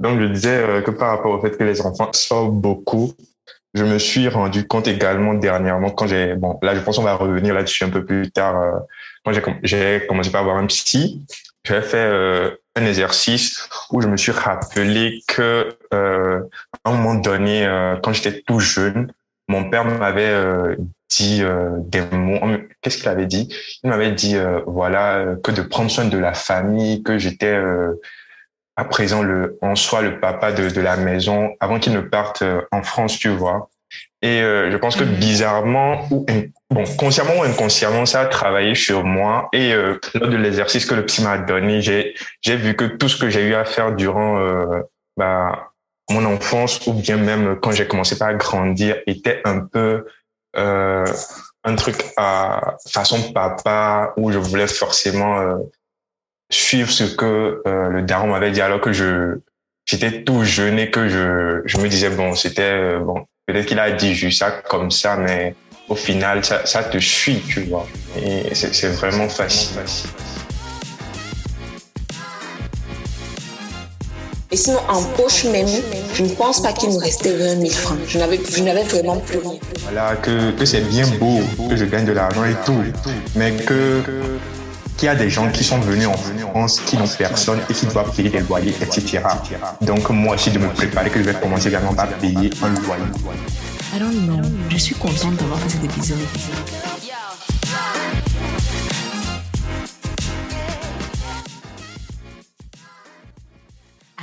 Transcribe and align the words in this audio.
Donc, 0.00 0.20
je 0.20 0.26
disais 0.26 0.82
que 0.84 0.90
par 0.90 1.10
rapport 1.10 1.32
au 1.32 1.40
fait 1.40 1.56
que 1.56 1.64
les 1.64 1.80
enfants 1.82 2.10
sortent 2.12 2.54
beaucoup, 2.54 3.12
je 3.74 3.84
me 3.84 3.98
suis 3.98 4.28
rendu 4.28 4.66
compte 4.66 4.88
également 4.88 5.34
dernièrement 5.34 5.90
quand 5.90 6.08
j'ai 6.08 6.34
bon 6.34 6.58
là 6.60 6.74
je 6.74 6.80
pense 6.80 6.96
qu'on 6.96 7.04
va 7.04 7.14
revenir 7.14 7.54
là-dessus 7.54 7.84
un 7.84 7.88
peu 7.88 8.04
plus 8.04 8.28
tard 8.32 8.82
quand 9.24 9.32
j'ai 9.62 10.04
commencé 10.08 10.32
par 10.32 10.40
avoir 10.40 10.56
un 10.56 10.66
psy 10.66 11.24
j'ai 11.64 11.80
fait 11.82 11.96
euh, 11.98 12.50
un 12.76 12.86
exercice 12.86 13.68
où 13.90 14.00
je 14.00 14.08
me 14.08 14.16
suis 14.16 14.32
rappelé 14.32 15.22
que 15.26 15.76
euh, 15.92 16.40
à 16.84 16.90
un 16.90 16.96
moment 16.96 17.14
donné 17.14 17.66
euh, 17.66 17.96
quand 18.02 18.12
j'étais 18.12 18.42
tout 18.42 18.60
jeune 18.60 19.12
mon 19.48 19.68
père 19.68 19.84
m'avait 19.84 20.30
euh, 20.30 20.76
dit 21.10 21.42
des 21.86 22.02
mots 22.12 22.38
qu'est-ce 22.80 22.98
qu'il 22.98 23.08
avait 23.08 23.26
dit? 23.26 23.52
Il 23.82 23.90
m'avait 23.90 24.12
dit 24.12 24.36
voilà 24.64 25.34
que 25.42 25.50
de 25.50 25.62
prendre 25.62 25.90
soin 25.90 26.04
de 26.04 26.16
la 26.16 26.34
famille 26.34 27.02
que 27.02 27.18
j'étais 27.18 27.58
à 28.80 28.84
présent 28.84 29.22
le 29.22 29.58
en 29.62 29.76
soi 29.76 30.02
le 30.02 30.18
papa 30.20 30.52
de, 30.52 30.68
de 30.70 30.80
la 30.80 30.96
maison 30.96 31.50
avant 31.60 31.78
qu'il 31.78 31.92
ne 31.92 32.00
parte 32.00 32.42
en 32.72 32.82
France 32.82 33.18
tu 33.18 33.28
vois 33.28 33.68
et 34.22 34.42
euh, 34.42 34.70
je 34.70 34.76
pense 34.76 34.96
que 34.96 35.04
mhm. 35.04 35.14
bizarrement, 35.14 36.06
ou 36.10 36.26
bon, 36.70 36.84
consciemment 36.98 37.38
ou 37.38 37.42
inconsciemment, 37.42 38.04
ça 38.04 38.20
a 38.20 38.26
travaillé 38.26 38.74
sur 38.74 39.04
moi. 39.04 39.48
Et 39.52 39.72
euh, 39.72 39.98
lors 40.14 40.28
de 40.28 40.36
l'exercice 40.36 40.84
que 40.84 40.94
le 40.94 41.06
psy 41.06 41.22
m'a 41.22 41.38
donné, 41.38 41.80
j'ai 41.80 42.14
j'ai 42.42 42.56
vu 42.56 42.76
que 42.76 42.84
tout 42.84 43.08
ce 43.08 43.16
que 43.16 43.30
j'ai 43.30 43.42
eu 43.46 43.54
à 43.54 43.64
faire 43.64 43.92
durant 43.92 44.38
euh, 44.38 44.82
bah, 45.16 45.70
mon 46.10 46.24
enfance 46.26 46.86
ou 46.86 46.92
bien 46.92 47.16
même 47.16 47.58
quand 47.60 47.72
j'ai 47.72 47.86
commencé 47.86 48.18
par 48.18 48.34
grandir 48.34 48.96
était 49.06 49.40
un 49.44 49.60
peu 49.60 50.06
euh, 50.56 51.06
un 51.64 51.76
truc 51.76 51.96
à 52.16 52.76
façon 52.90 53.32
papa 53.32 54.12
où 54.16 54.32
je 54.32 54.38
voulais 54.38 54.66
forcément 54.66 55.56
suivre 56.50 56.90
ce 56.90 57.04
que 57.04 57.62
le 57.64 58.02
daron 58.02 58.28
m'avait 58.28 58.50
dit 58.50 58.60
alors 58.60 58.80
que 58.80 58.92
je 58.92 59.38
j'étais 59.86 60.22
tout 60.22 60.44
jeune 60.44 60.78
et 60.78 60.90
que 60.90 61.08
je 61.08 61.62
je 61.64 61.78
me 61.78 61.88
disais 61.88 62.10
bon 62.10 62.34
c'était 62.34 62.98
bon 62.98 63.24
Peut-être 63.50 63.66
qu'il 63.66 63.80
a 63.80 63.90
dit 63.90 64.14
juste 64.14 64.38
ça 64.38 64.52
comme 64.68 64.92
ça, 64.92 65.16
mais 65.16 65.56
au 65.88 65.96
final, 65.96 66.44
ça, 66.44 66.64
ça 66.66 66.84
te 66.84 66.98
suit, 66.98 67.42
tu 67.48 67.62
vois. 67.62 67.84
Et 68.16 68.54
c'est 68.54 68.90
vraiment 68.90 69.28
facile. 69.28 69.76
Et 74.52 74.56
sinon, 74.56 74.78
en 74.88 75.02
poche 75.16 75.46
même, 75.46 75.66
je 76.14 76.22
ne 76.22 76.28
pense 76.28 76.62
pas 76.62 76.72
qu'il 76.72 76.90
nous 76.90 76.98
restait 76.98 77.32
20 77.32 77.60
000 77.60 77.70
francs. 77.70 77.98
Je 78.06 78.18
n'avais, 78.18 78.36
vraiment 78.84 79.16
plus 79.16 79.38
rien. 79.38 79.58
Voilà, 79.82 80.14
que, 80.14 80.52
que 80.52 80.64
c'est 80.64 80.82
bien 80.82 81.08
beau, 81.18 81.40
que 81.68 81.74
je 81.74 81.86
gagne 81.86 82.04
de 82.04 82.12
l'argent 82.12 82.44
et 82.44 82.54
tout, 82.64 82.84
mais 83.34 83.50
que 83.50 84.04
qu'il 85.00 85.06
y 85.06 85.08
a 85.08 85.14
des 85.14 85.30
gens 85.30 85.50
qui 85.50 85.64
sont 85.64 85.80
venus 85.80 86.08
en 86.08 86.14
France, 86.14 86.78
qui 86.80 86.98
n'ont 86.98 87.08
personne 87.08 87.58
et 87.70 87.72
qui 87.72 87.86
doivent 87.86 88.14
payer 88.14 88.28
des 88.28 88.40
loyers, 88.40 88.74
etc. 88.82 89.22
Donc 89.80 90.10
moi 90.10 90.34
aussi 90.34 90.50
de 90.50 90.58
me 90.58 90.68
préparer 90.74 91.08
que 91.08 91.18
je 91.18 91.24
vais 91.24 91.40
commencer 91.40 91.68
également 91.68 91.94
par 91.94 92.06
payer 92.18 92.50
un 92.62 92.68
loyer. 92.82 93.04
Alors 93.96 94.12
non, 94.12 94.42
Je 94.68 94.76
suis 94.76 94.94
contente 94.94 95.36
d'avoir 95.36 95.58
fait 95.60 95.70
cet 95.70 95.84
épisode. 95.84 96.18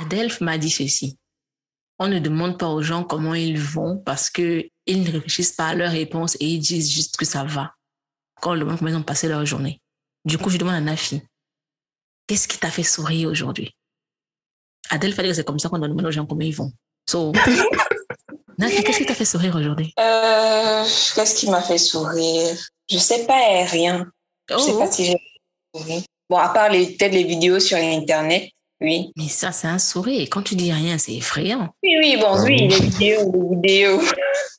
Adelph 0.00 0.40
m'a 0.40 0.58
dit 0.58 0.70
ceci. 0.70 1.18
On 1.98 2.06
ne 2.06 2.20
demande 2.20 2.56
pas 2.56 2.68
aux 2.68 2.82
gens 2.82 3.02
comment 3.02 3.34
ils 3.34 3.58
vont 3.58 3.96
parce 3.96 4.30
qu'ils 4.30 4.70
ne 4.86 5.10
réfléchissent 5.10 5.56
pas 5.56 5.70
à 5.70 5.74
leurs 5.74 5.90
réponses 5.90 6.36
et 6.38 6.46
ils 6.46 6.60
disent 6.60 6.88
juste 6.88 7.16
que 7.16 7.24
ça 7.24 7.42
va. 7.42 7.72
Quand 8.40 8.54
leur 8.54 8.60
demande 8.60 8.78
comment 8.78 8.90
ils 8.92 8.96
ont 8.96 9.02
passé 9.02 9.26
leur 9.26 9.44
journée. 9.44 9.82
Du 10.28 10.36
coup, 10.36 10.50
je 10.50 10.58
demande 10.58 10.74
à 10.74 10.80
Nafi, 10.82 11.22
qu'est-ce 12.26 12.46
qui 12.46 12.58
t'a 12.58 12.70
fait 12.70 12.82
sourire 12.82 13.30
aujourd'hui? 13.30 13.74
Adèle 14.90 15.14
fallait 15.14 15.30
que 15.30 15.34
c'est 15.34 15.44
comme 15.44 15.58
ça 15.58 15.70
qu'on 15.70 15.78
demande 15.78 16.04
aux 16.04 16.10
gens 16.10 16.26
comment 16.26 16.42
ils 16.42 16.54
vont. 16.54 16.70
So, 17.08 17.32
Nafi, 18.58 18.84
qu'est-ce 18.84 18.98
qui 18.98 19.06
t'a 19.06 19.14
fait 19.14 19.24
sourire 19.24 19.56
aujourd'hui? 19.56 19.94
Euh, 19.98 20.84
Qu'est-ce 21.14 21.34
qui 21.34 21.48
m'a 21.48 21.62
fait 21.62 21.78
sourire? 21.78 22.58
Je 22.90 22.98
sais 22.98 23.26
pas, 23.26 23.64
rien. 23.64 24.06
Je 24.50 24.54
ne 24.54 24.60
sais 24.60 24.72
pas 24.72 24.86
oh. 24.86 24.92
si 24.92 25.06
j'ai 25.06 25.18
souri. 25.74 26.04
Bon, 26.28 26.36
à 26.36 26.50
part 26.50 26.68
les, 26.68 26.94
peut-être 26.94 27.14
les 27.14 27.24
vidéos 27.24 27.58
sur 27.58 27.78
Internet, 27.78 28.50
oui. 28.82 29.10
Mais 29.16 29.28
ça, 29.28 29.50
c'est 29.50 29.66
un 29.66 29.78
sourire. 29.78 30.28
Quand 30.30 30.42
tu 30.42 30.56
dis 30.56 30.70
rien, 30.70 30.98
c'est 30.98 31.14
effrayant. 31.14 31.70
Oui, 31.82 31.96
oui, 31.98 32.16
bon, 32.20 32.38
oui, 32.44 32.68
les 32.68 32.80
vidéos, 32.80 33.32
les 33.32 33.56
vidéos. 33.56 34.02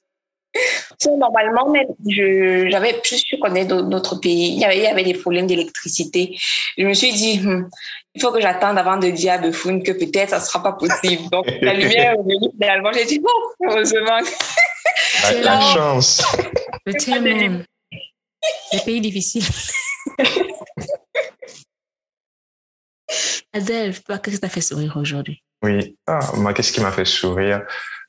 normalement, 1.18 1.70
même, 1.70 1.88
j'avais 2.70 2.94
plus 3.02 3.20
su 3.20 3.38
connaître 3.40 3.82
d'autres 3.84 4.16
pays. 4.16 4.54
Il 4.54 4.60
y, 4.60 4.66
avait, 4.66 4.78
il 4.78 4.84
y 4.84 4.88
avait 4.88 5.04
des 5.04 5.14
problèmes 5.14 5.48
d'électricité. 5.48 6.38
Je 6.78 6.86
me 6.86 6.94
suis 6.94 7.14
dit, 7.14 7.40
hmm, 7.40 7.70
il 8.16 8.22
faut 8.22 8.32
que 8.32 8.42
j'attende 8.42 8.78
avant 8.78 8.98
de 8.98 9.09
dire 9.09 9.34
à 9.34 9.38
Buffoon 9.38 9.82
que 9.82 9.92
peut-être 9.92 10.30
ça 10.30 10.40
ne 10.40 10.44
sera 10.44 10.62
pas 10.64 10.74
possible. 10.74 11.30
Donc, 11.32 11.46
la 11.62 11.74
lumière 11.74 12.14
est 12.14 12.18
venue 12.18 12.52
finalement. 12.59 12.92
J'ai 12.94 13.06
dit, 13.06 13.22
oh, 13.24 13.54
heureusement. 13.64 14.20
La, 15.44 15.62
chance. 15.62 16.24
Le 16.86 16.94
Les 18.74 18.80
pays 18.86 19.02
difficiles. 19.02 19.44
Adèle, 23.54 24.00
toi, 24.04 24.20
qu'est-ce 24.20 24.36
qui 24.36 24.42
t'a 24.42 24.50
fait 24.50 24.62
sourire 24.62 24.96
aujourd'hui? 24.98 25.44
Oui, 25.64 25.98
ah, 26.08 26.20
moi, 26.36 26.54
qu'est-ce 26.54 26.72
qui 26.72 26.82
m'a 26.82 26.92
fait 26.92 27.06
sourire? 27.06 27.64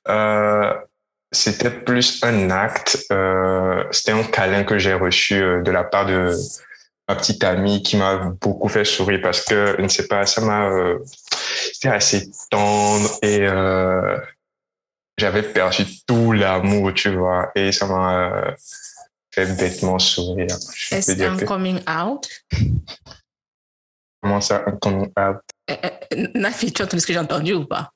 Euh, 0.08 0.74
c'était 1.32 1.70
plus 1.70 2.22
un 2.22 2.50
acte. 2.50 3.06
Euh, 3.12 3.84
c'était 3.90 4.12
un 4.12 4.24
câlin 4.24 4.64
que 4.64 4.78
j'ai 4.78 4.94
reçu 4.94 5.34
euh, 5.34 5.62
de 5.62 5.70
la 5.70 5.84
part 5.84 6.06
de 6.06 6.34
ma 7.08 7.16
petite 7.16 7.42
amie 7.44 7.82
qui 7.82 7.96
m'a 7.96 8.16
beaucoup 8.40 8.68
fait 8.68 8.84
sourire 8.84 9.20
parce 9.22 9.44
que 9.44 9.74
je 9.78 9.82
ne 9.82 9.88
sais 9.88 10.06
pas, 10.06 10.26
ça 10.26 10.40
m'a 10.40 10.70
euh, 10.70 10.98
c'était 11.72 11.88
assez 11.88 12.30
tendre 12.50 13.10
et 13.22 13.46
j'avais 15.18 15.42
perçu 15.42 15.84
tout 16.06 16.32
l'amour, 16.32 16.94
tu 16.94 17.10
vois, 17.14 17.50
et 17.54 17.72
ça 17.72 17.86
m'a 17.86 18.54
fait 19.32 19.46
bêtement 19.56 19.98
sourire. 19.98 20.56
Est-ce 20.90 21.22
un 21.22 21.36
coming 21.38 21.80
out? 21.88 22.28
Comment 24.22 24.40
ça, 24.40 24.64
un 24.66 24.76
coming 24.76 25.12
out? 25.18 25.40
Nafi, 26.34 26.72
tu 26.72 26.82
as 26.82 26.84
entendu 26.84 27.00
ce 27.00 27.06
que 27.06 27.12
j'ai 27.12 27.18
entendu 27.18 27.54
ou 27.54 27.64
pas? 27.64 27.92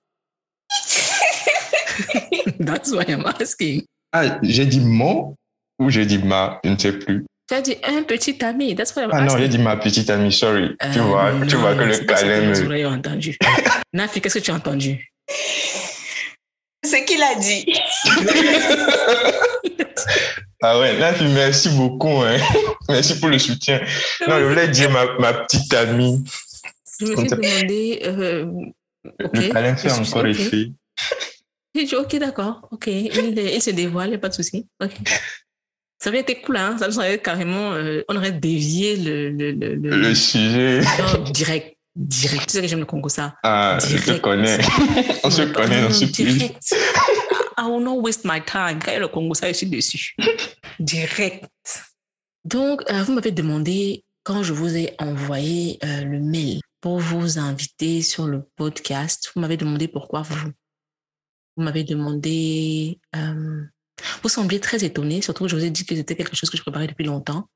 That's 2.60 2.93
why 2.93 3.05
I'm 3.09 3.25
asking. 3.27 3.84
Ah, 4.12 4.38
j'ai 4.43 4.66
dit 4.66 4.81
mon 4.81 5.34
ou 5.78 5.91
j'ai 5.91 6.06
dit 6.06 6.19
ma, 6.19 6.60
je 6.65 6.71
ne 6.71 6.78
sais 6.78 6.93
plus. 6.93 7.25
Tu 7.49 7.55
as 7.55 7.60
dit 7.60 7.77
un 7.84 8.03
petit 8.05 8.43
ami, 8.43 8.75
that's 8.75 8.94
why 8.97 9.03
I'm 9.03 9.10
ah 9.12 9.16
asking. 9.16 9.32
non, 9.32 9.38
j'ai 9.38 9.49
dit 9.49 9.59
ma 9.59 9.77
petite 9.77 10.09
amie, 10.09 10.33
sorry. 10.33 10.71
tu 10.93 11.00
vois, 11.00 11.27
euh, 11.27 11.47
tu 11.47 11.56
vois 11.56 11.75
que 11.75 11.83
le 11.83 11.99
câlin 11.99 12.41
me... 12.41 12.87
entendu. 12.87 13.37
Nafi, 13.93 14.21
qu'est-ce 14.21 14.38
que 14.38 14.44
tu 14.44 14.50
as 14.50 14.54
entendu? 14.54 15.12
Ce 16.83 16.97
qu'il 17.04 17.22
a 17.22 17.34
dit. 17.34 17.66
ah 20.62 20.78
ouais, 20.78 20.99
Nafi, 20.99 21.25
merci 21.34 21.69
beaucoup. 21.71 22.22
Hein. 22.22 22.38
Merci 22.88 23.21
pour 23.21 23.28
le 23.28 23.38
soutien. 23.38 23.81
Non, 24.27 24.38
je 24.38 24.44
voulais 24.44 24.69
dire 24.69 24.91
ma, 24.91 25.04
ma 25.19 25.34
petite 25.34 25.75
amie. 25.75 26.25
Je 27.00 27.06
me 27.06 27.16
suis 27.16 27.28
demandé... 27.28 28.00
Euh, 28.04 28.47
Le 29.19 29.53
câlin 29.53 29.77
fait 29.77 29.93
encore 29.93 30.27
effet. 30.27 30.71
J'ai 31.74 31.84
dit, 31.84 31.96
ok, 31.96 32.16
d'accord, 32.16 32.68
ok. 32.70 32.86
Il, 32.86 33.38
il, 33.38 33.62
se 33.62 33.70
dévoile, 33.70 34.08
il 34.08 34.10
n'y 34.10 34.16
a 34.16 34.20
pas 34.20 34.28
de 34.28 34.34
souci. 34.34 34.68
Ok. 34.82 34.92
Ça 35.98 36.10
aurait 36.10 36.20
été 36.20 36.40
cool, 36.42 36.56
hein? 36.56 36.76
Ça 36.78 36.88
aurait 36.88 37.18
carrément, 37.18 37.72
euh, 37.72 38.02
on 38.08 38.16
aurait 38.16 38.32
dévié 38.32 38.96
le, 38.96 39.30
le, 39.30 39.52
le, 39.52 39.74
le 39.74 40.14
sujet. 40.14 40.80
Non, 40.98 41.24
direct. 41.30 41.76
Direct. 41.96 42.46
Tu 42.46 42.56
sais 42.56 42.60
que 42.60 42.66
j'aime 42.66 42.80
le 42.80 42.86
Congo, 42.86 43.08
ça. 43.08 43.36
Ah, 43.42 43.78
direct. 43.80 44.06
je 44.06 44.12
te 44.12 44.18
connais. 44.18 44.58
on 45.24 45.30
se 45.30 45.42
connaît, 45.42 45.84
on 45.84 45.92
se 45.92 46.04
Direct. 46.04 46.74
I 47.56 47.62
will 47.62 47.82
not 47.82 48.00
waste 48.00 48.24
my 48.24 48.41
time. 48.44 48.80
Quand 48.80 48.91
il 48.91 48.94
y 48.94 48.96
a 48.96 49.00
le 49.00 49.08
Congo, 49.08 49.34
ça, 49.34 49.48
je 49.48 49.54
suis 49.54 49.66
dessus. 49.66 50.16
direct. 50.78 51.44
Donc, 52.44 52.82
euh, 52.91 53.02
vous 53.04 53.12
m'avez 53.14 53.30
demandé, 53.30 54.04
quand 54.24 54.42
je 54.42 54.52
vous 54.52 54.76
ai 54.76 54.94
envoyé 54.98 55.78
euh, 55.84 56.04
le 56.04 56.20
mail 56.20 56.60
pour 56.80 56.98
vous 56.98 57.38
inviter 57.38 58.02
sur 58.02 58.26
le 58.26 58.42
podcast, 58.56 59.30
vous 59.34 59.41
m'avez 59.41 59.56
demandé 59.56 59.88
pourquoi 59.88 60.22
vous 60.22 60.50
vous 61.56 61.62
m'avez 61.62 61.84
demandé, 61.84 62.98
euh, 63.16 63.65
vous 64.22 64.28
sembliez 64.28 64.60
très 64.60 64.84
étonné, 64.84 65.22
surtout 65.22 65.45
que 65.45 65.51
je 65.51 65.56
vous 65.56 65.65
ai 65.65 65.71
dit 65.71 65.84
que 65.84 65.95
c'était 65.95 66.16
quelque 66.16 66.36
chose 66.36 66.51
que 66.51 66.56
je 66.56 66.62
préparais 66.62 66.86
depuis 66.86 67.04
longtemps. 67.04 67.48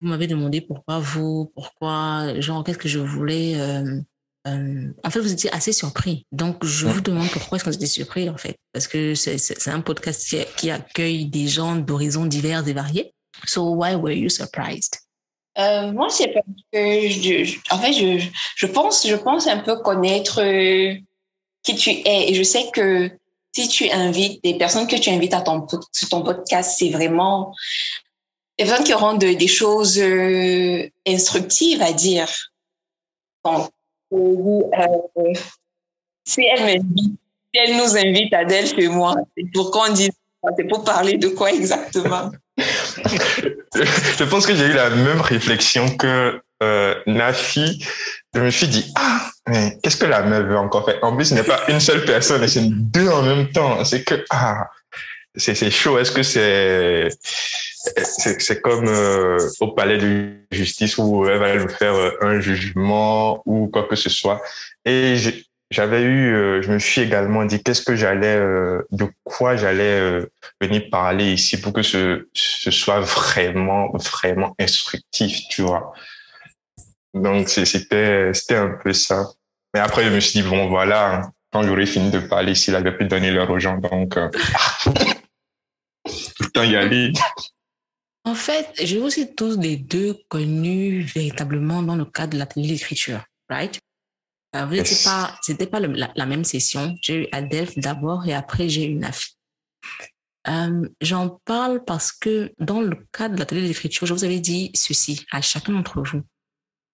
Vous 0.00 0.08
m'avez 0.08 0.26
demandé 0.26 0.60
pourquoi 0.60 0.98
vous, 0.98 1.52
pourquoi, 1.54 2.40
genre, 2.40 2.64
qu'est-ce 2.64 2.78
que 2.78 2.88
je 2.88 2.98
voulais. 2.98 3.60
Euh, 3.60 4.00
euh, 4.46 4.92
en 5.02 5.10
fait, 5.10 5.20
vous 5.20 5.32
étiez 5.32 5.50
assez 5.52 5.72
surpris. 5.72 6.26
Donc, 6.32 6.64
je 6.64 6.86
vous 6.86 7.00
demande 7.00 7.28
pourquoi 7.30 7.56
est-ce 7.56 7.64
que 7.64 7.70
vous 7.70 7.76
étiez 7.76 7.86
surpris, 7.86 8.28
en 8.28 8.36
fait. 8.36 8.56
Parce 8.72 8.86
que 8.86 9.14
c'est 9.14 9.68
un 9.68 9.80
podcast 9.80 10.28
qui, 10.28 10.38
qui, 10.56 10.70
accueille 10.70 11.26
des 11.26 11.48
gens 11.48 11.76
d'horizons 11.76 12.26
divers 12.26 12.66
et 12.68 12.72
variés. 12.72 13.14
So, 13.46 13.74
why 13.74 13.94
were 13.94 14.12
you 14.12 14.28
surprised? 14.28 14.96
Euh, 15.56 15.92
moi, 15.92 16.08
c'est 16.10 16.28
parce 16.28 16.46
que, 16.72 17.08
je, 17.08 17.58
en 17.70 17.78
fait, 17.78 17.92
je, 17.92 18.26
je, 18.56 18.66
pense, 18.66 19.06
je 19.06 19.14
pense 19.14 19.46
un 19.46 19.58
peu 19.58 19.76
connaître 19.76 20.40
qui 21.64 21.74
tu 21.74 21.90
es. 21.90 22.30
Et 22.30 22.34
je 22.34 22.42
sais 22.42 22.70
que 22.72 23.10
si 23.52 23.68
tu 23.68 23.90
invites 23.90 24.42
des 24.44 24.54
personnes 24.54 24.86
que 24.86 24.96
tu 24.96 25.10
invites 25.10 25.34
à 25.34 25.40
ton, 25.40 25.66
podcast, 26.22 26.76
c'est 26.78 26.90
vraiment 26.90 27.54
des 28.58 28.64
personnes 28.64 28.84
qui 28.84 28.94
auront 28.94 29.14
des 29.14 29.48
choses 29.48 29.98
euh, 29.98 30.88
instructives 31.06 31.82
à 31.82 31.92
dire. 31.92 32.28
Donc, 33.44 33.70
euh, 34.12 35.32
si 36.24 36.42
elle 36.42 36.80
si 37.54 37.60
elle 37.62 37.76
nous 37.76 37.96
invite, 37.96 38.34
Adèle 38.34 38.80
et 38.80 38.88
moi, 38.88 39.14
c'est 39.36 39.44
pour 39.52 39.70
qu'on 39.70 39.92
dise, 39.92 40.10
c'est 40.56 40.68
pour 40.68 40.82
parler 40.82 41.16
de 41.16 41.28
quoi 41.28 41.52
exactement? 41.52 42.30
Je 42.56 44.24
pense 44.24 44.46
que 44.46 44.54
j'ai 44.54 44.66
eu 44.66 44.72
la 44.72 44.90
même 44.90 45.20
réflexion 45.20 45.96
que 45.96 46.40
euh, 46.62 46.94
Nafi. 47.06 47.84
Je 48.34 48.40
me 48.40 48.50
suis 48.50 48.68
dit, 48.68 48.92
ah, 48.96 49.30
mais 49.48 49.78
qu'est-ce 49.82 49.96
que 49.96 50.06
la 50.06 50.22
meuf 50.22 50.46
veut 50.46 50.58
encore 50.58 50.84
faire? 50.84 50.98
En 51.02 51.14
plus, 51.14 51.26
ce 51.26 51.34
n'est 51.34 51.42
pas 51.44 51.60
une 51.68 51.80
seule 51.80 52.04
personne, 52.04 52.46
c'est 52.48 52.68
deux 52.68 53.08
en 53.08 53.22
même 53.22 53.50
temps. 53.50 53.84
C'est 53.84 54.02
que, 54.02 54.24
ah, 54.30 54.68
c'est 55.36 55.70
chaud. 55.70 55.98
Est-ce 55.98 56.12
que 56.12 56.22
c'est 56.22 57.08
c'est 58.02 58.60
comme 58.62 58.88
euh, 58.88 59.38
au 59.60 59.68
palais 59.68 59.98
de 59.98 60.32
justice 60.50 60.96
où 60.98 61.26
elle 61.26 61.38
va 61.38 61.54
nous 61.54 61.68
faire 61.68 61.94
euh, 61.94 62.10
un 62.22 62.40
jugement 62.40 63.42
ou 63.44 63.68
quoi 63.68 63.84
que 63.84 63.96
ce 63.96 64.08
soit. 64.08 64.40
Et 64.84 65.16
j'avais 65.70 66.02
eu, 66.02 66.34
euh, 66.34 66.62
je 66.62 66.72
me 66.72 66.78
suis 66.78 67.02
également 67.02 67.44
dit 67.44 67.62
qu'est-ce 67.62 67.82
que 67.82 67.96
j'allais, 67.96 68.38
de 68.90 69.06
quoi 69.22 69.56
j'allais 69.56 70.22
venir 70.60 70.84
parler 70.90 71.32
ici 71.32 71.60
pour 71.60 71.72
que 71.72 71.82
ce, 71.82 72.28
ce 72.32 72.70
soit 72.70 73.00
vraiment, 73.00 73.90
vraiment 73.92 74.54
instructif, 74.58 75.40
tu 75.50 75.62
vois. 75.62 75.92
Donc 77.14 77.48
c'était, 77.48 78.32
c'était 78.34 78.56
un 78.56 78.76
peu 78.82 78.92
ça. 78.92 79.30
Mais 79.72 79.80
après, 79.80 80.04
je 80.04 80.10
me 80.10 80.20
suis 80.20 80.42
dit 80.42 80.48
bon 80.48 80.68
voilà, 80.68 81.30
quand 81.52 81.62
j'aurai 81.62 81.86
fini 81.86 82.10
de 82.10 82.18
parler 82.18 82.54
je 82.54 82.72
vais 82.72 82.96
plus 82.96 83.06
donner 83.06 83.30
l'heure 83.30 83.50
aux 83.50 83.58
gens. 83.58 83.78
Donc 83.78 84.18
tout 86.04 86.42
le 86.42 86.50
temps 86.50 86.62
y 86.62 86.76
aller. 86.76 87.12
En 88.24 88.34
fait, 88.34 88.70
j'ai 88.82 88.98
aussi 88.98 89.34
tous 89.34 89.58
les 89.58 89.76
deux 89.76 90.18
connus 90.28 91.02
véritablement 91.02 91.82
dans 91.82 91.94
le 91.94 92.06
cadre 92.06 92.32
de 92.32 92.38
l'atelier 92.38 92.68
d'écriture, 92.68 93.22
right? 93.50 93.78
Euh, 94.56 94.64
vous 94.66 94.74
n'étiez 94.74 94.96
pas, 95.04 95.36
c'était 95.42 95.66
pas 95.66 95.80
la, 95.80 96.26
même 96.26 96.44
session. 96.44 96.94
J'ai 97.02 97.24
eu 97.24 97.28
Adelph 97.32 97.76
d'abord 97.78 98.26
et 98.26 98.34
après 98.34 98.68
j'ai 98.68 98.86
eu 98.86 98.94
Nafi. 98.94 99.36
Euh, 100.48 100.88
J'en 101.00 101.40
parle 101.44 101.84
parce 101.84 102.12
que 102.12 102.52
dans 102.58 102.80
le 102.80 102.96
cadre 103.12 103.34
de 103.34 103.40
l'atelier 103.40 103.66
d'écriture, 103.66 104.06
je 104.06 104.14
vous 104.14 104.24
avais 104.24 104.40
dit 104.40 104.70
ceci 104.74 105.26
à 105.30 105.40
chacun 105.42 105.72
d'entre 105.72 106.02
vous. 106.02 106.22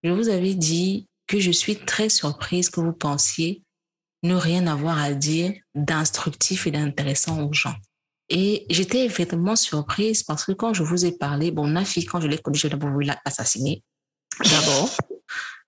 Je 0.03 0.11
vous 0.11 0.29
avais 0.29 0.55
dit 0.55 1.09
que 1.27 1.41
je 1.41 1.51
suis 1.51 1.77
très 1.77 2.09
surprise 2.09 2.71
que 2.71 2.81
vous 2.81 2.93
pensiez 2.93 3.63
ne 4.23 4.35
rien 4.35 4.67
avoir 4.67 4.99
à 4.99 5.13
dire 5.13 5.55
d'instructif 5.75 6.67
et 6.67 6.71
d'intéressant 6.71 7.43
aux 7.47 7.53
gens. 7.53 7.77
Et 8.29 8.67
j'étais 8.71 9.05
effectivement 9.05 9.57
surprise 9.57 10.23
parce 10.23 10.45
que 10.45 10.53
quand 10.53 10.73
je 10.73 10.83
vous 10.83 11.05
ai 11.05 11.13
parlé, 11.13 11.51
bon, 11.51 11.67
Nafi, 11.67 12.05
quand 12.05 12.21
je 12.21 12.29
l'ai 12.29 12.39
connu, 12.39 12.59
je 12.59 12.69
l'ai 12.69 12.77
voulu 12.77 13.07
l'assassiner. 13.07 13.83
D'abord, 14.39 14.97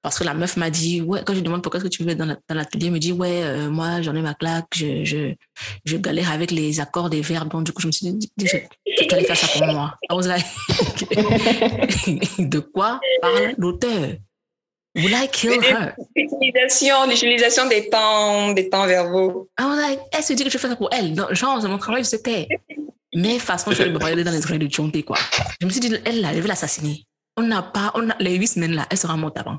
parce 0.02 0.18
que 0.18 0.24
la 0.24 0.34
meuf 0.34 0.56
m'a 0.56 0.68
dit, 0.68 1.00
ouais, 1.00 1.22
quand 1.24 1.32
je 1.34 1.40
demande 1.40 1.62
pourquoi 1.62 1.78
est-ce 1.78 1.88
que 1.88 1.94
tu 1.94 2.02
veux 2.02 2.16
dans 2.16 2.36
l'atelier, 2.50 2.86
elle 2.86 2.92
me 2.92 2.98
dit, 2.98 3.12
ouais, 3.12 3.44
euh, 3.44 3.70
moi, 3.70 4.02
j'en 4.02 4.16
ai 4.16 4.20
ma 4.20 4.34
claque, 4.34 4.66
je, 4.74 5.04
je, 5.04 5.34
je, 5.84 5.96
galère 5.96 6.32
avec 6.32 6.50
les 6.50 6.80
accords 6.80 7.08
des 7.08 7.20
verbes. 7.20 7.50
Donc, 7.50 7.64
du 7.64 7.72
coup, 7.72 7.80
je 7.80 7.86
me 7.86 7.92
suis 7.92 8.12
dit, 8.12 8.28
tu 8.36 8.48
allais 9.12 9.22
faire 9.24 9.36
ça 9.36 9.46
pour 9.46 9.64
moi. 9.66 9.94
de 12.38 12.58
quoi 12.58 13.00
parle 13.20 13.54
l'auteur? 13.58 14.16
Will 14.96 15.14
I 15.14 15.28
kill 15.30 15.62
her? 15.62 15.94
L'utilisation, 16.16 17.06
l'utilisation 17.08 17.68
des 17.68 17.88
temps, 17.88 18.52
des 18.52 18.68
temps 18.68 18.86
verbaux. 18.86 19.48
Ah, 19.56 19.74
like, 19.76 20.00
elle 20.12 20.22
se 20.22 20.32
dit 20.32 20.44
que 20.44 20.50
je 20.50 20.58
fais 20.58 20.68
ça 20.68 20.76
pour 20.76 20.90
elle. 20.92 21.14
genre, 21.30 21.62
c'est 21.62 21.68
mon 21.68 21.78
travail, 21.78 22.04
c'était. 22.04 22.48
Mais 23.14 23.38
façon, 23.38 23.70
je 23.70 23.82
vais 23.82 23.90
me 23.90 23.98
regarder 23.98 24.24
dans 24.24 24.32
les 24.32 24.44
oreilles 24.44 24.58
de 24.58 24.68
Chonté, 24.72 25.02
quoi. 25.04 25.16
Je 25.60 25.66
me 25.66 25.70
suis 25.70 25.80
dit, 25.80 25.94
elle, 26.04 26.20
là, 26.20 26.34
je 26.34 26.40
vais 26.40 26.48
l'assassiner. 26.48 27.04
On 27.36 27.42
n'a 27.42 27.62
pas, 27.62 27.92
on 27.94 28.10
a, 28.10 28.16
les 28.18 28.34
huit 28.34 28.48
semaines 28.48 28.72
là, 28.72 28.86
elle 28.90 28.98
sera 28.98 29.16
morte 29.16 29.38
avant. 29.38 29.58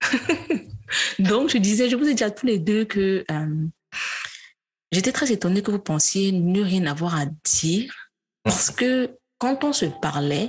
Donc, 1.18 1.50
je 1.50 1.58
disais, 1.58 1.88
je 1.88 1.96
vous 1.96 2.08
ai 2.08 2.14
dit 2.14 2.24
à 2.24 2.30
tous 2.30 2.46
les 2.46 2.58
deux 2.58 2.84
que 2.84 3.24
euh, 3.30 3.66
j'étais 4.92 5.12
très 5.12 5.32
étonnée 5.32 5.62
que 5.62 5.70
vous 5.70 5.78
pensiez 5.78 6.32
ne 6.32 6.62
rien 6.62 6.86
avoir 6.86 7.14
à 7.16 7.26
dire 7.44 7.92
parce 8.42 8.70
que 8.70 9.16
quand 9.38 9.64
on 9.64 9.72
se 9.72 9.86
parlait, 9.86 10.48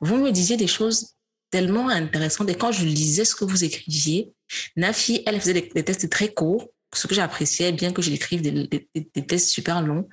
vous 0.00 0.16
me 0.16 0.30
disiez 0.30 0.56
des 0.56 0.66
choses 0.66 1.14
tellement 1.50 1.88
intéressant. 1.88 2.46
Et 2.46 2.54
quand 2.54 2.72
je 2.72 2.84
lisais 2.84 3.24
ce 3.24 3.34
que 3.34 3.44
vous 3.44 3.64
écriviez, 3.64 4.32
Nafi, 4.76 5.22
elle 5.26 5.40
faisait 5.40 5.52
des, 5.52 5.84
tests 5.84 6.08
très 6.10 6.28
courts, 6.28 6.68
ce 6.94 7.06
que 7.06 7.14
j'appréciais, 7.14 7.72
bien 7.72 7.92
que 7.92 8.02
je 8.02 8.10
l'écrive 8.10 8.42
des, 8.42 8.68
des, 8.94 9.26
tests 9.26 9.50
super 9.50 9.80
longs. 9.82 10.08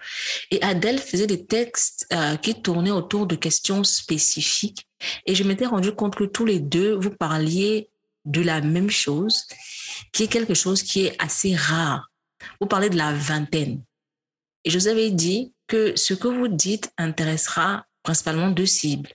Et 0.52 0.62
Adèle 0.62 1.00
faisait 1.00 1.28
des 1.28 1.46
textes 1.46 2.08
euh, 2.14 2.36
qui 2.38 2.62
tournaient 2.62 2.92
autour 2.92 3.26
de 3.26 3.36
questions 3.36 3.84
spécifiques. 3.84 4.88
Et 5.26 5.36
je 5.36 5.44
m'étais 5.44 5.66
rendu 5.66 5.92
compte 5.94 6.16
que 6.16 6.26
tous 6.26 6.46
les 6.46 6.60
deux, 6.60 6.94
vous 6.96 7.12
parliez 7.12 7.90
de 8.30 8.42
la 8.42 8.62
même 8.62 8.90
chose, 8.90 9.46
qui 10.14 10.24
est 10.24 10.28
quelque 10.28 10.54
chose 10.54 10.82
qui 10.84 11.06
est 11.06 11.22
assez 11.22 11.56
rare. 11.56 12.10
Vous 12.62 12.68
parlez 12.68 12.90
de 12.90 12.98
la 12.98 13.14
vingtaine. 13.14 13.84
Et 14.64 14.70
je 14.70 14.80
vous 14.80 14.88
avais 14.88 15.12
dit 15.12 15.54
que 15.68 15.96
ce 15.98 16.14
que 16.14 16.28
vous 16.28 16.48
dites 16.48 16.92
intéressera 16.98 17.86
principalement 18.04 18.50
deux 18.50 18.66
cibles 18.66 19.10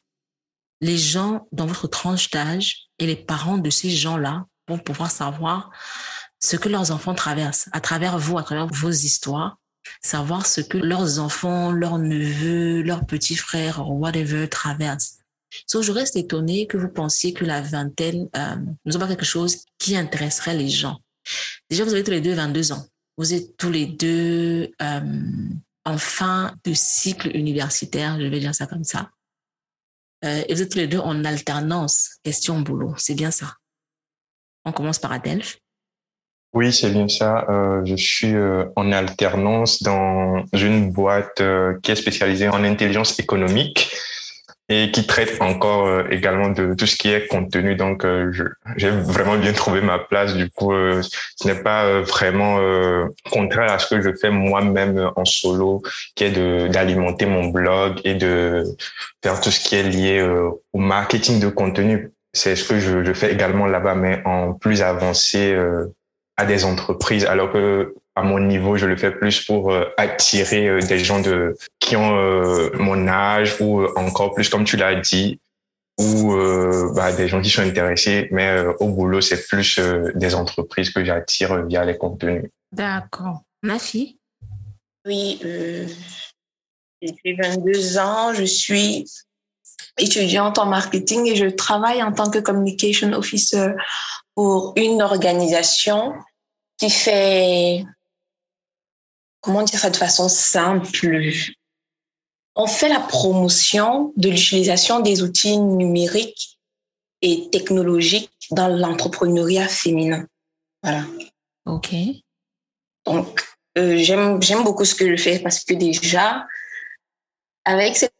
les 0.85 0.99
gens 0.99 1.49
dans 1.51 1.65
votre 1.65 1.89
tranche 1.89 2.31
d'âge 2.31 2.89
et 2.99 3.07
les 3.07 3.17
parents 3.17 3.57
de 3.57 3.71
ces 3.71 3.89
gens-là 3.89 4.45
vont 4.69 4.79
pouvoir 4.79 5.11
savoir 5.11 5.71
ce 6.41 6.57
que 6.57 6.69
leurs 6.69 6.91
enfants 6.91 7.15
traversent 7.15 7.71
à 7.73 7.81
travers 7.81 8.19
vous, 8.19 8.37
à 8.37 8.43
travers 8.43 8.67
vos 8.67 8.91
histoires, 8.91 9.57
savoir 10.03 10.45
ce 10.45 10.61
que 10.61 10.77
leurs 10.77 11.21
enfants, 11.21 11.73
leurs 11.73 11.99
neveux, 11.99 12.83
leurs 12.83 13.07
petits 13.07 13.37
frères, 13.37 13.89
whatever, 13.89 14.47
traversent. 14.47 15.21
So, 15.67 15.83
je 15.83 15.93
reste 15.93 16.17
étonnée 16.17 16.67
que 16.67 16.77
vous 16.77 16.89
pensiez 16.89 17.33
que 17.33 17.45
la 17.45 17.61
vingtaine 17.61 18.29
euh, 18.37 18.57
soit 18.91 19.01
pas 19.01 19.09
quelque 19.09 19.25
chose 19.25 19.65
qui 19.79 19.97
intéresserait 19.97 20.57
les 20.57 20.69
gens. 20.69 20.99
Déjà, 21.71 21.85
vous 21.85 21.93
avez 21.93 22.05
tous 22.05 22.11
les 22.11 22.21
deux 22.21 22.35
22 22.35 22.73
ans. 22.73 22.85
Vous 23.17 23.33
êtes 23.33 23.57
tous 23.57 23.71
les 23.71 23.87
deux 23.87 24.73
euh, 24.83 25.01
en 25.85 25.99
fin 25.99 26.55
de 26.65 26.73
cycle 26.75 27.35
universitaire, 27.37 28.19
je 28.21 28.27
vais 28.27 28.41
dire 28.41 28.55
ça 28.55 28.67
comme 28.67 28.85
ça. 28.85 29.11
Euh, 30.25 30.43
et 30.49 30.55
vous 30.55 30.63
êtes 30.63 30.71
tous 30.71 30.79
les 30.79 30.89
deux 30.89 30.99
en 30.99 31.25
alternance, 31.25 32.19
question 32.25 32.61
boulot. 32.61 32.95
C'est 32.97 33.15
bien 33.15 33.31
ça. 33.31 33.55
On 34.65 34.73
commence 34.73 34.99
par 34.99 35.13
Adelph. 35.13 35.59
Oui, 36.55 36.73
c'est 36.73 36.91
bien 36.91 37.09
ça. 37.09 37.47
Euh, 37.49 37.85
je 37.85 37.97
suis 37.97 38.35
en 38.77 38.93
alternance 38.93 39.83
dans 39.83 40.45
une 40.53 40.93
boîte 40.93 41.43
qui 41.83 41.91
est 41.91 41.97
spécialisée 41.97 42.49
en 42.49 42.65
intelligence 42.65 43.19
économique 43.19 43.93
et 44.69 44.91
qui 44.91 45.07
traite 45.07 45.41
encore 45.41 45.87
euh, 45.87 46.05
également 46.11 46.49
de 46.49 46.75
tout 46.75 46.87
ce 46.87 46.97
qui 46.97 47.11
est 47.11 47.27
contenu. 47.27 47.77
Donc, 47.77 48.05
euh, 48.05 48.33
j'ai 48.77 48.91
vraiment 48.91 49.37
bien 49.37 49.53
trouvé 49.53 49.83
ma 49.83 49.99
place. 49.99 50.35
Du 50.35 50.49
coup, 50.49 50.73
euh, 50.73 51.03
ce 51.37 51.47
n'est 51.47 51.63
pas 51.63 52.01
vraiment 52.01 52.59
contraire 53.31 53.73
à 53.73 53.79
ce 53.79 53.95
que 53.95 54.01
je 54.01 54.11
fais 54.19 54.31
moi-même 54.31 55.11
en 55.17 55.25
solo, 55.25 55.83
qui 56.15 56.25
est 56.25 56.69
d'alimenter 56.69 57.27
mon 57.27 57.49
blog 57.49 58.01
et 58.05 58.15
de 58.15 58.65
faire 59.23 59.41
tout 59.41 59.51
ce 59.51 59.61
qui 59.61 59.77
est 59.77 59.83
lié 59.83 60.23
au 60.73 60.79
marketing 60.79 61.41
de 61.41 61.49
contenu. 61.49 62.11
C'est 62.33 62.57
ce 62.57 62.65
que 62.65 62.81
je, 62.81 63.05
je 63.05 63.13
fais 63.13 63.33
également 63.33 63.67
là-bas, 63.67 63.95
mais 63.95 64.23
en 64.25 64.55
plus 64.55 64.83
avancé 64.83 65.57
à 66.37 66.47
des 66.47 66.65
entreprises, 66.65 67.27
alors 67.27 67.53
que 67.53 67.95
à 68.17 68.23
mon 68.23 68.39
niveau, 68.39 68.77
je 68.77 68.87
le 68.87 68.97
fais 68.97 69.11
plus 69.11 69.45
pour 69.45 69.73
euh, 69.73 69.87
attirer 69.97 70.69
euh, 70.69 70.81
des 70.81 71.01
gens 71.01 71.21
de 71.21 71.57
qui 71.81 71.97
ont 71.97 72.17
euh, 72.17 72.71
mon 72.75 73.09
âge 73.09 73.61
ou 73.61 73.85
encore 73.97 74.35
plus, 74.35 74.49
comme 74.49 74.65
tu 74.65 74.77
l'as 74.77 74.95
dit, 74.95 75.41
ou 75.99 76.35
bah, 76.95 77.13
des 77.13 77.29
gens 77.29 77.41
qui 77.41 77.51
sont 77.51 77.63
intéressés. 77.63 78.29
Mais 78.33 78.65
au 78.81 78.89
boulot, 78.89 79.21
c'est 79.21 79.47
plus 79.47 79.79
des 80.17 80.35
entreprises 80.35 80.91
que 80.91 81.05
j'attire 81.05 81.65
via 81.67 81.85
les 81.85 81.97
contenus. 81.97 82.51
D'accord. 82.73 83.43
Ma 83.63 83.79
fille? 83.79 84.19
Oui, 85.07 85.39
j'ai 87.01 87.37
22 87.41 87.99
ans, 87.99 88.35
je 88.35 88.43
suis 88.43 89.05
étudiante 89.97 90.59
en 90.59 90.67
marketing 90.67 91.29
et 91.29 91.37
je 91.37 91.47
travaille 91.47 92.03
en 92.03 92.13
tant 92.13 92.29
que 92.29 92.41
communication 92.41 93.13
officer 93.13 93.69
pour 94.35 94.73
une 94.75 95.01
organisation 95.01 96.13
qui 96.77 96.91
fait 96.91 97.85
comment 99.45 99.63
dire 99.63 99.79
ça 99.79 99.91
de 99.91 99.97
façon 99.97 100.29
simple 100.29 100.89
On 102.57 102.67
fait 102.67 102.89
la 102.89 103.01
promotion 103.01 104.13
de 104.17 104.31
l'utilisation 104.31 105.01
des 105.01 105.23
outils 105.23 105.59
numériques 105.59 106.59
et 107.21 107.51
technologiques 107.51 108.31
dans 108.51 108.69
l'entrepreneuriat 108.69 109.69
féminin. 109.69 110.27
Voilà. 110.83 111.05
OK. 111.67 111.95
Donc, 113.07 113.45
euh, 113.77 113.97
j'aime, 113.99 114.43
j'aime 114.43 114.65
beaucoup 114.65 114.85
ce 114.85 114.95
que 114.95 115.15
je 115.15 115.23
fais 115.23 115.39
parce 115.39 115.63
que 115.63 115.75
déjà, 115.75 116.47
avec 117.65 117.97
cette 117.97 118.13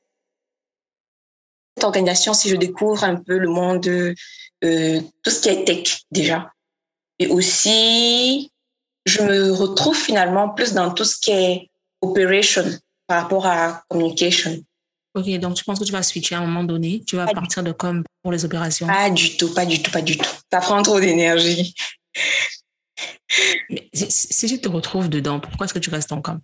organisation, 1.83 2.35
si 2.35 2.51
je 2.51 2.57
découvre 2.57 3.05
un 3.05 3.17
peu 3.17 3.39
le 3.39 3.49
monde, 3.49 3.87
euh, 3.87 5.01
tout 5.23 5.31
ce 5.31 5.41
qui 5.41 5.49
est 5.49 5.65
tech 5.65 6.03
déjà, 6.11 6.51
et 7.19 7.29
aussi 7.29 8.51
je 9.07 9.23
me 9.23 9.53
retrouve 9.53 9.97
finalement 9.97 10.49
plus 10.49 10.73
dans 10.73 10.93
tout 10.93 11.05
ce 11.05 11.19
qui 11.19 11.31
est 11.31 11.71
operation 12.01 12.65
par 13.07 13.23
rapport 13.23 13.47
à 13.47 13.83
communication. 13.89 14.63
Ok, 15.15 15.29
donc 15.39 15.55
tu 15.55 15.65
penses 15.65 15.79
que 15.79 15.85
tu 15.85 15.93
vas 15.93 16.03
switcher 16.03 16.35
à 16.35 16.39
un 16.39 16.47
moment 16.47 16.65
donné? 16.65 17.03
Tu 17.07 17.17
vas 17.17 17.27
partir 17.27 17.63
de 17.63 17.71
com 17.71 18.03
pour 18.23 18.33
les 18.33 18.45
opérations? 18.45 18.87
Pas 18.87 19.11
du 19.11 19.37
tout, 19.37 19.55
pas 19.55 19.65
du 19.65 19.81
tout, 19.81 19.91
pas 19.91 20.03
du 20.03 20.17
tout. 20.17 20.29
Ça 20.53 20.61
prend 20.61 20.83
trop 20.83 20.99
d'énergie. 20.99 21.75
Mais 23.71 23.89
si, 23.93 24.49
je 24.49 24.57
te 24.57 24.69
retrouve 24.69 25.09
dedans, 25.09 25.41
pourquoi 25.41 25.67
est-ce 25.67 25.75
que 25.75 25.79
tu 25.79 25.91
restes 25.91 26.13
encore 26.13 26.39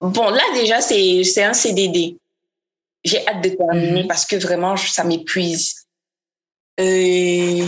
Bon, 0.00 0.30
là 0.30 0.42
déjà, 0.54 0.80
c'est 0.80 1.42
un 1.42 1.54
CDD. 1.54 2.16
J'ai 3.04 3.26
hâte 3.26 3.42
de 3.42 3.50
terminer 3.50 4.02
mhm. 4.02 4.08
parce 4.08 4.24
que 4.24 4.36
vraiment, 4.36 4.76
ça 4.76 5.04
m'épuise. 5.04 5.86
Euh, 6.80 7.66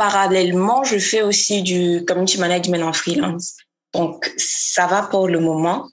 parallèlement, 0.00 0.82
je 0.82 0.98
fais 0.98 1.20
aussi 1.20 1.62
du 1.62 2.06
community 2.06 2.38
management 2.38 2.82
en 2.84 2.94
freelance. 2.94 3.56
Donc, 3.92 4.32
ça 4.38 4.86
va 4.86 5.02
pour 5.02 5.28
le 5.28 5.40
moment. 5.40 5.90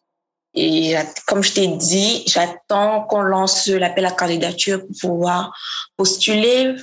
Et 0.54 0.96
comme 1.26 1.44
je 1.44 1.52
t'ai 1.52 1.68
dit, 1.68 2.24
j'attends 2.26 3.04
qu'on 3.04 3.22
lance 3.22 3.68
l'appel 3.68 4.06
à 4.06 4.12
candidature 4.12 4.80
pour 4.80 4.96
pouvoir 5.02 5.54
postuler 5.98 6.74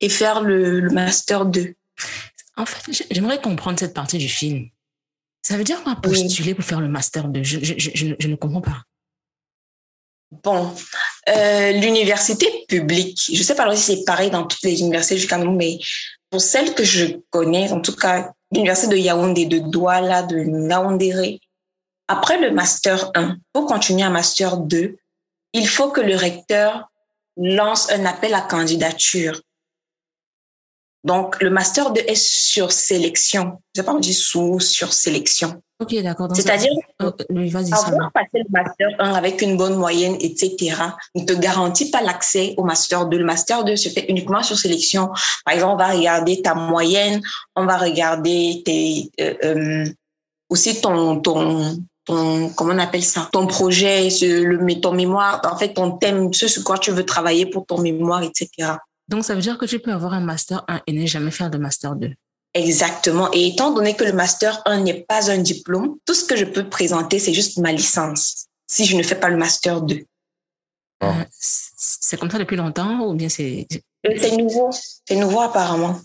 et 0.00 0.08
faire 0.08 0.40
le, 0.40 0.88
Master 0.88 1.44
2. 1.44 1.74
En 2.56 2.64
fait, 2.64 3.04
j'aimerais 3.10 3.38
comprendre 3.38 3.78
cette 3.78 3.92
partie 3.92 4.16
du 4.16 4.30
film. 4.30 4.70
Ça 5.42 5.58
veut 5.58 5.64
dire 5.64 5.82
quoi 5.82 5.96
postuler 5.96 6.54
pour 6.54 6.64
faire 6.64 6.80
le 6.80 6.88
Master 6.88 7.28
2 7.28 7.42
je, 7.42 7.58
je, 8.18 8.28
ne 8.28 8.36
comprends 8.36 8.62
pas. 8.62 8.82
Bon, 10.42 10.74
euh, 11.28 11.72
l'université 11.72 12.46
publique, 12.66 13.20
je 13.30 13.38
ne 13.38 13.42
sais 13.42 13.54
pas 13.54 13.76
si 13.76 13.82
c'est 13.82 14.04
pareil 14.06 14.30
dans 14.30 14.46
toutes 14.46 14.62
les 14.62 14.80
universités 14.80 15.16
du 15.16 15.26
Cameroun, 15.26 15.54
mais 15.54 15.78
pour 16.32 16.40
celles 16.40 16.74
que 16.74 16.82
je 16.82 17.18
connais, 17.28 17.70
en 17.72 17.82
tout 17.82 17.94
cas, 17.94 18.32
l'université 18.52 18.94
de 18.94 18.96
Yaoundé, 18.96 19.44
de 19.44 19.58
Douala, 19.58 20.22
de 20.22 20.38
Naoundéré, 20.38 21.40
après 22.08 22.40
le 22.40 22.50
Master 22.50 23.10
1, 23.14 23.36
pour 23.52 23.66
continuer 23.66 24.02
un 24.02 24.10
Master 24.10 24.56
2, 24.56 24.96
il 25.52 25.68
faut 25.68 25.90
que 25.90 26.00
le 26.00 26.16
recteur 26.16 26.90
lance 27.36 27.92
un 27.92 28.06
appel 28.06 28.32
à 28.32 28.40
candidature. 28.40 29.42
Donc, 31.04 31.40
le 31.42 31.50
Master 31.50 31.92
2 31.92 32.00
est 32.00 32.14
sur 32.14 32.72
sélection. 32.72 33.58
Je 33.74 33.80
ne 33.80 33.82
sais 33.82 33.86
pas, 33.86 33.92
on 33.92 34.00
dit 34.00 34.14
sous, 34.14 34.58
sur 34.58 34.94
sélection. 34.94 35.62
Ok, 35.82 36.00
d'accord. 36.00 36.28
C'est-à-dire, 36.34 36.70
oh, 37.02 37.06
avoir 37.06 38.12
passé 38.12 38.28
le 38.34 38.44
Master 38.50 38.88
1 39.00 39.14
avec 39.14 39.42
une 39.42 39.56
bonne 39.56 39.74
moyenne, 39.74 40.16
etc., 40.20 40.76
ne 41.16 41.24
te 41.24 41.32
garantit 41.32 41.90
pas 41.90 42.02
l'accès 42.02 42.54
au 42.56 42.62
Master 42.62 43.06
2. 43.06 43.18
Le 43.18 43.24
Master 43.24 43.64
2 43.64 43.74
se 43.74 43.88
fait 43.88 44.06
uniquement 44.08 44.44
sur 44.44 44.56
sélection. 44.56 45.10
Par 45.44 45.54
exemple, 45.54 45.72
on 45.74 45.76
va 45.76 45.88
regarder 45.88 46.40
ta 46.40 46.54
moyenne, 46.54 47.20
on 47.56 47.66
va 47.66 47.78
regarder 47.78 48.62
tes, 48.64 49.10
euh, 49.20 49.34
euh, 49.44 49.84
aussi 50.48 50.80
ton, 50.80 51.20
ton, 51.20 51.82
ton, 52.04 52.50
comment 52.50 52.74
on 52.74 52.78
appelle 52.78 53.02
ça, 53.02 53.28
ton 53.32 53.48
projet, 53.48 54.08
le, 54.20 54.80
ton 54.80 54.92
mémoire, 54.92 55.40
en 55.50 55.56
fait, 55.56 55.74
ton 55.74 55.98
thème, 55.98 56.32
ce 56.32 56.46
sur 56.46 56.62
quoi 56.62 56.78
tu 56.78 56.92
veux 56.92 57.04
travailler 57.04 57.46
pour 57.46 57.66
ton 57.66 57.80
mémoire, 57.80 58.22
etc. 58.22 58.74
Donc, 59.08 59.24
ça 59.24 59.34
veut 59.34 59.40
dire 59.40 59.58
que 59.58 59.66
tu 59.66 59.80
peux 59.80 59.92
avoir 59.92 60.14
un 60.14 60.20
Master 60.20 60.64
1 60.68 60.82
et 60.86 60.92
ne 60.92 61.06
jamais 61.06 61.32
faire 61.32 61.50
de 61.50 61.58
Master 61.58 61.96
2. 61.96 62.12
Exactement. 62.54 63.30
Et 63.32 63.48
étant 63.48 63.72
donné 63.72 63.94
que 63.94 64.04
le 64.04 64.12
Master 64.12 64.60
1 64.66 64.80
n'est 64.80 65.02
pas 65.02 65.30
un 65.30 65.38
diplôme, 65.38 65.96
tout 66.04 66.14
ce 66.14 66.24
que 66.24 66.36
je 66.36 66.44
peux 66.44 66.68
présenter, 66.68 67.18
c'est 67.18 67.32
juste 67.32 67.58
ma 67.58 67.72
licence, 67.72 68.46
si 68.66 68.84
je 68.84 68.96
ne 68.96 69.02
fais 69.02 69.14
pas 69.14 69.30
le 69.30 69.36
Master 69.36 69.80
2. 69.80 70.04
Euh, 71.02 71.12
c'est 71.30 72.18
comme 72.18 72.30
ça 72.30 72.38
depuis 72.38 72.56
longtemps 72.56 73.06
ou 73.06 73.14
bien 73.14 73.28
c'est... 73.28 73.66
Euh, 74.06 74.14
c'est 74.20 74.36
nouveau. 74.36 74.70
C'est 74.70 75.16
nouveau 75.16 75.40
apparemment. 75.40 75.98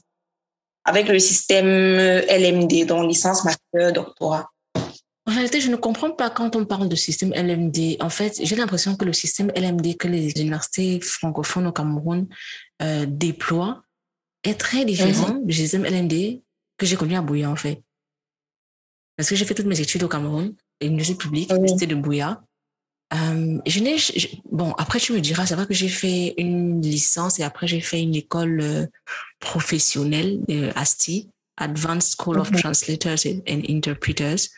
Avec 0.85 1.09
le 1.09 1.19
système 1.19 1.67
euh, 1.67 2.21
LMD, 2.29 2.85
donc 2.87 3.07
licence, 3.07 3.43
master, 3.43 3.91
doctorat. 3.91 4.49
En 5.27 5.33
réalité, 5.33 5.59
je 5.59 5.69
ne 5.69 5.75
comprends 5.75 6.11
pas 6.11 6.29
quand 6.29 6.55
on 6.55 6.63
parle 6.63 6.87
de 6.87 6.95
système 6.95 7.33
LMD. 7.33 7.97
En 7.99 8.09
fait, 8.09 8.39
j'ai 8.41 8.55
l'impression 8.55 8.95
que 8.95 9.03
le 9.03 9.11
système 9.11 9.51
LMD 9.53 9.97
que 9.97 10.07
les 10.07 10.31
universités 10.39 11.01
francophones 11.01 11.67
au 11.67 11.73
Cameroun 11.73 12.27
euh, 12.81 13.05
déploient 13.05 13.83
est 14.49 14.59
très 14.59 14.85
différent 14.85 15.33
mhm. 15.33 15.45
du 15.45 15.53
système 15.53 15.83
LMD 15.85 16.41
que 16.77 16.85
j'ai 16.85 16.95
connu 16.95 17.15
à 17.15 17.21
Bouya, 17.21 17.49
en 17.49 17.55
fait. 17.55 17.81
Parce 19.15 19.29
que 19.29 19.35
j'ai 19.35 19.45
fait 19.45 19.55
toutes 19.55 19.65
mes 19.65 19.79
études 19.79 20.03
au 20.03 20.07
Cameroun, 20.07 20.53
à 20.81 20.85
l'université 20.85 21.17
publique, 21.17 21.51
c'était 21.67 21.87
de 21.87 21.95
Bouya. 21.95 22.43
Euh, 23.13 23.57
je 23.65 23.79
n'ai, 23.79 23.97
bon, 24.51 24.73
après 24.73 24.99
tu 24.99 25.13
me 25.13 25.21
diras, 25.21 25.45
c'est 25.45 25.55
vrai 25.55 25.65
que 25.65 25.73
j'ai 25.73 25.87
fait 25.87 26.33
une 26.37 26.81
licence 26.81 27.39
et 27.39 27.43
après 27.43 27.65
j'ai 27.65 27.79
fait 27.79 28.01
une 28.01 28.15
école 28.15 28.59
euh, 28.61 28.85
professionnelle 29.39 30.41
de 30.47 30.71
ASTI. 30.75 31.29
Advanced 31.59 32.15
School 32.19 32.37
of 32.39 32.51
Translators 32.51 33.25
and 33.25 33.63
Interpreters. 33.67 34.49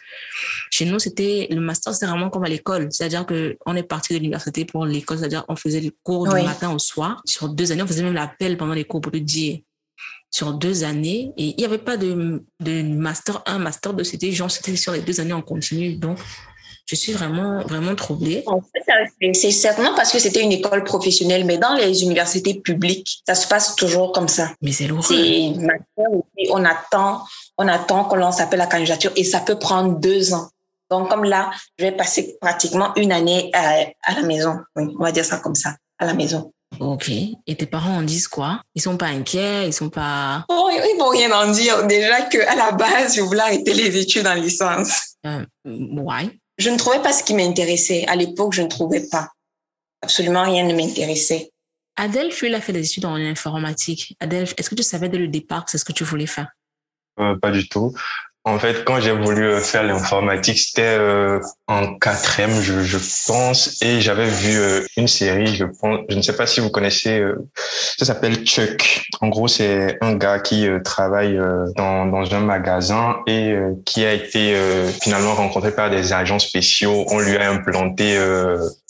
Chez 0.69 0.85
nous, 0.85 0.99
c'était 0.99 1.47
le 1.49 1.61
master, 1.61 1.93
c'est 1.95 2.05
vraiment 2.05 2.29
comme 2.29 2.43
à 2.43 2.49
l'école. 2.49 2.89
C'est-à-dire 2.91 3.25
que 3.25 3.57
on 3.65 3.75
est 3.75 3.83
parti 3.83 4.13
de 4.13 4.19
l'université 4.19 4.65
pour 4.65 4.85
l'école, 4.85 5.17
c'est-à-dire 5.17 5.45
on 5.47 5.55
faisait 5.55 5.79
les 5.79 5.93
cours 6.03 6.27
du 6.27 6.43
matin 6.43 6.73
au 6.73 6.79
soir. 6.79 7.21
Sur 7.25 7.49
deux 7.49 7.71
années, 7.71 7.83
on 7.83 7.87
faisait 7.87 8.03
même 8.03 8.13
l'appel 8.13 8.57
pendant 8.57 8.73
les 8.73 8.83
cours 8.83 8.99
pour 9.01 9.13
le 9.13 9.21
dire. 9.21 9.59
Sur 10.31 10.53
deux 10.53 10.83
années, 10.83 11.31
et 11.37 11.47
il 11.47 11.55
n'y 11.57 11.65
avait 11.65 11.79
pas 11.79 11.97
de, 11.97 12.43
de 12.59 12.81
master 12.83 13.41
1, 13.47 13.57
master 13.57 13.93
2, 13.93 14.03
c'était 14.03 14.31
genre, 14.31 14.51
c'était 14.51 14.75
sur 14.75 14.91
les 14.91 15.01
deux 15.01 15.19
années 15.19 15.33
en 15.33 15.41
continu. 15.41 15.95
Donc, 15.95 16.19
je 16.89 16.95
suis 16.95 17.13
vraiment, 17.13 17.61
vraiment 17.61 17.93
troublée. 17.93 18.43
En 18.47 18.61
fait, 18.61 19.33
c'est 19.33 19.51
certainement 19.51 19.93
parce 19.95 20.11
que 20.11 20.17
c'était 20.17 20.41
une 20.41 20.51
école 20.51 20.83
professionnelle, 20.83 21.45
mais 21.45 21.59
dans 21.59 21.75
les 21.75 22.01
universités 22.01 22.55
publiques, 22.55 23.21
ça 23.27 23.35
se 23.35 23.47
passe 23.47 23.75
toujours 23.75 24.11
comme 24.11 24.27
ça. 24.27 24.51
Mais 24.63 24.71
c'est 24.71 24.87
lourd. 24.87 25.05
On 26.49 26.65
attend, 26.65 27.23
on 27.59 27.67
attend 27.67 28.05
qu'on 28.05 28.15
lance 28.15 28.41
appel 28.41 28.59
à 28.61 28.65
candidature 28.65 29.11
et 29.15 29.23
ça 29.23 29.39
peut 29.39 29.59
prendre 29.59 29.99
deux 29.99 30.33
ans. 30.33 30.49
Donc, 30.89 31.09
comme 31.09 31.25
là, 31.25 31.51
je 31.77 31.85
vais 31.85 31.91
passer 31.91 32.37
pratiquement 32.41 32.95
une 32.95 33.11
année 33.11 33.51
à, 33.53 33.85
à 34.03 34.15
la 34.15 34.23
maison. 34.23 34.57
Oui, 34.75 34.85
on 34.99 35.03
va 35.03 35.11
dire 35.11 35.25
ça 35.25 35.37
comme 35.37 35.53
ça, 35.53 35.75
à 35.99 36.07
la 36.07 36.15
maison. 36.15 36.51
Ok. 36.79 37.09
Et 37.09 37.55
tes 37.57 37.65
parents 37.65 37.97
en 37.97 38.01
disent 38.03 38.27
quoi? 38.27 38.61
Ils 38.75 38.81
sont 38.81 38.97
pas 38.97 39.07
inquiets 39.07 39.67
Ils 39.67 39.73
sont 39.73 39.89
pas... 39.89 40.45
Oh, 40.49 40.69
ils 40.71 40.97
vont 40.99 41.09
rien 41.09 41.31
en 41.31 41.51
dire. 41.51 41.85
Déjà 41.87 42.21
qu'à 42.23 42.55
la 42.55 42.71
base, 42.71 43.15
je 43.15 43.21
voulais 43.21 43.41
arrêter 43.41 43.73
les 43.73 43.97
études 43.97 44.27
en 44.27 44.35
licence. 44.35 45.15
Euh, 45.25 45.43
ouais 45.65 46.29
je 46.59 46.69
ne 46.69 46.77
trouvais 46.77 47.01
pas 47.01 47.13
ce 47.13 47.23
qui 47.23 47.33
m'intéressait. 47.33 48.05
À 48.07 48.15
l'époque, 48.15 48.53
je 48.53 48.61
ne 48.61 48.67
trouvais 48.67 49.07
pas. 49.09 49.29
Absolument 50.01 50.43
rien 50.43 50.65
ne 50.65 50.73
m'intéressait. 50.75 51.51
Adelphi, 51.95 52.47
il 52.47 52.55
a 52.55 52.61
fait 52.61 52.73
des 52.73 52.85
études 52.85 53.05
en 53.05 53.15
informatique. 53.15 54.15
Adelphi, 54.19 54.53
est-ce 54.57 54.69
que 54.69 54.75
tu 54.75 54.83
savais 54.83 55.09
dès 55.09 55.17
le 55.17 55.29
départ 55.29 55.65
que 55.65 55.71
c'est 55.71 55.77
ce 55.77 55.85
que 55.85 55.93
tu 55.93 56.03
voulais 56.03 56.27
faire? 56.27 56.49
Euh, 57.19 57.35
Pas 57.37 57.51
du 57.51 57.67
tout. 57.67 57.93
En 58.45 58.57
fait, 58.57 58.85
quand 58.85 59.01
j'ai 59.01 59.11
voulu 59.11 59.43
euh, 59.43 59.59
faire 59.59 59.83
l'informatique, 59.83 60.57
c'était 60.57 60.81
euh, 60.97 61.41
en 61.67 61.95
quatrième, 61.95 62.61
je, 62.61 62.81
je 62.83 62.97
pense, 63.27 63.81
et 63.81 63.99
j'avais 63.99 64.27
vu 64.27 64.57
euh, 64.57 64.85
une 64.95 65.09
série. 65.09 65.53
Je 65.55 65.65
pense, 65.65 65.99
je 66.07 66.15
ne 66.15 66.21
sais 66.21 66.35
pas 66.35 66.47
si 66.47 66.61
vous 66.61 66.69
connaissez. 66.69 67.21
ça 67.97 68.05
s'appelle 68.05 68.45
Chuck. 68.45 69.03
En 69.19 69.27
gros, 69.27 69.49
c'est 69.49 69.97
un 69.99 70.15
gars 70.15 70.39
qui 70.39 70.67
travaille 70.85 71.37
dans, 71.75 72.05
dans 72.05 72.33
un 72.33 72.39
magasin 72.39 73.17
et 73.27 73.55
qui 73.85 74.05
a 74.05 74.13
été 74.13 74.55
finalement 75.01 75.33
rencontré 75.33 75.71
par 75.71 75.89
des 75.89 76.13
agents 76.13 76.39
spéciaux. 76.39 77.05
On 77.09 77.19
lui 77.19 77.35
a 77.35 77.51
implanté 77.51 78.17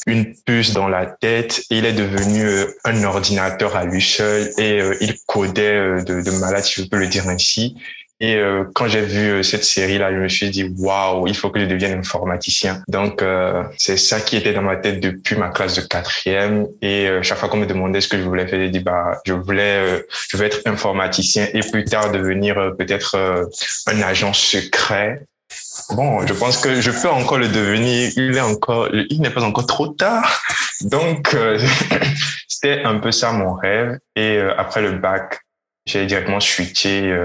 une 0.05 0.33
puce 0.45 0.73
dans 0.73 0.87
la 0.87 1.07
tête 1.07 1.63
et 1.71 1.79
il 1.79 1.85
est 1.85 1.93
devenu 1.93 2.47
un 2.85 3.03
ordinateur 3.03 3.75
à 3.75 3.85
lui 3.85 4.01
seul 4.01 4.51
et 4.57 4.81
il 5.01 5.15
codait 5.25 6.03
de, 6.03 6.21
de 6.21 6.31
malade, 6.39 6.63
si 6.63 6.83
je 6.83 6.87
peux 6.87 6.97
le 6.97 7.07
dire 7.07 7.27
ainsi. 7.27 7.75
Et 8.21 8.35
euh, 8.35 8.65
quand 8.75 8.87
j'ai 8.87 9.01
vu 9.01 9.29
euh, 9.31 9.43
cette 9.43 9.63
série-là, 9.63 10.11
je 10.11 10.17
me 10.17 10.27
suis 10.27 10.49
dit, 10.49 10.65
waouh, 10.77 11.27
il 11.27 11.35
faut 11.35 11.49
que 11.49 11.59
je 11.59 11.65
devienne 11.65 11.97
informaticien. 11.97 12.83
Donc, 12.89 13.21
euh, 13.21 13.63
c'est 13.77 13.95
ça 13.95 14.19
qui 14.19 14.35
était 14.35 14.51
dans 14.51 14.61
ma 14.61 14.75
tête 14.75 14.99
depuis 14.99 15.37
ma 15.37 15.49
classe 15.49 15.75
de 15.75 15.81
quatrième. 15.81 16.67
Et 16.81 17.07
chaque 17.21 17.37
fois 17.37 17.47
qu'on 17.47 17.57
me 17.57 17.65
demandait 17.65 18.01
ce 18.01 18.09
que 18.09 18.17
je 18.17 18.23
voulais 18.23 18.45
faire, 18.45 18.59
j'ai 18.59 18.69
dit, 18.69 18.81
bah, 18.81 19.21
je 19.25 19.33
voulais, 19.33 20.03
je 20.29 20.35
veux 20.35 20.45
être 20.45 20.59
informaticien 20.65 21.47
et 21.53 21.61
plus 21.61 21.85
tard 21.85 22.11
devenir 22.11 22.55
peut-être 22.77 23.47
un 23.87 24.01
agent 24.01 24.33
secret. 24.33 25.23
Bon, 25.91 26.25
je 26.27 26.33
pense 26.33 26.57
que 26.57 26.81
je 26.81 26.91
peux 26.91 27.09
encore 27.09 27.37
le 27.37 27.47
devenir. 27.47 28.11
Il 28.17 28.35
est 28.35 28.41
encore, 28.41 28.89
il 28.93 29.21
n'est 29.21 29.29
pas 29.29 29.43
encore 29.43 29.65
trop 29.65 29.87
tard. 29.87 30.41
Donc, 30.81 31.35
c'était 32.47 32.83
un 32.83 32.95
peu 32.95 33.11
ça 33.11 33.31
mon 33.31 33.53
rêve. 33.53 33.97
Et 34.17 34.39
après 34.57 34.81
le 34.81 34.91
bac, 34.91 35.39
j'ai 35.85 36.05
directement 36.05 36.41
switché 36.41 37.15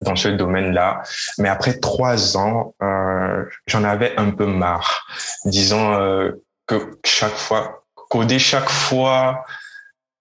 dans 0.00 0.16
ce 0.16 0.28
domaine-là. 0.28 1.02
Mais 1.38 1.48
après 1.48 1.78
trois 1.78 2.36
ans, 2.36 2.74
euh, 2.82 3.44
j'en 3.66 3.84
avais 3.84 4.14
un 4.16 4.30
peu 4.30 4.46
marre. 4.46 5.06
Disons 5.44 5.94
euh, 5.94 6.32
que 6.66 6.98
chaque 7.04 7.36
fois, 7.36 7.84
coder 8.08 8.38
chaque 8.38 8.68
fois 8.70 9.44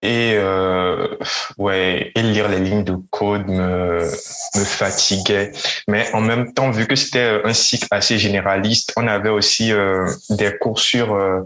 et 0.01 0.35
euh, 0.35 1.07
ouais 1.57 2.11
et 2.13 2.21
lire 2.21 2.47
les 2.47 2.59
lignes 2.59 2.83
de 2.83 2.95
code 3.09 3.47
me 3.47 4.01
me 4.55 4.63
fatiguait. 4.63 5.51
Mais 5.87 6.07
en 6.13 6.21
même 6.21 6.53
temps, 6.53 6.69
vu 6.69 6.85
que 6.87 6.95
c'était 6.95 7.41
un 7.43 7.53
cycle 7.53 7.87
assez 7.91 8.17
généraliste, 8.17 8.93
on 8.97 9.07
avait 9.07 9.29
aussi 9.29 9.71
euh, 9.71 10.07
des 10.29 10.55
cours 10.57 10.79
sur 10.79 11.15
euh, 11.15 11.41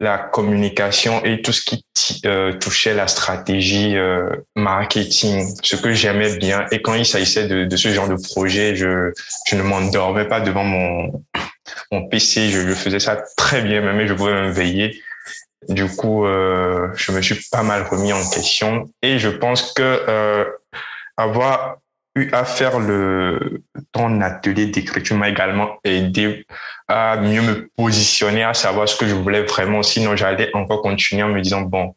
la 0.00 0.18
communication 0.18 1.24
et 1.24 1.42
tout 1.42 1.52
ce 1.52 1.62
qui 1.62 1.84
euh, 2.24 2.52
touchait 2.52 2.94
la 2.94 3.08
stratégie 3.08 3.96
euh, 3.96 4.28
marketing, 4.54 5.48
ce 5.62 5.76
que 5.76 5.92
j'aimais 5.92 6.36
bien. 6.36 6.66
Et 6.70 6.80
quand 6.82 6.94
il 6.94 7.04
s'agissait 7.04 7.48
de, 7.48 7.64
de, 7.64 7.76
ce 7.76 7.88
genre 7.88 8.08
de 8.08 8.14
projet, 8.14 8.76
je, 8.76 9.12
je 9.46 9.56
ne 9.56 9.62
m'endormais 9.62 10.26
pas 10.26 10.40
devant 10.40 10.64
mon, 10.64 11.24
mon 11.90 12.08
PC. 12.08 12.50
Je, 12.50 12.60
je, 12.60 12.74
faisais 12.74 13.00
ça 13.00 13.22
très 13.36 13.62
bien, 13.62 13.80
même 13.80 14.06
je 14.06 14.14
pouvais 14.14 14.40
me 14.40 14.50
veiller. 14.50 15.02
Du 15.68 15.86
coup, 15.86 16.24
euh, 16.24 16.88
je 16.94 17.12
me 17.12 17.20
suis 17.20 17.34
pas 17.50 17.62
mal 17.62 17.82
remis 17.82 18.12
en 18.12 18.30
question 18.30 18.88
et 19.02 19.18
je 19.18 19.28
pense 19.28 19.72
que 19.72 19.82
euh, 19.82 20.44
avoir 21.16 21.78
à 22.32 22.44
faire 22.44 22.78
le, 22.78 23.62
ton 23.92 24.20
atelier 24.20 24.66
d'écriture 24.66 25.16
m'a 25.16 25.28
également 25.28 25.78
aidé 25.84 26.46
à 26.88 27.16
mieux 27.16 27.42
me 27.42 27.68
positionner, 27.76 28.42
à 28.42 28.54
savoir 28.54 28.88
ce 28.88 28.96
que 28.96 29.06
je 29.06 29.14
voulais 29.14 29.42
vraiment. 29.42 29.82
Sinon, 29.82 30.16
j'allais 30.16 30.50
encore 30.54 30.82
continuer 30.82 31.22
en 31.22 31.28
me 31.28 31.40
disant, 31.40 31.62
bon, 31.62 31.94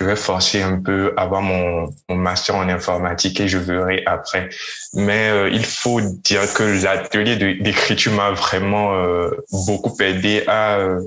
je 0.00 0.06
vais 0.06 0.16
forcer 0.16 0.62
un 0.62 0.80
peu, 0.80 1.12
avoir 1.16 1.42
mon, 1.42 1.88
master 2.08 2.54
en 2.54 2.68
informatique 2.68 3.40
et 3.40 3.48
je 3.48 3.58
verrai 3.58 4.02
après. 4.06 4.48
Mais 4.94 5.28
euh, 5.30 5.50
il 5.50 5.64
faut 5.64 6.00
dire 6.00 6.52
que 6.54 6.62
l'atelier 6.84 7.36
d'écriture 7.36 8.12
m'a 8.12 8.30
vraiment 8.30 8.94
euh, 8.94 9.30
beaucoup 9.50 9.96
aidé 10.00 10.44
à, 10.46 10.78
euh, 10.78 11.00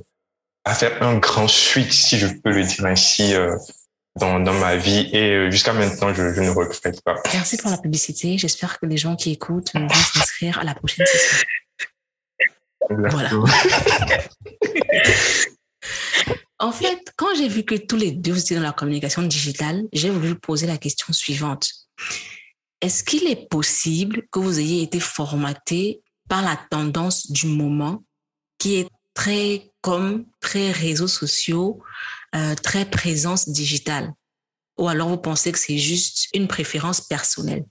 à 0.65 0.73
faire 0.73 1.01
un 1.01 1.15
grand 1.17 1.47
switch, 1.47 1.91
si 1.91 2.17
je 2.17 2.27
peux 2.27 2.51
le 2.51 2.63
dire 2.63 2.85
ainsi, 2.85 3.33
dans, 4.19 4.39
dans 4.39 4.53
ma 4.53 4.75
vie. 4.75 5.09
Et 5.13 5.49
jusqu'à 5.51 5.73
maintenant, 5.73 6.13
je, 6.13 6.33
je, 6.33 6.41
ne 6.41 6.49
regrette 6.49 7.01
pas. 7.01 7.15
Merci 7.33 7.57
pour 7.57 7.71
la 7.71 7.77
publicité. 7.77 8.37
J'espère 8.37 8.79
que 8.79 8.85
les 8.85 8.97
gens 8.97 9.15
qui 9.15 9.31
écoutent 9.31 9.71
vont 9.73 9.89
s'inscrire 9.89 10.59
à 10.59 10.63
la 10.63 10.75
prochaine 10.75 11.05
session. 11.05 11.45
Voilà. 12.89 13.31
En 16.59 16.71
fait, 16.71 17.11
quand 17.15 17.33
j'ai 17.35 17.47
vu 17.47 17.63
que 17.63 17.73
tous 17.73 17.95
les 17.95 18.11
deux 18.11 18.33
vous 18.33 18.39
étiez 18.39 18.55
dans 18.55 18.61
la 18.61 18.71
communication 18.71 19.23
digitale, 19.23 19.83
j'ai 19.93 20.11
voulu 20.11 20.35
poser 20.35 20.67
la 20.67 20.77
question 20.77 21.11
suivante. 21.11 21.67
Est-ce 22.81 23.03
qu'il 23.03 23.27
est 23.27 23.49
possible 23.49 24.27
que 24.31 24.37
vous 24.37 24.59
ayez 24.59 24.83
été 24.83 24.99
formaté 24.99 26.01
par 26.29 26.43
la 26.43 26.59
tendance 26.69 27.31
du 27.31 27.47
moment 27.47 28.03
qui 28.59 28.75
est 28.75 28.87
très 29.15 29.71
comme, 29.81 30.25
très 30.39 30.71
réseaux 30.71 31.07
sociaux, 31.07 31.81
euh, 32.35 32.55
très 32.55 32.85
présence 32.85 33.49
digitale 33.49 34.13
Ou 34.77 34.87
alors 34.87 35.09
vous 35.09 35.17
pensez 35.17 35.51
que 35.51 35.59
c'est 35.59 35.77
juste 35.77 36.27
une 36.33 36.47
préférence 36.47 37.01
personnelle 37.01 37.65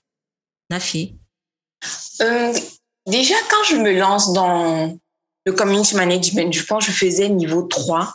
Nafi? 0.71 1.17
Euh, 2.21 2.53
Déjà, 3.07 3.35
quand 3.51 3.65
je 3.69 3.77
me 3.77 3.93
lance 3.99 4.33
dans 4.33 4.97
le 5.47 5.53
community 5.53 5.97
management, 5.97 6.53
je 6.53 6.65
pense 6.65 6.87
que 6.87 6.93
je 6.93 6.97
faisais 6.97 7.29
niveau 7.29 7.63
3. 7.63 8.13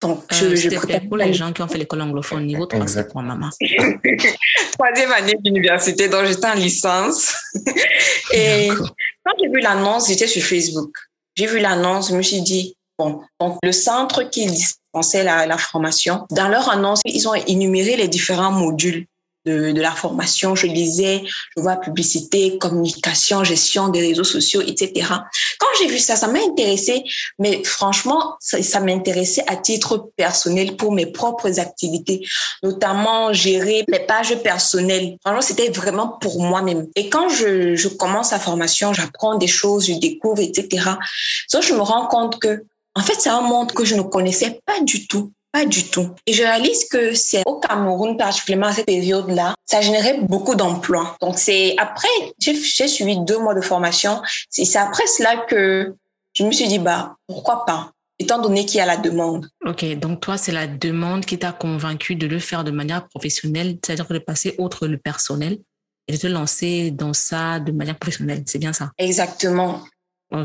Donc, 0.00 0.24
euh, 0.32 0.56
je, 0.56 1.06
pour 1.08 1.16
les 1.16 1.32
gens 1.32 1.52
qui 1.52 1.62
ont 1.62 1.68
fait 1.68 1.78
l'école 1.78 2.02
anglophone, 2.02 2.46
niveau 2.46 2.66
3, 2.66 2.86
c'est 2.86 3.08
pour 3.08 3.22
maman. 3.22 3.50
Troisième 4.72 5.12
année 5.12 5.34
d'université, 5.40 6.08
donc 6.08 6.26
j'étais 6.26 6.46
en 6.46 6.54
licence. 6.54 7.34
Et 8.32 8.68
quand 8.68 9.32
j'ai 9.40 9.48
vu 9.48 9.60
l'annonce, 9.60 10.08
j'étais 10.08 10.26
sur 10.26 10.42
Facebook. 10.42 10.96
J'ai 11.36 11.46
vu 11.46 11.58
l'annonce, 11.58 12.10
je 12.10 12.16
me 12.16 12.22
suis 12.22 12.42
dit, 12.42 12.76
bon, 12.98 13.22
donc 13.38 13.58
le 13.62 13.72
centre 13.72 14.22
qui 14.24 14.48
dispensait 14.92 15.24
la, 15.24 15.46
la 15.46 15.58
formation, 15.58 16.26
dans 16.30 16.48
leur 16.48 16.68
annonce, 16.68 17.00
ils 17.04 17.28
ont 17.28 17.34
énuméré 17.34 17.96
les 17.96 18.08
différents 18.08 18.52
modules 18.52 19.06
de, 19.44 19.72
de, 19.72 19.80
la 19.80 19.90
formation. 19.90 20.54
Je 20.54 20.66
lisais, 20.66 21.22
je 21.56 21.62
vois 21.62 21.76
publicité, 21.76 22.58
communication, 22.58 23.42
gestion 23.42 23.88
des 23.88 24.00
réseaux 24.00 24.24
sociaux, 24.24 24.60
etc. 24.60 25.08
Quand 25.58 25.66
j'ai 25.80 25.88
vu 25.88 25.98
ça, 25.98 26.14
ça 26.14 26.28
m'a 26.28 26.38
intéressé, 26.38 27.02
mais 27.38 27.64
franchement, 27.64 28.36
ça, 28.38 28.62
ça 28.62 28.80
m'intéressait 28.80 29.42
à 29.48 29.56
titre 29.56 30.10
personnel 30.16 30.76
pour 30.76 30.92
mes 30.92 31.06
propres 31.06 31.58
activités, 31.58 32.24
notamment 32.62 33.32
gérer 33.32 33.84
les 33.88 34.00
pages 34.00 34.36
personnelles. 34.42 35.16
Franchement, 35.22 35.42
c'était 35.42 35.70
vraiment 35.70 36.08
pour 36.20 36.40
moi-même. 36.40 36.86
Et 36.94 37.08
quand 37.08 37.28
je, 37.28 37.74
je 37.74 37.88
commence 37.88 38.30
la 38.30 38.38
formation, 38.38 38.92
j'apprends 38.92 39.36
des 39.36 39.48
choses, 39.48 39.86
je 39.86 39.94
découvre, 39.94 40.40
etc. 40.40 40.90
Donc, 41.52 41.62
je 41.62 41.74
me 41.74 41.80
rends 41.80 42.06
compte 42.06 42.38
que, 42.38 42.64
en 42.94 43.02
fait, 43.02 43.14
c'est 43.18 43.30
un 43.30 43.40
monde 43.40 43.72
que 43.72 43.84
je 43.84 43.94
ne 43.94 44.02
connaissais 44.02 44.60
pas 44.64 44.80
du 44.80 45.06
tout. 45.06 45.32
Pas 45.52 45.66
du 45.66 45.84
tout. 45.84 46.14
Et 46.26 46.32
je 46.32 46.42
réalise 46.42 46.86
que 46.88 47.12
c'est 47.12 47.42
au 47.44 47.60
Cameroun, 47.60 48.16
particulièrement 48.16 48.68
à 48.68 48.72
cette 48.72 48.86
période-là, 48.86 49.54
ça 49.66 49.82
générait 49.82 50.20
beaucoup 50.22 50.54
d'emplois. 50.54 51.14
Donc 51.20 51.38
c'est 51.38 51.74
après, 51.76 52.08
j'ai 52.38 52.88
suivi 52.88 53.18
deux 53.18 53.38
mois 53.38 53.54
de 53.54 53.60
formation. 53.60 54.22
C'est 54.48 54.78
après 54.78 55.06
cela 55.06 55.36
que 55.36 55.94
je 56.32 56.44
me 56.44 56.52
suis 56.52 56.68
dit, 56.68 56.78
bah, 56.78 57.16
pourquoi 57.26 57.66
pas? 57.66 57.92
étant 58.22 58.40
donné 58.40 58.64
qu'il 58.64 58.78
y 58.78 58.80
a 58.80 58.86
la 58.86 58.96
demande. 58.96 59.48
Ok, 59.66 59.84
donc 59.98 60.20
toi, 60.20 60.38
c'est 60.38 60.52
la 60.52 60.66
demande 60.66 61.24
qui 61.24 61.38
t'a 61.38 61.52
convaincu 61.52 62.14
de 62.14 62.26
le 62.26 62.38
faire 62.38 62.64
de 62.64 62.70
manière 62.70 63.06
professionnelle, 63.08 63.78
c'est-à-dire 63.84 64.06
de 64.06 64.18
passer 64.18 64.54
outre 64.58 64.86
le 64.86 64.96
personnel 64.96 65.58
et 66.08 66.12
de 66.12 66.18
te 66.18 66.26
lancer 66.26 66.90
dans 66.90 67.12
ça 67.12 67.60
de 67.60 67.72
manière 67.72 67.98
professionnelle. 67.98 68.44
C'est 68.46 68.58
bien 68.58 68.72
ça? 68.72 68.90
Exactement. 68.98 69.82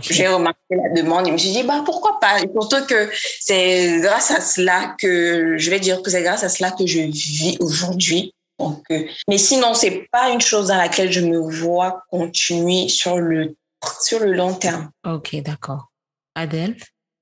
J'ai 0.02 0.28
remarqué 0.28 0.60
la 0.70 1.02
demande 1.02 1.28
et 1.28 1.30
je 1.30 1.34
me 1.34 1.38
suis 1.38 1.52
dit, 1.52 1.64
bah, 1.64 1.82
pourquoi 1.86 2.20
pas? 2.20 2.40
Et 2.42 2.50
surtout 2.52 2.86
que 2.86 3.10
c'est 3.40 4.00
grâce 4.02 4.32
à 4.32 4.42
cela 4.42 4.96
que, 5.00 5.58
je 5.58 5.70
vais 5.70 5.80
dire 5.80 6.02
que 6.02 6.10
c'est 6.10 6.24
grâce 6.24 6.44
à 6.44 6.50
cela 6.50 6.72
que 6.72 6.86
je 6.86 7.00
vis 7.00 7.58
aujourd'hui. 7.60 8.34
Donc, 8.60 8.84
euh, 8.92 9.04
mais 9.28 9.38
sinon, 9.38 9.74
c'est 9.74 10.08
pas 10.12 10.30
une 10.30 10.42
chose 10.42 10.68
dans 10.68 10.78
laquelle 10.78 11.12
je 11.12 11.22
me 11.22 11.38
vois 11.38 12.04
continuer 12.10 12.90
sur 12.90 13.18
le, 13.20 13.56
sur 14.02 14.20
le 14.20 14.34
long 14.34 14.54
terme. 14.54 14.90
Ok, 15.06 15.36
d'accord. 15.44 15.92
Adèle? 16.36 16.76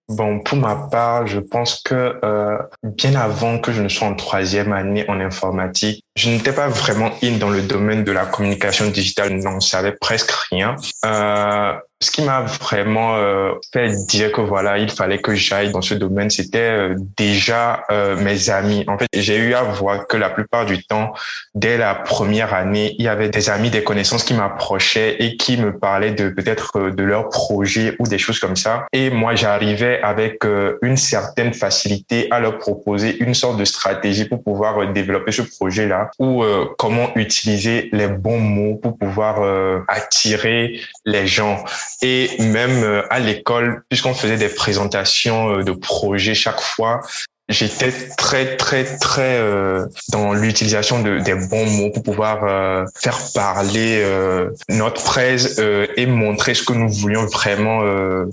Bon, 0.07 0.39
pour 0.39 0.57
ma 0.57 0.87
part, 0.91 1.25
je 1.25 1.39
pense 1.39 1.81
que 1.81 2.19
euh, 2.23 2.57
bien 2.83 3.15
avant 3.15 3.59
que 3.59 3.71
je 3.71 3.81
ne 3.81 3.89
sois 3.89 4.07
en 4.07 4.15
troisième 4.15 4.71
année 4.71 5.03
en 5.09 5.19
informatique, 5.19 6.04
je 6.15 6.29
n'étais 6.29 6.53
pas 6.53 6.69
vraiment 6.69 7.11
in 7.21 7.37
dans 7.37 7.49
le 7.49 7.61
domaine 7.61 8.03
de 8.03 8.11
la 8.11 8.25
communication 8.25 8.89
digitale, 8.89 9.33
n'en 9.33 9.59
savais 9.59 9.91
presque 9.91 10.31
rien. 10.49 10.75
Euh, 11.05 11.73
ce 12.01 12.11
qui 12.11 12.21
m'a 12.21 12.41
vraiment 12.41 13.15
euh, 13.15 13.53
fait 13.73 13.89
dire 14.07 14.31
que 14.31 14.41
voilà, 14.41 14.77
il 14.77 14.91
fallait 14.91 15.19
que 15.19 15.33
j'aille 15.33 15.71
dans 15.71 15.81
ce 15.81 15.93
domaine, 15.93 16.29
c'était 16.29 16.59
euh, 16.59 16.95
déjà 17.17 17.83
euh, 17.89 18.17
mes 18.17 18.49
amis. 18.49 18.83
En 18.87 18.97
fait, 18.97 19.07
j'ai 19.13 19.37
eu 19.37 19.53
à 19.53 19.63
voir 19.63 20.05
que 20.05 20.17
la 20.17 20.29
plupart 20.29 20.65
du 20.65 20.83
temps, 20.83 21.13
dès 21.55 21.77
la 21.77 21.95
première 21.95 22.53
année, 22.53 22.95
il 22.99 23.05
y 23.05 23.07
avait 23.07 23.29
des 23.29 23.49
amis, 23.49 23.69
des 23.69 23.83
connaissances 23.83 24.23
qui 24.23 24.33
m'approchaient 24.33 25.15
et 25.19 25.37
qui 25.37 25.57
me 25.57 25.77
parlaient 25.77 26.11
de 26.11 26.29
peut-être 26.29 26.89
de 26.89 27.03
leurs 27.03 27.29
projets 27.29 27.95
ou 27.99 28.07
des 28.07 28.17
choses 28.17 28.39
comme 28.39 28.57
ça. 28.57 28.85
Et 28.91 29.09
moi, 29.09 29.35
j'arrivais 29.35 30.01
avec 30.01 30.43
une 30.81 30.97
certaine 30.97 31.53
facilité 31.53 32.27
à 32.29 32.39
leur 32.39 32.57
proposer 32.57 33.17
une 33.23 33.33
sorte 33.33 33.57
de 33.57 33.65
stratégie 33.65 34.25
pour 34.25 34.43
pouvoir 34.43 34.91
développer 34.91 35.31
ce 35.31 35.41
projet-là 35.41 36.04
ou 36.19 36.43
comment 36.77 37.15
utiliser 37.15 37.89
les 37.91 38.07
bons 38.07 38.39
mots 38.39 38.75
pour 38.75 38.97
pouvoir 38.97 39.41
attirer 39.87 40.79
les 41.05 41.27
gens. 41.27 41.63
Et 42.01 42.29
même 42.39 42.83
euh, 42.83 43.01
à 43.09 43.19
l'école, 43.19 43.83
puisqu'on 43.89 44.13
faisait 44.13 44.37
des 44.37 44.49
présentations 44.49 45.49
euh, 45.49 45.63
de 45.63 45.71
projets 45.71 46.35
chaque 46.35 46.61
fois, 46.61 47.01
j'étais 47.47 47.91
très 48.17 48.57
très 48.57 48.83
très 48.83 49.37
euh, 49.37 49.85
dans 50.11 50.33
l'utilisation 50.33 51.01
de 51.01 51.19
des 51.19 51.35
bons 51.35 51.65
mots 51.65 51.91
pour 51.91 52.03
pouvoir 52.03 52.43
euh, 52.43 52.85
faire 52.95 53.19
parler 53.35 54.01
euh, 54.03 54.49
notre 54.69 55.03
presse 55.03 55.57
euh, 55.59 55.85
et 55.95 56.07
montrer 56.07 56.55
ce 56.55 56.63
que 56.63 56.73
nous 56.73 56.89
voulions 56.89 57.25
vraiment 57.27 57.83
euh, 57.83 58.25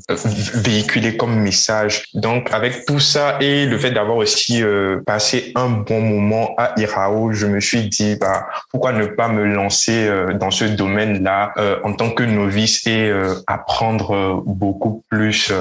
véhiculer 0.54 1.16
comme 1.16 1.34
message. 1.40 2.04
Donc 2.14 2.48
avec 2.52 2.86
tout 2.86 3.00
ça 3.00 3.36
et 3.40 3.66
le 3.66 3.78
fait 3.78 3.90
d'avoir 3.90 4.16
aussi 4.16 4.62
passé 5.06 5.52
un 5.54 5.68
bon 5.68 6.00
moment 6.00 6.54
à 6.56 6.72
Irao, 6.78 7.32
je 7.32 7.46
me 7.46 7.60
suis 7.60 7.88
dit 7.88 8.16
bah 8.16 8.46
pourquoi 8.70 8.92
ne 8.92 9.06
pas 9.06 9.28
me 9.28 9.44
lancer 9.44 10.08
dans 10.38 10.50
ce 10.50 10.64
domaine-là 10.64 11.52
en 11.84 11.92
tant 11.92 12.10
que 12.10 12.22
novice 12.22 12.86
et 12.86 13.12
apprendre 13.46 14.42
beaucoup 14.46 15.02
plus 15.10 15.52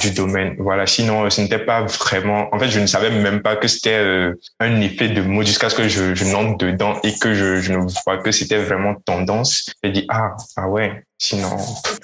du 0.00 0.10
domaine. 0.10 0.56
Voilà, 0.58 0.86
sinon 0.86 1.28
ce 1.30 1.40
n'était 1.40 1.58
pas 1.58 1.82
vraiment 1.82 2.48
en 2.54 2.58
fait 2.58 2.68
je 2.68 2.81
ne 2.82 2.86
savais 2.86 3.10
même 3.10 3.42
pas 3.42 3.56
que 3.56 3.68
c'était 3.68 3.98
euh, 3.98 4.34
un 4.60 4.80
effet 4.80 5.08
de 5.08 5.22
mode 5.22 5.46
jusqu'à 5.46 5.70
ce 5.70 5.76
que 5.76 5.88
je, 5.88 6.14
je 6.14 6.24
n'entre 6.24 6.58
dedans 6.58 6.98
et 7.02 7.16
que 7.18 7.34
je, 7.34 7.60
je 7.60 7.72
ne 7.72 7.78
vois 8.04 8.18
que 8.18 8.32
c'était 8.32 8.62
vraiment 8.62 8.94
tendance. 8.94 9.70
J'ai 9.82 9.90
dit, 9.90 10.04
ah, 10.08 10.36
ah 10.56 10.68
ouais, 10.68 11.04
sinon. 11.18 11.56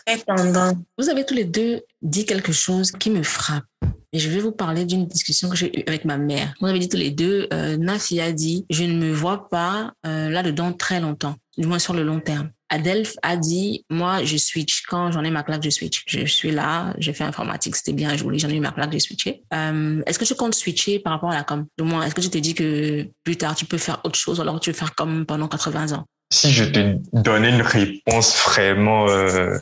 Très 0.06 0.18
tendance. 0.18 0.76
Vous 0.96 1.08
avez 1.08 1.24
tous 1.24 1.34
les 1.34 1.44
deux 1.44 1.82
dit 2.02 2.24
quelque 2.24 2.52
chose 2.52 2.92
qui 2.92 3.10
me 3.10 3.22
frappe. 3.22 3.64
Et 4.12 4.18
je 4.18 4.30
vais 4.30 4.40
vous 4.40 4.52
parler 4.52 4.86
d'une 4.86 5.06
discussion 5.06 5.50
que 5.50 5.56
j'ai 5.56 5.78
eue 5.78 5.84
avec 5.86 6.06
ma 6.06 6.16
mère. 6.16 6.54
Vous 6.60 6.66
avez 6.66 6.78
dit 6.78 6.88
tous 6.88 6.96
les 6.96 7.10
deux, 7.10 7.46
euh, 7.52 7.76
Nafi 7.76 8.20
a 8.20 8.32
dit, 8.32 8.64
je 8.70 8.84
ne 8.84 8.94
me 8.94 9.12
vois 9.12 9.50
pas 9.50 9.92
euh, 10.06 10.30
là-dedans 10.30 10.72
très 10.72 10.98
longtemps, 10.98 11.36
du 11.58 11.66
moins 11.66 11.78
sur 11.78 11.92
le 11.92 12.02
long 12.02 12.20
terme. 12.20 12.50
Adelph 12.70 13.14
a 13.22 13.37
dit, 13.37 13.85
moi, 13.90 14.24
je 14.24 14.37
switch. 14.37 14.83
Quand 14.87 15.11
j'en 15.12 15.24
ai 15.24 15.31
ma 15.31 15.42
claque, 15.42 15.62
je 15.62 15.70
switch. 15.70 16.04
Je 16.07 16.24
suis 16.26 16.50
là, 16.50 16.94
j'ai 16.98 17.12
fait 17.12 17.24
informatique, 17.24 17.76
c'était 17.76 17.92
bien 17.92 18.16
joli, 18.16 18.38
j'en 18.38 18.48
ai 18.48 18.57
eu 18.57 18.61
ma 18.61 18.72
claque, 18.72 18.92
j'ai 18.92 19.00
switché. 19.00 19.42
Euh, 19.54 20.02
est-ce 20.07 20.18
que 20.18 20.24
tu 20.24 20.35
comptes 20.35 20.54
switcher 20.54 20.98
par 20.98 21.14
rapport 21.14 21.31
à 21.31 21.35
la 21.35 21.44
com? 21.44 21.66
Du 21.78 21.85
moins, 21.85 22.04
est-ce 22.04 22.14
que 22.14 22.20
tu 22.20 22.31
te 22.31 22.38
dis 22.38 22.54
que 22.54 23.07
plus 23.24 23.37
tard, 23.37 23.54
tu 23.54 23.64
peux 23.64 23.78
faire 23.78 24.00
autre 24.04 24.18
chose 24.18 24.40
alors 24.40 24.57
que 24.57 24.61
tu 24.61 24.70
veux 24.70 24.76
faire 24.76 24.94
comme 24.94 25.24
pendant 25.24 25.48
80 25.48 25.92
ans? 25.92 26.04
Si 26.31 26.52
je 26.52 26.64
te 26.64 26.96
donnais 27.14 27.48
une 27.48 27.62
réponse 27.62 28.37
vraiment 28.44 29.09
euh, 29.09 29.57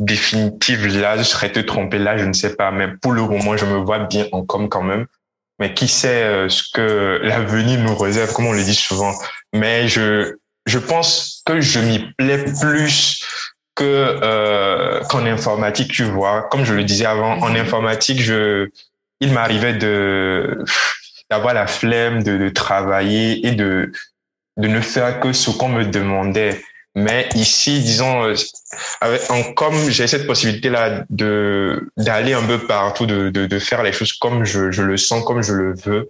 définitive 0.00 0.86
là, 0.86 1.16
je 1.16 1.22
serais 1.22 1.50
te 1.50 1.60
tromper 1.60 1.98
là, 1.98 2.18
je 2.18 2.26
ne 2.26 2.34
sais 2.34 2.56
pas. 2.56 2.70
Mais 2.70 2.88
pour 3.00 3.12
le 3.12 3.22
moment, 3.22 3.56
je 3.56 3.64
me 3.64 3.78
vois 3.78 4.00
bien 4.00 4.26
en 4.32 4.44
com 4.44 4.68
quand 4.68 4.82
même. 4.82 5.06
Mais 5.58 5.72
qui 5.72 5.88
sait 5.88 6.22
euh, 6.22 6.48
ce 6.50 6.64
que 6.74 7.20
l'avenir 7.22 7.80
nous 7.80 7.96
réserve, 7.96 8.32
comme 8.34 8.46
on 8.46 8.52
le 8.52 8.64
dit 8.64 8.74
souvent. 8.74 9.14
Mais 9.54 9.88
je 9.88 10.36
je 10.66 10.78
pense 10.78 11.42
que 11.46 11.60
je 11.60 11.80
m'y 11.80 12.12
plais 12.18 12.44
plus 12.60 13.24
que 13.74 13.84
euh, 13.84 15.00
qu'en 15.08 15.24
informatique, 15.24 15.92
tu 15.92 16.04
vois. 16.04 16.48
Comme 16.50 16.64
je 16.64 16.74
le 16.74 16.84
disais 16.84 17.06
avant, 17.06 17.38
en 17.40 17.50
mhm. 17.50 17.56
informatique, 17.56 18.20
je, 18.20 18.68
il 19.20 19.32
m'arrivait 19.32 19.74
de 19.74 20.64
d'avoir 21.30 21.54
la 21.54 21.66
flemme 21.66 22.22
de, 22.22 22.36
de 22.36 22.48
travailler 22.48 23.46
et 23.46 23.52
de 23.52 23.92
de 24.56 24.68
ne 24.68 24.80
faire 24.80 25.20
que 25.20 25.32
ce 25.32 25.50
qu'on 25.50 25.68
me 25.68 25.84
demandait. 25.84 26.62
Mais 26.96 27.28
ici, 27.36 27.80
disons, 27.80 28.24
euh, 28.24 29.18
en, 29.28 29.52
comme 29.52 29.90
j'ai 29.90 30.08
cette 30.08 30.26
possibilité-là 30.26 31.04
de 31.08 31.88
d'aller 31.96 32.32
un 32.32 32.42
peu 32.42 32.58
partout, 32.58 33.06
de, 33.06 33.30
de, 33.30 33.46
de, 33.46 33.58
faire 33.60 33.84
les 33.84 33.92
choses 33.92 34.12
comme 34.14 34.44
je, 34.44 34.72
je 34.72 34.82
le 34.82 34.96
sens, 34.96 35.24
comme 35.24 35.40
je 35.40 35.52
le 35.52 35.74
veux, 35.74 36.08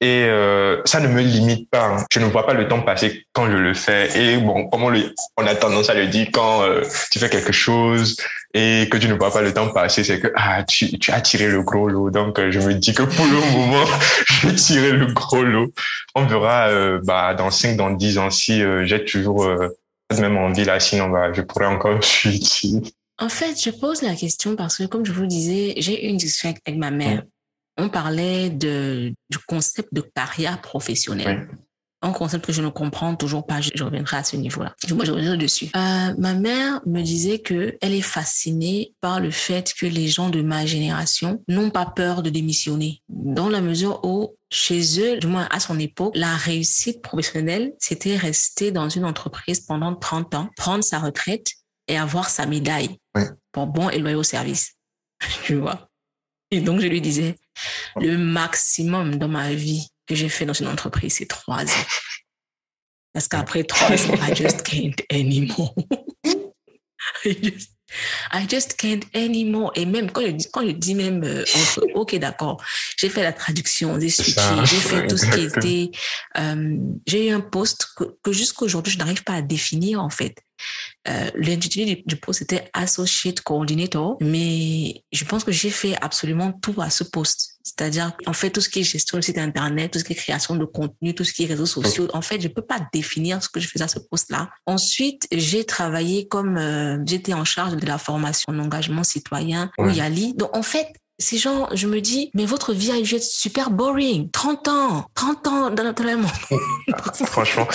et 0.00 0.24
euh, 0.24 0.80
ça 0.86 1.00
ne 1.00 1.08
me 1.08 1.20
limite 1.20 1.68
pas. 1.68 1.88
Hein. 1.88 2.06
Je 2.10 2.20
ne 2.20 2.24
vois 2.24 2.46
pas 2.46 2.54
le 2.54 2.68
temps 2.68 2.80
passer 2.80 3.26
quand 3.34 3.50
je 3.50 3.56
le 3.56 3.74
fais. 3.74 4.18
Et 4.18 4.38
bon, 4.38 4.66
comme 4.68 4.84
on, 4.84 4.94
on 5.36 5.46
a 5.46 5.54
tendance 5.54 5.90
à 5.90 5.94
le 5.94 6.06
dire 6.06 6.28
quand 6.32 6.62
euh, 6.62 6.80
tu 7.10 7.18
fais 7.18 7.28
quelque 7.28 7.52
chose 7.52 8.16
et 8.54 8.88
que 8.90 8.96
tu 8.96 9.08
ne 9.08 9.14
vois 9.14 9.30
pas 9.30 9.42
le 9.42 9.52
temps 9.52 9.68
passer, 9.68 10.04
c'est 10.04 10.20
que 10.20 10.32
ah 10.36 10.62
tu, 10.64 10.98
tu 10.98 11.10
as 11.10 11.20
tiré 11.20 11.48
le 11.48 11.62
gros 11.62 11.90
lot. 11.90 12.10
Donc 12.10 12.40
je 12.48 12.60
me 12.60 12.72
dis 12.72 12.94
que 12.94 13.02
pour 13.02 13.26
le 13.26 13.40
moment, 13.52 13.84
je 14.26 14.48
vais 14.48 14.54
tirer 14.54 14.92
le 14.92 15.04
gros 15.12 15.42
lot. 15.42 15.70
On 16.14 16.24
verra 16.24 16.70
bah, 17.02 17.34
dans 17.34 17.50
5, 17.50 17.76
dans 17.76 17.90
10 17.90 18.16
ans 18.18 18.30
si 18.30 18.62
j'ai 18.84 19.04
toujours 19.04 19.46
même 20.12 20.36
envie 20.36 20.64
là, 20.64 20.78
sinon 20.80 21.08
bah, 21.08 21.32
je 21.32 21.42
pourrais 21.42 21.66
encore 21.66 22.02
suivre. 22.04 22.88
En 23.18 23.28
fait, 23.28 23.60
je 23.60 23.70
pose 23.70 24.02
la 24.02 24.14
question 24.14 24.56
parce 24.56 24.78
que, 24.78 24.84
comme 24.84 25.04
je 25.04 25.12
vous 25.12 25.26
disais, 25.26 25.74
j'ai 25.76 26.06
eu 26.06 26.08
une 26.08 26.16
discussion 26.16 26.48
avec 26.48 26.78
ma 26.78 26.90
mère. 26.90 27.22
On 27.76 27.88
parlait 27.88 28.50
de, 28.50 29.12
du 29.30 29.38
concept 29.46 29.88
de 29.92 30.00
carrière 30.00 30.60
professionnelle. 30.60 31.48
Un 32.04 32.12
concept 32.12 32.44
que 32.44 32.52
je 32.52 32.60
ne 32.60 32.68
comprends 32.68 33.16
toujours 33.16 33.46
pas. 33.46 33.62
Je, 33.62 33.82
reviendrai 33.82 34.18
à 34.18 34.24
ce 34.24 34.36
niveau-là. 34.36 34.74
Moi, 34.90 35.06
je 35.06 35.12
reviendrai 35.12 35.38
dessus. 35.38 35.70
Euh, 35.74 36.14
ma 36.18 36.34
mère 36.34 36.82
me 36.84 37.00
disait 37.00 37.38
que 37.38 37.78
elle 37.80 37.94
est 37.94 38.02
fascinée 38.02 38.92
par 39.00 39.20
le 39.20 39.30
fait 39.30 39.72
que 39.72 39.86
les 39.86 40.08
gens 40.08 40.28
de 40.28 40.42
ma 40.42 40.66
génération 40.66 41.42
n'ont 41.48 41.70
pas 41.70 41.86
peur 41.86 42.22
de 42.22 42.28
démissionner. 42.28 43.00
Dans 43.08 43.48
la 43.48 43.62
mesure 43.62 44.00
où 44.04 44.36
chez 44.50 45.00
eux, 45.00 45.16
du 45.16 45.28
moins 45.28 45.48
à 45.50 45.60
son 45.60 45.78
époque, 45.78 46.12
la 46.14 46.36
réussite 46.36 47.00
professionnelle, 47.00 47.72
c'était 47.78 48.16
rester 48.16 48.70
dans 48.70 48.90
une 48.90 49.06
entreprise 49.06 49.60
pendant 49.60 49.94
30 49.94 50.34
ans, 50.34 50.50
prendre 50.58 50.84
sa 50.84 50.98
retraite 50.98 51.52
et 51.88 51.96
avoir 51.96 52.28
sa 52.28 52.44
médaille 52.44 52.98
pour 53.50 53.66
bon 53.66 53.88
et 53.88 53.98
loyal 53.98 54.22
service. 54.26 54.74
tu 55.44 55.54
vois? 55.54 55.88
Et 56.50 56.60
donc, 56.60 56.80
je 56.80 56.86
lui 56.86 57.00
disais, 57.00 57.36
le 57.96 58.18
maximum 58.18 59.16
dans 59.16 59.28
ma 59.28 59.54
vie 59.54 59.88
que 60.06 60.14
j'ai 60.14 60.28
fait 60.28 60.46
dans 60.46 60.52
une 60.52 60.68
entreprise, 60.68 61.16
c'est 61.18 61.28
trois 61.28 61.64
ans. 61.64 61.86
Parce 63.12 63.28
qu'après 63.28 63.64
trois 63.64 63.92
ans, 63.92 64.18
I 64.20 64.34
just 64.34 64.62
can't 64.62 65.00
anymore. 65.10 65.74
I 68.32 68.46
just 68.48 68.76
can't 68.76 69.04
anymore. 69.14 69.72
Et 69.76 69.86
même 69.86 70.10
quand 70.10 70.22
je 70.22 70.30
dis, 70.30 70.46
quand 70.52 70.66
je 70.66 70.72
dis 70.72 70.94
même, 70.94 71.22
euh, 71.24 71.44
ok, 71.94 72.16
d'accord, 72.16 72.62
j'ai 72.96 73.08
fait 73.08 73.22
la 73.22 73.32
traduction, 73.32 73.98
j'ai 74.00 74.10
switché, 74.10 74.40
j'ai 74.64 74.76
fait 74.76 75.06
tout 75.06 75.16
ce 75.16 75.26
qui 75.26 75.40
était, 75.42 75.90
euh, 76.38 76.76
j'ai 77.06 77.28
eu 77.28 77.30
un 77.30 77.40
poste 77.40 77.88
que, 77.96 78.04
que 78.22 78.32
jusqu'à 78.32 78.64
aujourd'hui, 78.64 78.92
je 78.92 78.98
n'arrive 78.98 79.22
pas 79.22 79.34
à 79.34 79.42
définir, 79.42 80.02
en 80.02 80.10
fait. 80.10 80.34
Euh, 81.06 81.30
L'intitulé 81.34 82.02
du, 82.06 82.16
poste 82.16 82.42
était 82.42 82.70
Associate 82.72 83.38
Coordinator, 83.40 84.16
mais 84.20 85.04
je 85.12 85.24
pense 85.24 85.44
que 85.44 85.52
j'ai 85.52 85.70
fait 85.70 85.96
absolument 86.00 86.52
tout 86.52 86.74
à 86.80 86.90
ce 86.90 87.04
poste. 87.04 87.58
C'est-à-dire, 87.62 88.12
en 88.26 88.32
fait, 88.32 88.50
tout 88.50 88.60
ce 88.60 88.68
qui 88.68 88.80
est 88.80 88.82
gestion 88.82 89.18
du 89.18 89.22
site 89.22 89.38
Internet, 89.38 89.92
tout 89.92 89.98
ce 89.98 90.04
qui 90.04 90.12
est 90.12 90.16
création 90.16 90.56
de 90.56 90.64
contenu, 90.64 91.14
tout 91.14 91.24
ce 91.24 91.32
qui 91.32 91.44
est 91.44 91.46
réseaux 91.46 91.66
sociaux, 91.66 92.08
en 92.12 92.20
fait, 92.20 92.40
je 92.40 92.48
peux 92.48 92.62
pas 92.62 92.78
définir 92.92 93.42
ce 93.42 93.48
que 93.48 93.60
je 93.60 93.68
faisais 93.68 93.84
à 93.84 93.88
ce 93.88 93.98
poste-là. 93.98 94.50
Ensuite, 94.66 95.26
j'ai 95.32 95.64
travaillé 95.64 96.28
comme, 96.28 96.56
euh, 96.56 96.98
j'étais 97.06 97.34
en 97.34 97.44
charge 97.44 97.76
de 97.76 97.86
la 97.86 97.98
formation 97.98 98.52
en 98.52 98.58
engagement 98.58 99.04
citoyen 99.04 99.70
au 99.78 99.88
YALI. 99.88 100.34
Donc, 100.34 100.54
en 100.56 100.62
fait, 100.62 100.88
ces 101.18 101.38
gens, 101.38 101.68
je 101.72 101.86
me 101.86 102.00
dis, 102.00 102.30
mais 102.34 102.44
votre 102.44 102.72
vie 102.72 102.90
a 102.90 103.00
dû 103.00 103.14
être 103.14 103.22
super 103.22 103.70
boring. 103.70 104.30
30 104.30 104.68
ans, 104.68 105.10
30 105.14 105.46
ans 105.46 105.70
dans, 105.70 105.84
le 105.84 106.16
monde. 106.16 106.30
Franchement, 107.26 107.68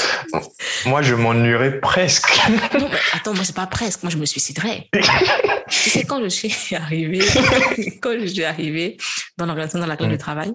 moi, 0.86 1.02
je 1.02 1.16
m'ennuierais 1.16 1.80
presque. 1.80 2.30
non, 2.78 2.90
attends, 3.14 3.34
moi, 3.34 3.46
c'est 3.46 3.56
pas 3.56 3.68
presque. 3.68 4.04
Moi, 4.04 4.12
je 4.12 4.18
me 4.18 4.26
suiciderais. 4.26 4.90
tu 5.70 5.90
sais, 5.90 6.04
quand 6.04 6.22
je 6.22 6.28
suis 6.28 6.76
arrivée, 6.76 7.20
quand 8.02 8.20
je 8.20 8.26
suis 8.26 8.44
arrivée 8.44 8.98
dans 9.38 9.46
l'organisation 9.46 9.80
dans 9.80 9.88
laquelle 9.88 10.12
je 10.12 10.18
travaille, 10.18 10.54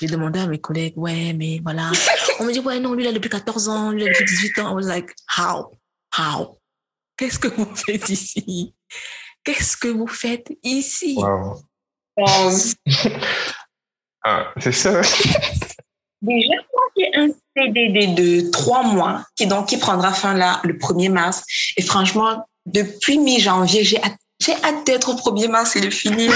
j'ai 0.00 0.06
demandé 0.06 0.38
à 0.38 0.46
mes 0.46 0.60
collègues, 0.60 0.94
ouais, 0.96 1.32
mais 1.32 1.60
voilà. 1.64 1.90
On 2.38 2.44
me 2.44 2.52
dit, 2.52 2.60
ouais, 2.60 2.78
non, 2.78 2.94
lui, 2.94 3.04
il 3.04 3.08
a 3.08 3.12
depuis 3.12 3.30
14 3.30 3.68
ans, 3.68 3.90
lui, 3.90 4.02
il 4.02 4.08
a 4.08 4.12
depuis 4.12 4.24
18 4.24 4.58
ans. 4.60 4.70
I 4.70 4.74
was 4.74 4.86
like, 4.86 5.12
how? 5.36 5.72
How? 6.16 6.58
Qu'est-ce 7.16 7.40
que 7.40 7.48
vous 7.48 7.74
faites 7.74 8.08
ici? 8.08 8.72
Qu'est-ce 9.44 9.76
que 9.76 9.88
vous 9.88 10.06
faites 10.06 10.52
ici? 10.62 11.18
Ah, 14.22 14.52
C'est 14.58 14.72
ça. 14.72 15.00
Déjà, 16.22 16.52
j'ai 16.94 17.10
un 17.14 17.28
CDD 17.56 18.08
de 18.08 18.50
trois 18.50 18.82
mois 18.82 19.24
qui, 19.34 19.46
donc, 19.46 19.68
qui 19.68 19.78
prendra 19.78 20.12
fin 20.12 20.34
là 20.34 20.60
le 20.62 20.74
1er 20.74 21.10
mars. 21.10 21.42
Et 21.78 21.82
franchement, 21.82 22.46
depuis 22.66 23.18
mi-janvier, 23.18 23.82
j'ai 23.84 23.96
hâte, 24.02 24.18
hâte 24.62 24.86
d'être 24.86 25.08
au 25.08 25.14
1er 25.14 25.48
mars 25.48 25.76
et 25.76 25.80
de 25.80 25.88
finir. 25.88 26.30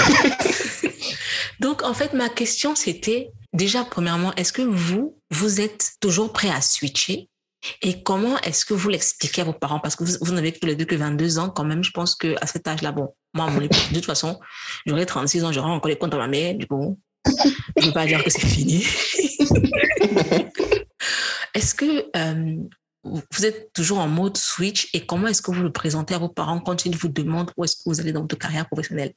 donc, 1.59 1.83
en 1.83 1.93
fait, 1.93 2.13
ma 2.13 2.29
question, 2.29 2.73
c'était 2.73 3.29
déjà, 3.53 3.83
premièrement, 3.83 4.33
est-ce 4.33 4.51
que 4.51 4.63
vous, 4.63 5.15
vous 5.29 5.61
êtes 5.61 5.91
toujours 5.99 6.33
prêt 6.33 6.49
à 6.49 6.61
switcher? 6.61 7.29
Et 7.81 8.03
comment 8.03 8.39
est-ce 8.41 8.65
que 8.65 8.73
vous 8.73 8.89
l'expliquez 8.89 9.41
à 9.41 9.45
vos 9.45 9.53
parents? 9.53 9.79
Parce 9.79 9.95
que 9.95 10.03
vous, 10.03 10.33
n'avez 10.33 10.51
que 10.51 10.65
les 10.65 10.75
deux 10.75 10.85
que 10.85 10.95
22 10.95 11.39
ans 11.39 11.49
quand 11.49 11.63
même. 11.63 11.83
Je 11.83 11.91
pense 11.91 12.15
qu'à 12.15 12.45
cet 12.45 12.67
âge-là, 12.67 12.91
bon, 12.91 13.13
moi, 13.33 13.49
mon 13.49 13.59
de 13.59 13.67
toute 13.67 14.05
façon, 14.05 14.39
j'aurais 14.85 15.05
36 15.05 15.43
ans, 15.43 15.51
j'aurais 15.51 15.69
encore 15.71 15.89
les 15.89 15.97
comptes 15.97 16.13
à 16.13 16.17
ma 16.17 16.27
mère. 16.27 16.55
Du 16.55 16.67
coup, 16.67 16.99
je 17.25 17.31
ne 17.81 17.85
veux 17.87 17.93
pas 17.93 18.05
dire 18.05 18.23
que 18.23 18.29
c'est 18.29 18.45
fini. 18.45 18.83
est-ce 21.53 21.75
que 21.75 22.05
euh, 22.15 22.55
vous 23.03 23.45
êtes 23.45 23.71
toujours 23.73 23.99
en 23.99 24.07
mode 24.07 24.37
switch 24.37 24.89
et 24.93 25.05
comment 25.05 25.27
est-ce 25.27 25.41
que 25.41 25.51
vous 25.51 25.63
le 25.63 25.71
présentez 25.71 26.13
à 26.15 26.17
vos 26.17 26.29
parents 26.29 26.59
quand 26.59 26.85
ils 26.85 26.95
vous 26.95 27.09
demandent 27.09 27.51
où 27.57 27.63
est-ce 27.63 27.77
que 27.77 27.81
vous 27.85 27.99
allez 27.99 28.11
dans 28.11 28.21
votre 28.21 28.37
carrière 28.37 28.67
professionnelle? 28.67 29.13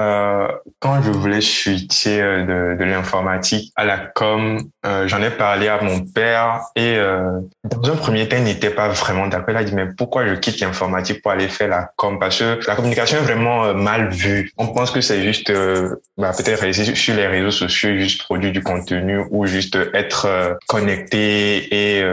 Euh, 0.00 0.48
quand 0.78 1.02
je 1.02 1.10
voulais 1.10 1.40
switcher 1.40 2.20
euh, 2.20 2.74
de, 2.74 2.78
de 2.78 2.84
l'informatique 2.84 3.72
à 3.76 3.84
la 3.84 3.98
com, 3.98 4.60
euh, 4.86 5.08
j'en 5.08 5.22
ai 5.22 5.30
parlé 5.30 5.68
à 5.68 5.82
mon 5.82 6.00
père 6.00 6.60
et 6.76 6.96
euh, 6.96 7.40
dans 7.64 7.90
un 7.90 7.96
premier 7.96 8.28
temps, 8.28 8.36
il 8.38 8.44
n'était 8.44 8.70
pas 8.70 8.88
vraiment 8.88 9.26
d'accord. 9.26 9.50
Il 9.50 9.56
a 9.56 9.64
dit 9.64 9.74
mais 9.74 9.86
pourquoi 9.96 10.26
je 10.26 10.34
quitte 10.34 10.60
l'informatique 10.60 11.22
pour 11.22 11.32
aller 11.32 11.48
faire 11.48 11.68
la 11.68 11.90
com? 11.96 12.18
Parce 12.18 12.38
que 12.38 12.60
la 12.66 12.76
communication 12.76 13.18
est 13.18 13.22
vraiment 13.22 13.64
euh, 13.64 13.74
mal 13.74 14.10
vue. 14.10 14.52
On 14.56 14.68
pense 14.68 14.90
que 14.90 15.00
c'est 15.00 15.22
juste 15.22 15.52
bah, 16.16 16.32
peut-être 16.36 16.72
sur 16.94 17.14
les 17.14 17.26
réseaux 17.26 17.50
sociaux, 17.50 17.96
juste 17.98 18.22
produire 18.22 18.52
du 18.52 18.62
contenu 18.62 19.24
ou 19.30 19.46
juste 19.46 19.76
être 19.94 20.58
connecté 20.66 21.98
et 21.98 22.04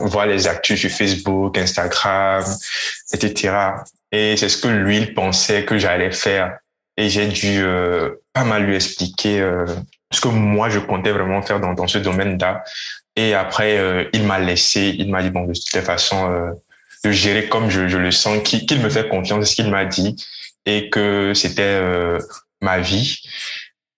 voir 0.00 0.26
les 0.26 0.46
actus 0.46 0.80
sur 0.80 0.90
Facebook, 0.90 1.56
Instagram, 1.58 2.44
etc. 3.12 3.50
Et 4.12 4.36
c'est 4.36 4.48
ce 4.48 4.58
que 4.58 4.68
lui, 4.68 4.98
il 4.98 5.14
pensait 5.14 5.64
que 5.64 5.78
j'allais 5.78 6.10
faire. 6.10 6.58
Et 6.96 7.08
j'ai 7.08 7.26
dû 7.28 7.62
euh, 7.62 8.10
pas 8.32 8.44
mal 8.44 8.64
lui 8.64 8.74
expliquer 8.74 9.40
euh, 9.40 9.64
ce 10.12 10.20
que 10.20 10.28
moi, 10.28 10.68
je 10.68 10.78
comptais 10.78 11.12
vraiment 11.12 11.42
faire 11.42 11.60
dans, 11.60 11.72
dans 11.72 11.86
ce 11.86 11.98
domaine-là. 11.98 12.62
Et 13.16 13.34
après, 13.34 13.78
euh, 13.78 14.04
il 14.12 14.24
m'a 14.24 14.38
laissé, 14.38 14.94
il 14.98 15.10
m'a 15.10 15.22
dit, 15.22 15.30
bon, 15.30 15.44
de 15.44 15.52
toute 15.52 15.82
façon, 15.82 16.30
euh, 16.30 16.50
de 17.04 17.10
gérer 17.10 17.48
comme 17.48 17.70
je, 17.70 17.88
je 17.88 17.98
le 17.98 18.10
sens, 18.10 18.42
qu'il 18.42 18.80
me 18.80 18.90
fait 18.90 19.08
confiance, 19.08 19.50
ce 19.50 19.54
qu'il 19.54 19.70
m'a 19.70 19.84
dit, 19.84 20.16
et 20.66 20.90
que 20.90 21.32
c'était 21.34 21.80
ma 22.60 22.78
vie. 22.80 23.22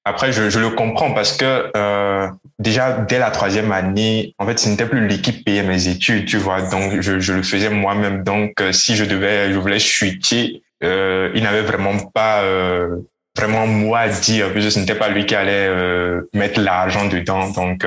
Après, 0.05 0.33
je, 0.33 0.51
je, 0.51 0.59
le 0.59 0.71
comprends 0.71 1.13
parce 1.13 1.37
que 1.37 1.71
euh, 1.77 2.29
déjà 2.59 2.93
dès 2.93 3.21
la 3.21 3.31
troisième 3.31 3.71
année, 3.71 4.35
en 4.39 4.47
fait, 4.47 4.59
ce 4.59 4.69
n'était 4.69 4.87
plus 4.87 5.07
l'équipe 5.07 5.45
payait 5.45 5.63
mes 5.63 5.87
études, 5.87 6.27
tu 6.27 6.39
vois. 6.39 6.63
Donc, 6.63 7.01
je, 7.01 7.21
je 7.21 7.33
le 7.33 7.43
faisais 7.43 7.71
moi-même. 7.71 8.25
Donc, 8.25 8.61
euh, 8.61 8.73
si 8.73 8.97
je 8.97 9.05
devais, 9.05 9.53
je 9.53 9.59
voulais 9.59 9.79
chuter, 9.79 10.63
euh, 10.83 11.31
il 11.35 11.45
n'avait 11.45 11.63
vraiment 11.63 11.97
pas 12.13 12.43
euh, 12.43 12.97
vraiment 13.37 13.67
moi 13.67 14.01
à 14.01 14.09
dire, 14.09 14.53
puisque 14.53 14.73
ce 14.73 14.81
n'était 14.81 14.97
pas 14.97 15.09
lui 15.09 15.25
qui 15.25 15.37
allait 15.37 15.69
euh, 15.69 16.23
mettre 16.35 16.61
l'argent 16.61 17.07
dedans. 17.07 17.51
Donc, 17.51 17.87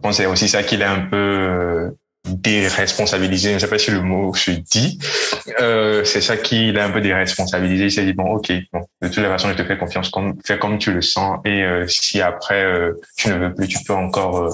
pense 0.00 0.18
c'est 0.18 0.26
aussi 0.26 0.48
ça 0.48 0.62
qu'il 0.62 0.80
est 0.82 0.84
un 0.84 1.00
peu 1.00 1.90
déresponsabilisé, 2.26 3.50
je 3.50 3.54
ne 3.54 3.58
sais 3.58 3.68
pas 3.68 3.78
si 3.78 3.90
le 3.90 4.00
mot 4.00 4.34
se 4.34 4.50
dit, 4.50 4.98
euh, 5.60 6.04
c'est 6.04 6.20
ça 6.20 6.36
qui 6.36 6.72
l'a 6.72 6.86
un 6.86 6.90
peu 6.90 7.00
déresponsabilisé. 7.00 7.84
Il 7.84 7.92
s'est 7.92 8.04
dit, 8.04 8.12
bon, 8.12 8.24
ok, 8.24 8.52
bon, 8.72 8.80
de 9.02 9.08
toutes 9.08 9.18
les 9.18 9.28
façons, 9.28 9.48
je 9.50 9.54
te 9.54 9.64
fais 9.64 9.78
confiance, 9.78 10.10
comme, 10.10 10.34
fais 10.44 10.58
comme 10.58 10.78
tu 10.78 10.92
le 10.92 11.02
sens. 11.02 11.38
Et 11.44 11.62
euh, 11.62 11.86
si 11.88 12.20
après, 12.20 12.64
euh, 12.64 12.92
tu 13.16 13.28
ne 13.28 13.34
veux 13.34 13.54
plus, 13.54 13.68
tu 13.68 13.78
peux 13.84 13.94
encore 13.94 14.38
euh, 14.38 14.50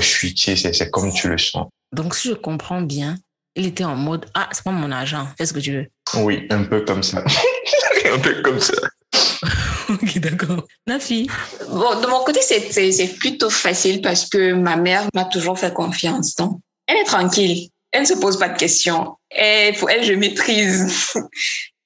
c'est 0.00 0.90
comme 0.90 1.12
tu 1.12 1.28
le 1.28 1.38
sens. 1.38 1.66
Donc, 1.92 2.14
si 2.14 2.28
je 2.28 2.34
comprends 2.34 2.82
bien, 2.82 3.16
il 3.56 3.66
était 3.66 3.84
en 3.84 3.96
mode, 3.96 4.26
ah, 4.34 4.48
c'est 4.52 4.64
pas 4.64 4.72
mon 4.72 4.90
argent, 4.90 5.28
fais 5.38 5.46
ce 5.46 5.52
que 5.52 5.60
tu 5.60 5.72
veux. 5.72 5.86
Oui, 6.16 6.46
un 6.50 6.64
peu 6.64 6.80
comme 6.80 7.02
ça. 7.02 7.22
un 8.12 8.18
peu 8.18 8.42
comme 8.42 8.60
ça. 8.60 8.74
ok, 9.88 10.18
d'accord. 10.18 10.66
Nafi 10.86 11.28
Bon, 11.68 12.00
de 12.00 12.06
mon 12.06 12.24
côté, 12.24 12.40
c'est 12.42 13.14
plutôt 13.18 13.50
facile 13.50 14.00
parce 14.02 14.28
que 14.28 14.52
ma 14.52 14.76
mère 14.76 15.04
m'a 15.14 15.24
toujours 15.24 15.58
fait 15.58 15.72
confiance. 15.72 16.34
Donc, 16.36 16.60
elle 16.86 16.98
est 16.98 17.04
tranquille. 17.04 17.68
Elle 17.92 18.02
ne 18.02 18.06
se 18.06 18.14
pose 18.14 18.38
pas 18.38 18.48
de 18.48 18.58
questions. 18.58 19.16
Et 19.30 19.72
pour 19.78 19.90
elle, 19.90 20.02
je 20.02 20.14
maîtrise. 20.14 21.12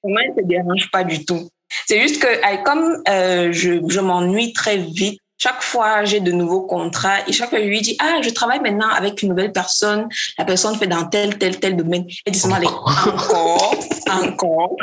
Pour 0.01 0.09
moi, 0.11 0.21
elle 0.23 0.31
ne 0.31 0.41
se 0.41 0.47
dérange 0.47 0.91
pas 0.91 1.03
du 1.03 1.25
tout. 1.25 1.49
C'est 1.87 2.01
juste 2.01 2.19
que 2.21 2.63
comme 2.63 3.03
euh, 3.07 3.51
je, 3.51 3.79
je 3.87 3.99
m'ennuie 3.99 4.53
très 4.53 4.77
vite 4.77 5.19
chaque 5.41 5.61
fois, 5.61 6.03
j'ai 6.03 6.19
de 6.19 6.33
nouveaux 6.33 6.63
contrats 6.63 7.25
et 7.25 7.31
chaque 7.31 7.49
fois, 7.49 7.59
je 7.59 7.65
lui 7.65 7.81
dis, 7.81 7.95
ah, 7.99 8.19
je 8.21 8.29
travaille 8.29 8.59
maintenant 8.59 8.89
avec 8.89 9.21
une 9.21 9.29
nouvelle 9.29 9.53
personne. 9.53 10.09
La 10.37 10.43
personne 10.43 10.75
fait 10.75 10.85
dans 10.87 11.05
tel, 11.07 11.37
tel, 11.37 11.59
tel 11.59 11.77
domaine. 11.77 12.05
Et 12.25 12.31
dis 12.31 12.43
encore, 12.45 13.73
encore. 14.09 14.75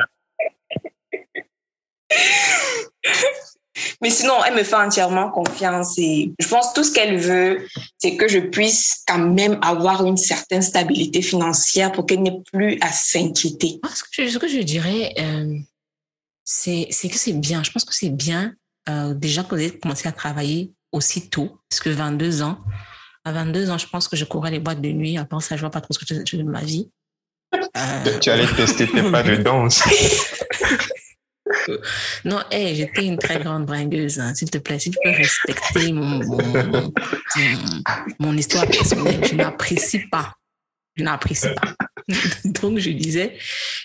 Mais 4.02 4.10
sinon, 4.10 4.34
elle 4.46 4.54
me 4.54 4.62
fait 4.62 4.76
entièrement 4.76 5.30
confiance 5.30 5.98
et 5.98 6.32
je 6.38 6.48
pense 6.48 6.72
tout 6.72 6.84
ce 6.84 6.92
qu'elle 6.92 7.18
veut, 7.18 7.66
c'est 7.98 8.16
que 8.16 8.28
je 8.28 8.38
puisse 8.38 9.02
quand 9.06 9.18
même 9.18 9.58
avoir 9.62 10.04
une 10.04 10.16
certaine 10.16 10.62
stabilité 10.62 11.22
financière 11.22 11.92
pour 11.92 12.06
qu'elle 12.06 12.22
n'ait 12.22 12.40
plus 12.52 12.78
à 12.80 12.90
s'inquiéter. 12.90 13.80
Ce 13.92 14.38
que 14.38 14.48
je 14.48 14.58
dirais, 14.60 15.14
euh, 15.18 15.58
c'est 16.44 16.88
que 16.88 17.18
c'est 17.18 17.32
bien. 17.32 17.62
Je 17.62 17.70
pense 17.70 17.84
que 17.84 17.94
c'est 17.94 18.10
bien 18.10 18.54
euh, 18.88 19.14
déjà 19.14 19.42
que 19.42 19.48
vous 19.54 19.60
avez 19.60 19.78
commencé 19.78 20.08
à 20.08 20.12
travailler 20.12 20.72
aussitôt, 20.92 21.58
parce 21.68 21.80
que 21.80 21.90
22 21.90 22.42
ans, 22.42 22.58
à 23.24 23.32
22 23.32 23.70
ans, 23.70 23.78
je 23.78 23.88
pense 23.88 24.06
que 24.08 24.16
je 24.16 24.24
courais 24.24 24.52
les 24.52 24.60
boîtes 24.60 24.80
de 24.80 24.90
nuit. 24.90 25.18
Après 25.18 25.40
ça, 25.40 25.56
je 25.56 25.60
vois 25.60 25.70
pas 25.70 25.80
trop 25.80 25.92
ce 25.92 25.98
que 25.98 26.06
je 26.08 26.14
fais 26.14 26.36
de 26.36 26.42
ma 26.44 26.62
vie. 26.62 26.88
Euh... 27.54 28.18
Tu 28.20 28.30
allais 28.30 28.46
tester 28.54 28.86
tes 28.86 29.02
pas 29.10 29.22
de 29.22 29.36
danse. 29.36 29.82
Non, 32.24 32.40
hey, 32.50 32.74
j'étais 32.74 33.04
une 33.04 33.18
très 33.18 33.38
grande 33.38 33.66
bringueuse. 33.66 34.18
Hein. 34.18 34.35
S'il 34.35 34.50
te 34.50 34.59
plaît, 34.59 34.78
si 34.78 34.90
tu 34.90 34.98
peux 35.02 35.11
respecter 35.11 35.92
mon, 35.92 36.20
mon, 36.24 36.92
mon 38.18 38.37
histoire 38.37 38.66
personnelle, 38.66 39.24
je 39.24 39.35
n'apprécie 39.35 40.00
pas. 40.11 40.32
Je 40.96 41.04
n'apprécie 41.04 41.48
pas. 41.54 41.74
Donc, 42.45 42.79
je 42.79 42.90
disais, 42.90 43.37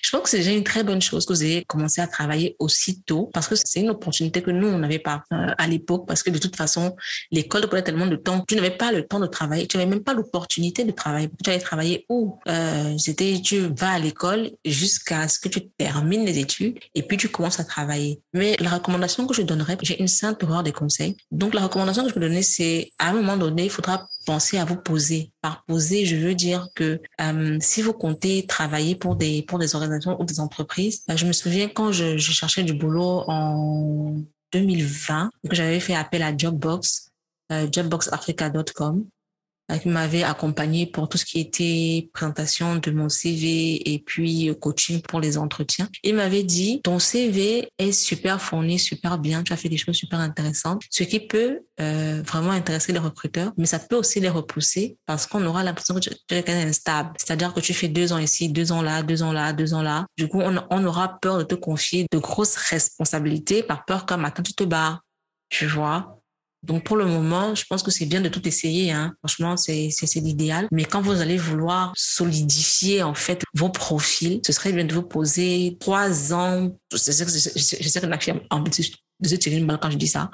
je 0.01 0.11
pense 0.11 0.21
que 0.21 0.29
c'est 0.29 0.37
déjà 0.37 0.51
une 0.51 0.63
très 0.63 0.83
bonne 0.83 1.01
chose 1.01 1.25
que 1.25 1.33
vous 1.33 1.43
ayez 1.43 1.65
commencé 1.65 2.01
à 2.01 2.07
travailler 2.07 2.55
aussitôt 2.59 3.29
parce 3.33 3.47
que 3.47 3.55
c'est 3.55 3.79
une 3.79 3.89
opportunité 3.89 4.41
que 4.41 4.51
nous, 4.51 4.67
on 4.67 4.77
n'avait 4.77 4.99
pas 4.99 5.23
euh, 5.33 5.53
à 5.57 5.67
l'époque 5.67 6.05
parce 6.07 6.21
que 6.21 6.29
de 6.29 6.37
toute 6.37 6.55
façon, 6.55 6.95
l'école 7.31 7.67
prenait 7.67 7.83
tellement 7.83 8.05
de 8.05 8.15
temps. 8.15 8.43
Tu 8.47 8.55
n'avais 8.55 8.71
pas 8.71 8.91
le 8.91 9.07
temps 9.07 9.19
de 9.19 9.27
travailler. 9.27 9.67
Tu 9.67 9.77
n'avais 9.77 9.89
même 9.89 10.03
pas 10.03 10.13
l'opportunité 10.13 10.83
de 10.83 10.91
travailler. 10.91 11.29
Tu 11.43 11.49
allais 11.49 11.59
travailler 11.59 12.05
où? 12.09 12.37
Euh, 12.47 12.95
c'était, 12.97 13.41
tu 13.43 13.59
vas 13.75 13.93
à 13.93 13.99
l'école 13.99 14.51
jusqu'à 14.65 15.27
ce 15.27 15.39
que 15.39 15.49
tu 15.49 15.67
termines 15.69 16.25
les 16.25 16.37
études 16.37 16.77
et 16.93 17.01
puis 17.01 17.17
tu 17.17 17.29
commences 17.29 17.59
à 17.59 17.63
travailler. 17.63 18.21
Mais 18.33 18.55
la 18.59 18.69
recommandation 18.69 19.25
que 19.25 19.33
je 19.33 19.41
donnerais, 19.41 19.77
j'ai 19.81 19.99
une 19.99 20.07
simple 20.07 20.45
horreur 20.45 20.63
des 20.63 20.71
conseils. 20.71 21.17
Donc, 21.31 21.55
la 21.55 21.63
recommandation 21.63 22.03
que 22.03 22.09
je 22.09 22.13
peux 22.13 22.19
donner, 22.19 22.43
c'est 22.43 22.91
à 22.99 23.09
un 23.09 23.13
moment 23.13 23.37
donné, 23.37 23.63
il 23.63 23.69
faudra 23.71 24.07
penser 24.25 24.57
à 24.57 24.65
vous 24.65 24.75
poser. 24.75 25.31
Par 25.41 25.63
poser, 25.65 26.05
je 26.05 26.15
veux 26.15 26.35
dire 26.35 26.69
que 26.75 27.01
euh, 27.19 27.57
si 27.59 27.81
vous 27.81 27.93
comptez 27.93 28.45
travailler 28.45 28.95
pour 28.95 29.15
des 29.15 29.43
pour 29.43 29.59
des 29.59 29.75
organisations 29.75 30.19
ou 30.19 30.25
des 30.25 30.39
entreprises, 30.39 31.03
euh, 31.09 31.17
je 31.17 31.25
me 31.25 31.33
souviens 31.33 31.67
quand 31.67 31.91
je, 31.91 32.17
je 32.17 32.31
cherchais 32.31 32.63
du 32.63 32.73
boulot 32.73 33.23
en 33.27 34.21
2020, 34.53 35.31
que 35.49 35.55
j'avais 35.55 35.79
fait 35.79 35.95
appel 35.95 36.23
à 36.23 36.35
Jobbox, 36.35 37.09
euh, 37.51 37.67
jobboxafrica.com 37.71 39.05
qui 39.81 39.89
m'avait 39.89 40.23
accompagné 40.23 40.85
pour 40.85 41.09
tout 41.09 41.17
ce 41.17 41.25
qui 41.25 41.39
était 41.39 42.09
présentation 42.13 42.75
de 42.75 42.91
mon 42.91 43.09
CV 43.09 43.93
et 43.93 43.99
puis 43.99 44.49
euh, 44.49 44.53
coaching 44.53 45.01
pour 45.01 45.19
les 45.19 45.37
entretiens. 45.37 45.87
Il 46.03 46.15
m'avait 46.15 46.43
dit, 46.43 46.81
ton 46.83 46.99
CV 46.99 47.69
est 47.77 47.91
super 47.91 48.41
fourni, 48.41 48.79
super 48.79 49.17
bien, 49.17 49.43
tu 49.43 49.53
as 49.53 49.57
fait 49.57 49.69
des 49.69 49.77
choses 49.77 49.95
super 49.95 50.19
intéressantes, 50.19 50.81
ce 50.89 51.03
qui 51.03 51.19
peut 51.19 51.61
euh, 51.79 52.21
vraiment 52.25 52.51
intéresser 52.51 52.91
les 52.91 52.99
recruteurs, 52.99 53.53
mais 53.57 53.65
ça 53.65 53.79
peut 53.79 53.95
aussi 53.95 54.19
les 54.19 54.29
repousser 54.29 54.97
parce 55.05 55.25
qu'on 55.27 55.45
aura 55.45 55.63
l'impression 55.63 55.95
que 55.95 55.99
tu, 56.01 56.09
es 56.09 56.15
quelqu'un 56.27 56.65
d'instable. 56.65 57.11
C'est-à-dire 57.17 57.53
que 57.53 57.59
tu 57.59 57.73
fais 57.73 57.87
deux 57.87 58.13
ans 58.13 58.19
ici, 58.19 58.49
deux 58.49 58.71
ans 58.71 58.81
là, 58.81 59.03
deux 59.03 59.23
ans 59.23 59.33
là, 59.33 59.53
deux 59.53 59.73
ans 59.73 59.81
là. 59.81 60.05
Du 60.17 60.27
coup, 60.27 60.41
on, 60.41 60.63
on 60.69 60.85
aura 60.85 61.19
peur 61.19 61.37
de 61.37 61.43
te 61.43 61.55
confier 61.55 62.05
de 62.11 62.17
grosses 62.17 62.55
responsabilités 62.55 63.63
par 63.63 63.85
peur 63.85 64.05
qu'un 64.05 64.17
matin 64.17 64.43
tu 64.43 64.53
te 64.53 64.63
barres. 64.63 65.01
Tu 65.49 65.67
vois, 65.67 66.20
donc 66.63 66.83
pour 66.83 66.95
le 66.95 67.05
moment, 67.05 67.55
je 67.55 67.65
pense 67.67 67.81
que 67.81 67.89
c'est 67.89 68.05
bien 68.05 68.21
de 68.21 68.29
tout 68.29 68.47
essayer. 68.47 68.91
Hein. 68.91 69.13
Franchement, 69.19 69.57
c'est 69.57 69.89
l'idéal. 70.15 70.67
Mais 70.71 70.85
quand 70.85 71.01
vous 71.01 71.19
allez 71.19 71.37
vouloir 71.37 71.91
solidifier 71.95 73.01
en 73.01 73.15
fait 73.15 73.43
vos 73.55 73.69
profils, 73.69 74.41
ce 74.45 74.53
serait 74.53 74.71
bien 74.71 74.85
de 74.85 74.93
vous 74.93 75.01
poser 75.01 75.77
trois 75.79 76.33
ans. 76.33 76.69
Je 76.91 76.97
sais 76.97 77.25
que, 77.25 77.31
je 77.31 77.87
sais 77.89 78.01
que 78.01 78.05
la 78.05 78.19
fille 78.19 78.33
a 78.49 78.55
envie 78.55 78.69
de 78.69 79.27
se 79.27 79.35
tirer 79.35 79.57
une 79.57 79.65
balle 79.65 79.79
quand 79.81 79.89
je 79.89 79.97
dis 79.97 80.07
ça, 80.07 80.29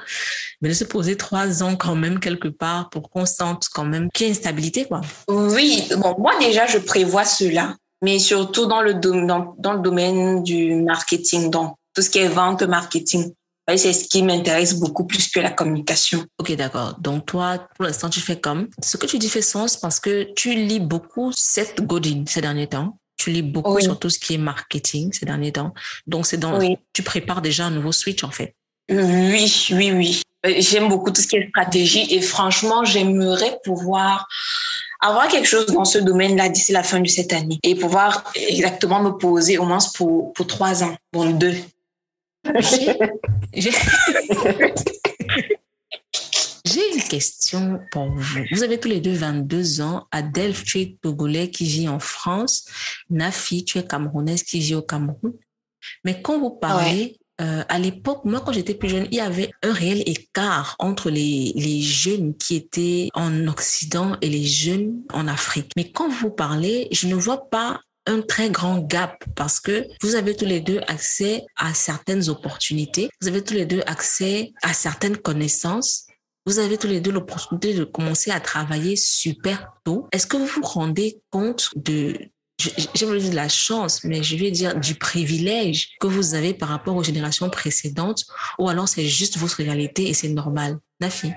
mais 0.61 0.69
de 0.69 0.73
se 0.73 0.83
poser 0.83 1.15
trois 1.15 1.63
ans 1.63 1.77
quand 1.77 1.95
même 1.95 2.19
quelque 2.19 2.49
part 2.49 2.89
pour 2.89 3.09
qu'on 3.09 3.25
sente 3.25 3.67
quand 3.73 3.85
même 3.85 4.09
qu'il 4.13 4.25
y 4.25 4.27
a 4.27 4.29
une 4.29 4.35
stabilité. 4.35 4.85
Quoi. 4.85 5.01
Oui, 5.29 5.87
bon, 5.97 6.15
moi 6.19 6.33
déjà, 6.39 6.67
je 6.67 6.77
prévois 6.77 7.25
cela, 7.25 7.75
mais 8.01 8.19
surtout 8.19 8.65
dans 8.65 8.81
le, 8.81 8.95
dans 8.95 9.73
le 9.73 9.79
domaine 9.79 10.43
du 10.43 10.75
marketing, 10.75 11.51
donc 11.51 11.75
tout 11.93 12.01
ce 12.01 12.09
qui 12.09 12.19
est 12.19 12.27
vente, 12.27 12.63
marketing 12.63 13.31
c'est 13.75 13.91
ce 13.91 14.07
qui 14.07 14.23
m'intéresse 14.23 14.75
beaucoup 14.75 15.05
plus 15.05 15.27
que 15.29 15.41
la 15.41 15.51
communication. 15.51 16.23
Ok, 16.37 16.55
d'accord. 16.55 16.95
Donc 16.99 17.25
toi, 17.25 17.67
pour 17.75 17.85
l'instant, 17.85 18.09
tu 18.09 18.21
fais 18.21 18.39
comme? 18.39 18.69
Ce 18.81 18.95
que 18.95 19.05
tu 19.05 19.17
dis 19.17 19.27
fait 19.27 19.41
sens 19.41 19.75
parce 19.75 19.99
que 19.99 20.31
tu 20.35 20.53
lis 20.53 20.79
beaucoup 20.79 21.31
Seth 21.35 21.81
Godin 21.81 22.23
ces 22.27 22.41
derniers 22.41 22.67
temps. 22.67 22.97
Tu 23.17 23.31
lis 23.31 23.41
beaucoup 23.41 23.81
sur 23.81 23.99
tout 23.99 24.09
ce 24.09 24.19
qui 24.19 24.35
est 24.35 24.37
marketing 24.37 25.11
ces 25.11 25.25
derniers 25.25 25.51
temps. 25.51 25.73
Donc 26.05 26.27
c'est 26.27 26.37
dans, 26.37 26.59
tu 26.93 27.03
prépares 27.03 27.41
déjà 27.41 27.65
un 27.65 27.71
nouveau 27.71 27.91
switch 27.91 28.23
en 28.23 28.31
fait. 28.31 28.55
Oui, 28.89 29.67
oui, 29.71 29.91
oui. 29.91 30.21
Euh, 30.45 30.53
j'aime 30.59 30.87
beaucoup 30.87 31.11
tout 31.11 31.21
ce 31.21 31.27
qui 31.27 31.35
est 31.35 31.49
stratégie 31.49 32.13
et 32.13 32.21
franchement, 32.21 32.85
j'aimerais 32.85 33.59
pouvoir 33.63 34.27
avoir 35.01 35.27
quelque 35.27 35.47
chose 35.47 35.65
dans 35.67 35.85
ce 35.85 35.97
domaine-là 35.97 36.49
d'ici 36.49 36.71
la 36.71 36.83
fin 36.83 36.99
de 36.99 37.07
cette 37.07 37.33
année 37.33 37.59
et 37.63 37.75
pouvoir 37.75 38.23
exactement 38.35 39.01
me 39.01 39.11
poser 39.11 39.57
au 39.57 39.65
moins 39.65 39.79
pour, 39.95 40.31
pour 40.33 40.47
trois 40.47 40.83
ans, 40.83 40.95
bon 41.11 41.31
deux, 41.31 41.55
j'ai 43.53 43.71
une 46.93 47.03
question 47.09 47.79
pour 47.91 48.11
vous. 48.11 48.43
Vous 48.51 48.63
avez 48.63 48.79
tous 48.79 48.87
les 48.87 49.01
deux 49.01 49.13
22 49.13 49.81
ans. 49.81 50.07
Adèle, 50.11 50.53
tu 50.53 50.79
es 50.79 50.97
togolais 51.01 51.49
qui 51.49 51.65
vit 51.65 51.87
en 51.87 51.99
France. 51.99 52.65
Nafi, 53.09 53.65
tu 53.65 53.77
es 53.77 53.85
camerounaise 53.85 54.43
qui 54.43 54.59
vit 54.59 54.75
au 54.75 54.81
Cameroun. 54.81 55.33
Mais 56.03 56.21
quand 56.21 56.39
vous 56.39 56.51
parlez, 56.51 57.17
euh, 57.39 57.63
à 57.69 57.77
l'époque, 57.77 58.25
moi, 58.25 58.41
quand 58.41 58.51
j'étais 58.51 58.73
plus 58.73 58.89
jeune, 58.89 59.07
il 59.11 59.17
y 59.17 59.21
avait 59.21 59.51
un 59.61 59.71
réel 59.71 60.01
écart 60.07 60.75
entre 60.79 61.09
les, 61.09 61.53
les 61.55 61.81
jeunes 61.81 62.35
qui 62.35 62.55
étaient 62.55 63.09
en 63.13 63.47
Occident 63.47 64.17
et 64.21 64.29
les 64.29 64.43
jeunes 64.43 65.03
en 65.13 65.27
Afrique. 65.27 65.71
Mais 65.75 65.91
quand 65.91 66.09
vous 66.09 66.31
parlez, 66.31 66.87
je 66.91 67.07
ne 67.07 67.15
vois 67.15 67.49
pas 67.49 67.81
un 68.07 68.21
très 68.21 68.49
grand 68.49 68.79
gap 68.79 69.23
parce 69.35 69.59
que 69.59 69.85
vous 70.01 70.15
avez 70.15 70.35
tous 70.35 70.45
les 70.45 70.61
deux 70.61 70.79
accès 70.87 71.45
à 71.55 71.73
certaines 71.73 72.29
opportunités, 72.29 73.09
vous 73.21 73.27
avez 73.27 73.43
tous 73.43 73.53
les 73.53 73.65
deux 73.65 73.83
accès 73.85 74.53
à 74.63 74.73
certaines 74.73 75.17
connaissances, 75.17 76.05
vous 76.45 76.59
avez 76.59 76.77
tous 76.77 76.87
les 76.87 77.01
deux 77.01 77.11
l'opportunité 77.11 77.73
de 77.73 77.83
commencer 77.83 78.31
à 78.31 78.39
travailler 78.39 78.95
super 78.95 79.67
tôt. 79.83 80.07
Est-ce 80.13 80.25
que 80.25 80.37
vous 80.37 80.45
vous 80.45 80.61
rendez 80.61 81.19
compte 81.29 81.69
de, 81.75 82.17
j'aimerais 82.95 83.19
dire 83.19 83.31
de 83.31 83.35
la 83.35 83.49
chance, 83.49 84.03
mais 84.05 84.23
je 84.23 84.37
vais 84.37 84.49
dire 84.49 84.79
du 84.79 84.95
privilège 84.95 85.89
que 85.99 86.07
vous 86.07 86.35
avez 86.35 86.53
par 86.53 86.69
rapport 86.69 86.95
aux 86.95 87.03
générations 87.03 87.49
précédentes, 87.49 88.23
ou 88.59 88.69
alors 88.69 88.87
c'est 88.87 89.05
juste 89.05 89.37
votre 89.37 89.57
réalité 89.57 90.07
et 90.07 90.13
c'est 90.13 90.29
normal? 90.29 90.79
Nafi 91.01 91.33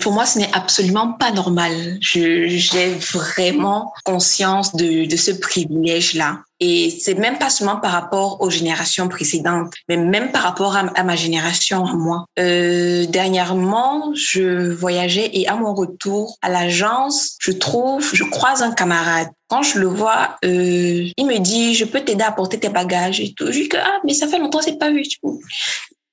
pour 0.00 0.12
moi, 0.12 0.26
ce 0.26 0.38
n'est 0.38 0.52
absolument 0.52 1.12
pas 1.12 1.30
normal. 1.30 1.98
J'ai 2.00 2.94
vraiment 3.12 3.92
conscience 4.04 4.74
de, 4.74 5.06
de 5.06 5.16
ce 5.16 5.30
privilège-là. 5.30 6.40
Et 6.60 6.90
c'est 7.00 7.14
même 7.14 7.38
pas 7.38 7.48
seulement 7.48 7.78
par 7.78 7.92
rapport 7.92 8.42
aux 8.42 8.50
générations 8.50 9.08
précédentes, 9.08 9.72
mais 9.88 9.96
même 9.96 10.30
par 10.30 10.42
rapport 10.42 10.76
à, 10.76 11.02
ma 11.02 11.16
génération, 11.16 11.86
à 11.86 11.94
moi. 11.94 12.26
Euh, 12.38 13.06
dernièrement, 13.06 14.12
je 14.14 14.70
voyageais 14.70 15.30
et 15.32 15.48
à 15.48 15.56
mon 15.56 15.74
retour 15.74 16.36
à 16.42 16.50
l'agence, 16.50 17.36
je 17.40 17.52
trouve, 17.52 18.10
je 18.12 18.24
croise 18.24 18.62
un 18.62 18.72
camarade. 18.72 19.28
Quand 19.48 19.62
je 19.62 19.78
le 19.78 19.86
vois, 19.86 20.36
euh, 20.44 21.08
il 21.16 21.26
me 21.26 21.38
dit, 21.38 21.74
je 21.74 21.86
peux 21.86 22.00
t'aider 22.00 22.22
à 22.22 22.30
porter 22.30 22.60
tes 22.60 22.68
bagages 22.68 23.20
et 23.20 23.32
tout. 23.32 23.46
Je 23.46 23.62
dis 23.62 23.68
que, 23.68 23.78
ah, 23.78 23.98
mais 24.04 24.12
ça 24.12 24.28
fait 24.28 24.38
longtemps, 24.38 24.60
c'est 24.60 24.78
pas 24.78 24.90
vu. 24.90 25.02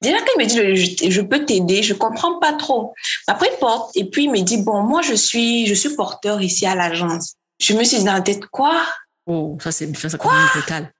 Déjà 0.02 0.18
qu'il 0.18 0.40
me 0.40 0.46
dit, 0.46 1.10
je, 1.10 1.22
peux 1.22 1.44
t'aider, 1.46 1.82
je 1.82 1.94
comprends 1.94 2.40
pas 2.40 2.54
trop. 2.54 2.94
Après, 3.26 3.50
il 3.52 3.58
porte, 3.60 3.96
et 3.96 4.06
puis 4.06 4.26
il 4.26 4.32
me 4.32 4.42
dit, 4.42 4.58
bon, 4.58 4.82
moi, 4.84 5.02
je 5.02 5.16
suis, 5.16 5.66
je 5.66 5.74
suis 5.74 5.96
porteur 5.96 6.42
ici 6.42 6.66
à 6.66 6.76
l'agence. 6.76 7.34
Je 7.60 7.74
me 7.74 7.84
suis 7.84 7.98
dit 7.98 8.04
dans 8.04 8.14
la 8.14 8.22
tête, 8.22 8.46
quoi? 8.48 8.84
Oh, 9.26 9.58
ça, 9.62 9.72
c'est, 9.72 9.96
ça, 9.98 10.18
quoi? 10.18 10.34
total. 10.54 10.92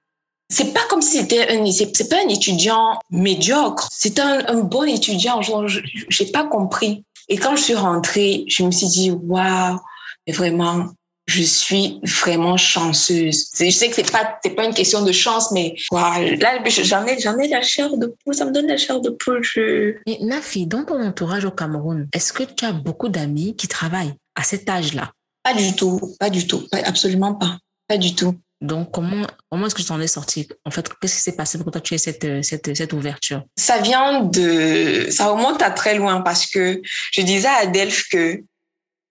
C'est 0.50 0.72
pas 0.72 0.80
comme 0.88 1.02
si 1.02 1.18
c'était 1.18 1.48
un, 1.48 1.70
c'est, 1.70 2.08
pas 2.08 2.16
un 2.24 2.28
étudiant 2.28 2.98
médiocre. 3.10 3.88
C'est 3.92 4.18
un, 4.18 4.46
un 4.48 4.60
bon 4.60 4.84
étudiant. 4.84 5.42
Genre, 5.42 5.68
j'ai 5.68 6.26
pas 6.26 6.44
compris. 6.44 7.04
Et 7.28 7.36
quand 7.36 7.54
je 7.54 7.62
suis 7.62 7.74
rentrée, 7.74 8.44
je 8.48 8.64
me 8.64 8.70
suis 8.70 8.88
dit, 8.88 9.10
waouh, 9.10 9.78
mais 10.26 10.32
vraiment, 10.32 10.86
je 11.28 11.42
suis 11.42 12.00
vraiment 12.02 12.56
chanceuse. 12.56 13.50
Je 13.60 13.70
sais 13.70 13.88
que 13.90 13.94
c'est 13.94 14.10
pas 14.10 14.38
c'est 14.42 14.54
pas 14.56 14.64
une 14.64 14.74
question 14.74 15.02
de 15.02 15.12
chance, 15.12 15.52
mais 15.52 15.74
là 15.92 16.58
j'en 16.66 17.06
ai 17.06 17.20
j'en 17.20 17.36
ai 17.38 17.48
la 17.48 17.60
chair 17.60 17.96
de 17.96 18.06
poule, 18.06 18.34
ça 18.34 18.46
me 18.46 18.50
donne 18.50 18.66
la 18.66 18.78
chair 18.78 19.00
de 19.00 19.10
poule. 19.10 19.44
Je... 19.44 19.94
Mais 20.06 20.18
Nafi, 20.22 20.66
dans 20.66 20.84
ton 20.84 21.00
entourage 21.00 21.44
au 21.44 21.50
Cameroun, 21.50 22.08
est-ce 22.14 22.32
que 22.32 22.44
tu 22.44 22.64
as 22.64 22.72
beaucoup 22.72 23.10
d'amis 23.10 23.54
qui 23.56 23.68
travaillent 23.68 24.14
à 24.34 24.42
cet 24.42 24.68
âge-là? 24.70 25.12
Pas 25.42 25.52
du 25.52 25.76
tout, 25.76 26.00
pas 26.18 26.30
du 26.30 26.46
tout, 26.46 26.66
absolument 26.72 27.34
pas, 27.34 27.58
pas 27.86 27.98
du 27.98 28.14
tout. 28.14 28.34
Donc, 28.60 28.90
comment, 28.90 29.24
comment 29.50 29.66
est-ce 29.66 29.74
que 29.74 29.82
tu 29.82 29.86
t'en 29.86 30.00
es 30.00 30.08
sorti 30.08 30.48
En 30.64 30.72
fait, 30.72 30.88
qu'est-ce 31.00 31.14
qui 31.16 31.22
s'est 31.22 31.36
passé 31.36 31.58
pour 31.58 31.66
que 31.66 31.70
toi, 31.70 31.80
tu 31.80 31.94
aies 31.94 31.98
cette, 31.98 32.42
cette, 32.42 32.76
cette 32.76 32.92
ouverture? 32.92 33.44
Ça 33.56 33.78
vient 33.78 34.24
de... 34.24 35.06
Ça 35.10 35.30
remonte 35.30 35.62
à 35.62 35.70
très 35.70 35.94
loin 35.94 36.22
parce 36.22 36.46
que 36.46 36.82
je 37.12 37.22
disais 37.22 37.46
à 37.46 37.58
Adelph 37.58 38.08
que 38.10 38.42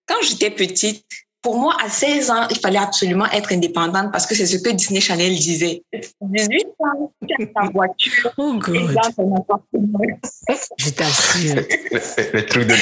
quand 0.05 0.21
j'étais 0.21 0.51
petite, 0.51 1.05
pour 1.47 1.57
moi, 1.57 1.77
à 1.81 1.87
16 1.87 2.29
ans, 2.29 2.45
il 2.49 2.59
fallait 2.59 2.77
absolument 2.77 3.25
être 3.31 3.53
indépendante 3.53 4.11
parce 4.11 4.25
que 4.25 4.35
c'est 4.35 4.45
ce 4.45 4.57
que 4.57 4.69
Disney 4.69 4.99
Channel 4.99 5.33
disait. 5.33 5.81
18 6.19 6.65
ans, 6.79 7.13
tu 7.25 7.35
as 7.41 7.45
ta 7.45 7.69
voiture. 7.71 8.33
Oh 8.35 8.55
God. 8.55 8.93
Je 10.77 10.89
t'assure. 10.89 11.55
les, 12.33 12.45
trucs 12.47 12.67
de, 12.67 12.73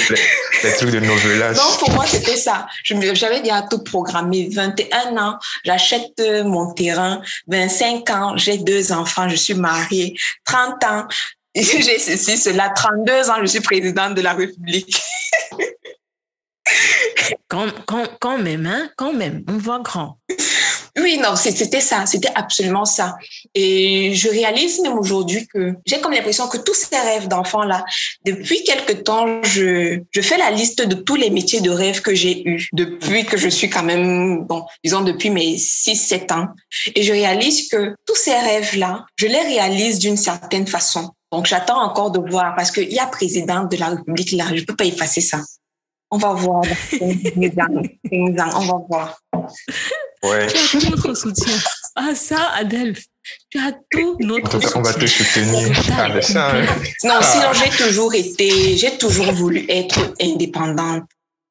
les, 0.63 0.73
trucs 0.77 0.89
de. 0.89 0.99
Non, 0.99 1.77
pour 1.77 1.91
moi, 1.91 2.07
c'était 2.07 2.37
ça. 2.37 2.65
J'avais 2.83 3.41
déjà 3.41 3.61
tout 3.69 3.83
programmé. 3.83 4.49
21 4.51 5.15
ans, 5.15 5.37
j'achète 5.63 6.19
euh, 6.19 6.43
mon 6.43 6.73
terrain. 6.73 7.21
25 7.45 8.09
ans, 8.09 8.35
j'ai 8.35 8.57
deux 8.57 8.91
enfants, 8.91 9.29
je 9.29 9.35
suis 9.35 9.53
mariée. 9.53 10.15
30 10.45 10.83
ans, 10.85 11.07
j'ai 11.55 11.99
ceci, 11.99 12.35
cela. 12.35 12.69
32 12.69 13.29
ans, 13.29 13.35
je 13.41 13.45
suis 13.45 13.61
présidente 13.61 14.15
de 14.15 14.21
la 14.21 14.33
République. 14.33 14.99
Quand, 17.47 17.67
quand, 17.85 18.07
quand 18.19 18.37
même, 18.37 18.65
hein, 18.65 18.89
quand 18.97 19.13
même, 19.13 19.43
on 19.47 19.57
voit 19.57 19.79
grand. 19.79 20.17
Oui, 20.97 21.17
non, 21.17 21.35
c'était 21.35 21.81
ça, 21.81 22.05
c'était 22.05 22.31
absolument 22.35 22.85
ça. 22.85 23.17
Et 23.53 24.13
je 24.15 24.29
réalise 24.29 24.79
même 24.79 24.97
aujourd'hui 24.97 25.45
que 25.45 25.73
j'ai 25.85 25.99
comme 25.99 26.13
l'impression 26.13 26.47
que 26.47 26.57
tous 26.57 26.73
ces 26.73 26.97
rêves 26.97 27.27
d'enfant-là, 27.27 27.83
depuis 28.25 28.63
quelque 28.63 28.93
temps, 28.93 29.43
je, 29.43 29.99
je 30.11 30.21
fais 30.21 30.37
la 30.37 30.51
liste 30.51 30.81
de 30.81 30.95
tous 30.95 31.15
les 31.15 31.29
métiers 31.29 31.59
de 31.59 31.69
rêve 31.69 32.01
que 32.01 32.15
j'ai 32.15 32.47
eus 32.47 32.69
depuis 32.71 33.25
que 33.25 33.35
je 33.35 33.49
suis 33.49 33.69
quand 33.69 33.83
même, 33.83 34.45
bon, 34.45 34.63
disons 34.85 35.01
depuis 35.01 35.29
mes 35.29 35.57
6-7 35.57 36.33
ans. 36.33 36.47
Et 36.95 37.03
je 37.03 37.11
réalise 37.11 37.67
que 37.67 37.93
tous 38.05 38.15
ces 38.15 38.33
rêves-là, 38.33 39.05
je 39.17 39.27
les 39.27 39.41
réalise 39.41 39.99
d'une 39.99 40.17
certaine 40.17 40.65
façon. 40.65 41.11
Donc, 41.33 41.45
j'attends 41.45 41.81
encore 41.81 42.11
de 42.11 42.19
voir 42.19 42.55
parce 42.55 42.71
qu'il 42.71 42.91
y 42.93 42.99
a 42.99 43.05
président 43.07 43.65
de 43.65 43.75
la 43.75 43.89
République 43.89 44.31
là, 44.31 44.45
je 44.55 44.63
peux 44.63 44.75
pas 44.75 44.85
effacer 44.85 45.19
ça. 45.19 45.41
On 46.15 46.17
va 46.17 46.31
voir. 46.31 46.63
on 48.13 48.65
va 48.65 48.77
voir. 48.89 49.21
Ouais. 50.23 50.47
Tu 50.47 50.57
as 50.57 50.79
tout 50.79 50.89
notre 50.89 51.13
soutien. 51.13 51.53
Ah, 51.93 52.15
ça, 52.15 52.51
Adelphe. 52.53 53.03
Tu 53.49 53.59
as 53.59 53.73
tout 53.91 54.15
notre 54.21 54.49
soutien. 54.49 54.71
On 54.75 54.81
va 54.81 54.93
te 54.93 55.05
soutenir. 55.05 55.77
Ah, 55.91 56.21
ça, 56.21 56.55
hein. 56.55 56.65
Non, 57.03 57.19
sinon, 57.21 57.51
j'ai 57.51 57.69
toujours 57.83 58.13
été, 58.13 58.77
j'ai 58.77 58.97
toujours 58.97 59.29
voulu 59.33 59.65
être 59.67 60.13
indépendante. 60.21 61.03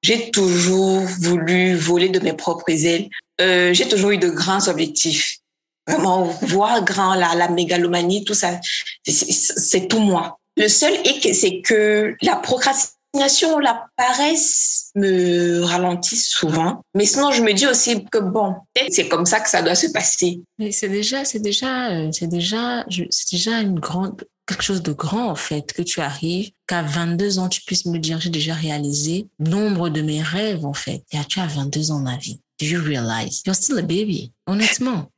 J'ai 0.02 0.30
toujours 0.30 1.02
voulu 1.20 1.76
voler 1.76 2.08
de 2.08 2.20
mes 2.20 2.32
propres 2.32 2.70
ailes. 2.70 3.10
Euh, 3.42 3.74
j'ai 3.74 3.86
toujours 3.86 4.12
eu 4.12 4.18
de 4.18 4.30
grands 4.30 4.66
objectifs. 4.68 5.40
Vraiment, 5.86 6.24
voir 6.40 6.82
grand, 6.86 7.14
la, 7.14 7.34
la 7.34 7.50
mégalomanie, 7.50 8.24
tout 8.24 8.32
ça, 8.32 8.58
c'est 9.06 9.88
tout 9.88 10.00
moi. 10.00 10.38
Le 10.56 10.68
seul 10.68 10.94
hic, 11.04 11.34
c'est 11.34 11.60
que 11.60 12.16
la 12.22 12.36
procrastination 12.36 12.94
la 13.14 13.86
paresse 13.96 14.90
me 14.94 15.62
ralentit 15.62 16.16
souvent. 16.16 16.82
Mais 16.94 17.04
sinon, 17.04 17.32
je 17.32 17.42
me 17.42 17.52
dis 17.52 17.66
aussi 17.66 18.04
que 18.04 18.18
bon, 18.18 18.54
peut-être 18.74 18.92
c'est 18.92 19.08
comme 19.08 19.26
ça 19.26 19.40
que 19.40 19.48
ça 19.48 19.62
doit 19.62 19.74
se 19.74 19.88
passer. 19.88 20.40
Mais 20.58 20.72
c'est 20.72 20.88
déjà, 20.88 21.24
c'est 21.24 21.40
déjà, 21.40 21.90
euh, 21.90 22.10
c'est 22.12 22.26
déjà, 22.26 22.84
c'est 23.10 23.30
déjà 23.30 23.60
une 23.60 23.78
grande, 23.78 24.24
quelque 24.46 24.62
chose 24.62 24.82
de 24.82 24.92
grand 24.92 25.28
en 25.30 25.34
fait 25.34 25.72
que 25.72 25.82
tu 25.82 26.00
arrives, 26.00 26.50
qu'à 26.66 26.82
22 26.82 27.38
ans 27.38 27.48
tu 27.48 27.62
puisses 27.62 27.86
me 27.86 27.98
dire 27.98 28.20
j'ai 28.20 28.30
déjà 28.30 28.54
réalisé 28.54 29.28
nombre 29.38 29.88
de 29.88 30.02
mes 30.02 30.22
rêves 30.22 30.64
en 30.64 30.74
fait. 30.74 31.04
Et 31.12 31.18
tu 31.28 31.40
as 31.40 31.46
22 31.46 31.90
ans 31.90 32.00
ma 32.00 32.16
vie? 32.16 32.40
Do 32.60 32.66
you 32.66 32.80
realize? 32.80 33.42
You're 33.46 33.56
still 33.56 33.78
a 33.78 33.82
baby? 33.82 34.32
Honnêtement. 34.46 35.10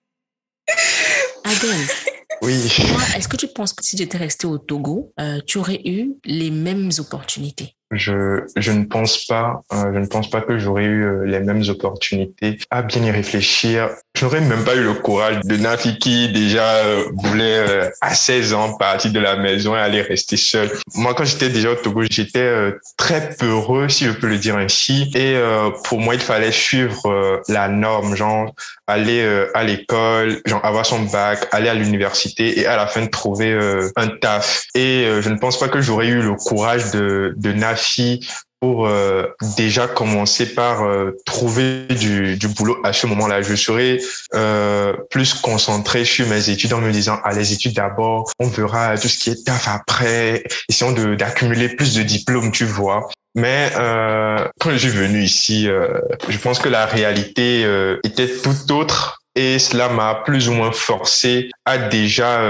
Adèle, 1.45 1.87
oui. 2.43 2.55
Est-ce 3.17 3.29
que 3.29 3.37
tu 3.37 3.49
penses 3.49 3.73
que 3.73 3.85
si 3.85 3.97
j'étais 3.97 4.19
resté 4.19 4.47
au 4.47 4.59
Togo, 4.59 5.13
euh, 5.21 5.41
tu 5.47 5.59
aurais 5.59 5.81
eu 5.85 6.15
les 6.25 6.51
mêmes 6.51 6.91
opportunités? 6.99 7.77
Je, 7.93 8.43
je 8.57 8.73
ne 8.73 8.85
pense 8.85 9.27
pas, 9.27 9.63
euh, 9.73 9.93
je 9.95 9.99
ne 9.99 10.07
pense 10.07 10.29
pas 10.29 10.41
que 10.41 10.59
j'aurais 10.59 10.85
eu 10.85 11.05
euh, 11.05 11.25
les 11.25 11.39
mêmes 11.39 11.63
opportunités 11.69 12.59
à 12.71 12.83
bien 12.83 13.03
y 13.05 13.11
réfléchir. 13.11 13.91
Je 14.17 14.25
n'aurais 14.25 14.41
même 14.41 14.65
pas 14.65 14.75
eu 14.75 14.83
le 14.83 14.95
courage 14.95 15.41
de 15.45 15.57
Nafi 15.57 15.99
qui 15.99 16.33
déjà 16.33 16.65
euh, 16.65 17.05
voulait 17.15 17.91
à 18.01 18.15
16 18.15 18.55
ans 18.55 18.77
partir 18.77 19.13
de 19.13 19.21
la 19.21 19.37
maison 19.37 19.77
et 19.77 19.79
aller 19.79 20.03
rester 20.03 20.37
seul. 20.37 20.71
Moi, 20.95 21.15
quand 21.15 21.25
j'étais 21.25 21.49
déjà 21.49 21.71
au 21.71 21.75
Togo, 21.77 22.03
j'étais 22.11 22.73
très 22.97 23.31
peureux, 23.39 23.89
si 23.89 24.07
je 24.07 24.11
peux 24.11 24.27
le 24.27 24.39
dire 24.39 24.57
ainsi. 24.57 25.11
Et 25.15 25.37
pour 25.85 26.01
moi, 26.01 26.15
il 26.15 26.21
fallait 26.21 26.53
suivre 26.53 27.43
la 27.49 27.69
norme, 27.69 28.17
genre 28.17 28.55
aller 28.87 29.47
à 29.55 29.65
l'école, 29.65 30.41
genre 30.47 30.65
avoir 30.65 30.87
son 30.87 31.01
bac, 31.03 31.47
aller 31.53 31.69
à 31.69 31.75
l'université 31.75 32.59
et 32.61 32.67
à 32.67 32.77
la 32.77 32.87
fin 32.87 33.07
trouver 33.07 33.53
un 33.97 34.09
taf. 34.09 34.65
Et 34.75 35.07
je 35.21 35.29
ne 35.29 35.37
pense 35.37 35.59
pas 35.59 35.69
que 35.69 35.81
j'aurais 35.81 36.09
eu 36.09 36.23
le 36.23 36.35
courage 36.35 36.91
de, 36.93 37.35
de 37.37 37.53
pour 38.61 38.87
euh, 38.87 39.27
déjà 39.57 39.87
commencer 39.87 40.55
par 40.55 40.83
euh, 40.83 41.17
trouver 41.27 41.87
du, 41.87 42.39
boulot 42.49 42.79
à 42.85 42.93
ce 42.93 43.07
moment-là. 43.07 43.43
Je 43.43 43.55
serais 43.55 43.99
euh, 44.35 44.95
plus 45.11 45.35
concentré 45.35 46.05
sur 46.05 46.27
mes 46.27 46.49
études 46.49 46.73
en 46.73 46.81
me 46.81 46.91
disant, 46.91 47.21
ah, 47.25 47.33
les 47.35 47.53
études 47.53 47.75
d'abord, 47.75 48.31
on 48.39 48.49
verra 48.49 48.97
tout 48.97 49.09
ce 49.09 49.19
qui 49.19 49.31
est 49.31 49.45
taf 49.45 49.69
après, 49.69 50.45
essayons 50.69 50.93
d'accumuler 50.93 51.69
plus 51.69 51.95
de 51.95 52.03
diplômes, 52.03 52.51
tu 52.51 52.65
vois. 52.65 53.09
Mais 53.35 53.71
euh, 53.77 54.49
quand 54.59 54.71
je 54.71 54.79
suis 54.79 54.89
venu 54.89 55.23
ici, 55.23 55.69
je 56.29 56.39
pense 56.39 56.59
que 56.59 56.71
la 56.71 56.87
réalité 56.87 57.61
était 58.03 58.29
tout 58.29 58.73
autre 58.73 59.21
et 59.35 59.59
cela 59.59 59.91
m'a 59.91 60.23
plus 60.25 60.49
ou 60.49 60.53
moins 60.53 60.73
forcé 60.73 61.51
à 61.67 61.77
déjà 61.77 62.41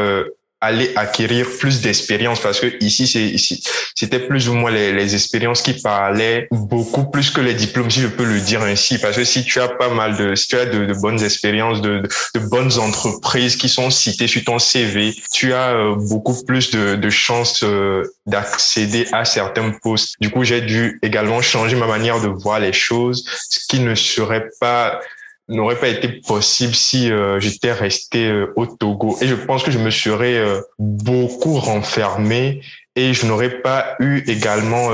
aller 0.67 0.93
acquérir 0.97 1.47
plus 1.59 1.81
d'expérience 1.81 2.41
parce 2.41 2.61
que 2.61 2.67
ici 2.81 3.07
c'est 3.07 3.23
ici 3.23 3.63
c'était 3.95 4.21
plus 4.21 4.49
ou 4.49 4.55
moins 4.55 4.71
les, 4.71 4.93
les, 4.93 5.15
expériences 5.15 5.63
qui 5.63 5.73
parlaient 5.75 6.49
beaucoup 6.51 7.11
plus 7.11 7.31
que 7.31 7.41
les 7.41 7.55
diplômes 7.55 7.91
si 7.91 8.01
je 8.01 8.09
peux 8.09 8.25
le 8.25 8.41
dire 8.41 8.63
ainsi. 8.63 8.99
Parce 8.99 9.17
que 9.17 9.25
si 9.25 9.45
tu 9.45 9.59
as 9.61 9.69
pas 9.69 9.89
mal 9.89 10.17
de 10.17 10.35
si 10.35 10.49
tu 10.49 10.57
as 10.57 10.67
de, 10.67 10.85
de 10.85 10.95
bonnes 10.95 11.23
expériences 11.23 11.81
de, 11.81 12.03
de, 12.35 12.41
bonnes 12.41 12.79
entreprises 12.79 13.57
qui 13.57 13.69
sont 13.69 13.91
citées 13.91 14.27
sur 14.27 14.45
ton 14.45 14.59
CV 14.59 15.15
tu 15.33 15.55
as 15.55 15.71
euh, 15.71 15.95
beaucoup 15.97 16.45
plus 16.45 16.71
de, 16.71 16.97
de 16.97 17.11
chances 17.11 17.63
euh, 17.63 18.03
d'accéder 18.27 19.07
à 19.13 19.25
certains 19.25 19.71
postes. 19.83 20.15
Du 20.21 20.31
coup 20.31 20.45
j'ai 20.45 20.61
dû 20.61 20.99
également 21.03 21.41
changer 21.41 21.77
ma 21.77 21.87
manière 21.87 22.21
de 22.21 22.29
voir 22.29 22.61
les 22.61 22.73
choses 22.73 23.25
ce 23.49 23.61
qui 23.69 23.81
ne 23.81 23.95
serait 23.95 24.49
pas 24.61 25.01
n'aurait 25.49 25.79
pas 25.79 25.89
été 25.89 26.09
possible 26.09 26.75
si 26.75 27.11
euh, 27.11 27.39
j'étais 27.41 27.73
resté 27.73 28.27
euh, 28.27 28.53
au 28.57 28.67
Togo. 28.67 29.17
Et 29.21 29.27
je 29.27 29.35
pense 29.35 29.63
que 29.63 29.71
je 29.71 29.79
me 29.79 29.91
serais 29.91 30.35
euh, 30.35 30.61
beaucoup 30.79 31.59
renfermé 31.59 32.63
et 32.97 33.15
je 33.15 33.27
n'aurais 33.27 33.61
pas 33.61 33.95
eu 34.01 34.25
également 34.27 34.91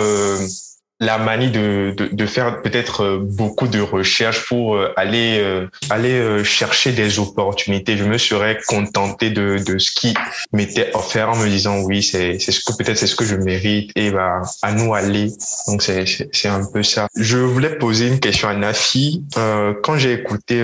la 1.02 1.18
manie 1.18 1.50
de, 1.50 1.92
de, 1.96 2.08
de 2.12 2.26
faire 2.26 2.62
peut-être 2.62 3.02
euh, 3.02 3.18
beaucoup 3.20 3.66
de 3.66 3.80
recherches 3.80 4.46
pour 4.46 4.76
euh, 4.76 4.92
aller 4.96 5.40
euh, 5.40 5.66
aller 5.90 6.44
chercher 6.44 6.92
des 6.92 7.18
opportunités. 7.18 7.96
Je 7.96 8.04
me 8.04 8.18
serais 8.18 8.58
contenté 8.68 9.30
de, 9.30 9.58
de 9.66 9.78
ce 9.78 9.90
qui 9.90 10.14
m'était 10.52 10.94
offert 10.94 11.30
en 11.30 11.36
me 11.36 11.48
disant 11.48 11.80
oui 11.80 12.04
c'est 12.04 12.38
c'est 12.38 12.52
ce 12.52 12.60
que 12.64 12.76
peut-être 12.76 12.96
c'est 12.96 13.08
ce 13.08 13.16
que 13.16 13.24
je 13.24 13.34
mérite 13.34 13.90
et 13.96 14.12
bah 14.12 14.42
à 14.62 14.72
nous 14.72 14.94
aller. 14.94 15.32
Donc 15.66 15.82
c'est 15.82 16.04
c'est 16.06 16.48
un 16.48 16.64
peu 16.72 16.84
ça. 16.84 17.08
Je 17.16 17.38
voulais 17.38 17.76
poser 17.78 18.06
une 18.06 18.20
question 18.20 18.46
à 18.48 18.54
Nafi. 18.54 19.24
Euh, 19.36 19.74
quand 19.82 19.98
j'ai 19.98 20.12
écouté 20.12 20.62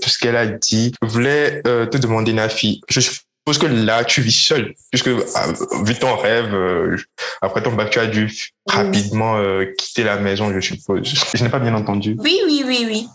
tout 0.00 0.08
ce 0.08 0.18
qu'elle 0.18 0.36
a 0.36 0.46
dit, 0.46 0.92
je 1.02 1.08
voulais 1.08 1.62
te 1.62 1.96
demander 1.96 2.32
Nafi. 2.32 2.80
Je 2.88 3.00
suppose 3.40 3.58
que 3.58 3.74
là, 3.74 4.04
tu 4.04 4.20
vis 4.20 4.32
seul, 4.32 4.74
puisque 4.90 5.10
ah, 5.34 5.46
vu 5.84 5.94
ton 5.94 6.14
rêve, 6.16 6.54
euh, 6.54 6.96
après 7.40 7.62
ton 7.62 7.72
bac, 7.72 7.90
tu 7.90 7.98
as 7.98 8.06
dû 8.06 8.30
rapidement 8.66 9.36
euh, 9.36 9.72
quitter 9.78 10.04
la 10.04 10.16
maison, 10.16 10.52
je 10.52 10.60
suppose. 10.60 11.12
Je 11.34 11.42
n'ai 11.42 11.48
pas 11.48 11.58
bien 11.58 11.74
entendu. 11.74 12.16
Oui, 12.18 12.38
oui, 12.46 12.62
oui, 12.66 12.84
oui. 12.86 13.08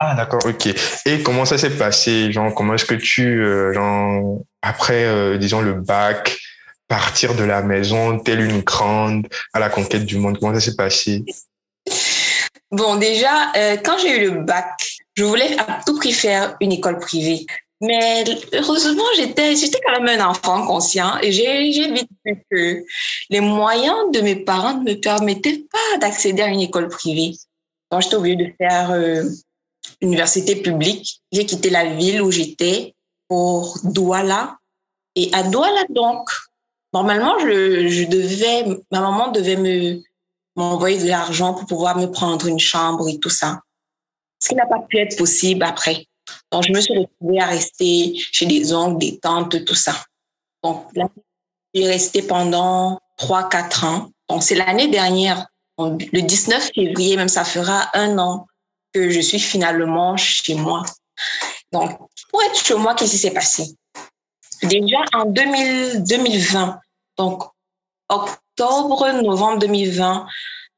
Ah, 0.00 0.14
d'accord, 0.14 0.40
ok. 0.46 0.68
Et 1.06 1.22
comment 1.22 1.44
ça 1.44 1.58
s'est 1.58 1.76
passé 1.76 2.32
Genre, 2.32 2.54
comment 2.54 2.74
est-ce 2.74 2.84
que 2.84 2.94
tu, 2.94 3.42
euh, 3.42 3.72
genre, 3.74 4.40
après, 4.62 5.38
disons, 5.38 5.60
le 5.60 5.74
bac, 5.74 6.38
partir 6.86 7.34
de 7.34 7.44
la 7.44 7.62
maison, 7.62 8.18
telle 8.18 8.40
une 8.40 8.60
grande, 8.60 9.28
à 9.52 9.58
la 9.58 9.68
conquête 9.68 10.06
du 10.06 10.16
monde, 10.16 10.38
comment 10.38 10.54
ça 10.54 10.60
s'est 10.60 10.76
passé? 10.76 11.24
Bon, 12.70 12.96
déjà, 12.96 13.52
quand 13.84 13.98
j'ai 13.98 14.24
eu 14.24 14.30
le 14.30 14.42
bac, 14.42 14.66
je 15.14 15.24
voulais 15.24 15.58
à 15.58 15.80
tout 15.84 15.96
prix 15.96 16.12
faire 16.12 16.56
une 16.60 16.72
école 16.72 16.98
privée. 16.98 17.44
Mais 17.80 18.24
heureusement, 18.52 19.04
j'étais, 19.16 19.54
j'étais 19.54 19.80
quand 19.86 20.00
même 20.00 20.20
un 20.20 20.28
enfant 20.30 20.66
conscient 20.66 21.16
et 21.22 21.30
j'ai, 21.30 21.72
j'ai 21.72 21.92
vite 21.92 22.10
vu 22.24 22.44
que 22.50 22.84
les 23.30 23.40
moyens 23.40 24.10
de 24.12 24.20
mes 24.20 24.36
parents 24.36 24.74
ne 24.74 24.90
me 24.90 25.00
permettaient 25.00 25.64
pas 25.70 25.98
d'accéder 25.98 26.42
à 26.42 26.48
une 26.48 26.60
école 26.60 26.88
privée. 26.88 27.36
Quand 27.88 28.00
j'étais 28.00 28.16
obligée 28.16 28.36
de 28.36 28.52
faire 28.58 28.90
euh, 28.90 29.22
université 30.00 30.56
publique, 30.56 31.22
j'ai 31.30 31.46
quitté 31.46 31.70
la 31.70 31.84
ville 31.94 32.20
où 32.20 32.32
j'étais 32.32 32.96
pour 33.28 33.78
Douala. 33.84 34.56
Et 35.14 35.30
à 35.32 35.44
Douala, 35.44 35.84
donc, 35.88 36.28
normalement, 36.92 37.38
je, 37.38 37.88
je 37.88 38.04
devais, 38.08 38.64
ma 38.90 39.00
maman 39.00 39.30
devait 39.30 39.56
me, 39.56 40.02
m'envoyer 40.56 40.98
de 40.98 41.06
l'argent 41.06 41.54
pour 41.54 41.66
pouvoir 41.66 41.96
me 41.96 42.10
prendre 42.10 42.46
une 42.46 42.58
chambre 42.58 43.08
et 43.08 43.20
tout 43.20 43.30
ça. 43.30 43.60
Ce 44.40 44.48
qui 44.48 44.56
n'a 44.56 44.66
pas 44.66 44.80
pu 44.80 44.98
être 44.98 45.16
possible 45.16 45.62
après. 45.62 46.07
Donc, 46.52 46.64
je 46.66 46.72
me 46.72 46.80
suis 46.80 46.96
retrouvée 46.98 47.40
à 47.40 47.46
rester 47.46 48.14
chez 48.32 48.46
des 48.46 48.72
oncles, 48.72 48.98
des 48.98 49.18
tantes, 49.18 49.64
tout 49.64 49.74
ça. 49.74 49.94
Donc, 50.62 50.86
là, 50.94 51.08
j'ai 51.74 51.86
resté 51.86 52.22
pendant 52.22 53.00
3-4 53.18 53.84
ans. 53.84 54.10
Donc, 54.28 54.42
c'est 54.42 54.54
l'année 54.54 54.88
dernière, 54.88 55.46
le 55.78 56.20
19 56.20 56.70
février, 56.74 57.16
même 57.16 57.28
ça 57.28 57.44
fera 57.44 57.88
un 57.94 58.18
an 58.18 58.46
que 58.92 59.10
je 59.10 59.20
suis 59.20 59.38
finalement 59.38 60.16
chez 60.16 60.54
moi. 60.54 60.82
Donc, 61.72 61.98
pour 62.30 62.42
être 62.42 62.64
chez 62.64 62.74
moi, 62.74 62.94
qu'est-ce 62.94 63.12
qui 63.12 63.18
s'est 63.18 63.30
passé? 63.30 63.74
Déjà 64.62 64.98
en 65.14 65.26
2000, 65.26 66.02
2020, 66.04 66.80
donc 67.16 67.44
octobre, 68.08 69.12
novembre 69.22 69.58
2020, 69.60 70.26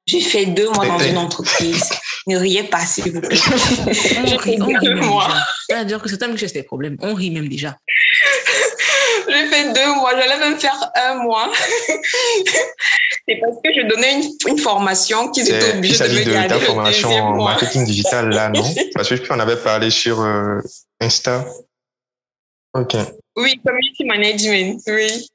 j'ai 0.06 0.20
fait 0.20 0.46
deux 0.46 0.68
mois 0.70 0.86
dans 0.86 0.98
une 0.98 1.18
entreprise. 1.18 1.90
Ne 2.26 2.36
riez 2.36 2.64
pas, 2.64 2.84
s'il 2.84 3.12
vous 3.12 3.20
plaît. 3.20 3.36
J'ai 3.36 4.38
fait 4.38 4.56
deux 4.56 4.94
mois. 4.96 5.28
C'est-à-dire 5.68 6.00
que 6.02 6.08
c'est 6.08 6.22
un 6.22 6.30
que 6.30 6.36
j'ai 6.36 6.46
des 6.48 6.62
problèmes. 6.62 6.96
On 7.00 7.14
rit 7.14 7.30
même 7.30 7.48
déjà. 7.48 7.76
J'ai 9.28 9.46
fait 9.46 9.72
deux 9.72 9.94
mois. 9.94 10.12
J'allais 10.18 10.38
même 10.38 10.58
faire 10.58 10.90
un 10.96 11.14
mois. 11.22 11.52
c'est 13.28 13.36
parce 13.40 13.56
que 13.62 13.72
je 13.74 13.86
donnais 13.86 14.14
une, 14.14 14.52
une 14.52 14.58
formation 14.58 15.30
qu'ils 15.30 15.48
étaient 15.48 15.76
obligés 15.76 15.98
de 15.98 16.14
me 16.14 16.32
garder. 16.32 16.48
ta 16.48 16.60
formation 16.60 17.10
en 17.10 17.44
marketing 17.44 17.84
digital 17.84 18.30
là, 18.30 18.48
non? 18.48 18.64
Parce 18.94 19.08
que 19.08 19.32
on 19.32 19.38
avait 19.38 19.56
parlé 19.56 19.90
sur 19.90 20.20
euh, 20.20 20.60
Insta. 21.00 21.44
Ok. 22.74 22.96
Oui, 23.36 23.60
community 23.64 24.04
management, 24.04 24.82
oui. 24.88 25.28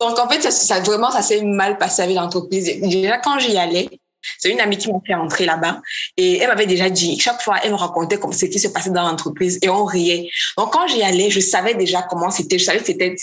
Donc, 0.00 0.18
en 0.18 0.28
fait, 0.28 0.40
ça, 0.42 0.50
ça 0.50 0.80
vraiment, 0.80 1.10
ça 1.10 1.22
s'est 1.22 1.42
mal 1.42 1.78
passé 1.78 2.02
avec 2.02 2.16
l'entreprise. 2.16 2.80
Déjà, 2.80 3.18
quand 3.18 3.38
j'y 3.38 3.56
allais, 3.56 3.88
c'est 4.38 4.50
une 4.50 4.60
amie 4.60 4.78
qui 4.78 4.92
m'a 4.92 4.98
fait 5.06 5.14
entrer 5.14 5.44
là-bas 5.44 5.80
et 6.16 6.38
elle 6.38 6.48
m'avait 6.48 6.66
déjà 6.66 6.90
dit, 6.90 7.18
chaque 7.18 7.40
fois, 7.42 7.56
elle 7.62 7.72
me 7.72 7.76
racontait 7.76 8.18
ce 8.32 8.46
qui 8.46 8.58
se 8.58 8.68
passait 8.68 8.90
dans 8.90 9.02
l'entreprise 9.02 9.58
et 9.62 9.68
on 9.68 9.84
riait. 9.84 10.28
Donc, 10.56 10.72
quand 10.72 10.86
j'y 10.88 11.02
allais, 11.02 11.30
je 11.30 11.40
savais 11.40 11.74
déjà 11.74 12.02
comment 12.02 12.30
c'était. 12.30 12.58
Je 12.58 12.64
savais 12.64 12.78
que 12.78 12.86
c'était, 12.86 13.14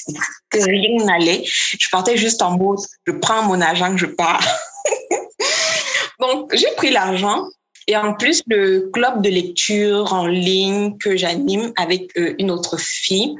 que 0.49 0.57
rien 0.59 1.03
n'allait. 1.05 1.43
Je 1.45 1.87
partais 1.91 2.17
juste 2.17 2.41
en 2.41 2.57
mode, 2.57 2.79
je 3.05 3.13
prends 3.13 3.43
mon 3.43 3.61
argent, 3.61 3.95
je 3.97 4.05
pars. 4.05 4.45
Donc, 6.19 6.55
j'ai 6.55 6.71
pris 6.77 6.91
l'argent 6.91 7.45
et 7.87 7.95
en 7.95 8.13
plus, 8.13 8.41
le 8.47 8.89
club 8.91 9.21
de 9.21 9.29
lecture 9.29 10.11
en 10.13 10.25
ligne 10.25 10.97
que 10.97 11.15
j'anime 11.15 11.71
avec 11.77 12.17
euh, 12.17 12.33
une 12.39 12.49
autre 12.49 12.77
fille, 12.79 13.35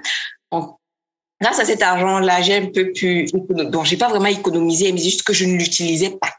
grâce 1.42 1.60
à 1.60 1.66
cet 1.66 1.82
argent-là, 1.82 2.42
j'ai 2.42 2.56
un 2.56 2.68
peu 2.68 2.92
pu, 2.92 3.26
donc 3.26 3.86
j'ai 3.86 3.98
pas 3.98 4.10
vraiment 4.10 4.28
économisé, 4.28 4.92
mais 4.92 5.02
juste 5.02 5.24
que 5.24 5.34
je 5.34 5.46
ne 5.46 5.58
l'utilisais 5.58 6.12
pas. 6.12 6.32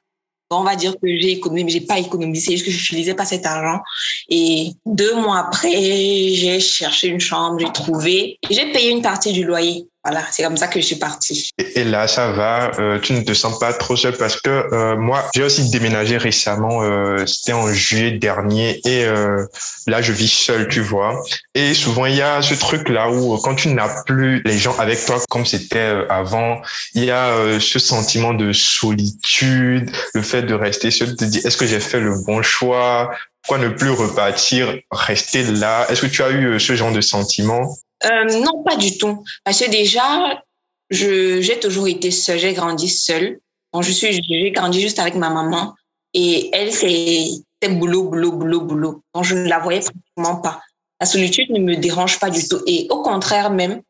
On 0.50 0.62
va 0.62 0.76
dire 0.76 0.92
que 0.92 1.08
j'ai 1.08 1.32
économisé, 1.32 1.64
mais 1.64 1.70
j'ai 1.70 1.80
pas 1.80 1.98
économisé, 1.98 2.52
juste 2.52 2.66
que 2.66 2.70
je 2.70 2.76
n'utilisais 2.76 3.14
pas 3.14 3.24
cet 3.24 3.46
argent. 3.46 3.82
Et 4.28 4.70
deux 4.84 5.14
mois 5.16 5.38
après, 5.38 5.72
j'ai 5.72 6.60
cherché 6.60 7.08
une 7.08 7.20
chambre, 7.20 7.58
j'ai 7.58 7.72
trouvé, 7.72 8.38
j'ai 8.48 8.70
payé 8.70 8.90
une 8.90 9.02
partie 9.02 9.32
du 9.32 9.44
loyer. 9.44 9.88
Voilà, 10.08 10.24
c'est 10.30 10.44
comme 10.44 10.56
ça 10.56 10.68
que 10.68 10.80
je 10.80 10.86
suis 10.86 10.96
partie. 10.96 11.50
Et, 11.58 11.82
là, 11.82 12.06
ça 12.06 12.30
va, 12.30 12.70
euh, 12.78 13.00
tu 13.00 13.12
ne 13.12 13.22
te 13.22 13.34
sens 13.34 13.58
pas 13.58 13.72
trop 13.72 13.96
seule 13.96 14.16
parce 14.16 14.40
que 14.40 14.72
euh, 14.72 14.96
moi, 14.96 15.28
j'ai 15.34 15.42
aussi 15.42 15.68
déménagé 15.68 16.16
récemment, 16.16 16.84
euh, 16.84 17.26
c'était 17.26 17.54
en 17.54 17.72
juillet 17.72 18.12
dernier, 18.12 18.80
et 18.84 19.04
euh, 19.04 19.44
là, 19.88 20.02
je 20.02 20.12
vis 20.12 20.30
seule, 20.30 20.68
tu 20.68 20.80
vois. 20.80 21.20
Et 21.56 21.74
souvent, 21.74 22.06
il 22.06 22.14
y 22.14 22.22
a 22.22 22.40
ce 22.40 22.54
truc-là 22.54 23.10
où 23.10 23.36
quand 23.38 23.56
tu 23.56 23.70
n'as 23.70 24.04
plus 24.04 24.44
les 24.44 24.56
gens 24.58 24.78
avec 24.78 25.04
toi 25.04 25.20
comme 25.28 25.44
c'était 25.44 26.04
avant, 26.08 26.62
il 26.94 27.04
y 27.04 27.10
a 27.10 27.58
ce 27.58 27.80
sentiment 27.80 28.32
de 28.32 28.52
solitude, 28.52 29.90
le 30.14 30.22
fait 30.22 30.42
de 30.42 30.54
rester 30.54 30.92
seul, 30.92 31.16
te 31.16 31.24
dire, 31.24 31.44
est-ce 31.44 31.56
que 31.56 31.66
j'ai 31.66 31.80
fait 31.80 31.98
le 31.98 32.14
bon 32.24 32.42
choix? 32.42 33.10
Pourquoi 33.42 33.58
ne 33.58 33.70
plus 33.70 33.90
repartir, 33.90 34.78
rester 34.92 35.42
là? 35.42 35.86
Est-ce 35.88 36.02
que 36.02 36.06
tu 36.06 36.22
as 36.22 36.30
eu 36.30 36.60
ce 36.60 36.76
genre 36.76 36.92
de 36.92 37.00
sentiment? 37.00 37.76
Euh, 38.04 38.24
non, 38.40 38.62
pas 38.62 38.76
du 38.76 38.98
tout. 38.98 39.24
Parce 39.44 39.60
que 39.60 39.70
déjà, 39.70 40.42
j'ai 40.90 41.58
toujours 41.60 41.88
été 41.88 42.10
seule, 42.10 42.38
j'ai 42.38 42.52
grandi 42.52 42.88
seule. 42.88 43.40
Bon, 43.72 43.82
je 43.82 43.90
suis, 43.92 44.12
j'ai 44.12 44.50
grandi 44.50 44.80
juste 44.80 44.98
avec 44.98 45.14
ma 45.14 45.30
maman. 45.30 45.74
Et 46.14 46.50
elle, 46.52 46.72
c'est, 46.72 47.28
boulot, 47.68 48.04
boulot, 48.04 48.32
boulot, 48.32 48.60
boulot. 48.60 49.02
Donc, 49.14 49.24
je 49.24 49.34
ne 49.34 49.48
la 49.48 49.58
voyais 49.58 49.80
pratiquement 49.80 50.36
pas. 50.36 50.62
La 51.00 51.06
solitude 51.06 51.50
ne 51.50 51.58
me 51.58 51.76
dérange 51.76 52.18
pas 52.18 52.30
du 52.30 52.46
tout. 52.46 52.60
Et 52.66 52.86
au 52.90 53.02
contraire, 53.02 53.50
même, 53.50 53.82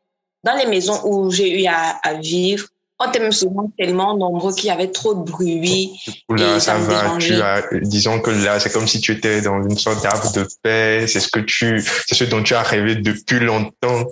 dans 0.43 0.55
les 0.55 0.65
maisons 0.65 0.99
où 1.05 1.31
j'ai 1.31 1.61
eu 1.61 1.67
à 1.67 2.13
vivre, 2.15 2.67
on 2.99 3.09
était 3.09 3.19
même 3.19 3.31
souvent 3.31 3.71
tellement 3.77 4.17
nombreux 4.17 4.53
qu'il 4.53 4.65
y 4.65 4.71
avait 4.71 4.91
trop 4.91 5.13
de 5.13 5.29
bruit. 5.29 5.91
Là, 6.29 6.59
ça, 6.59 6.73
ça 6.73 6.77
va. 6.79 7.17
Tu 7.17 7.33
as, 7.35 7.63
disons 7.81 8.19
que 8.19 8.31
là, 8.31 8.59
c'est 8.59 8.71
comme 8.71 8.87
si 8.87 8.99
tu 8.99 9.11
étais 9.11 9.41
dans 9.41 9.61
une 9.61 9.77
sorte 9.77 10.01
d'arbre 10.01 10.31
de 10.33 10.47
paix. 10.63 11.05
C'est 11.07 11.19
ce 11.19 11.27
que 11.27 11.39
tu, 11.39 11.83
c'est 12.07 12.15
ce 12.15 12.23
dont 12.23 12.41
tu 12.41 12.55
as 12.55 12.63
rêvé 12.63 12.95
depuis 12.95 13.39
longtemps. 13.39 14.05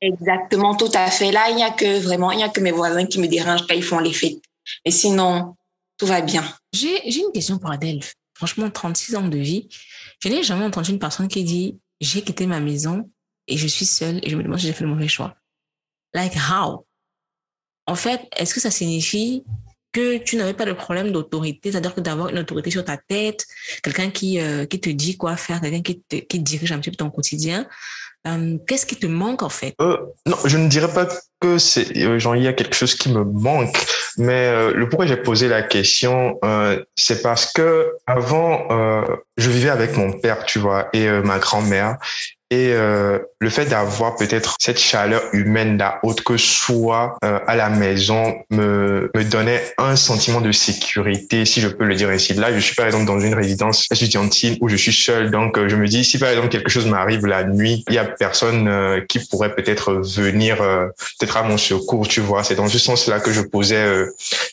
Exactement, 0.00 0.74
tout 0.74 0.90
à 0.94 1.10
fait. 1.10 1.30
Là, 1.30 1.50
il 1.50 1.56
n'y 1.56 1.62
a 1.62 1.70
que 1.70 2.00
vraiment, 2.00 2.32
il 2.32 2.38
n'y 2.38 2.44
a 2.44 2.48
que 2.48 2.60
mes 2.60 2.72
voisins 2.72 3.06
qui 3.06 3.20
me 3.20 3.28
dérangent 3.28 3.66
quand 3.68 3.74
ils 3.74 3.84
font 3.84 4.00
les 4.00 4.12
fêtes. 4.12 4.42
Mais 4.84 4.90
sinon, 4.90 5.54
tout 5.96 6.06
va 6.06 6.20
bien. 6.20 6.44
J'ai, 6.72 7.00
j'ai 7.08 7.20
une 7.20 7.32
question 7.32 7.58
pour 7.58 7.70
Adèle. 7.70 8.00
Franchement, 8.34 8.68
36 8.70 9.14
ans 9.16 9.28
de 9.28 9.38
vie. 9.38 9.68
Je 10.18 10.28
n'ai 10.28 10.42
jamais 10.42 10.64
entendu 10.64 10.90
une 10.90 10.98
personne 10.98 11.28
qui 11.28 11.44
dit, 11.44 11.78
j'ai 12.00 12.22
quitté 12.22 12.46
ma 12.46 12.58
maison 12.58 13.08
et 13.46 13.56
je 13.56 13.68
suis 13.68 13.86
seule 13.86 14.18
et 14.24 14.30
je 14.30 14.36
me 14.36 14.42
demande 14.42 14.58
si 14.58 14.66
j'ai 14.66 14.72
fait 14.72 14.84
le 14.84 14.90
mauvais 14.90 15.06
choix. 15.06 15.36
Like 16.12 16.34
how? 16.34 16.84
En 17.92 17.94
fait, 17.94 18.22
est-ce 18.38 18.54
que 18.54 18.60
ça 18.60 18.70
signifie 18.70 19.44
que 19.92 20.16
tu 20.16 20.36
n'avais 20.36 20.54
pas 20.54 20.64
de 20.64 20.72
problème 20.72 21.12
d'autorité, 21.12 21.70
c'est-à-dire 21.70 21.94
que 21.94 22.00
d'avoir 22.00 22.30
une 22.30 22.38
autorité 22.38 22.70
sur 22.70 22.82
ta 22.82 22.96
tête, 22.96 23.44
quelqu'un 23.82 24.08
qui, 24.08 24.40
euh, 24.40 24.64
qui 24.64 24.80
te 24.80 24.88
dit 24.88 25.18
quoi 25.18 25.36
faire, 25.36 25.60
quelqu'un 25.60 25.82
qui, 25.82 26.02
qui 26.22 26.38
dirige 26.40 26.72
un 26.72 26.78
petit 26.78 26.90
peu 26.90 26.96
ton 26.96 27.10
quotidien. 27.10 27.66
Euh, 28.26 28.56
Qu'est-ce 28.66 28.86
qui 28.86 28.96
te 28.96 29.06
manque 29.06 29.42
en 29.42 29.50
fait? 29.50 29.74
Euh, 29.82 29.98
Non, 30.24 30.38
je 30.46 30.56
ne 30.56 30.68
dirais 30.68 30.90
pas 30.90 31.06
que 31.38 31.58
c'est 31.58 32.18
genre 32.18 32.34
il 32.34 32.44
y 32.44 32.48
a 32.48 32.54
quelque 32.54 32.74
chose 32.74 32.94
qui 32.94 33.10
me 33.10 33.24
manque, 33.24 33.76
mais 34.16 34.72
le 34.72 34.88
pourquoi 34.88 35.04
j'ai 35.04 35.18
posé 35.18 35.48
la 35.48 35.60
question, 35.60 36.38
c'est 36.96 37.20
parce 37.20 37.52
que 37.52 37.92
avant 38.06 38.68
je 39.36 39.50
vivais 39.50 39.70
avec 39.70 39.96
mon 39.96 40.12
père, 40.12 40.44
tu 40.44 40.60
vois, 40.60 40.88
et 40.92 41.08
ma 41.10 41.40
grand-mère, 41.40 41.98
et 42.52 42.74
euh, 42.74 43.18
le 43.38 43.48
fait 43.48 43.64
d'avoir 43.64 44.14
peut-être 44.16 44.56
cette 44.60 44.78
chaleur 44.78 45.22
humaine 45.32 45.78
là, 45.78 46.00
autre 46.02 46.22
que 46.22 46.36
soi 46.36 47.16
euh, 47.24 47.38
à 47.46 47.56
la 47.56 47.70
maison, 47.70 48.34
me, 48.50 49.10
me 49.14 49.24
donnait 49.24 49.62
un 49.78 49.96
sentiment 49.96 50.42
de 50.42 50.52
sécurité, 50.52 51.46
si 51.46 51.62
je 51.62 51.68
peux 51.68 51.84
le 51.84 51.94
dire 51.94 52.10
ainsi. 52.10 52.34
Là, 52.34 52.52
je 52.52 52.58
suis 52.58 52.74
par 52.74 52.84
exemple 52.84 53.06
dans 53.06 53.18
une 53.18 53.32
résidence 53.32 53.86
étudiantine 53.90 54.58
où 54.60 54.68
je 54.68 54.76
suis 54.76 54.92
seul. 54.92 55.30
Donc, 55.30 55.56
euh, 55.56 55.66
je 55.70 55.76
me 55.76 55.86
dis, 55.86 56.04
si 56.04 56.18
par 56.18 56.28
exemple 56.28 56.50
quelque 56.50 56.70
chose 56.70 56.84
m'arrive 56.84 57.24
la 57.24 57.44
nuit, 57.44 57.84
il 57.88 57.94
y 57.94 57.98
a 57.98 58.04
personne 58.04 58.68
euh, 58.68 59.00
qui 59.08 59.18
pourrait 59.30 59.54
peut-être 59.54 59.94
venir 59.94 60.60
euh, 60.60 60.88
peut-être 61.18 61.38
à 61.38 61.42
mon 61.42 61.56
secours, 61.56 62.06
tu 62.06 62.20
vois. 62.20 62.44
C'est 62.44 62.56
dans 62.56 62.68
ce 62.68 62.78
sens-là 62.78 63.20
que 63.20 63.32
je 63.32 63.40
posais 63.40 64.06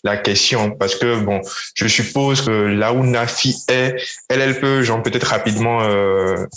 la 0.05 0.15
question. 0.15 0.71
Parce 0.71 0.95
que, 0.95 1.19
bon, 1.19 1.41
je 1.75 1.87
suppose 1.87 2.43
que 2.43 2.51
là 2.51 2.93
où 2.93 3.03
Nafi 3.03 3.57
est, 3.67 3.97
elle, 4.29 4.39
elle 4.39 4.59
peut, 4.61 4.83
genre, 4.83 5.03
peut-être 5.03 5.27
rapidement 5.27 5.79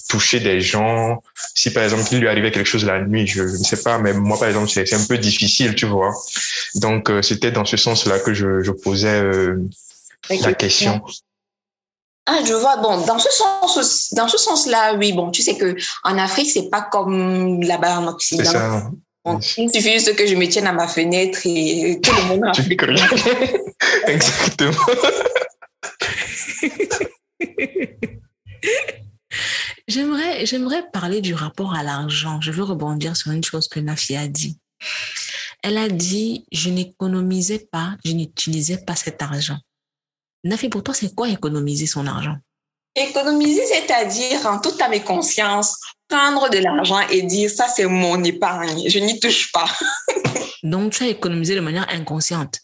toucher 0.08 0.38
des 0.38 0.60
gens, 0.60 1.20
si 1.54 1.70
par 1.72 1.84
exemple 1.84 2.04
il 2.12 2.20
lui 2.20 2.28
arrivait 2.28 2.50
quelque 2.50 2.66
chose 2.66 2.84
la 2.84 3.00
nuit, 3.00 3.26
je, 3.26 3.42
ne 3.42 3.48
sais 3.48 3.82
pas, 3.82 3.98
mais 3.98 4.12
moi 4.12 4.38
par 4.38 4.48
exemple 4.48 4.68
c'est 4.68 4.92
un 4.94 5.04
peu 5.04 5.18
difficile, 5.18 5.74
tu 5.74 5.86
vois. 5.86 6.14
Donc 6.76 7.10
euh, 7.10 7.22
c'était 7.22 7.50
dans 7.50 7.64
ce 7.64 7.76
sens-là 7.76 8.18
que 8.20 8.34
je, 8.34 8.62
je 8.62 8.70
posais 8.70 9.22
euh, 9.22 9.56
la 10.30 10.52
question. 10.54 11.02
Ah, 12.26 12.38
je 12.44 12.54
vois. 12.54 12.76
Bon, 12.76 13.04
dans 13.04 13.18
ce 13.18 13.30
sens, 13.32 14.14
dans 14.14 14.28
ce 14.28 14.38
sens-là, 14.38 14.94
oui. 14.94 15.12
Bon, 15.12 15.30
tu 15.30 15.42
sais 15.42 15.56
que 15.56 15.74
en 16.04 16.18
Afrique, 16.18 16.50
c'est 16.50 16.70
pas 16.70 16.82
comme 16.82 17.60
là-bas 17.62 17.98
en 17.98 18.06
Occident. 18.06 18.44
C'est 18.44 18.52
ça. 18.52 18.90
Bon, 19.24 19.38
il 19.56 19.70
suffit 19.70 19.92
juste 19.92 20.16
que 20.16 20.26
je 20.26 20.34
me 20.34 20.46
tienne 20.46 20.66
à 20.66 20.72
ma 20.72 20.88
fenêtre 20.88 21.40
et 21.44 22.00
tout 22.02 22.12
le 22.14 22.22
monde. 22.28 22.52
tu 22.54 22.62
Exactement. 24.10 24.72
J'aimerais, 29.92 30.46
j'aimerais 30.46 30.88
parler 30.90 31.20
du 31.20 31.34
rapport 31.34 31.74
à 31.74 31.82
l'argent. 31.82 32.40
Je 32.40 32.50
veux 32.50 32.62
rebondir 32.62 33.14
sur 33.14 33.30
une 33.30 33.44
chose 33.44 33.68
que 33.68 33.78
Nafi 33.78 34.16
a 34.16 34.26
dit. 34.26 34.58
Elle 35.62 35.76
a 35.76 35.90
dit, 35.90 36.46
je 36.50 36.70
n'économisais 36.70 37.68
pas, 37.70 37.96
je 38.02 38.12
n'utilisais 38.12 38.78
pas 38.86 38.96
cet 38.96 39.20
argent. 39.20 39.58
Nafi, 40.44 40.70
pour 40.70 40.82
toi, 40.82 40.94
c'est 40.94 41.14
quoi 41.14 41.28
économiser 41.28 41.84
son 41.84 42.06
argent? 42.06 42.36
Économiser, 42.96 43.66
c'est-à-dire 43.66 44.46
en 44.46 44.60
toute 44.60 44.78
ta 44.78 44.88
conscience, 45.00 45.78
prendre 46.08 46.48
de 46.48 46.56
l'argent 46.56 47.06
et 47.10 47.20
dire, 47.20 47.50
ça, 47.50 47.68
c'est 47.68 47.84
mon 47.84 48.24
épargne, 48.24 48.88
je 48.88 48.98
n'y 48.98 49.20
touche 49.20 49.52
pas. 49.52 49.68
Donc, 50.62 50.92
tu 50.94 51.04
as 51.04 51.08
économisé 51.08 51.54
de 51.54 51.60
manière 51.60 51.86
inconsciente. 51.90 52.60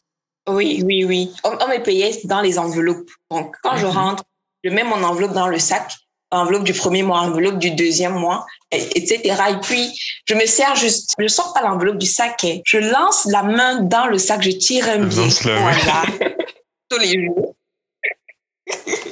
Oui, 0.48 0.80
oui, 0.82 1.04
oui. 1.04 1.30
On, 1.44 1.50
on 1.50 1.68
me 1.68 1.82
payait 1.82 2.18
dans 2.24 2.40
les 2.40 2.58
enveloppes. 2.58 3.10
Donc, 3.30 3.54
quand 3.62 3.76
je 3.76 3.84
rentre, 3.84 4.24
je 4.64 4.70
mets 4.70 4.82
mon 4.82 5.02
enveloppe 5.02 5.34
dans 5.34 5.48
le 5.48 5.58
sac 5.58 5.92
enveloppe 6.30 6.64
du 6.64 6.72
premier 6.72 7.02
mois, 7.02 7.20
enveloppe 7.20 7.58
du 7.58 7.70
deuxième 7.70 8.14
mois, 8.14 8.46
etc. 8.70 9.20
Et 9.50 9.60
puis, 9.62 9.98
je 10.26 10.34
me 10.34 10.46
sers 10.46 10.76
juste, 10.76 11.14
je 11.18 11.28
sors 11.28 11.52
pas 11.54 11.62
l'enveloppe 11.62 11.98
du 11.98 12.06
sac, 12.06 12.46
je 12.64 12.78
lance 12.78 13.26
la 13.26 13.42
main 13.42 13.82
dans 13.82 14.06
le 14.06 14.18
sac, 14.18 14.42
je 14.42 14.50
tire 14.50 14.88
un 14.88 15.04
billet. 15.04 15.28
Voilà. 15.42 16.02
Tous 16.90 16.98
les 16.98 17.24
jours. 17.24 17.54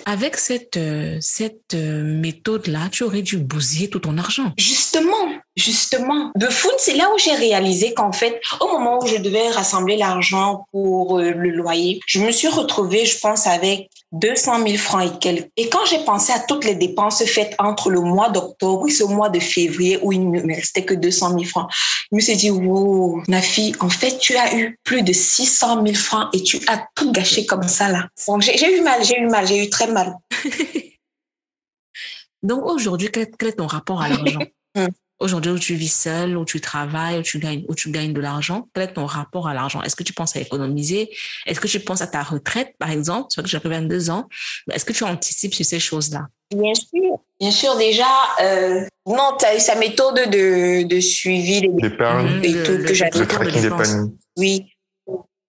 avec 0.07 0.37
cette, 0.37 0.77
euh, 0.77 1.19
cette 1.21 1.75
euh, 1.75 2.03
méthode-là, 2.03 2.89
tu 2.91 3.03
aurais 3.05 3.23
dû 3.23 3.39
bousiller 3.39 3.91
tout 3.91 4.01
ton 4.01 4.17
argent. 4.19 4.53
Justement, 4.57 5.29
justement. 5.57 6.31
De 6.37 6.47
foot, 6.47 6.75
c'est 6.79 6.95
là 6.95 7.11
où 7.15 7.19
j'ai 7.19 7.35
réalisé 7.35 7.95
qu'en 7.95 8.13
fait, 8.13 8.41
au 8.61 8.69
moment 8.69 8.99
où 9.03 9.07
je 9.07 9.17
devais 9.17 9.49
rassembler 9.49 9.97
l'argent 9.97 10.67
pour 10.71 11.19
euh, 11.19 11.31
le 11.31 11.51
loyer, 11.51 12.01
je 12.07 12.21
me 12.21 12.31
suis 12.31 12.49
retrouvée, 12.49 13.07
je 13.07 13.19
pense, 13.19 13.47
avec 13.47 13.89
200 14.13 14.67
000 14.67 14.77
francs 14.77 15.05
et 15.05 15.19
quelques. 15.19 15.51
Et 15.57 15.69
quand 15.69 15.85
j'ai 15.87 16.05
pensé 16.05 16.33
à 16.33 16.41
toutes 16.41 16.65
les 16.65 16.75
dépenses 16.75 17.25
faites 17.25 17.55
entre 17.59 17.91
le 17.91 18.01
mois 18.01 18.29
d'octobre 18.29 18.87
et 18.87 18.91
ce 18.91 19.05
mois 19.05 19.31
de 19.31 19.41
février 19.41 19.99
où 20.03 20.13
il 20.13 20.31
ne 20.31 20.41
me 20.43 20.55
restait 20.55 20.85
que 20.85 20.95
200 20.95 21.31
000 21.31 21.45
francs, 21.45 21.69
je 22.11 22.17
me 22.17 22.21
suis 22.21 22.37
dit, 22.37 22.51
wow, 22.51 23.23
ma 23.29 23.41
fille, 23.41 23.75
en 23.81 23.89
fait, 23.89 24.19
tu 24.19 24.37
as 24.37 24.55
eu 24.57 24.79
plus 24.85 25.03
de 25.03 25.13
600 25.13 25.83
000 25.83 25.95
francs 25.95 26.29
et 26.35 26.43
tu 26.43 26.61
as 26.69 26.87
tout 26.95 27.11
gâché 27.13 27.47
comme 27.47 27.67
ça 27.67 27.89
là. 27.89 28.09
Donc, 28.29 28.43
j'ai 28.43 28.77
eu 28.77 28.83
mal, 28.83 29.05
j'ai 29.05 29.19
eu 29.19 29.27
mal, 29.27 29.47
j'ai 29.47 29.65
eu 29.65 29.71
très 29.71 29.87
mal. 29.87 30.15
Donc 32.43 32.65
aujourd'hui, 32.65 33.09
quel, 33.11 33.29
quel, 33.37 33.49
est 33.49 33.53
ton 33.55 33.67
rapport 33.67 34.03
à 34.03 34.09
l'argent? 34.09 34.41
Hmm. 34.77 34.89
Aujourd'hui, 35.19 35.51
où 35.53 35.59
tu 35.59 35.75
vis 35.75 35.93
seul, 35.93 36.37
où 36.37 36.45
tu 36.45 36.61
travailles, 36.61 37.19
où 37.19 37.23
tu 37.23 37.39
gagnes, 37.39 37.65
où 37.69 37.75
tu 37.75 37.91
gagnes 37.91 38.13
de 38.13 38.21
l'argent, 38.21 38.69
quel 38.75 38.85
est 38.85 38.93
ton 38.93 39.07
rapport 39.07 39.49
à 39.49 39.55
l'argent? 39.55 39.81
Est-ce 39.83 39.97
que 39.97 40.03
tu 40.03 40.13
penses 40.13 40.37
à 40.37 40.41
économiser? 40.41 41.09
Est-ce 41.47 41.59
que 41.59 41.69
tu 41.69 41.81
penses 41.81 42.03
à 42.03 42.07
ta 42.07 42.23
retraite, 42.23 42.75
par 42.79 42.91
exemple? 42.91 43.29
Tu 43.31 43.37
vois 43.41 43.45
que 43.45 43.49
j'ai 43.49 43.59
22 43.59 44.11
ans. 44.11 44.29
Est-ce 44.71 44.85
que 44.85 44.93
tu 44.93 45.05
anticipes 45.05 45.55
sur 45.55 45.65
ces 45.65 45.81
choses-là? 45.81 46.27
Bien 46.55 46.75
sûr. 46.75 47.19
Bien 47.41 47.51
sûr, 47.51 47.77
déjà, 47.77 48.07
euh, 48.43 48.83
non, 49.07 49.37
tu 49.39 49.45
as 49.47 49.57
eu 49.57 49.61
sa 49.61 49.75
méthode 49.77 50.17
de, 50.31 50.83
de 50.87 51.01
suivi 51.01 51.63
des 51.63 51.69
D'épargne, 51.69 52.41
et 52.43 52.49
Le- 52.53 52.63
tout 52.63 52.73
le- 52.73 52.85
que 52.85 52.95
j'avais. 52.95 53.19
le 53.19 53.27
tracking 53.27 53.63
d'épargne. 53.63 54.11
Oui. 54.37 54.67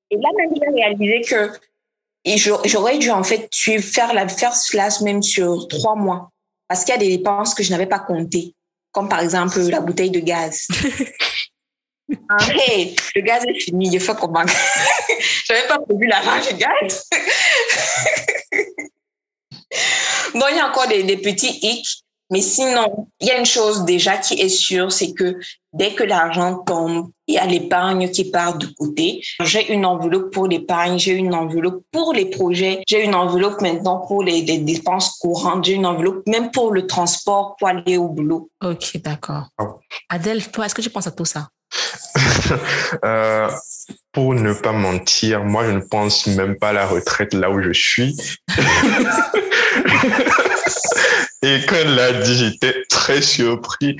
Et 0.09 0.15
là, 0.15 0.29
même, 0.37 0.49
j'ai 0.55 0.81
réalisé 0.81 1.21
que 1.29 1.51
et 2.23 2.37
j'aurais 2.37 2.67
j'aurais 2.69 2.97
dû, 2.97 3.09
en 3.11 3.23
fait, 3.23 3.47
suivre- 3.51 3.83
faire, 3.83 4.13
la, 4.13 4.27
faire 4.29 4.53
cela 4.55 4.87
même 5.01 5.21
sur 5.21 5.67
trois 5.67 5.95
mois. 5.95 6.31
Parce 6.69 6.83
qu'il 6.83 6.93
y 6.93 6.97
a 6.97 6.99
des 6.99 7.17
dépenses 7.17 7.53
que 7.53 7.63
je 7.63 7.71
n'avais 7.71 7.85
pas 7.85 7.99
comptées. 7.99 8.53
Comme 8.97 9.09
par 9.09 9.19
exemple 9.19 9.59
la 9.59 9.79
bouteille 9.79 10.09
de 10.09 10.19
gaz. 10.19 10.67
Ah, 12.29 12.37
hey, 12.53 12.95
le 13.15 13.21
gaz 13.21 13.43
est 13.45 13.59
fini, 13.59 13.91
je 13.91 13.99
fais 13.99 14.15
comment? 14.15 14.45
Je 14.45 15.53
n'avais 15.53 15.67
pas 15.67 15.77
prévu 15.77 16.07
l'argent 16.07 16.39
du 16.49 16.55
gaz. 16.55 17.05
bon, 20.33 20.45
il 20.49 20.55
y 20.55 20.59
a 20.59 20.69
encore 20.69 20.87
des, 20.87 21.03
des 21.03 21.17
petits 21.17 21.59
hicks. 21.61 22.05
Mais 22.29 22.41
sinon, 22.41 23.07
il 23.21 23.27
y 23.27 23.31
a 23.31 23.39
une 23.39 23.45
chose 23.45 23.85
déjà 23.85 24.17
qui 24.17 24.33
est 24.35 24.49
sûre, 24.49 24.91
c'est 24.91 25.13
que 25.13 25.39
dès 25.71 25.93
que 25.93 26.03
l'argent 26.03 26.61
tombe, 26.65 27.09
il 27.27 27.35
y 27.35 27.37
a 27.37 27.45
l'épargne 27.45 28.09
qui 28.09 28.29
part 28.29 28.57
de 28.57 28.67
côté. 28.77 29.21
J'ai 29.43 29.71
une 29.71 29.85
enveloppe 29.85 30.33
pour 30.33 30.47
l'épargne, 30.47 30.99
j'ai 30.99 31.13
une 31.13 31.33
enveloppe 31.33 31.83
pour 31.91 32.13
les 32.13 32.25
projets, 32.25 32.81
j'ai 32.87 33.03
une 33.03 33.15
enveloppe 33.15 33.61
maintenant 33.61 34.05
pour 34.05 34.23
les, 34.23 34.41
les 34.41 34.57
dépenses 34.57 35.17
courantes, 35.19 35.65
j'ai 35.65 35.73
une 35.73 35.85
enveloppe 35.85 36.27
même 36.27 36.51
pour 36.51 36.73
le 36.73 36.85
transport 36.85 37.55
pour 37.57 37.69
aller 37.69 37.97
au 37.97 38.09
boulot. 38.09 38.49
Ok, 38.63 38.97
d'accord. 39.01 39.45
Ah. 39.57 39.75
Adèle, 40.09 40.51
toi, 40.51 40.65
est-ce 40.65 40.75
que 40.75 40.81
tu 40.81 40.89
penses 40.89 41.07
à 41.07 41.11
tout 41.11 41.25
ça? 41.25 41.47
Euh, 43.03 43.49
pour 44.13 44.33
ne 44.33 44.53
pas 44.53 44.71
mentir, 44.71 45.43
moi, 45.43 45.65
je 45.65 45.71
ne 45.71 45.81
pense 45.81 46.25
même 46.27 46.57
pas 46.57 46.69
à 46.69 46.73
la 46.73 46.87
retraite 46.87 47.33
là 47.33 47.51
où 47.51 47.61
je 47.61 47.73
suis. 47.73 48.15
Et 51.43 51.59
quand 51.67 51.75
elle 51.75 51.95
l'a 51.95 52.13
dit, 52.13 52.35
j'étais 52.35 52.83
très 52.89 53.21
surpris. 53.21 53.97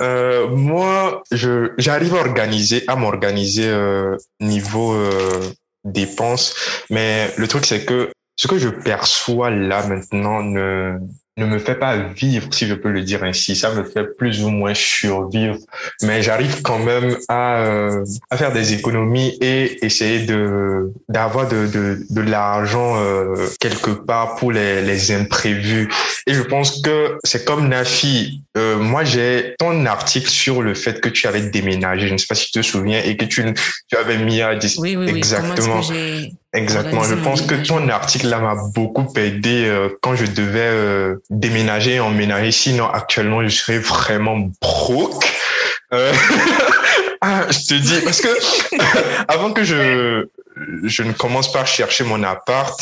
Euh, 0.00 0.48
moi, 0.48 1.22
j'arrive 1.30 2.14
à 2.14 2.18
organiser, 2.20 2.84
à 2.88 2.96
m'organiser 2.96 3.68
euh, 3.68 4.16
niveau 4.40 4.94
euh, 4.94 5.40
dépenses, 5.84 6.54
mais 6.90 7.32
le 7.36 7.48
truc 7.48 7.66
c'est 7.66 7.84
que 7.84 8.10
ce 8.36 8.46
que 8.48 8.58
je 8.58 8.68
perçois 8.68 9.50
là 9.50 9.86
maintenant 9.86 10.42
ne 10.42 10.98
ne 11.38 11.46
me 11.46 11.58
fait 11.58 11.76
pas 11.76 11.96
vivre, 11.96 12.52
si 12.52 12.66
je 12.66 12.74
peux 12.74 12.90
le 12.90 13.02
dire 13.02 13.24
ainsi. 13.24 13.56
Ça 13.56 13.72
me 13.74 13.84
fait 13.84 14.04
plus 14.18 14.42
ou 14.44 14.50
moins 14.50 14.74
survivre, 14.74 15.56
mais 16.02 16.22
j'arrive 16.22 16.60
quand 16.62 16.78
même 16.78 17.16
à 17.28 17.62
euh, 17.62 18.04
à 18.30 18.36
faire 18.36 18.52
des 18.52 18.74
économies 18.74 19.38
et 19.40 19.84
essayer 19.84 20.26
de 20.26 20.92
d'avoir 21.08 21.48
de 21.48 21.66
de, 21.66 22.00
de 22.10 22.20
l'argent 22.20 22.96
euh, 22.98 23.34
quelque 23.60 23.90
part 23.90 24.36
pour 24.36 24.52
les 24.52 24.82
les 24.82 25.12
imprévus. 25.12 25.88
Et 26.26 26.34
je 26.34 26.42
pense 26.42 26.82
que 26.82 27.16
c'est 27.24 27.44
comme 27.44 27.68
Nafi. 27.68 28.42
Euh, 28.58 28.76
moi, 28.76 29.02
j'ai 29.02 29.54
ton 29.58 29.86
article 29.86 30.28
sur 30.28 30.60
le 30.60 30.74
fait 30.74 31.00
que 31.00 31.08
tu 31.08 31.26
avais 31.26 31.40
déménagé. 31.40 32.06
Je 32.08 32.12
ne 32.12 32.18
sais 32.18 32.26
pas 32.28 32.34
si 32.34 32.50
tu 32.50 32.60
te 32.60 32.62
souviens 32.62 33.00
et 33.02 33.16
que 33.16 33.24
tu, 33.24 33.42
tu 33.88 33.96
avais 33.96 34.18
mis 34.18 34.42
à 34.42 34.54
dis- 34.54 34.76
Oui, 34.78 34.94
oui, 34.96 35.06
oui. 35.06 35.16
Exactement. 35.16 35.80
J'ai... 35.80 36.32
Exactement. 36.54 37.02
Je 37.02 37.14
pense 37.14 37.42
que 37.42 37.54
ton 37.54 37.88
article 37.88 38.28
là 38.28 38.38
m'a 38.38 38.54
beaucoup 38.74 39.10
aidé 39.16 39.64
euh, 39.66 39.88
quand 40.02 40.14
je 40.16 40.26
devais 40.26 40.60
euh, 40.60 41.16
déménager 41.30 41.94
et 41.94 42.00
emménager. 42.00 42.52
Sinon, 42.52 42.86
actuellement, 42.90 43.42
je 43.42 43.48
serais 43.48 43.78
vraiment 43.78 44.50
broke. 44.60 45.32
Euh, 45.94 46.12
ah, 47.22 47.46
je 47.50 47.68
te 47.68 47.74
dis 47.74 48.00
parce 48.04 48.20
que 48.20 48.28
avant 49.28 49.52
que 49.52 49.64
je 49.64 50.26
je 50.84 51.02
ne 51.02 51.12
commence 51.12 51.50
par 51.50 51.66
chercher 51.66 52.04
mon 52.04 52.22
appart, 52.22 52.78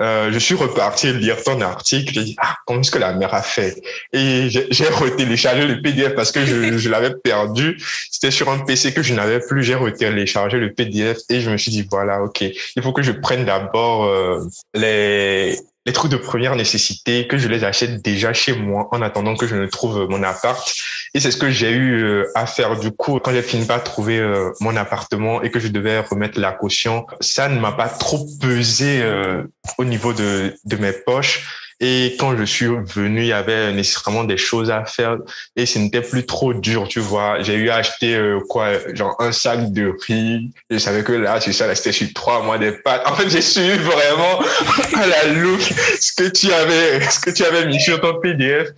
euh, 0.00 0.32
je 0.32 0.38
suis 0.38 0.54
reparti 0.54 1.12
lire 1.12 1.42
ton 1.42 1.60
article. 1.60 2.12
J'ai 2.14 2.24
dit 2.24 2.36
ah 2.40 2.56
comment 2.66 2.80
est-ce 2.80 2.90
que 2.90 2.98
la 2.98 3.12
mère 3.12 3.32
a 3.34 3.42
fait? 3.42 3.80
Et 4.12 4.48
j'ai 4.48 4.88
retéléchargé 4.88 5.66
le 5.66 5.80
PDF 5.82 6.14
parce 6.14 6.32
que 6.32 6.44
je, 6.44 6.76
je 6.76 6.88
l'avais 6.88 7.14
perdu. 7.14 7.80
C'était 8.10 8.30
sur 8.30 8.50
un 8.50 8.58
PC 8.58 8.92
que 8.92 9.02
je 9.02 9.14
n'avais 9.14 9.40
plus. 9.40 9.62
J'ai 9.62 9.74
retéléchargé 9.74 10.58
le 10.58 10.72
PDF 10.72 11.18
et 11.28 11.40
je 11.40 11.50
me 11.50 11.56
suis 11.56 11.70
dit 11.70 11.86
voilà 11.88 12.22
ok 12.22 12.42
il 12.42 12.82
faut 12.82 12.92
que 12.92 13.02
je 13.02 13.12
prenne 13.12 13.44
d'abord 13.44 14.04
euh, 14.04 14.40
les 14.74 15.58
les 15.86 15.92
trucs 15.92 16.10
de 16.10 16.16
première 16.16 16.56
nécessité 16.56 17.26
que 17.26 17.36
je 17.36 17.48
les 17.48 17.64
achète 17.64 18.02
déjà 18.02 18.32
chez 18.32 18.54
moi 18.54 18.88
en 18.90 19.02
attendant 19.02 19.36
que 19.36 19.46
je 19.46 19.54
ne 19.54 19.66
trouve 19.66 20.06
mon 20.08 20.22
appart. 20.22 20.74
Et 21.12 21.20
c'est 21.20 21.30
ce 21.30 21.36
que 21.36 21.50
j'ai 21.50 21.70
eu 21.70 22.02
euh, 22.02 22.30
à 22.34 22.46
faire 22.46 22.78
du 22.78 22.90
coup 22.90 23.18
quand 23.18 23.32
j'ai 23.32 23.42
fini 23.42 23.66
par 23.66 23.84
trouver 23.84 24.18
euh, 24.18 24.50
mon 24.60 24.76
appartement 24.76 25.42
et 25.42 25.50
que 25.50 25.60
je 25.60 25.68
devais 25.68 26.00
remettre 26.00 26.40
la 26.40 26.52
caution. 26.52 27.06
Ça 27.20 27.48
ne 27.48 27.58
m'a 27.60 27.72
pas 27.72 27.88
trop 27.88 28.26
pesé 28.40 29.02
euh, 29.02 29.44
au 29.78 29.84
niveau 29.84 30.12
de, 30.12 30.54
de 30.64 30.76
mes 30.76 30.92
poches. 30.92 31.63
Et 31.80 32.16
quand 32.18 32.36
je 32.36 32.44
suis 32.44 32.66
venu, 32.66 33.22
il 33.22 33.26
y 33.26 33.32
avait 33.32 33.72
nécessairement 33.72 34.24
des 34.24 34.36
choses 34.36 34.70
à 34.70 34.84
faire 34.84 35.18
et 35.56 35.66
ce 35.66 35.78
n'était 35.78 36.00
plus 36.00 36.24
trop 36.24 36.54
dur, 36.54 36.86
tu 36.88 37.00
vois. 37.00 37.42
J'ai 37.42 37.54
eu 37.54 37.68
à 37.68 37.76
acheter 37.76 38.14
euh, 38.14 38.40
quoi, 38.48 38.94
genre 38.94 39.16
un 39.18 39.32
sac 39.32 39.72
de 39.72 39.94
riz. 40.06 40.50
Je 40.70 40.78
savais 40.78 41.02
que 41.02 41.12
là, 41.12 41.40
c'est 41.40 41.52
ça, 41.52 41.66
là, 41.66 41.74
c'était 41.74 41.92
sur 41.92 42.12
trois 42.14 42.42
mois 42.42 42.58
des 42.58 42.72
pâtes. 42.72 43.02
En 43.14 43.16
fait, 43.16 43.28
j'ai 43.28 43.42
suivi 43.42 43.76
vraiment 43.78 44.40
à 44.94 45.06
la 45.06 45.26
loupe 45.26 45.60
ce 46.00 46.12
que 46.12 46.28
tu 46.28 46.52
avais, 46.52 47.00
ce 47.08 47.20
que 47.20 47.30
tu 47.30 47.44
avais 47.44 47.66
mis 47.66 47.80
sur 47.80 48.00
ton 48.00 48.18
PDF. 48.20 48.70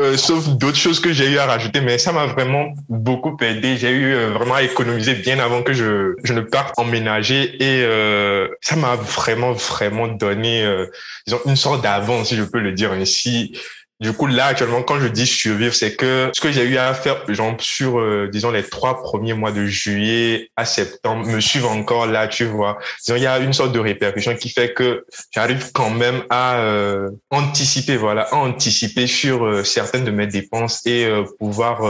Euh, 0.00 0.16
sauf 0.16 0.48
d'autres 0.48 0.78
choses 0.78 1.00
que 1.00 1.12
j'ai 1.12 1.30
eu 1.30 1.36
à 1.36 1.44
rajouter, 1.44 1.82
mais 1.82 1.98
ça 1.98 2.12
m'a 2.12 2.24
vraiment 2.24 2.72
beaucoup 2.88 3.36
aidé. 3.42 3.76
J'ai 3.76 3.90
eu 3.90 4.14
euh, 4.14 4.30
vraiment 4.30 4.54
à 4.54 4.62
économiser 4.62 5.14
bien 5.14 5.38
avant 5.38 5.62
que 5.62 5.74
je, 5.74 6.14
je 6.24 6.32
ne 6.32 6.40
parte 6.40 6.72
emménager 6.78 7.62
et 7.62 7.82
euh, 7.84 8.48
ça 8.62 8.76
m'a 8.76 8.96
vraiment, 8.96 9.52
vraiment 9.52 10.08
donné, 10.08 10.64
euh, 10.64 10.86
disons, 11.26 11.40
une 11.44 11.56
sorte 11.56 11.82
d'avance, 11.82 12.28
si 12.28 12.36
je 12.36 12.42
peux 12.42 12.60
le 12.60 12.72
dire 12.72 12.92
ainsi. 12.92 13.54
Du 14.02 14.12
coup, 14.12 14.26
là, 14.26 14.46
actuellement, 14.46 14.82
quand 14.82 14.98
je 14.98 15.06
dis 15.06 15.28
survivre, 15.28 15.72
c'est 15.72 15.94
que 15.94 16.28
ce 16.34 16.40
que 16.40 16.50
j'ai 16.50 16.64
eu 16.64 16.76
à 16.76 16.92
faire, 16.92 17.22
genre, 17.32 17.54
sur, 17.60 18.00
euh, 18.00 18.28
disons, 18.32 18.50
les 18.50 18.64
trois 18.64 19.00
premiers 19.00 19.32
mois 19.32 19.52
de 19.52 19.64
juillet 19.64 20.50
à 20.56 20.64
septembre, 20.64 21.24
me 21.24 21.38
suivent 21.38 21.66
encore 21.66 22.06
là, 22.08 22.26
tu 22.26 22.44
vois. 22.44 22.78
Disons, 23.04 23.14
il 23.14 23.22
y 23.22 23.28
a 23.28 23.38
une 23.38 23.52
sorte 23.52 23.70
de 23.70 23.78
répercussion 23.78 24.34
qui 24.34 24.48
fait 24.48 24.74
que 24.74 25.06
j'arrive 25.30 25.70
quand 25.72 25.90
même 25.90 26.24
à 26.30 26.56
euh, 26.62 27.10
anticiper, 27.30 27.96
voilà, 27.96 28.22
à 28.32 28.34
anticiper 28.34 29.06
sur 29.06 29.44
euh, 29.44 29.62
certaines 29.62 30.04
de 30.04 30.10
mes 30.10 30.26
dépenses 30.26 30.84
et 30.84 31.08
pouvoir 31.38 31.82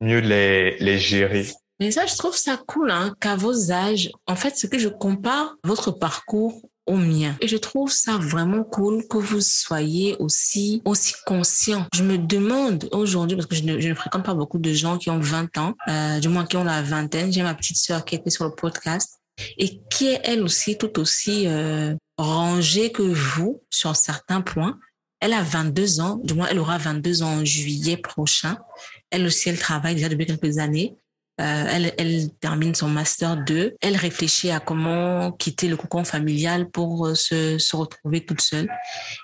mieux 0.00 0.20
les, 0.20 0.76
les 0.78 0.98
gérer. 1.00 1.48
Mais 1.80 1.90
ça, 1.90 2.06
je 2.06 2.14
trouve 2.14 2.36
ça 2.36 2.56
cool, 2.68 2.92
hein, 2.92 3.16
qu'à 3.20 3.34
vos 3.34 3.72
âges, 3.72 4.12
en 4.28 4.36
fait, 4.36 4.52
c'est 4.54 4.70
que 4.70 4.78
je 4.78 4.88
compare 4.88 5.56
votre 5.64 5.90
parcours 5.90 6.62
au 6.86 6.96
mien. 6.96 7.36
Et 7.40 7.48
je 7.48 7.56
trouve 7.56 7.90
ça 7.90 8.16
vraiment 8.16 8.64
cool 8.64 9.06
que 9.08 9.18
vous 9.18 9.40
soyez 9.40 10.16
aussi, 10.18 10.82
aussi 10.84 11.14
conscient. 11.26 11.86
Je 11.94 12.02
me 12.02 12.18
demande 12.18 12.88
aujourd'hui, 12.92 13.36
parce 13.36 13.46
que 13.46 13.56
je 13.56 13.64
ne, 13.64 13.80
je 13.80 13.88
ne 13.88 13.94
fréquente 13.94 14.24
pas 14.24 14.34
beaucoup 14.34 14.58
de 14.58 14.72
gens 14.72 14.98
qui 14.98 15.10
ont 15.10 15.18
20 15.18 15.58
ans, 15.58 15.74
euh, 15.88 16.20
du 16.20 16.28
moins 16.28 16.46
qui 16.46 16.56
ont 16.56 16.64
la 16.64 16.82
vingtaine. 16.82 17.32
J'ai 17.32 17.42
ma 17.42 17.54
petite 17.54 17.76
sœur 17.76 18.04
qui 18.04 18.14
était 18.14 18.30
sur 18.30 18.44
le 18.44 18.54
podcast 18.54 19.20
et 19.58 19.80
qui 19.90 20.08
est 20.08 20.20
elle 20.24 20.42
aussi 20.42 20.78
tout 20.78 20.98
aussi 20.98 21.46
euh, 21.46 21.94
rangée 22.16 22.90
que 22.92 23.02
vous 23.02 23.62
sur 23.70 23.94
certains 23.96 24.40
points. 24.40 24.78
Elle 25.20 25.32
a 25.32 25.42
22 25.42 26.00
ans, 26.00 26.20
du 26.22 26.34
moins 26.34 26.46
elle 26.50 26.58
aura 26.58 26.78
22 26.78 27.22
ans 27.22 27.40
en 27.40 27.44
juillet 27.44 27.96
prochain. 27.96 28.58
Elle 29.10 29.26
aussi, 29.26 29.48
elle 29.48 29.58
travaille 29.58 29.94
déjà 29.94 30.08
depuis 30.08 30.26
quelques 30.26 30.58
années. 30.58 30.96
Euh, 31.38 31.64
elle, 31.70 31.92
elle 31.98 32.30
termine 32.40 32.74
son 32.74 32.88
master 32.88 33.36
2. 33.36 33.76
Elle 33.82 33.96
réfléchit 33.96 34.50
à 34.50 34.58
comment 34.60 35.32
quitter 35.32 35.68
le 35.68 35.76
cocon 35.76 36.02
familial 36.04 36.70
pour 36.70 37.06
euh, 37.08 37.14
se, 37.14 37.58
se 37.58 37.76
retrouver 37.76 38.24
toute 38.24 38.40
seule. 38.40 38.68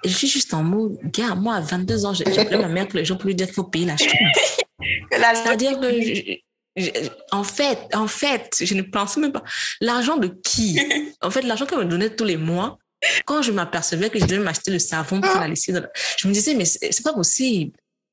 Et 0.04 0.08
je 0.10 0.14
suis 0.14 0.28
juste 0.28 0.52
en 0.52 0.62
mode, 0.62 0.98
gars, 1.04 1.34
moi, 1.34 1.54
à 1.54 1.60
22 1.60 2.04
ans, 2.04 2.12
appelé 2.12 2.58
ma 2.58 2.68
mère 2.68 2.86
tous 2.88 2.98
les 2.98 3.04
jours 3.06 3.16
pour 3.16 3.26
lui 3.28 3.34
dire 3.34 3.46
qu'il 3.46 3.54
faut 3.54 3.64
payer 3.64 3.86
la 3.86 3.96
chambre. 3.96 4.12
C'est-à-dire 5.34 5.78
que, 5.80 5.90
je- 6.02 6.36
je- 6.76 6.90
en 7.30 7.44
fait, 7.44 7.78
en 7.94 8.06
fait, 8.06 8.56
je 8.60 8.74
ne 8.74 8.82
pense 8.82 9.16
même 9.16 9.32
pas. 9.32 9.42
L'argent 9.80 10.16
de 10.16 10.28
qui? 10.28 10.78
En 11.22 11.30
fait, 11.30 11.42
l'argent 11.42 11.66
qu'elle 11.66 11.78
me 11.78 11.84
donnait 11.84 12.10
tous 12.14 12.24
les 12.24 12.36
mois, 12.36 12.78
quand 13.26 13.42
je 13.42 13.52
m'apercevais 13.52 14.10
que 14.10 14.18
je 14.18 14.26
devais 14.26 14.42
m'acheter 14.42 14.70
le 14.70 14.78
savon 14.78 15.20
pour 15.20 15.40
la 15.40 15.48
laisser, 15.48 15.72
je 16.18 16.28
me 16.28 16.32
disais, 16.32 16.54
mais 16.54 16.64
c'est 16.64 17.02
pas 17.02 17.12
possible. 17.12 17.72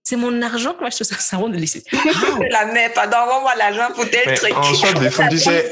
C'est 0.10 0.16
mon 0.16 0.41
argent 0.41 0.74
que 0.74 0.82
m'acheter 0.82 1.03
ce 1.03 1.14
savon 1.20 1.49
de 1.49 1.57
lessive. 1.57 1.84
la 2.49 2.66
mère, 2.66 2.91
pardon, 2.93 3.18
envoie-moi 3.18 3.53
l'argent 3.60 3.93
pour 3.93 4.10
tel 4.10 4.34
truc. 4.34 4.57
En 4.57 4.64
soi, 4.74 4.91
des 4.93 5.12
fois, 5.12 5.28
tu 5.28 5.38
sais, 5.38 5.70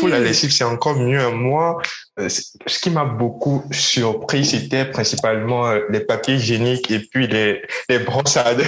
pour 0.00 0.08
la 0.08 0.18
lessive, 0.18 0.52
c'est 0.52 0.64
encore 0.64 0.96
mieux. 0.96 1.30
Moi, 1.30 1.80
euh, 2.18 2.28
ce 2.28 2.78
qui 2.78 2.90
m'a 2.90 3.06
beaucoup 3.06 3.64
surpris, 3.70 4.44
c'était 4.44 4.84
principalement 4.84 5.66
euh, 5.66 5.80
les 5.88 6.00
papiers 6.00 6.34
hygiéniques 6.34 6.90
et 6.90 6.98
puis 6.98 7.26
les, 7.26 7.62
les 7.88 8.00
brosses 8.00 8.36
à 8.36 8.52
les, 8.52 8.64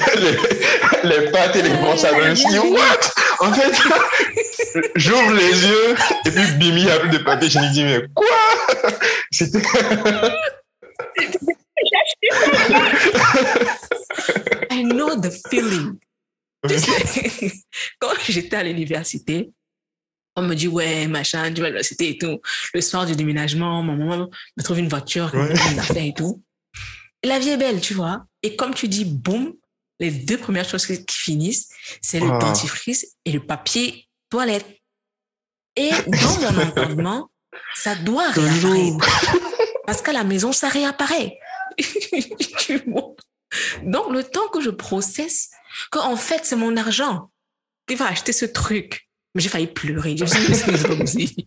les 1.05 1.31
pâtes 1.31 1.57
et 1.57 1.63
les 1.63 1.75
brosses 1.75 2.05
à 2.05 2.13
dents. 2.13 2.71
What? 2.71 3.47
En 3.47 3.53
fait, 3.53 4.81
j'ouvre 4.97 5.35
les 5.35 5.67
yeux 5.67 5.95
et 6.25 6.31
puis 6.31 6.47
bim, 6.59 6.79
il 6.79 6.87
y 6.87 6.91
a 6.91 6.99
plus 6.99 7.11
de 7.11 7.19
papier 7.19 7.49
hygiénique. 7.49 7.69
Je 7.69 7.75
dis, 7.75 7.85
mais 7.85 8.01
quoi? 8.15 8.27
C'était... 9.31 9.61
I 14.71 14.85
know 14.85 15.17
the 15.21 15.31
feeling. 15.49 15.99
quand 17.99 18.13
j'étais 18.29 18.57
à 18.57 18.63
l'université, 18.63 19.51
on 20.37 20.43
me 20.43 20.55
dit, 20.55 20.69
ouais, 20.69 21.09
machin, 21.09 21.53
tu 21.53 21.61
vas 21.61 21.67
à 21.67 21.71
l'université 21.71 22.11
et 22.11 22.19
tout. 22.19 22.41
Le 22.73 22.81
soir 22.81 23.05
du 23.07 23.17
déménagement, 23.17 23.83
mon 23.83 23.97
maman 23.97 24.31
me 24.57 24.63
trouve 24.63 24.79
une 24.79 24.89
voiture, 24.89 25.35
ouais. 25.35 25.53
une 25.73 25.79
affaire 25.79 26.05
et 26.05 26.15
tout. 26.15 26.43
la 27.25 27.39
vie 27.39 27.51
est 27.51 27.57
belle, 27.57 27.81
tu 27.81 27.95
vois. 27.95 28.25
Et 28.43 28.57
comme 28.57 28.75
tu 28.75 28.89
dis, 28.89 29.05
boum, 29.05 29.55
les 30.01 30.11
deux 30.11 30.39
premières 30.39 30.69
choses 30.69 30.87
qui 30.87 31.05
finissent, 31.09 31.69
c'est 32.01 32.21
le 32.21 32.29
dentifrice 32.39 33.17
et 33.25 33.33
le 33.33 33.45
papier 33.45 34.09
toilette. 34.31 34.67
Et 35.77 35.91
dans 35.91 36.41
mon 36.41 36.63
entendement, 36.69 37.31
ça 37.75 37.95
doit 37.95 38.31
réapparaître. 38.31 39.33
Parce 39.87 40.03
qu'à 40.03 40.13
la 40.13 40.25
maison, 40.25 40.53
ça 40.53 40.69
réapparaît. 40.69 41.39
Vois 42.87 43.15
donc, 43.83 44.11
le 44.11 44.25
temps 44.25 44.49
que 44.49 44.61
je 44.61 44.71
processe, 44.71 45.51
qu'en 45.91 46.17
fait, 46.17 46.41
c'est 46.45 46.57
mon 46.57 46.77
argent 46.77 47.31
qui 47.87 47.95
va 47.95 48.07
acheter 48.07 48.33
ce 48.33 48.45
truc. 48.45 49.09
Mais 49.35 49.43
j'ai 49.43 49.49
failli 49.49 49.67
pleurer. 49.67 50.17
Je 50.17 50.25
me 50.25 50.29
suis 50.29 50.47
dit, 50.47 50.55
c'est 50.55 50.89
pas 50.89 50.97
possible. 50.97 51.43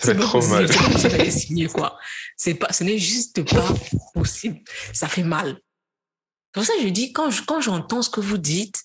C'est 0.00 0.18
trop 0.18 0.40
mal. 0.48 0.66
J'ai 0.96 1.30
signer, 1.30 1.66
quoi. 1.66 1.98
C'est 2.36 2.54
pas, 2.54 2.72
ce 2.72 2.84
n'est 2.84 2.98
juste 2.98 3.42
pas 3.50 3.68
possible. 4.14 4.60
Ça 4.92 5.08
fait 5.08 5.22
mal. 5.22 5.58
Comme 6.52 6.64
ça, 6.64 6.72
je 6.82 6.88
dis, 6.88 7.12
quand, 7.12 7.30
quand 7.46 7.60
j'entends 7.60 8.02
ce 8.02 8.10
que 8.10 8.20
vous 8.20 8.38
dites, 8.38 8.82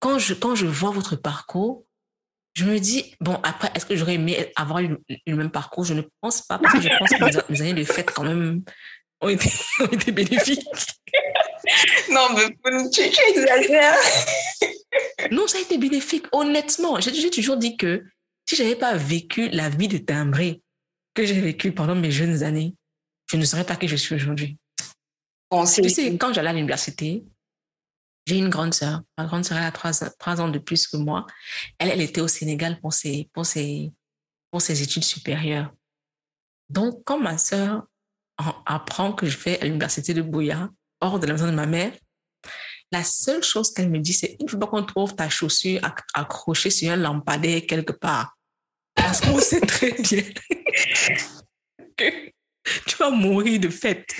quand 0.00 0.18
je, 0.18 0.34
quand 0.34 0.54
je 0.54 0.66
vois 0.66 0.90
votre 0.90 1.16
parcours, 1.16 1.84
je 2.54 2.64
me 2.64 2.78
dis, 2.78 3.14
bon, 3.20 3.38
après, 3.42 3.70
est-ce 3.74 3.84
que 3.84 3.94
j'aurais 3.96 4.14
aimé 4.14 4.50
avoir 4.56 4.80
le, 4.80 4.98
même 5.26 5.50
parcours? 5.50 5.84
Je 5.84 5.94
ne 5.94 6.02
pense 6.20 6.42
pas, 6.42 6.58
parce 6.58 6.74
que 6.74 6.80
je 6.80 6.88
pense 6.98 7.10
que 7.10 7.52
les 7.52 7.60
années 7.62 7.74
de 7.74 7.84
fête, 7.84 8.10
quand 8.10 8.24
même, 8.24 8.62
ont 9.20 9.28
été, 9.28 9.50
ont 9.80 9.86
été 9.86 10.12
bénéfiques. 10.12 10.64
non, 12.10 12.28
mais 12.34 12.90
tu, 12.90 13.10
tu 13.10 13.20
exagères. 13.30 13.96
non, 15.30 15.46
ça 15.46 15.58
a 15.58 15.60
été 15.60 15.78
bénéfique, 15.78 16.26
honnêtement. 16.32 17.00
J'ai 17.00 17.30
toujours 17.30 17.56
dit 17.56 17.76
que 17.76 18.04
si 18.48 18.56
je 18.56 18.62
n'avais 18.62 18.76
pas 18.76 18.96
vécu 18.96 19.48
la 19.50 19.68
vie 19.68 19.88
de 19.88 19.98
timbré 19.98 20.62
que 21.14 21.24
j'ai 21.24 21.40
vécu 21.40 21.72
pendant 21.72 21.94
mes 21.94 22.10
jeunes 22.10 22.42
années, 22.42 22.74
je 23.30 23.36
ne 23.36 23.44
serais 23.44 23.64
pas 23.64 23.76
qui 23.76 23.88
je 23.88 23.96
suis 23.96 24.14
aujourd'hui. 24.14 24.58
Bon, 25.50 25.64
tu 25.64 25.88
sais, 25.88 26.16
quand 26.16 26.32
j'allais 26.32 26.50
à 26.50 26.52
l'université, 26.52 27.24
j'ai 28.26 28.38
une 28.38 28.48
grande 28.48 28.74
sœur. 28.74 29.02
Ma 29.16 29.24
grande 29.24 29.44
sœur 29.44 29.58
a 29.58 29.70
trois, 29.70 29.92
trois, 30.18 30.40
ans 30.40 30.48
de 30.48 30.58
plus 30.58 30.86
que 30.86 30.96
moi. 30.96 31.26
Elle, 31.78 31.90
elle 31.90 32.00
était 32.00 32.20
au 32.20 32.28
Sénégal 32.28 32.80
pour 32.80 32.92
ses, 32.92 33.30
pour 33.32 33.46
ses, 33.46 33.92
pour 34.50 34.60
ses 34.60 34.82
études 34.82 35.04
supérieures. 35.04 35.72
Donc, 36.68 37.02
quand 37.04 37.20
ma 37.20 37.38
sœur 37.38 37.86
apprend 38.66 39.12
que 39.12 39.26
je 39.26 39.38
vais 39.38 39.60
à 39.60 39.64
l'université 39.64 40.14
de 40.14 40.22
Bouya, 40.22 40.68
hors 41.00 41.18
de 41.18 41.26
la 41.26 41.34
maison 41.34 41.46
de 41.46 41.52
ma 41.52 41.66
mère, 41.66 41.92
la 42.92 43.02
seule 43.02 43.42
chose 43.42 43.72
qu'elle 43.72 43.90
me 43.90 43.98
dit, 43.98 44.12
c'est 44.12 44.36
il 44.38 44.44
ne 44.44 44.50
faut 44.50 44.58
pas 44.58 44.66
qu'on 44.66 44.84
trouve 44.84 45.14
ta 45.14 45.28
chaussure 45.28 45.80
accrochée 46.14 46.70
sur 46.70 46.92
un 46.92 46.96
lampadaire 46.96 47.62
quelque 47.66 47.92
part. 47.92 48.36
Parce 48.94 49.20
qu'on 49.20 49.40
sait 49.40 49.60
très 49.60 49.92
bien 49.92 50.22
que 51.96 52.30
tu 52.86 52.96
vas 52.98 53.10
mourir 53.10 53.60
de 53.60 53.68
fête. 53.68 54.14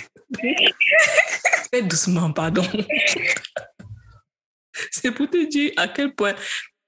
Fais 1.71 1.83
doucement, 1.83 2.33
pardon. 2.33 2.67
c'est 4.91 5.13
pour 5.13 5.31
te 5.31 5.49
dire 5.49 5.73
à 5.77 5.89
quel 5.89 6.15
point 6.15 6.35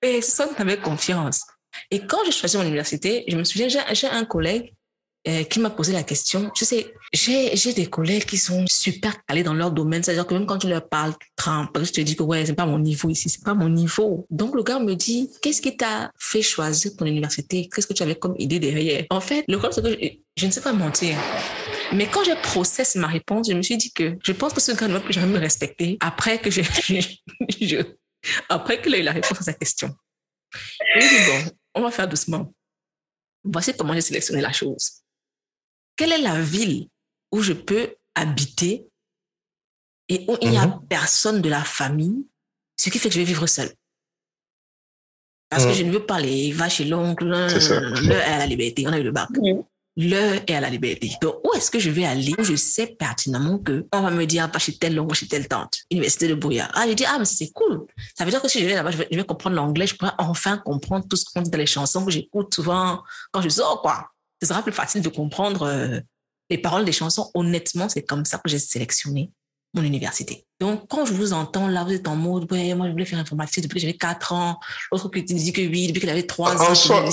personne 0.00 0.50
n'avait 0.58 0.78
confiance. 0.78 1.44
Et 1.90 2.06
quand 2.06 2.24
j'ai 2.24 2.32
choisi 2.32 2.56
mon 2.56 2.64
université, 2.64 3.24
je 3.28 3.36
me 3.36 3.44
souviens, 3.44 3.68
j'ai 3.68 4.08
un 4.08 4.24
collègue 4.24 4.74
euh, 5.26 5.42
qui 5.42 5.58
m'a 5.58 5.70
posé 5.70 5.92
la 5.92 6.04
question. 6.04 6.50
Tu 6.54 6.64
sais, 6.64 6.94
j'ai 7.12 7.72
des 7.72 7.86
collègues 7.86 8.24
qui 8.24 8.38
sont 8.38 8.64
super 8.70 9.24
calés 9.24 9.42
dans 9.42 9.52
leur 9.52 9.72
domaine. 9.72 10.02
C'est-à-dire 10.02 10.26
que 10.26 10.32
même 10.32 10.46
quand 10.46 10.58
tu 10.58 10.68
leur 10.68 10.88
parles 10.88 11.12
Trump, 11.36 11.76
je 11.82 11.90
te 11.90 12.00
dis 12.00 12.14
que 12.14 12.22
ouais, 12.22 12.46
c'est 12.46 12.54
pas 12.54 12.66
mon 12.66 12.78
niveau 12.78 13.10
ici, 13.10 13.28
c'est 13.28 13.42
pas 13.42 13.54
mon 13.54 13.68
niveau. 13.68 14.26
Donc 14.30 14.54
le 14.54 14.62
gars 14.62 14.78
me 14.78 14.94
dit, 14.94 15.30
qu'est-ce 15.42 15.60
qui 15.60 15.76
t'a 15.76 16.12
fait 16.18 16.40
choisir 16.40 16.92
ton 16.96 17.04
université? 17.04 17.68
Qu'est-ce 17.68 17.88
que 17.88 17.94
tu 17.94 18.02
avais 18.04 18.14
comme 18.14 18.36
idée 18.38 18.60
derrière? 18.60 19.06
En 19.10 19.20
fait, 19.20 19.44
le 19.48 19.58
problème, 19.58 19.72
c'est 19.72 19.82
que 19.82 20.18
je, 20.36 20.46
ne 20.46 20.50
sais 20.52 20.60
pas 20.60 20.72
mentir. 20.72 21.16
Mais 21.92 22.06
quand 22.06 22.22
j'ai 22.22 22.36
processé 22.36 23.00
ma 23.00 23.08
réponse, 23.08 23.48
je 23.50 23.54
me 23.54 23.62
suis 23.62 23.76
dit 23.76 23.92
que 23.92 24.16
je 24.22 24.32
pense 24.32 24.52
que 24.52 24.60
ce 24.60 24.72
gars 24.72 24.86
ne 24.86 24.92
va 24.92 25.00
plus 25.00 25.12
jamais 25.12 25.26
me 25.26 25.38
respecter 25.38 25.98
après 26.00 26.38
que 26.38 26.50
je, 26.50 26.62
je 27.60 27.82
après 28.48 28.80
qu'il 28.80 28.94
ait 28.94 29.02
la 29.02 29.12
réponse 29.12 29.40
à 29.40 29.42
sa 29.42 29.52
question. 29.52 29.90
Je 30.94 31.00
lui 31.00 31.08
dit, 31.08 31.24
bon, 31.26 31.50
on 31.74 31.82
va 31.82 31.90
faire 31.90 32.08
doucement. 32.08 32.52
Voici 33.42 33.74
comment 33.76 33.94
j'ai 33.94 34.00
sélectionné 34.00 34.40
la 34.40 34.52
chose 34.52 35.02
quelle 35.98 36.12
est 36.12 36.22
la 36.22 36.40
ville 36.40 36.88
où 37.32 37.42
je 37.42 37.52
peux 37.52 37.94
habiter 38.14 38.88
et 40.08 40.24
où 40.28 40.36
il 40.40 40.50
n'y 40.50 40.56
a 40.56 40.66
mhm. 40.66 40.80
personne 40.88 41.42
de 41.42 41.50
la 41.50 41.62
famille, 41.62 42.24
ce 42.76 42.88
qui 42.88 42.98
fait 42.98 43.08
que 43.08 43.14
je 43.14 43.20
vais 43.20 43.26
vivre 43.26 43.46
seul. 43.46 43.70
Parce 45.50 45.64
que 45.64 45.70
mhm. 45.70 45.74
je 45.74 45.82
ne 45.82 45.90
veux 45.90 46.06
pas 46.06 46.20
les 46.20 46.52
vaches 46.52 46.76
chez 46.76 46.84
l'oncle, 46.84 47.26
l'heure 47.26 47.50
est 47.50 48.32
à 48.32 48.38
la 48.38 48.46
liberté, 48.46 48.86
on 48.86 48.92
a 48.92 48.98
eu 48.98 49.02
le 49.02 49.12
bac. 49.12 49.28
L'heure 50.00 50.40
est 50.46 50.54
à 50.54 50.60
la 50.60 50.70
liberté. 50.70 51.10
Donc, 51.20 51.40
où 51.44 51.52
est-ce 51.54 51.72
que 51.72 51.80
je 51.80 51.90
vais 51.90 52.04
aller 52.04 52.32
où 52.38 52.44
je 52.44 52.54
sais 52.54 52.86
pertinemment 52.86 53.58
que 53.58 53.84
on 53.92 54.00
va 54.00 54.12
me 54.12 54.24
dire, 54.26 54.48
pas 54.48 54.60
chez 54.60 54.78
telle 54.78 55.00
oncle, 55.00 55.16
chez 55.16 55.26
telle 55.26 55.48
tante, 55.48 55.78
université 55.90 56.28
de 56.28 56.34
Bouya. 56.34 56.70
Ah, 56.74 56.86
je 56.86 56.92
dis, 56.92 57.04
ah, 57.04 57.16
mais 57.18 57.24
c'est 57.24 57.50
cool. 57.50 57.84
Ça 58.16 58.24
veut 58.24 58.30
dire 58.30 58.40
que 58.40 58.46
si 58.46 58.60
je 58.60 58.66
vais 58.66 58.74
là-bas, 58.74 58.92
je 58.92 58.98
vais, 58.98 59.24
comprendre 59.24 59.56
l'anglais, 59.56 59.88
je 59.88 59.96
pourrais 59.96 60.12
enfin 60.18 60.58
comprendre 60.58 61.08
tout 61.08 61.16
ce 61.16 61.24
qu'on 61.24 61.42
dit 61.42 61.50
dans 61.50 61.58
les 61.58 61.66
chansons 61.66 62.04
que 62.04 62.12
j'écoute 62.12 62.54
souvent 62.54 63.02
quand 63.32 63.42
je 63.42 63.48
sors, 63.48 63.82
quoi 63.82 64.12
ce 64.40 64.48
sera 64.48 64.62
plus 64.62 64.72
facile 64.72 65.02
de 65.02 65.08
comprendre 65.08 65.62
euh, 65.62 66.00
les 66.50 66.58
paroles 66.58 66.84
des 66.84 66.92
chansons. 66.92 67.30
Honnêtement, 67.34 67.88
c'est 67.88 68.02
comme 68.02 68.24
ça 68.24 68.38
que 68.38 68.48
j'ai 68.48 68.58
sélectionné 68.58 69.30
mon 69.74 69.82
université. 69.82 70.46
Donc, 70.60 70.88
quand 70.88 71.04
je 71.04 71.12
vous 71.12 71.32
entends 71.32 71.68
là, 71.68 71.84
vous 71.84 71.92
êtes 71.92 72.08
en 72.08 72.16
mode, 72.16 72.50
ouais, 72.50 72.74
moi, 72.74 72.86
je 72.86 72.92
voulais 72.92 73.04
faire 73.04 73.18
informatique 73.18 73.62
depuis 73.62 73.76
que 73.76 73.80
j'avais 73.82 73.96
4 73.96 74.32
ans. 74.32 74.58
L'autre 74.90 75.08
qui 75.10 75.22
dit 75.22 75.52
que 75.52 75.60
oui, 75.60 75.88
depuis 75.88 76.00
qu'il 76.00 76.10
avait 76.10 76.26
3 76.26 76.56
ans. 76.56 76.70
En 76.70 76.74
soi, 76.74 77.04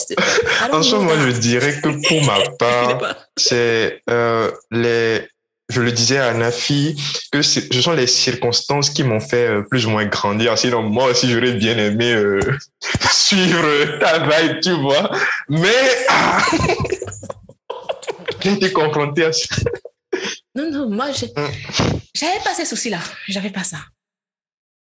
en 0.71 0.81
soi 0.81 0.99
moi, 0.99 1.17
je 1.19 1.37
dirais 1.37 1.79
que 1.81 2.07
pour 2.07 2.23
ma 2.23 2.49
part, 2.59 3.15
c'est 3.37 4.01
euh, 4.09 4.51
les, 4.71 5.27
je 5.69 5.81
le 5.81 5.91
disais 5.91 6.19
à 6.19 6.33
Nafi, 6.33 6.95
que 7.31 7.41
ce 7.41 7.81
sont 7.81 7.93
les 7.93 8.07
circonstances 8.07 8.91
qui 8.91 9.03
m'ont 9.03 9.19
fait 9.19 9.47
euh, 9.47 9.61
plus 9.63 9.85
ou 9.85 9.89
moins 9.89 10.05
grandir. 10.05 10.57
Sinon, 10.57 10.83
moi 10.83 11.09
aussi, 11.09 11.29
j'aurais 11.29 11.53
bien 11.53 11.77
aimé 11.77 12.13
euh, 12.13 12.39
suivre 13.11 13.99
ta 13.99 14.19
vibe, 14.19 14.59
tu 14.61 14.71
vois. 14.71 15.11
Mais 15.49 16.05
ah, 16.09 16.45
j'ai 18.41 18.53
été 18.53 18.71
confronté 18.71 19.25
à 19.25 19.33
ça. 19.33 19.55
Non, 20.53 20.71
non, 20.71 20.89
moi, 20.89 21.07
hum. 21.07 21.51
j'avais 22.13 22.43
pas 22.43 22.53
ces 22.53 22.65
soucis-là. 22.65 22.99
J'avais 23.27 23.49
pas 23.49 23.63
ça. 23.63 23.79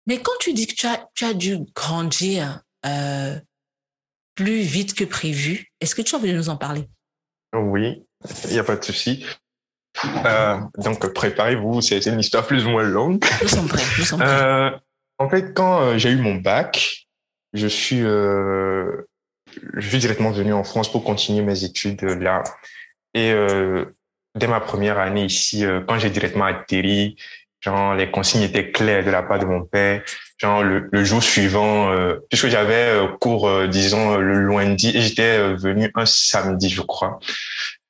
Mais 0.07 0.21
quand 0.21 0.33
tu 0.39 0.53
dis 0.53 0.67
que 0.67 0.75
tu 0.75 0.87
as, 0.87 1.09
tu 1.15 1.25
as 1.25 1.33
dû 1.33 1.59
grandir 1.75 2.61
euh, 2.85 3.39
plus 4.35 4.61
vite 4.61 4.95
que 4.95 5.05
prévu, 5.05 5.73
est-ce 5.81 5.95
que 5.95 6.03
tu 6.03 6.15
as 6.15 6.19
envie 6.19 6.31
de 6.31 6.37
nous 6.37 6.51
en 6.51 6.57
parler? 6.57 6.89
Oui, 7.55 8.05
il 8.45 8.51
n'y 8.51 8.59
a 8.59 8.65
pas 8.65 8.77
de 8.77 8.85
souci. 8.85 9.25
Euh, 10.25 10.59
donc, 10.79 11.13
préparez-vous, 11.13 11.81
c'est 11.81 12.05
une 12.07 12.21
histoire 12.21 12.47
plus 12.47 12.67
ou 12.67 12.71
moins 12.71 12.83
longue. 12.83 13.25
Nous 13.43 13.49
sommes 13.49 13.69
prêts, 13.69 13.83
nous 13.99 14.05
sommes 14.05 14.21
prêts. 14.21 14.29
Euh, 14.29 14.71
en 15.19 15.29
fait, 15.29 15.55
quand 15.55 15.81
euh, 15.81 15.99
j'ai 15.99 16.11
eu 16.11 16.17
mon 16.17 16.35
bac, 16.35 17.07
je 17.53 17.67
suis, 17.69 18.01
je 18.01 19.01
suis 19.81 19.99
directement 19.99 20.33
venu 20.33 20.53
en 20.53 20.65
France 20.65 20.91
pour 20.91 21.05
continuer 21.05 21.43
mes 21.43 21.63
études 21.63 22.03
là. 22.03 22.43
Et 23.15 23.33
dès 24.35 24.49
ma 24.49 24.59
première 24.59 24.99
année 24.99 25.25
ici, 25.25 25.65
quand 25.87 26.01
j'ai 26.01 26.11
directement 26.11 26.47
atterri, 26.47 27.17
genre 27.61 27.95
les 27.95 28.11
consignes 28.11 28.43
étaient 28.43 28.73
claires 28.73 29.05
de 29.05 29.11
la 29.11 29.23
part 29.23 29.39
de 29.39 29.45
mon 29.45 29.63
père. 29.63 30.03
Genre 30.39 30.65
le, 30.65 30.89
le 30.91 31.05
jour 31.05 31.23
suivant, 31.23 31.95
puisque 32.29 32.49
j'avais 32.49 32.93
cours, 33.21 33.69
disons 33.69 34.17
le 34.17 34.49
lundi, 34.49 34.89
et 34.89 35.01
j'étais 35.01 35.55
venu 35.55 35.93
un 35.95 36.07
samedi, 36.07 36.69
je 36.69 36.83
crois. 36.83 37.21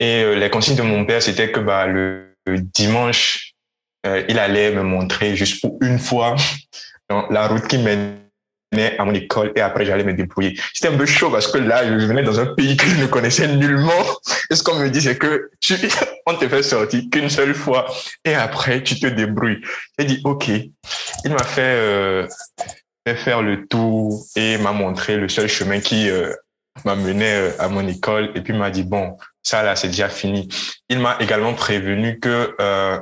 Et 0.01 0.23
euh, 0.23 0.35
les 0.35 0.51
consignes 0.51 0.77
de 0.77 0.83
mon 0.83 1.05
père, 1.05 1.23
c'était 1.23 1.51
que 1.51 1.61
bah, 1.61 1.87
le, 1.87 2.35
dimanche, 2.47 3.55
euh, 4.07 4.25
il 4.29 4.39
allait 4.39 4.71
me 4.73 4.83
montrer 4.83 5.37
juste 5.37 5.61
pour 5.61 5.79
une 5.81 5.99
fois 5.99 6.37
la 7.31 7.49
route 7.49 7.67
qui 7.67 7.79
mène 7.79 8.25
à 8.99 9.05
mon 9.05 9.15
école 9.15 9.53
et 9.55 9.61
après 9.61 9.85
j'allais 9.85 10.05
me 10.05 10.15
débrouiller. 10.15 10.59
C'était 10.73 10.89
un 10.89 10.97
peu 10.97 11.07
chaud 11.07 11.31
parce 11.31 11.47
que 11.47 11.59
là, 11.59 11.87
je 11.87 12.07
venais 12.07 12.23
dans 12.23 12.41
un 12.41 12.47
pays 12.47 12.77
que 12.77 12.87
je 12.87 12.97
ne 12.97 13.07
connaissais 13.07 13.49
nullement. 13.49 13.93
Et 14.51 14.57
ce 14.57 14.63
qu'on 14.63 14.77
me 14.77 14.89
dit, 14.91 15.01
c'est 15.01 15.17
que 15.17 15.51
on 16.27 16.35
te 16.35 16.49
fait 16.49 16.63
sortir 16.63 17.03
qu'une 17.11 17.31
seule 17.31 17.55
fois 17.55 17.87
et 18.25 18.35
après 18.35 18.83
tu 18.83 18.99
te 18.99 19.07
débrouilles. 19.07 19.61
J'ai 19.99 20.07
dit, 20.07 20.21
OK. 20.25 20.49
Il 20.49 21.31
m'a 21.31 21.45
fait, 21.45 21.61
euh, 21.63 22.27
faire 23.17 23.43
le 23.43 23.67
tour 23.67 24.25
et 24.37 24.59
m'a 24.59 24.73
montré 24.73 25.17
le 25.17 25.29
seul 25.29 25.49
chemin 25.49 25.81
qui 25.81 26.09
euh, 26.09 26.33
m'a 26.85 26.97
mené 26.97 27.33
euh, 27.33 27.51
à 27.59 27.69
mon 27.69 27.87
école 27.87 28.33
et 28.35 28.41
puis 28.41 28.53
m'a 28.53 28.71
dit, 28.71 28.83
bon, 28.83 29.17
ça 29.43 29.63
là, 29.63 29.77
c'est 29.77 29.89
déjà 29.89 30.09
fini. 30.09 30.49
Il 30.89 30.99
m'a 30.99 31.17
également 31.21 31.55
prévenu 31.55 32.19
que 32.19 32.55
euh, 32.61 32.99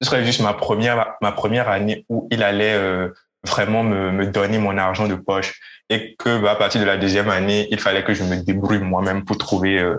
ce 0.00 0.10
serait 0.10 0.24
juste 0.24 0.40
ma 0.40 0.52
première, 0.52 1.14
ma 1.22 1.32
première 1.32 1.68
année 1.68 2.04
où 2.08 2.28
il 2.30 2.42
allait 2.42 2.74
euh, 2.74 3.08
vraiment 3.44 3.82
me, 3.82 4.10
me, 4.10 4.26
donner 4.26 4.58
mon 4.58 4.76
argent 4.76 5.08
de 5.08 5.14
poche 5.14 5.54
et 5.88 6.16
que 6.18 6.38
bah, 6.38 6.52
à 6.52 6.56
partir 6.56 6.80
de 6.80 6.86
la 6.86 6.96
deuxième 6.96 7.30
année, 7.30 7.68
il 7.70 7.80
fallait 7.80 8.04
que 8.04 8.14
je 8.14 8.24
me 8.24 8.36
débrouille 8.36 8.78
moi-même 8.78 9.24
pour 9.24 9.38
trouver 9.38 9.78
euh, 9.78 9.96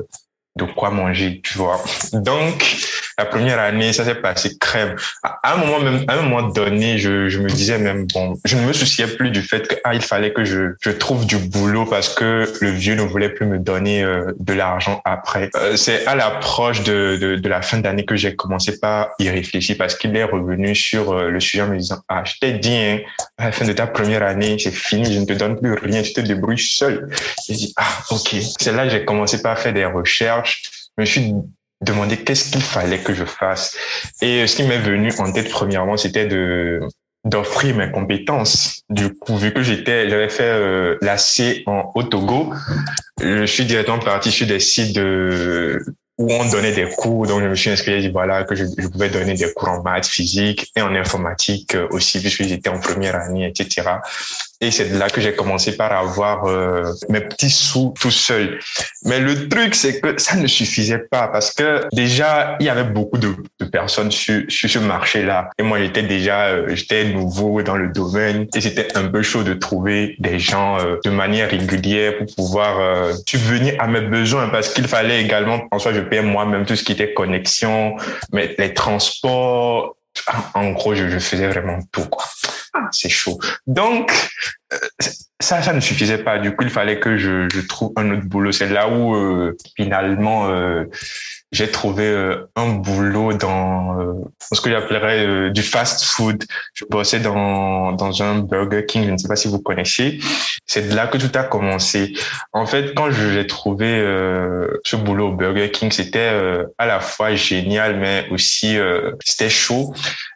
de 0.56 0.66
quoi 0.66 0.92
manger, 0.92 1.42
tu 1.44 1.58
vois. 1.58 1.82
Donc, 2.14 2.78
la 3.18 3.26
première 3.26 3.60
année, 3.60 3.94
ça 3.94 4.06
s'est 4.06 4.16
passé 4.16 4.58
crème. 4.60 4.96
À 5.24 5.54
un 5.54 5.58
moment 5.58 5.80
même, 5.80 6.06
à 6.08 6.14
un 6.14 6.22
moment 6.22 6.44
donné, 6.44 6.98
je, 7.00 7.30
je 7.30 7.40
me 7.40 7.50
disais 7.50 7.80
même 7.80 8.06
bon, 8.14 8.36
je 8.46 8.56
ne 8.56 8.62
me 8.62 8.74
souciais 8.74 9.08
plus 9.08 9.32
du 9.32 9.42
fait 9.42 9.68
que 9.68 9.76
ah, 9.84 9.96
il 9.96 10.02
fallait 10.02 10.34
que 10.34 10.44
je, 10.44 10.76
je 10.82 10.92
trouve 10.92 11.26
du 11.26 11.38
boulot 11.38 11.86
parce 11.86 12.14
que 12.14 12.52
le 12.62 12.70
vieux 12.70 12.96
ne 12.96 13.02
voulait 13.02 13.30
plus 13.30 13.48
me 13.48 13.58
donner 13.58 14.04
euh, 14.04 14.34
de 14.40 14.54
l'argent 14.54 15.02
après. 15.04 15.50
Euh, 15.56 15.76
c'est 15.76 16.06
à 16.06 16.16
l'approche 16.16 16.84
de, 16.84 17.18
de, 17.20 17.36
de, 17.36 17.50
la 17.50 17.62
fin 17.62 17.80
d'année 17.80 18.06
que 18.06 18.16
j'ai 18.16 18.36
commencé 18.36 18.80
par 18.80 19.10
y 19.18 19.30
réfléchir 19.30 19.76
parce 19.80 19.96
qu'il 19.96 20.16
est 20.16 20.24
revenu 20.24 20.76
sur 20.76 21.12
euh, 21.12 21.30
le 21.30 21.40
sujet 21.40 21.64
en 21.64 21.70
me 21.70 21.78
disant 21.78 22.02
ah, 22.10 22.24
je 22.24 22.34
t'ai 22.40 22.54
dit 22.54 22.76
hein, 22.76 23.00
à 23.38 23.46
la 23.46 23.52
fin 23.52 23.66
de 23.66 23.74
ta 23.74 23.88
première 23.88 24.22
année, 24.22 24.58
c'est 24.60 24.72
fini, 24.72 25.12
je 25.12 25.20
ne 25.20 25.26
te 25.26 25.34
donne 25.34 25.60
plus 25.60 25.74
rien, 25.74 26.04
tu 26.04 26.14
te 26.14 26.22
débrouilles 26.22 26.60
seul. 26.60 27.10
J'ai 27.48 27.56
dit 27.56 27.74
ah 27.78 28.04
ok. 28.12 28.36
C'est 28.60 28.74
là 28.74 28.84
que 28.86 28.92
j'ai 28.92 29.06
commencé 29.06 29.42
par 29.42 29.58
faire 29.58 29.74
des 29.74 29.86
recherches. 29.86 30.62
Je 30.98 31.02
me 31.02 31.06
suis 31.06 31.34
demander 31.82 32.18
qu'est-ce 32.18 32.52
qu'il 32.52 32.62
fallait 32.62 33.00
que 33.00 33.14
je 33.14 33.26
fasse. 33.26 33.76
Et 34.22 34.48
ce 34.48 34.56
qui 34.56 34.64
m'est 34.64 34.80
venu 34.80 35.12
en 35.20 35.32
tête 35.32 35.50
premièrement, 35.50 35.98
c'était 35.98 36.26
de 36.26 36.82
d'offrir 37.26 37.76
mes 37.76 37.92
compétences. 37.92 38.84
Du 38.90 39.14
coup, 39.14 39.36
vu 39.36 39.52
que 39.52 39.62
j'étais, 39.62 40.10
j'avais 40.10 40.30
fait 40.30 40.44
euh, 40.44 40.98
la 41.02 41.18
C 41.18 41.64
en 41.66 41.92
Haut-Togo, 41.94 42.54
je 43.22 43.46
suis 43.46 43.66
directement 43.66 44.00
parti 44.00 44.32
sur 44.32 44.48
des 44.48 44.62
sites 44.62 44.96
de 44.96 45.84
où 46.18 46.32
on 46.32 46.50
donnait 46.50 46.72
des 46.72 46.90
cours. 46.90 47.28
Donc, 47.28 47.42
je 47.42 47.48
me 47.48 47.56
suis 47.56 47.70
inscrit 47.70 47.94
et 47.94 48.02
dit 48.02 48.10
voilà 48.10 48.44
que 48.44 48.56
je, 48.56 48.66
je, 48.78 48.88
pouvais 48.88 49.10
donner 49.10 49.36
des 49.36 49.52
cours 49.54 49.70
en 49.70 49.84
maths, 49.84 50.08
physique 50.08 50.72
et 50.76 50.82
en 50.82 50.96
informatique 50.96 51.76
euh, 51.76 51.88
aussi, 51.92 52.20
puisque 52.20 52.44
j'étais 52.44 52.70
en 52.70 52.80
première 52.80 53.16
année, 53.16 53.48
etc. 53.48 53.90
Et 54.60 54.72
c'est 54.72 54.90
là 54.90 55.10
que 55.10 55.22
j'ai 55.22 55.34
commencé 55.34 55.78
par 55.78 55.92
avoir 55.92 56.46
euh, 56.46 56.92
mes 57.10 57.22
petits 57.22 57.50
sous 57.50 57.94
tout 58.00 58.12
seul. 58.12 58.60
Mais 59.04 59.20
le 59.20 59.48
truc, 59.48 59.76
c'est 59.76 60.00
que 60.00 60.20
ça 60.20 60.36
ne 60.36 60.48
suffisait 60.48 60.98
pas 60.98 61.28
parce 61.28 61.54
que 61.54 61.86
déjà, 61.94 62.58
il 62.60 62.66
y 62.66 62.70
avait 62.70 62.84
beaucoup 62.84 63.18
de, 63.18 63.36
de 63.60 63.66
personnes 63.66 64.12
sur, 64.12 64.44
sur 64.50 64.70
ce 64.70 64.80
marché-là. 64.80 65.50
Et 65.60 65.64
moi, 65.64 65.80
j'étais 65.80 66.02
déjà, 66.02 66.48
euh, 66.48 66.76
j'étais 66.76 67.06
nouveau 67.06 67.62
dans 67.62 67.76
le 67.76 67.90
domaine 67.90 68.48
et 68.56 68.62
c'était 68.62 68.98
un 68.98 69.08
peu 69.08 69.22
chaud 69.22 69.44
de 69.44 69.54
trouver 69.54 70.16
des 70.20 70.40
gens 70.40 70.80
euh, 70.80 70.98
de 71.06 71.10
manière 71.10 71.50
régulière 71.50 72.18
pour 72.18 72.36
pouvoir 72.36 72.80
euh, 72.80 73.14
subvenir 73.28 73.76
à 73.80 73.88
mes 73.88 74.02
besoins 74.02 74.50
parce 74.50 74.70
qu'il 74.70 74.88
fallait 74.88 75.22
également, 75.22 75.62
en 75.72 75.80
soi, 75.80 75.94
je 75.94 76.02
payais 76.02 76.24
moi-même 76.24 76.66
tout 76.66 76.76
ce 76.76 76.84
qui 76.84 76.94
était 76.94 77.14
connexion, 77.14 77.96
mais 78.34 78.56
les 78.58 78.74
transports, 78.74 79.96
en 80.54 80.72
gros, 80.72 80.96
je, 80.96 81.10
je 81.10 81.20
faisais 81.20 81.48
vraiment 81.48 81.80
tout, 81.92 82.06
quoi. 82.06 82.26
C'est 82.92 83.10
chaud. 83.10 83.40
Donc, 83.66 84.12
euh, 84.74 84.78
ça, 85.40 85.62
ça 85.62 85.74
ne 85.74 85.80
suffisait 85.80 86.18
pas. 86.18 86.40
Du 86.40 86.56
coup, 86.56 86.64
il 86.64 86.70
fallait 86.70 87.00
que 87.00 87.18
je, 87.18 87.48
trouve 87.68 87.94
un 87.96 88.12
autre 88.12 88.26
boulot. 88.26 88.52
C'est 88.52 88.68
là 88.68 88.90
où, 88.90 89.16
euh, 89.16 89.56
finalement, 89.76 90.50
euh, 90.50 90.86
j'ai 91.52 91.72
trouvé 91.72 92.36
un 92.58 92.68
boulot 92.74 93.34
dans 93.34 93.98
ce 94.52 94.60
que 94.60 94.70
j'appellerais 94.70 95.50
du 95.52 95.64
fast 95.64 96.04
food. 96.04 96.44
Je 96.74 96.84
bossais 96.90 97.22
dans, 97.22 97.94
dans 97.94 98.22
un 98.22 98.40
Burger 98.40 98.86
King, 98.86 99.06
je 99.06 99.12
ne 99.12 99.18
sais 99.18 99.30
pas 99.30 99.38
si 99.38 99.48
vous 99.48 99.60
connaissez. 99.60 100.20
C'est 100.66 100.90
de 100.90 100.94
là 100.94 101.08
que 101.08 101.18
tout 101.18 101.32
a 101.36 101.44
commencé. 101.44 102.14
En 102.52 102.66
fait, 102.66 102.94
quand 102.96 103.12
j'ai 103.12 103.48
trouvé 103.48 104.02
ce 104.84 104.98
boulot 104.98 105.30
au 105.30 105.36
Burger 105.36 105.72
King, 105.72 105.90
c'était 105.90 106.30
à 106.78 106.86
la 106.86 107.00
fois 107.00 107.34
génial, 107.34 107.98
mais 107.98 108.28
aussi 108.30 108.78
c'était 109.24 109.50
chaud. 109.50 109.94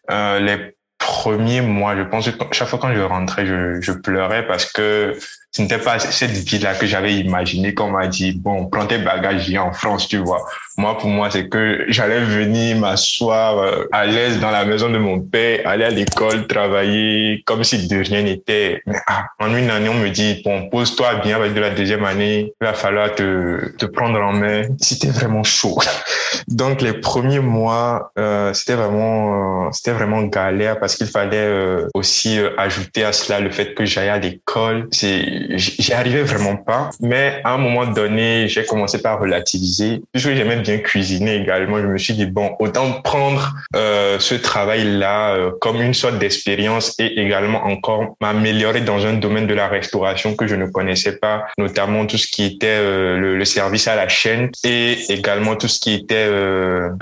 les 0.08 0.76
premiers 1.02 1.62
mois, 1.62 1.97
je 1.97 2.04
pense 2.04 2.30
que 2.30 2.43
chaque 2.52 2.68
fois 2.68 2.80
quand 2.80 2.93
je 2.93 3.02
rentrais, 3.02 3.45
je, 3.45 3.82
je 3.82 3.91
pleurais 3.91 4.45
parce 4.47 4.72
que 4.72 5.18
ce 5.52 5.62
n'était 5.62 5.80
pas 5.80 5.99
cette 5.99 6.32
vie-là 6.32 6.76
que 6.76 6.86
j'avais 6.86 7.16
imaginé 7.16 7.74
qu'on 7.74 7.91
m'a 7.91 8.08
dit, 8.08 8.32
bon, 8.32 8.68
prends 8.68 8.86
tes 8.86 8.99
bagages, 8.99 9.49
viens 9.49 9.64
en 9.64 9.74
France, 9.74 10.08
tu 10.08 10.18
vois. 10.18 10.45
Moi, 10.82 10.98
pour 10.98 11.12
moi, 11.12 11.30
c'est 11.30 11.48
que 11.48 11.86
j'allais 11.90 12.22
venir 12.22 12.76
m'asseoir 12.76 13.60
euh, 13.60 13.84
à 13.92 14.08
l'aise 14.08 14.40
dans 14.40 14.50
la 14.50 14.66
maison 14.66 14.90
de 14.90 14.98
mon 14.98 15.20
père, 15.20 15.60
aller 15.66 15.84
à 15.84 15.92
l'école, 15.92 16.48
travailler 16.48 17.44
comme 17.46 17.64
si 17.64 17.88
de 17.88 17.98
rien 17.98 18.24
n'était. 18.24 18.82
Mais 18.88 18.98
ah, 19.06 19.26
en 19.38 19.56
une 19.56 19.70
année, 19.70 19.90
on 19.90 19.94
me 19.94 20.10
dit, 20.10 20.42
bon, 20.44 20.70
pose-toi 20.70 21.18
bien 21.24 21.36
avec 21.36 21.54
de 21.54 21.60
la 21.60 21.70
deuxième 21.70 22.04
année, 22.04 22.52
il 22.60 22.66
va 22.66 22.74
falloir 22.74 23.14
te, 23.14 23.86
prendre 23.94 24.20
en 24.20 24.34
main. 24.34 24.64
C'était 24.80 25.10
vraiment 25.10 25.44
chaud. 25.44 25.78
Donc, 26.48 26.82
les 26.82 26.94
premiers 26.94 27.42
mois, 27.42 28.12
euh, 28.18 28.52
c'était 28.54 28.74
vraiment, 28.74 29.68
euh, 29.68 29.70
c'était 29.74 29.92
vraiment 29.92 30.24
galère 30.24 30.80
parce 30.80 30.96
qu'il 30.96 31.08
fallait 31.08 31.48
aussi 31.94 32.40
ajouter 32.58 33.04
à 33.04 33.14
cela 33.14 33.40
le 33.40 33.52
fait 33.52 33.76
que 33.76 33.86
j'allais 33.86 34.10
à 34.10 34.18
l'école. 34.18 34.88
J'y 34.92 35.94
arrivais 35.94 36.24
vraiment 36.24 36.56
pas. 36.56 36.90
Mais 37.02 37.40
à 37.44 37.54
un 37.54 37.58
moment 37.60 37.86
donné, 37.86 38.48
j'ai 38.48 38.66
commencé 38.66 39.00
par 39.00 39.20
relativiser. 39.20 40.02
Puisque 40.12 40.32
j'aimais 40.32 40.56
bien 40.56 40.71
cuisiner 40.78 41.36
également, 41.36 41.80
je 41.80 41.88
me 41.88 41.98
suis 41.98 42.14
dit, 42.14 42.26
bon, 42.26 42.56
autant 42.60 43.02
prendre 43.02 43.54
euh, 43.76 44.20
ce 44.20 44.36
travail-là 44.36 45.36
euh, 45.36 45.52
comme 45.60 45.82
une 45.82 45.94
sorte 45.94 46.20
d'expérience 46.20 46.96
et 47.00 47.20
également 47.20 47.66
encore 47.66 48.16
m'améliorer 48.22 48.82
dans 48.82 49.06
un 49.06 49.14
domaine 49.14 49.48
de 49.48 49.54
la 49.54 49.68
restauration 49.68 50.36
que 50.36 50.48
je 50.48 50.56
ne 50.56 50.68
connaissais 50.68 51.18
pas, 51.18 51.46
notamment 51.58 52.06
tout 52.06 52.18
ce 52.18 52.28
qui 52.28 52.46
était 52.46 52.68
euh, 52.68 53.18
le, 53.18 53.46
service 53.46 53.88
à 53.88 53.96
la 53.96 54.08
chaîne 54.08 54.50
et 54.64 54.98
également 55.10 55.56
tout 55.56 55.68
ce 55.68 55.80
qui 55.80 55.94
était 55.94 56.30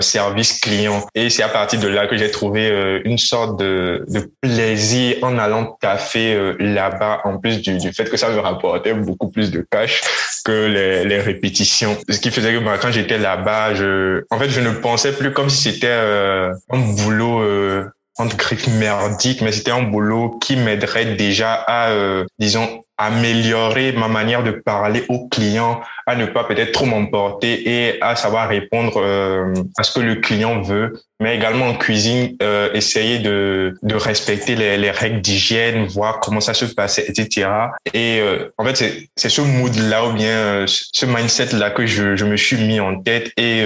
service 0.00 0.58
client. 0.58 1.06
Et 1.14 1.30
c'est 1.30 1.42
à 1.42 1.48
partir 1.48 1.78
de 1.78 1.86
là 1.86 2.06
que 2.06 2.16
j'ai 2.16 2.30
trouvé 2.30 3.00
une 3.04 3.18
sorte 3.18 3.58
de, 3.58 4.04
plaisir 4.40 5.16
en 5.22 5.38
allant 5.38 5.76
café 5.80 6.54
là-bas, 6.58 7.20
en 7.24 7.38
plus 7.38 7.60
du, 7.60 7.78
fait 7.92 8.08
que 8.10 8.16
ça 8.16 8.30
me 8.30 8.40
rapportait 8.40 8.94
beaucoup 8.94 9.28
plus 9.28 9.50
de 9.50 9.64
cash 9.70 10.00
que 10.44 11.04
les, 11.06 11.20
répétitions. 11.20 11.96
Ce 12.08 12.18
qui 12.18 12.30
faisait 12.30 12.52
que 12.52 12.78
quand 12.80 12.90
j'étais 12.90 13.18
là-bas, 13.18 13.49
je, 13.74 14.24
en 14.30 14.38
fait, 14.38 14.50
je 14.50 14.60
ne 14.60 14.70
pensais 14.70 15.12
plus 15.12 15.32
comme 15.32 15.50
si 15.50 15.72
c'était 15.72 15.88
euh, 15.88 16.52
un 16.70 16.78
boulot 16.78 17.40
euh, 17.40 17.90
entre 18.18 18.36
griffes 18.36 18.68
merdique, 18.68 19.40
mais 19.40 19.52
c'était 19.52 19.70
un 19.70 19.82
boulot 19.82 20.38
qui 20.40 20.56
m'aiderait 20.56 21.14
déjà 21.16 21.54
à, 21.54 21.90
euh, 21.90 22.24
disons, 22.38 22.82
améliorer 23.00 23.92
ma 23.92 24.08
manière 24.08 24.44
de 24.44 24.50
parler 24.50 25.04
aux 25.08 25.26
clients, 25.28 25.80
à 26.06 26.16
ne 26.16 26.26
pas 26.26 26.44
peut-être 26.44 26.72
trop 26.72 26.84
m'emporter 26.84 27.68
et 27.68 28.02
à 28.02 28.14
savoir 28.14 28.48
répondre 28.48 28.98
euh, 28.98 29.54
à 29.78 29.82
ce 29.82 29.98
que 29.98 30.00
le 30.00 30.16
client 30.16 30.60
veut, 30.60 30.92
mais 31.18 31.34
également 31.34 31.68
en 31.68 31.74
cuisine, 31.74 32.36
euh, 32.42 32.70
essayer 32.74 33.18
de, 33.18 33.74
de 33.82 33.94
respecter 33.94 34.54
les, 34.54 34.76
les 34.76 34.90
règles 34.90 35.22
d'hygiène, 35.22 35.86
voir 35.86 36.20
comment 36.20 36.40
ça 36.40 36.52
se 36.52 36.66
passait, 36.66 37.06
etc. 37.08 37.48
Et 37.94 38.20
euh, 38.20 38.52
en 38.58 38.64
fait, 38.66 39.08
c'est 39.16 39.28
ce 39.30 39.40
mood-là 39.40 40.06
ou 40.06 40.12
bien 40.12 40.36
euh, 40.36 40.64
ce 40.66 41.06
mindset-là 41.06 41.70
que 41.70 41.86
je, 41.86 42.16
je 42.16 42.24
me 42.26 42.36
suis 42.36 42.58
mis 42.58 42.80
en 42.80 43.00
tête 43.00 43.32
et 43.38 43.64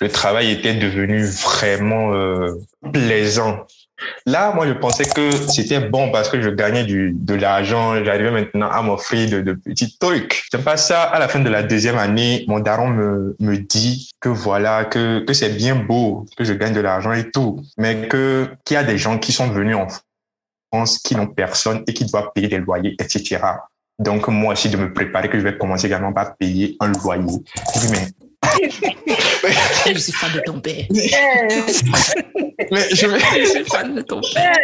le 0.00 0.08
travail 0.08 0.50
était 0.50 0.74
devenu 0.74 1.24
vraiment 1.24 2.12
plaisant 2.92 3.66
Là, 4.26 4.52
moi, 4.54 4.66
je 4.66 4.72
pensais 4.72 5.04
que 5.04 5.30
c'était 5.48 5.80
bon 5.80 6.10
parce 6.10 6.28
que 6.28 6.40
je 6.40 6.50
gagnais 6.50 6.84
du, 6.84 7.12
de 7.14 7.34
l'argent. 7.34 8.02
J'arrivais 8.04 8.30
maintenant 8.30 8.70
à 8.70 8.82
m'offrir 8.82 9.28
de, 9.30 9.40
de, 9.40 9.52
petits 9.52 9.96
trucs. 9.98 10.44
C'est 10.50 10.64
pas 10.64 10.76
ça. 10.76 11.02
À 11.02 11.18
la 11.18 11.28
fin 11.28 11.40
de 11.40 11.48
la 11.48 11.62
deuxième 11.62 11.98
année, 11.98 12.44
mon 12.48 12.60
daron 12.60 12.88
me, 12.88 13.36
me 13.40 13.56
dit 13.56 14.10
que 14.20 14.28
voilà, 14.28 14.84
que, 14.84 15.24
que 15.24 15.32
c'est 15.32 15.50
bien 15.50 15.76
beau, 15.76 16.26
que 16.36 16.44
je 16.44 16.52
gagne 16.52 16.74
de 16.74 16.80
l'argent 16.80 17.12
et 17.12 17.30
tout, 17.30 17.62
mais 17.76 18.08
que, 18.08 18.48
qu'il 18.64 18.74
y 18.74 18.78
a 18.78 18.84
des 18.84 18.98
gens 18.98 19.18
qui 19.18 19.32
sont 19.32 19.48
venus 19.48 19.76
en 19.76 19.88
France, 20.72 20.98
qui 20.98 21.16
n'ont 21.16 21.26
personne 21.26 21.82
et 21.86 21.94
qui 21.94 22.04
doivent 22.04 22.30
payer 22.34 22.48
des 22.48 22.58
loyers, 22.58 22.94
etc. 22.98 23.38
Donc, 23.98 24.28
moi 24.28 24.52
aussi, 24.52 24.68
de 24.68 24.76
me 24.76 24.92
préparer 24.92 25.28
que 25.28 25.38
je 25.38 25.44
vais 25.44 25.58
commencer 25.58 25.86
également 25.86 26.12
par 26.12 26.36
payer 26.36 26.76
un 26.78 26.92
loyer. 26.92 27.42
Je 27.74 27.80
dis, 27.80 27.88
mais 27.90 28.06
je 29.86 29.98
suis 29.98 30.12
fan 30.12 30.32
de 30.32 30.40
ton 30.40 30.60
père. 30.60 30.84
mais 30.90 32.88
je, 32.94 33.06
me... 33.06 33.18
je 33.18 33.48
suis 33.50 33.64
fan 33.64 33.94
de 33.94 34.02
ton 34.02 34.20
père. 34.20 34.54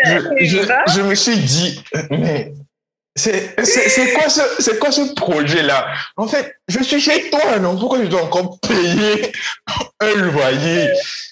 Je, 0.40 0.46
je, 0.46 0.58
je 0.94 1.00
me 1.00 1.14
suis 1.14 1.36
dit, 1.38 1.82
mais 2.10 2.52
c'est 3.16 3.54
quoi 4.14 4.28
ce, 4.28 4.40
c'est 4.58 4.78
quoi 4.78 4.90
ce 4.90 5.14
projet-là? 5.14 5.86
En 6.16 6.26
fait, 6.26 6.56
je 6.68 6.82
suis 6.82 7.00
chez 7.00 7.30
toi, 7.30 7.58
non? 7.60 7.76
Pourquoi 7.76 8.02
je 8.02 8.08
dois 8.08 8.24
encore 8.24 8.58
payer 8.60 9.32
un 10.00 10.14
loyer? 10.14 10.88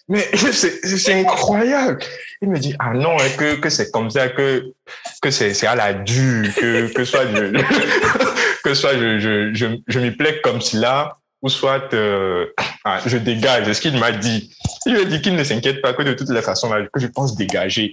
mais 0.09 0.29
c'est 0.53 1.15
incroyable. 1.15 1.99
Il 2.41 2.49
me 2.49 2.59
dit, 2.59 2.75
ah 2.79 2.93
non, 2.93 3.17
que, 3.39 3.57
que 3.57 3.71
c'est 3.71 3.91
comme 3.91 4.11
ça, 4.11 4.29
que, 4.29 4.73
que 5.21 5.31
c'est 5.31 5.67
à 5.67 5.75
la 5.75 5.93
dure, 5.93 6.55
que, 6.55 6.93
que 6.93 7.05
soit 7.05 7.27
je, 7.35 7.53
que 8.65 8.75
soit 8.75 8.95
je, 8.95 9.19
je, 9.19 9.55
je, 9.55 9.67
je 9.87 9.99
m'y 10.01 10.11
plais 10.11 10.41
comme 10.43 10.61
cela, 10.61 11.19
ou 11.43 11.49
soit 11.49 11.93
euh, 11.93 12.47
ah, 12.85 13.01
je 13.05 13.19
dégage. 13.19 13.67
C'est 13.67 13.75
ce 13.75 13.81
qu'il 13.81 13.99
m'a 13.99 14.13
dit? 14.13 14.55
Il 14.87 14.95
m'a 14.95 15.05
dit 15.05 15.21
qu'il 15.21 15.37
ne 15.37 15.45
s'inquiète 15.45 15.83
pas 15.83 15.93
que 15.93 16.03
de 16.03 16.15
toutes 16.15 16.31
les 16.31 16.43
façons, 16.43 16.71
que 16.93 17.01
je 17.01 17.09
pense 17.09 17.37
dégager. 17.37 17.93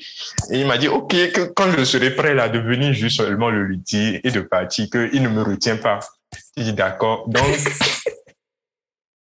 Et 0.52 0.62
il 0.62 0.68
m'a 0.68 0.78
dit, 0.78 0.88
OK, 0.88 1.14
que 1.32 1.42
quand 1.54 1.72
je 1.78 1.84
serai 1.84 2.12
prêt 2.12 2.34
là, 2.34 2.48
de 2.50 2.60
venir 2.60 2.94
juste 2.94 3.18
seulement 3.18 3.50
le 3.50 3.64
lui 3.64 3.78
dire 3.78 4.20
et 4.24 4.32
de 4.32 4.42
partir, 4.42 4.90
qu'il 4.90 5.22
ne 5.22 5.30
me 5.30 5.44
retient 5.44 5.78
pas. 5.78 6.00
Il 6.56 6.64
dit, 6.64 6.74
d'accord. 6.74 7.28
Donc, 7.28 7.58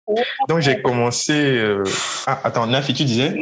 donc 0.49 0.61
j'ai 0.61 0.83
commencé... 0.83 1.33
Euh... 1.33 1.85
Ah, 2.27 2.41
attends, 2.45 2.67
Nafi, 2.67 2.95
tu 2.95 3.05
disais? 3.05 3.35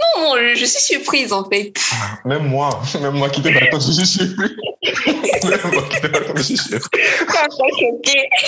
Non, 0.00 0.36
je 0.54 0.64
suis 0.64 0.80
surprise 0.80 1.32
en 1.32 1.48
fait. 1.48 1.72
Ah, 1.92 2.18
même 2.24 2.48
moi, 2.48 2.82
même 3.00 3.14
moi 3.14 3.28
qui 3.30 3.42
te 3.42 3.48
m'attends, 3.48 3.80
je 3.80 3.92
suis 3.92 4.06
surprise. 4.06 4.56
même 5.44 5.72
moi 5.72 5.82
qui 5.88 6.02
m'attends, 6.02 6.36
je 6.36 6.42
suis 6.42 6.56
surprise. 6.56 7.00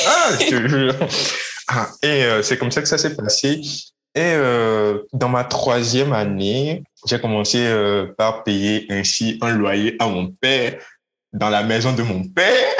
Ah, 0.07 0.30
je 0.40 0.49
te 0.49 0.68
jure. 0.68 0.95
Ah, 1.68 1.88
et 2.03 2.24
euh, 2.24 2.42
c'est 2.42 2.59
comme 2.59 2.70
ça 2.70 2.82
que 2.82 2.88
ça 2.88 2.99
s'est 2.99 3.16
passé. 3.16 3.61
Et 4.16 4.20
euh, 4.20 5.01
dans 5.12 5.28
ma 5.28 5.45
troisième 5.45 6.12
année, 6.12 6.84
j'ai 7.07 7.20
commencé 7.20 7.59
euh, 7.66 8.14
par 8.16 8.45
payer 8.45 8.86
ainsi 8.90 9.38
un 9.40 9.51
loyer 9.55 9.97
à 9.99 10.07
mon 10.07 10.28
père 10.28 10.78
dans 11.32 11.51
la 11.51 11.64
maison 11.64 11.92
de 11.92 12.03
mon 12.03 12.22
père. 12.22 12.76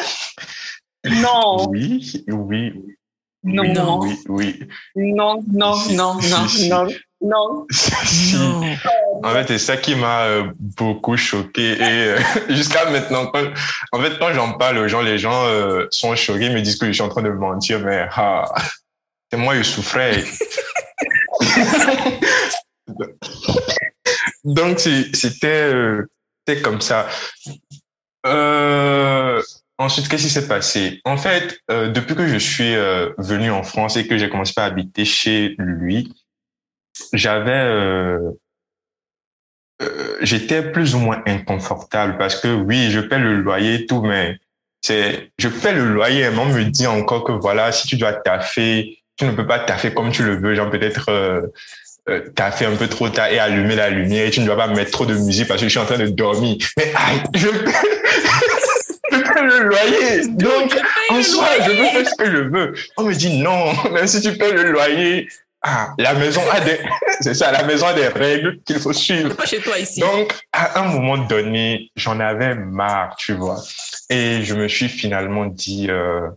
Non. 1.05 1.69
Oui, 1.69 2.23
oui, 2.29 2.73
oui. 2.73 2.95
Non. 3.43 4.01
Oui, 4.01 4.19
oui. 4.29 4.61
Non, 4.97 5.43
non, 5.53 5.77
non, 5.91 6.15
non, 6.23 6.47
non. 6.69 6.89
Non. 7.25 7.67
Non. 8.35 8.63
En 9.23 9.33
fait, 9.33 9.47
c'est 9.49 9.59
ça 9.59 9.79
qui 9.79 9.95
m'a 9.95 10.25
euh, 10.25 10.45
beaucoup 10.59 11.17
choqué. 11.17 11.73
Et 11.73 11.81
euh, 11.81 12.19
jusqu'à 12.51 12.91
maintenant, 12.91 13.27
quand, 13.27 13.43
en 13.93 14.01
fait, 14.01 14.19
quand 14.19 14.35
j'en 14.35 14.53
parle 14.59 14.77
aux 14.77 14.89
gens, 14.89 15.01
les 15.01 15.17
gens 15.17 15.47
euh, 15.47 15.87
sont 15.91 16.15
choqués, 16.15 16.47
ils 16.47 16.53
me 16.53 16.61
disent 16.61 16.77
que 16.77 16.87
je 16.87 16.93
suis 16.93 17.03
en 17.03 17.09
train 17.09 17.23
de 17.23 17.31
mentir, 17.31 17.81
mais 17.81 18.07
ah, 18.15 18.45
c'est 19.31 19.39
moi, 19.39 19.57
je 19.57 19.63
souffrais. 19.63 20.23
Donc, 24.45 24.79
c'était 24.79 25.11
c'était 25.15 26.61
comme 26.61 26.83
ça. 26.83 27.09
ensuite, 29.79 30.09
qu'est-ce 30.09 30.25
qui 30.25 30.31
s'est 30.31 30.47
passé? 30.47 31.01
En 31.07 31.17
fait, 31.17 31.59
depuis 31.71 32.15
que 32.15 32.29
je 32.29 32.37
suis 32.37 32.75
venu 33.17 33.51
en 33.51 33.63
France 33.63 33.97
et 33.97 34.07
que 34.07 34.19
j'ai 34.19 34.29
commencé 34.29 34.53
à 34.59 34.65
habiter 34.65 35.07
chez 35.07 35.55
lui, 35.57 36.13
j'avais 37.13 37.53
euh, 37.53 38.19
euh, 39.83 40.17
j'étais 40.21 40.63
plus 40.63 40.95
ou 40.95 40.99
moins 40.99 41.23
inconfortable 41.27 42.17
parce 42.19 42.37
que 42.37 42.55
oui, 42.55 42.91
je 42.91 43.01
paie 43.01 43.19
le 43.19 43.41
loyer 43.41 43.75
et 43.75 43.87
tout, 43.87 44.03
mais 44.03 44.39
c'est 44.81 45.31
je 45.39 45.49
paie 45.49 45.73
le 45.73 45.93
loyer, 45.93 46.31
mais 46.31 46.39
on 46.39 46.47
me 46.47 46.65
dit 46.65 46.87
encore 46.87 47.25
que 47.25 47.33
voilà, 47.33 47.73
si 47.73 47.87
tu 47.87 47.97
dois 47.97 48.13
taffer, 48.13 48.99
tu 49.17 49.25
ne 49.25 49.33
peux 49.33 49.47
pas 49.47 49.59
taffer 49.59 49.93
comme 49.93 50.13
tu 50.13 50.23
le 50.23 50.37
veux, 50.37 50.55
genre 50.55 50.71
peut-être 50.71 51.11
euh, 51.11 51.43
euh, 52.09 52.29
taffer 52.37 52.67
un 52.67 52.77
peu 52.77 52.87
trop 52.87 53.09
tard 53.09 53.29
et 53.29 53.39
allumer 53.39 53.77
la 53.77 53.91
lumière, 53.91 54.27
et 54.27 54.31
tu 54.31 54.41
ne 54.41 54.47
dois 54.47 54.57
pas 54.57 54.69
mettre 54.69 54.91
trop 54.91 55.07
de 55.07 55.15
musique 55.15 55.49
parce 55.49 55.61
que 55.61 55.67
je 55.67 55.71
suis 55.71 55.81
en 55.81 55.87
train 55.87 55.99
de 55.99 56.07
dormir. 56.07 56.57
Mais 56.77 56.93
aïe, 56.95 57.23
je 57.35 57.49
paie, 57.49 57.73
le 59.43 59.69
loyer. 59.69 60.29
Donc, 60.29 60.77
en 61.11 61.23
soi, 61.23 61.49
je 61.61 61.71
peux 61.71 61.85
faire 61.85 62.09
ce 62.09 62.15
que 62.17 62.31
je 62.31 62.37
veux. 62.37 62.75
On 62.97 63.05
me 63.05 63.15
dit 63.15 63.39
non, 63.39 63.73
même 63.93 64.07
si 64.07 64.21
tu 64.21 64.37
paies 64.37 64.53
le 64.53 64.71
loyer, 64.71 65.29
ah, 65.67 65.95
la 65.99 66.13
maison 66.13 66.43
a 66.53 66.61
des, 66.61 66.79
c'est 67.21 67.33
ça, 67.33 67.51
la 67.51 67.65
maison 67.65 67.87
a 67.87 67.95
des 67.95 68.09
règles 68.09 68.61
qu'il 68.65 68.79
faut 68.79 68.93
suivre. 68.93 69.35
Pas 69.35 69.47
chez 69.47 69.61
toi 69.61 69.79
ici. 69.79 70.01
Donc, 70.01 70.35
à 70.53 70.81
un 70.81 70.89
moment 70.89 71.17
donné, 71.17 71.91
j'en 71.97 72.21
avais 72.21 72.55
marre, 72.55 73.17
tu 73.17 73.33
vois. 73.33 73.63
Et 74.11 74.43
je 74.43 74.55
me 74.55 74.69
suis 74.69 74.91
finalement 74.91 75.47
dit, 75.47 75.87
euh, 75.89 76.29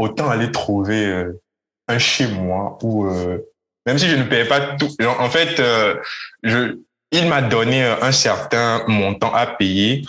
autant 0.00 0.28
aller 0.28 0.50
trouver 0.50 1.06
euh, 1.06 1.40
un 1.86 1.98
chez 1.98 2.26
moi 2.26 2.78
où, 2.82 3.06
euh, 3.06 3.38
même 3.86 3.98
si 3.98 4.08
je 4.08 4.16
ne 4.16 4.24
payais 4.24 4.44
pas 4.44 4.76
tout, 4.76 4.90
en 5.04 5.30
fait, 5.30 5.60
euh, 5.60 5.94
je, 6.42 6.78
il 7.12 7.28
m'a 7.28 7.42
donné 7.42 7.84
un 7.84 8.12
certain 8.12 8.82
montant 8.88 9.32
à 9.32 9.46
payer. 9.46 10.04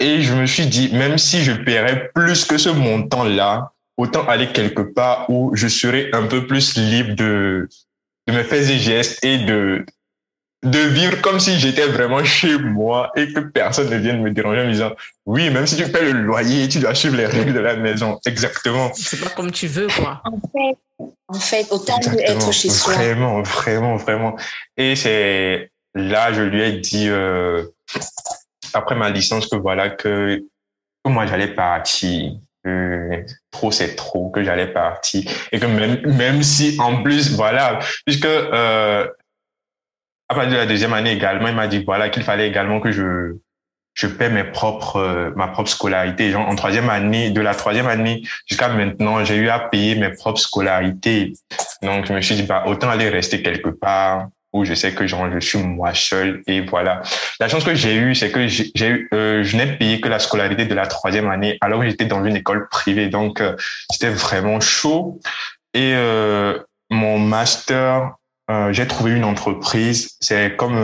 Et 0.00 0.22
je 0.22 0.34
me 0.34 0.46
suis 0.46 0.66
dit, 0.66 0.90
même 0.94 1.18
si 1.18 1.44
je 1.44 1.52
paierais 1.52 2.10
plus 2.14 2.46
que 2.46 2.56
ce 2.56 2.70
montant-là, 2.70 3.73
autant 3.96 4.26
aller 4.26 4.52
quelque 4.52 4.82
part 4.82 5.28
où 5.30 5.54
je 5.54 5.68
serais 5.68 6.10
un 6.12 6.26
peu 6.26 6.46
plus 6.46 6.76
libre 6.76 7.14
de, 7.14 7.68
de 8.26 8.32
me 8.32 8.42
faire 8.42 8.66
des 8.66 8.78
gestes 8.78 9.24
et 9.24 9.38
de, 9.38 9.84
de 10.64 10.78
vivre 10.78 11.20
comme 11.20 11.38
si 11.38 11.58
j'étais 11.58 11.86
vraiment 11.86 12.24
chez 12.24 12.58
moi 12.58 13.12
et 13.16 13.32
que 13.32 13.40
personne 13.40 13.90
ne 13.90 13.96
vienne 13.96 14.22
me 14.22 14.30
déranger 14.30 14.62
en 14.62 14.66
me 14.66 14.72
disant 14.72 14.92
oui, 15.26 15.50
même 15.50 15.66
si 15.66 15.76
tu 15.76 15.90
paies 15.90 16.10
le 16.10 16.22
loyer, 16.22 16.68
tu 16.68 16.80
dois 16.80 16.94
suivre 16.94 17.16
les 17.16 17.26
règles 17.26 17.52
de 17.52 17.60
la 17.60 17.76
maison. 17.76 18.18
Exactement. 18.26 18.90
C'est 18.94 19.20
pas 19.20 19.30
comme 19.30 19.52
tu 19.52 19.66
veux, 19.66 19.86
quoi. 19.88 20.22
En 20.24 20.40
fait, 20.40 21.08
en 21.28 21.34
fait 21.34 21.66
autant 21.70 22.00
être 22.00 22.52
chez 22.52 22.70
soi. 22.70 22.94
Vraiment, 22.94 23.42
vraiment, 23.42 23.96
vraiment. 23.96 24.36
Et 24.76 24.96
c'est 24.96 25.70
là, 25.94 26.32
je 26.32 26.42
lui 26.42 26.62
ai 26.62 26.72
dit, 26.78 27.08
euh, 27.08 27.64
après 28.72 28.94
ma 28.96 29.10
licence, 29.10 29.46
que 29.46 29.56
voilà, 29.56 29.90
que 29.90 30.42
moi, 31.06 31.26
j'allais 31.26 31.54
partir 31.54 32.32
trop 33.50 33.70
c'est 33.70 33.96
trop, 33.96 34.30
que 34.30 34.42
j'allais 34.42 34.66
partir. 34.66 35.30
Et 35.52 35.58
que 35.58 35.66
même 35.66 36.00
même 36.06 36.42
si 36.42 36.76
en 36.80 37.02
plus 37.02 37.36
voilà 37.36 37.78
puisque 38.06 38.26
euh, 38.26 39.06
à 40.28 40.34
partir 40.34 40.52
de 40.52 40.56
la 40.56 40.66
deuxième 40.66 40.92
année 40.92 41.12
également 41.12 41.48
il 41.48 41.54
m'a 41.54 41.68
dit 41.68 41.84
voilà 41.84 42.08
qu'il 42.08 42.22
fallait 42.22 42.48
également 42.48 42.80
que 42.80 42.90
je 42.90 43.36
je 43.94 44.08
paie 44.08 44.28
mes 44.28 44.44
propres 44.44 44.96
euh, 44.96 45.30
ma 45.36 45.48
propre 45.48 45.70
scolarité. 45.70 46.30
Genre 46.30 46.46
en 46.46 46.54
troisième 46.54 46.90
année 46.90 47.30
de 47.30 47.40
la 47.40 47.54
troisième 47.54 47.86
année 47.86 48.22
jusqu'à 48.46 48.68
maintenant 48.68 49.24
j'ai 49.24 49.36
eu 49.36 49.48
à 49.48 49.58
payer 49.58 49.94
mes 49.94 50.10
propres 50.10 50.40
scolarités. 50.40 51.34
Donc 51.82 52.06
je 52.06 52.12
me 52.12 52.20
suis 52.20 52.34
dit 52.34 52.42
bah 52.42 52.64
autant 52.66 52.88
aller 52.88 53.08
rester 53.08 53.42
quelque 53.42 53.70
part 53.70 54.28
où 54.54 54.64
je 54.64 54.72
sais 54.72 54.94
que 54.94 55.06
genre, 55.06 55.28
je 55.30 55.40
suis 55.40 55.58
moi 55.58 55.92
seul 55.92 56.42
et 56.46 56.60
voilà. 56.60 57.02
La 57.40 57.48
chance 57.48 57.64
que 57.64 57.74
j'ai 57.74 57.96
eue, 57.96 58.14
c'est 58.14 58.30
que 58.30 58.46
j'ai 58.46 58.88
eu, 58.88 59.08
euh, 59.12 59.42
je 59.42 59.56
n'ai 59.56 59.66
payé 59.66 60.00
que 60.00 60.08
la 60.08 60.20
scolarité 60.20 60.64
de 60.64 60.74
la 60.74 60.86
troisième 60.86 61.28
année 61.28 61.58
alors 61.60 61.80
que 61.80 61.88
j'étais 61.90 62.04
dans 62.04 62.24
une 62.24 62.36
école 62.36 62.68
privée. 62.68 63.08
Donc, 63.08 63.40
euh, 63.40 63.56
c'était 63.90 64.10
vraiment 64.10 64.60
chaud. 64.60 65.20
Et 65.74 65.94
euh, 65.96 66.56
mon 66.88 67.18
master, 67.18 68.12
euh, 68.48 68.72
j'ai 68.72 68.86
trouvé 68.86 69.16
une 69.16 69.24
entreprise. 69.24 70.16
C'est 70.20 70.56
comme 70.56 70.76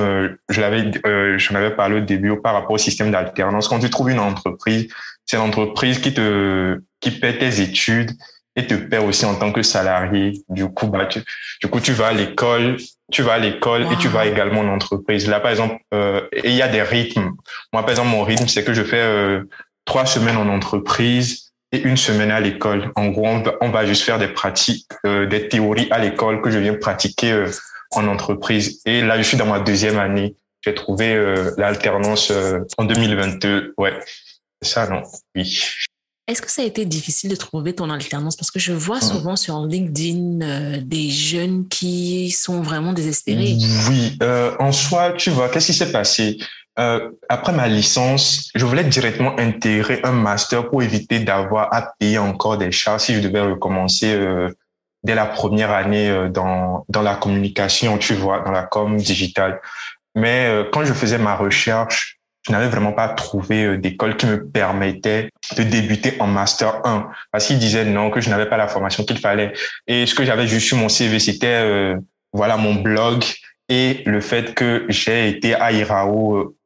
je 0.49 0.61
l'avais, 0.61 1.39
j'en 1.39 1.55
avais 1.55 1.71
parlé 1.71 1.99
au 1.99 2.01
début 2.01 2.37
par 2.41 2.55
rapport 2.55 2.73
au 2.73 2.79
système 2.79 3.13
d'alternance. 3.13 3.69
Quand 3.69 3.79
tu 3.79 3.89
trouves 3.89 4.11
une 4.11 4.19
entreprise, 4.19 4.89
c'est 5.27 5.37
l'entreprise 5.37 6.01
qui 6.01 6.13
te, 6.13 6.81
qui 6.99 7.13
paie 7.13 7.39
tes 7.39 7.61
études 7.61 8.11
et 8.57 8.67
te 8.67 8.75
paie 8.75 8.99
aussi 8.99 9.25
en 9.25 9.35
tant 9.35 9.53
que 9.53 9.63
salarié. 9.63 10.43
Du 10.49 10.69
coup, 10.69 10.89
bah, 10.89 11.07
tu, 11.07 11.23
du 11.61 11.69
coup, 11.69 11.81
tu 11.81 11.93
vas 11.93 12.09
à 12.09 12.13
l'école, 12.13 12.77
tu 13.13 13.23
vas 13.23 13.35
à 13.35 13.39
l'école 13.39 13.83
et 13.93 13.97
tu 13.97 14.09
vas 14.09 14.27
également 14.27 14.61
en 14.61 14.69
entreprise. 14.69 15.29
Là, 15.29 15.41
par 15.41 15.51
exemple, 15.51 15.77
euh, 15.95 16.23
il 16.45 16.55
y 16.55 16.63
a 16.63 16.69
des 16.69 16.83
rythmes. 16.83 17.31
Moi, 17.73 17.83
par 17.83 17.91
exemple, 17.91 18.09
mon 18.09 18.23
rythme, 18.23 18.49
c'est 18.49 18.65
que 18.65 18.75
je 18.75 18.83
fais 18.83 19.01
euh, 19.01 19.43
trois 19.85 20.07
semaines 20.07 20.37
en 20.37 20.49
entreprise 20.49 21.51
et 21.73 21.83
une 21.83 21.97
semaine 21.97 22.31
à 22.31 22.41
l'école. 22.41 22.93
En 22.97 23.09
gros, 23.09 23.27
on 23.61 23.71
va, 23.71 23.87
juste 23.87 24.03
faire 24.03 24.19
des 24.19 24.29
pratiques, 24.29 24.89
euh, 25.07 25.27
des 25.27 25.49
théories 25.49 25.89
à 25.91 25.99
l'école 25.99 26.41
que 26.43 26.51
je 26.51 26.59
viens 26.59 26.75
pratiquer 26.75 27.33
euh, 27.33 27.51
en 27.93 28.07
entreprise. 28.09 28.81
Et 28.87 29.03
là, 29.03 29.17
je 29.19 29.23
suis 29.23 29.37
dans 29.37 29.47
ma 29.47 29.61
deuxième 29.61 29.99
année. 29.99 30.37
J'ai 30.63 30.75
trouvé 30.75 31.15
euh, 31.15 31.53
l'alternance 31.57 32.33
en 32.77 32.85
2022. 32.85 33.75
Ouais, 33.79 33.99
ça, 34.63 34.89
non, 34.89 35.03
oui. 35.35 35.65
Est-ce 36.31 36.43
que 36.43 36.51
ça 36.51 36.63
a 36.63 36.65
été 36.65 36.85
difficile 36.85 37.29
de 37.29 37.35
trouver 37.35 37.75
ton 37.75 37.91
alternance? 37.91 38.37
Parce 38.37 38.53
que 38.53 38.61
je 38.61 38.73
vois 38.73 38.99
mmh. 38.99 39.03
souvent 39.03 39.35
sur 39.35 39.67
LinkedIn 39.67 40.41
euh, 40.43 40.81
des 40.81 41.11
jeunes 41.11 41.67
qui 41.67 42.31
sont 42.31 42.63
vraiment 42.63 42.93
désespérés. 42.93 43.57
Oui, 43.89 44.17
euh, 44.23 44.55
en 44.61 44.71
soi, 44.71 45.11
tu 45.17 45.31
vois, 45.31 45.49
qu'est-ce 45.49 45.67
qui 45.67 45.75
s'est 45.75 45.91
passé? 45.91 46.39
Euh, 46.79 47.11
Après 47.29 47.53
ma 47.53 47.67
licence, 47.67 48.49
je 48.55 48.65
voulais 48.65 48.85
directement 48.85 49.37
intégrer 49.41 49.99
un 50.05 50.13
master 50.13 50.71
pour 50.71 50.85
éviter 50.85 51.19
d'avoir 51.19 51.75
à 51.75 51.95
payer 51.99 52.19
encore 52.19 52.59
des 52.59 52.71
charges 52.71 53.03
si 53.03 53.15
je 53.15 53.19
devais 53.19 53.41
recommencer 53.41 54.17
dès 55.03 55.17
la 55.17 55.27
première 55.27 55.73
année 55.73 56.29
dans, 56.33 56.85
dans 56.89 57.03
la 57.03 57.17
communication, 57.17 57.99
tu 57.99 58.15
vois, 58.15 58.39
dans 58.43 58.53
la 58.53 58.63
com 58.63 58.97
digitale. 58.97 59.61
Mais 60.15 60.65
quand 60.73 60.85
je 60.85 60.93
faisais 60.93 61.19
ma 61.19 61.35
recherche, 61.35 62.20
je 62.47 62.53
n'avais 62.53 62.69
vraiment 62.69 62.93
pas 62.93 63.09
trouvé 63.09 63.65
euh, 63.65 63.79
d'école 63.79 64.17
qui 64.17 64.27
me 64.27 64.47
permettait 64.49 65.31
de 65.57 65.63
débuter 65.63 66.15
en 66.21 66.27
master 66.27 66.81
1 66.85 67.11
parce 67.33 67.47
qu'il 67.47 67.59
disait 67.59 67.85
non 67.85 68.11
que 68.11 68.21
je 68.21 68.31
n'avais 68.31 68.47
pas 68.47 68.57
la 68.57 68.69
formation 68.69 69.05
qu'il 69.05 69.19
fallait. 69.19 69.53
Et 69.87 70.07
ce 70.07 70.15
que 70.15 70.25
j'avais 70.25 70.47
juste 70.47 70.67
sur 70.67 70.77
mon 70.77 70.89
CV 70.89 71.19
c'était 71.19 71.47
euh, 71.47 71.97
voilà 72.33 72.57
mon 72.57 72.75
blog 72.75 73.25
et 73.69 74.03
le 74.07 74.21
fait 74.21 74.55
que 74.55 74.87
j'ai 74.89 75.29
été 75.29 75.55
à 75.55 75.73
Irao 75.73 76.37
euh, 76.37 76.57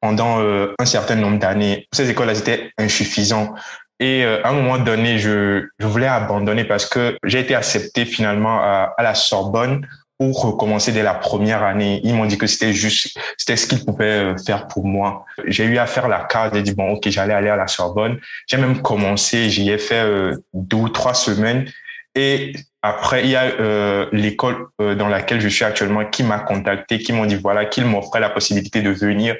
pendant 0.00 0.38
un 0.78 0.84
certain 0.84 1.16
nombre 1.16 1.40
d'années. 1.40 1.88
Ces 1.92 2.08
écoles 2.08 2.28
là 2.28 2.34
étaient 2.34 2.70
insuffisantes 2.78 3.50
et 3.98 4.24
à 4.24 4.50
un 4.50 4.52
moment 4.52 4.78
donné 4.78 5.18
je, 5.18 5.66
je 5.80 5.86
voulais 5.88 6.06
abandonner 6.06 6.62
parce 6.62 6.86
que 6.86 7.18
j'ai 7.24 7.40
été 7.40 7.56
accepté 7.56 8.04
finalement 8.04 8.60
à, 8.60 8.94
à 8.96 9.02
la 9.02 9.16
Sorbonne 9.16 9.84
pour 10.18 10.42
recommencer 10.42 10.92
dès 10.92 11.02
la 11.02 11.14
première 11.14 11.62
année. 11.62 12.00
Ils 12.04 12.14
m'ont 12.14 12.26
dit 12.26 12.38
que 12.38 12.46
c'était 12.46 12.72
juste, 12.72 13.16
c'était 13.36 13.56
ce 13.56 13.66
qu'ils 13.66 13.84
pouvaient 13.84 14.34
faire 14.44 14.66
pour 14.66 14.84
moi. 14.84 15.24
J'ai 15.46 15.64
eu 15.64 15.78
à 15.78 15.86
faire 15.86 16.08
la 16.08 16.20
carte. 16.24 16.54
J'ai 16.54 16.62
dit 16.62 16.74
bon, 16.74 16.90
ok, 16.90 17.08
j'allais 17.08 17.34
aller 17.34 17.48
à 17.48 17.56
la 17.56 17.68
Sorbonne. 17.68 18.18
J'ai 18.46 18.56
même 18.56 18.82
commencé. 18.82 19.48
J'y 19.48 19.70
ai 19.70 19.78
fait 19.78 20.04
deux 20.52 20.76
ou 20.76 20.88
trois 20.88 21.14
semaines. 21.14 21.66
Et 22.14 22.52
après, 22.82 23.24
il 23.24 23.30
y 23.30 23.36
a 23.36 23.44
euh, 23.44 24.06
l'école 24.12 24.68
euh, 24.80 24.94
dans 24.94 25.08
laquelle 25.08 25.40
je 25.40 25.48
suis 25.48 25.64
actuellement 25.64 26.04
qui 26.04 26.22
m'a 26.22 26.38
contacté, 26.38 26.98
qui 26.98 27.12
m'ont 27.12 27.26
dit 27.26 27.36
voilà 27.36 27.64
qu'ils 27.64 27.84
m'offraient 27.84 28.20
la 28.20 28.30
possibilité 28.30 28.82
de 28.82 28.90
venir 28.90 29.36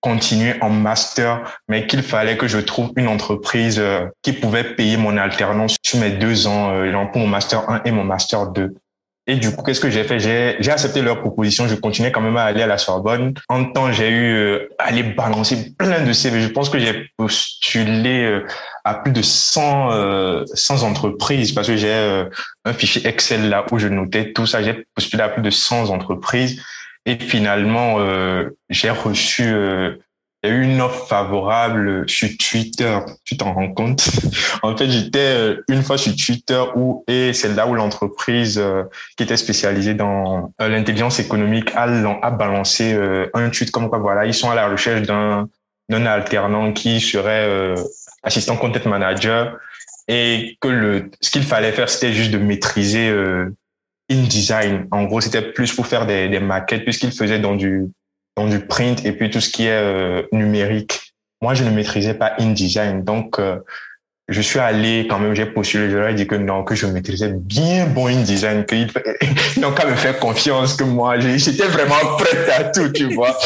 continuer 0.00 0.54
en 0.60 0.68
master, 0.68 1.60
mais 1.68 1.86
qu'il 1.86 2.02
fallait 2.02 2.36
que 2.36 2.48
je 2.48 2.58
trouve 2.58 2.90
une 2.96 3.06
entreprise 3.06 3.78
euh, 3.78 4.06
qui 4.22 4.32
pouvait 4.32 4.74
payer 4.74 4.96
mon 4.96 5.16
alternance 5.16 5.76
sur 5.82 6.00
mes 6.00 6.10
deux 6.10 6.48
ans, 6.48 6.72
euh, 6.72 7.04
pour 7.06 7.20
mon 7.20 7.28
master 7.28 7.70
1 7.70 7.82
et 7.84 7.92
mon 7.92 8.02
master 8.02 8.48
2. 8.48 8.74
Et 9.28 9.36
du 9.36 9.54
coup, 9.54 9.62
qu'est-ce 9.62 9.80
que 9.80 9.88
j'ai 9.88 10.02
fait? 10.02 10.18
J'ai 10.18 10.70
accepté 10.70 11.00
leur 11.00 11.20
proposition. 11.20 11.68
Je 11.68 11.76
continuais 11.76 12.10
quand 12.10 12.20
même 12.20 12.36
à 12.36 12.42
aller 12.42 12.62
à 12.62 12.66
la 12.66 12.76
Sorbonne. 12.76 13.34
En 13.48 13.64
temps, 13.66 13.92
j'ai 13.92 14.08
eu 14.08 14.34
euh, 14.34 14.68
à 14.78 14.88
aller 14.88 15.04
balancer 15.04 15.74
plein 15.78 16.04
de 16.04 16.12
CV. 16.12 16.40
Je 16.40 16.48
pense 16.48 16.68
que 16.68 16.78
j'ai 16.80 17.08
postulé 17.16 18.24
euh, 18.24 18.46
à 18.84 18.94
plus 18.94 19.12
de 19.12 19.22
100, 19.22 19.92
euh, 19.92 20.44
100 20.52 20.82
entreprises 20.82 21.52
parce 21.52 21.68
que 21.68 21.76
j'ai 21.76 21.92
euh, 21.92 22.24
un 22.64 22.72
fichier 22.72 23.06
Excel 23.06 23.48
là 23.48 23.64
où 23.70 23.78
je 23.78 23.86
notais 23.86 24.32
tout 24.32 24.46
ça. 24.46 24.60
J'ai 24.60 24.84
postulé 24.94 25.22
à 25.22 25.28
plus 25.28 25.42
de 25.42 25.50
100 25.50 25.90
entreprises. 25.90 26.60
Et 27.06 27.16
finalement, 27.18 27.98
j'ai 28.70 28.90
reçu 28.90 29.52
il 30.42 30.50
y 30.50 30.52
a 30.52 30.56
eu 30.56 30.62
une 30.64 30.80
offre 30.80 31.06
favorable 31.06 32.08
sur 32.08 32.28
Twitter. 32.36 32.98
Tu 33.24 33.36
t'en 33.36 33.52
rends 33.54 33.72
compte? 33.72 34.08
En 34.62 34.76
fait, 34.76 34.90
j'étais 34.90 35.18
euh, 35.18 35.64
une 35.68 35.82
fois 35.82 35.98
sur 35.98 36.14
Twitter 36.16 36.60
où 36.74 37.04
et 37.06 37.32
c'est 37.32 37.54
là 37.54 37.66
où 37.66 37.74
l'entreprise 37.74 38.58
euh, 38.58 38.82
qui 39.16 39.22
était 39.22 39.36
spécialisée 39.36 39.94
dans 39.94 40.52
euh, 40.60 40.68
l'intelligence 40.68 41.20
économique 41.20 41.70
a, 41.76 41.84
a 41.84 42.30
balancé 42.30 42.98
un 43.34 43.50
tweet 43.50 43.70
comme 43.70 43.88
quoi 43.88 43.98
voilà 43.98 44.26
ils 44.26 44.34
sont 44.34 44.50
à 44.50 44.54
la 44.54 44.68
recherche 44.68 45.02
d'un 45.02 45.48
d'un 45.88 46.06
alternant 46.06 46.72
qui 46.72 47.00
serait 47.00 47.74
assistant 48.22 48.56
content 48.56 48.88
manager 48.88 49.58
et 50.08 50.56
que 50.60 50.68
le 50.68 51.10
ce 51.20 51.30
qu'il 51.30 51.42
fallait 51.42 51.72
faire 51.72 51.88
c'était 51.88 52.12
juste 52.12 52.30
de 52.30 52.38
maîtriser 52.38 53.12
InDesign. 54.10 54.88
En 54.90 55.04
gros, 55.04 55.20
c'était 55.20 55.42
plus 55.42 55.72
pour 55.72 55.86
faire 55.86 56.06
des, 56.06 56.28
des 56.28 56.40
maquettes 56.40 56.84
puisqu'il 56.84 57.12
faisait 57.12 57.38
dans 57.38 57.54
du 57.54 57.90
dans 58.36 58.46
du 58.46 58.60
print 58.60 59.04
et 59.04 59.12
puis 59.12 59.30
tout 59.30 59.40
ce 59.40 59.50
qui 59.50 59.66
est 59.66 59.72
euh, 59.72 60.22
numérique. 60.32 61.14
Moi, 61.40 61.54
je 61.54 61.64
ne 61.64 61.70
maîtrisais 61.70 62.14
pas 62.14 62.34
InDesign. 62.38 63.02
Donc, 63.02 63.38
euh, 63.38 63.58
je 64.28 64.40
suis 64.40 64.60
allé 64.60 65.06
quand 65.10 65.18
même, 65.18 65.34
j'ai 65.34 65.46
postulé, 65.46 65.90
je 65.90 65.96
leur 65.96 66.08
ai 66.08 66.14
dit 66.14 66.26
que 66.26 66.36
non, 66.36 66.62
que 66.62 66.74
je 66.74 66.86
maîtrisais 66.86 67.32
bien 67.34 67.86
bon 67.86 68.06
InDesign, 68.06 68.64
qu'ils 68.64 68.90
n'ont 69.60 69.72
qu'à 69.72 69.86
me 69.86 69.96
faire 69.96 70.18
confiance 70.18 70.74
que 70.74 70.84
moi, 70.84 71.18
j'étais 71.18 71.66
vraiment 71.66 72.16
prêt 72.18 72.50
à 72.52 72.64
tout, 72.64 72.88
tu 72.90 73.12
vois. 73.12 73.36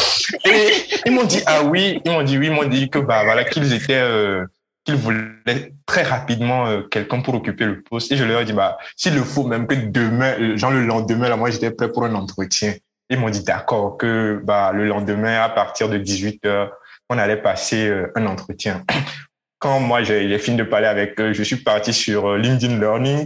Et 0.45 0.69
ils 1.05 1.11
m'ont 1.11 1.25
dit, 1.25 1.41
ah 1.45 1.63
oui, 1.63 1.99
ils 2.05 2.11
m'ont 2.11 2.23
dit 2.23 2.37
oui, 2.37 2.47
ils 2.47 2.53
m'ont 2.53 2.67
dit 2.67 2.89
que 2.89 2.99
bah 2.99 3.23
voilà, 3.23 3.43
qu'ils 3.43 3.73
étaient, 3.73 3.95
euh, 3.95 4.45
qu'ils 4.85 4.95
voulaient 4.95 5.73
très 5.85 6.03
rapidement 6.03 6.81
quelqu'un 6.89 7.21
pour 7.21 7.33
occuper 7.33 7.65
le 7.65 7.81
poste. 7.81 8.11
Et 8.11 8.15
je 8.15 8.23
leur 8.23 8.41
ai 8.41 8.45
dit, 8.45 8.53
bah, 8.53 8.77
s'il 8.95 9.15
le 9.15 9.23
faut 9.23 9.43
même 9.43 9.67
que 9.67 9.73
demain, 9.73 10.55
genre 10.55 10.71
le 10.71 10.85
lendemain, 10.85 11.27
là, 11.27 11.35
moi, 11.35 11.49
j'étais 11.49 11.71
prêt 11.71 11.91
pour 11.91 12.05
un 12.05 12.13
entretien. 12.13 12.75
Ils 13.09 13.19
m'ont 13.19 13.29
dit 13.29 13.43
d'accord 13.43 13.97
que 13.97 14.41
bah, 14.43 14.71
le 14.73 14.85
lendemain, 14.85 15.41
à 15.41 15.49
partir 15.49 15.89
de 15.89 15.97
18 15.97 16.45
heures, 16.45 16.71
on 17.09 17.17
allait 17.17 17.37
passer 17.41 17.87
euh, 17.87 18.11
un 18.15 18.25
entretien. 18.25 18.83
Quand 19.59 19.79
moi, 19.79 20.03
j'ai 20.03 20.37
fini 20.37 20.57
de 20.57 20.63
parler 20.63 20.85
avec 20.85 21.19
eux, 21.19 21.33
je 21.33 21.41
suis 21.41 21.55
parti 21.55 21.91
sur 21.91 22.27
euh, 22.27 22.37
LinkedIn 22.37 22.79
Learning 22.79 23.25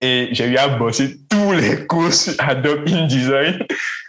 et 0.00 0.28
j'ai 0.30 0.46
eu 0.46 0.56
à 0.56 0.68
bosser 0.68 1.16
tous 1.28 1.52
les 1.52 1.86
cours 1.88 2.10
Adobe 2.38 2.88
InDesign. 2.88 3.58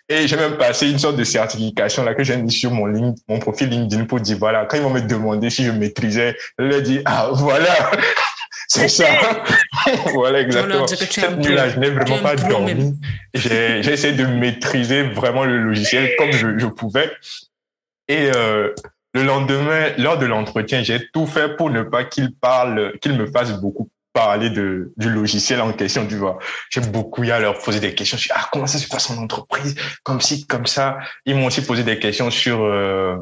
Et 0.07 0.28
j'ai 0.28 0.36
même 0.36 0.57
passé 0.57 0.91
une 0.91 0.99
sorte 0.99 1.16
de 1.16 1.24
certification 1.24 2.03
là 2.03 2.13
que 2.13 2.24
j'ai 2.24 2.38
mis 2.38 2.51
sur 2.51 2.70
mon, 2.70 3.16
mon 3.28 3.39
profil 3.39 3.70
LinkedIn 3.70 4.05
pour 4.05 4.20
dire 4.20 4.38
voilà, 4.38 4.66
quand 4.66 4.78
ils 4.78 4.84
vont 4.84 4.91
me 4.91 5.01
demander 5.01 5.49
si 5.49 5.63
je 5.63 5.72
maîtrisais, 5.72 6.38
je 6.59 6.66
leur 6.66 6.82
dis 6.84 6.99
ah 7.05 7.30
voilà, 7.34 7.74
c'est 8.68 8.88
ça. 8.88 9.05
voilà, 10.13 10.41
exactement. 10.41 10.88
Cette 10.88 11.38
nuit-là, 11.38 11.70
je 11.70 11.80
n'ai 11.80 11.89
vraiment 11.89 12.20
pas 12.20 12.36
dormi. 12.36 12.93
J'ai 13.34 13.80
essayé 13.80 14.13
de 14.13 14.26
maîtriser 14.26 15.03
vraiment 15.03 15.43
le 15.43 15.57
logiciel 15.57 16.16
comme 16.18 16.32
je, 16.32 16.57
je 16.57 16.68
pouvais. 16.68 17.11
Et 18.07 18.32
euh, 18.36 18.74
le 19.13 19.24
lendemain, 19.24 19.91
lors 19.97 20.18
de 20.18 20.26
l'entretien, 20.26 20.84
j'ai 20.84 21.07
tout 21.13 21.26
fait 21.26 21.55
pour 21.55 21.70
ne 21.70 21.84
pas 21.84 22.03
qu'il 22.03 22.36
parle, 22.36 22.93
qu'il 22.99 23.13
me 23.13 23.26
fasse 23.28 23.53
beaucoup 23.59 23.89
parler 24.16 24.49
de, 24.49 24.93
du 24.95 25.09
logiciel 25.09 25.61
en 25.61 25.74
question, 25.74 26.07
tu 26.07 26.16
vois. 26.16 26.39
J'ai 26.70 26.82
beaucoup 26.82 27.24
eu 27.24 27.32
à 27.32 27.39
leur 27.39 27.59
poser 27.59 27.82
des 27.82 27.93
questions 27.93 28.18
sur 28.18 28.34
ah, 28.36 28.47
comment 28.51 28.66
ça 28.66 28.80
se 28.80 28.88
passe 28.88 29.11
en 29.11 29.18
entreprise, 29.18 29.76
comme 30.03 30.22
ci, 30.22 30.47
comme 30.47 30.66
ça. 30.66 30.97
Ils 31.26 31.36
m'ont 31.36 31.47
aussi 31.47 31.61
posé 31.61 31.84
des 31.84 31.99
questions 31.99 32.32
sur 32.32 32.63
euh, 32.63 33.18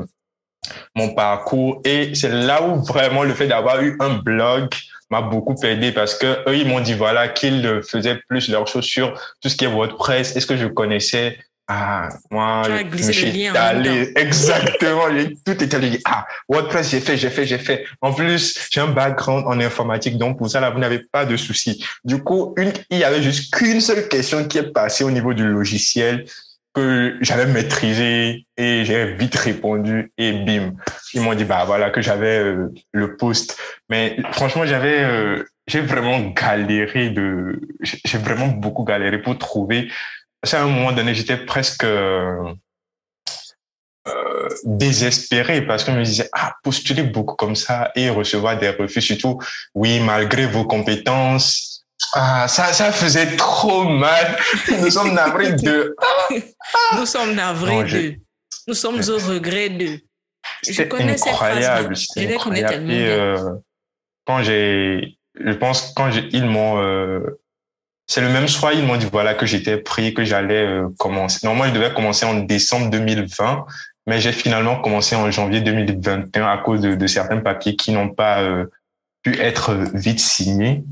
mon 0.96 1.14
parcours. 1.16 1.82
Et 1.84 2.14
c'est 2.14 2.30
là 2.30 2.62
où 2.62 2.82
vraiment 2.84 3.24
le 3.24 3.34
fait 3.34 3.48
d'avoir 3.48 3.82
eu 3.82 3.98
un 4.00 4.16
blog 4.18 4.70
m'a 5.10 5.22
beaucoup 5.22 5.56
aidé 5.64 5.92
parce 5.92 6.16
que 6.16 6.50
eux, 6.50 6.58
ils 6.58 6.68
m'ont 6.68 6.80
dit 6.80 6.94
voilà 6.94 7.28
qu'ils 7.28 7.82
faisaient 7.88 8.20
plus 8.28 8.50
leurs 8.50 8.68
choses 8.68 8.86
sur 8.86 9.14
tout 9.42 9.50
ce 9.50 9.56
qui 9.56 9.66
est 9.66 9.68
WordPress. 9.68 10.36
Est-ce 10.36 10.48
que 10.48 10.58
je 10.58 10.68
connaissais? 10.68 11.38
Ah, 11.68 12.10
moi, 12.30 12.64
je 12.68 13.08
me 13.08 13.12
suis 13.12 13.48
allé, 13.48 14.12
exactement, 14.18 15.06
tout 15.46 15.64
était 15.64 15.76
allé, 15.76 15.98
ah, 16.04 16.26
WordPress, 16.50 16.92
j'ai 16.92 17.00
fait, 17.00 17.16
j'ai 17.16 17.30
fait, 17.30 17.46
j'ai 17.46 17.58
fait. 17.58 17.86
En 18.02 18.12
plus, 18.12 18.68
j'ai 18.70 18.82
un 18.82 18.88
background 18.88 19.46
en 19.48 19.58
informatique, 19.62 20.18
donc 20.18 20.38
pour 20.38 20.50
ça, 20.50 20.60
là, 20.60 20.72
vous 20.72 20.80
n'avez 20.80 21.00
pas 21.00 21.26
de 21.26 21.38
souci. 21.38 21.84
Du 22.04 22.22
coup, 22.22 22.54
une, 22.58 22.74
il 22.90 22.98
y 22.98 23.06
avait 23.06 23.22
juste 23.22 23.54
qu'une 23.54 23.80
seule 23.80 24.10
question 24.10 24.46
qui 24.46 24.58
est 24.58 24.74
passée 24.74 25.06
au 25.06 25.12
niveau 25.12 25.34
du 25.34 25.48
logiciel 25.48 26.26
que 26.74 27.18
j'avais 27.22 27.46
maîtrisé 27.46 28.46
et 28.58 28.84
j'ai 28.84 29.14
vite 29.14 29.36
répondu 29.36 30.12
et 30.18 30.34
bim. 30.34 30.74
Ils 31.14 31.22
m'ont 31.22 31.36
dit, 31.36 31.46
bah 31.46 31.64
voilà, 31.66 31.90
que 31.90 32.02
j'avais 32.02 32.40
euh, 32.40 32.74
le 32.92 33.18
poste. 33.18 33.58
Mais 33.90 34.18
franchement, 34.32 34.66
j'avais, 34.66 35.04
euh, 35.04 35.44
j'ai 35.68 35.82
vraiment 35.82 36.20
galéré 36.30 37.10
de, 37.10 37.62
j'ai 37.82 38.18
vraiment 38.18 38.48
beaucoup 38.48 38.84
galéré 38.84 39.22
pour 39.22 39.38
trouver. 39.38 39.92
À 40.52 40.62
un 40.62 40.68
moment 40.68 40.92
donné, 40.92 41.14
j'étais 41.16 41.38
presque 41.38 41.84
euh, 41.84 42.54
désespéré 44.66 45.62
parce 45.62 45.84
que 45.84 45.92
je 45.92 45.98
me 45.98 46.04
disais, 46.04 46.30
ah, 46.34 46.56
postuler 46.64 47.04
beaucoup 47.04 47.36
comme 47.36 47.56
ça 47.56 47.92
et 47.96 48.10
recevoir 48.10 48.58
des 48.58 48.70
refus, 48.70 49.02
surtout, 49.02 49.40
oui, 49.74 50.00
malgré 50.00 50.46
vos 50.46 50.66
compétences, 50.66 51.74
ah, 52.14 52.48
ça, 52.48 52.74
ça 52.74 52.92
faisait 52.92 53.36
trop 53.38 53.84
mal. 53.86 54.38
Nous 54.80 54.90
sommes 54.90 55.14
navrés 55.14 55.54
de. 55.54 55.96
Nous 56.98 57.06
sommes 57.06 57.34
navrés 57.34 57.84
de. 57.84 58.16
Nous 58.68 58.74
sommes 58.74 59.02
au 59.10 59.18
regret 59.18 59.70
de. 59.70 60.00
C'était 60.64 60.94
incroyable. 60.94 61.96
C'était 61.96 62.34
incroyable. 62.34 62.92
Et 62.92 63.08
euh, 63.08 63.56
quand 64.26 64.42
j'ai, 64.44 65.18
je 65.40 65.54
pense 65.54 65.94
quand 65.96 66.10
ils 66.32 66.46
m'ont, 66.46 66.78
euh, 66.78 67.40
c'est 68.08 68.22
le 68.22 68.30
même 68.30 68.48
soir 68.48 68.74
ils 68.74 68.86
m'ont 68.86 68.98
dit 68.98 69.08
voilà 69.12 69.34
que 69.34 69.46
j'étais 69.46 69.78
pris, 69.78 70.14
que 70.14 70.24
j'allais 70.24 70.66
euh, 70.66 70.88
commencer. 70.98 71.40
Normalement 71.44 71.74
je 71.74 71.80
devais 71.80 71.94
commencer 71.94 72.26
en 72.26 72.36
décembre 72.36 72.90
2020, 72.90 73.66
mais 74.08 74.20
j'ai 74.20 74.32
finalement 74.32 74.82
commencé 74.82 75.16
en 75.16 75.30
janvier 75.32 75.62
2021 75.62 76.46
à 76.46 76.58
cause 76.58 76.82
de, 76.82 76.96
de 76.96 77.08
certains 77.08 77.38
papiers 77.38 77.76
qui 77.76 77.92
n'ont 77.92 78.10
pas 78.10 78.42
euh, 78.42 78.66
pu 79.24 79.40
être 79.40 79.74
vite 79.94 80.20
signés. 80.20 80.84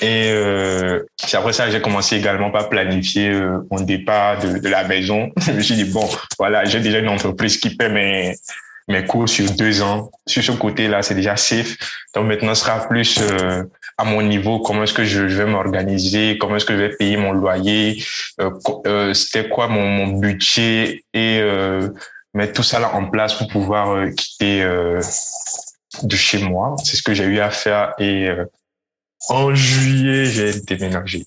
Et 0.00 0.30
euh, 0.32 1.04
après 1.32 1.52
ça, 1.52 1.70
j'ai 1.70 1.80
commencé 1.80 2.16
également 2.16 2.50
par 2.50 2.68
planifier 2.68 3.30
euh, 3.30 3.58
mon 3.70 3.80
départ 3.80 4.40
de, 4.40 4.58
de, 4.58 4.68
la 4.68 4.84
maison. 4.84 5.30
je 5.36 5.52
me 5.52 5.60
suis 5.60 5.76
dit, 5.76 5.84
bon, 5.84 6.08
voilà, 6.38 6.64
j'ai 6.64 6.80
déjà 6.80 6.98
une 6.98 7.08
entreprise 7.08 7.56
qui 7.56 7.76
paie 7.76 7.88
mes, 7.88 8.34
mes 8.92 9.04
cours 9.04 9.28
sur 9.28 9.50
deux 9.52 9.82
ans. 9.82 10.10
Sur 10.26 10.42
ce 10.44 10.52
côté-là, 10.52 11.02
c'est 11.02 11.14
déjà 11.14 11.36
safe. 11.36 11.76
Donc 12.14 12.26
maintenant, 12.26 12.54
ce 12.54 12.64
sera 12.64 12.86
plus 12.86 13.18
euh, 13.20 13.64
à 13.98 14.04
mon 14.04 14.22
niveau, 14.22 14.60
comment 14.60 14.84
est-ce 14.84 14.94
que 14.94 15.04
je, 15.04 15.22
vais 15.22 15.46
m'organiser, 15.46 16.38
comment 16.38 16.56
est-ce 16.56 16.64
que 16.64 16.74
je 16.74 16.78
vais 16.78 16.96
payer 16.96 17.16
mon 17.16 17.32
loyer, 17.32 18.04
euh, 18.40 18.50
euh, 18.86 19.14
c'était 19.14 19.48
quoi 19.48 19.68
mon, 19.68 19.86
mon, 19.86 20.06
budget 20.18 21.04
et 21.14 21.42
mettre 22.34 22.52
tout 22.54 22.62
ça 22.62 22.78
là 22.78 22.94
en 22.94 23.10
place 23.10 23.34
pour 23.34 23.48
pouvoir 23.48 24.08
quitter 24.14 24.64
de 26.02 26.16
chez 26.16 26.38
moi. 26.38 26.76
C'est 26.84 26.96
ce 26.96 27.02
que 27.02 27.14
j'ai 27.14 27.24
eu 27.24 27.40
à 27.40 27.50
faire 27.50 27.94
et 27.98 28.28
en 29.28 29.54
juillet, 29.54 30.26
j'ai 30.26 30.60
déménagé. 30.60 31.26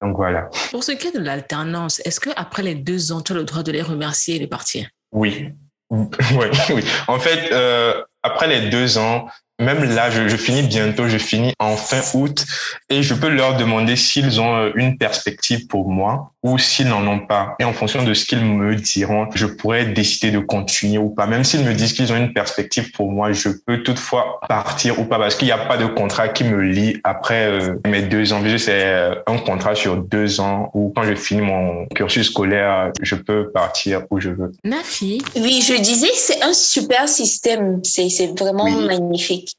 Donc 0.00 0.16
voilà. 0.16 0.50
Pour 0.70 0.82
ce 0.82 0.92
qui 0.92 1.08
est 1.08 1.14
de 1.16 1.20
l'alternance, 1.20 2.00
est-ce 2.04 2.20
qu'après 2.20 2.62
les 2.62 2.74
deux 2.74 3.12
ans, 3.12 3.20
tu 3.20 3.32
as 3.32 3.36
le 3.36 3.44
droit 3.44 3.62
de 3.62 3.70
les 3.70 3.82
remercier 3.82 4.36
et 4.36 4.40
de 4.40 4.46
partir? 4.46 4.88
Oui. 5.12 5.52
Oui, 6.38 6.46
oui. 6.70 6.84
En 7.06 7.18
fait, 7.18 7.52
euh, 7.52 8.02
après 8.22 8.48
les 8.48 8.70
deux 8.70 8.98
ans, 8.98 9.26
même 9.60 9.84
là, 9.94 10.10
je, 10.10 10.28
je, 10.28 10.36
finis 10.36 10.62
bientôt, 10.62 11.08
je 11.08 11.18
finis 11.18 11.52
en 11.58 11.76
fin 11.76 12.00
août 12.14 12.44
et 12.88 13.02
je 13.02 13.14
peux 13.14 13.28
leur 13.28 13.56
demander 13.56 13.96
s'ils 13.96 14.40
ont 14.40 14.56
euh, 14.56 14.70
une 14.74 14.98
perspective 14.98 15.66
pour 15.66 15.88
moi 15.88 16.32
ou 16.42 16.58
s'ils 16.58 16.88
n'en 16.88 17.06
ont 17.06 17.20
pas. 17.20 17.54
Et 17.60 17.64
en 17.64 17.72
fonction 17.72 18.02
de 18.02 18.14
ce 18.14 18.24
qu'ils 18.24 18.44
me 18.44 18.74
diront, 18.74 19.28
je 19.34 19.46
pourrais 19.46 19.86
décider 19.86 20.32
de 20.32 20.40
continuer 20.40 20.98
ou 20.98 21.10
pas. 21.10 21.26
Même 21.26 21.44
s'ils 21.44 21.64
me 21.64 21.72
disent 21.72 21.92
qu'ils 21.92 22.12
ont 22.12 22.16
une 22.16 22.32
perspective 22.32 22.90
pour 22.92 23.12
moi, 23.12 23.32
je 23.32 23.50
peux 23.50 23.82
toutefois 23.82 24.40
partir 24.48 24.98
ou 24.98 25.04
pas 25.04 25.18
parce 25.18 25.36
qu'il 25.36 25.46
n'y 25.46 25.52
a 25.52 25.58
pas 25.66 25.76
de 25.76 25.86
contrat 25.86 26.28
qui 26.28 26.44
me 26.44 26.60
lie 26.60 26.96
après 27.04 27.46
euh, 27.46 27.76
mes 27.86 28.02
deux 28.02 28.32
ans. 28.32 28.42
C'est 28.58 28.84
euh, 28.84 29.14
un 29.26 29.38
contrat 29.38 29.74
sur 29.74 29.96
deux 29.96 30.40
ans 30.40 30.70
où 30.74 30.92
quand 30.94 31.04
je 31.04 31.14
finis 31.14 31.42
mon 31.42 31.86
cursus 31.94 32.26
scolaire, 32.26 32.90
je 33.00 33.14
peux 33.14 33.50
partir 33.52 34.02
où 34.10 34.18
je 34.18 34.30
veux. 34.30 34.52
Nafi 34.64 35.22
Oui, 35.36 35.62
je 35.66 35.80
disais, 35.80 36.10
c'est 36.14 36.42
un 36.42 36.52
super 36.52 37.08
système. 37.08 37.80
C'est 37.84 38.36
vraiment 38.38 38.68
magnifique. 38.70 39.51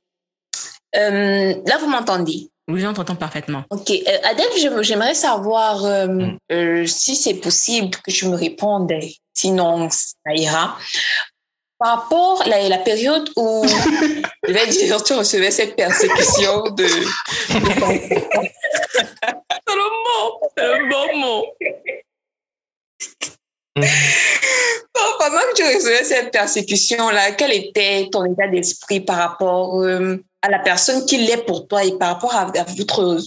Euh, 0.96 1.56
là, 1.66 1.78
vous 1.80 1.88
m'entendez? 1.88 2.50
Oui, 2.70 2.80
j'entends 2.80 3.16
parfaitement. 3.16 3.64
Ok. 3.70 3.92
Euh, 3.92 4.18
Adèle, 4.24 4.84
j'aimerais 4.84 5.14
savoir 5.14 5.84
euh, 5.84 6.08
mm. 6.08 6.38
euh, 6.52 6.86
si 6.86 7.16
c'est 7.16 7.36
possible 7.36 7.90
que 8.06 8.12
tu 8.12 8.28
me 8.28 8.36
répondes. 8.36 8.94
Sinon, 9.34 9.90
ça 9.90 10.34
ira. 10.34 10.78
Par 11.78 11.98
rapport 11.98 12.42
à 12.44 12.48
la, 12.48 12.70
la 12.70 12.78
période 12.78 13.30
où, 13.36 13.66
je 14.48 14.54
vais 14.54 14.68
dire, 14.68 15.04
tu 15.04 15.14
recevais 15.14 15.52
cette 15.52 15.76
persécution 15.76 16.64
de... 16.70 16.86
c'est 17.48 17.60
le 19.68 19.90
mot, 20.06 20.40
c'est 20.56 20.78
le 20.78 20.90
bon 20.90 21.18
mot. 21.18 21.46
pendant 25.20 25.42
que 25.52 25.56
tu 25.56 25.64
recevais 25.64 26.04
cette 26.04 26.32
persécution-là, 26.32 27.32
quel 27.34 27.52
était 27.52 28.08
ton 28.12 28.24
état 28.26 28.48
d'esprit 28.48 29.02
par 29.02 29.18
rapport 29.18 29.82
euh, 29.82 30.24
à 30.44 30.50
la 30.50 30.60
personne 30.60 31.06
qui 31.06 31.18
l'est 31.18 31.46
pour 31.46 31.68
toi 31.68 31.84
et 31.86 31.98
par 31.98 32.10
rapport 32.10 32.36
à, 32.36 32.46
votre 32.78 33.18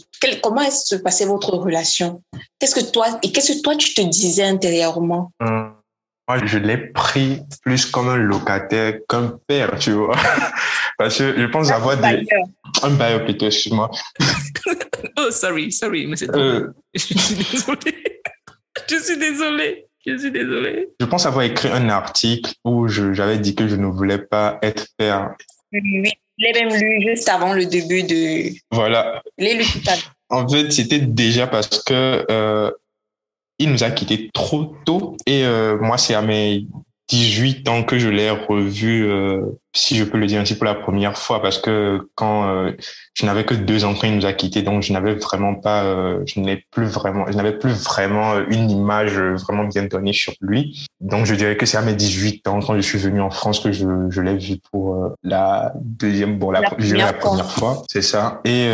comment 0.43 0.71
se 0.71 0.97
passait 0.97 1.25
votre 1.25 1.51
relation? 1.57 2.23
Qu'est-ce 2.59 2.75
que 2.75 2.93
toi 2.93 3.19
et 3.23 3.33
qu'est-ce 3.33 3.55
que 3.55 3.62
toi 3.62 3.75
tu 3.75 3.95
te 3.95 4.03
disais 4.03 4.45
intérieurement? 4.45 5.33
Hum, 5.41 5.75
Moi, 6.29 6.45
je 6.45 6.59
l'ai 6.59 6.77
pris 6.77 7.41
plus 7.62 7.87
comme 7.87 8.11
un 8.11 8.17
locataire 8.17 8.99
qu'un 9.09 9.39
père, 9.47 9.79
tu 9.79 9.93
vois, 9.93 10.17
parce 10.99 11.17
que 11.19 11.35
je 11.41 11.47
pense 11.47 11.71
avoir 11.71 11.97
des 11.97 12.27
un 12.83 12.91
bailleur 12.91 13.25
plutôt, 13.25 13.47
excuse-moi. 13.47 13.91
oh 15.19 15.31
sorry, 15.31 15.73
sorry, 15.73 16.07
mais 16.07 16.17
c'est 16.17 16.31
euh... 16.37 16.69
je 16.95 17.01
suis 17.01 17.14
désolée. 17.35 18.23
je 18.91 18.97
suis 18.97 19.17
désolée. 19.17 19.87
Je 20.07 20.19
suis 20.19 20.31
désolée. 20.31 20.89
Je 21.01 21.07
pense 21.07 21.25
avoir 21.25 21.45
écrit 21.45 21.69
un 21.69 21.89
article 21.89 22.53
où 22.64 22.87
j'avais 22.87 23.39
dit 23.39 23.55
que 23.55 23.67
je 23.67 23.75
ne 23.75 23.87
voulais 23.87 24.19
pas 24.19 24.59
être 24.62 24.87
père. 24.97 25.35
Oui, 25.73 26.12
je 26.39 26.45
l'ai 26.45 26.53
même 26.53 26.74
lu 26.80 27.03
juste 27.07 27.28
avant 27.28 27.53
le 27.53 27.66
début 27.66 28.03
de. 28.03 28.53
Voilà. 28.70 29.22
Les 29.39 29.59
En 30.28 30.49
fait, 30.49 30.70
c'était 30.70 31.01
déjà 31.01 31.47
parce 31.47 31.82
que 31.82 32.26
euh, 32.30 32.70
il 33.59 33.70
nous 33.70 33.84
a 33.84 33.91
quittés 33.91 34.30
trop 34.32 34.76
tôt 34.84 35.16
et 35.26 35.45
euh, 35.45 35.78
moi, 35.78 35.99
c'est 35.99 36.14
à 36.14 36.22
mes 36.22 36.66
18 37.09 37.68
ans 37.68 37.84
que 37.84 37.98
je 37.98 38.09
l'ai 38.09 38.30
revu, 38.30 39.04
euh, 39.04 39.40
si 39.72 39.96
je 39.96 40.02
peux 40.02 40.18
le 40.18 40.26
dire 40.26 40.40
ainsi, 40.40 40.57
pour 40.57 40.64
la 40.64 40.74
première 40.74 41.16
fois, 41.16 41.40
parce 41.40 41.59
que 41.59 42.09
quand 42.16 42.48
euh, 42.48 42.72
je 43.14 43.24
n'avais 43.26 43.44
que 43.44 43.54
deux 43.54 43.84
ans 43.84 43.94
quand 43.94 44.09
il 44.09 44.16
nous 44.16 44.26
a 44.26 44.32
quittés, 44.32 44.62
donc 44.62 44.82
je 44.82 44.92
n'avais 44.92 45.14
vraiment 45.14 45.54
pas, 45.54 45.84
euh, 45.84 46.20
je 46.26 46.40
n'ai 46.40 46.66
plus 46.72 46.86
vraiment, 46.86 47.26
je 47.28 47.36
n'avais 47.36 47.57
plus 47.57 47.70
vraiment 47.70 48.38
une 48.48 48.70
image 48.70 49.18
vraiment 49.18 49.64
bien 49.64 49.84
donnée 49.84 50.12
sur 50.12 50.32
lui. 50.40 50.88
Donc 51.00 51.26
je 51.26 51.34
dirais 51.36 51.57
que 51.57 51.64
c'est 51.64 51.76
à 51.76 51.82
mes 51.82 51.94
18 51.94 52.48
ans 52.48 52.59
quand 52.61 52.74
je 52.74 52.80
suis 52.80 52.98
venu 52.98 53.20
en 53.20 53.30
France 53.30 53.61
que 53.61 53.70
je, 53.70 53.86
je 54.11 54.20
l'ai 54.20 54.36
vu 54.36 54.57
pour 54.72 55.14
la 55.22 55.72
deuxième, 55.76 56.38
bon 56.38 56.50
la, 56.50 56.61
la, 56.61 56.70
première, 56.70 57.07
la 57.07 57.12
première 57.12 57.50
fois, 57.52 57.84
c'est 57.88 58.02
ça. 58.02 58.40
Et 58.44 58.68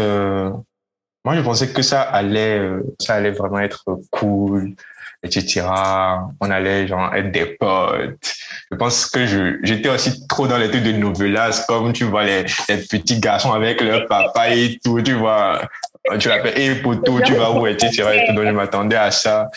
moi 1.24 1.36
je 1.36 1.42
pensais 1.42 1.68
que 1.68 1.82
ça 1.82 2.00
allait, 2.00 2.66
ça 2.98 3.14
allait 3.14 3.30
vraiment 3.30 3.58
être 3.58 3.84
cool 4.10 4.74
etc. 5.22 5.66
On 6.40 6.50
allait 6.50 6.86
genre 6.86 7.14
être 7.14 7.30
des 7.30 7.46
potes. 7.46 8.34
Je 8.70 8.76
pense 8.76 9.06
que 9.06 9.26
je 9.26 9.58
j'étais 9.62 9.88
aussi 9.88 10.26
trop 10.26 10.46
dans 10.46 10.58
les 10.58 10.70
trucs 10.70 10.82
de 10.82 10.92
novelas, 10.92 11.64
comme 11.68 11.92
tu 11.92 12.04
vois 12.04 12.24
les, 12.24 12.44
les 12.68 12.78
petits 12.78 13.20
garçons 13.20 13.52
avec 13.52 13.80
leur 13.80 14.06
papa 14.06 14.50
et 14.50 14.78
tout, 14.84 15.00
tu 15.02 15.14
vois. 15.14 15.62
Tu 16.18 16.28
l'appelles 16.28 16.58
et 16.58 16.82
tout, 16.82 17.20
tu 17.24 17.34
vas 17.34 17.52
où, 17.52 17.66
etc. 17.66 18.24
Et 18.28 18.32
Donc 18.32 18.44
je 18.44 18.50
m'attendais 18.50 18.96
à 18.96 19.10
ça. 19.10 19.48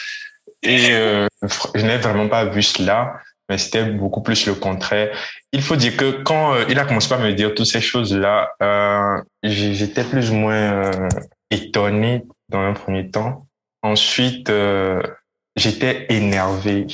Et 0.61 0.91
euh, 0.91 1.27
je 1.73 1.85
n'ai 1.85 1.97
vraiment 1.97 2.27
pas 2.27 2.45
vu 2.45 2.63
cela, 2.63 3.19
mais 3.49 3.57
c'était 3.57 3.85
beaucoup 3.85 4.21
plus 4.21 4.45
le 4.47 4.55
contraire. 4.55 5.15
Il 5.51 5.61
faut 5.61 5.75
dire 5.75 5.95
que 5.95 6.23
quand 6.23 6.53
euh, 6.53 6.65
il 6.69 6.79
a 6.79 6.85
commencé 6.85 7.13
à 7.13 7.17
me 7.17 7.33
dire 7.33 7.53
toutes 7.53 7.67
ces 7.67 7.81
choses-là, 7.81 8.51
euh, 8.61 9.21
j'étais 9.43 10.03
plus 10.03 10.31
ou 10.31 10.35
moins 10.35 10.55
euh, 10.55 11.09
étonné 11.51 12.23
dans 12.49 12.61
un 12.61 12.73
premier 12.73 13.09
temps. 13.09 13.47
Ensuite, 13.83 14.49
euh, 14.49 15.01
j'étais 15.55 16.05
énervé. 16.09 16.87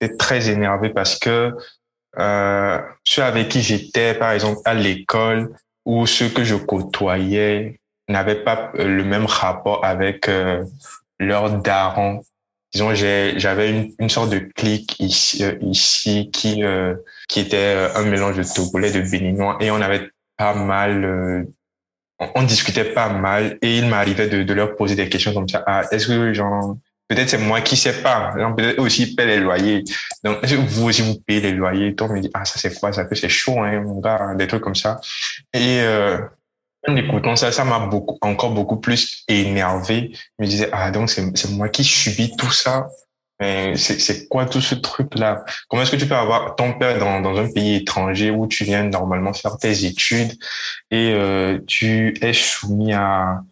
J'étais 0.00 0.16
très 0.16 0.50
énervé 0.50 0.90
parce 0.90 1.18
que 1.18 1.52
euh, 2.18 2.80
ceux 3.04 3.22
avec 3.22 3.48
qui 3.48 3.62
j'étais, 3.62 4.14
par 4.14 4.32
exemple, 4.32 4.60
à 4.64 4.74
l'école, 4.74 5.54
ou 5.84 6.06
ceux 6.06 6.28
que 6.28 6.44
je 6.44 6.54
côtoyais, 6.54 7.80
n'avaient 8.08 8.42
pas 8.42 8.72
euh, 8.78 8.86
le 8.86 9.04
même 9.04 9.26
rapport 9.26 9.84
avec 9.84 10.28
euh, 10.28 10.64
leur 11.18 11.50
daron. 11.60 12.22
Disons, 12.72 12.94
j'avais 12.94 13.70
une, 13.70 13.92
une 13.98 14.08
sorte 14.08 14.30
de 14.30 14.38
clique 14.38 14.98
ici, 14.98 15.44
euh, 15.44 15.56
ici 15.60 16.30
qui 16.32 16.64
euh, 16.64 16.94
qui 17.28 17.40
était 17.40 17.90
un 17.94 18.02
mélange 18.04 18.36
de 18.36 18.42
Togolais, 18.42 18.92
de 18.92 19.02
Béninois, 19.02 19.58
et 19.60 19.70
on 19.70 19.80
avait 19.80 20.10
pas 20.36 20.54
mal 20.54 21.46
on, 22.34 22.42
discutait 22.44 22.84
pas 22.84 23.08
mal 23.08 23.58
et 23.62 23.78
il 23.78 23.86
m'arrivait 23.86 24.28
de, 24.28 24.42
de 24.42 24.54
leur 24.54 24.76
poser 24.76 24.94
des 24.94 25.08
questions 25.08 25.34
comme 25.34 25.48
ça. 25.48 25.62
Ah, 25.66 25.82
est-ce 25.90 26.06
que 26.06 26.32
genre 26.32 26.76
Peut-être 27.12 27.28
c'est 27.28 27.38
moi 27.38 27.60
qui 27.60 27.76
sais 27.76 28.00
pas. 28.00 28.32
Peut-être 28.56 28.78
aussi 28.78 29.14
payer 29.14 29.36
les 29.36 29.40
loyers. 29.40 29.84
Donc, 30.24 30.42
vous 30.46 30.86
aussi, 30.86 31.02
vous 31.02 31.16
payez 31.26 31.42
les 31.42 31.52
loyers. 31.52 31.94
Toi, 31.94 32.06
on 32.08 32.14
me 32.14 32.20
dit, 32.20 32.30
ah, 32.32 32.46
ça 32.46 32.58
c'est 32.58 32.78
quoi? 32.80 32.90
Ça 32.90 33.04
que 33.04 33.14
c'est 33.14 33.28
chaud, 33.28 33.60
hein, 33.60 33.82
mon 33.82 34.00
gars, 34.00 34.34
des 34.34 34.46
trucs 34.46 34.62
comme 34.62 34.74
ça. 34.74 34.98
Et, 35.52 35.80
euh, 35.82 36.18
en 36.88 36.96
écoutant 36.96 37.36
ça, 37.36 37.52
ça 37.52 37.66
m'a 37.66 37.80
beaucoup, 37.80 38.16
encore 38.22 38.52
beaucoup 38.52 38.78
plus 38.78 39.24
énervé. 39.28 40.12
Je 40.14 40.44
me 40.44 40.46
disais, 40.46 40.70
ah, 40.72 40.90
donc 40.90 41.10
c'est 41.10 41.50
moi 41.50 41.68
qui 41.68 41.84
subis 41.84 42.34
tout 42.34 42.50
ça. 42.50 42.88
C'est 43.76 44.28
quoi 44.28 44.46
tout 44.46 44.62
ce 44.62 44.74
truc-là? 44.74 45.44
Comment 45.68 45.82
est-ce 45.82 45.90
que 45.90 45.96
tu 45.96 46.06
peux 46.06 46.16
avoir 46.16 46.56
ton 46.56 46.72
père 46.78 46.98
dans, 46.98 47.20
dans 47.20 47.36
un 47.36 47.52
pays 47.52 47.76
étranger 47.76 48.30
où 48.30 48.46
tu 48.46 48.64
viens 48.64 48.84
normalement 48.84 49.34
faire 49.34 49.58
tes 49.58 49.84
études 49.84 50.32
et 50.90 51.12
euh, 51.12 51.58
tu 51.66 52.14
es 52.22 52.32
soumis 52.32 52.94
à, 52.94 53.42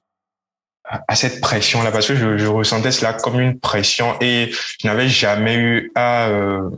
à 0.90 1.14
cette 1.14 1.40
pression 1.40 1.82
là 1.82 1.92
parce 1.92 2.08
que 2.08 2.16
je, 2.16 2.36
je, 2.36 2.46
ressentais 2.46 2.90
cela 2.90 3.12
comme 3.12 3.40
une 3.40 3.60
pression 3.60 4.16
et 4.20 4.50
je 4.80 4.86
n'avais 4.86 5.08
jamais 5.08 5.56
eu 5.56 5.92
à, 5.94 6.28
euh, 6.28 6.68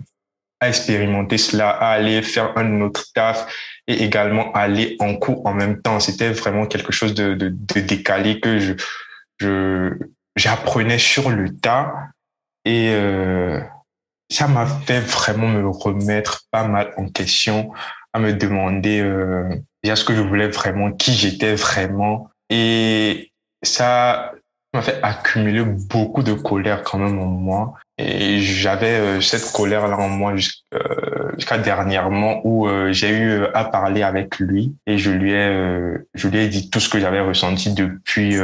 à 0.60 0.68
expérimenter 0.68 1.38
cela, 1.38 1.70
à 1.70 1.92
aller 1.92 2.22
faire 2.22 2.56
un 2.56 2.82
autre 2.82 3.06
taf 3.14 3.46
et 3.86 4.04
également 4.04 4.52
aller 4.52 4.96
en 5.00 5.14
cours 5.14 5.44
en 5.46 5.54
même 5.54 5.80
temps. 5.80 5.98
C'était 5.98 6.30
vraiment 6.30 6.66
quelque 6.66 6.92
chose 6.92 7.14
de, 7.14 7.34
de, 7.34 7.48
de 7.48 7.80
décalé 7.80 8.38
que 8.38 8.58
je 8.58 8.74
je 9.40 9.90
j'apprenais 10.36 10.98
sur 10.98 11.30
le 11.30 11.54
tas 11.56 11.92
et 12.64 12.90
euh, 12.90 13.60
ça 14.30 14.46
m'a 14.46 14.66
fait 14.66 15.00
vraiment 15.00 15.48
me 15.48 15.68
remettre 15.68 16.42
pas 16.50 16.66
mal 16.66 16.92
en 16.96 17.08
question, 17.08 17.72
à 18.12 18.18
me 18.18 18.32
demander 18.32 19.00
euh, 19.00 19.48
ce 19.84 20.04
que 20.04 20.14
je 20.14 20.22
voulais 20.22 20.48
vraiment, 20.48 20.92
qui 20.92 21.12
j'étais 21.12 21.54
vraiment 21.54 22.30
et 22.48 23.31
ça 23.62 24.32
m'a 24.74 24.82
fait 24.82 24.98
accumuler 25.02 25.62
beaucoup 25.64 26.22
de 26.22 26.32
colère 26.32 26.82
quand 26.82 26.98
même 26.98 27.18
en 27.18 27.26
moi. 27.26 27.74
Et 27.98 28.40
j'avais 28.40 28.98
euh, 28.98 29.20
cette 29.20 29.52
colère-là 29.52 29.98
en 29.98 30.08
moi 30.08 30.32
euh, 30.32 31.30
jusqu'à 31.36 31.58
dernièrement 31.58 32.40
où 32.44 32.66
euh, 32.66 32.90
j'ai 32.90 33.10
eu 33.10 33.44
à 33.52 33.64
parler 33.64 34.02
avec 34.02 34.38
lui 34.38 34.74
et 34.86 34.96
je 34.96 35.10
lui 35.10 35.32
ai, 35.32 35.94
je 36.14 36.28
lui 36.28 36.38
ai 36.38 36.48
dit 36.48 36.70
tout 36.70 36.80
ce 36.80 36.88
que 36.88 36.98
j'avais 36.98 37.20
ressenti 37.20 37.74
depuis, 37.74 38.36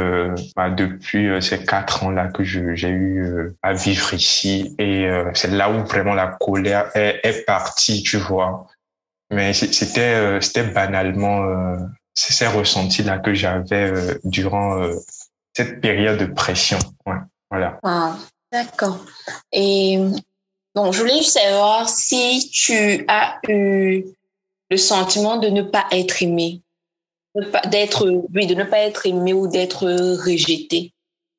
bah, 0.55 0.69
depuis 0.69 1.41
ces 1.41 1.63
quatre 1.63 2.03
ans-là 2.03 2.27
que 2.27 2.43
j'ai 2.43 2.89
eu 2.89 3.53
à 3.63 3.73
vivre 3.73 4.13
ici. 4.13 4.75
Et 4.77 5.09
c'est 5.33 5.51
là 5.51 5.71
où 5.71 5.83
vraiment 5.85 6.13
la 6.13 6.27
colère 6.27 6.95
est, 6.95 7.19
est 7.23 7.45
partie, 7.45 8.03
tu 8.03 8.17
vois. 8.17 8.67
Mais 9.31 9.53
c'était, 9.53 10.39
c'était 10.41 10.63
banalement 10.63 11.43
ces 12.13 12.47
ressentis-là 12.47 13.17
que 13.17 13.33
j'avais 13.33 13.91
durant 14.23 14.79
cette 15.53 15.81
période 15.81 16.19
de 16.19 16.25
pression. 16.25 16.79
Ouais, 17.05 17.17
voilà. 17.49 17.79
Ah, 17.83 18.17
D'accord. 18.51 19.05
Et 19.51 19.99
bon, 20.73 20.91
je 20.91 20.99
voulais 20.99 21.17
juste 21.17 21.37
savoir 21.37 21.87
si 21.87 22.49
tu 22.51 23.05
as 23.07 23.39
eu 23.47 24.05
le 24.69 24.77
sentiment 24.77 25.37
de 25.37 25.49
ne 25.49 25.61
pas 25.61 25.85
être 25.91 26.23
aimé, 26.23 26.61
d'être, 27.65 28.09
oui, 28.33 28.47
de 28.47 28.55
ne 28.55 28.63
pas 28.63 28.79
être 28.79 29.05
aimé 29.05 29.33
ou 29.33 29.47
d'être 29.47 29.85
rejeté. 29.85 30.93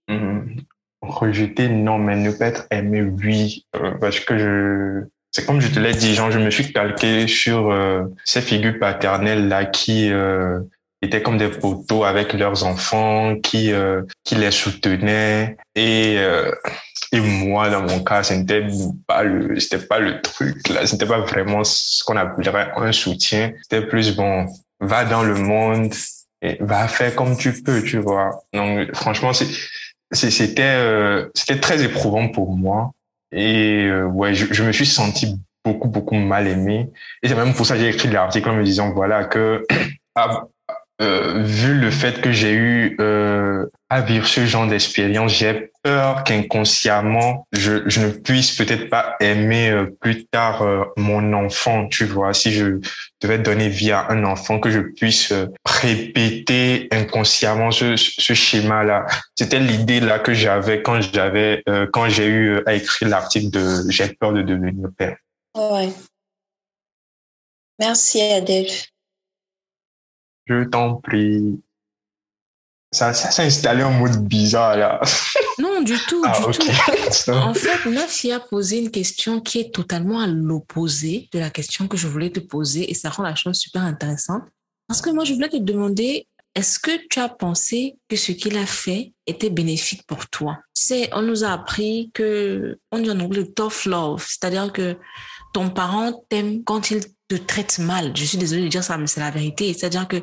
Mmh. 0.09 0.61
Rejeté, 1.03 1.69
non, 1.69 1.99
mais 1.99 2.17
ne 2.17 2.31
pas 2.31 2.47
être 2.47 2.67
aimé, 2.71 3.03
oui, 3.03 3.65
euh, 3.75 3.93
parce 4.01 4.21
que 4.21 4.39
je, 4.39 5.07
c'est 5.33 5.47
comme 5.47 5.61
je 5.61 5.69
te 5.69 5.81
l'ai 5.81 5.95
dit, 5.95 6.15
genre, 6.15 6.31
je 6.31 6.39
me 6.39 6.51
suis 6.51 6.73
calqué 6.73 7.27
sur 7.27 7.71
euh, 7.71 8.05
ces 8.25 8.43
figures 8.43 8.79
paternelles 8.79 9.49
là 9.49 9.65
qui 9.65 10.11
euh, 10.13 10.61
étaient 11.03 11.23
comme 11.23 11.39
des 11.39 11.51
photos 11.51 12.07
avec 12.07 12.33
leurs 12.33 12.65
enfants, 12.65 13.37
qui 13.37 13.73
euh, 13.73 14.03
qui 14.25 14.35
les 14.35 14.51
soutenaient 14.51 15.57
et 15.75 16.17
euh, 16.19 16.53
et 17.13 17.21
moi 17.21 17.71
dans 17.71 17.83
mon 17.83 18.03
cas, 18.05 18.23
c'était 18.23 18.67
pas 19.07 19.23
le 19.23 19.59
c'était 19.59 19.85
pas 19.85 19.99
le 19.99 20.21
truc 20.21 20.69
là, 20.69 20.87
c'était 20.87 21.07
pas 21.07 21.21
vraiment 21.21 21.65
ce 21.65 22.05
qu'on 22.05 22.17
appellerait 22.17 22.73
un 22.77 22.93
soutien. 22.93 23.53
C'était 23.63 23.87
plus 23.87 24.15
bon, 24.15 24.47
va 24.81 25.05
dans 25.05 25.23
le 25.23 25.35
monde 25.35 25.93
et 26.43 26.57
va 26.61 26.89
faire 26.89 27.15
comme 27.15 27.37
tu 27.37 27.63
peux, 27.63 27.83
tu 27.83 27.99
vois. 27.99 28.45
Donc 28.53 28.95
franchement, 28.95 29.33
c'est 29.33 29.49
c'était 30.13 30.63
euh, 30.63 31.29
c'était 31.35 31.61
très 31.61 31.83
éprouvant 31.85 32.29
pour 32.29 32.57
moi 32.57 32.93
et 33.33 33.85
euh, 33.85 34.05
ouais 34.07 34.35
je, 34.35 34.53
je, 34.53 34.65
me 34.65 34.73
suis 34.73 34.87
senti 34.87 35.37
beaucoup 35.65 35.89
beaucoup 35.89 36.17
mal 36.17 36.49
aimé 36.49 36.91
et 37.23 37.29
c'est 37.29 37.37
même 37.37 37.55
pour 37.55 37.65
ça 37.65 37.75
que 37.75 37.81
j'ai 37.81 37.91
écrit 37.91 38.09
l'article 38.09 38.49
en 38.49 38.57
me 38.57 38.65
disant 38.65 38.93
voilà 38.93 39.25
que 39.25 39.65
ah, 40.17 40.47
euh, 41.01 41.43
vu 41.43 41.75
le 41.75 41.91
fait 41.91 42.21
que 42.21 42.31
j'ai 42.31 42.53
eu 42.53 42.97
euh, 43.01 43.67
à 43.89 44.03
vivre 44.03 44.27
ce 44.27 44.45
genre 44.45 44.67
d'expérience, 44.67 45.33
j'ai 45.33 45.71
peur 45.83 46.25
qu'inconsciemment, 46.25 47.47
je, 47.53 47.89
je, 47.89 48.01
ne 48.01 48.11
puisse 48.11 48.55
peut-être 48.55 48.91
pas 48.91 49.17
aimer 49.21 49.71
euh, 49.71 49.87
plus 50.01 50.27
tard 50.27 50.63
euh, 50.63 50.85
mon 50.97 51.33
enfant, 51.33 51.89
tu 51.89 52.05
vois. 52.05 52.35
Si 52.35 52.53
je 52.53 52.81
devais 53.21 53.39
donner 53.39 53.69
vie 53.69 53.93
à 53.93 54.11
un 54.11 54.25
enfant, 54.25 54.61
que 54.61 54.71
je 54.71 54.81
puisse 54.81 55.33
euh, 55.33 55.47
répéter 55.65 56.89
inconsciemment 56.93 57.71
ce, 57.71 57.97
ce 57.97 58.35
schéma-là. 58.35 59.07
C'était 59.37 59.61
l'idée 59.61 60.01
là 60.01 60.19
que 60.19 60.35
j'avais 60.35 60.83
quand 60.83 61.01
j'avais 61.01 61.63
quand 61.93 62.09
j'ai 62.09 62.27
eu 62.27 62.61
à 62.67 62.75
écrire 62.75 63.09
l'article 63.09 63.51
de 63.51 63.91
J'ai 63.91 64.09
peur 64.09 64.33
de 64.33 64.43
devenir 64.43 64.89
père. 64.97 65.17
Ouais. 65.57 65.89
Merci 67.79 68.21
Adèle. 68.21 68.67
Je 70.51 70.65
t'en 70.65 70.97
prie. 70.97 71.61
Ça, 72.93 73.15
ça 73.15 73.31
s'est 73.31 73.45
installé 73.45 73.85
en 73.85 73.93
mode 73.93 74.27
bizarre 74.27 74.77
là. 74.77 75.01
Non, 75.61 75.81
du 75.81 75.95
tout, 76.09 76.25
ah, 76.27 76.37
du 76.37 76.45
okay. 76.47 76.73
tout. 77.25 77.31
En 77.31 77.55
fait, 77.55 77.89
Nafi 77.89 78.33
a 78.33 78.41
posé 78.41 78.79
une 78.79 78.91
question 78.91 79.41
qui 79.41 79.61
est 79.61 79.73
totalement 79.73 80.19
à 80.19 80.27
l'opposé 80.27 81.29
de 81.33 81.39
la 81.39 81.51
question 81.51 81.87
que 81.87 81.97
je 81.97 82.09
voulais 82.09 82.31
te 82.31 82.41
poser 82.41 82.91
et 82.91 82.95
ça 82.95 83.11
rend 83.11 83.23
la 83.23 83.37
chose 83.37 83.57
super 83.59 83.83
intéressante. 83.83 84.43
Parce 84.89 85.01
que 85.01 85.11
moi, 85.11 85.25
je 85.25 85.35
voulais 85.35 85.49
te 85.49 85.57
demander, 85.57 86.27
est-ce 86.57 86.81
que 86.81 86.91
tu 87.09 87.21
as 87.21 87.29
pensé 87.29 87.97
que 88.09 88.17
ce 88.17 88.33
qu'il 88.33 88.57
a 88.57 88.67
fait 88.67 89.13
était 89.29 89.51
bénéfique 89.51 90.05
pour 90.09 90.29
toi? 90.29 90.59
C'est, 90.75 91.15
on 91.15 91.23
nous 91.23 91.45
a 91.45 91.53
appris 91.53 92.11
que, 92.13 92.77
on 92.91 92.99
dit 92.99 93.11
en 93.11 93.21
anglais 93.21 93.47
tough 93.47 93.85
love, 93.87 94.27
c'est-à-dire 94.27 94.73
que 94.73 94.97
ton 95.53 95.71
parent 95.71 96.25
t'aime 96.29 96.65
quand 96.65 96.91
il 96.91 97.05
te 97.31 97.37
traite 97.37 97.79
mal. 97.79 98.13
Je 98.17 98.25
suis 98.25 98.39
désolée 98.39 98.65
de 98.65 98.69
dire 98.69 98.83
ça, 98.83 98.99
mais 98.99 99.07
c'est 99.07 99.21
la 99.21 99.31
vérité. 99.31 99.73
C'est-à-dire 99.73 100.09
que 100.09 100.23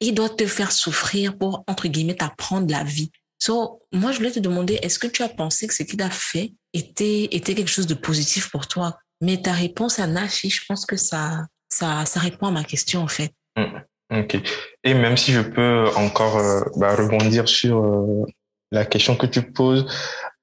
il 0.00 0.14
doit 0.14 0.28
te 0.28 0.46
faire 0.46 0.70
souffrir 0.70 1.36
pour, 1.36 1.64
entre 1.66 1.88
guillemets, 1.88 2.14
t'apprendre 2.14 2.70
la 2.70 2.84
vie. 2.84 3.10
So, 3.38 3.82
moi, 3.92 4.12
je 4.12 4.18
voulais 4.18 4.30
te 4.30 4.38
demander, 4.38 4.78
est-ce 4.80 4.98
que 4.98 5.08
tu 5.08 5.22
as 5.22 5.28
pensé 5.28 5.66
que 5.66 5.74
ce 5.74 5.82
qu'il 5.82 6.00
a 6.00 6.10
fait 6.10 6.52
était, 6.72 7.28
était 7.32 7.54
quelque 7.54 7.70
chose 7.70 7.88
de 7.88 7.94
positif 7.94 8.50
pour 8.50 8.68
toi? 8.68 8.96
Mais 9.20 9.42
ta 9.42 9.52
réponse 9.52 9.98
à 9.98 10.06
Nafi, 10.06 10.48
je 10.48 10.64
pense 10.66 10.86
que 10.86 10.96
ça, 10.96 11.46
ça, 11.68 12.06
ça 12.06 12.20
répond 12.20 12.46
à 12.46 12.52
ma 12.52 12.62
question, 12.62 13.02
en 13.02 13.08
fait. 13.08 13.32
Mm, 13.56 14.20
ok. 14.20 14.36
Et 14.84 14.94
même 14.94 15.16
si 15.16 15.32
je 15.32 15.40
peux 15.40 15.88
encore 15.96 16.38
euh, 16.38 16.60
bah, 16.76 16.94
rebondir 16.94 17.48
sur 17.48 17.82
euh, 17.82 18.26
la 18.70 18.84
question 18.84 19.16
que 19.16 19.26
tu 19.26 19.42
poses, 19.42 19.86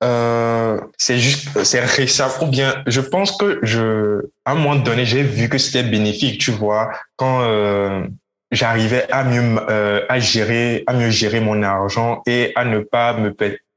euh, 0.04 0.80
c'est 0.98 1.20
juste, 1.20 1.64
c'est 1.64 1.82
récent. 1.82 2.30
Ou 2.42 2.48
bien, 2.48 2.84
je 2.88 3.02
pense 3.02 3.36
que 3.38 3.60
je, 3.64 4.22
à 4.46 4.52
un 4.52 4.56
moment 4.56 4.76
donné, 4.76 5.06
j'ai 5.06 5.24
vu 5.24 5.50
que 5.50 5.58
c'était 5.58 5.84
bénéfique, 5.84 6.40
tu 6.40 6.52
vois, 6.52 6.92
quand 7.16 7.42
euh, 7.42 8.04
j'arrivais 8.52 9.10
à 9.12 9.24
mieux, 9.24 9.60
euh, 9.70 10.06
à 10.10 10.20
gérer, 10.20 10.84
à 10.88 10.94
mieux 10.94 11.10
gérer 11.10 11.40
mon 11.40 11.64
argent 11.64 12.22
et 12.26 12.52
à 12.56 12.66
ne 12.66 12.80
pas 12.80 13.14
me 13.14 13.32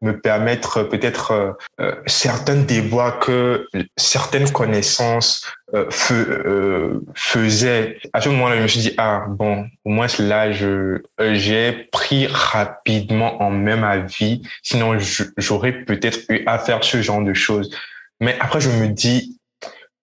me 0.05 0.21
permettre 0.21 0.83
peut-être 0.83 1.31
euh, 1.33 1.53
euh, 1.81 1.95
certains 2.07 2.57
déboires 2.57 3.19
que 3.19 3.67
certaines 3.97 4.51
connaissances 4.51 5.51
euh, 5.75 5.89
euh, 6.13 7.01
faisaient. 7.15 7.99
À 8.13 8.21
ce 8.21 8.29
moment-là, 8.29 8.57
je 8.57 8.63
me 8.63 8.69
suis 8.69 8.81
dit 8.81 8.95
ah 8.97 9.25
bon, 9.29 9.67
au 9.85 9.91
moins 9.91 10.07
là, 10.19 10.53
je 10.53 11.03
j'ai 11.33 11.73
pris 11.93 12.27
rapidement 12.27 13.43
en 13.43 13.51
même 13.51 13.81
ma 13.81 13.99
vie. 13.99 14.43
Sinon, 14.63 14.97
j'aurais 15.37 15.73
peut-être 15.73 16.21
eu 16.29 16.43
à 16.47 16.59
faire 16.59 16.85
ce 16.85 17.03
genre 17.03 17.23
de 17.23 17.35
choses. 17.35 17.71
Mais 18.21 18.37
après, 18.41 18.61
je 18.61 18.71
me 18.71 18.89
dis 18.89 19.39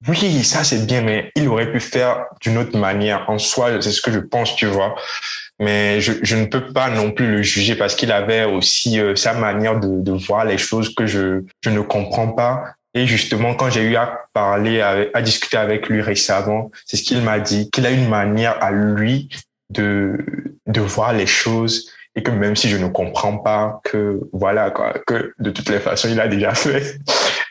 oui, 0.07 0.43
ça 0.43 0.64
c'est 0.64 0.85
bien, 0.85 1.02
mais 1.02 1.31
il 1.35 1.48
aurait 1.48 1.72
pu 1.72 1.80
faire 1.80 2.26
d'une 2.41 2.57
autre 2.57 2.77
manière. 2.77 3.30
En 3.30 3.38
soi, 3.38 3.81
c'est 3.81 3.91
ce 3.91 4.02
que 4.02 4.11
je 4.11 4.19
pense, 4.19 4.56
tu 4.56 4.65
vois 4.65 4.95
mais 5.61 6.02
je, 6.02 6.14
je, 6.23 6.35
ne 6.35 6.45
peux 6.45 6.73
pas 6.73 6.89
non 6.89 7.11
plus 7.11 7.27
le 7.27 7.43
juger 7.43 7.76
parce 7.76 7.93
qu'il 7.95 8.11
avait 8.11 8.45
aussi 8.45 8.99
euh, 8.99 9.15
sa 9.15 9.35
manière 9.35 9.80
de, 9.80 10.02
de, 10.02 10.11
voir 10.11 10.43
les 10.43 10.57
choses 10.57 10.93
que 10.95 11.06
je, 11.06 11.43
je 11.64 11.69
ne 11.69 11.81
comprends 11.81 12.30
pas. 12.30 12.64
Et 12.93 13.07
justement, 13.07 13.53
quand 13.53 13.69
j'ai 13.69 13.84
eu 13.84 13.95
à 13.95 14.19
parler, 14.34 14.81
à, 14.81 15.22
discuter 15.22 15.57
avec 15.57 15.88
lui 15.88 16.01
récemment, 16.01 16.72
c'est 16.85 16.97
ce 16.97 17.03
qu'il 17.03 17.22
m'a 17.22 17.39
dit, 17.39 17.69
qu'il 17.72 17.85
a 17.85 17.91
une 17.91 18.09
manière 18.09 18.61
à 18.61 18.72
lui 18.72 19.30
de, 19.69 20.18
de 20.68 20.81
voir 20.81 21.13
les 21.13 21.26
choses 21.26 21.89
et 22.15 22.23
que 22.23 22.31
même 22.31 22.55
si 22.55 22.68
je 22.68 22.77
ne 22.77 22.88
comprends 22.88 23.38
pas, 23.38 23.80
que 23.85 24.19
voilà, 24.34 24.72
quoi, 24.72 24.93
que 25.07 25.34
de 25.39 25.51
toutes 25.51 25.69
les 25.69 25.80
façons, 25.80 26.09
il 26.11 26.19
a 26.19 26.27
déjà 26.27 26.53
fait 26.55 26.97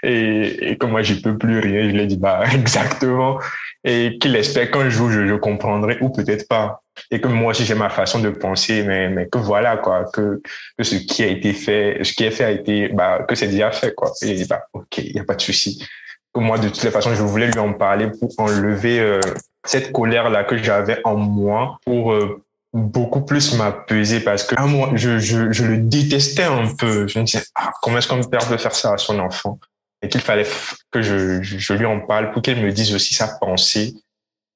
et, 0.02 0.76
que 0.78 0.86
moi, 0.86 1.02
j'y 1.02 1.20
peux 1.20 1.36
plus 1.36 1.58
rien. 1.60 1.88
Je 1.88 1.94
lui 1.94 2.00
ai 2.00 2.06
dit, 2.06 2.16
bah, 2.16 2.42
exactement. 2.54 3.38
Et 3.84 4.18
qu'il 4.18 4.36
espère 4.36 4.70
qu'un 4.70 4.90
jour, 4.90 5.10
je 5.10 5.34
comprendrai 5.36 5.98
ou 6.00 6.10
peut-être 6.10 6.46
pas 6.48 6.82
et 7.10 7.20
que 7.20 7.28
moi 7.28 7.50
aussi 7.50 7.64
j'ai 7.64 7.74
ma 7.74 7.90
façon 7.90 8.20
de 8.20 8.30
penser, 8.30 8.82
mais, 8.82 9.08
mais 9.08 9.28
que 9.28 9.38
voilà, 9.38 9.76
quoi, 9.76 10.04
que, 10.12 10.40
que 10.76 10.84
ce 10.84 10.96
qui 10.96 11.22
a 11.22 11.26
été 11.26 11.52
fait, 11.52 11.98
ce 12.02 12.12
qui 12.12 12.24
est 12.24 12.30
fait 12.30 12.44
a 12.44 12.50
été, 12.50 12.88
bah, 12.88 13.24
que 13.28 13.34
c'est 13.34 13.48
déjà 13.48 13.70
fait, 13.70 13.94
quoi. 13.94 14.12
Et 14.22 14.44
bah, 14.46 14.62
ok, 14.72 14.98
il 14.98 15.14
n'y 15.14 15.20
a 15.20 15.24
pas 15.24 15.34
de 15.34 15.42
souci. 15.42 15.86
Que 16.32 16.40
moi, 16.40 16.58
de 16.58 16.68
toutes 16.68 16.82
les 16.84 16.90
façons, 16.90 17.14
je 17.14 17.22
voulais 17.22 17.48
lui 17.48 17.58
en 17.58 17.72
parler 17.72 18.08
pour 18.18 18.32
enlever 18.38 19.00
euh, 19.00 19.20
cette 19.64 19.92
colère-là 19.92 20.44
que 20.44 20.56
j'avais 20.56 21.00
en 21.04 21.16
moi 21.16 21.78
pour 21.84 22.12
euh, 22.12 22.42
beaucoup 22.72 23.22
plus 23.22 23.54
m'apaiser 23.56 24.20
parce 24.20 24.44
que 24.44 24.54
à 24.56 24.66
moi, 24.66 24.90
je, 24.94 25.18
je, 25.18 25.50
je 25.50 25.64
le 25.64 25.78
détestais 25.78 26.44
un 26.44 26.74
peu. 26.76 27.08
Je 27.08 27.18
me 27.18 27.24
disais, 27.24 27.42
ah, 27.54 27.72
comment 27.82 27.98
est-ce 27.98 28.08
qu'un 28.08 28.22
père 28.22 28.46
peut 28.46 28.58
faire 28.58 28.74
ça 28.74 28.94
à 28.94 28.98
son 28.98 29.18
enfant? 29.18 29.58
Et 30.02 30.08
qu'il 30.08 30.20
fallait 30.20 30.46
que 30.90 31.02
je, 31.02 31.42
je 31.42 31.72
lui 31.74 31.84
en 31.84 32.00
parle 32.00 32.30
pour 32.32 32.40
qu'elle 32.40 32.62
me 32.62 32.72
dise 32.72 32.94
aussi 32.94 33.12
sa 33.12 33.26
pensée 33.38 33.94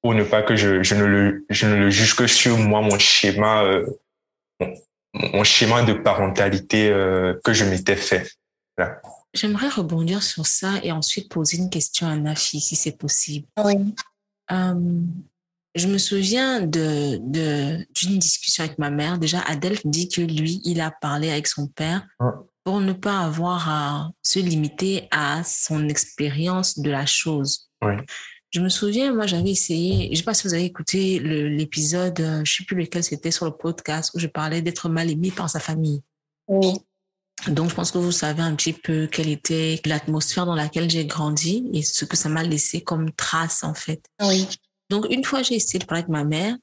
pour 0.05 0.13
ne 0.13 0.23
pas 0.23 0.43
que 0.43 0.55
je, 0.55 0.83
je, 0.83 0.93
ne 0.93 1.03
le, 1.03 1.47
je 1.49 1.65
ne 1.65 1.73
le 1.73 1.89
juge 1.89 2.15
que 2.15 2.27
sur 2.27 2.59
moi, 2.59 2.79
mon 2.79 2.99
schéma, 2.99 3.63
euh, 3.63 3.87
mon, 4.59 4.71
mon, 5.15 5.43
schéma 5.43 5.81
de 5.81 5.93
parentalité 5.93 6.91
euh, 6.91 7.33
que 7.43 7.53
je 7.53 7.65
m'étais 7.65 7.95
fait. 7.95 8.31
Voilà. 8.77 9.01
J'aimerais 9.33 9.67
rebondir 9.67 10.21
sur 10.21 10.45
ça 10.45 10.73
et 10.83 10.91
ensuite 10.91 11.27
poser 11.27 11.57
une 11.57 11.71
question 11.71 12.05
à 12.05 12.15
Nafi, 12.17 12.61
si 12.61 12.75
c'est 12.75 12.95
possible. 12.95 13.47
Oui. 13.57 13.95
Euh, 14.51 15.01
je 15.73 15.87
me 15.87 15.97
souviens 15.97 16.61
de, 16.61 17.17
de, 17.19 17.83
d'une 17.95 18.19
discussion 18.19 18.63
avec 18.63 18.77
ma 18.77 18.91
mère. 18.91 19.17
Déjà, 19.17 19.39
Adèle 19.39 19.79
dit 19.85 20.07
que 20.07 20.21
lui, 20.21 20.61
il 20.65 20.81
a 20.81 20.91
parlé 20.91 21.31
avec 21.31 21.47
son 21.47 21.65
père 21.65 22.05
pour 22.63 22.79
ne 22.79 22.93
pas 22.93 23.21
avoir 23.21 23.69
à 23.69 24.11
se 24.21 24.37
limiter 24.37 25.07
à 25.09 25.43
son 25.43 25.89
expérience 25.89 26.77
de 26.77 26.91
la 26.91 27.07
chose. 27.07 27.71
Oui. 27.81 27.95
Je 28.55 28.61
me 28.61 28.69
souviens, 28.69 29.13
moi, 29.13 29.27
j'avais 29.27 29.49
essayé, 29.49 30.05
je 30.05 30.11
ne 30.11 30.15
sais 30.15 30.23
pas 30.23 30.33
si 30.33 30.47
vous 30.47 30.53
avez 30.53 30.63
écouté 30.63 31.19
l'épisode, 31.19 32.17
euh, 32.21 32.35
je 32.35 32.39
ne 32.39 32.45
sais 32.45 32.63
plus 32.63 32.77
lequel 32.77 33.03
c'était 33.03 33.29
sur 33.29 33.43
le 33.43 33.51
podcast, 33.51 34.11
où 34.15 34.19
je 34.19 34.27
parlais 34.27 34.61
d'être 34.61 34.87
mal 34.87 35.11
aimé 35.11 35.29
par 35.29 35.49
sa 35.49 35.59
famille. 35.59 36.01
Oui. 36.47 36.71
Donc, 37.49 37.69
je 37.69 37.75
pense 37.75 37.91
que 37.91 37.97
vous 37.97 38.13
savez 38.13 38.41
un 38.41 38.55
petit 38.55 38.71
peu 38.71 39.07
quelle 39.07 39.27
était 39.27 39.81
l'atmosphère 39.83 40.45
dans 40.45 40.55
laquelle 40.55 40.89
j'ai 40.89 41.05
grandi 41.05 41.69
et 41.73 41.83
ce 41.83 42.05
que 42.05 42.15
ça 42.15 42.29
m'a 42.29 42.43
laissé 42.43 42.79
comme 42.79 43.11
trace, 43.11 43.61
en 43.65 43.73
fait. 43.73 44.01
Oui. 44.21 44.47
Donc, 44.89 45.05
une 45.09 45.25
fois, 45.25 45.43
j'ai 45.43 45.55
essayé 45.55 45.79
de 45.79 45.83
parler 45.83 46.03
avec 46.03 46.09
ma 46.09 46.23
mère 46.23 46.55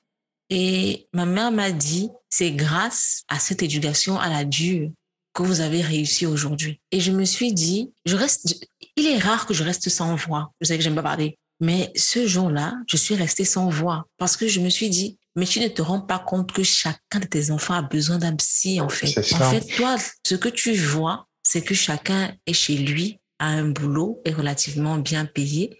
et 0.49 1.09
ma 1.13 1.27
mère 1.27 1.53
m'a 1.53 1.73
dit, 1.73 2.09
c'est 2.31 2.53
grâce 2.53 3.25
à 3.29 3.39
cette 3.39 3.63
éducation 3.63 4.19
à 4.19 4.31
la 4.31 4.47
dure 4.47 4.89
que 5.35 5.43
vous 5.43 5.61
avez 5.61 5.83
réussi 5.83 6.25
aujourd'hui. 6.25 6.81
Et 6.91 7.01
je 7.01 7.13
me 7.13 7.27
suis 7.27 7.53
dit, 7.53 7.93
je 8.07 8.17
reste, 8.17 8.67
il 8.97 9.07
est 9.07 9.19
rare 9.19 9.45
que 9.45 9.53
je 9.53 9.63
reste 9.63 9.91
sans 9.91 10.17
voix. 10.17 10.55
Je 10.63 10.69
sais 10.69 10.79
que 10.79 10.83
j'aime 10.83 10.95
pas 10.95 11.03
parler. 11.03 11.39
Mais 11.63 11.93
ce 11.95 12.27
jour-là, 12.27 12.75
je 12.89 12.97
suis 12.97 13.15
restée 13.15 13.45
sans 13.45 13.71
voix 13.71 14.09
parce 14.19 14.37
que 14.37 14.49
je 14.49 14.59
me 14.59 14.69
suis 14.69 14.91
dit, 14.91 15.21
mais 15.37 15.47
tu 15.47 15.61
ne 15.61 15.69
te 15.69 15.81
rends 15.81 16.01
pas 16.01 16.19
compte 16.19 16.51
que 16.51 16.65
chacun 16.65 17.21
de 17.21 17.27
tes 17.27 17.53
enfants 17.53 17.75
a 17.75 17.83
besoin 17.83 18.19
d'un 18.19 18.35
psy, 18.35 18.81
en 18.81 18.89
fait. 18.89 19.17
En 19.35 19.51
fait, 19.51 19.65
toi, 19.77 19.97
ce 20.27 20.35
que 20.35 20.49
tu 20.49 20.75
vois, 20.75 21.29
c'est 21.45 21.63
que 21.63 21.73
chacun 21.73 22.35
est 22.47 22.53
chez 22.53 22.77
lui, 22.77 23.21
a 23.39 23.47
un 23.47 23.69
boulot, 23.69 24.21
est 24.25 24.33
relativement 24.33 24.99
bien 24.99 25.25
payé, 25.25 25.79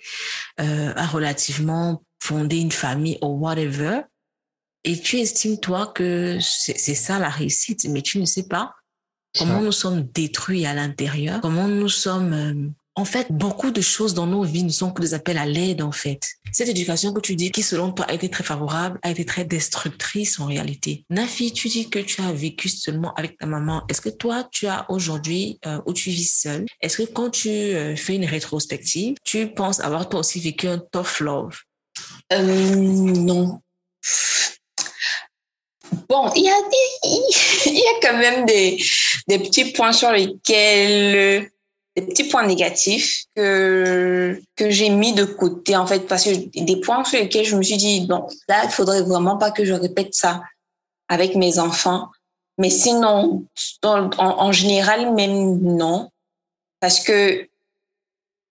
euh, 0.61 0.93
a 0.95 1.07
relativement 1.09 2.05
fondé 2.21 2.59
une 2.59 2.71
famille 2.71 3.19
ou 3.21 3.41
whatever. 3.41 4.03
Et 4.85 4.97
tu 5.01 5.19
estimes, 5.19 5.59
toi, 5.59 5.89
que 5.93 6.39
c'est 6.41 6.95
ça 6.95 7.19
la 7.19 7.29
réussite, 7.29 7.87
mais 7.89 8.03
tu 8.03 8.21
ne 8.21 8.25
sais 8.25 8.47
pas 8.47 8.73
comment 9.37 9.61
nous 9.61 9.73
sommes 9.73 10.03
détruits 10.03 10.65
à 10.65 10.75
l'intérieur, 10.75 11.41
comment 11.41 11.67
nous 11.67 11.89
sommes 11.89 12.33
euh, 12.33 12.71
en 12.95 13.05
fait, 13.07 13.29
beaucoup 13.31 13.71
de 13.71 13.81
choses 13.81 14.13
dans 14.13 14.27
nos 14.27 14.43
vies 14.43 14.65
ne 14.65 14.71
sont 14.71 14.91
que 14.91 15.01
des 15.01 15.15
appels 15.15 15.39
à 15.39 15.47
l'aide, 15.47 15.81
en 15.81 15.93
fait. 15.93 16.35
Cette 16.53 16.69
éducation 16.69 17.13
que 17.15 17.21
tu 17.21 17.37
dis, 17.37 17.51
qui 17.51 17.63
selon 17.63 17.91
toi 17.91 18.05
a 18.07 18.13
été 18.13 18.29
très 18.29 18.45
favorable, 18.45 18.99
a 19.03 19.11
été 19.11 19.25
très 19.25 19.45
destructrice 19.47 20.39
en 20.39 20.47
réalité. 20.47 21.05
Nafi, 21.09 21.53
tu 21.53 21.69
dis 21.69 21.89
que 21.89 21.99
tu 21.99 22.21
as 22.21 22.33
vécu 22.33 22.69
seulement 22.69 23.15
avec 23.15 23.39
ta 23.39 23.47
maman. 23.47 23.83
Est-ce 23.89 24.03
que 24.03 24.11
toi, 24.11 24.47
tu 24.53 24.67
as 24.67 24.85
aujourd'hui, 24.91 25.59
euh, 25.67 25.81
où 25.87 25.95
tu 25.95 26.11
vis 26.11 26.31
seule, 26.31 26.67
est-ce 26.83 26.99
que 26.99 27.11
quand 27.11 27.31
tu 27.31 27.49
euh, 27.49 27.97
fais 27.97 28.17
une 28.17 28.27
rétrospective, 28.27 29.15
tu 29.25 29.47
penses 29.49 29.81
avoir 29.81 30.09
toi 30.09 30.21
aussi 30.21 30.41
vécu 30.41 30.69
un 30.69 30.79
tough 30.79 31.21
love? 31.21 31.57
Euh, 32.33 32.75
non. 32.77 33.61
Bon, 36.09 36.31
il 36.37 36.45
y 36.45 36.51
a, 36.51 38.01
quand 38.03 38.19
même 38.19 38.45
des 38.45 38.77
petits 39.39 39.73
points 39.73 39.93
sur 39.93 40.11
lesquels 40.11 41.51
des 41.97 42.03
petits 42.03 42.25
points 42.25 42.47
négatifs 42.47 43.25
que 43.37 44.41
que 44.57 44.71
j'ai 44.71 44.89
mis 44.89 45.13
de 45.13 45.25
côté 45.25 45.77
en 45.77 45.87
fait 45.87 46.07
parce 46.07 46.25
que 46.25 46.65
des 46.65 46.81
points 46.81 47.05
sur 47.05 47.19
lesquels 47.19 47.45
je 47.45 47.57
me 47.57 47.63
suis 47.63 47.77
dit 47.77 48.07
bon 48.07 48.27
là 48.49 48.65
il 48.65 48.71
faudrait 48.71 49.03
vraiment 49.03 49.37
pas 49.37 49.51
que 49.51 49.65
je 49.65 49.75
répète 49.75 50.15
ça 50.15 50.43
avec 51.09 51.35
mes 51.35 51.59
enfants. 51.59 52.09
Mais 52.59 52.71
sinon 52.71 53.45
en, 53.83 54.53
général 54.53 55.15
même 55.15 55.59
non. 55.61 56.11
Parce 56.81 57.01
que 57.01 57.49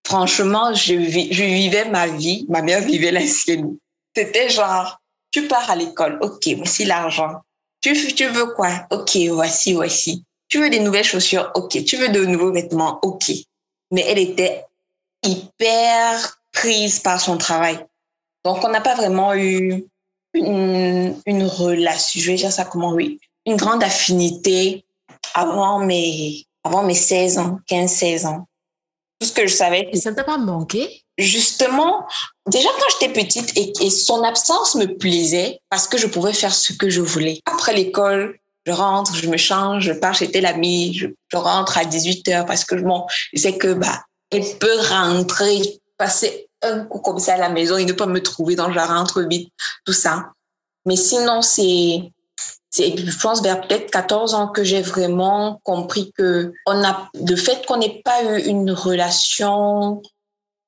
franchement 0.06 0.74
je 0.74 0.94
je 0.94 1.44
vivais 1.44 1.86
ma 1.86 2.06
vie 2.06 2.46
ma 2.48 2.62
mère 2.62 2.80
vivait 2.82 3.12
la 3.12 3.26
sienne. 3.26 3.76
C'était 4.14 4.50
genre 4.50 5.00
tu 5.32 5.48
pars 5.48 5.68
à 5.68 5.74
l'école 5.74 6.18
ok 6.20 6.48
voici 6.56 6.84
l'argent. 6.84 7.40
Tu 7.80 8.14
tu 8.14 8.26
veux 8.26 8.46
quoi? 8.54 8.86
Ok 8.90 9.16
voici 9.30 9.72
voici 9.72 10.24
tu 10.52 10.60
veux 10.60 10.68
des 10.68 10.80
nouvelles 10.80 11.02
chaussures 11.02 11.50
Ok. 11.54 11.82
Tu 11.86 11.96
veux 11.96 12.10
de 12.10 12.26
nouveaux 12.26 12.52
vêtements 12.52 13.00
Ok. 13.02 13.32
Mais 13.90 14.04
elle 14.06 14.18
était 14.18 14.66
hyper 15.24 16.38
prise 16.52 16.98
par 16.98 17.18
son 17.22 17.38
travail. 17.38 17.82
Donc, 18.44 18.62
on 18.62 18.68
n'a 18.68 18.82
pas 18.82 18.94
vraiment 18.94 19.34
eu 19.34 19.82
une, 20.34 21.16
une 21.24 21.44
relation, 21.44 22.20
je 22.20 22.30
vais 22.30 22.36
dire 22.36 22.52
ça 22.52 22.66
comment, 22.66 22.92
oui, 22.92 23.18
une 23.46 23.56
grande 23.56 23.82
affinité 23.82 24.84
avant 25.32 25.78
mes, 25.78 26.44
avant 26.64 26.82
mes 26.82 26.94
16 26.94 27.38
ans, 27.38 27.58
15, 27.68 27.90
16 27.90 28.26
ans. 28.26 28.46
Tout 29.20 29.28
ce 29.28 29.32
que 29.32 29.46
je 29.46 29.54
savais. 29.54 29.88
Et 29.90 29.96
ça 29.96 30.10
ne 30.10 30.16
t'a 30.16 30.24
pas 30.24 30.36
manqué? 30.36 31.02
Justement, 31.16 32.06
déjà 32.46 32.68
quand 32.78 32.86
j'étais 33.00 33.24
petite 33.24 33.56
et, 33.56 33.72
et, 33.80 33.88
son 33.88 34.22
absence 34.22 34.74
me 34.74 34.98
plaisait 34.98 35.60
parce 35.70 35.88
que 35.88 35.96
je 35.96 36.08
pouvais 36.08 36.34
faire 36.34 36.54
ce 36.54 36.74
que 36.74 36.90
je 36.90 37.00
voulais. 37.00 37.40
Après 37.46 37.72
l'école, 37.72 38.38
je 38.66 38.72
rentre, 38.72 39.14
je 39.16 39.28
me 39.28 39.36
change, 39.36 39.84
je 39.84 39.92
pars 39.92 40.14
chez 40.14 40.30
tel 40.30 40.46
ami, 40.46 40.94
je, 40.94 41.06
rentre 41.36 41.78
à 41.78 41.84
18 41.84 42.28
heures 42.28 42.46
parce 42.46 42.64
que 42.64 42.74
bon, 42.76 43.06
je 43.32 43.40
sais 43.40 43.56
que 43.56 43.74
bah, 43.74 44.04
elle 44.30 44.44
peut 44.58 44.80
rentrer, 44.88 45.80
passer 45.98 46.48
un 46.62 46.84
coup 46.84 47.00
comme 47.00 47.18
ça 47.18 47.34
à 47.34 47.38
la 47.38 47.48
maison 47.48 47.76
et 47.76 47.84
ne 47.84 47.92
pas 47.92 48.06
me 48.06 48.22
trouver, 48.22 48.54
donc 48.54 48.72
je 48.72 48.78
rentre 48.78 49.22
vite, 49.22 49.52
tout 49.84 49.92
ça. 49.92 50.30
Mais 50.86 50.96
sinon, 50.96 51.42
c'est, 51.42 52.12
c'est, 52.70 52.96
je 52.96 53.18
pense 53.18 53.42
vers 53.42 53.60
peut-être 53.60 53.90
14 53.90 54.34
ans 54.34 54.48
que 54.48 54.64
j'ai 54.64 54.82
vraiment 54.82 55.60
compris 55.64 56.12
que 56.16 56.52
on 56.66 56.84
a, 56.84 57.08
le 57.14 57.36
fait 57.36 57.66
qu'on 57.66 57.78
n'ait 57.78 58.00
pas 58.04 58.22
eu 58.24 58.44
une 58.44 58.70
relation 58.70 60.02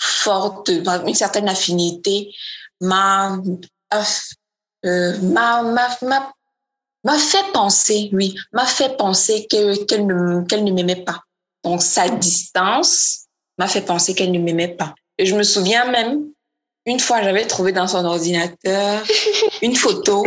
forte, 0.01 0.69
une 0.69 1.15
certaine 1.15 1.49
affinité, 1.49 2.35
m'a, 2.81 3.39
euh, 4.85 5.19
m'a, 5.21 5.63
m'a, 5.63 5.89
m'a 6.03 6.33
m'a 7.05 7.19
fait 7.19 7.53
penser, 7.53 8.11
oui, 8.13 8.35
m'a 8.53 8.67
fait 8.67 8.97
penser 8.97 9.47
qu'elle 9.47 10.07
ne, 10.07 10.73
m'aimait 10.73 11.05
pas. 11.05 11.21
Donc, 11.63 11.83
sa 11.83 12.09
distance 12.09 13.27
m'a 13.59 13.69
fait 13.69 13.83
penser 13.83 14.15
qu'elle 14.15 14.33
ne 14.33 14.39
m'aimait 14.39 14.77
pas. 14.77 14.95
Et 15.19 15.27
je 15.27 15.37
me 15.37 15.43
souviens 15.43 15.91
même, 15.91 16.25
une 16.87 17.01
fois, 17.01 17.23
j'avais 17.23 17.47
trouvé 17.47 17.73
dans 17.73 17.87
son 17.87 18.05
ordinateur 18.05 19.05
une 19.63 19.77
photo. 19.77 20.27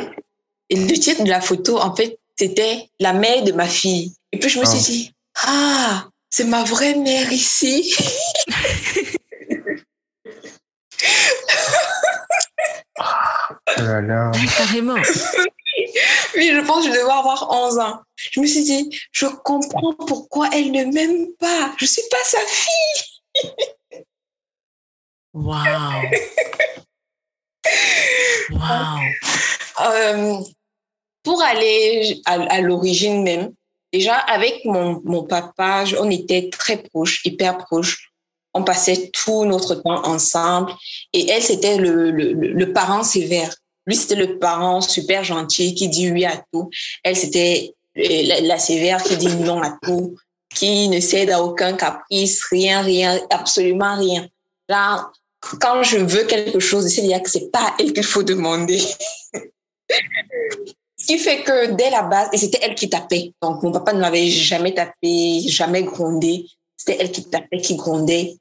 Et 0.69 0.75
le 0.75 0.93
titre 0.97 1.23
de 1.23 1.29
la 1.29 1.41
photo, 1.41 1.79
en 1.79 1.95
fait, 1.95 2.19
c'était 2.37 2.89
la 2.99 3.13
mère 3.13 3.43
de 3.43 3.51
ma 3.51 3.67
fille. 3.67 4.13
Et 4.31 4.39
puis, 4.39 4.49
je 4.49 4.59
me 4.59 4.65
suis 4.65 4.79
ah. 4.79 4.91
dit, 4.91 5.13
ah, 5.45 6.07
c'est 6.29 6.45
ma 6.45 6.63
vraie 6.63 6.95
mère 6.95 7.31
ici. 7.31 7.95
oh 12.99 13.03
là 13.77 14.01
là. 14.01 14.31
Carrément. 14.57 14.95
Oui, 16.35 16.51
je 16.53 16.65
pense 16.65 16.85
que 16.85 16.91
je 16.91 16.97
devais 16.97 17.11
avoir 17.11 17.47
11 17.51 17.79
ans. 17.79 18.01
Je 18.15 18.39
me 18.39 18.47
suis 18.47 18.63
dit, 18.63 18.99
je 19.11 19.27
comprends 19.27 19.93
pourquoi 19.93 20.49
elle 20.53 20.71
ne 20.71 20.85
m'aime 20.85 21.27
pas. 21.39 21.73
Je 21.77 21.85
ne 21.85 21.87
suis 21.87 22.01
pas 22.09 22.23
sa 22.23 22.39
fille. 22.47 23.63
Waouh. 25.33 26.09
Waouh. 28.51 28.99
Euh, 29.79 30.39
pour 31.23 31.41
aller 31.43 32.21
à, 32.25 32.33
à 32.33 32.61
l'origine 32.61 33.23
même, 33.23 33.53
déjà 33.93 34.15
avec 34.15 34.65
mon, 34.65 35.01
mon 35.03 35.23
papa, 35.23 35.83
on 35.99 36.09
était 36.09 36.49
très 36.49 36.77
proches, 36.77 37.23
hyper 37.25 37.57
proches. 37.57 38.11
On 38.53 38.63
passait 38.63 39.11
tout 39.13 39.45
notre 39.45 39.75
temps 39.75 40.05
ensemble. 40.05 40.73
Et 41.13 41.29
elle, 41.29 41.43
c'était 41.43 41.77
le, 41.77 42.11
le, 42.11 42.73
parent 42.73 43.03
sévère. 43.03 43.53
Lui, 43.85 43.95
c'était 43.95 44.15
le 44.15 44.39
parent 44.39 44.81
super 44.81 45.23
gentil 45.23 45.75
qui 45.75 45.89
dit 45.89 46.11
oui 46.11 46.25
à 46.25 46.43
tout. 46.51 46.69
Elle, 47.03 47.15
c'était 47.15 47.73
euh, 47.97 48.41
la, 48.41 48.59
sévère 48.59 49.03
qui 49.03 49.17
dit 49.17 49.35
non 49.35 49.61
à 49.61 49.77
tout, 49.81 50.15
qui 50.53 50.89
ne 50.89 50.99
cède 50.99 51.29
à 51.29 51.43
aucun 51.43 51.73
caprice, 51.73 52.43
rien, 52.45 52.81
rien, 52.81 53.19
absolument 53.29 53.97
rien. 53.97 54.27
Là, 54.69 55.11
quand 55.61 55.83
je 55.83 55.97
veux 55.97 56.23
quelque 56.23 56.59
chose, 56.59 56.87
c'est 56.87 57.01
dire 57.01 57.21
que 57.21 57.29
c'est 57.29 57.51
pas 57.51 57.75
elle 57.79 57.93
qu'il 57.93 58.03
faut 58.03 58.23
demander. 58.23 58.79
Ce 60.99 61.05
qui 61.05 61.19
fait 61.19 61.43
que 61.43 61.71
dès 61.71 61.89
la 61.89 62.01
base, 62.01 62.29
et 62.33 62.37
c'était 62.37 62.59
elle 62.61 62.75
qui 62.75 62.89
tapait. 62.89 63.31
Donc, 63.41 63.61
mon 63.63 63.71
papa 63.71 63.93
ne 63.93 63.99
m'avait 63.99 64.27
jamais 64.29 64.73
tapé, 64.73 65.41
jamais 65.47 65.83
grondé. 65.83 66.47
C'était 66.87 67.03
elle 67.03 67.11
qui 67.11 67.25
tapait, 67.25 67.59
qui 67.59 67.75
grondait. 67.75 68.37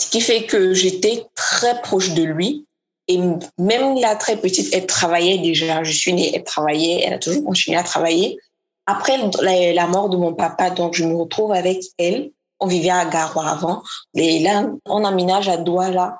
Ce 0.00 0.08
qui 0.08 0.20
fait 0.20 0.44
que 0.44 0.74
j'étais 0.74 1.26
très 1.34 1.80
proche 1.82 2.10
de 2.14 2.22
lui. 2.22 2.66
Et 3.08 3.18
même 3.58 3.98
la 3.98 4.14
très 4.16 4.36
petite, 4.36 4.72
elle 4.72 4.86
travaillait 4.86 5.38
déjà. 5.38 5.82
Je 5.82 5.92
suis 5.92 6.12
née, 6.12 6.32
elle 6.34 6.44
travaillait, 6.44 7.02
elle 7.04 7.14
a 7.14 7.18
toujours 7.18 7.44
continué 7.44 7.76
à 7.76 7.82
travailler. 7.82 8.38
Après 8.86 9.18
la, 9.42 9.86
mort 9.86 10.08
de 10.08 10.16
mon 10.16 10.34
papa, 10.34 10.70
donc 10.70 10.94
je 10.94 11.04
me 11.04 11.16
retrouve 11.16 11.52
avec 11.52 11.82
elle. 11.98 12.30
On 12.60 12.66
vivait 12.66 12.90
à 12.90 13.04
Garoua 13.06 13.50
avant. 13.50 13.82
Et 14.14 14.38
là, 14.38 14.66
on 14.86 15.04
emménage 15.04 15.48
à 15.48 15.56
Douala 15.56 16.18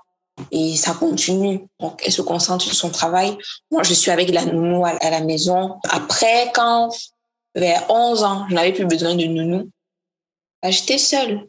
et 0.50 0.76
ça 0.76 0.92
continue. 0.94 1.66
Donc, 1.78 2.02
elle 2.04 2.12
se 2.12 2.22
concentre 2.22 2.64
sur 2.64 2.74
son 2.74 2.90
travail. 2.90 3.38
Moi, 3.70 3.82
je 3.84 3.94
suis 3.94 4.10
avec 4.10 4.30
la 4.30 4.44
nounou 4.44 4.84
à, 4.84 4.98
la 5.10 5.20
maison. 5.20 5.76
Après, 5.88 6.50
quand, 6.52 6.90
vers 7.54 7.88
11 7.88 8.24
ans, 8.24 8.46
je 8.48 8.54
n'avais 8.54 8.72
plus 8.72 8.86
besoin 8.86 9.14
de 9.14 9.24
nounou, 9.24 9.70
j'étais 10.70 10.98
seule. 10.98 11.46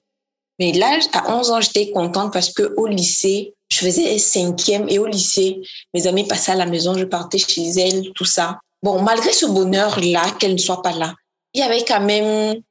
Mais 0.59 0.71
là, 0.71 0.97
à 1.13 1.35
11 1.35 1.51
ans, 1.51 1.61
j'étais 1.61 1.91
contente 1.91 2.31
parce 2.31 2.53
que 2.53 2.73
au 2.77 2.87
lycée, 2.87 3.53
je 3.69 3.77
faisais 3.77 4.17
cinquième 4.17 4.87
et 4.89 4.99
au 4.99 5.05
lycée, 5.05 5.61
mes 5.93 6.07
amis 6.07 6.25
passaient 6.25 6.53
à 6.53 6.55
la 6.55 6.65
maison, 6.65 6.97
je 6.97 7.03
partais 7.03 7.37
chez 7.37 7.69
elles, 7.77 8.11
tout 8.13 8.25
ça. 8.25 8.59
Bon, 8.81 9.01
malgré 9.01 9.33
ce 9.33 9.45
bonheur-là, 9.47 10.31
qu'elle 10.39 10.53
ne 10.53 10.59
soit 10.59 10.81
pas 10.81 10.93
là, 10.93 11.13
il 11.53 11.59
y 11.59 11.63
avait 11.63 11.83
quand 11.83 12.01
même 12.01 12.61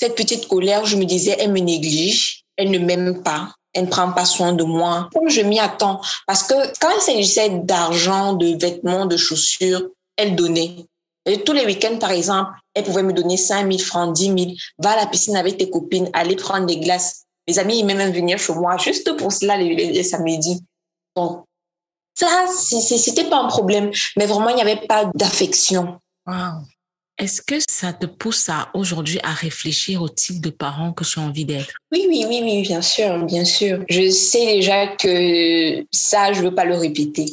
cette 0.00 0.14
petite 0.14 0.46
colère. 0.48 0.84
Je 0.86 0.96
me 0.96 1.04
disais, 1.04 1.36
elle 1.38 1.52
me 1.52 1.60
néglige, 1.60 2.44
elle 2.56 2.70
ne 2.70 2.78
m'aime 2.78 3.22
pas, 3.22 3.50
elle 3.72 3.84
ne 3.84 3.90
prend 3.90 4.12
pas 4.12 4.24
soin 4.24 4.52
de 4.52 4.64
moi. 4.64 5.08
Comme 5.12 5.28
je 5.28 5.40
m'y 5.40 5.58
attends, 5.58 6.00
parce 6.26 6.44
que 6.44 6.54
quand 6.80 6.90
il 6.96 7.00
s'agissait 7.00 7.50
d'argent, 7.50 8.34
de 8.34 8.56
vêtements, 8.58 9.06
de 9.06 9.16
chaussures, 9.16 9.88
elle 10.16 10.36
donnait. 10.36 10.76
Et 11.26 11.42
tous 11.42 11.52
les 11.52 11.64
week-ends, 11.64 11.98
par 11.98 12.10
exemple, 12.10 12.50
elle 12.74 12.84
pouvait 12.84 13.02
me 13.02 13.12
donner 13.12 13.36
5 13.36 13.66
000 13.70 13.78
francs, 13.78 14.14
10 14.14 14.24
000. 14.24 14.38
Va 14.78 14.90
à 14.90 14.96
la 14.96 15.06
piscine 15.06 15.36
avec 15.36 15.56
tes 15.56 15.70
copines, 15.70 16.10
allez 16.12 16.36
prendre 16.36 16.66
des 16.66 16.78
glaces. 16.78 17.24
Mes 17.48 17.58
amis 17.58 17.78
ils 17.78 17.86
même 17.86 18.12
venir 18.12 18.38
chez 18.38 18.54
moi 18.54 18.76
juste 18.78 19.16
pour 19.16 19.32
cela 19.32 19.56
les, 19.56 19.74
les, 19.74 20.02
samedis. 20.02 20.60
Donc, 21.16 21.44
ça, 22.14 22.46
c'était 22.48 23.24
pas 23.24 23.38
un 23.38 23.48
problème. 23.48 23.90
Mais 24.16 24.26
vraiment, 24.26 24.48
il 24.48 24.56
n'y 24.56 24.62
avait 24.62 24.86
pas 24.86 25.10
d'affection. 25.14 25.98
Wow. 26.26 26.62
Est-ce 27.16 27.42
que 27.42 27.56
ça 27.68 27.92
te 27.92 28.06
pousse 28.06 28.48
à 28.48 28.70
aujourd'hui 28.74 29.20
à 29.22 29.32
réfléchir 29.32 30.02
au 30.02 30.08
type 30.08 30.40
de 30.40 30.50
parent 30.50 30.92
que 30.92 31.04
tu 31.04 31.20
as 31.20 31.22
envie 31.22 31.44
d'être? 31.44 31.72
Oui, 31.92 32.06
oui, 32.08 32.24
oui, 32.28 32.40
oui, 32.42 32.62
bien 32.62 32.82
sûr, 32.82 33.24
bien 33.24 33.44
sûr. 33.44 33.84
Je 33.88 34.10
sais 34.10 34.44
déjà 34.46 34.88
que 34.96 35.86
ça, 35.92 36.32
je 36.32 36.42
veux 36.42 36.54
pas 36.54 36.64
le 36.64 36.76
répéter. 36.76 37.26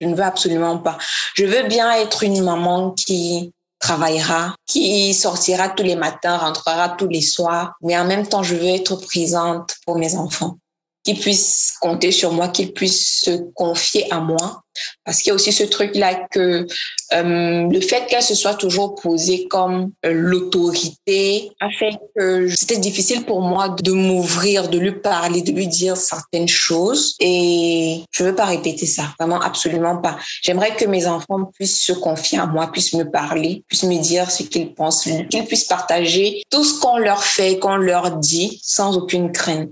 Je 0.00 0.06
ne 0.06 0.14
veux 0.14 0.24
absolument 0.24 0.78
pas. 0.78 0.98
Je 1.34 1.44
veux 1.44 1.68
bien 1.68 1.92
être 1.92 2.22
une 2.22 2.42
maman 2.42 2.92
qui 2.92 3.52
travaillera, 3.78 4.54
qui 4.66 5.12
sortira 5.14 5.70
tous 5.70 5.82
les 5.82 5.96
matins, 5.96 6.36
rentrera 6.36 6.90
tous 6.90 7.08
les 7.08 7.22
soirs. 7.22 7.74
Mais 7.82 7.98
en 7.98 8.04
même 8.04 8.26
temps, 8.26 8.42
je 8.42 8.54
veux 8.54 8.68
être 8.68 8.96
présente 8.96 9.74
pour 9.86 9.96
mes 9.96 10.14
enfants. 10.14 10.58
Qu'il 11.04 11.18
puisse 11.18 11.74
compter 11.80 12.12
sur 12.12 12.32
moi, 12.32 12.48
qu'il 12.48 12.72
puisse 12.72 13.20
se 13.24 13.30
confier 13.54 14.10
à 14.12 14.20
moi. 14.20 14.62
Parce 15.04 15.18
qu'il 15.18 15.28
y 15.28 15.32
a 15.32 15.34
aussi 15.34 15.52
ce 15.52 15.64
truc-là 15.64 16.26
que 16.30 16.66
euh, 17.12 17.68
le 17.68 17.80
fait 17.80 18.06
qu'elle 18.06 18.22
se 18.22 18.34
soit 18.34 18.54
toujours 18.54 18.94
posée 18.94 19.48
comme 19.48 19.90
euh, 20.06 20.12
l'autorité 20.12 21.50
a 21.60 21.68
fait 21.70 21.98
que 22.16 22.48
c'était 22.48 22.78
difficile 22.78 23.24
pour 23.24 23.42
moi 23.42 23.68
de 23.68 23.92
m'ouvrir, 23.92 24.68
de 24.68 24.78
lui 24.78 24.92
parler, 24.92 25.42
de 25.42 25.52
lui 25.52 25.66
dire 25.66 25.96
certaines 25.96 26.48
choses. 26.48 27.16
Et 27.20 28.02
je 28.12 28.22
veux 28.22 28.34
pas 28.34 28.44
répéter 28.44 28.86
ça, 28.86 29.12
vraiment 29.18 29.40
absolument 29.40 29.98
pas. 29.98 30.18
J'aimerais 30.42 30.74
que 30.76 30.84
mes 30.84 31.06
enfants 31.06 31.50
puissent 31.54 31.82
se 31.82 31.92
confier 31.92 32.38
à 32.38 32.46
moi, 32.46 32.70
puissent 32.70 32.94
me 32.94 33.10
parler, 33.10 33.64
puissent 33.68 33.84
me 33.84 33.98
dire 34.00 34.30
ce 34.30 34.44
qu'ils 34.44 34.72
pensent, 34.74 35.08
qu'ils 35.30 35.46
puissent 35.46 35.64
partager 35.64 36.42
tout 36.48 36.64
ce 36.64 36.78
qu'on 36.80 36.96
leur 36.96 37.24
fait, 37.24 37.58
qu'on 37.58 37.76
leur 37.76 38.12
dit 38.18 38.60
sans 38.62 38.96
aucune 38.96 39.32
crainte. 39.32 39.70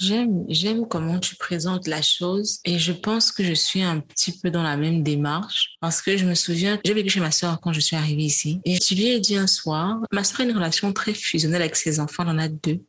J'aime, 0.00 0.46
j'aime 0.48 0.88
comment 0.88 1.18
tu 1.18 1.36
présentes 1.36 1.86
la 1.86 2.00
chose 2.00 2.60
et 2.64 2.78
je 2.78 2.92
pense 2.92 3.32
que 3.32 3.44
je 3.44 3.52
suis 3.52 3.82
un 3.82 4.00
petit 4.00 4.38
peu 4.38 4.50
dans 4.50 4.62
la 4.62 4.78
même 4.78 5.02
démarche 5.02 5.76
parce 5.80 6.00
que 6.00 6.16
je 6.16 6.24
me 6.24 6.34
souviens, 6.34 6.80
j'ai 6.86 6.94
vécu 6.94 7.10
chez 7.10 7.20
ma 7.20 7.30
soeur 7.30 7.60
quand 7.60 7.74
je 7.74 7.80
suis 7.80 7.96
arrivée 7.96 8.22
ici 8.22 8.62
et 8.64 8.78
je 8.80 8.94
lui 8.94 9.08
ai 9.08 9.20
dit 9.20 9.36
un 9.36 9.46
soir, 9.46 9.98
ma 10.10 10.24
soeur 10.24 10.40
a 10.40 10.44
une 10.44 10.54
relation 10.54 10.94
très 10.94 11.12
fusionnelle 11.12 11.60
avec 11.60 11.76
ses 11.76 12.00
enfants, 12.00 12.22
elle 12.22 12.30
en 12.30 12.38
a 12.38 12.48
deux. 12.48 12.82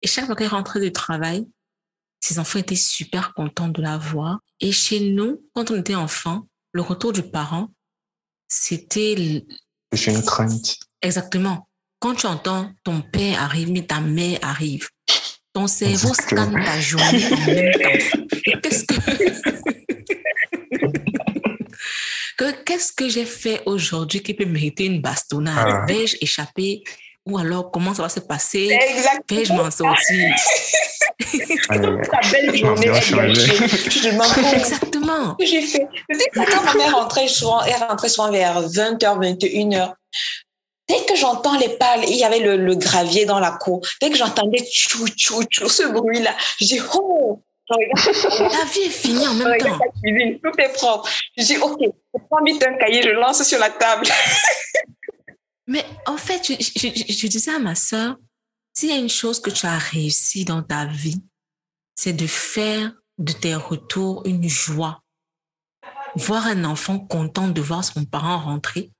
Et 0.00 0.06
chaque 0.06 0.24
fois 0.24 0.34
qu'elle 0.34 0.48
rentrait 0.48 0.80
du 0.80 0.90
travail, 0.90 1.46
ses 2.20 2.38
enfants 2.38 2.60
étaient 2.60 2.76
super 2.76 3.34
contents 3.34 3.68
de 3.68 3.82
la 3.82 3.98
voir. 3.98 4.38
Et 4.60 4.72
chez 4.72 5.10
nous, 5.10 5.44
quand 5.54 5.70
on 5.70 5.76
était 5.76 5.96
enfant, 5.96 6.46
le 6.72 6.80
retour 6.80 7.12
du 7.12 7.22
parent, 7.22 7.68
c'était... 8.48 9.44
C'est 9.92 10.14
une 10.14 10.22
crainte. 10.22 10.78
Exactement. 11.02 11.68
Quand 11.98 12.14
tu 12.14 12.26
entends 12.26 12.72
ton 12.84 13.02
père 13.02 13.42
arrive, 13.42 13.70
mais 13.70 13.86
ta 13.86 14.00
mère 14.00 14.38
arrive, 14.42 14.88
ton 15.52 15.66
cerveau 15.66 16.14
scanne 16.14 16.64
ta 16.64 16.80
journée 16.80 17.26
en 17.30 17.36
même 17.46 17.72
temps. 17.72 17.90
Qu'est-ce 18.62 18.84
que... 22.36 22.50
qu'est-ce 22.64 22.92
que 22.92 23.08
j'ai 23.08 23.24
fait 23.24 23.62
aujourd'hui 23.66 24.22
qui 24.22 24.34
peut 24.34 24.44
mériter 24.44 24.84
une 24.86 25.00
bastonnade? 25.00 25.68
Ah. 25.68 25.84
Vais-je 25.86 26.16
échapper 26.20 26.82
Ou 27.26 27.38
alors, 27.38 27.70
comment 27.70 27.94
ça 27.94 28.02
va 28.02 28.08
se 28.08 28.18
passer? 28.20 28.70
Exactement. 28.70 29.38
Vais-je 29.38 29.52
m'en 29.52 29.70
sortir? 29.70 30.34
Ta 31.68 31.78
belle 32.30 32.56
journée 32.56 32.86
te 32.86 33.14
oh, 33.14 33.20
Exactement. 34.54 35.36
j'ai 35.40 35.62
fait. 35.62 35.86
Quand 36.34 36.64
ma 36.64 36.74
mère 36.74 36.96
rentrait 36.96 37.28
souvent, 37.28 37.62
elle 37.62 37.74
rentrait 37.74 38.08
souvent 38.08 38.30
vers 38.30 38.62
20h, 38.62 39.38
21h. 39.38 39.92
Dès 40.88 41.04
que 41.06 41.14
j'entends 41.16 41.56
les 41.58 41.70
pales, 41.78 42.04
il 42.08 42.16
y 42.16 42.24
avait 42.24 42.40
le, 42.40 42.56
le 42.56 42.74
gravier 42.74 43.24
dans 43.24 43.38
la 43.40 43.52
cour. 43.52 43.80
Dès 44.00 44.10
que 44.10 44.16
j'entendais 44.16 44.58
tchou, 44.70 45.06
tchou, 45.08 45.44
tchou, 45.44 45.68
ce 45.68 45.84
bruit-là, 45.92 46.34
je 46.60 46.66
dis, 46.66 46.80
oh, 46.94 47.42
La 47.70 48.64
vie 48.66 48.80
est 48.80 48.90
finie 48.90 49.26
en 49.26 49.32
même 49.34 49.56
temps. 49.58 49.78
la 49.78 49.88
cuisine, 50.02 50.38
tout 50.42 50.60
est 50.60 50.72
propre. 50.74 51.08
Je 51.38 51.44
dis, 51.44 51.56
OK, 51.58 51.78
je 51.80 52.20
prends 52.28 52.44
vite 52.44 52.62
un 52.66 52.76
cahier, 52.76 53.02
je 53.02 53.08
lance 53.10 53.42
sur 53.44 53.58
la 53.58 53.70
table. 53.70 54.06
Mais 55.66 55.84
en 56.06 56.16
fait, 56.16 56.46
je, 56.46 56.54
je- 56.60 56.88
je- 56.94 57.12
je 57.12 57.26
disais 57.28 57.54
à 57.54 57.58
ma 57.58 57.74
sœur, 57.74 58.16
s'il 58.74 58.90
y 58.90 58.92
a 58.92 58.96
une 58.96 59.08
chose 59.08 59.40
que 59.40 59.48
tu 59.50 59.64
as 59.66 59.78
réussi 59.78 60.44
dans 60.44 60.62
ta 60.62 60.86
vie, 60.86 61.22
c'est 61.94 62.12
de 62.12 62.26
faire 62.26 62.92
de 63.18 63.32
tes 63.32 63.54
retours 63.54 64.22
une 64.26 64.48
joie. 64.48 65.00
Voir 66.16 66.46
un 66.46 66.64
enfant 66.64 66.98
content 66.98 67.48
de 67.48 67.60
voir 67.60 67.84
son 67.84 68.04
parent 68.04 68.38
rentrer, 68.40 68.90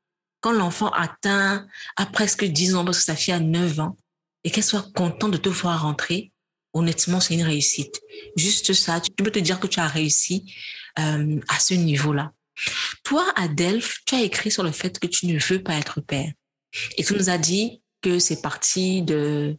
quand 0.43 0.53
l'enfant 0.53 0.91
atteint 0.91 1.67
à 1.97 2.05
presque 2.05 2.45
10 2.45 2.75
ans, 2.75 2.85
parce 2.85 2.99
que 2.99 3.05
sa 3.05 3.17
fille 3.17 3.33
a 3.33 3.41
9 3.41 3.81
ans, 3.81 3.97
et 4.45 4.51
qu'elle 4.51 4.65
soit 4.65 4.93
contente 4.93 5.31
de 5.31 5.37
te 5.39 5.49
voir 5.49 5.83
rentrer, 5.83 6.33
honnêtement, 6.75 7.21
c'est 7.21 7.35
une 7.35 7.45
réussite. 7.45 8.01
Juste 8.37 8.75
ça, 8.75 9.01
tu 9.01 9.11
peux 9.13 9.31
te 9.31 9.39
dire 9.39 9.61
que 9.61 9.69
tu 9.69 9.79
as 9.81 9.87
réussi 9.87 10.53
euh, 10.99 11.39
à 11.49 11.61
ce 11.61 11.75
niveau-là. 11.75 12.33
Toi, 13.05 13.25
Adelph, 13.37 13.99
tu 14.05 14.17
as 14.17 14.23
écrit 14.23 14.51
sur 14.51 14.65
le 14.65 14.73
fait 14.73 14.99
que 14.99 15.07
tu 15.07 15.27
ne 15.27 15.39
veux 15.39 15.63
pas 15.63 15.75
être 15.75 16.01
père. 16.01 16.33
Et 16.99 17.05
tu 17.05 17.15
nous 17.15 17.31
as 17.31 17.39
dit 17.39 17.81
que 18.03 18.19
c'est 18.19 18.43
parti 18.43 19.03
de 19.03 19.57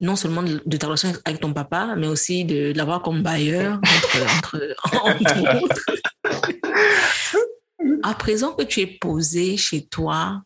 non 0.00 0.16
seulement 0.16 0.42
de, 0.42 0.76
ta 0.76 0.86
relation 0.86 1.12
avec 1.24 1.40
ton 1.40 1.52
papa, 1.52 1.94
mais 1.96 2.06
aussi 2.06 2.44
de, 2.44 2.72
de 2.72 2.78
l'avoir 2.78 3.02
comme 3.02 3.22
bailleur, 3.22 3.80
entre, 3.82 4.22
entre, 4.36 4.76
entre 4.92 5.62
autres. 5.62 5.86
À 8.02 8.14
présent 8.14 8.52
que 8.52 8.62
tu 8.62 8.80
es 8.80 8.86
posé 8.86 9.56
chez 9.56 9.86
toi, 9.86 10.42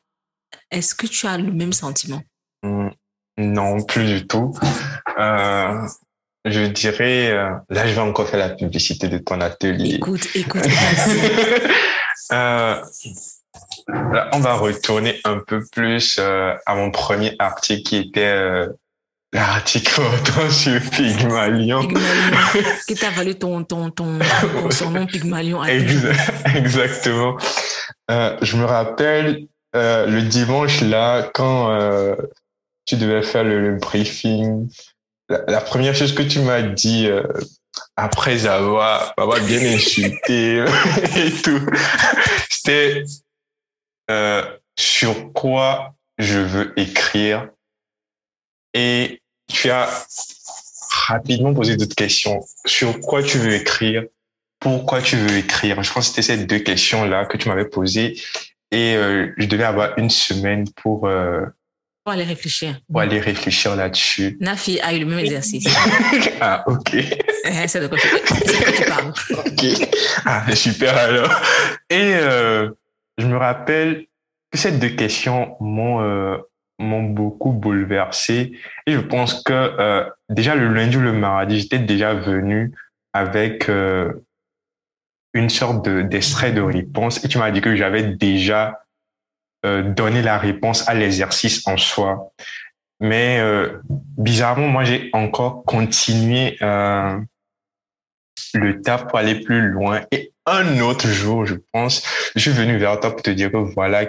est-ce 0.70 0.94
que 0.94 1.06
tu 1.06 1.27
as 1.27 1.39
le 1.39 1.52
même 1.52 1.73
sentiment? 1.73 2.23
Hmm, 2.62 2.89
Non, 3.36 3.82
plus 3.82 4.05
du 4.05 4.27
tout. 4.27 4.55
Euh, 5.19 5.86
je 6.44 6.66
dirais, 6.66 7.31
euh, 7.31 7.51
là, 7.69 7.86
je 7.86 7.94
vais 7.94 8.01
encore 8.01 8.28
faire 8.28 8.39
la 8.39 8.51
publicité 8.51 9.09
de 9.09 9.19
ton 9.19 9.40
atelier. 9.40 9.94
Écoute, 9.97 10.28
écoute. 10.35 10.62
Euh, 12.31 12.82
là, 13.89 14.28
on 14.35 14.40
va 14.40 14.52
retourner 14.52 15.19
un 15.24 15.39
peu 15.39 15.65
plus 15.73 16.19
euh, 16.19 16.52
à 16.66 16.74
mon 16.74 16.90
premier 16.90 17.35
article 17.39 17.89
qui 17.89 17.97
était 17.97 18.66
euh, 19.34 19.38
l'article 19.38 19.94
portant 19.94 20.50
sur 20.50 20.80
Pygmalion. 20.90 21.80
Pygmalion, 21.80 22.62
qui 22.86 22.94
t'a 22.94 23.10
valu 23.10 23.34
ton, 23.34 23.64
ton, 23.64 23.90
ton, 23.90 24.18
ton 24.18 24.70
surnom 24.70 25.06
Pygmalion. 25.12 25.62
Exactement. 25.64 27.36
Euh, 28.10 28.36
je 28.40 28.56
me 28.56 28.64
rappelle 28.64 29.46
euh, 29.76 30.06
le 30.06 30.22
dimanche 30.22 30.80
là 30.80 31.30
quand 31.34 31.70
euh, 31.70 32.16
tu 32.86 32.96
devais 32.96 33.22
faire 33.22 33.44
le, 33.44 33.60
le 33.60 33.76
briefing. 33.76 34.68
La, 35.28 35.42
la 35.46 35.60
première 35.60 35.94
chose 35.94 36.14
que 36.14 36.22
tu 36.22 36.40
m'as 36.40 36.62
dit 36.62 37.06
euh, 37.06 37.22
après 37.96 38.46
avoir, 38.46 39.12
avoir 39.16 39.40
bien 39.40 39.60
insulté 39.74 40.64
et 41.16 41.32
tout, 41.42 41.60
c'était 42.48 43.05
euh, 44.10 44.42
sur 44.78 45.32
quoi 45.32 45.94
je 46.18 46.38
veux 46.38 46.78
écrire. 46.78 47.48
Et 48.78 49.20
tu 49.48 49.70
as 49.70 49.88
rapidement 51.09 51.52
posé 51.52 51.76
d'autres 51.76 51.96
questions. 51.96 52.40
Sur 52.64 53.00
quoi 53.00 53.22
tu 53.22 53.38
veux 53.38 53.55
écrire 53.55 54.05
pourquoi 54.60 55.00
tu 55.00 55.16
veux 55.16 55.38
écrire 55.38 55.82
Je 55.82 55.92
pense 55.92 56.09
que 56.09 56.16
c'était 56.22 56.36
ces 56.36 56.44
deux 56.44 56.59
questions-là 56.59 57.26
que 57.26 57.36
tu 57.36 57.48
m'avais 57.48 57.64
posées 57.64 58.20
et 58.70 58.94
euh, 58.96 59.32
je 59.38 59.46
devais 59.46 59.64
avoir 59.64 59.96
une 59.98 60.10
semaine 60.10 60.68
pour, 60.82 61.06
euh, 61.06 61.42
Pour 62.05 62.12
aller 62.12 62.24
réfléchir. 62.24 62.80
pour 62.90 63.00
aller 63.00 63.20
réfléchir 63.20 63.76
là-dessus. 63.76 64.36
Nafi 64.40 64.80
a 64.80 64.94
eu 64.94 65.00
le 65.00 65.06
même 65.06 65.20
exercice. 65.20 65.64
ah, 66.40 66.64
ok. 66.66 66.94
Eh, 66.94 67.68
C'est 67.68 67.80
de 67.80 67.86
quoi 67.86 67.98
tu, 67.98 68.84
parles. 68.84 69.12
ok. 69.30 69.88
Ah, 70.24 70.55
super 70.56 70.96
alors. 70.96 71.32
Et 71.88 72.14
euh, 72.14 72.70
je 73.16 73.26
me 73.26 73.36
rappelle 73.36 74.06
que 74.50 74.59
ces 74.59 74.72
deux 74.72 74.90
questions 74.90 75.56
m'ont 75.60 76.36
m'ont 76.78 77.02
beaucoup 77.02 77.52
bouleversé 77.52 78.52
et 78.86 78.92
je 78.92 79.00
pense 79.00 79.42
que 79.42 79.52
euh, 79.52 80.09
déjà 80.28 80.55
le 80.55 80.68
lundi 80.68 80.96
ou 80.96 81.00
le 81.00 81.12
mardi, 81.12 81.60
j'étais 81.60 81.78
déjà 81.78 82.14
venu 82.14 82.72
avec 83.12 83.68
euh, 83.68 84.12
une 85.34 85.50
sorte 85.50 85.84
de 85.84 86.02
d'extrait 86.02 86.52
de 86.52 86.60
réponse 86.60 87.24
et 87.24 87.28
tu 87.28 87.38
m'as 87.38 87.50
dit 87.50 87.60
que 87.60 87.74
j'avais 87.76 88.02
déjà 88.02 88.80
euh, 89.66 89.82
donné 89.82 90.22
la 90.22 90.38
réponse 90.38 90.88
à 90.88 90.94
l'exercice 90.94 91.66
en 91.66 91.76
soi. 91.76 92.32
Mais 93.00 93.38
euh, 93.40 93.80
bizarrement, 93.86 94.68
moi, 94.68 94.84
j'ai 94.84 95.10
encore 95.12 95.64
continué 95.64 96.56
euh, 96.62 97.18
le 98.55 98.80
taf 98.80 99.09
pour 99.09 99.18
aller 99.18 99.40
plus 99.40 99.68
loin. 99.68 100.02
Et 100.12 100.32
un 100.46 100.78
autre 100.80 101.09
jour, 101.09 101.44
je 101.44 101.56
pense, 101.72 102.05
je 102.36 102.40
suis 102.40 102.52
venu 102.52 102.76
vers 102.76 103.00
toi 103.00 103.10
pour 103.10 103.22
te 103.22 103.30
dire 103.30 103.50
que 103.50 103.56
voilà, 103.56 104.06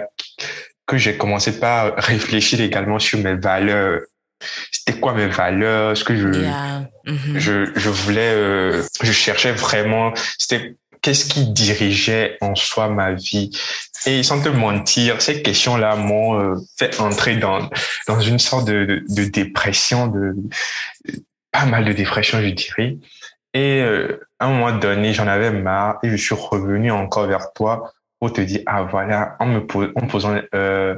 que 0.90 0.98
j'ai 0.98 1.16
commencé 1.16 1.60
par 1.60 1.94
réfléchir 1.96 2.60
également 2.60 2.98
sur 2.98 3.20
mes 3.20 3.34
valeurs. 3.34 4.00
C'était 4.72 4.98
quoi 4.98 5.12
mes 5.14 5.28
valeurs? 5.28 5.96
Ce 5.96 6.02
que 6.02 6.16
je, 6.16 6.28
Yeah. 6.28 6.88
Mhm. 7.06 7.38
je, 7.38 7.70
je 7.76 7.90
voulais, 7.90 8.32
euh, 8.34 8.82
je 9.02 9.12
cherchais 9.12 9.52
vraiment, 9.52 10.12
c'était 10.38 10.74
qu'est-ce 11.00 11.26
qui 11.26 11.52
dirigeait 11.52 12.36
en 12.40 12.54
soi 12.54 12.88
ma 12.88 13.12
vie. 13.12 13.50
Et 14.06 14.22
sans 14.22 14.42
te 14.42 14.48
mentir, 14.48 15.22
ces 15.22 15.42
questions-là 15.42 15.94
m'ont 15.94 16.40
euh, 16.40 16.56
fait 16.78 17.00
entrer 17.00 17.36
dans, 17.36 17.70
dans 18.08 18.20
une 18.20 18.38
sorte 18.38 18.66
de, 18.66 18.84
de, 18.84 19.02
de 19.08 19.24
dépression, 19.30 20.08
de, 20.08 20.34
pas 21.52 21.66
mal 21.66 21.84
de 21.84 21.92
dépression, 21.92 22.40
je 22.40 22.48
dirais. 22.48 22.96
Et 23.54 23.80
euh, 23.80 24.20
à 24.38 24.46
un 24.46 24.50
moment 24.50 24.76
donné, 24.76 25.12
j'en 25.12 25.28
avais 25.28 25.52
marre 25.52 25.98
et 26.02 26.10
je 26.10 26.16
suis 26.16 26.34
revenu 26.34 26.90
encore 26.90 27.26
vers 27.26 27.52
toi 27.52 27.92
pour 28.20 28.32
te 28.32 28.42
dire, 28.42 28.60
ah 28.66 28.82
voilà, 28.82 29.36
en 29.40 29.46
me, 29.46 29.66
en 29.96 30.06
posant, 30.06 30.38
euh, 30.54 30.94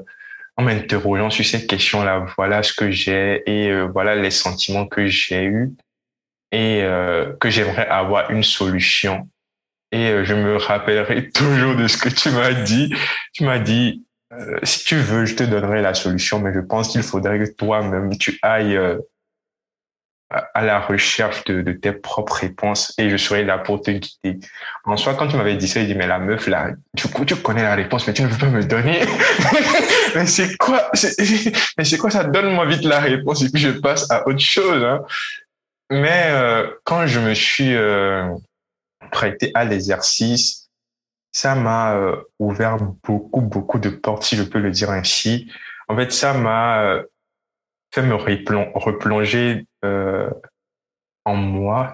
en 0.57 0.65
m'interrogeant 0.65 1.31
sur 1.31 1.44
ces 1.44 1.66
questions-là, 1.66 2.27
voilà 2.36 2.62
ce 2.62 2.74
que 2.74 2.90
j'ai 2.90 3.43
et 3.47 3.70
euh, 3.70 3.85
voilà 3.85 4.16
les 4.16 4.31
sentiments 4.31 4.86
que 4.86 5.07
j'ai 5.07 5.44
eus 5.44 5.73
et 6.51 6.82
euh, 6.82 7.32
que 7.40 7.49
j'aimerais 7.49 7.86
avoir 7.86 8.31
une 8.31 8.43
solution. 8.43 9.28
Et 9.93 10.09
euh, 10.09 10.24
je 10.24 10.35
me 10.35 10.57
rappellerai 10.57 11.31
toujours 11.35 11.77
de 11.77 11.86
ce 11.86 11.97
que 11.97 12.09
tu 12.09 12.31
m'as 12.31 12.53
dit. 12.53 12.93
Tu 13.32 13.44
m'as 13.44 13.59
dit, 13.59 14.05
euh, 14.32 14.59
si 14.62 14.85
tu 14.85 14.97
veux, 14.97 15.24
je 15.24 15.36
te 15.36 15.44
donnerai 15.44 15.81
la 15.81 15.94
solution, 15.94 16.40
mais 16.40 16.53
je 16.53 16.61
pense 16.61 16.89
qu'il 16.89 17.03
faudrait 17.03 17.39
que 17.39 17.51
toi-même, 17.53 18.16
tu 18.19 18.39
ailles 18.43 18.77
euh, 18.77 18.99
à 20.33 20.63
la 20.63 20.81
recherche 20.81 21.45
de, 21.45 21.73
tes 21.73 21.93
propres 21.93 22.35
réponses 22.35 22.95
et 22.99 23.11
je 23.11 23.17
serai 23.17 23.45
là 23.45 23.59
pour 23.59 23.81
te 23.81 23.91
guider. 23.91 24.39
En 24.85 24.97
soi, 24.97 25.15
quand 25.15 25.29
tu 25.29 25.37
m'avais 25.37 25.57
dit 25.57 25.69
ça, 25.69 25.81
il 25.81 25.87
dit, 25.87 25.95
mais 25.95 26.07
la 26.07 26.19
meuf, 26.19 26.47
là, 26.47 26.71
du 26.95 27.05
coup, 27.09 27.25
tu 27.25 27.37
connais 27.37 27.63
la 27.63 27.75
réponse, 27.75 28.07
mais 28.07 28.15
tu 28.15 28.23
ne 28.23 28.29
veux 28.29 28.39
pas 28.39 28.47
me 28.47 28.63
donner. 28.65 29.01
mais 30.15 30.27
c'est 30.27 30.57
quoi, 30.57 30.91
mais 31.79 31.85
c'est 31.85 31.99
quoi 31.99 32.11
ça? 32.11 32.25
Donne-moi 32.25 32.67
vite 32.67 32.85
la 32.85 33.01
réponse 33.01 33.43
et 33.43 33.51
puis 33.51 33.61
je 33.61 33.71
passe 33.71 34.11
à 34.11 34.27
autre 34.27 34.41
chose. 34.41 34.83
Hein. 34.83 35.03
Mais 35.91 36.29
euh, 36.31 36.69
quand 36.85 37.07
je 37.07 37.21
me 37.21 37.35
suis 37.35 37.75
euh, 37.75 38.27
prêté 39.11 39.51
à 39.55 39.65
l'exercice, 39.65 40.71
ça 41.33 41.55
m'a 41.55 41.97
euh, 41.97 42.17
ouvert 42.39 42.79
beaucoup, 43.03 43.41
beaucoup 43.41 43.79
de 43.79 43.91
portes, 43.91 44.23
si 44.23 44.37
je 44.37 44.43
peux 44.43 44.59
le 44.59 44.71
dire 44.71 44.91
ainsi. 44.91 45.51
En 45.89 45.97
fait, 45.97 46.13
ça 46.13 46.33
m'a 46.33 47.03
fait 47.93 48.02
me 48.02 48.14
replonger 48.14 49.66
euh, 49.85 50.28
en 51.24 51.36
moi 51.36 51.93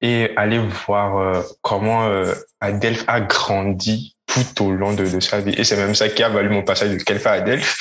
et 0.00 0.30
aller 0.36 0.58
voir 0.58 1.18
euh, 1.18 1.42
comment 1.62 2.06
euh, 2.06 2.34
Adelph 2.60 3.04
a 3.06 3.20
grandi 3.20 4.16
tout 4.26 4.64
au 4.64 4.70
long 4.70 4.92
de, 4.94 5.06
de 5.06 5.20
sa 5.20 5.40
vie. 5.40 5.54
Et 5.56 5.64
c'est 5.64 5.76
même 5.76 5.94
ça 5.94 6.08
qui 6.08 6.22
a 6.22 6.28
valu 6.28 6.50
mon 6.50 6.62
passage 6.62 6.90
de 6.90 7.02
Kelfa 7.02 7.32
à 7.32 7.34
Adelph. 7.34 7.76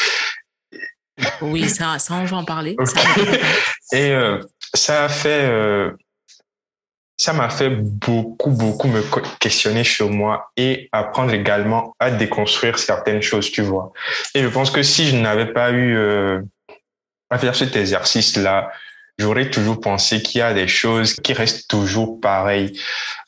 Oui, 1.42 1.70
ça, 1.70 2.00
ça, 2.00 2.16
on 2.16 2.26
va 2.26 2.38
en 2.38 2.46
parler. 2.46 2.76
et 3.94 4.12
euh, 4.12 4.40
ça 4.74 5.06
a 5.06 5.10
fait, 5.10 5.50
ça 7.18 7.32
m'a 7.32 7.50
fait 7.50 7.70
beaucoup, 7.70 8.52
beaucoup 8.52 8.88
me 8.88 9.02
questionner 9.40 9.84
sur 9.84 10.10
moi 10.10 10.52
et 10.58 10.90
apprendre 10.92 11.34
également 11.34 11.94
à 12.00 12.12
déconstruire 12.12 12.78
certaines 12.80 13.22
choses, 13.22 13.50
tu 13.52 13.62
vois. 13.62 13.94
Et 14.34 14.42
je 14.42 14.48
pense 14.48 14.72
que 14.72 14.84
si 14.84 15.08
je 15.08 15.16
n'avais 15.16 15.54
pas 15.54 15.72
eu 15.72 15.98
à 17.30 17.38
faire 17.38 17.56
cet 17.56 17.76
exercice-là, 17.76 18.72
j'aurais 19.18 19.50
toujours 19.50 19.80
pensé 19.80 20.22
qu'il 20.22 20.40
y 20.40 20.42
a 20.42 20.54
des 20.54 20.68
choses 20.68 21.14
qui 21.16 21.34
restent 21.34 21.70
toujours 21.70 22.20
pareilles. 22.20 22.80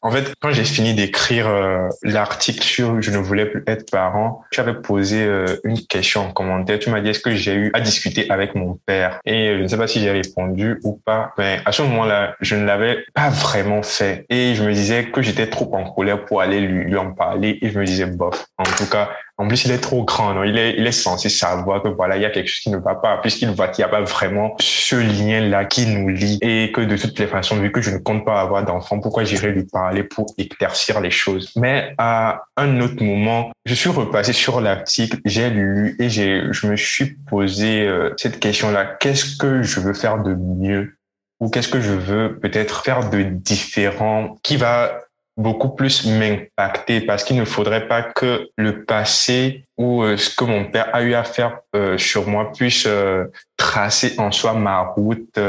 En 0.01 0.11
fait, 0.11 0.33
quand 0.41 0.51
j'ai 0.51 0.63
fini 0.63 0.93
d'écrire 0.93 1.47
euh, 1.47 1.87
l'article 2.03 2.63
sur 2.63 3.01
Je 3.01 3.11
ne 3.11 3.17
voulais 3.17 3.45
plus 3.45 3.63
être 3.67 3.89
parent, 3.89 4.43
tu 4.51 4.59
avais 4.59 4.73
posé 4.73 5.23
euh, 5.23 5.45
une 5.63 5.79
question 5.85 6.27
en 6.27 6.31
commentaire. 6.31 6.79
Tu 6.79 6.89
m'as 6.89 7.01
dit 7.01 7.09
est-ce 7.09 7.19
que 7.19 7.33
j'ai 7.33 7.53
eu 7.53 7.71
à 7.73 7.79
discuter 7.79 8.29
avec 8.29 8.53
mon 8.55 8.79
père? 8.85 9.19
Et 9.25 9.55
je 9.57 9.63
ne 9.63 9.67
sais 9.67 9.77
pas 9.77 9.87
si 9.87 10.01
j'ai 10.01 10.11
répondu 10.11 10.79
ou 10.83 10.99
pas. 11.03 11.33
Mais 11.37 11.61
à 11.65 11.71
ce 11.71 11.81
moment-là, 11.83 12.35
je 12.41 12.55
ne 12.55 12.65
l'avais 12.65 13.05
pas 13.13 13.29
vraiment 13.29 13.81
fait. 13.81 14.25
Et 14.29 14.55
je 14.55 14.63
me 14.63 14.73
disais 14.73 15.05
que 15.05 15.21
j'étais 15.21 15.47
trop 15.47 15.73
en 15.75 15.89
colère 15.89 16.25
pour 16.25 16.41
aller 16.41 16.59
lui 16.59 16.97
en 16.97 17.13
parler. 17.13 17.57
Et 17.61 17.71
je 17.71 17.79
me 17.79 17.85
disais 17.85 18.05
bof. 18.05 18.45
En 18.57 18.63
tout 18.63 18.87
cas, 18.89 19.09
en 19.39 19.47
plus, 19.47 19.65
il 19.65 19.71
est 19.71 19.79
trop 19.79 20.03
grand? 20.03 20.41
Il 20.43 20.57
est, 20.57 20.75
il 20.77 20.87
est 20.87 20.91
censé 20.91 21.29
savoir 21.29 21.83
que 21.83 21.89
voilà, 21.89 22.15
il 22.15 22.23
y 22.23 22.25
a 22.25 22.31
quelque 22.31 22.47
chose 22.47 22.61
qui 22.61 22.69
ne 22.71 22.77
va 22.77 22.95
pas, 22.95 23.17
puisqu'il 23.17 23.49
voit 23.51 23.67
qu'il 23.67 23.85
n'y 23.85 23.89
a 23.89 23.91
pas 23.91 24.01
vraiment 24.01 24.55
ce 24.59 24.95
lien-là 24.95 25.65
qui 25.65 25.85
nous 25.85 26.09
lie 26.09 26.39
et 26.41 26.71
que 26.71 26.81
de 26.81 26.97
toutes 26.97 27.19
les 27.19 27.27
façons, 27.27 27.57
vu 27.57 27.71
que 27.71 27.81
je 27.81 27.91
ne 27.91 27.99
compte 27.99 28.25
pas 28.25 28.41
avoir 28.41 28.65
d'enfant, 28.65 28.99
pourquoi 28.99 29.25
j'irai 29.25 29.51
lui 29.51 29.65
parler 29.65 30.03
pour 30.03 30.33
éclaircir 30.39 31.01
les 31.01 31.11
choses? 31.11 31.51
Mais 31.55 31.93
à 31.99 32.45
un 32.57 32.81
autre 32.81 33.03
moment, 33.03 33.51
je 33.65 33.75
suis 33.75 33.89
repassé 33.89 34.33
sur 34.33 34.59
l'article, 34.59 35.17
j'ai 35.23 35.51
lu 35.51 35.95
et 35.99 36.09
j'ai, 36.09 36.41
je 36.51 36.65
me 36.65 36.75
suis 36.75 37.17
posé 37.29 37.87
euh, 37.87 38.13
cette 38.17 38.39
question-là. 38.39 38.85
Qu'est-ce 38.99 39.37
que 39.37 39.61
je 39.61 39.79
veux 39.79 39.93
faire 39.93 40.23
de 40.23 40.33
mieux? 40.33 40.97
Ou 41.39 41.49
qu'est-ce 41.49 41.67
que 41.67 41.79
je 41.79 41.91
veux 41.91 42.39
peut-être 42.39 42.83
faire 42.83 43.11
de 43.11 43.21
différent 43.21 44.37
qui 44.41 44.57
va 44.57 45.01
beaucoup 45.37 45.69
plus 45.69 46.05
m'impacter 46.05 46.99
parce 47.01 47.23
qu'il 47.23 47.37
ne 47.37 47.45
faudrait 47.45 47.87
pas 47.87 48.01
que 48.01 48.49
le 48.57 48.83
passé 48.83 49.63
ou 49.77 50.01
euh, 50.01 50.17
ce 50.17 50.35
que 50.35 50.43
mon 50.43 50.65
père 50.65 50.89
a 50.93 51.03
eu 51.03 51.13
à 51.13 51.23
faire 51.23 51.59
euh, 51.75 51.99
sur 51.99 52.27
moi 52.27 52.51
puisse 52.51 52.85
euh, 52.87 53.25
tracer 53.55 54.15
en 54.17 54.31
soi 54.31 54.53
ma 54.53 54.79
route 54.79 55.39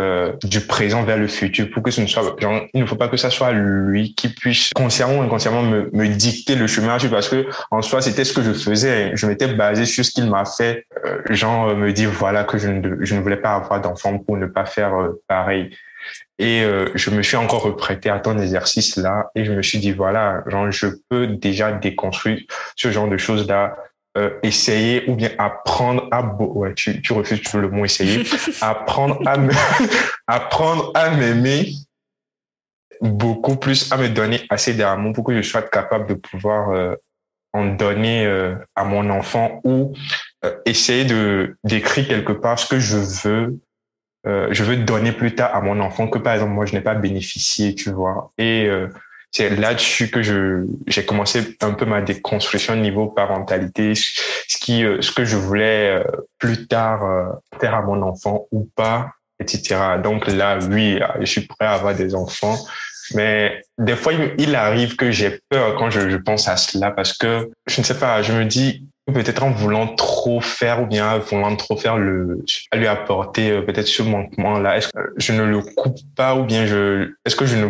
du 0.45 0.61
présent 0.61 1.03
vers 1.05 1.17
le 1.17 1.27
futur 1.27 1.69
pour 1.71 1.83
que 1.83 1.91
ce 1.91 2.03
ne 2.03 2.07
soit 2.07 2.37
genre, 2.39 2.61
il 2.75 2.83
ne 2.83 2.87
faut 2.87 2.97
pas 2.97 3.09
que 3.09 3.17
ça 3.17 3.31
soit 3.31 3.53
lui 3.53 4.15
qui 4.15 4.29
puisse 4.29 4.71
consciemment 4.75 5.19
ou 5.19 5.23
inconsciemment 5.23 5.63
me, 5.63 5.89
me 5.93 6.09
dicter 6.09 6.55
le 6.55 6.67
chemin 6.67 6.99
parce 7.11 7.29
que 7.29 7.47
en 7.71 7.81
soi 7.81 8.03
c'était 8.03 8.25
ce 8.25 8.35
que 8.35 8.43
je 8.43 8.53
faisais. 8.53 9.13
Je 9.15 9.27
m'étais 9.27 9.49
basé 9.49 9.87
sur 9.87 10.05
ce 10.05 10.11
qu'il 10.11 10.29
m'a 10.29 10.45
fait. 10.45 10.87
Genre 11.31 11.75
me 11.77 11.93
dire 11.93 12.11
voilà 12.11 12.45
que 12.45 12.59
je 12.59 12.69
ne, 12.69 13.05
je 13.05 13.15
ne 13.15 13.21
voulais 13.21 13.37
pas 13.37 13.55
avoir 13.55 13.81
d'enfant 13.81 14.19
pour 14.19 14.37
ne 14.37 14.47
pas 14.47 14.65
faire 14.65 14.93
pareil 15.27 15.71
et 16.39 16.63
euh, 16.63 16.91
je 16.95 17.11
me 17.11 17.23
suis 17.23 17.37
encore 17.37 17.63
reprêté 17.63 18.11
à 18.11 18.19
ton 18.19 18.39
exercice 18.39 18.97
là 18.97 19.31
et 19.35 19.45
je 19.45 19.53
me 19.53 19.63
suis 19.63 19.79
dit 19.79 19.93
voilà, 19.93 20.43
genre 20.47 20.71
je 20.71 20.87
peux 21.09 21.27
déjà 21.27 21.73
déconstruire 21.73 22.41
ce 22.77 22.91
genre 22.91 23.09
de 23.09 23.17
choses 23.17 23.47
là, 23.49 23.77
euh, 24.17 24.31
essayer 24.43 25.09
ou 25.09 25.15
bien 25.15 25.31
apprendre 25.39 26.09
à 26.11 26.23
ouais 26.23 26.75
tu, 26.75 27.03
tu 27.03 27.13
refuses 27.13 27.43
toujours 27.43 27.61
le 27.61 27.71
mot 27.71 27.85
essayer, 27.85 28.25
apprendre 28.61 29.21
à 29.27 29.37
me 29.37 29.53
apprendre 30.27 30.93
à 30.95 31.11
m'aimer 31.11 31.73
beaucoup 33.01 33.57
plus, 33.57 33.91
à 33.93 33.97
me 33.97 34.09
donner 34.09 34.41
assez 34.51 34.75
d'amour 34.75 35.13
pour 35.13 35.25
que 35.25 35.41
je 35.41 35.43
sois 35.43 35.63
capable 35.63 36.09
de 36.09 36.15
pouvoir 36.15 36.71
euh, 36.71 36.95
en 37.53 37.67
donner 37.67 38.27
euh, 38.27 38.55
à 38.75 38.85
mon 38.85 39.09
enfant 39.11 39.61
ou 39.65 39.95
euh, 40.45 40.55
essayer 40.67 41.05
de 41.05 41.57
d'écrire 41.65 42.07
quelque 42.07 42.33
part 42.33 42.59
ce 42.59 42.67
que 42.67 42.79
je 42.79 42.97
veux 42.97 43.59
euh, 44.27 44.49
je 44.51 44.65
veux 44.65 44.77
donner 44.77 45.13
plus 45.13 45.35
tard 45.35 45.55
à 45.55 45.61
mon 45.61 45.81
enfant 45.81 46.09
que 46.09 46.19
par 46.19 46.35
exemple 46.35 46.53
moi 46.53 46.67
je 46.67 46.75
n'ai 46.75 46.81
pas 46.81 46.95
bénéficié, 46.95 47.75
tu 47.75 47.91
vois. 47.91 48.33
Et 48.37 48.67
euh, 48.67 48.89
c'est 49.31 49.51
là-dessus 49.51 50.11
que 50.11 50.23
je 50.23 50.65
j'ai 50.87 51.05
commencé 51.05 51.57
un 51.61 51.73
peu 51.73 51.85
ma 51.85 52.03
déconstruction 52.03 52.77
niveau 52.77 53.07
parentalité, 53.07 53.95
ce 53.95 54.59
qui 54.59 54.85
euh, 54.85 55.01
ce 55.01 55.13
que 55.13 55.25
je 55.25 55.37
voulais 55.37 56.03
plus 56.39 56.67
tard 56.67 57.39
faire 57.61 57.75
à 57.75 57.83
mon 57.83 58.03
enfant 58.03 58.47
ou 58.51 58.69
pas, 58.75 59.13
etc. 59.41 59.77
Donc 60.03 60.27
là, 60.27 60.59
oui, 60.71 61.01
je 61.21 61.27
suis 61.27 61.43
prêt 61.43 61.67
à 61.67 61.75
avoir 61.75 61.95
des 61.95 62.15
enfants. 62.15 62.57
Mais 63.15 63.63
des 63.79 63.97
fois, 63.97 64.13
il, 64.37 64.55
arrive 64.55 64.95
que 64.97 65.11
j'ai 65.11 65.41
peur 65.49 65.77
quand 65.77 65.89
je, 65.89 66.11
je 66.11 66.17
pense 66.19 66.47
à 66.47 66.59
cela 66.59 66.91
parce 66.91 67.17
que 67.17 67.51
je 67.67 67.81
ne 67.81 67.85
sais 67.87 67.99
pas, 67.99 68.21
je 68.21 68.33
me 68.33 68.45
dis, 68.45 68.87
peut-être 69.13 69.43
en 69.43 69.51
voulant 69.51 69.95
trop 69.95 70.41
faire 70.41 70.83
ou 70.83 70.87
bien 70.87 71.13
en 71.13 71.19
voulant 71.19 71.57
trop 71.57 71.77
faire 71.77 71.97
le 71.97 72.45
à 72.71 72.77
lui 72.77 72.87
apporter 72.87 73.51
euh, 73.51 73.63
peut-être 73.63 73.87
ce 73.87 74.03
manquement 74.03 74.59
là 74.59 74.77
est-ce 74.77 74.89
que 74.89 75.01
je 75.17 75.33
ne 75.33 75.43
le 75.43 75.61
coupe 75.61 75.99
pas 76.17 76.37
ou 76.37 76.45
bien 76.45 76.67
je 76.67 77.13
est-ce 77.25 77.37
que 77.37 77.47
je 77.47 77.57
ne 77.57 77.69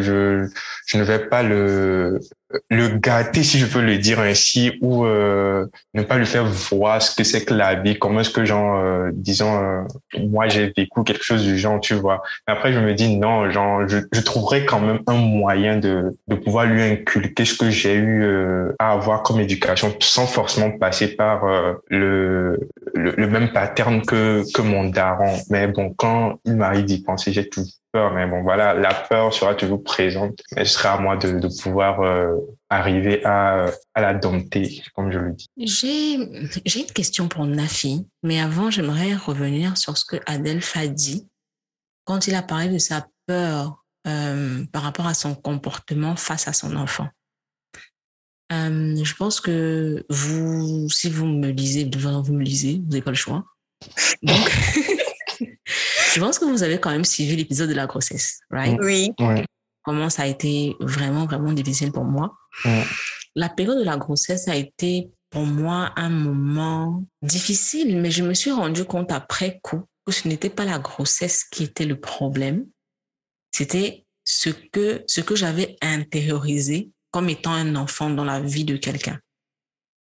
je 0.00 0.48
je 0.86 0.98
ne 0.98 1.02
vais 1.02 1.18
pas 1.18 1.42
le 1.42 2.20
le 2.70 2.88
gâter, 2.98 3.42
si 3.42 3.58
je 3.58 3.66
peux 3.66 3.82
le 3.82 3.98
dire 3.98 4.20
ainsi, 4.20 4.72
ou 4.80 5.04
euh, 5.04 5.66
ne 5.94 6.02
pas 6.02 6.16
lui 6.16 6.26
faire 6.26 6.46
voir 6.46 7.02
ce 7.02 7.14
que 7.14 7.22
c'est 7.22 7.44
que 7.44 7.52
la 7.52 7.74
vie, 7.74 7.98
comment 7.98 8.20
est-ce 8.20 8.30
que, 8.30 8.44
genre, 8.44 8.78
euh, 8.78 9.10
disons, 9.12 9.62
euh, 9.62 9.82
moi 10.18 10.48
j'ai 10.48 10.72
vécu 10.74 11.02
quelque 11.04 11.22
chose 11.22 11.44
du 11.44 11.58
genre, 11.58 11.78
tu 11.80 11.94
vois. 11.94 12.22
Mais 12.46 12.54
après, 12.54 12.72
je 12.72 12.80
me 12.80 12.94
dis 12.94 13.16
non, 13.16 13.50
genre, 13.50 13.86
je, 13.86 14.20
trouverais 14.20 14.64
quand 14.64 14.80
même 14.80 15.00
un 15.06 15.16
moyen 15.16 15.76
de, 15.76 16.16
de 16.28 16.34
pouvoir 16.36 16.66
lui 16.66 16.82
inculquer 16.82 17.44
ce 17.44 17.54
que 17.54 17.70
j'ai 17.70 17.94
eu 17.94 18.24
à 18.78 18.92
avoir 18.92 19.22
comme 19.22 19.40
éducation, 19.40 19.94
sans 20.00 20.26
forcément 20.26 20.70
passer 20.70 21.08
par 21.16 21.44
le, 21.88 22.58
le, 22.94 23.10
le, 23.16 23.26
même 23.28 23.52
pattern 23.52 24.02
que, 24.02 24.42
que 24.52 24.62
mon 24.62 24.84
daron. 24.84 25.36
Mais 25.50 25.66
bon, 25.66 25.94
quand 25.96 26.40
il 26.44 26.56
m'arrive 26.56 26.84
d'y 26.84 27.02
penser, 27.02 27.32
j'ai 27.32 27.48
tout 27.48 27.64
peur, 27.92 28.12
mais 28.12 28.26
bon, 28.26 28.42
voilà, 28.42 28.74
la 28.74 28.94
peur 28.94 29.32
sera 29.32 29.54
toujours 29.54 29.82
présente. 29.82 30.40
Mais 30.56 30.64
ce 30.64 30.74
sera 30.74 30.94
à 30.94 30.98
moi 30.98 31.16
de, 31.16 31.38
de 31.38 31.62
pouvoir 31.62 32.00
euh, 32.00 32.36
arriver 32.68 33.24
à, 33.24 33.66
à 33.94 34.00
la 34.00 34.14
dompter, 34.14 34.82
comme 34.94 35.10
je 35.12 35.18
le 35.18 35.32
dis. 35.32 35.48
J'ai, 35.56 36.18
j'ai 36.64 36.80
une 36.80 36.92
question 36.92 37.28
pour 37.28 37.46
Nafi, 37.46 38.06
mais 38.22 38.40
avant, 38.40 38.70
j'aimerais 38.70 39.14
revenir 39.14 39.76
sur 39.76 39.96
ce 39.96 40.04
que 40.04 40.16
Adelph 40.26 40.76
a 40.76 40.86
dit 40.86 41.28
quand 42.04 42.26
il 42.26 42.34
a 42.34 42.42
parlé 42.42 42.68
de 42.68 42.78
sa 42.78 43.06
peur 43.26 43.84
euh, 44.06 44.64
par 44.72 44.82
rapport 44.82 45.06
à 45.06 45.14
son 45.14 45.34
comportement 45.34 46.16
face 46.16 46.48
à 46.48 46.52
son 46.52 46.76
enfant. 46.76 47.08
Euh, 48.50 48.96
je 49.04 49.14
pense 49.14 49.40
que 49.40 50.06
vous, 50.08 50.88
si 50.88 51.10
vous 51.10 51.26
me 51.26 51.48
lisez, 51.48 51.90
vous 51.94 52.32
me 52.32 52.42
lisez, 52.42 52.80
vous 52.82 52.90
n'avez 52.90 53.02
pas 53.02 53.10
le 53.10 53.16
choix. 53.16 53.44
Donc, 54.22 54.38
je 56.14 56.20
pense 56.20 56.38
que 56.38 56.44
vous 56.44 56.62
avez 56.62 56.78
quand 56.78 56.90
même 56.90 57.04
suivi 57.04 57.36
l'épisode 57.36 57.68
de 57.68 57.74
la 57.74 57.86
grossesse, 57.86 58.38
right? 58.50 58.78
Oui. 58.80 59.12
Comment 59.82 60.10
ça 60.10 60.22
a 60.22 60.26
été 60.26 60.76
vraiment, 60.80 61.24
vraiment 61.24 61.52
difficile 61.52 61.92
pour 61.92 62.04
moi. 62.04 62.34
La 63.34 63.48
période 63.48 63.78
de 63.78 63.84
la 63.84 63.96
grossesse 63.96 64.48
a 64.48 64.56
été 64.56 65.10
pour 65.30 65.44
moi 65.44 65.92
un 65.96 66.10
moment 66.10 67.04
difficile, 67.22 68.00
mais 68.00 68.10
je 68.10 68.22
me 68.22 68.34
suis 68.34 68.50
rendu 68.50 68.84
compte 68.84 69.12
après 69.12 69.60
coup 69.62 69.82
que 70.04 70.12
ce 70.12 70.26
n'était 70.26 70.50
pas 70.50 70.64
la 70.64 70.78
grossesse 70.78 71.44
qui 71.44 71.64
était 71.64 71.84
le 71.84 72.00
problème. 72.00 72.66
C'était 73.50 74.06
ce 74.24 74.50
que, 74.50 75.04
ce 75.06 75.20
que 75.20 75.36
j'avais 75.36 75.76
intériorisé 75.80 76.90
comme 77.10 77.28
étant 77.28 77.52
un 77.52 77.74
enfant 77.76 78.10
dans 78.10 78.24
la 78.24 78.40
vie 78.40 78.64
de 78.64 78.76
quelqu'un. 78.76 79.18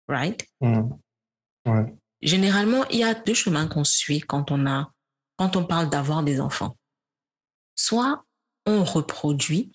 Right? 0.08 0.44
Ouais. 0.60 1.94
Généralement, 2.22 2.84
il 2.88 3.00
y 3.00 3.04
a 3.04 3.14
deux 3.14 3.34
chemins 3.34 3.68
qu'on 3.68 3.84
suit 3.84 4.20
quand 4.20 4.50
on 4.50 4.66
a 4.66 4.90
quand 5.36 5.56
on 5.56 5.64
parle 5.64 5.88
d'avoir 5.90 6.22
des 6.22 6.40
enfants. 6.40 6.76
Soit 7.74 8.24
on 8.64 8.84
reproduit 8.84 9.72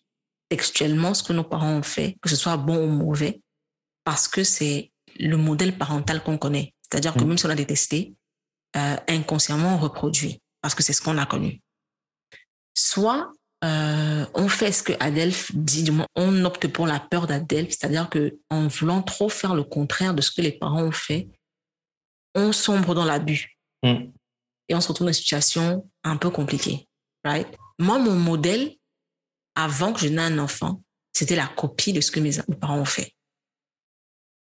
textuellement 0.49 1.13
ce 1.13 1.23
que 1.23 1.33
nos 1.33 1.43
parents 1.43 1.73
ont 1.73 1.83
fait, 1.83 2.17
que 2.21 2.29
ce 2.29 2.35
soit 2.35 2.57
bon 2.57 2.85
ou 2.85 2.91
mauvais, 2.91 3.41
parce 4.03 4.27
que 4.27 4.43
c'est 4.43 4.91
le 5.17 5.37
modèle 5.37 5.77
parental 5.77 6.23
qu'on 6.23 6.37
connaît. 6.37 6.73
C'est-à-dire 6.81 7.13
que 7.13 7.23
même 7.23 7.37
si 7.37 7.45
on 7.45 7.49
a 7.49 7.55
détesté, 7.55 8.15
euh, 8.75 8.97
inconsciemment 9.07 9.75
on 9.75 9.77
reproduit, 9.77 10.41
parce 10.61 10.75
que 10.75 10.83
c'est 10.83 10.93
ce 10.93 11.01
qu'on 11.01 11.17
a 11.17 11.25
connu. 11.25 11.61
soit 12.73 13.31
euh, 13.63 14.25
on 14.33 14.47
fait 14.49 14.71
ce 14.71 14.81
que 14.81 14.93
Adelph 14.99 15.51
dit, 15.53 15.83
du 15.83 15.91
moins, 15.91 16.07
on 16.15 16.45
opte 16.45 16.67
pour 16.67 16.87
la 16.87 16.99
peur 16.99 17.27
d'Adelph, 17.27 17.69
c'est-à-dire 17.69 18.09
que 18.09 18.39
en 18.49 18.67
voulant 18.67 19.03
trop 19.03 19.29
faire 19.29 19.53
le 19.53 19.63
contraire 19.63 20.15
de 20.15 20.21
ce 20.23 20.31
que 20.31 20.41
les 20.41 20.51
parents 20.51 20.81
ont 20.81 20.91
fait, 20.91 21.29
on 22.33 22.51
sombre 22.51 22.95
dans 22.95 23.05
l'abus 23.05 23.61
Mm. 23.83 24.11
Et 24.71 24.75
on 24.75 24.79
se 24.79 24.87
retrouve 24.87 25.07
dans 25.07 25.11
une 25.11 25.15
situation 25.15 25.85
un 26.05 26.15
peu 26.15 26.29
compliquée, 26.29 26.87
right? 27.25 27.47
Moi, 27.77 27.99
mon 27.99 28.15
modèle, 28.15 28.71
avant 29.53 29.91
que 29.91 29.99
je 29.99 30.07
n'aie 30.07 30.21
un 30.21 30.39
enfant, 30.39 30.81
c'était 31.11 31.35
la 31.35 31.47
copie 31.47 31.91
de 31.91 31.99
ce 31.99 32.09
que 32.09 32.21
mes, 32.21 32.31
parents 32.59 32.79
ont 32.79 32.85
fait. 32.85 33.13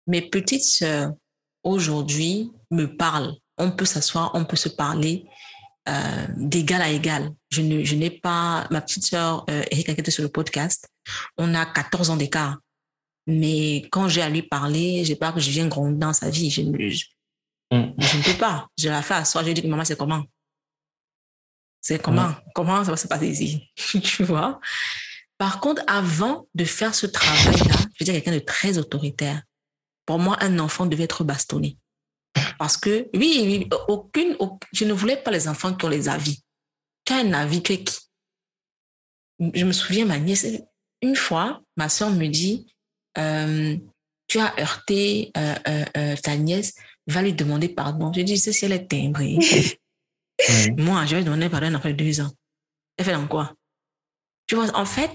Mes 0.08 0.22
petites 0.22 0.64
sœurs, 0.64 1.12
aujourd'hui, 1.62 2.50
me 2.72 2.86
parlent. 2.86 3.36
On 3.56 3.70
peut 3.70 3.84
s'asseoir, 3.84 4.32
on 4.34 4.44
peut 4.44 4.56
se 4.56 4.68
parler 4.68 5.26
euh, 5.88 6.26
d'égal 6.36 6.82
à 6.82 6.90
égal. 6.90 7.32
Je 7.50 7.62
n'ai 7.62 8.10
pas, 8.10 8.66
ma 8.72 8.80
petite 8.80 9.06
sœur, 9.06 9.44
euh, 9.48 9.62
qui 9.62 9.88
était 9.88 10.10
sur 10.10 10.24
le 10.24 10.28
podcast, 10.28 10.88
on 11.38 11.54
a 11.54 11.64
14 11.66 12.10
ans 12.10 12.16
d'écart. 12.16 12.58
Mais 13.28 13.86
quand 13.92 14.08
j'ai 14.08 14.22
à 14.22 14.28
lui 14.28 14.42
parler, 14.42 15.04
j'ai 15.04 15.14
pas 15.14 15.30
que 15.30 15.38
je 15.38 15.50
viens 15.50 15.68
gronder 15.68 15.98
dans 15.98 16.12
sa 16.12 16.30
vie. 16.30 16.50
Je, 16.50 16.62
Mm. 17.76 17.94
je 17.98 18.16
ne 18.18 18.22
peux 18.22 18.38
pas. 18.38 18.68
Je 18.78 18.88
la 18.88 19.02
fais 19.02 19.14
asseoir, 19.14 19.44
je 19.44 19.48
lui 19.48 19.54
dis 19.54 19.62
que 19.62 19.66
maman, 19.68 19.84
c'est 19.84 19.96
comment? 19.98 20.24
C'est 21.80 22.02
comment? 22.02 22.34
Comment 22.54 22.84
ça 22.84 22.90
va 22.90 22.96
se 22.96 23.06
passer 23.06 23.28
ici? 23.28 23.70
tu 24.02 24.24
vois? 24.24 24.60
Par 25.38 25.60
contre, 25.60 25.82
avant 25.86 26.48
de 26.54 26.64
faire 26.64 26.94
ce 26.94 27.06
travail-là, 27.06 27.74
je 27.94 28.04
veux 28.04 28.04
dire 28.04 28.14
quelqu'un 28.14 28.32
de 28.32 28.38
très 28.40 28.78
autoritaire. 28.78 29.42
Pour 30.06 30.18
moi, 30.18 30.36
un 30.40 30.58
enfant 30.58 30.86
devait 30.86 31.04
être 31.04 31.24
bastonné. 31.24 31.78
Parce 32.58 32.76
que, 32.76 33.08
oui, 33.14 33.40
oui, 33.44 33.68
aucune, 33.88 34.36
au- 34.38 34.58
je 34.72 34.84
ne 34.84 34.92
voulais 34.92 35.16
pas 35.16 35.30
les 35.30 35.48
enfants 35.48 35.74
qui 35.74 35.84
ont 35.84 35.88
les 35.88 36.08
avis. 36.08 36.42
Tu 37.04 37.12
as 37.12 37.16
un 37.18 37.32
avis, 37.32 37.62
tu 37.62 37.72
es 37.74 37.84
qui? 37.84 37.96
Je 39.54 39.64
me 39.64 39.72
souviens, 39.72 40.06
ma 40.06 40.18
nièce, 40.18 40.46
une 41.02 41.16
fois, 41.16 41.62
ma 41.76 41.88
soeur 41.88 42.10
me 42.10 42.26
dit, 42.28 42.66
euh, 43.18 43.76
tu 44.28 44.38
as 44.38 44.58
heurté 44.58 45.30
euh, 45.36 45.54
euh, 45.96 46.16
ta 46.16 46.36
nièce, 46.36 46.74
va 47.06 47.22
lui 47.22 47.32
demander 47.32 47.68
pardon. 47.68 48.12
Je 48.12 48.20
dis, 48.22 48.38
c'est 48.38 48.52
si 48.52 48.64
elle 48.64 48.72
est 48.72 48.86
timbrée. 48.86 49.38
Moi, 50.76 51.06
je 51.06 51.16
vais 51.16 51.24
demander 51.24 51.48
pardon 51.48 51.74
après 51.74 51.94
deux 51.94 52.20
ans. 52.20 52.30
Elle 52.96 53.04
fait 53.04 53.12
dans 53.12 53.26
quoi? 53.26 53.54
Tu 54.46 54.54
vois, 54.54 54.74
en 54.76 54.86
fait, 54.86 55.10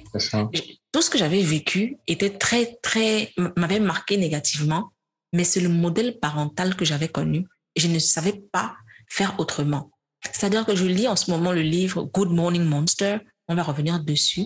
tout 0.92 1.02
ce 1.02 1.10
que 1.10 1.18
j'avais 1.18 1.42
vécu 1.42 1.98
était 2.08 2.38
très, 2.38 2.78
très, 2.82 3.32
m'avait 3.56 3.80
marqué 3.80 4.18
négativement, 4.18 4.92
mais 5.32 5.46
c'est 5.46 5.62
le 5.62 5.70
modèle 5.70 6.20
parental 6.20 6.76
que 6.76 6.84
j'avais 6.84 7.08
connu 7.08 7.48
et 7.76 7.80
je 7.80 7.88
ne 7.88 8.00
savais 8.00 8.42
pas 8.52 8.76
faire 9.08 9.40
autrement. 9.40 9.92
C'est-à-dire 10.32 10.66
que 10.66 10.76
je 10.76 10.86
lis 10.86 11.08
en 11.08 11.16
ce 11.16 11.32
moment 11.32 11.52
le 11.52 11.62
livre 11.62 12.04
Good 12.04 12.30
Morning 12.30 12.64
Monster, 12.64 13.20
on 13.48 13.56
va 13.56 13.64
revenir 13.64 14.04
dessus. 14.04 14.46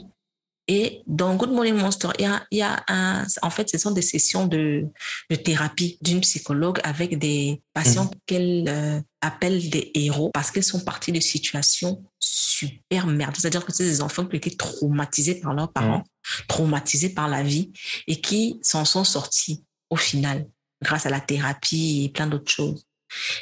Et 0.67 1.03
dans 1.05 1.35
Good 1.35 1.51
Morning 1.51 1.75
Monster, 1.75 2.09
il 2.17 2.23
y 2.23 2.27
a, 2.27 2.43
il 2.49 2.57
y 2.57 2.61
a 2.63 2.83
un, 2.87 3.23
en 3.43 3.49
fait, 3.51 3.69
ce 3.69 3.77
sont 3.77 3.91
des 3.91 4.01
sessions 4.01 4.47
de, 4.47 4.87
de 5.29 5.35
thérapie 5.35 5.99
d'une 6.01 6.21
psychologue 6.21 6.79
avec 6.83 7.19
des 7.19 7.61
patients 7.73 8.09
qu'elle 8.25 8.65
euh, 8.67 8.99
appelle 9.21 9.69
des 9.69 9.91
héros 9.93 10.31
parce 10.33 10.49
qu'ils 10.49 10.63
sont 10.63 10.79
partis 10.79 11.11
de 11.11 11.19
situations 11.19 12.03
super 12.19 13.05
merdes. 13.05 13.35
C'est-à-dire 13.37 13.63
que 13.63 13.71
c'est 13.71 13.83
des 13.83 14.01
enfants 14.01 14.25
qui 14.25 14.35
ont 14.35 14.37
été 14.37 14.55
traumatisés 14.55 15.35
par 15.35 15.53
leurs 15.53 15.71
parents, 15.71 16.03
traumatisés 16.47 17.09
par 17.09 17.27
la 17.27 17.43
vie 17.43 17.71
et 18.07 18.19
qui 18.19 18.59
s'en 18.63 18.85
sont 18.85 19.03
sortis 19.03 19.63
au 19.91 19.97
final 19.97 20.47
grâce 20.81 21.05
à 21.05 21.09
la 21.09 21.19
thérapie 21.19 22.05
et 22.05 22.09
plein 22.09 22.25
d'autres 22.25 22.51
choses. 22.51 22.85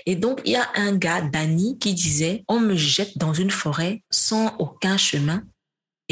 Et 0.06 0.16
donc, 0.16 0.42
il 0.46 0.52
y 0.52 0.56
a 0.56 0.70
un 0.76 0.96
gars, 0.96 1.22
Danny, 1.22 1.78
qui 1.80 1.94
disait, 1.94 2.44
on 2.48 2.60
me 2.60 2.76
jette 2.76 3.18
dans 3.18 3.34
une 3.34 3.50
forêt 3.50 4.04
sans 4.12 4.56
aucun 4.58 4.98
chemin 4.98 5.44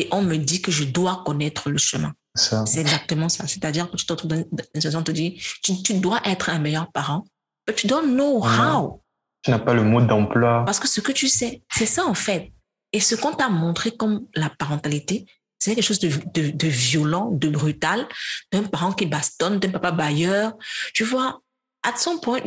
et 0.02 0.08
on 0.12 0.22
me 0.22 0.38
dit 0.38 0.62
que 0.62 0.72
je 0.72 0.84
dois 0.84 1.24
connaître 1.26 1.70
le 1.70 1.78
chemin. 1.78 2.14
C'est 2.36 2.80
exactement 2.80 3.30
ça. 3.30 3.46
C'est-à-dire 3.46 3.90
que 3.92 3.98
tu 3.98 4.06
te 4.06 4.14
retrouves 4.14 4.30
dans 4.32 4.38
une 4.38 4.58
situation, 4.76 5.00
on 5.00 5.04
te 5.04 5.12
dit, 5.12 5.42
tu, 5.64 5.82
tu 5.84 5.94
dois 5.96 6.22
être 6.26 6.50
un 6.50 6.60
meilleur 6.60 6.92
parent, 6.92 7.26
but 7.68 7.82
you 7.84 7.90
don't 7.90 8.14
know 8.14 8.42
how. 8.44 9.04
Tu 9.44 9.52
n'as 9.52 9.60
pas 9.60 9.74
le 9.74 9.84
mot 9.84 10.02
d'emploi. 10.02 10.64
Parce 10.66 10.80
que 10.80 10.88
ce 10.88 11.02
que 11.02 11.12
tu 11.12 11.28
sais, 11.28 11.62
c'est 11.72 11.86
ça 11.86 12.06
en 12.06 12.14
fait. 12.14 12.54
Et 12.94 13.00
ce 13.00 13.16
qu'on 13.16 13.34
t'a 13.34 13.50
montré 13.50 13.92
comme 13.92 14.28
la 14.36 14.50
parentalité, 14.50 15.26
c'est 15.60 15.76
quelque 15.76 15.84
chose 15.84 16.00
de, 16.00 16.10
de, 16.34 16.50
de 16.52 16.68
violent, 16.68 17.30
de 17.32 17.50
brutal, 17.50 18.08
d'un 18.52 18.64
parent 18.64 18.94
qui 18.94 19.06
bastonne, 19.06 19.60
d'un 19.60 19.70
papa 19.70 19.92
bailleur. 19.92 20.54
Tu 20.94 21.04
vois, 21.04 21.42
à 21.84 21.96
son 21.98 22.18
point, 22.20 22.40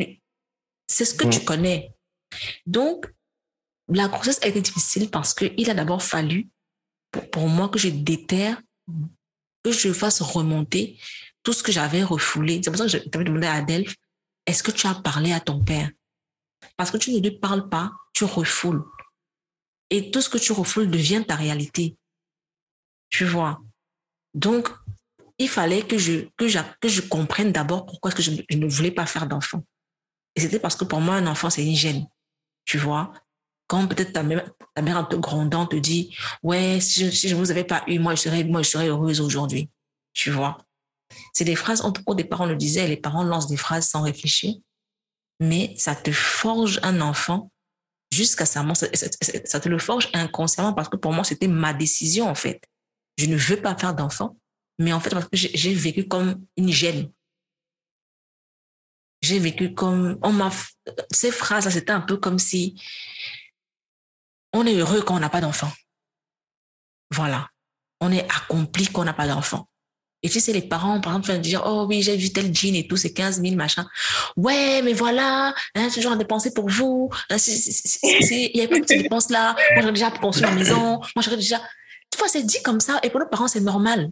c'est 0.87 1.05
ce 1.05 1.13
que 1.13 1.25
Mm. 1.25 1.29
tu 1.29 1.39
connais. 1.41 1.91
Donc, 2.65 3.07
la 3.87 4.07
grossesse 4.07 4.39
a 4.43 4.47
été 4.47 4.61
difficile 4.61 5.09
parce 5.11 5.33
qu'il 5.33 5.69
a 5.69 5.73
d'abord 5.73 6.01
fallu, 6.01 6.49
pour, 7.19 7.47
moi, 7.47 7.69
que 7.69 7.79
je 7.79 7.89
déterre, 7.89 8.61
que 9.63 9.71
je 9.71 9.91
fasse 9.93 10.21
remonter 10.21 10.99
tout 11.43 11.53
ce 11.53 11.63
que 11.63 11.71
j'avais 11.71 12.03
refoulé. 12.03 12.61
C'est 12.63 12.71
pour 12.71 12.77
ça 12.77 12.85
que 12.85 12.91
je 12.91 12.97
t'avais 12.97 13.25
demandé 13.25 13.47
à 13.47 13.53
Adelph, 13.53 13.95
est-ce 14.45 14.63
que 14.63 14.71
tu 14.71 14.87
as 14.87 14.95
parlé 14.95 15.31
à 15.31 15.39
ton 15.39 15.63
père? 15.63 15.89
Parce 16.77 16.91
que 16.91 16.97
tu 16.97 17.11
ne 17.11 17.19
lui 17.19 17.31
parles 17.31 17.69
pas, 17.69 17.91
tu 18.13 18.23
refoules. 18.23 18.83
Et 19.89 20.11
tout 20.11 20.21
ce 20.21 20.29
que 20.29 20.37
tu 20.37 20.51
refoules 20.51 20.89
devient 20.89 21.23
ta 21.27 21.35
réalité. 21.35 21.95
Tu 23.09 23.25
vois? 23.25 23.61
Donc, 24.33 24.69
il 25.37 25.49
fallait 25.49 25.85
que 25.85 25.97
je, 25.97 26.27
que 26.37 26.47
j'a- 26.47 26.75
que 26.81 26.87
je 26.87 27.01
comprenne 27.01 27.51
d'abord 27.51 27.85
pourquoi 27.85 28.09
est-ce 28.09 28.15
que 28.15 28.23
je, 28.23 28.41
je 28.49 28.57
ne 28.57 28.67
voulais 28.67 28.91
pas 28.91 29.05
faire 29.05 29.27
d'enfant. 29.27 29.63
Et 30.35 30.41
c'était 30.41 30.59
parce 30.59 30.75
que 30.75 30.85
pour 30.85 31.01
moi, 31.01 31.15
un 31.15 31.27
enfant, 31.27 31.49
c'est 31.49 31.65
une 31.65 31.75
gêne. 31.75 32.07
Tu 32.65 32.77
vois? 32.77 33.13
Quand 33.67 33.87
peut-être 33.87 34.13
ta 34.13 34.23
mère, 34.23 34.51
ta 34.75 34.81
mère 34.81 34.97
en 34.97 35.05
te 35.05 35.15
grondant 35.15 35.65
te 35.65 35.75
dit 35.75 36.15
Ouais, 36.43 36.79
si 36.79 37.05
je, 37.05 37.09
si 37.09 37.33
vous 37.33 37.51
avais 37.51 37.63
pas 37.63 37.83
eu, 37.87 37.99
moi, 37.99 38.15
je 38.15 38.21
serais, 38.21 38.43
moi, 38.43 38.61
je 38.61 38.69
serais 38.69 38.87
heureuse 38.87 39.21
aujourd'hui. 39.21 39.69
Tu 40.13 40.31
vois? 40.31 40.57
C'est 41.33 41.45
des 41.45 41.55
phrases, 41.55 41.81
en 41.81 41.91
tout 41.91 42.03
cas, 42.03 42.13
des 42.13 42.23
parents 42.23 42.45
le 42.45 42.55
disaient, 42.55 42.87
les 42.87 42.97
parents 42.97 43.23
lancent 43.23 43.47
des 43.47 43.57
phrases 43.57 43.87
sans 43.87 44.01
réfléchir, 44.01 44.55
mais 45.39 45.75
ça 45.77 45.95
te 45.95 46.11
forge 46.11 46.79
un 46.83 47.01
enfant 47.01 47.51
jusqu'à 48.11 48.45
sa 48.45 48.63
mort. 48.63 48.75
Ça, 48.77 49.59
te 49.59 49.69
le 49.69 49.79
forge 49.79 50.09
inconsciemment 50.13 50.73
parce 50.73 50.89
que 50.89 50.97
pour 50.97 51.13
moi, 51.13 51.23
c'était 51.23 51.47
ma 51.47 51.73
décision, 51.73 52.27
en 52.27 52.35
fait. 52.35 52.61
Je 53.17 53.25
ne 53.27 53.35
veux 53.35 53.61
pas 53.61 53.75
faire 53.75 53.93
d'enfant, 53.93 54.37
mais 54.79 54.93
en 54.93 54.99
fait, 54.99 55.09
parce 55.09 55.25
que 55.25 55.37
j'ai 55.37 55.73
vécu 55.73 56.07
comme 56.07 56.45
une 56.57 56.71
gêne. 56.71 57.11
J'ai 59.21 59.39
vécu 59.39 59.73
comme, 59.73 60.19
on 60.21 60.31
m'a, 60.31 60.51
ces 61.11 61.31
phrases-là, 61.31 61.71
c'était 61.71 61.91
un 61.91 62.01
peu 62.01 62.17
comme 62.17 62.37
si 62.37 62.79
on 64.55 64.65
est 64.65 64.75
heureux 64.75 65.01
quand 65.01 65.15
on 65.15 65.19
n'a 65.19 65.29
pas 65.29 65.41
d'enfant. 65.41 65.71
Voilà. 67.11 67.49
On 68.01 68.11
est 68.11 68.23
accompli 68.23 68.87
quand 68.87 69.01
on 69.01 69.05
n'a 69.05 69.13
pas 69.13 69.27
d'enfant. 69.27 69.67
Et 70.23 70.29
tu 70.29 70.39
sais, 70.39 70.53
les 70.53 70.61
parents, 70.61 70.99
par 71.01 71.11
exemple, 71.11 71.27
viennent 71.27 71.41
dire, 71.41 71.63
oh 71.65 71.85
oui, 71.87 72.01
j'ai 72.01 72.17
vu 72.17 72.31
tel 72.31 72.55
jean 72.55 72.73
et 72.73 72.87
tout, 72.87 72.97
c'est 72.97 73.13
15 73.13 73.41
000, 73.41 73.55
machin. 73.55 73.85
Ouais, 74.35 74.81
mais 74.81 74.93
voilà, 74.93 75.53
hein, 75.75 75.89
toujours 75.93 76.13
à 76.13 76.15
dépenser 76.15 76.53
pour 76.53 76.67
vous. 76.67 77.11
Hein, 77.29 77.35
Il 77.37 78.51
y 78.55 78.61
a 78.61 78.67
pas 78.67 78.75
de 78.75 78.81
petites 78.81 79.03
dépenses 79.03 79.29
là. 79.29 79.55
Moi, 79.73 79.81
j'aurais 79.81 79.93
déjà 79.93 80.11
construit 80.11 80.47
ma 80.47 80.55
maison. 80.55 80.99
Moi, 81.15 81.21
j'aurais 81.21 81.37
déjà. 81.37 81.59
Tu 82.09 82.17
vois, 82.17 82.27
c'est 82.27 82.43
dit 82.43 82.61
comme 82.63 82.79
ça. 82.79 82.99
Et 83.03 83.09
pour 83.09 83.19
nos 83.19 83.27
parents, 83.27 83.47
c'est 83.47 83.59
normal. 83.59 84.11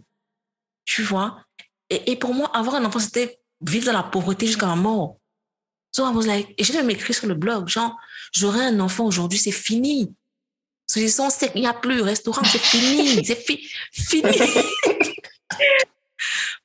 Tu 0.84 1.02
vois? 1.02 1.40
Et, 1.90 2.16
pour 2.16 2.32
moi, 2.34 2.50
avoir 2.56 2.76
un 2.76 2.84
enfant, 2.84 2.98
c'était 2.98 3.40
vivre 3.60 3.86
dans 3.86 3.92
la 3.92 4.02
pauvreté 4.02 4.46
jusqu'à 4.46 4.66
la 4.66 4.76
mort. 4.76 5.16
So 5.90 6.06
I 6.06 6.14
was 6.14 6.26
like, 6.26 6.54
et 6.58 6.64
j'ai 6.64 6.74
même 6.74 6.90
écrit 6.90 7.14
sur 7.14 7.26
le 7.26 7.34
blog, 7.34 7.68
genre, 7.68 7.96
j'aurai 8.32 8.64
un 8.64 8.80
enfant 8.80 9.04
aujourd'hui, 9.04 9.38
c'est 9.38 9.52
fini. 9.52 10.14
Sont 10.86 11.28
il 11.54 11.60
n'y 11.62 11.66
a 11.66 11.72
plus, 11.74 12.00
restaurant, 12.02 12.44
c'est 12.44 12.58
fini, 12.58 13.24
c'est 13.24 13.36
fi- 13.36 13.66
fini. 13.92 14.22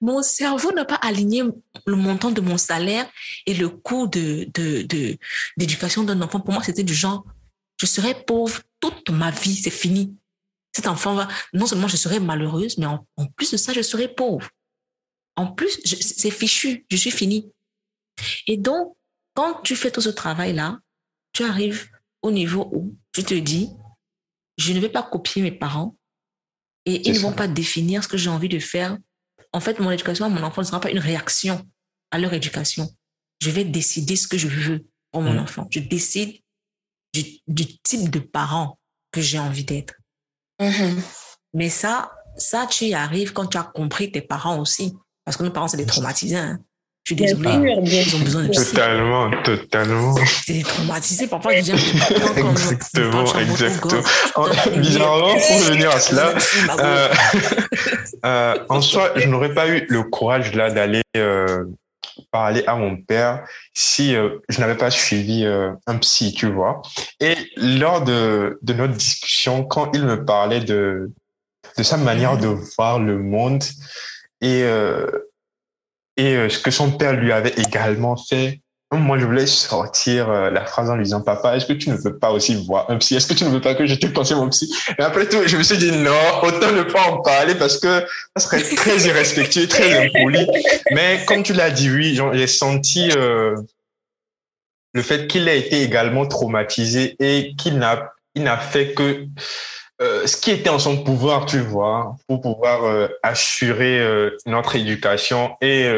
mon 0.02 0.22
cerveau 0.22 0.72
n'a 0.72 0.86
pas 0.86 0.96
aligné 0.96 1.44
le 1.86 1.96
montant 1.96 2.32
de 2.32 2.42
mon 2.42 2.58
salaire 2.58 3.10
et 3.46 3.54
le 3.54 3.70
coût 3.70 4.08
de, 4.08 4.50
de, 4.54 4.84
de, 4.84 5.18
d'éducation 5.58 6.04
d'un 6.04 6.22
enfant. 6.22 6.40
Pour 6.40 6.54
moi, 6.54 6.64
c'était 6.64 6.84
du 6.84 6.94
genre, 6.94 7.26
je 7.78 7.86
serai 7.86 8.24
pauvre 8.26 8.62
toute 8.80 9.10
ma 9.10 9.32
vie, 9.32 9.56
c'est 9.56 9.70
fini. 9.70 10.16
Cet 10.74 10.88
enfant 10.88 11.16
va, 11.16 11.28
non 11.54 11.66
seulement 11.66 11.88
je 11.88 11.98
serai 11.98 12.20
malheureuse, 12.20 12.78
mais 12.78 12.86
en, 12.86 13.06
en 13.18 13.26
plus 13.26 13.52
de 13.52 13.58
ça, 13.58 13.74
je 13.74 13.82
serai 13.82 14.08
pauvre. 14.08 14.50
En 15.36 15.48
plus, 15.48 15.80
c'est 15.84 16.32
fichu, 16.32 16.86
je 16.90 16.98
suis 16.98 17.12
finie. 17.12 17.52
Et 18.48 18.58
donc, 18.58 18.96
quand 19.34 19.62
tu 19.64 19.76
fais 19.76 19.92
tout 19.92 20.02
ce 20.02 20.10
travail-là, 20.10 20.80
tu 21.32 21.44
arrives 21.44 21.90
au 22.22 22.32
niveau 22.32 22.70
où 22.74 22.96
tu 23.14 23.24
te 23.24 23.34
dis, 23.34 23.70
je 24.60 24.74
ne 24.74 24.80
vais 24.80 24.90
pas 24.90 25.04
copier 25.04 25.42
mes 25.42 25.52
parents 25.52 25.96
et 26.86 27.08
ils 27.10 27.14
ne 27.14 27.20
vont 27.20 27.34
pas 27.34 27.48
définir 27.48 28.04
ce 28.04 28.08
que 28.08 28.18
j'ai 28.18 28.30
envie 28.30 28.50
de 28.50 28.60
faire. 28.60 28.98
En 29.54 29.60
fait, 29.60 29.80
mon 29.80 29.90
éducation 29.92 30.26
à 30.26 30.30
mon 30.30 30.44
enfant 30.44 30.62
ne 30.62 30.68
sera 30.68 30.80
pas 30.80 30.92
une 30.92 31.00
réaction 31.00 31.66
à 32.12 32.20
leur 32.20 32.34
éducation. 32.34 32.88
Je 33.42 33.50
vais 33.52 33.64
décider 33.66 34.16
ce 34.16 34.28
que 34.28 34.38
je 34.38 34.48
veux 34.48 34.86
pour 35.12 35.22
mon 35.22 35.34
Mm. 35.34 35.40
enfant. 35.40 35.68
Je 35.72 35.80
décide 35.80 36.40
du, 37.14 37.24
du 37.48 37.78
type 37.80 38.10
de 38.10 38.20
parent 38.20 38.78
que 39.12 39.22
j'ai 39.22 39.40
envie 39.40 39.64
d'être. 39.66 39.96
Mhm. 40.62 41.02
Mais 41.54 41.70
ça, 41.70 42.12
ça, 42.38 42.68
tu 42.68 42.86
y 42.86 42.94
arrives 42.94 43.34
quand 43.34 43.48
tu 43.48 43.58
as 43.58 43.64
compris 43.64 44.12
tes 44.12 44.22
parents 44.22 44.60
aussi. 44.60 44.94
Parce 45.26 45.38
que 45.38 45.44
nos 45.44 45.52
parents, 45.52 45.68
c'est 45.68 45.78
des 45.78 45.86
traumatisés. 45.86 46.36
hein. 46.38 46.60
Je 47.10 47.16
suis 47.16 47.24
désolée. 47.26 47.74
Ils 47.86 48.16
ont 48.16 48.20
besoin 48.20 48.44
de 48.44 48.50
psy. 48.50 48.66
Totalement, 48.66 49.32
totalement. 49.44 50.16
C'est 50.46 50.62
traumatisé. 50.62 51.28
Parfois, 51.28 51.56
je 51.56 51.62
dis, 51.62 51.72
exactement, 51.72 53.36
exactement. 53.40 54.02
Bizarrement, 54.78 55.34
pour 55.34 55.66
revenir 55.66 55.90
à 55.90 56.00
cela, 56.00 56.34
euh, 56.80 57.10
euh, 58.26 58.66
en 58.70 58.82
soi, 58.82 59.12
je 59.16 59.28
n'aurais 59.28 59.54
pas 59.56 59.68
eu 59.68 59.88
le 59.90 60.04
courage 60.04 60.54
là 60.54 60.70
d'aller 60.70 61.02
euh, 61.18 61.66
parler 62.32 62.64
à 62.68 62.76
mon 62.76 62.96
père 62.96 63.44
si 63.74 64.16
euh, 64.16 64.38
je 64.48 64.60
n'avais 64.60 64.78
pas 64.78 64.92
suivi 64.92 65.46
euh, 65.46 65.72
un 65.88 65.98
psy, 65.98 66.34
tu 66.34 66.52
vois. 66.52 66.84
Et 67.20 67.36
lors 67.58 68.04
de, 68.04 68.60
de 68.62 68.74
notre 68.74 68.94
discussion, 68.94 69.64
quand 69.64 69.90
il 69.96 70.04
me 70.04 70.26
parlait 70.26 70.62
de, 70.62 71.12
de 71.76 71.84
sa 71.84 71.98
manière 71.98 72.38
de 72.38 72.50
voir 72.78 73.00
le 73.00 73.18
monde 73.18 73.64
et, 74.42 74.64
euh, 76.20 76.46
et 76.46 76.50
ce 76.50 76.60
que 76.60 76.72
son 76.72 76.92
père 76.92 77.14
lui 77.14 77.32
avait 77.32 77.54
également 77.58 78.18
fait, 78.18 78.62
moi, 78.92 79.20
je 79.20 79.26
voulais 79.26 79.46
sortir 79.46 80.30
la 80.30 80.66
phrase 80.66 80.90
en 80.90 80.96
lui 80.96 81.04
disant, 81.04 81.22
papa, 81.22 81.56
est-ce 81.56 81.68
que 81.68 81.74
tu 81.74 81.92
ne 81.92 81.96
veux 81.96 82.18
pas 82.18 82.32
aussi 82.32 82.56
voir 82.66 82.90
un 82.90 82.98
psy? 82.98 83.16
Est-ce 83.16 83.28
que 83.28 83.36
tu 83.36 83.44
ne 83.44 83.50
veux 83.50 83.62
pas 83.62 83.76
que 83.76 83.86
je 83.86 83.94
te 83.94 84.08
conseille 84.08 84.38
mon 84.38 84.50
psy? 84.50 84.74
Et 84.98 85.04
après 85.04 85.30
tout, 85.30 85.38
je 85.46 85.58
me 85.58 85.62
suis 85.62 85.78
dit, 85.78 85.92
non, 85.92 86.12
autant 86.42 86.72
ne 86.72 86.82
pas 86.82 87.04
en 87.04 87.22
parler 87.22 87.54
parce 87.54 87.78
que 87.78 88.04
ça 88.36 88.48
serait 88.48 88.64
très 88.76 88.98
irrespectueux, 89.02 89.68
très 89.68 90.08
impoli. 90.08 90.44
Mais 90.92 91.24
comme 91.28 91.44
tu 91.44 91.54
l'as 91.54 91.70
dit, 91.70 91.92
oui, 91.92 92.20
j'ai 92.34 92.48
senti 92.48 93.12
euh, 93.16 93.56
le 94.94 95.04
fait 95.04 95.28
qu'il 95.28 95.48
a 95.48 95.54
été 95.54 95.84
également 95.84 96.26
traumatisé 96.26 97.16
et 97.20 97.54
qu'il 97.58 97.78
n'a, 97.78 98.12
il 98.34 98.42
n'a 98.42 98.58
fait 98.58 98.94
que 98.94 99.28
euh, 100.02 100.26
ce 100.26 100.38
qui 100.38 100.52
était 100.52 100.70
en 100.70 100.80
son 100.80 101.04
pouvoir, 101.04 101.46
tu 101.46 101.60
vois, 101.60 102.16
pour 102.28 102.42
pouvoir 102.42 102.84
euh, 102.84 103.08
assurer 103.24 104.02
notre 104.46 104.76
éducation 104.76 105.56
et 105.62 105.90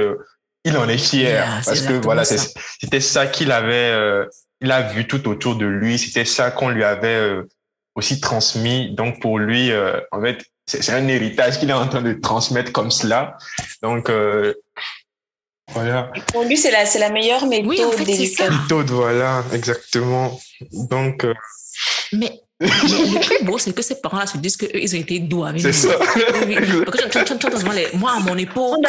il 0.64 0.78
en 0.78 0.88
est 0.88 0.98
fier 0.98 1.62
parce 1.66 1.82
que 1.82 1.94
voilà, 1.94 2.24
c'était 2.24 3.00
ça 3.00 3.28
qu'il 3.28 3.52
avait, 3.52 3.92
euh, 3.92 4.26
il 4.62 4.72
a 4.72 4.82
vu 4.82 5.08
tout 5.08 5.28
autour 5.28 5.56
de 5.56 5.66
lui. 5.66 5.98
C'était 5.98 6.26
ça 6.26 6.52
qu'on 6.52 6.70
lui 6.70 6.84
avait 6.84 7.08
euh, 7.08 7.50
aussi 7.96 8.20
transmis. 8.20 8.94
Donc 8.94 9.22
pour 9.22 9.40
lui, 9.40 9.72
euh, 9.72 10.00
en 10.12 10.22
fait, 10.22 10.46
c'est 10.68 10.92
un 10.92 11.08
héritage 11.08 11.60
qu'il 11.60 11.70
est 11.70 11.74
en 11.74 11.88
train 11.88 12.02
de 12.02 12.14
transmettre 12.14 12.72
comme 12.72 12.92
cela. 12.92 13.38
Donc 13.82 14.12
voilà. 15.74 16.12
pour 16.32 16.44
lui, 16.44 16.58
c'est 16.58 16.72
la, 16.72 16.86
c'est 16.86 17.00
la 17.00 17.10
meilleure 17.10 17.46
méthode 17.48 17.68
oui, 17.68 17.84
en 17.84 17.92
fait, 17.92 18.50
Méthode, 18.50 18.90
voilà, 18.90 19.44
exactement. 19.54 20.40
Donc. 20.72 21.26
Mais 22.14 22.42
le 22.62 23.20
plus 23.26 23.46
beau, 23.46 23.58
c'est 23.58 23.74
que 23.74 23.82
ces 23.82 24.00
parents-là 24.00 24.28
se 24.28 24.38
disent 24.38 24.56
qu'ils 24.56 24.96
ont 24.96 25.00
été 25.00 25.20
doux 25.20 25.44
avec 25.44 25.64
nous. 25.64 25.72
C'est 25.72 25.88
ça. 25.88 25.98
moi, 27.96 28.12
à 28.16 28.20
mon 28.20 28.38
époque. 28.38 28.80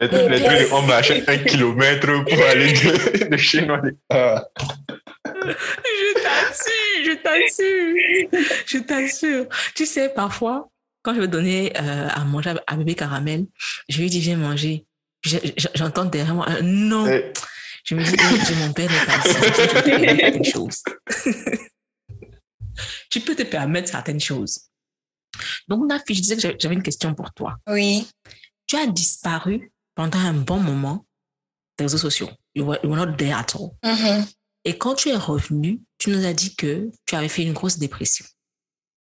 Les 0.00 0.08
trucs, 0.08 0.72
on 0.72 0.82
marchait 0.82 1.22
un 1.28 1.38
kilomètre 1.38 2.24
pour 2.24 2.44
aller 2.44 2.72
de, 2.72 3.28
de 3.28 3.36
chez 3.36 3.62
nous. 3.62 3.74
Ah. 4.10 4.48
Je 5.24 6.14
t'assure, 6.22 7.04
je 7.04 7.12
t'assure. 7.22 8.28
Je 8.66 8.78
t'assure. 8.78 9.46
Tu 9.74 9.86
sais, 9.86 10.08
parfois, 10.08 10.68
quand 11.02 11.14
je 11.14 11.20
veux 11.20 11.28
donner 11.28 11.72
euh, 11.80 12.08
à 12.10 12.24
manger 12.24 12.54
à 12.66 12.76
bébé 12.76 12.94
caramel, 12.94 13.44
je 13.88 14.00
lui 14.00 14.10
dis, 14.10 14.20
viens 14.20 14.36
manger. 14.36 14.86
J'entends 15.74 16.06
derrière 16.06 16.34
moi 16.34 16.46
un 16.48 16.62
non. 16.62 17.06
Je 17.84 17.94
me 17.94 18.02
dis, 18.02 18.16
oh, 18.18 18.54
mon 18.66 18.72
père 18.72 18.90
est 18.90 19.06
comme 19.06 19.32
ça. 19.32 19.40
Je 19.86 20.30
quelque 20.30 20.44
chose 20.44 20.82
tu 23.10 23.20
peux 23.20 23.34
te 23.34 23.42
permettre 23.42 23.88
certaines 23.88 24.20
choses. 24.20 24.70
Donc, 25.68 25.86
Nafi, 25.86 26.14
je 26.14 26.22
disais 26.22 26.36
que 26.36 26.56
j'avais 26.58 26.74
une 26.74 26.82
question 26.82 27.14
pour 27.14 27.32
toi. 27.32 27.56
Oui. 27.68 28.08
Tu 28.66 28.76
as 28.76 28.86
disparu 28.86 29.72
pendant 29.94 30.18
un 30.18 30.32
bon 30.32 30.58
moment 30.58 31.04
des 31.76 31.84
réseaux 31.84 31.98
sociaux. 31.98 32.30
You 32.54 32.64
were, 32.64 32.78
not 32.84 33.16
there 33.16 33.34
at 33.34 33.54
all. 33.54 33.70
Mm-hmm. 33.84 34.26
Et 34.64 34.78
quand 34.78 34.94
tu 34.94 35.08
es 35.08 35.16
revenu, 35.16 35.80
tu 35.98 36.10
nous 36.10 36.24
as 36.24 36.32
dit 36.32 36.54
que 36.54 36.90
tu 37.06 37.14
avais 37.14 37.28
fait 37.28 37.42
une 37.42 37.52
grosse 37.52 37.78
dépression. 37.78 38.24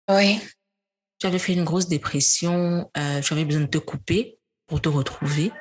Oui. 0.09 0.39
Tu 1.19 1.27
avais 1.27 1.39
fait 1.39 1.53
une 1.53 1.63
grosse 1.63 1.87
dépression, 1.87 2.89
euh, 2.97 3.21
tu 3.21 3.33
avais 3.33 3.45
besoin 3.45 3.61
de 3.61 3.67
te 3.67 3.77
couper 3.77 4.39
pour 4.67 4.81
te 4.81 4.89
retrouver. 4.89 5.51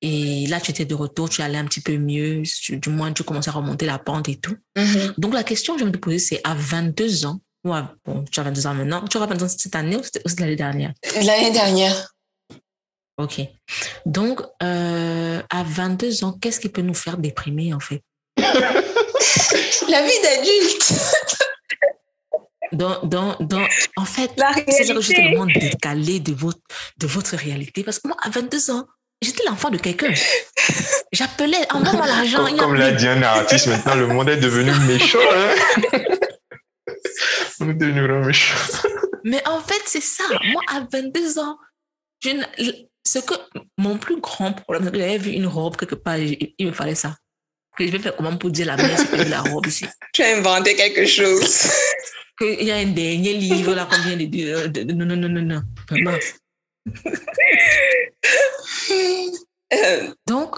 Et 0.00 0.46
là, 0.46 0.60
tu 0.60 0.70
étais 0.70 0.84
de 0.84 0.94
retour, 0.94 1.28
tu 1.28 1.42
allais 1.42 1.58
un 1.58 1.64
petit 1.64 1.80
peu 1.80 1.96
mieux, 1.96 2.42
du 2.70 2.88
moins 2.90 3.12
tu 3.12 3.24
commençais 3.24 3.50
à 3.50 3.54
remonter 3.54 3.86
la 3.86 3.98
pente 3.98 4.28
et 4.28 4.36
tout. 4.36 4.56
Mm-hmm. 4.76 5.14
Donc 5.18 5.34
la 5.34 5.42
question 5.42 5.74
que 5.74 5.80
je 5.80 5.84
me 5.84 5.92
poser, 5.92 6.18
c'est 6.18 6.40
à 6.44 6.54
22 6.54 7.26
ans, 7.26 7.40
Ouais, 7.64 7.80
bon, 8.04 8.24
tu 8.30 8.40
as 8.40 8.44
22 8.44 8.66
ans 8.66 8.74
maintenant. 8.74 9.04
Tu 9.04 9.16
auras 9.16 9.26
22 9.26 9.44
ans 9.44 9.48
cette 9.48 9.74
année 9.74 9.96
ou 9.96 10.02
l'année 10.38 10.56
dernière? 10.56 10.92
L'année 11.22 11.50
dernière. 11.50 12.14
Ok. 13.18 13.40
Donc, 14.06 14.40
euh, 14.62 15.42
à 15.50 15.62
22 15.64 16.24
ans, 16.24 16.38
qu'est-ce 16.40 16.60
qui 16.60 16.68
peut 16.68 16.82
nous 16.82 16.94
faire 16.94 17.18
déprimer, 17.18 17.74
en 17.74 17.80
fait? 17.80 18.02
La 18.36 20.02
vie 20.02 20.22
d'adulte. 20.22 20.94
dans, 22.72 23.00
dans, 23.02 23.36
dans, 23.40 23.66
en 23.96 24.04
fait, 24.04 24.30
c'est 24.68 25.14
tellement 25.14 25.46
décalé 25.46 26.20
de 26.20 26.32
votre, 26.32 26.60
de 26.98 27.06
votre 27.08 27.34
réalité. 27.36 27.82
Parce 27.82 27.98
que 27.98 28.06
moi, 28.06 28.16
à 28.22 28.30
22 28.30 28.70
ans, 28.70 28.86
j'étais 29.20 29.42
l'enfant 29.48 29.70
de 29.70 29.78
quelqu'un. 29.78 30.12
J'appelais, 31.12 31.58
envoie-moi 31.72 32.06
l'argent. 32.06 32.46
Comme, 32.46 32.56
comme 32.56 32.74
l'a 32.76 32.92
dit 32.92 33.08
un 33.08 33.20
artiste, 33.22 33.66
maintenant, 33.66 33.96
le 33.96 34.06
monde 34.06 34.28
est 34.28 34.36
devenu 34.36 34.70
méchant. 34.86 35.18
Hein 35.18 36.18
Mais 39.24 39.46
en 39.46 39.60
fait, 39.60 39.82
c'est 39.86 40.02
ça. 40.02 40.24
Moi, 40.52 40.62
à 40.68 40.86
22 40.90 41.38
ans, 41.38 41.58
je, 42.20 42.30
ce 43.06 43.18
que 43.18 43.34
mon 43.76 43.98
plus 43.98 44.20
grand 44.20 44.52
problème, 44.52 44.84
c'est 44.84 44.92
que 44.92 44.98
j'avais 44.98 45.18
vu 45.18 45.30
une 45.30 45.46
robe 45.46 45.76
quelque 45.76 45.94
part, 45.94 46.18
il, 46.18 46.54
me 46.60 46.72
fallait 46.72 46.94
ça. 46.94 47.16
Que 47.76 47.86
je 47.86 47.92
vais 47.92 47.98
faire 47.98 48.16
comment 48.16 48.36
pour 48.36 48.50
dire 48.50 48.66
la 48.66 48.76
mère, 48.76 48.98
c'est 48.98 49.24
de 49.24 49.30
la 49.30 49.42
robe 49.42 49.66
ici. 49.66 49.86
Tu 50.12 50.22
as 50.22 50.36
inventé 50.36 50.74
quelque 50.74 51.06
chose. 51.06 51.70
Il 52.40 52.64
y 52.64 52.70
a 52.70 52.76
un 52.76 52.86
dernier 52.86 53.34
livre 53.34 53.74
là 53.74 53.86
qu'on 53.86 54.00
vient 54.00 54.16
de 54.16 54.24
dire. 54.24 54.70
Non, 54.94 55.06
non, 55.06 55.16
non, 55.16 55.28
non, 55.28 55.42
non. 55.42 55.62
non. 55.90 56.18
Euh. 59.72 60.14
Donc, 60.26 60.56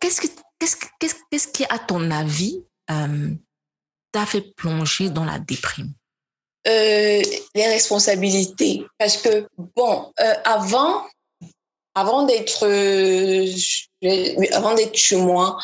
qu'est-ce, 0.00 0.20
que, 0.20 0.26
qu'est-ce, 0.58 0.76
qu'est-ce, 0.98 1.16
qu'est-ce 1.30 1.48
qui, 1.48 1.64
à 1.68 1.78
ton 1.78 2.10
avis, 2.10 2.64
euh, 2.90 3.28
t'a 4.12 4.26
fait 4.26 4.42
plonger 4.54 5.10
dans 5.10 5.24
la 5.24 5.38
déprime? 5.38 5.92
Euh, 6.68 7.22
Les 7.54 7.66
responsabilités. 7.66 8.84
Parce 8.98 9.16
que, 9.16 9.48
bon, 9.74 10.12
euh, 10.20 10.34
avant, 10.44 11.02
avant 11.94 12.24
d'être 12.24 12.66
euh, 12.66 13.46
avant 14.52 14.74
d'être 14.74 14.96
chez 14.96 15.16
moi, 15.16 15.58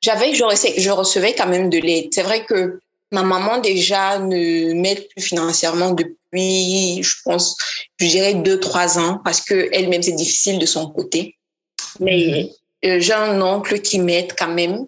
j'avais, 0.00 0.34
je 0.34 0.44
recevais, 0.44 0.80
je 0.80 0.90
recevais 0.90 1.34
quand 1.34 1.46
même 1.46 1.70
de 1.70 1.78
l'aide. 1.78 2.08
C'est 2.12 2.22
vrai 2.22 2.44
que 2.44 2.80
ma 3.12 3.22
maman 3.22 3.58
déjà 3.58 4.18
ne 4.18 4.72
m'aide 4.72 5.06
plus 5.08 5.22
financièrement 5.22 5.90
depuis, 5.92 7.02
je 7.02 7.16
pense, 7.24 7.56
je 7.98 8.06
dirais 8.06 8.34
deux, 8.34 8.58
trois 8.58 8.98
ans, 8.98 9.20
parce 9.24 9.40
que 9.40 9.68
elle-même, 9.72 10.02
c'est 10.02 10.12
difficile 10.12 10.58
de 10.58 10.66
son 10.66 10.90
côté. 10.90 11.36
Mais 12.00 12.50
mm-hmm. 12.82 13.00
j'ai 13.00 13.12
un 13.12 13.40
oncle 13.42 13.80
qui 13.80 13.98
m'aide 13.98 14.32
quand 14.36 14.52
même, 14.52 14.86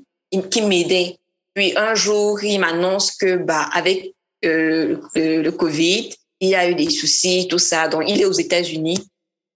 qui 0.50 0.62
m'aidait 0.62 1.18
puis 1.54 1.72
un 1.76 1.94
jour, 1.94 2.42
il 2.42 2.58
m'annonce 2.58 3.12
que 3.12 3.36
bah 3.36 3.68
avec 3.72 4.14
euh, 4.44 4.98
le, 5.14 5.50
Covid, 5.50 6.10
il 6.40 6.54
a 6.54 6.68
eu 6.68 6.74
des 6.74 6.90
soucis, 6.90 7.46
tout 7.48 7.58
ça. 7.58 7.88
Donc, 7.88 8.04
il 8.06 8.20
est 8.20 8.24
aux 8.24 8.32
États-Unis. 8.32 8.98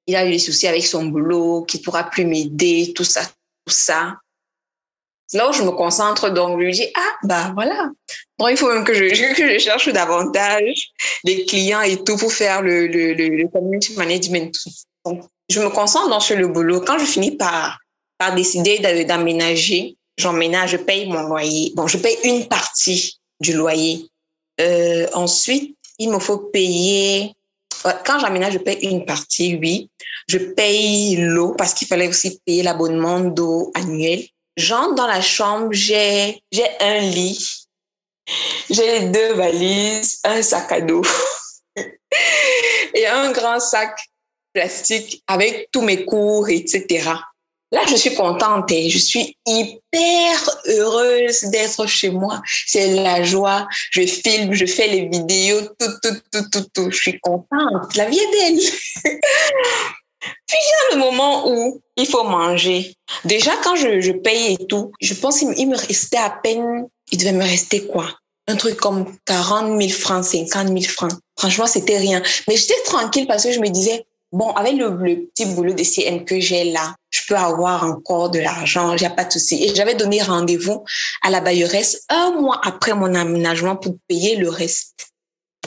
Il 0.06 0.16
a 0.16 0.26
eu 0.26 0.30
des 0.30 0.38
soucis 0.38 0.66
avec 0.66 0.86
son 0.86 1.04
boulot, 1.04 1.64
qui 1.64 1.80
pourra 1.80 2.04
plus 2.04 2.24
m'aider, 2.24 2.92
tout 2.94 3.04
ça, 3.04 3.22
tout 3.66 3.74
ça. 3.74 4.16
Là 5.34 5.50
où 5.50 5.52
je 5.52 5.62
me 5.62 5.72
concentre, 5.72 6.30
donc 6.30 6.58
je 6.58 6.64
lui 6.64 6.72
dis, 6.72 6.86
ah, 6.94 7.16
bah 7.24 7.50
voilà. 7.52 7.90
Donc, 8.38 8.48
il 8.50 8.56
faut 8.56 8.72
même 8.72 8.84
que 8.84 8.94
je, 8.94 9.34
que 9.36 9.52
je 9.52 9.58
cherche 9.58 9.88
davantage 9.88 10.92
les 11.24 11.44
clients 11.44 11.82
et 11.82 12.02
tout 12.02 12.16
pour 12.16 12.32
faire 12.32 12.62
le, 12.62 12.86
le, 12.86 13.12
le, 13.12 13.48
community 13.48 13.94
management. 13.96 14.54
Donc, 15.04 15.24
je 15.50 15.60
me 15.60 15.68
concentre 15.68 16.08
dans 16.08 16.20
sur 16.20 16.36
le 16.36 16.48
boulot. 16.48 16.80
Quand 16.80 16.98
je 16.98 17.04
finis 17.04 17.36
par, 17.36 17.78
par 18.16 18.34
décider 18.34 18.78
d'aménager, 19.04 19.97
j'emménage, 20.18 20.72
je 20.72 20.76
paye 20.76 21.08
mon 21.08 21.22
loyer. 21.22 21.72
Bon, 21.74 21.86
je 21.86 21.96
paye 21.96 22.18
une 22.24 22.46
partie 22.48 23.18
du 23.40 23.54
loyer. 23.54 24.10
Euh, 24.60 25.06
ensuite, 25.14 25.76
il 25.98 26.10
me 26.10 26.18
faut 26.18 26.38
payer. 26.38 27.32
Quand 28.04 28.18
j'emménage, 28.18 28.54
je 28.54 28.58
paye 28.58 28.78
une 28.82 29.06
partie, 29.06 29.56
oui. 29.56 29.88
Je 30.28 30.38
paye 30.38 31.16
l'eau 31.16 31.54
parce 31.56 31.72
qu'il 31.72 31.88
fallait 31.88 32.08
aussi 32.08 32.40
payer 32.44 32.62
l'abonnement 32.62 33.20
d'eau 33.20 33.70
annuel. 33.74 34.24
J'entre 34.56 34.96
dans 34.96 35.06
la 35.06 35.22
chambre, 35.22 35.68
j'ai 35.70 36.42
j'ai 36.50 36.66
un 36.80 36.98
lit, 36.98 37.68
j'ai 38.68 39.08
deux 39.08 39.34
valises, 39.34 40.18
un 40.24 40.42
sac 40.42 40.72
à 40.72 40.80
dos 40.80 41.02
et 42.94 43.06
un 43.06 43.30
grand 43.30 43.60
sac 43.60 43.96
plastique 44.52 45.22
avec 45.28 45.68
tous 45.70 45.82
mes 45.82 46.04
cours, 46.04 46.48
etc. 46.48 47.10
Là, 47.70 47.82
je 47.86 47.96
suis 47.96 48.14
contente 48.14 48.70
et 48.72 48.88
je 48.88 48.98
suis 48.98 49.36
hyper 49.46 50.50
heureuse 50.66 51.42
d'être 51.44 51.86
chez 51.86 52.08
moi. 52.08 52.40
C'est 52.66 52.94
la 52.94 53.22
joie. 53.22 53.68
Je 53.90 54.06
filme, 54.06 54.54
je 54.54 54.64
fais 54.64 54.88
les 54.88 55.06
vidéos, 55.08 55.60
tout, 55.78 55.92
tout, 56.02 56.16
tout, 56.32 56.48
tout, 56.50 56.66
tout. 56.72 56.90
Je 56.90 56.96
suis 56.96 57.20
contente. 57.20 57.94
La 57.94 58.08
vie 58.08 58.18
est 58.18 58.30
belle. 58.30 58.60
Puis 60.20 60.56
il 60.56 60.94
y 60.94 60.94
a 60.94 60.96
le 60.96 61.00
moment 61.00 61.48
où 61.48 61.80
il 61.96 62.06
faut 62.06 62.24
manger. 62.24 62.94
Déjà, 63.24 63.52
quand 63.62 63.76
je, 63.76 64.00
je 64.00 64.12
paye 64.12 64.54
et 64.54 64.66
tout, 64.66 64.92
je 65.00 65.14
pense 65.14 65.38
qu'il 65.38 65.68
me 65.68 65.76
restait 65.76 66.16
à 66.16 66.30
peine, 66.30 66.86
il 67.12 67.18
devait 67.18 67.32
me 67.32 67.44
rester 67.44 67.86
quoi? 67.86 68.10
Un 68.46 68.56
truc 68.56 68.76
comme 68.76 69.14
40 69.26 69.78
000 69.80 69.90
francs, 69.90 70.24
50 70.24 70.68
000 70.68 70.80
francs. 70.82 71.12
Franchement, 71.38 71.66
c'était 71.66 71.98
rien. 71.98 72.22
Mais 72.48 72.56
j'étais 72.56 72.80
tranquille 72.84 73.26
parce 73.26 73.44
que 73.44 73.52
je 73.52 73.60
me 73.60 73.68
disais, 73.68 74.06
bon, 74.32 74.50
avec 74.52 74.74
le, 74.74 75.26
petit 75.26 75.46
boulot 75.46 75.74
de 75.74 75.82
CM 75.82 76.24
que 76.24 76.40
j'ai 76.40 76.64
là, 76.64 76.94
je 77.18 77.26
peux 77.26 77.36
avoir 77.36 77.84
encore 77.84 78.30
de 78.30 78.38
l'argent, 78.38 78.94
il 78.94 79.00
n'y 79.00 79.06
a 79.06 79.10
pas 79.10 79.24
de 79.24 79.32
souci. 79.32 79.64
Et 79.64 79.74
j'avais 79.74 79.94
donné 79.94 80.22
rendez-vous 80.22 80.84
à 81.22 81.30
la 81.30 81.40
bailleresse 81.40 82.02
un 82.08 82.32
mois 82.32 82.60
après 82.64 82.94
mon 82.94 83.14
aménagement 83.14 83.76
pour 83.76 83.96
payer 84.08 84.36
le 84.36 84.48
reste. 84.48 85.08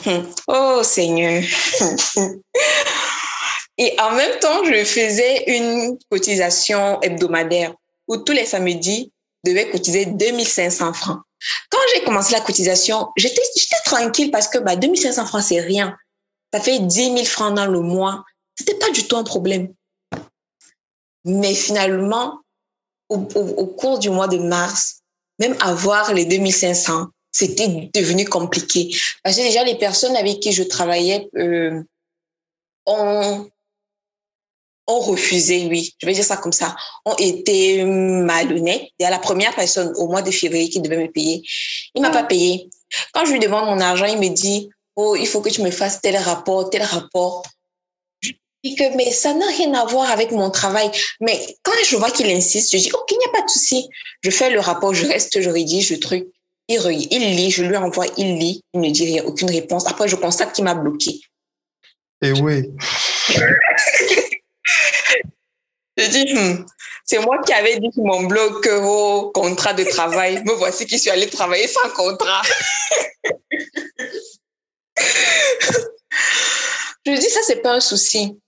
Hum. 0.06 0.26
Oh 0.48 0.80
Seigneur. 0.82 1.42
Et 3.78 3.96
en 4.00 4.12
même 4.14 4.38
temps, 4.40 4.64
je 4.64 4.84
faisais 4.84 5.44
une 5.46 5.98
cotisation 6.10 7.00
hebdomadaire 7.00 7.74
où 8.08 8.16
tous 8.18 8.32
les 8.32 8.46
samedis, 8.46 9.12
je 9.44 9.50
devais 9.50 9.70
cotiser 9.70 10.06
2500 10.06 10.92
francs. 10.92 11.20
Quand 11.70 11.78
j'ai 11.94 12.04
commencé 12.04 12.32
la 12.32 12.40
cotisation, 12.40 13.08
j'étais 13.16 13.42
tranquille 13.84 14.30
parce 14.30 14.48
que 14.48 14.58
bah, 14.58 14.76
2500 14.76 15.26
francs, 15.26 15.42
c'est 15.42 15.60
rien. 15.60 15.96
Ça 16.52 16.60
fait 16.60 16.78
10 16.80 16.94
000 17.14 17.24
francs 17.24 17.54
dans 17.54 17.66
le 17.66 17.80
mois. 17.80 18.24
C'était 18.56 18.74
pas 18.74 18.90
du 18.90 19.06
tout 19.08 19.16
un 19.16 19.24
problème. 19.24 19.72
Mais 21.24 21.54
finalement, 21.54 22.40
au, 23.08 23.66
cours 23.66 23.98
du 23.98 24.10
mois 24.10 24.28
de 24.28 24.38
mars, 24.38 25.02
même 25.38 25.56
avoir 25.60 26.12
les 26.14 26.24
2500, 26.24 27.06
c'était 27.30 27.90
devenu 27.94 28.24
compliqué. 28.26 28.94
Parce 29.22 29.36
que 29.36 29.42
déjà, 29.42 29.64
les 29.64 29.76
personnes 29.76 30.16
avec 30.16 30.40
qui 30.40 30.52
je 30.52 30.62
travaillais 30.62 31.28
euh, 31.36 31.82
ont, 32.86 33.48
ont 34.86 35.00
refusé, 35.00 35.66
oui, 35.66 35.94
je 35.98 36.06
vais 36.06 36.12
dire 36.12 36.24
ça 36.24 36.36
comme 36.36 36.52
ça, 36.52 36.76
ont 37.04 37.16
été 37.18 37.84
malhonnêtes. 37.84 38.88
Il 38.98 39.02
y 39.02 39.06
a 39.06 39.10
la 39.10 39.18
première 39.18 39.54
personne 39.54 39.92
au 39.96 40.08
mois 40.08 40.22
de 40.22 40.30
février 40.30 40.68
qui 40.68 40.80
devait 40.80 41.02
me 41.02 41.10
payer. 41.10 41.42
Il 41.94 42.02
m'a 42.02 42.10
pas 42.10 42.24
payé. 42.24 42.68
Quand 43.12 43.24
je 43.24 43.32
lui 43.32 43.40
demande 43.40 43.66
mon 43.66 43.80
argent, 43.80 44.06
il 44.06 44.18
me 44.18 44.28
dit, 44.28 44.68
oh, 44.96 45.16
il 45.16 45.26
faut 45.26 45.40
que 45.40 45.48
tu 45.48 45.62
me 45.62 45.70
fasses 45.70 46.00
tel 46.00 46.16
rapport, 46.16 46.68
tel 46.70 46.82
rapport. 46.82 47.42
Je 48.64 48.70
dis 48.70 48.76
que, 48.76 48.96
mais 48.96 49.10
ça 49.10 49.34
n'a 49.34 49.46
rien 49.46 49.74
à 49.74 49.84
voir 49.84 50.10
avec 50.10 50.30
mon 50.30 50.50
travail. 50.50 50.90
Mais 51.20 51.56
quand 51.62 51.72
je 51.84 51.96
vois 51.96 52.10
qu'il 52.10 52.30
insiste, 52.30 52.72
je 52.72 52.78
dis, 52.78 52.92
ok, 52.92 53.10
il 53.10 53.18
n'y 53.18 53.24
a 53.24 53.32
pas 53.32 53.42
de 53.42 53.50
souci. 53.50 53.88
Je 54.22 54.30
fais 54.30 54.50
le 54.50 54.60
rapport, 54.60 54.94
je 54.94 55.06
reste, 55.06 55.40
je 55.40 55.50
rédige 55.50 55.90
le 55.90 55.98
truc. 55.98 56.26
Il, 56.68 56.80
il 57.10 57.36
lit, 57.36 57.50
je 57.50 57.64
lui 57.64 57.76
envoie, 57.76 58.06
il 58.16 58.38
lit, 58.38 58.62
il 58.72 58.80
ne 58.80 58.90
dit 58.90 59.04
rien, 59.04 59.24
aucune 59.24 59.50
réponse. 59.50 59.86
Après, 59.88 60.06
je 60.06 60.16
constate 60.16 60.52
qu'il 60.52 60.64
m'a 60.64 60.74
bloqué. 60.74 61.20
Et 62.22 62.32
oui. 62.32 62.70
Je 65.98 66.06
dis, 66.06 66.32
hmm, 66.34 66.64
c'est 67.04 67.18
moi 67.18 67.38
qui 67.44 67.52
avais 67.52 67.78
dit 67.78 67.92
sur 67.92 68.04
mon 68.04 68.22
blog 68.22 68.62
que 68.62 68.80
vos 68.80 69.30
contrats 69.30 69.74
de 69.74 69.84
travail, 69.84 70.42
me 70.44 70.52
voici 70.54 70.86
qui 70.86 70.98
suis 70.98 71.10
allée 71.10 71.28
travailler 71.28 71.68
sans 71.68 71.90
contrat. 71.90 72.40
je 77.06 77.12
dis, 77.12 77.28
ça, 77.28 77.40
c'est 77.46 77.60
pas 77.60 77.74
un 77.74 77.80
souci. 77.80 78.38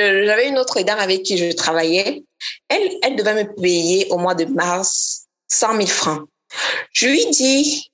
Euh, 0.00 0.26
j'avais 0.26 0.48
une 0.48 0.58
autre 0.58 0.80
dame 0.82 0.98
avec 0.98 1.22
qui 1.22 1.36
je 1.36 1.52
travaillais. 1.52 2.24
Elle, 2.68 2.90
elle 3.02 3.16
devait 3.16 3.44
me 3.44 3.54
payer 3.54 4.06
au 4.10 4.18
mois 4.18 4.34
de 4.34 4.44
mars 4.44 5.26
100 5.48 5.76
000 5.76 5.86
francs. 5.86 6.28
Je 6.92 7.06
lui 7.08 7.26
dis, 7.30 7.90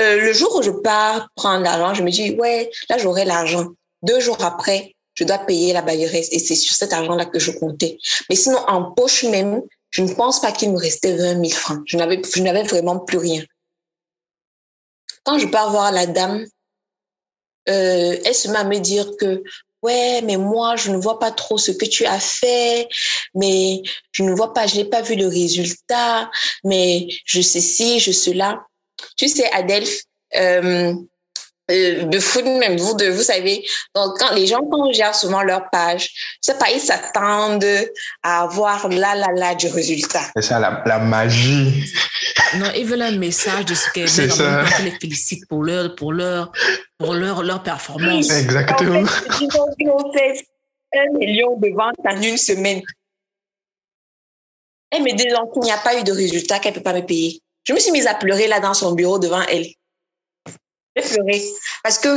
euh, 0.00 0.20
le 0.20 0.32
jour 0.32 0.54
où 0.56 0.62
je 0.62 0.70
pars 0.70 1.28
prendre 1.34 1.64
l'argent, 1.64 1.94
je 1.94 2.02
me 2.02 2.10
dis, 2.10 2.32
ouais, 2.32 2.70
là, 2.88 2.98
j'aurai 2.98 3.24
l'argent. 3.24 3.68
Deux 4.02 4.20
jours 4.20 4.42
après, 4.44 4.94
je 5.14 5.24
dois 5.24 5.38
payer 5.38 5.72
la 5.72 5.82
bailleresse 5.82 6.28
et 6.32 6.38
c'est 6.38 6.54
sur 6.54 6.74
cet 6.74 6.92
argent-là 6.92 7.24
que 7.26 7.38
je 7.38 7.50
comptais. 7.50 7.98
Mais 8.28 8.36
sinon, 8.36 8.58
en 8.68 8.92
poche 8.92 9.24
même, 9.24 9.62
je 9.90 10.02
ne 10.02 10.14
pense 10.14 10.40
pas 10.40 10.52
qu'il 10.52 10.70
me 10.70 10.78
restait 10.78 11.16
20 11.16 11.44
000 11.44 11.48
francs. 11.50 11.82
Je 11.86 11.96
n'avais, 11.96 12.20
je 12.22 12.42
n'avais 12.42 12.62
vraiment 12.62 13.00
plus 13.00 13.18
rien. 13.18 13.42
Quand 15.24 15.38
je 15.38 15.46
pars 15.46 15.70
voir 15.70 15.90
la 15.92 16.06
dame, 16.06 16.46
euh, 17.68 18.16
elle 18.24 18.34
se 18.34 18.48
met 18.48 18.58
à 18.58 18.64
me 18.64 18.78
dire 18.78 19.10
que 19.18 19.42
ouais, 19.82 20.20
mais 20.22 20.36
moi, 20.36 20.76
je 20.76 20.90
ne 20.90 20.98
vois 20.98 21.18
pas 21.18 21.30
trop 21.30 21.58
ce 21.58 21.70
que 21.70 21.84
tu 21.84 22.04
as 22.06 22.20
fait, 22.20 22.88
mais 23.34 23.82
je 24.12 24.22
ne 24.22 24.34
vois 24.34 24.52
pas, 24.52 24.66
je 24.66 24.76
n'ai 24.76 24.84
pas 24.84 25.02
vu 25.02 25.14
le 25.16 25.26
résultat, 25.26 26.30
mais 26.64 27.08
je 27.24 27.40
sais 27.40 27.60
ci, 27.60 28.00
je 28.00 28.12
cela. 28.12 28.62
Tu 29.16 29.28
sais, 29.28 29.50
Adelph, 29.52 30.02
euh, 30.36 30.94
euh, 31.70 32.04
de 32.04 32.18
foot 32.18 32.44
même. 32.44 32.76
Vous 32.76 32.94
de 32.94 33.06
vous 33.06 33.22
savez. 33.22 33.64
Donc 33.94 34.18
quand 34.18 34.34
les 34.34 34.46
gens 34.46 34.60
quand 34.70 34.90
gèrent 34.92 35.14
souvent 35.14 35.42
leur 35.42 35.68
page 35.70 36.10
c'est 36.40 36.58
pas 36.58 36.70
ils 36.70 36.80
s'attendent 36.80 37.64
à 38.22 38.42
avoir 38.42 38.88
là 38.88 39.14
là 39.14 39.28
là 39.34 39.54
du 39.54 39.68
résultat. 39.68 40.22
C'est 40.34 40.42
ça 40.42 40.58
la, 40.58 40.82
la, 40.86 40.98
magie. 40.98 41.92
Non 42.56 42.66
ils 42.74 42.86
veulent 42.86 43.02
un 43.02 43.18
message 43.18 43.66
de 43.66 43.74
ce 43.74 43.90
qu'elles 43.90 44.08
c'est 44.08 44.30
ça. 44.30 44.64
les 44.82 44.92
félicite 44.92 45.46
pour 45.48 45.62
leur 45.62 45.94
pour 45.94 46.12
leur 46.12 46.52
pour 46.98 47.14
leur 47.14 47.42
leur 47.42 47.62
performance. 47.62 48.30
Exactement. 48.30 49.00
En 49.00 49.06
fait, 49.06 49.46
ils 49.78 49.90
ont 49.90 50.12
fait 50.12 50.44
un 50.94 51.18
million 51.18 51.56
de 51.58 51.68
ventes 51.74 51.96
en 52.06 52.22
une 52.22 52.38
semaine. 52.38 52.80
Elle 54.90 55.02
me 55.02 55.14
dit 55.14 55.26
donc 55.28 55.52
qu'il 55.52 55.62
n'y 55.62 55.70
a 55.70 55.76
pas 55.76 55.98
eu 56.00 56.02
de 56.02 56.12
résultat 56.12 56.58
qu'elle 56.60 56.72
peut 56.72 56.82
pas 56.82 56.94
me 56.94 57.02
payer. 57.02 57.42
Je 57.64 57.74
me 57.74 57.78
suis 57.78 57.92
mise 57.92 58.06
à 58.06 58.14
pleurer 58.14 58.46
là 58.46 58.60
dans 58.60 58.72
son 58.72 58.92
bureau 58.92 59.18
devant 59.18 59.42
elle 59.50 59.66
pleuré 61.02 61.42
parce 61.82 61.98
que 61.98 62.08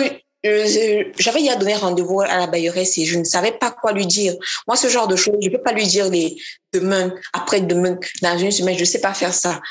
euh, 0.44 1.04
j'avais 1.20 1.48
à 1.50 1.56
donner 1.56 1.76
rendez-vous 1.76 2.22
à 2.22 2.38
la 2.40 2.48
bailleresse 2.48 2.98
et 2.98 3.06
je 3.06 3.20
ne 3.20 3.24
savais 3.24 3.52
pas 3.52 3.72
quoi 3.72 3.92
lui 3.92 4.08
dire. 4.08 4.34
Moi, 4.68 4.76
ce 4.76 4.88
genre 4.88 5.08
de 5.08 5.16
choses, 5.16 5.36
je 5.40 5.50
ne 5.50 5.56
peux 5.56 5.62
pas 5.62 5.72
lui 5.72 5.86
dire 5.86 6.10
les 6.10 6.36
demain, 6.74 7.14
après-demain, 7.34 8.00
dans 8.22 8.38
une 8.38 8.52
semaine, 8.52 8.76
je 8.76 8.82
ne 8.82 8.86
sais 8.86 9.02
pas 9.02 9.14
faire 9.14 9.34
ça. 9.34 9.62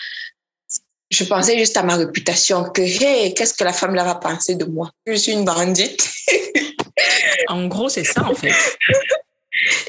Je 1.10 1.24
pensais 1.24 1.58
juste 1.58 1.76
à 1.76 1.82
ma 1.82 1.96
réputation, 1.96 2.62
que 2.70 2.82
hey, 2.82 3.34
qu'est-ce 3.34 3.54
que 3.54 3.64
la 3.64 3.72
femme 3.72 3.96
là 3.96 4.04
va 4.04 4.14
penser 4.14 4.54
de 4.54 4.64
moi? 4.64 4.92
Je 5.06 5.14
suis 5.14 5.32
une 5.32 5.44
bandite. 5.44 6.08
en 7.48 7.66
gros, 7.66 7.88
c'est 7.88 8.04
ça 8.04 8.24
en 8.24 8.34
fait. 8.34 8.54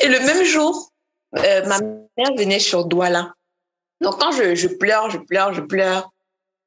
Et 0.02 0.07
le 0.07 0.19
même 0.22 0.43
jour, 0.43 0.91
euh, 1.38 1.65
ma 1.68 1.80
mère 1.80 2.35
venait 2.35 2.60
sur 2.60 2.85
Douala. 2.85 3.35
Donc 4.02 4.19
quand 4.19 4.31
je, 4.31 4.56
je 4.56 4.68
pleure, 4.68 5.11
je 5.11 5.19
pleure, 5.19 5.53
je 5.53 5.61
pleure, 5.61 6.11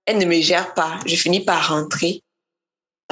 elle 0.07 0.19
ne 0.19 0.25
me 0.25 0.41
gère 0.41 0.73
pas. 0.75 1.01
Je 1.05 1.17
finis 1.17 1.45
par 1.45 1.71
rentrer. 1.71 2.23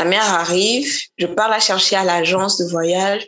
Ta 0.03 0.09
mère 0.09 0.35
arrive, 0.35 0.93
je 1.17 1.29
pars 1.29 1.49
la 1.49 1.61
chercher 1.61 1.95
à 1.95 2.03
l'agence 2.03 2.59
de 2.59 2.65
voyage. 2.69 3.25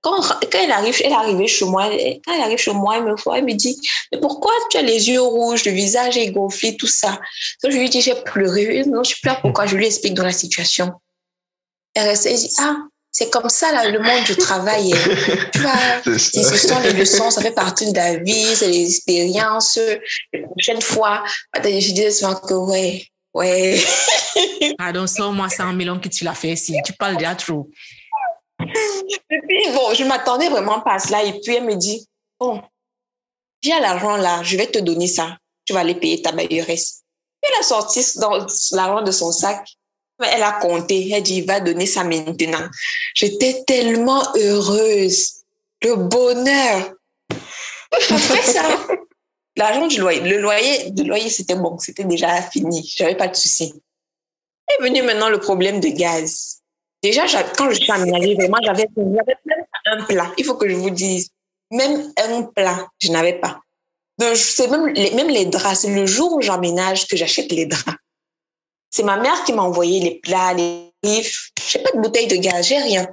Quand, 0.00 0.22
quand 0.22 0.58
elle 0.58 0.70
arrive, 0.70 0.98
elle 1.04 1.12
est 1.12 1.14
arrivée 1.14 1.46
chez 1.46 1.66
moi, 1.66 1.90
quand 2.24 2.32
elle 2.34 2.40
arrive 2.40 2.56
chez 2.56 2.72
moi, 2.72 2.96
elle 2.96 3.04
me 3.04 3.14
voit, 3.14 3.36
elle 3.36 3.44
me 3.44 3.52
dit, 3.52 3.78
mais 4.10 4.18
pourquoi 4.20 4.50
tu 4.70 4.78
as 4.78 4.82
les 4.82 5.10
yeux 5.10 5.20
rouges, 5.20 5.66
le 5.66 5.72
visage 5.72 6.16
est 6.16 6.30
gonflé, 6.30 6.78
tout 6.78 6.86
ça? 6.86 7.20
Donc, 7.62 7.72
je 7.72 7.76
lui 7.76 7.90
dis, 7.90 8.00
j'ai 8.00 8.14
pleuré. 8.14 8.84
Non, 8.86 9.04
je 9.04 9.16
pleure 9.20 9.38
pourquoi? 9.42 9.66
Je 9.66 9.76
lui 9.76 9.84
explique 9.84 10.14
dans 10.14 10.24
la 10.24 10.32
situation. 10.32 10.94
Elle 11.94 12.08
reste, 12.08 12.24
elle 12.24 12.36
dit, 12.36 12.54
ah, 12.58 12.76
c'est 13.12 13.28
comme 13.28 13.50
ça, 13.50 13.70
là, 13.72 13.90
le 13.90 13.98
monde 13.98 14.24
du 14.24 14.34
travail. 14.36 14.94
tu 15.52 15.58
vois, 15.58 16.18
ce 16.18 16.56
sont 16.56 16.80
les 16.80 16.94
leçons, 16.94 17.30
ça 17.30 17.42
fait 17.42 17.52
partie 17.52 17.92
de 17.92 17.96
la 17.98 18.16
vie, 18.16 18.56
c'est 18.56 18.68
les 18.68 18.86
expériences. 18.86 19.78
La 20.32 20.48
prochaine 20.48 20.80
fois, 20.80 21.22
je 21.54 21.92
disais 21.92 22.12
souvent 22.12 22.34
que, 22.34 22.54
ouais, 22.54 23.08
Ouais. 23.34 23.78
Pardon, 24.78 25.06
sors-moi 25.06 25.48
100 25.48 25.72
millions 25.72 25.98
que 25.98 26.08
tu 26.08 26.24
l'as 26.24 26.34
fait 26.34 26.52
ici. 26.52 26.76
Tu 26.84 26.92
parles 26.92 27.16
déjà 27.16 27.34
trop. 27.34 27.68
Et 28.60 29.40
puis, 29.46 29.72
bon, 29.72 29.92
je 29.92 30.04
m'attendais 30.04 30.48
vraiment 30.48 30.80
pas 30.80 30.94
à 30.94 30.98
cela. 30.98 31.24
Et 31.24 31.40
puis, 31.40 31.54
elle 31.56 31.64
me 31.64 31.74
dit, 31.74 32.06
bon, 32.38 32.62
j'ai 33.60 33.78
l'argent 33.80 34.16
là, 34.16 34.42
je 34.42 34.56
vais 34.56 34.68
te 34.68 34.78
donner 34.78 35.08
ça. 35.08 35.36
Tu 35.64 35.72
vas 35.72 35.80
aller 35.80 35.94
payer 35.94 36.22
ta 36.22 36.32
bailleresse. 36.32 37.02
Elle 37.42 37.60
a 37.60 37.62
sorti 37.62 38.00
l'argent 38.72 39.02
de 39.02 39.10
son 39.10 39.32
sac. 39.32 39.66
Elle 40.20 40.42
a 40.42 40.52
compté. 40.52 41.10
Elle 41.10 41.22
dit, 41.22 41.42
va 41.42 41.60
donner 41.60 41.86
ça 41.86 42.04
maintenant. 42.04 42.68
J'étais 43.14 43.64
tellement 43.66 44.22
heureuse. 44.36 45.42
Le 45.82 45.96
bonheur. 45.96 46.92
Après 47.92 48.42
ça, 48.42 48.62
L'argent 49.56 49.86
du 49.86 50.00
loyer, 50.00 50.20
le 50.20 50.38
loyer, 50.38 50.90
le 50.96 51.04
loyer, 51.04 51.30
c'était 51.30 51.54
bon, 51.54 51.78
c'était 51.78 52.04
déjà 52.04 52.42
fini. 52.42 52.84
J'avais 52.96 53.16
pas 53.16 53.28
de 53.28 53.36
souci. 53.36 53.74
Est 54.68 54.82
venu 54.82 55.02
maintenant 55.02 55.28
le 55.28 55.38
problème 55.38 55.80
de 55.80 55.88
gaz. 55.88 56.60
Déjà, 57.02 57.24
quand 57.56 57.70
je 57.70 57.74
suis 57.74 57.92
aménagée, 57.92 58.34
vraiment, 58.34 58.56
j'avais 58.64 58.88
même 58.96 59.64
un 59.86 60.04
plat. 60.04 60.32
Il 60.38 60.44
faut 60.44 60.56
que 60.56 60.68
je 60.68 60.74
vous 60.74 60.90
dise, 60.90 61.28
même 61.70 62.12
un 62.16 62.42
plat, 62.42 62.88
je 62.98 63.12
n'avais 63.12 63.34
pas. 63.34 63.60
Donc, 64.18 64.36
c'est 64.36 64.68
même 64.68 64.88
les, 64.88 65.10
même 65.12 65.28
les 65.28 65.44
draps. 65.44 65.80
C'est 65.80 65.94
le 65.94 66.06
jour 66.06 66.32
où 66.32 66.40
j'emménage 66.40 67.06
que 67.06 67.16
j'achète 67.16 67.52
les 67.52 67.66
draps. 67.66 67.98
C'est 68.90 69.02
ma 69.02 69.18
mère 69.18 69.44
qui 69.44 69.52
m'a 69.52 69.62
envoyé 69.62 70.00
les 70.00 70.20
plats, 70.20 70.54
les 70.54 70.92
livres. 71.02 71.30
J'ai 71.68 71.80
pas 71.80 71.90
de 71.92 72.00
bouteille 72.00 72.26
de 72.26 72.36
gaz, 72.36 72.66
j'ai 72.66 72.78
rien. 72.78 73.06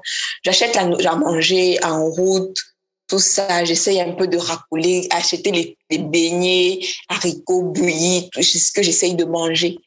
J'achète 0.44 0.78
à 0.78 1.16
manger 1.16 1.84
en 1.84 2.06
route 2.06 2.58
tout 3.12 3.20
ça. 3.20 3.66
J'essaye 3.66 4.00
un 4.00 4.14
peu 4.14 4.28
de 4.28 4.38
racouler, 4.38 5.06
acheter 5.12 5.52
les, 5.52 5.78
les 5.90 5.98
beignets, 5.98 6.80
haricots 7.10 7.64
bouillis, 7.64 8.30
tout 8.32 8.42
ce 8.42 8.72
que 8.72 8.82
j'essaye 8.82 9.16
de 9.16 9.26
manger. 9.26 9.78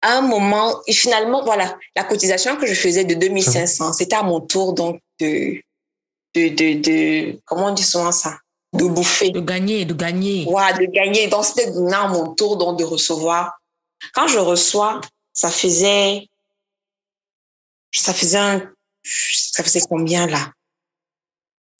À 0.00 0.16
un 0.16 0.22
moment, 0.22 0.80
et 0.86 0.94
finalement, 0.94 1.44
voilà, 1.44 1.76
la 1.94 2.04
cotisation 2.04 2.56
que 2.56 2.66
je 2.66 2.72
faisais 2.72 3.04
de 3.04 3.14
2500, 3.14 3.92
c'était 3.92 4.16
à 4.16 4.22
mon 4.22 4.40
tour 4.40 4.72
donc 4.72 4.98
de, 5.20 5.60
de, 6.34 6.48
de, 6.48 6.80
de, 6.80 7.40
comment 7.44 7.66
on 7.66 7.74
dit 7.74 7.84
souvent 7.84 8.12
ça? 8.12 8.38
De 8.72 8.86
bouffer. 8.86 9.30
De 9.30 9.40
gagner, 9.40 9.84
de 9.84 9.92
gagner. 9.92 10.46
Ouais, 10.46 10.72
de 10.78 10.86
gagner. 10.86 11.26
Donc, 11.28 11.44
c'était 11.44 11.68
à 11.92 12.08
mon 12.08 12.34
tour 12.34 12.56
donc, 12.56 12.78
de 12.78 12.84
recevoir. 12.84 13.60
Quand 14.14 14.26
je 14.26 14.38
reçois, 14.38 15.02
ça 15.34 15.50
faisait, 15.50 16.28
ça 17.92 18.14
faisait 18.14 18.38
un, 18.38 18.62
ça 19.04 19.62
faisait 19.62 19.82
combien 19.86 20.26
là? 20.26 20.50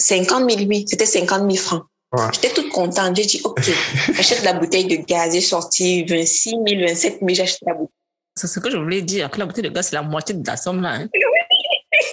50 0.01 0.51
000, 0.51 0.63
oui, 0.69 0.85
c'était 0.89 1.07
50 1.07 1.51
000 1.51 1.63
francs. 1.63 1.85
Ouais. 2.13 2.25
J'étais 2.33 2.51
toute 2.51 2.71
contente. 2.71 3.15
J'ai 3.17 3.27
dit, 3.27 3.41
OK, 3.45 3.63
j'achète 4.15 4.43
la 4.43 4.55
bouteille 4.55 4.87
de 4.87 4.97
gaz. 4.97 5.33
J'ai 5.33 5.41
sorti 5.41 6.05
26 6.05 6.51
000, 6.51 6.65
27 6.89 7.19
000, 7.21 7.29
j'achète 7.35 7.61
la 7.67 7.75
bouteille. 7.75 7.95
C'est 8.35 8.47
ce 8.47 8.59
que 8.59 8.71
je 8.71 8.77
voulais 8.77 9.03
dire, 9.03 9.31
que 9.31 9.39
la 9.39 9.47
bouteille 9.47 9.65
de 9.65 9.69
gaz, 9.69 9.89
c'est 9.89 9.97
la 9.97 10.03
moitié 10.03 10.35
de 10.35 10.47
la 10.47 10.57
somme 10.57 10.83
là. 10.83 10.95
Hein? 10.95 11.09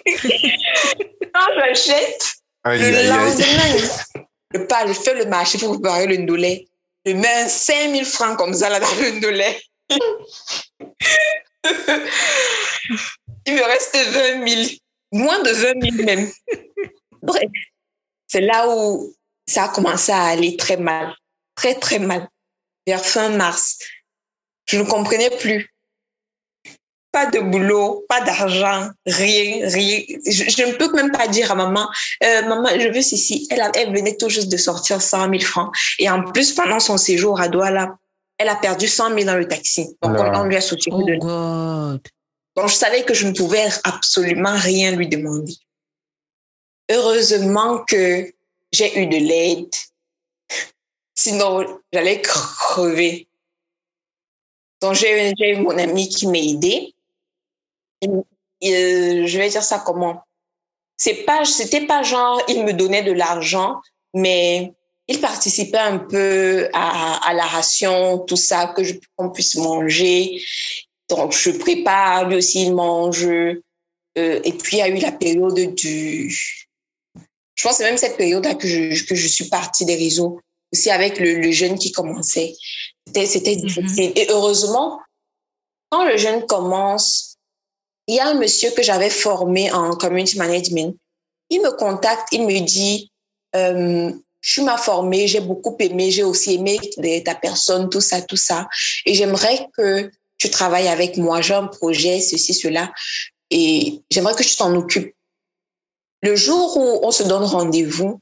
Quand 1.34 1.47
j'achète, 1.57 2.31
le 2.65 3.09
lendemain, 3.09 3.77
je, 4.53 4.59
pars, 4.59 4.88
je 4.88 4.93
fais 4.93 5.14
le 5.15 5.26
marché 5.26 5.57
pour 5.57 5.73
préparer 5.73 6.07
le 6.07 6.18
ndolé. 6.18 6.68
Je 7.05 7.14
mets 7.14 7.47
5 7.47 7.91
000 7.91 8.03
francs 8.03 8.38
comme 8.38 8.53
ça 8.53 8.69
là 8.69 8.80
dans 8.80 8.95
le 8.99 9.11
ndolé. 9.11 9.61
Il 13.45 13.53
me 13.53 13.64
reste 13.64 13.95
20 13.95 14.47
000, 14.47 14.61
moins 15.14 15.41
de 15.41 15.51
20 15.51 15.81
000 15.95 16.05
même. 16.05 16.30
Bref, 17.22 17.49
c'est 18.28 18.41
là 18.41 18.68
où 18.70 19.14
ça 19.48 19.66
a 19.66 19.70
commencé 19.70 20.12
à 20.12 20.26
aller 20.26 20.58
très 20.58 20.78
mal, 20.78 21.14
très 21.56 21.76
très 21.76 21.99
mal. 21.99 22.28
Vers 22.86 23.04
fin 23.04 23.30
mars, 23.30 23.80
je 24.66 24.78
ne 24.78 24.84
comprenais 24.84 25.30
plus. 25.30 25.74
Pas 27.12 27.26
de 27.26 27.40
boulot, 27.40 28.06
pas 28.08 28.22
d'argent, 28.22 28.90
rien, 29.06 29.68
rien. 29.68 30.02
Je, 30.26 30.66
ne 30.66 30.74
peux 30.74 30.91
même 30.94 31.12
pas 31.12 31.28
dire 31.28 31.52
à 31.52 31.56
maman, 31.56 31.90
euh, 32.24 32.41
maman, 32.44 32.70
je 32.78 32.90
veux 32.90 33.02
ceci. 33.02 33.48
Elle, 33.49 33.64
elle 33.76 33.94
venait 33.94 34.18
tout 34.18 34.30
juste 34.30 34.52
de 34.52 34.58
sortir 34.58 35.02
100 35.02 35.30
000 35.30 35.40
francs. 35.40 35.74
Et 35.99 36.10
en 36.10 36.24
plus, 36.24 36.54
pendant 36.54 36.80
son 36.80 36.98
séjour 36.98 37.40
à 37.40 37.48
Douala, 37.48 37.98
elle 38.38 38.49
a 38.49 38.56
perdu 38.56 38.88
100 38.88 39.16
000 39.16 39.24
dans 39.24 39.36
le 39.36 39.48
taxi. 39.48 39.98
Donc, 40.02 40.18
on, 40.18 40.44
lui 40.44 40.58
a 40.58 40.62
sauté 40.62 40.91
oh 40.91 41.04
de 41.04 41.16
God. 41.16 42.02
Donc, 42.56 42.70
je 42.70 42.76
savais 42.76 43.04
que 43.04 43.14
je 43.14 43.26
ne 43.26 43.34
pouvais 43.34 43.68
absolument 43.84 44.56
rien 44.56 44.91
lui 44.91 45.08
demander. 45.08 45.56
Heureusement 46.89 47.84
que 47.85 48.31
j'ai 48.72 48.99
eu 48.99 49.07
de 49.07 49.18
l'aide. 49.18 49.73
Sinon, 51.15 51.80
j'allais 51.91 52.22
crever. 52.22 53.27
Donc, 54.81 54.93
j'ai 54.93 55.34
eu 55.39 55.57
mon 55.57 55.77
ami 55.77 56.07
qui 56.09 56.27
m'a 56.27 56.38
aidé. 56.38 56.93
Je 58.01 59.38
vais 59.38 59.49
dire 59.49 59.64
ça 59.64 59.80
comment? 59.80 60.23
C'est 60.95 61.26
pas, 61.26 61.45
c'était 61.45 61.85
pas 61.85 62.03
genre, 62.03 62.41
il 62.47 62.64
me 62.64 62.73
donnait 62.73 63.03
de 63.03 63.11
l'argent, 63.11 63.81
mais 64.14 64.73
il 65.07 65.22
participait 65.22 65.77
un 65.77 65.99
peu 65.99 66.69
à, 66.73 67.34
la 67.34 67.45
ration, 67.45 68.19
tout 68.19 68.35
ça, 68.35 68.73
que 68.76 68.81
qu'on 69.15 69.30
puisse 69.30 69.55
manger. 69.55 70.41
Donc, 71.09 71.34
je 71.34 71.51
prépare, 71.51 72.27
lui 72.27 72.38
aussi, 72.38 72.65
il 72.65 72.76
mange. 72.76 73.26
Euh, 73.26 73.61
et 74.15 74.53
puis, 74.53 74.77
il 74.77 74.80
y 74.80 74.81
a 74.81 74.89
eu 74.89 74.97
la 74.99 75.11
période 75.11 75.76
du... 75.76 76.66
Je 77.58 77.64
pense 77.64 77.74
que 77.74 77.78
c'est 77.84 77.90
même 77.90 77.98
cette 77.98 78.18
période-là 78.18 78.56
que 78.56 78.68
je, 78.68 79.04
que 79.04 79.16
je 79.16 79.28
suis 79.28 79.50
partie 79.50 79.84
des 79.84 79.96
réseaux, 79.96 80.40
aussi 80.72 80.90
avec 80.90 81.20
le, 81.20 81.36
le 81.36 81.52
jeune 81.52 81.78
qui 81.78 81.92
commençait. 81.92 82.54
C'était, 83.06 83.26
c'était 83.26 83.56
mm-hmm. 83.56 83.62
difficile. 83.62 84.12
Et 84.16 84.28
heureusement, 84.30 85.00
quand 85.90 86.06
le 86.06 86.18
jeune 86.18 86.46
commence, 86.46 87.38
il 88.08 88.16
y 88.16 88.20
a 88.20 88.28
un 88.28 88.36
monsieur 88.36 88.72
que 88.72 88.84
j'avais 88.84 89.10
formé 89.10 89.72
en 89.72 89.92
community 89.92 90.38
management. 90.38 90.96
Il 91.50 91.62
me 91.62 91.72
contacte, 91.72 92.28
il 92.32 92.46
me 92.46 92.60
dit, 92.60 93.12
euh, 93.56 94.12
tu 94.42 94.62
m'as 94.62 94.78
formé, 94.78 95.28
j'ai 95.28 95.40
beaucoup 95.40 95.76
aimé, 95.80 96.12
j'ai 96.12 96.24
aussi 96.24 96.56
aimé 96.56 96.80
ta 97.26 97.36
personne, 97.36 97.90
tout 97.90 98.02
ça, 98.02 98.22
tout 98.22 98.38
ça. 98.38 98.68
Et 99.06 99.14
j'aimerais 99.14 99.68
que 99.76 100.12
tu 100.38 100.50
travailles 100.50 100.88
avec 100.88 101.18
moi, 101.18 101.42
j'ai 101.42 101.56
un 101.56 101.68
projet, 101.68 102.20
ceci, 102.20 102.54
cela. 102.54 102.92
Et 103.50 104.00
j'aimerais 104.12 104.36
que 104.36 104.44
tu 104.44 104.56
t'en 104.56 104.76
occupes. 104.76 105.14
Le 106.22 106.35
jour 106.35 106.77
où 106.77 107.06
on 107.06 107.11
se 107.11 107.23
donne 107.23 107.44
rendez-vous, 107.44 108.19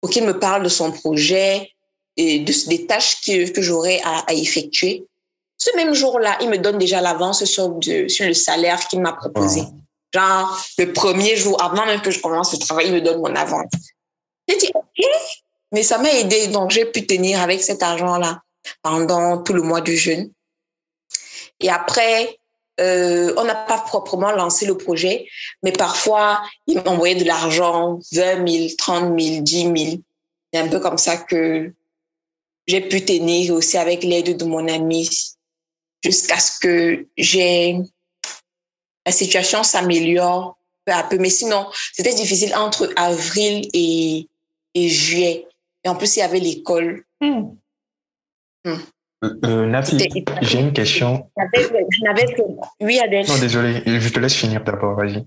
pour 0.00 0.10
qu'il 0.10 0.24
me 0.24 0.38
parle 0.38 0.62
de 0.62 0.68
son 0.68 0.92
projet 0.92 1.70
et 2.16 2.40
de, 2.40 2.68
des 2.68 2.86
tâches 2.86 3.20
que, 3.24 3.50
que 3.50 3.62
j'aurais 3.62 4.00
à, 4.04 4.24
à, 4.28 4.32
effectuer, 4.32 5.04
ce 5.56 5.74
même 5.76 5.92
jour-là, 5.92 6.38
il 6.40 6.48
me 6.48 6.58
donne 6.58 6.78
déjà 6.78 7.00
l'avance 7.00 7.44
sur, 7.44 7.78
sur 8.08 8.26
le 8.26 8.34
salaire 8.34 8.86
qu'il 8.86 9.00
m'a 9.00 9.12
proposé. 9.12 9.62
Genre, 10.14 10.66
le 10.78 10.92
premier 10.92 11.36
jour, 11.36 11.60
avant 11.62 11.84
même 11.84 12.00
que 12.00 12.10
je 12.10 12.20
commence 12.20 12.52
le 12.52 12.58
travail, 12.58 12.86
il 12.86 12.94
me 12.94 13.00
donne 13.00 13.18
mon 13.20 13.34
avance. 13.34 13.66
J'ai 14.46 14.56
dit, 14.56 14.70
OK, 14.74 15.04
mais 15.72 15.82
ça 15.82 15.98
m'a 15.98 16.10
aidé. 16.12 16.46
Donc, 16.48 16.70
j'ai 16.70 16.86
pu 16.86 17.06
tenir 17.06 17.40
avec 17.40 17.62
cet 17.62 17.82
argent-là 17.82 18.40
pendant 18.82 19.42
tout 19.42 19.52
le 19.52 19.62
mois 19.62 19.80
du 19.80 19.96
jeûne. 19.96 20.30
Et 21.60 21.68
après, 21.68 22.37
euh, 22.80 23.34
on 23.36 23.44
n'a 23.44 23.54
pas 23.54 23.78
proprement 23.78 24.30
lancé 24.32 24.66
le 24.66 24.76
projet, 24.76 25.26
mais 25.62 25.72
parfois, 25.72 26.42
il 26.66 26.80
m'envoyait 26.82 27.16
de 27.16 27.24
l'argent, 27.24 27.98
20 28.12 28.48
000, 28.48 28.68
30 28.78 29.20
000, 29.20 29.42
10 29.42 29.62
000. 29.62 29.74
C'est 30.52 30.60
un 30.60 30.68
peu 30.68 30.80
comme 30.80 30.98
ça 30.98 31.16
que 31.16 31.72
j'ai 32.66 32.80
pu 32.80 33.04
tenir 33.04 33.52
aussi 33.54 33.78
avec 33.78 34.04
l'aide 34.04 34.36
de 34.36 34.44
mon 34.44 34.68
ami 34.68 35.08
jusqu'à 36.02 36.38
ce 36.38 36.58
que 36.60 37.06
j'ai 37.16 37.80
la 39.06 39.12
situation 39.12 39.62
s'améliore 39.62 40.58
peu 40.84 40.92
à 40.92 41.02
peu. 41.02 41.16
Mais 41.16 41.30
sinon, 41.30 41.66
c'était 41.94 42.14
difficile 42.14 42.54
entre 42.54 42.92
avril 42.96 43.68
et, 43.72 44.28
et 44.74 44.88
juillet. 44.88 45.46
Et 45.84 45.88
en 45.88 45.96
plus, 45.96 46.16
il 46.16 46.20
y 46.20 46.22
avait 46.22 46.40
l'école. 46.40 47.04
Hmm. 47.20 47.54
Hmm. 48.64 48.76
Euh, 49.24 49.66
Nafi, 49.66 49.98
j'ai 50.42 50.60
une 50.60 50.72
question. 50.72 51.28
Je 51.36 52.04
n'avais 52.04 52.26
que... 52.26 52.42
Oui, 52.80 52.98
Adèle. 53.00 53.26
Non, 53.26 53.38
désolé, 53.38 53.82
je 53.84 54.08
te 54.10 54.20
laisse 54.20 54.34
finir 54.34 54.62
d'abord, 54.62 54.96
vas-y. 54.96 55.26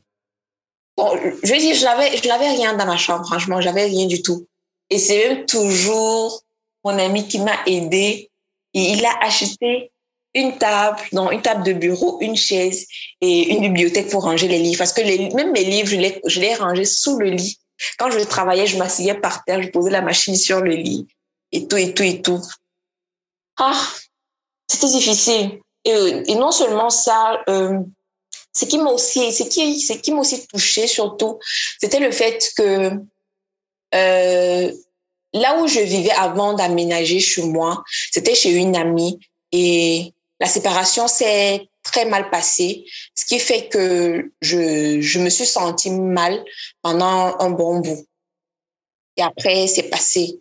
Bon, 0.98 1.18
je 1.44 1.52
veux 1.52 1.60
dire, 1.60 1.76
je 1.76 1.84
n'avais, 1.84 2.18
je 2.18 2.28
n'avais 2.28 2.50
rien 2.50 2.76
dans 2.76 2.86
ma 2.86 2.98
chambre, 2.98 3.26
franchement, 3.26 3.60
j'avais 3.60 3.86
rien 3.86 4.08
du 4.08 4.22
tout. 4.22 4.48
Et 4.90 4.98
c'est 4.98 5.28
même 5.28 5.46
toujours 5.46 6.42
mon 6.84 6.98
ami 6.98 7.28
qui 7.28 7.40
m'a 7.40 7.58
aidé. 7.66 8.30
Et 8.74 8.92
il 8.92 9.06
a 9.06 9.24
acheté 9.24 9.92
une 10.34 10.58
table, 10.58 11.00
non, 11.12 11.32
une 11.32 11.42
table 11.42 11.64
de 11.64 11.74
bureau, 11.74 12.20
une 12.22 12.36
chaise 12.36 12.88
et 13.20 13.54
une 13.54 13.62
bibliothèque 13.62 14.10
pour 14.10 14.24
ranger 14.24 14.48
les 14.48 14.60
livres. 14.60 14.78
Parce 14.78 14.94
que 14.94 15.02
les, 15.02 15.30
même 15.32 15.52
mes 15.52 15.64
livres, 15.64 15.90
je 15.90 15.98
les, 15.98 16.22
je 16.26 16.40
les 16.40 16.56
rangés 16.56 16.86
sous 16.86 17.20
le 17.20 17.30
lit. 17.30 17.58
Quand 17.98 18.12
je 18.12 18.20
travaillais, 18.20 18.68
je 18.68 18.78
m'asseyais 18.78 19.16
par 19.16 19.44
terre, 19.44 19.62
je 19.62 19.70
posais 19.70 19.90
la 19.90 20.02
machine 20.02 20.36
sur 20.36 20.62
le 20.62 20.72
lit 20.72 21.08
et 21.52 21.68
tout, 21.68 21.78
et 21.78 21.94
tout, 21.94 22.04
et 22.04 22.22
tout. 22.22 22.42
Ah, 23.64 23.80
c'était 24.68 24.88
difficile. 24.88 25.60
Et, 25.86 26.34
non 26.34 26.52
seulement 26.52 26.90
ça, 26.90 27.44
euh, 27.48 27.78
ce 28.54 28.66
qui 28.66 28.80
m'a 28.80 28.90
aussi, 28.90 29.32
qui, 29.50 29.78
qui 30.02 30.12
m'a 30.12 30.22
aussi 30.22 30.48
touché 30.48 30.88
surtout, 30.88 31.38
c'était 31.80 32.00
le 32.00 32.12
fait 32.12 32.52
que 32.58 32.92
euh, 33.94 34.72
là 35.34 35.62
où 35.62 35.68
je 35.68 35.80
vivais 35.80 36.10
avant 36.10 36.54
d'aménager 36.54 37.20
chez 37.20 37.44
moi, 37.44 37.84
c'était 38.12 38.34
chez 38.34 38.50
une 38.50 38.76
amie 38.76 39.20
et 39.52 40.12
la 40.40 40.48
séparation 40.48 41.08
s'est 41.08 41.70
très 41.84 42.06
mal 42.06 42.32
passée, 42.32 42.86
ce 43.14 43.26
qui 43.26 43.38
fait 43.38 43.68
que 43.68 44.32
je, 44.42 45.02
je 45.02 45.20
me 45.20 45.30
suis 45.30 45.46
sentie 45.46 45.92
mal 45.92 46.44
pendant 46.82 47.38
un 47.40 47.52
bon 47.52 47.80
bout. 47.80 48.08
Et 49.18 49.22
après, 49.22 49.68
c'est 49.68 49.84
passé. 49.84 50.41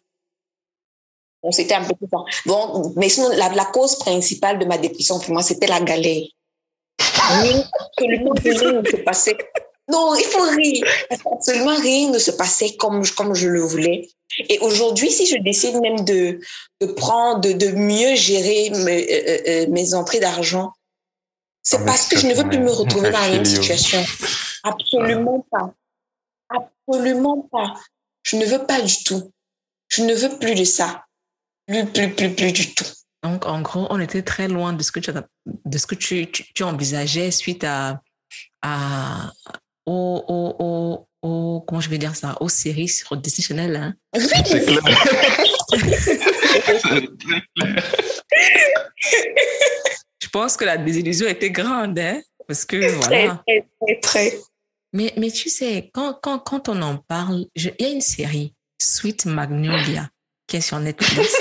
Bon, 1.42 1.50
c'était 1.50 1.74
un 1.74 1.84
peu 1.84 1.94
plus 1.94 2.08
fort. 2.08 2.26
Bon, 2.46 2.92
mais 2.96 3.08
sinon, 3.08 3.28
la, 3.30 3.48
la 3.50 3.64
cause 3.66 3.96
principale 3.96 4.58
de 4.58 4.66
ma 4.66 4.78
dépression 4.78 5.18
pour 5.18 5.32
moi, 5.32 5.42
c'était 5.42 5.66
la 5.66 5.80
galère. 5.80 6.24
absolument 7.00 8.32
rien 8.42 8.72
ne 8.82 8.88
se 8.88 8.96
passait. 8.96 9.36
Non, 9.88 10.14
il 10.14 10.24
faut 10.24 10.42
rire. 10.42 10.84
Absolument 11.10 11.76
rien 11.76 12.10
ne 12.10 12.18
se 12.18 12.30
passait 12.30 12.76
comme, 12.76 13.06
comme 13.16 13.34
je 13.34 13.48
le 13.48 13.60
voulais. 13.60 14.08
Et 14.48 14.58
aujourd'hui, 14.60 15.10
si 15.10 15.26
je 15.26 15.36
décide 15.38 15.80
même 15.80 16.04
de, 16.04 16.40
de 16.80 16.86
prendre, 16.86 17.40
de, 17.40 17.52
de 17.52 17.72
mieux 17.72 18.14
gérer 18.14 18.70
mes, 18.70 19.06
euh, 19.10 19.38
euh, 19.48 19.66
mes 19.70 19.94
entrées 19.94 20.20
d'argent, 20.20 20.72
c'est 21.62 21.78
ah, 21.80 21.84
parce 21.84 22.08
que 22.08 22.18
je 22.18 22.26
ne 22.26 22.34
veux 22.34 22.48
plus 22.48 22.58
me 22.58 22.70
retrouver 22.70 23.10
dans 23.10 23.20
la 23.20 23.30
même 23.30 23.44
situation. 23.44 24.02
Absolument 24.62 25.44
pas. 25.50 25.72
Absolument 26.48 27.48
pas. 27.50 27.74
Je 28.22 28.36
ne 28.36 28.44
veux 28.44 28.64
pas 28.66 28.80
du 28.80 29.02
tout. 29.04 29.30
Je 29.88 30.02
ne 30.02 30.14
veux 30.14 30.38
plus 30.38 30.54
de 30.54 30.64
ça. 30.64 31.04
Plus, 31.70 31.86
plus, 31.86 32.10
plus, 32.10 32.34
plus 32.34 32.52
du 32.52 32.74
tout. 32.74 32.84
Donc, 33.22 33.46
en 33.46 33.60
gros, 33.60 33.86
on 33.90 34.00
était 34.00 34.22
très 34.22 34.48
loin 34.48 34.72
de 34.72 34.82
ce 34.82 34.90
que 34.90 34.98
tu, 34.98 35.12
de 35.12 35.78
ce 35.78 35.86
que 35.86 35.94
tu, 35.94 36.28
tu, 36.28 36.64
envisageais 36.64 37.30
suite 37.30 37.62
à, 37.62 38.00
à, 38.60 39.30
au, 39.86 40.24
au, 40.26 40.56
au, 40.58 41.06
au, 41.22 41.60
comment 41.60 41.80
je 41.80 41.88
vais 41.88 41.98
dire 41.98 42.16
ça, 42.16 42.36
aux 42.40 42.48
séries 42.48 42.88
sur 42.88 43.16
Disney 43.16 43.46
Channel. 43.46 43.76
Hein. 43.76 43.94
C'est 44.18 44.42
clair. 44.42 44.80
je 50.20 50.28
pense 50.32 50.56
que 50.56 50.64
la 50.64 50.76
désillusion 50.76 51.28
était 51.28 51.52
grande, 51.52 52.00
hein, 52.00 52.20
parce 52.48 52.64
que 52.64 52.96
voilà. 52.96 53.44
Très, 53.46 53.64
très, 53.80 54.00
très. 54.00 54.36
Mais, 54.92 55.12
mais 55.16 55.30
tu 55.30 55.50
sais, 55.50 55.88
quand, 55.94 56.18
quand, 56.20 56.40
quand 56.40 56.68
on 56.68 56.82
en 56.82 56.96
parle, 56.96 57.46
il 57.54 57.72
y 57.78 57.84
a 57.84 57.90
une 57.90 58.00
série, 58.00 58.56
Sweet 58.76 59.26
Magnolia, 59.26 60.10
qui 60.48 60.56
est 60.56 60.62
sur 60.62 60.80
Netflix. 60.80 61.32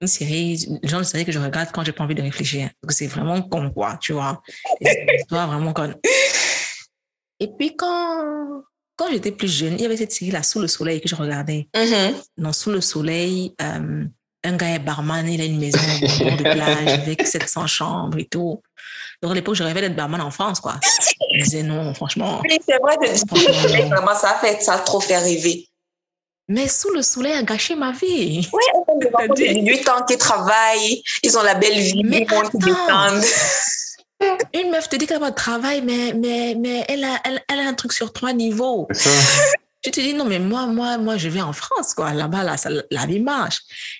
Une 0.00 0.06
série, 0.08 0.66
le 0.82 0.88
genre 0.88 1.00
de 1.00 1.04
série 1.06 1.24
que 1.24 1.32
je 1.32 1.38
regarde 1.38 1.70
quand 1.72 1.82
j'ai 1.84 1.92
pas 1.92 2.04
envie 2.04 2.14
de 2.14 2.22
réfléchir. 2.22 2.70
C'est 2.88 3.06
vraiment 3.06 3.40
con, 3.42 3.70
quoi, 3.70 3.98
tu 4.00 4.12
vois. 4.12 4.42
C'est 4.82 5.02
une 5.08 5.14
histoire 5.20 5.48
vraiment 5.48 5.72
con. 5.72 5.94
Et 7.40 7.48
puis, 7.48 7.76
quand, 7.76 8.62
quand 8.96 9.10
j'étais 9.10 9.32
plus 9.32 9.48
jeune, 9.54 9.74
il 9.74 9.82
y 9.82 9.86
avait 9.86 9.96
cette 9.96 10.12
série-là, 10.12 10.42
Sous 10.42 10.60
le 10.60 10.68
soleil, 10.68 11.00
que 11.00 11.08
je 11.08 11.14
regardais. 11.14 11.68
Mhm. 11.74 12.14
Dans 12.38 12.52
Sous 12.52 12.70
le 12.70 12.80
soleil, 12.80 13.54
euh, 13.60 14.04
un 14.44 14.56
gars 14.56 14.74
est 14.74 14.78
barman, 14.78 15.26
il 15.28 15.40
a 15.40 15.44
une 15.44 15.58
maison 15.58 15.78
de 15.78 16.42
plage 16.42 16.88
avec 16.88 17.26
700 17.26 17.66
chambres 17.66 18.18
et 18.18 18.26
tout. 18.26 18.62
Donc, 19.22 19.32
à 19.32 19.34
l'époque, 19.34 19.54
je 19.54 19.62
rêvais 19.64 19.80
d'être 19.80 19.96
barman 19.96 20.20
en 20.20 20.30
France, 20.30 20.60
quoi. 20.60 20.78
Je 21.34 21.42
disais 21.42 21.62
non, 21.62 21.92
franchement. 21.94 22.40
Oui, 22.44 22.58
c'est 22.66 22.78
vrai, 22.80 22.96
de- 22.98 23.16
Franchement, 23.26 23.78
non. 23.82 23.88
vraiment, 23.88 24.14
ça 24.14 24.38
fait, 24.40 24.60
ça 24.62 24.74
a 24.74 24.78
trop 24.78 25.00
fait 25.00 25.18
rêver. 25.18 25.66
Mais 26.48 26.68
Sous 26.68 26.90
le 26.90 27.02
soleil 27.02 27.32
a 27.32 27.42
gâché 27.42 27.74
ma 27.74 27.92
vie. 27.92 28.48
Oui, 28.52 28.62
on 28.74 28.82
a 28.82 28.98
des 28.98 29.06
enfants 29.08 29.26
de 29.34 29.36
C'est-à-dire- 29.36 29.62
18 29.64 29.88
ans 29.88 30.04
qui 30.08 30.16
travaillent, 30.16 31.02
ils 31.22 31.36
ont 31.38 31.42
la 31.42 31.54
belle 31.54 31.78
vie, 31.78 32.02
Mais 32.04 32.26
ils 32.30 32.34
attends. 32.70 33.20
Une 34.54 34.70
meuf 34.70 34.88
te 34.88 34.96
dit 34.96 35.06
qu'elle 35.06 35.18
a 35.18 35.20
pas 35.20 35.30
de 35.30 35.34
travail, 35.36 35.82
mais, 35.82 36.14
mais, 36.14 36.54
mais 36.58 36.84
elle, 36.88 37.04
a, 37.04 37.20
elle, 37.24 37.42
elle 37.52 37.60
a 37.60 37.68
un 37.68 37.74
truc 37.74 37.92
sur 37.92 38.12
trois 38.12 38.32
niveaux. 38.32 38.88
Tu 39.82 39.90
te 39.92 40.00
dis, 40.00 40.14
non, 40.14 40.24
mais 40.24 40.40
moi, 40.40 40.66
moi, 40.66 40.98
moi, 40.98 41.16
je 41.16 41.28
vais 41.28 41.42
en 41.42 41.52
France, 41.52 41.94
quoi. 41.94 42.12
Là-bas, 42.12 42.42
là, 42.42 42.56
ça- 42.56 42.70
la 42.90 43.06
vie 43.06 43.20
marche. 43.20 43.58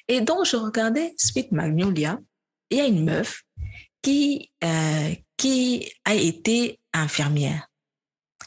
Et 0.09 0.20
donc, 0.20 0.44
je 0.44 0.56
regardais 0.56 1.14
Sweet 1.16 1.52
Magnolia. 1.52 2.18
Il 2.70 2.78
y 2.78 2.81
a 2.81 2.86
une 2.86 3.05
meuf 3.05 3.43
qui, 4.02 4.51
euh, 4.64 5.14
qui 5.36 5.89
a 6.05 6.14
été 6.14 6.81
infirmière, 6.93 7.68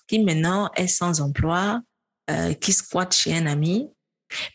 qui 0.07 0.19
maintenant 0.19 0.69
est 0.76 0.88
sans 0.88 1.21
emploi, 1.21 1.80
euh, 2.30 2.53
qui 2.53 2.73
squatte 2.73 3.14
chez 3.14 3.35
un 3.35 3.45
ami, 3.45 3.89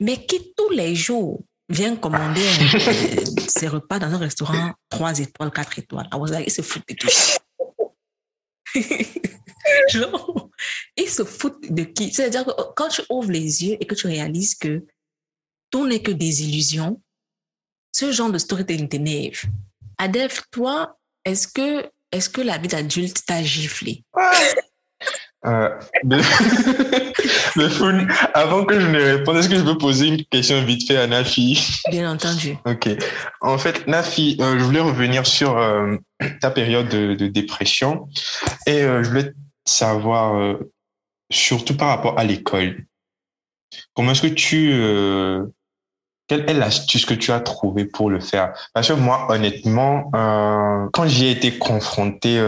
mais 0.01 0.25
qui 0.25 0.53
tous 0.57 0.71
les 0.71 0.95
jours 0.95 1.43
vient 1.69 1.97
commander 1.97 2.41
euh, 2.43 3.25
ses 3.49 3.69
repas 3.69 3.99
dans 3.99 4.13
un 4.13 4.19
restaurant 4.19 4.73
3 4.91 5.21
étoiles, 5.21 5.51
4 5.51 5.79
étoiles. 5.79 6.09
I 6.13 6.17
was 6.17 6.29
like, 6.29 6.47
il 6.47 6.53
se 6.53 6.63
fout 6.63 6.83
de 6.87 6.95
qui? 6.95 7.09
Genre, 9.89 10.51
ils 10.97 11.09
se 11.09 11.25
foutent 11.25 11.73
de 11.73 11.85
qui? 11.85 12.13
C'est-à-dire 12.13 12.45
que 12.45 12.51
quand 12.77 12.89
tu 12.89 13.03
ouvres 13.09 13.31
les 13.31 13.65
yeux 13.65 13.77
et 13.81 13.87
que 13.87 13.95
tu 13.95 14.07
réalises 14.07 14.55
que 14.55 14.85
tout 15.71 15.87
n'est 15.87 16.03
que 16.03 16.11
des 16.11 16.43
illusions, 16.45 17.01
ce 17.93 18.13
genre 18.13 18.31
de 18.31 18.39
storytelling 18.39 18.89
t'énerve. 18.89 19.45
Adèle, 19.99 20.31
toi, 20.51 20.99
est-ce 21.25 21.49
que, 21.49 21.91
est 22.13 22.33
que 22.33 22.41
la 22.41 22.59
vie 22.59 22.69
d'adulte 22.69 23.25
t'a 23.25 23.43
giflé? 23.43 24.05
Euh, 25.47 25.71
Foun, 27.71 28.09
avant 28.33 28.65
que 28.65 28.81
je 28.81 28.87
ne 28.87 29.01
réponde, 29.01 29.37
est-ce 29.37 29.49
que 29.49 29.57
je 29.57 29.63
peux 29.63 29.79
poser 29.79 30.09
une 30.09 30.25
question 30.25 30.63
vite 30.65 30.87
fait 30.87 30.97
à 30.97 31.07
Nafi? 31.07 31.83
Bien 31.91 32.13
entendu. 32.13 32.57
Ok. 32.65 32.89
En 33.41 33.59
fait, 33.59 33.87
Nafi, 33.87 34.37
euh, 34.41 34.59
je 34.59 34.65
voulais 34.65 34.81
revenir 34.81 35.27
sur 35.27 35.59
euh, 35.59 35.97
ta 36.41 36.51
période 36.51 36.89
de, 36.89 37.15
de 37.15 37.27
dépression 37.27 38.09
et 38.67 38.83
euh, 38.83 39.03
je 39.03 39.09
voulais 39.09 39.33
savoir, 39.67 40.57
surtout 41.31 41.77
par 41.77 41.89
rapport 41.89 42.19
à 42.19 42.25
l'école, 42.25 42.85
comment 43.95 44.13
est-ce 44.13 44.21
que 44.21 44.27
tu... 44.27 44.69
quelle 46.29 46.51
est 46.51 46.55
l'astuce 46.55 47.07
que 47.07 47.15
tu 47.15 47.33
as 47.33 47.41
trouvée 47.41 47.87
pour 47.87 48.11
le 48.11 48.21
faire? 48.21 48.53
Parce 48.75 48.89
que 48.89 48.93
moi, 48.93 49.27
honnêtement, 49.31 50.11
quand 50.93 51.07
j'y 51.07 51.27
ai 51.27 51.31
été 51.31 51.57
confronté, 51.57 52.39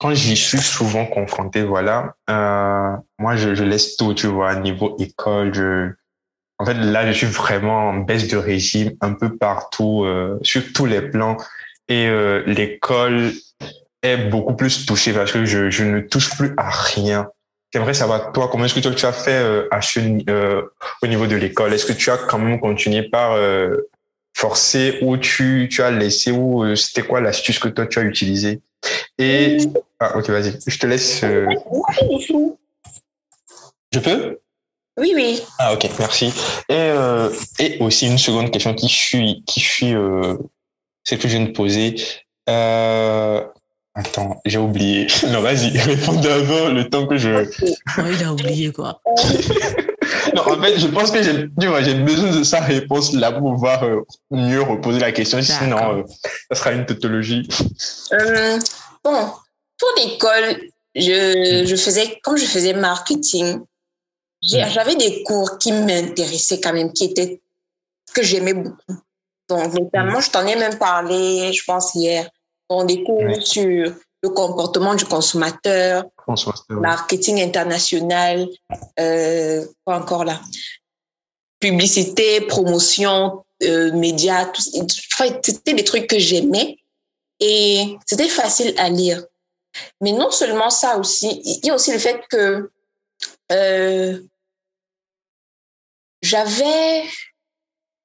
quand 0.00 0.14
j'y 0.14 0.36
suis 0.36 0.58
souvent 0.58 1.04
confronté, 1.04 1.62
voilà, 1.62 2.14
euh, 2.30 2.96
moi, 3.18 3.36
je, 3.36 3.54
je 3.54 3.64
laisse 3.64 3.96
tout, 3.96 4.14
tu 4.14 4.28
vois, 4.28 4.56
niveau 4.56 4.96
école, 4.98 5.52
je, 5.54 5.90
en 6.58 6.64
fait, 6.64 6.74
là, 6.74 7.06
je 7.06 7.12
suis 7.12 7.26
vraiment 7.26 7.90
en 7.90 7.94
baisse 7.98 8.26
de 8.26 8.38
régime 8.38 8.92
un 9.02 9.12
peu 9.12 9.36
partout, 9.36 10.04
euh, 10.04 10.38
sur 10.42 10.72
tous 10.72 10.86
les 10.86 11.02
plans. 11.02 11.36
Et 11.88 12.06
euh, 12.06 12.42
l'école 12.46 13.32
est 14.02 14.16
beaucoup 14.30 14.54
plus 14.54 14.86
touchée 14.86 15.12
parce 15.12 15.32
que 15.32 15.44
je, 15.44 15.70
je 15.70 15.84
ne 15.84 16.00
touche 16.00 16.34
plus 16.36 16.54
à 16.56 16.70
rien. 16.70 17.28
J'aimerais 17.72 17.94
savoir, 17.94 18.32
toi, 18.32 18.48
comment 18.50 18.64
est-ce 18.64 18.74
que 18.74 18.80
toi, 18.80 18.94
tu 18.94 19.04
as 19.04 19.12
fait 19.12 19.38
euh, 19.38 19.68
euh, 20.28 20.62
au 21.02 21.06
niveau 21.08 21.26
de 21.26 21.36
l'école? 21.36 21.74
Est-ce 21.74 21.84
que 21.84 21.92
tu 21.92 22.10
as 22.10 22.16
quand 22.16 22.38
même 22.38 22.58
continué 22.58 23.02
par 23.02 23.32
euh, 23.32 23.76
forcer 24.34 24.98
ou 25.02 25.18
tu, 25.18 25.68
tu 25.70 25.82
as 25.82 25.90
laissé 25.90 26.30
ou 26.30 26.74
c'était 26.74 27.02
quoi 27.02 27.20
l'astuce 27.20 27.58
que 27.58 27.68
toi, 27.68 27.86
tu 27.86 27.98
as 27.98 28.02
utilisée? 28.02 28.62
Et... 29.18 29.58
Ah, 29.98 30.16
ok, 30.16 30.30
vas-y. 30.30 30.58
Je 30.66 30.78
te 30.78 30.86
laisse... 30.86 31.22
euh, 31.24 31.46
Je 33.92 33.98
peux? 33.98 34.38
Oui, 34.98 35.12
oui. 35.14 35.40
ah 35.58 35.72
ok, 35.72 35.88
merci. 35.98 36.26
Et, 36.68 36.74
euh, 36.74 37.30
et 37.58 37.78
aussi 37.80 38.06
une 38.06 38.18
seconde 38.18 38.50
question 38.50 38.74
qui 38.74 38.88
suit, 38.88 39.42
qui 39.46 39.60
suit 39.60 39.94
euh, 39.94 40.36
celle 41.04 41.18
que 41.18 41.28
je 41.28 41.36
viens 41.36 41.46
de 41.46 41.52
poser. 41.52 41.94
Euh, 42.48 43.42
attends, 43.94 44.40
j'ai 44.44 44.58
oublié. 44.58 45.06
Non, 45.28 45.40
vas-y, 45.40 45.78
réponds 45.78 46.20
d'abord 46.20 46.70
le 46.70 46.88
temps 46.88 47.06
que 47.06 47.16
je... 47.16 47.30
Ouais, 47.30 48.14
il 48.14 48.24
a 48.24 48.32
oublié, 48.32 48.72
quoi. 48.72 49.00
Non, 50.34 50.42
en 50.42 50.60
fait, 50.62 50.78
je 50.78 50.86
pense 50.88 51.10
que 51.10 51.22
j'ai 51.22 51.94
besoin 51.94 52.30
de 52.38 52.42
sa 52.44 52.60
réponse 52.60 53.12
là 53.12 53.32
pour 53.32 53.52
pouvoir 53.54 53.82
euh, 53.84 54.00
mieux 54.30 54.62
reposer 54.62 54.98
la 55.00 55.12
question. 55.12 55.40
Sinon, 55.42 55.98
euh, 55.98 56.02
ça 56.50 56.56
sera 56.56 56.72
une 56.72 56.86
tautologie. 56.86 57.48
Euh, 58.12 58.58
bon, 59.04 59.30
pour 59.78 59.88
l'école, 59.96 60.60
je, 60.94 61.64
je 61.66 61.76
faisais, 61.76 62.18
comme 62.22 62.36
je 62.36 62.44
faisais 62.46 62.72
marketing, 62.74 63.60
j'ai- 64.42 64.64
Mm. 64.64 64.70
j'avais 64.70 64.96
des 64.96 65.22
cours 65.22 65.58
qui 65.58 65.72
m'intéressaient 65.72 66.60
quand 66.60 66.72
même, 66.72 66.92
qui 66.92 67.04
étaient, 67.04 67.40
que 68.14 68.22
j'aimais 68.22 68.54
beaucoup. 68.54 68.96
Donc, 69.48 69.72
notamment, 69.74 70.20
je 70.20 70.30
t'en 70.30 70.46
ai 70.46 70.56
même 70.56 70.78
parlé, 70.78 71.52
je 71.52 71.62
pense, 71.64 71.94
hier, 71.94 72.28
dans 72.68 72.84
des 72.84 73.02
cours 73.02 73.22
Oui. 73.22 73.44
sur 73.44 73.92
le 74.22 74.28
comportement 74.30 74.94
du 74.94 75.04
consommateur, 75.04 76.04
marketing 76.80 77.40
international, 77.42 78.48
euh, 78.98 79.64
quoi 79.84 79.96
encore 79.96 80.24
là? 80.24 80.40
Publicité, 81.58 82.40
promotion, 82.42 83.44
euh, 83.62 83.92
médias, 83.92 84.46
tout, 84.46 84.62
c'était 84.62 85.74
des 85.74 85.84
trucs 85.84 86.06
que 86.06 86.18
j'aimais 86.18 86.76
et 87.40 87.96
c'était 88.06 88.28
facile 88.28 88.74
à 88.78 88.88
lire. 88.88 89.24
Mais 90.00 90.12
non 90.12 90.30
seulement 90.30 90.70
ça 90.70 90.96
aussi, 90.98 91.40
il 91.44 91.66
y 91.66 91.70
a 91.70 91.74
aussi 91.74 91.92
le 91.92 91.98
fait 91.98 92.20
que 92.28 92.70
euh, 93.52 94.20
j'avais 96.22 97.04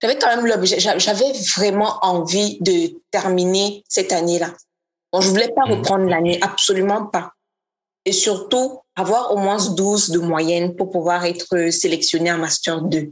j'avais 0.01 0.17
quand 0.19 0.27
même 0.35 0.45
l'objet, 0.45 0.79
j'a- 0.79 0.97
j'avais 0.97 1.31
vraiment 1.55 1.97
envie 2.01 2.57
de 2.61 3.01
terminer 3.11 3.83
cette 3.89 4.11
année-là. 4.11 4.53
Bon, 5.15 5.21
je 5.21 5.29
voulais 5.29 5.53
pas 5.53 5.65
Mhm. 5.65 5.75
reprendre 5.75 6.09
l'année, 6.09 6.37
absolument 6.41 7.05
pas 7.05 7.31
et 8.03 8.11
surtout 8.11 8.81
avoir 8.97 9.31
au 9.31 9.37
moins 9.37 9.57
12 9.73 10.09
de 10.09 10.19
moyenne 10.19 10.75
pour 10.75 10.91
pouvoir 10.91 11.23
être 11.23 11.69
sélectionné 11.71 12.33
en 12.33 12.37
Master 12.37 12.81
2. 12.81 13.11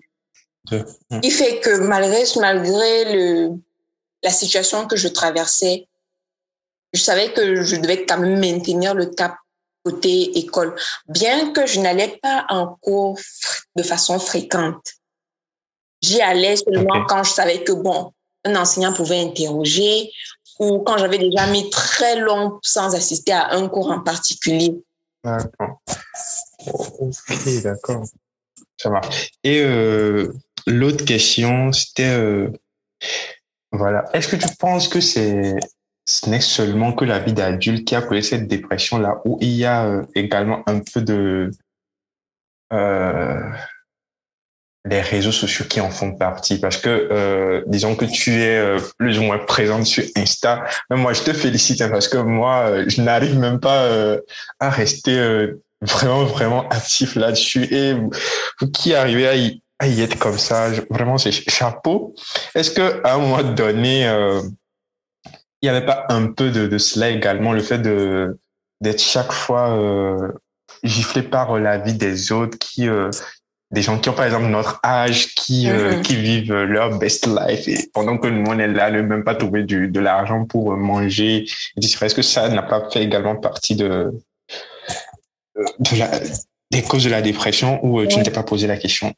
Deux. 0.65 0.85
Mm. 1.09 1.19
Il 1.23 1.31
fait 1.31 1.61
que 1.61 1.77
malgré, 1.77 2.23
malgré 2.41 3.13
le, 3.15 3.51
la 4.21 4.31
situation 4.31 4.85
que 4.85 4.97
je 4.97 5.07
traversais, 5.07 5.88
je 6.91 6.99
savais 6.99 7.31
que 7.31 7.63
je 7.63 7.77
devais 7.77 8.05
quand 8.05 8.19
même 8.19 8.38
maintenir 8.38 8.93
le 8.93 9.05
cap 9.05 9.35
côté 9.85 10.38
école, 10.38 10.75
bien 11.07 11.53
que 11.53 11.65
je 11.65 11.80
n'allais 11.80 12.19
pas 12.21 12.45
en 12.49 12.75
cours 12.81 13.17
de 13.77 13.84
façon 13.84 14.19
fréquente. 14.19 14.85
J'y 16.01 16.21
allais 16.21 16.57
seulement 16.57 17.05
quand 17.05 17.23
je 17.23 17.31
savais 17.31 17.63
que, 17.63 17.71
bon, 17.71 18.11
un 18.43 18.55
enseignant 18.57 18.93
pouvait 18.93 19.21
interroger 19.21 20.11
ou 20.59 20.80
quand 20.80 20.97
j'avais 20.97 21.17
déjà 21.17 21.47
mis 21.47 21.69
très 21.69 22.19
long 22.19 22.59
sans 22.61 22.95
assister 22.95 23.31
à 23.31 23.53
un 23.53 23.67
cours 23.67 23.91
en 23.91 24.01
particulier. 24.01 24.84
D'accord. 25.23 25.81
Ok, 26.67 27.61
d'accord. 27.63 28.03
Ça 28.77 28.89
marche. 28.89 29.31
Et 29.43 29.61
euh, 29.61 30.34
l'autre 30.67 31.05
question, 31.05 31.71
c'était, 31.71 32.17
euh, 32.17 32.49
voilà, 33.71 34.05
est-ce 34.13 34.27
que 34.27 34.35
tu 34.35 34.53
penses 34.57 34.88
que 34.88 34.99
c'est, 34.99 35.55
ce 36.05 36.30
n'est 36.30 36.41
seulement 36.41 36.93
que 36.93 37.05
la 37.05 37.19
vie 37.19 37.34
d'adulte 37.34 37.88
qui 37.88 37.95
a 37.95 38.01
causé 38.01 38.21
cette 38.21 38.47
dépression-là, 38.47 39.21
ou 39.25 39.38
il 39.41 39.51
y 39.51 39.65
a 39.65 39.85
euh, 39.85 40.03
également 40.15 40.63
un 40.67 40.80
peu 40.80 41.01
de 41.01 41.51
les 44.85 45.01
réseaux 45.01 45.31
sociaux 45.31 45.65
qui 45.69 45.80
en 45.80 45.89
font 45.89 46.14
partie, 46.14 46.60
parce 46.60 46.77
que 46.77 46.89
euh, 46.89 47.64
disons 47.68 47.95
que 47.95 48.05
tu 48.05 48.41
es 48.41 48.57
euh, 48.57 48.80
plus 48.97 49.18
ou 49.18 49.23
moins 49.23 49.38
présente 49.38 49.85
sur 49.85 50.03
Insta. 50.15 50.65
Mais 50.89 50.97
moi, 50.97 51.14
je 51.14 51.22
te 51.22 51.31
félicite 51.31 51.81
hein, 51.81 51.89
parce 51.89 52.10
que 52.10 52.18
moi, 52.18 52.65
euh, 52.68 52.85
je 52.88 53.01
n'arrive 53.01 53.38
même 53.38 53.60
pas 53.60 53.84
euh, 53.84 54.19
à 54.60 54.69
rester 54.69 55.18
euh, 55.18 55.61
vraiment, 55.81 56.26
vraiment 56.26 56.68
actif 56.69 57.15
là-dessus. 57.15 57.64
Et 57.73 57.93
vous, 57.93 58.72
qui 58.72 58.93
arrivez 58.93 59.27
à 59.80 59.88
y, 59.88 60.01
être 60.01 60.19
comme 60.19 60.38
ça, 60.38 60.69
vraiment, 60.89 61.18
c'est 61.18 61.31
chapeau. 61.31 62.14
Est-ce 62.53 62.72
que 62.72 63.01
à 63.05 63.15
un 63.15 63.19
moment 63.19 63.43
donné, 63.43 64.07
euh, 64.07 64.41
il 65.61 65.69
n'y 65.69 65.76
avait 65.76 65.85
pas 65.85 66.05
un 66.10 66.27
peu 66.27 66.51
de, 66.51 66.68
de 66.68 66.77
cela 66.77 67.10
également, 67.10 67.53
le 67.53 67.61
fait 67.61 67.80
de 67.80 68.38
d'être 68.81 69.01
chaque 69.01 69.31
fois 69.31 69.80
giflé 70.84 71.22
par 71.22 71.57
la 71.57 71.77
vie 71.77 71.93
des 71.93 72.34
autres 72.34 72.57
qui 72.57 72.89
des 73.73 73.81
gens 73.81 73.97
qui 73.99 74.07
ont 74.09 74.13
par 74.13 74.25
exemple 74.25 74.45
notre 74.45 74.79
âge, 74.85 75.33
qui 75.33 75.65
mm-hmm. 75.65 76.01
qui 76.03 76.15
vivent 76.15 76.53
leur 76.53 76.97
best 76.99 77.27
life 77.27 77.67
et 77.67 77.89
pendant 77.91 78.17
que 78.19 78.27
nous 78.27 78.49
on 78.49 78.59
est 78.59 78.67
là, 78.67 78.91
ne 78.91 79.01
même 79.01 79.23
pas 79.23 79.33
trouver 79.33 79.63
du, 79.63 79.87
de 79.87 79.99
l'argent 79.99 80.45
pour 80.45 80.77
manger. 80.77 81.45
Est-ce 81.75 82.15
que 82.15 82.21
ça 82.21 82.49
n'a 82.49 82.61
pas 82.61 82.87
fait 82.91 83.03
également 83.03 83.35
partie 83.35 83.75
de, 83.75 84.13
de 85.55 85.97
la, 85.97 86.19
des 86.69 86.83
causes 86.83 87.03
de 87.03 87.09
la 87.09 87.23
dépression 87.23 87.83
ou 87.83 88.05
tu 88.05 88.19
ne 88.19 88.23
t'es 88.23 88.31
pas 88.31 88.43
posé 88.43 88.67
la 88.67 88.77
question 88.77 89.11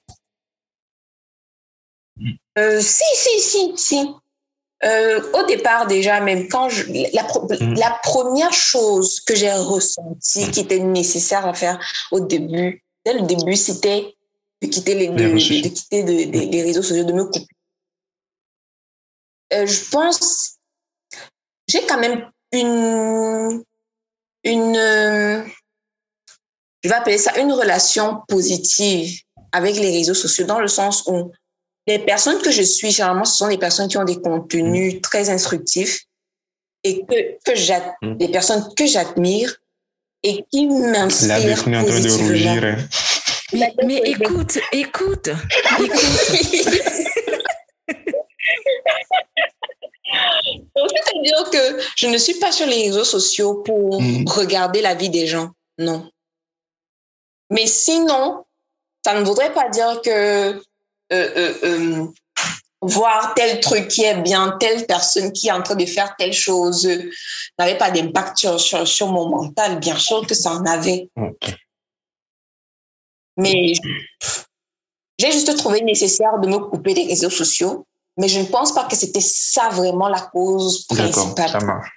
Si 2.18 3.04
si 3.14 3.40
si 3.42 3.74
si. 3.76 4.10
Euh, 4.84 5.22
au 5.34 5.46
départ, 5.48 5.88
déjà, 5.88 6.20
même 6.20 6.48
quand 6.48 6.70
je, 6.70 6.84
la, 7.14 7.24
mm. 7.24 7.74
la 7.76 8.00
première 8.04 8.54
chose 8.54 9.20
que 9.22 9.36
j'ai 9.36 9.52
ressentie 9.52 10.52
qui 10.52 10.60
était 10.60 10.80
nécessaire 10.80 11.46
à 11.48 11.54
faire 11.54 11.80
au 12.12 12.20
début, 12.20 12.84
dès 13.06 13.14
le 13.14 13.22
début, 13.22 13.56
c'était 13.56 14.16
de 14.62 14.68
quitter 14.68 14.96
les, 14.96 15.08
de, 15.10 15.14
de, 15.14 15.70
quitter 15.70 16.04
de, 16.04 16.52
les 16.52 16.64
réseaux 16.64 16.84
sociaux, 16.84 17.04
de 17.04 17.14
me 17.14 17.26
couper. 17.26 17.48
Euh, 19.54 19.66
je 19.66 19.90
pense, 19.90 20.58
j'ai 21.68 21.86
quand 21.86 22.00
même 22.00 22.30
une, 22.52 23.64
une, 24.44 24.76
euh, 24.76 25.44
je 26.84 26.90
vais 26.90 26.96
appeler 26.96 27.18
ça 27.18 27.38
une 27.40 27.52
relation 27.52 28.22
positive 28.28 29.20
avec 29.52 29.76
les 29.76 29.92
réseaux 29.92 30.14
sociaux 30.14 30.46
dans 30.46 30.60
le 30.60 30.68
sens 30.68 31.04
où 31.08 31.32
les 31.88 32.00
personnes 32.00 32.42
que 32.42 32.52
je 32.52 32.64
suis, 32.64 32.92
généralement, 32.92 33.26
ce 33.26 33.38
sont 33.38 33.48
des 33.48 33.58
personnes 33.58 33.88
qui 33.88 33.98
ont 33.98 34.04
des 34.04 34.20
contenus 34.20 34.96
mm. 34.96 35.02
très 35.02 35.30
instructifs 35.30 36.06
et 36.84 37.06
que, 37.06 37.38
que 37.44 37.56
j'admire, 37.56 37.94
mm. 38.02 38.18
des 38.18 38.28
personnes 38.30 38.74
que 38.76 38.86
j'admire 38.86 39.56
et 40.24 40.44
qui 40.52 40.68
m'inspirent. 40.68 41.28
La 41.28 41.40
est 41.40 41.54
en 41.54 41.86
train 41.86 42.00
de 42.00 42.24
rougir. 42.24 42.64
Hein. 42.64 42.78
Mais, 43.56 43.74
mais 43.86 44.02
écoute, 44.06 44.60
écoute, 44.72 45.30
écoute. 45.80 46.00
C'est-à-dire 50.76 51.50
que 51.52 51.84
je 51.96 52.08
ne 52.08 52.18
suis 52.18 52.36
pas 52.36 52.52
sur 52.52 52.68
les 52.68 52.84
réseaux 52.84 53.04
sociaux 53.04 53.64
pour 53.64 54.02
mm. 54.02 54.26
regarder 54.28 54.82
la 54.82 54.96
vie 54.96 55.10
des 55.10 55.28
gens, 55.28 55.52
non. 55.78 56.10
Mais 57.50 57.68
sinon, 57.68 58.44
ça 59.06 59.20
ne 59.20 59.24
voudrait 59.24 59.54
pas 59.54 59.70
dire 59.70 60.02
que 60.04 60.10
euh, 60.10 60.62
euh, 61.12 61.54
euh, 61.64 62.06
voir 62.82 63.34
tel 63.36 63.60
truc 63.60 63.88
qui 63.88 64.04
est 64.04 64.22
bien, 64.22 64.58
telle 64.60 64.86
personne 64.86 65.32
qui 65.32 65.48
est 65.48 65.52
en 65.52 65.62
train 65.62 65.76
de 65.76 65.86
faire 65.86 66.16
telle 66.18 66.34
chose 66.34 66.88
n'avait 67.60 67.78
pas 67.78 67.92
d'impact 67.92 68.58
sur, 68.58 68.88
sur, 68.88 69.08
mon 69.08 69.30
mental. 69.30 69.80
Bien 69.80 69.98
sûr 69.98 70.26
que 70.26 70.34
ça 70.34 70.52
en 70.52 70.66
avait. 70.66 71.10
Mais 73.38 73.74
j'ai 75.20 75.32
juste 75.32 75.56
trouvé 75.58 75.82
nécessaire 75.82 76.40
de 76.40 76.48
me 76.48 76.58
couper 76.58 76.94
des 76.94 77.06
réseaux 77.06 77.30
sociaux, 77.30 77.86
mais 78.18 78.28
je 78.28 78.40
ne 78.40 78.46
pense 78.46 78.74
pas 78.74 78.86
que 78.86 78.96
c'était 78.96 79.22
ça 79.22 79.70
vraiment 79.70 80.08
la 80.08 80.22
cause 80.22 80.86
principale. 80.88 81.50
Ça 81.50 81.60
marche. 81.60 81.90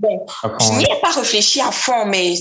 Bon, 0.00 0.26
je 0.60 0.78
n'y 0.78 0.84
ai 0.84 1.00
pas 1.00 1.12
réfléchi 1.12 1.60
à 1.60 1.70
fond, 1.70 2.06
mais 2.06 2.34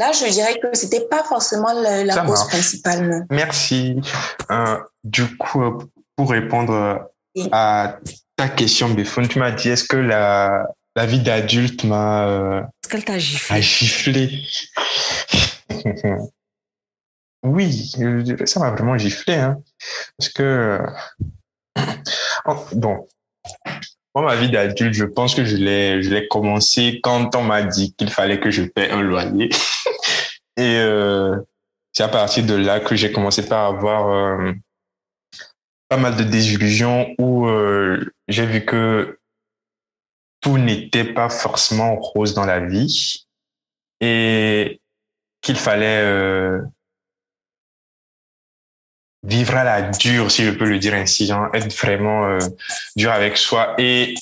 Là, 0.00 0.12
je 0.12 0.30
dirais 0.30 0.58
que 0.58 0.68
c'était 0.72 1.06
pas 1.10 1.22
forcément 1.24 1.74
la, 1.74 2.24
cause 2.24 2.46
principale. 2.48 3.26
Merci. 3.28 4.00
Euh, 4.50 4.78
du 5.04 5.36
coup, 5.36 5.62
euh, 5.62 5.78
pour 6.16 6.30
répondre 6.30 7.10
à 7.52 7.98
ta 8.34 8.48
question, 8.48 8.88
Béfone, 8.88 9.28
tu 9.28 9.38
m'as 9.38 9.50
dit 9.50 9.68
est-ce 9.68 9.84
que 9.84 9.98
la, 9.98 10.64
la 10.96 11.04
vie 11.04 11.20
d'adulte 11.20 11.84
m'a. 11.84 12.26
Euh, 12.28 12.60
est-ce 12.60 12.88
qu'elle 12.90 13.04
t'a 13.04 13.18
giflé? 13.18 13.60
giflé? 13.60 14.46
oui, 17.44 17.92
ça 18.44 18.60
m'a 18.60 18.70
vraiment 18.70 18.96
giflé. 18.98 19.34
Hein, 19.34 19.62
parce 20.18 20.30
que. 20.30 20.80
Oh, 22.46 22.56
bon, 22.72 23.06
moi, 24.14 24.24
ma 24.24 24.36
vie 24.36 24.50
d'adulte, 24.50 24.94
je 24.94 25.04
pense 25.04 25.34
que 25.34 25.44
je 25.44 25.56
l'ai, 25.56 26.26
commencé 26.28 27.00
quand 27.02 27.36
on 27.36 27.42
m'a 27.42 27.62
dit 27.62 27.94
qu'il 27.94 28.10
fallait 28.10 28.40
que 28.40 28.50
je 28.50 28.62
paie 28.62 28.90
un 28.90 29.02
loyer. 29.02 29.48
Et 30.56 30.78
euh, 30.78 31.36
c'est 31.92 32.02
à 32.02 32.08
partir 32.08 32.44
de 32.44 32.54
là 32.54 32.80
que 32.80 32.96
j'ai 32.96 33.12
commencé 33.12 33.46
par 33.46 33.66
avoir 33.66 34.08
euh, 34.08 34.52
pas 35.88 35.96
mal 35.96 36.16
de 36.16 36.24
désillusions 36.24 37.14
où 37.18 37.46
euh, 37.46 38.12
j'ai 38.26 38.46
vu 38.46 38.64
que 38.64 39.18
tout 40.40 40.58
n'était 40.58 41.04
pas 41.04 41.28
forcément 41.28 41.94
rose 41.96 42.34
dans 42.34 42.46
la 42.46 42.60
vie 42.60 43.26
et 44.00 44.80
qu'il 45.40 45.56
fallait 45.56 46.02
euh, 46.02 46.60
vivre 49.22 49.56
à 49.56 49.64
la 49.64 49.82
dure, 49.82 50.30
si 50.30 50.44
je 50.44 50.50
peux 50.50 50.66
le 50.66 50.78
dire 50.78 50.94
ainsi, 50.94 51.30
hein, 51.32 51.50
être 51.52 51.74
vraiment 51.74 52.26
euh, 52.26 52.38
dur 52.96 53.10
avec 53.10 53.36
soi 53.36 53.74
et 53.78 54.14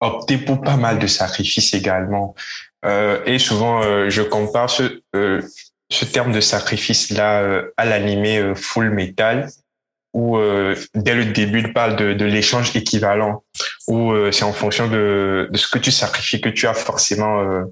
opter 0.00 0.38
pour 0.38 0.60
pas 0.60 0.76
mal 0.76 0.98
de 0.98 1.06
sacrifices 1.06 1.74
également. 1.74 2.34
Euh, 2.84 3.22
et 3.26 3.38
souvent, 3.38 3.82
euh, 3.82 4.08
je 4.08 4.22
compare 4.22 4.70
ce, 4.70 5.02
euh, 5.16 5.42
ce 5.90 6.04
terme 6.04 6.32
de 6.32 6.40
sacrifice-là 6.40 7.42
euh, 7.42 7.70
à 7.76 7.84
l'animé 7.84 8.52
Full 8.54 8.90
Metal, 8.90 9.48
où 10.14 10.38
dès 10.94 11.14
le 11.14 11.26
début, 11.26 11.60
il 11.60 11.72
parle 11.72 11.94
de, 11.94 12.14
de 12.14 12.24
l'échange 12.24 12.74
équivalent, 12.74 13.44
où 13.86 14.12
c'est 14.32 14.42
en 14.42 14.54
fonction 14.54 14.88
de, 14.88 15.48
de 15.52 15.56
ce 15.58 15.68
que 15.68 15.78
tu 15.78 15.92
sacrifies 15.92 16.40
que 16.40 16.48
tu 16.48 16.66
as 16.66 16.74
forcément 16.74 17.62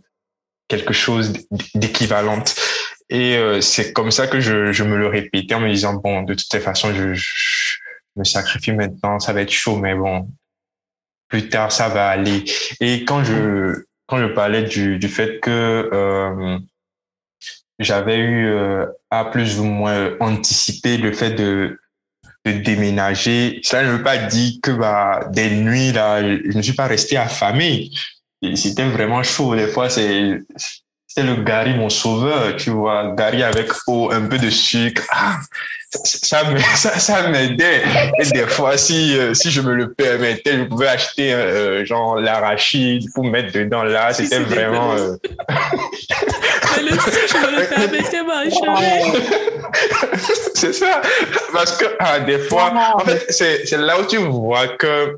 quelque 0.68 0.93
chose 0.93 1.32
d'équivalente. 1.74 2.55
Et 3.09 3.36
euh, 3.36 3.60
c'est 3.60 3.93
comme 3.93 4.10
ça 4.10 4.26
que 4.26 4.40
je, 4.40 4.72
je, 4.72 4.82
me 4.82 4.97
le 4.97 5.06
répétais 5.06 5.55
en 5.55 5.60
me 5.60 5.70
disant, 5.70 5.94
bon, 5.94 6.22
de 6.22 6.34
toute 6.34 6.60
façon, 6.60 6.93
je, 6.93 7.14
je, 7.14 7.76
me 8.16 8.24
sacrifie 8.24 8.72
maintenant, 8.72 9.20
ça 9.20 9.32
va 9.32 9.43
être 9.43 9.52
chaud, 9.52 9.76
mais 9.76 9.94
bon, 9.94 10.28
plus 11.28 11.48
tard, 11.48 11.70
ça 11.70 11.88
va 11.88 12.09
aller. 12.09 12.44
Et 12.80 13.05
quand 13.05 13.22
je, 13.22 13.84
quand 14.06 14.18
je 14.18 14.26
parlais 14.26 14.62
du, 14.62 14.98
du 14.98 15.09
fait 15.09 15.38
que 15.40 15.90
euh, 15.93 16.59
j'avais 17.78 18.18
eu 18.18 18.47
euh, 18.47 18.86
à 19.10 19.26
plus 19.26 19.60
ou 19.60 19.64
moins 19.64 20.16
anticiper 20.20 20.97
le 20.97 21.12
fait 21.12 21.32
de, 21.32 21.78
de 22.44 22.52
déménager, 22.52 23.60
cela 23.62 23.84
ne 23.84 23.93
veut 23.93 24.02
pas 24.02 24.16
dire 24.16 24.55
que 24.62 24.70
bah, 24.70 25.28
des 25.32 25.51
nuits, 25.51 25.93
là, 25.93 26.22
je 26.22 26.56
ne 26.56 26.62
suis 26.62 26.74
pas 26.74 26.86
resté 26.86 27.16
affamé. 27.16 27.90
C'était 28.54 28.88
vraiment 28.88 29.22
chaud. 29.22 29.54
Des 29.54 29.68
fois, 29.68 29.88
c'est 29.88 30.40
c'est 31.16 31.22
le 31.22 31.36
Gary, 31.36 31.72
mon 31.72 31.88
sauveur, 31.88 32.56
tu 32.56 32.68
vois. 32.68 33.14
Gary 33.16 33.42
avec 33.42 33.70
eau, 33.86 34.10
un 34.12 34.26
peu 34.26 34.36
de 34.36 34.50
sucre. 34.50 35.02
Ah, 35.10 35.38
ça, 36.04 36.42
ça, 36.76 36.98
ça 36.98 37.28
m'aidait. 37.28 37.82
Et 38.20 38.28
des 38.32 38.46
fois, 38.46 38.76
si, 38.76 39.16
euh, 39.16 39.32
si 39.32 39.50
je 39.50 39.62
me 39.62 39.72
le 39.72 39.94
permettais, 39.94 40.58
je 40.58 40.64
pouvais 40.64 40.88
acheter 40.88 41.32
euh, 41.32 41.86
genre 41.86 42.16
l'arachide 42.16 43.08
pour 43.14 43.24
mettre 43.24 43.50
dedans 43.52 43.82
là. 43.82 44.12
C'était 44.12 44.40
vraiment. 44.40 44.92
Euh... 44.92 45.16
Mais 45.48 46.82
le 46.82 46.98
si 46.98 47.28
je 47.28 47.36
me 47.38 47.60
le 47.60 47.66
permettais, 47.74 48.22
ma 48.22 48.44
c'est 50.54 50.74
ça. 50.74 51.00
Parce 51.52 51.78
que 51.78 51.86
ah, 51.98 52.20
des 52.20 52.40
fois, 52.40 52.74
en 52.94 52.98
fait, 53.00 53.26
c'est 53.30 53.70
là 53.78 53.98
où 53.98 54.04
tu 54.04 54.18
vois 54.18 54.68
que 54.68 55.16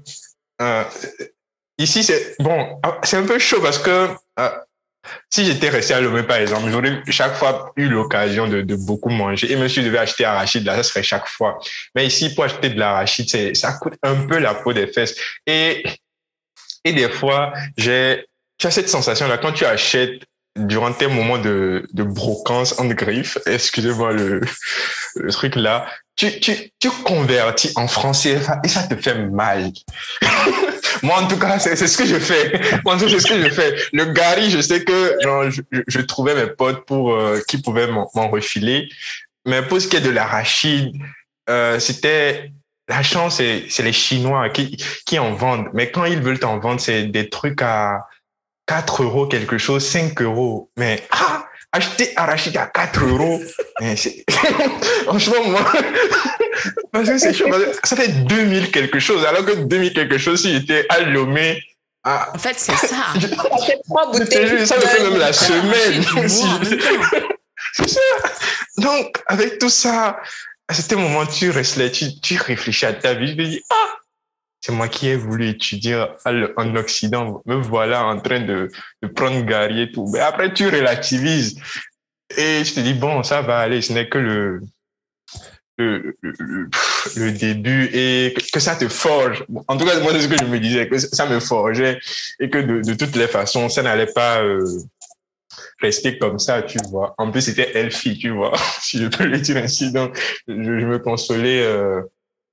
euh, 0.60 0.84
ici, 1.78 2.02
c'est 2.04 2.36
bon, 2.40 2.78
ah, 2.82 2.98
c'est 3.02 3.16
un 3.16 3.24
peu 3.24 3.38
chaud 3.38 3.60
parce 3.60 3.78
que 3.78 4.08
si 5.30 5.44
j'étais 5.44 5.68
resté 5.68 5.94
à 5.94 6.00
Lomé, 6.00 6.22
par 6.22 6.38
exemple, 6.38 6.70
j'aurais 6.70 7.02
chaque 7.08 7.34
fois 7.34 7.72
eu 7.76 7.88
l'occasion 7.88 8.46
de, 8.46 8.62
de, 8.62 8.76
beaucoup 8.76 9.10
manger. 9.10 9.50
Et 9.52 9.56
même 9.56 9.68
si 9.68 9.76
je 9.76 9.86
devais 9.86 9.98
acheter 9.98 10.24
arachide, 10.24 10.64
là, 10.64 10.76
ça 10.76 10.82
serait 10.82 11.02
chaque 11.02 11.28
fois. 11.28 11.58
Mais 11.94 12.06
ici, 12.06 12.34
pour 12.34 12.44
acheter 12.44 12.70
de 12.70 12.78
l'arachide, 12.78 13.56
ça 13.56 13.72
coûte 13.72 13.94
un 14.02 14.26
peu 14.26 14.38
la 14.38 14.54
peau 14.54 14.72
des 14.72 14.86
fesses. 14.86 15.14
Et, 15.46 15.84
et 16.84 16.92
des 16.92 17.08
fois, 17.08 17.52
j'ai, 17.76 18.26
tu 18.58 18.66
as 18.66 18.70
cette 18.70 18.88
sensation-là, 18.88 19.38
quand 19.38 19.52
tu 19.52 19.64
achètes 19.64 20.22
durant 20.56 20.92
tes 20.92 21.06
moments 21.06 21.38
de, 21.38 21.86
de 21.92 22.02
brocance 22.02 22.78
en 22.80 22.86
griffe, 22.86 23.38
excusez-moi 23.46 24.12
le, 24.12 24.40
le 25.14 25.32
truc 25.32 25.54
là, 25.54 25.86
tu, 26.16 26.40
tu, 26.40 26.72
tu 26.80 26.90
convertis 27.04 27.70
en 27.76 27.86
français 27.86 28.40
et 28.64 28.68
ça 28.68 28.82
te 28.82 28.96
fait 28.96 29.14
mal. 29.14 29.70
Moi, 31.02 31.16
en 31.20 31.26
tout 31.28 31.38
cas, 31.38 31.58
c'est 31.58 31.76
ce 31.76 31.96
que 31.96 32.06
je 32.06 32.18
fais. 32.18 32.60
Moi, 32.84 32.94
en 32.94 32.98
tout 32.98 33.04
cas, 33.04 33.10
c'est 33.10 33.20
ce 33.20 33.26
que 33.26 33.42
je 33.42 33.50
fais. 33.50 33.74
Le 33.92 34.06
Gary, 34.06 34.50
je 34.50 34.60
sais 34.60 34.84
que 34.84 35.16
genre, 35.22 35.50
je, 35.50 35.62
je 35.86 36.00
trouvais 36.00 36.34
mes 36.34 36.50
potes 36.50 36.84
pour 36.86 37.12
euh, 37.12 37.40
qui 37.48 37.60
pouvaient 37.60 37.88
m'en 37.88 38.28
refiler. 38.28 38.88
Mais 39.46 39.62
pour 39.62 39.80
ce 39.80 39.88
qui 39.88 39.96
est 39.96 40.00
de 40.00 40.10
l'arachide, 40.10 40.94
euh, 41.48 41.78
c'était 41.78 42.52
la 42.88 43.02
chance, 43.02 43.36
c'est 43.36 43.82
les 43.82 43.92
Chinois 43.92 44.48
qui, 44.50 44.76
qui 45.06 45.18
en 45.18 45.34
vendent. 45.34 45.68
Mais 45.74 45.90
quand 45.90 46.04
ils 46.04 46.20
veulent 46.20 46.38
t'en 46.38 46.58
vendre, 46.58 46.80
c'est 46.80 47.04
des 47.04 47.28
trucs 47.28 47.62
à 47.62 48.06
4 48.66 49.02
euros 49.02 49.26
quelque 49.26 49.58
chose, 49.58 49.84
5 49.86 50.20
euros. 50.22 50.70
Mais 50.76 51.02
ah, 51.10 51.46
acheter 51.72 52.12
arachide 52.16 52.56
à 52.56 52.66
4 52.66 53.04
euros, 53.04 53.40
franchement, 55.04 55.44
moi, 55.46 55.72
parce 56.92 57.08
que 57.08 57.18
c'est 57.18 57.34
chaud, 57.34 57.46
ça 57.84 57.96
fait 57.96 58.08
2000 58.08 58.70
quelque 58.70 58.98
chose, 58.98 59.24
alors 59.24 59.44
que 59.44 59.52
2000 59.52 59.92
quelque 59.92 60.18
chose, 60.18 60.42
si 60.42 60.52
j'étais 60.52 60.86
à 60.88 61.00
Lomé, 61.00 61.60
Ah. 62.04 62.30
En 62.34 62.38
fait, 62.38 62.58
c'est 62.58 62.76
ça. 62.76 63.12
Ça 63.20 63.66
fait 63.66 63.80
trois 63.84 64.10
bouteilles. 64.10 64.66
Ça 64.66 64.76
me 64.76 64.80
fait 64.80 65.02
même 65.02 65.18
la 65.18 65.32
semaine. 65.32 66.02
C'est 67.74 67.88
ça. 67.88 68.00
Donc, 68.78 69.22
avec 69.26 69.58
tout 69.58 69.68
ça, 69.68 70.18
à 70.68 70.74
ce 70.74 70.94
moment, 70.94 71.26
tu 71.26 71.52
tu, 71.92 72.20
tu 72.20 72.36
réfléchis 72.38 72.86
à 72.86 72.92
ta 72.92 73.14
vie. 73.14 73.32
Je 73.32 73.36
me 73.36 73.44
dis, 73.44 73.62
ah, 73.70 73.96
c'est 74.60 74.72
moi 74.72 74.88
qui 74.88 75.08
ai 75.08 75.16
voulu 75.16 75.48
étudier 75.48 76.02
en 76.56 76.76
Occident. 76.76 77.42
Me 77.46 77.56
voilà 77.56 78.04
en 78.06 78.18
train 78.20 78.40
de, 78.40 78.70
de 79.02 79.08
prendre 79.08 79.44
Gary 79.44 79.82
et 79.82 79.92
tout. 79.92 80.08
Mais 80.12 80.20
après, 80.20 80.52
tu 80.54 80.68
relativises. 80.68 81.60
Et 82.36 82.64
je 82.64 82.74
te 82.74 82.80
dis, 82.80 82.94
bon, 82.94 83.22
ça 83.22 83.42
va 83.42 83.58
aller. 83.58 83.82
Ce 83.82 83.92
n'est 83.92 84.08
que 84.08 84.18
le, 84.18 84.60
le, 85.78 86.16
le, 87.16 87.32
début 87.32 87.88
et 87.92 88.34
que, 88.52 88.60
ça 88.60 88.74
te 88.74 88.88
forge. 88.88 89.44
En 89.68 89.76
tout 89.76 89.84
cas, 89.84 90.00
moi, 90.00 90.12
c'est 90.12 90.22
ce 90.22 90.28
que 90.28 90.36
je 90.36 90.44
me 90.44 90.58
disais, 90.58 90.88
que 90.88 90.98
ça 90.98 91.26
me 91.26 91.38
forgeait 91.38 92.00
et 92.40 92.50
que 92.50 92.58
de, 92.58 92.82
de 92.82 92.94
toutes 92.94 93.14
les 93.14 93.28
façons, 93.28 93.68
ça 93.68 93.82
n'allait 93.82 94.12
pas 94.12 94.42
euh, 94.42 94.64
rester 95.80 96.18
comme 96.18 96.38
ça, 96.38 96.62
tu 96.62 96.78
vois. 96.90 97.14
En 97.18 97.30
plus, 97.30 97.42
c'était 97.42 97.78
Elfie, 97.78 98.18
tu 98.18 98.30
vois, 98.30 98.52
si 98.80 98.98
je 98.98 99.06
peux 99.06 99.24
le 99.24 99.38
dire 99.38 99.56
ainsi. 99.58 99.92
Donc, 99.92 100.18
je, 100.48 100.52
me 100.54 100.98
consolais 100.98 101.62
euh, 101.62 102.02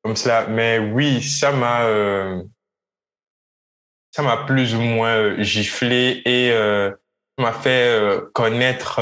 comme 0.04 0.16
cela. 0.16 0.46
Mais 0.48 0.78
oui, 0.78 1.24
ça 1.24 1.52
m'a 1.52 1.86
euh, 1.86 2.44
ça 4.12 4.22
m'a 4.22 4.46
plus 4.46 4.76
ou 4.76 4.82
moins 4.82 5.42
giflé 5.42 6.22
et 6.26 6.54
m'a 7.38 7.52
fait 7.52 8.22
connaître 8.34 9.02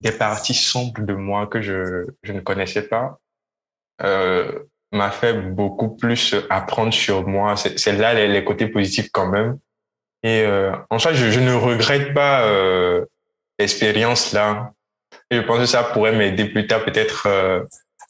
des 0.00 0.12
parties 0.12 0.54
sombres 0.54 1.00
de 1.00 1.14
moi 1.14 1.46
que 1.46 1.60
je, 1.60 2.06
je 2.22 2.32
ne 2.32 2.40
connaissais 2.40 2.82
pas. 2.82 3.18
Euh, 4.02 4.60
m'a 4.92 5.10
fait 5.10 5.34
beaucoup 5.34 5.96
plus 5.96 6.34
apprendre 6.50 6.92
sur 6.92 7.26
moi. 7.26 7.56
C'est 7.56 7.92
là 7.92 8.14
les, 8.14 8.28
les 8.28 8.44
côtés 8.44 8.68
positifs 8.68 9.10
quand 9.12 9.28
même. 9.28 9.58
Et 10.22 10.42
euh, 10.42 10.72
en 10.90 10.98
soi, 10.98 11.12
je, 11.12 11.30
je 11.30 11.40
ne 11.40 11.52
regrette 11.52 12.14
pas 12.14 12.46
euh, 12.46 13.04
l'expérience 13.58 14.32
là. 14.32 14.72
Et 15.30 15.36
je 15.36 15.40
pense 15.42 15.58
que 15.58 15.66
ça 15.66 15.84
pourrait 15.84 16.16
m'aider 16.16 16.46
plus 16.46 16.66
tard 16.66 16.84
peut-être 16.84 17.26
euh, 17.26 17.64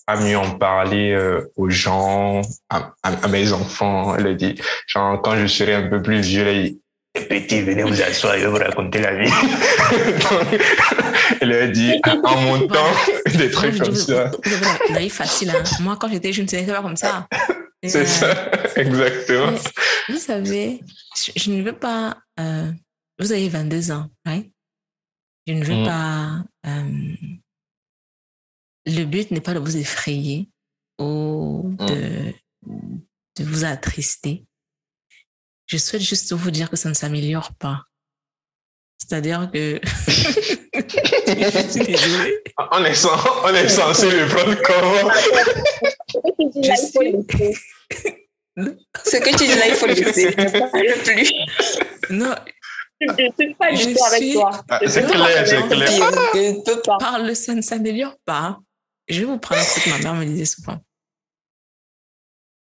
à 0.07 0.17
mieux 0.17 0.39
en 0.39 0.53
parler 0.53 1.13
euh, 1.13 1.53
aux 1.57 1.69
gens, 1.69 2.43
à, 2.71 2.93
à, 3.03 3.29
mes 3.29 3.53
enfants. 3.53 4.13
A 4.13 4.33
dit, 4.33 4.61
genre 4.87 5.21
quand 5.21 5.37
je 5.37 5.47
serai 5.47 5.75
un 5.75 5.89
peu 5.89 6.01
plus 6.01 6.21
vieux, 6.21 6.79
petit, 7.15 7.63
venez 7.63 7.83
vous 7.83 8.01
asseoir, 8.01 8.35
je 8.39 8.41
vais 8.45 8.47
vous 8.47 8.57
raconter 8.57 9.01
la 9.01 9.15
vie. 9.17 9.31
Elle 11.41 11.53
a 11.53 11.67
dit, 11.69 11.93
en 12.25 12.41
montant, 12.41 12.87
des 13.37 13.51
trucs 13.51 13.77
Moi, 13.77 13.87
comme 13.87 13.95
ça. 13.95 14.31
La 14.91 15.01
vie 15.01 15.11
facile. 15.11 15.51
hein. 15.51 15.63
Moi, 15.81 15.97
quand 16.01 16.09
j'étais 16.09 16.33
jeune, 16.33 16.49
c'était 16.49 16.73
pas 16.73 16.83
comme 16.83 16.97
ça. 16.97 17.27
C'est 17.85 18.03
euh, 18.03 18.07
ça, 18.07 18.51
exactement. 18.77 19.53
mais 19.53 19.59
Vous 20.15 20.19
savez, 20.19 20.81
je, 21.17 21.31
je 21.37 21.51
ne 21.53 21.63
veux 21.63 21.73
pas. 21.79 22.19
euh, 22.41 22.71
vous 23.21 23.33
avez 23.33 23.49
22 23.49 23.91
ans, 23.93 24.09
right? 24.27 24.51
Je 25.47 25.53
ne 25.53 25.65
veux 25.65 25.77
Mm. 25.77 25.85
pas. 25.85 26.45
euh, 26.67 27.15
le 28.87 29.05
but 29.05 29.31
n'est 29.31 29.41
pas 29.41 29.55
de 29.55 29.59
vous 29.59 29.77
effrayer 29.77 30.49
ou 30.99 31.71
de, 31.79 32.33
de 32.67 33.45
vous 33.45 33.65
attrister. 33.65 34.45
Je 35.69 35.77
souhaite 35.77 36.03
juste 36.03 36.33
vous 36.33 36.51
dire 36.51 36.69
que 36.71 36.77
ça 36.77 36.89
ne 36.89 36.95
s'améliore 36.95 37.53
pas. 37.55 37.83
C'est-à-dire 38.99 39.49
que. 39.53 39.81
je 39.85 40.11
suis 41.71 41.85
désolée. 41.87 42.43
On 42.73 42.85
est, 42.85 42.95
cen- 42.95 43.41
on 43.45 43.55
est 43.55 43.69
censé 43.69 44.11
le 44.11 44.27
prendre 44.27 44.57
comment 44.63 45.13
Ce 45.15 46.19
que 46.19 46.51
tu 46.51 46.51
dis 46.51 46.67
là, 46.69 46.75
il 46.77 46.91
faut 46.93 47.03
le 47.03 47.11
laisser. 47.13 47.55
Ce 49.05 49.17
que 49.19 49.31
tu 49.31 49.47
dis 49.47 49.55
là, 49.55 49.69
il 49.69 49.75
faut 49.75 49.87
le 49.87 49.95
laisser. 49.95 50.27
Ne 50.31 50.59
parle 50.59 51.03
plus. 51.05 51.33
Non, 52.11 52.35
Je 53.01 53.07
ne 53.07 53.33
suis 53.39 53.55
pas 53.55 53.75
Je 53.75 53.87
du 53.87 53.95
tout 53.95 54.05
avec 54.05 54.23
suis- 54.23 54.33
toi. 54.33 54.65
Ah, 54.69 54.81
Je 54.83 54.89
c'est 54.89 55.03
suis 55.03 55.13
clair, 55.13 55.47
c'est 55.47 55.69
clair. 55.69 55.91
Je 56.35 56.39
ne 56.57 56.65
peux 56.65 56.81
pas. 56.83 56.97
parle, 56.99 57.37
ça 57.37 57.55
ne 57.55 57.61
s'améliore 57.63 58.17
pas. 58.25 58.59
Je 59.07 59.21
vais 59.21 59.27
vous 59.27 59.39
prendre 59.39 59.63
ce 59.63 59.81
que 59.81 59.91
ma 59.91 59.99
mère 59.99 60.15
me 60.15 60.25
disait 60.25 60.45
souvent. 60.47 60.79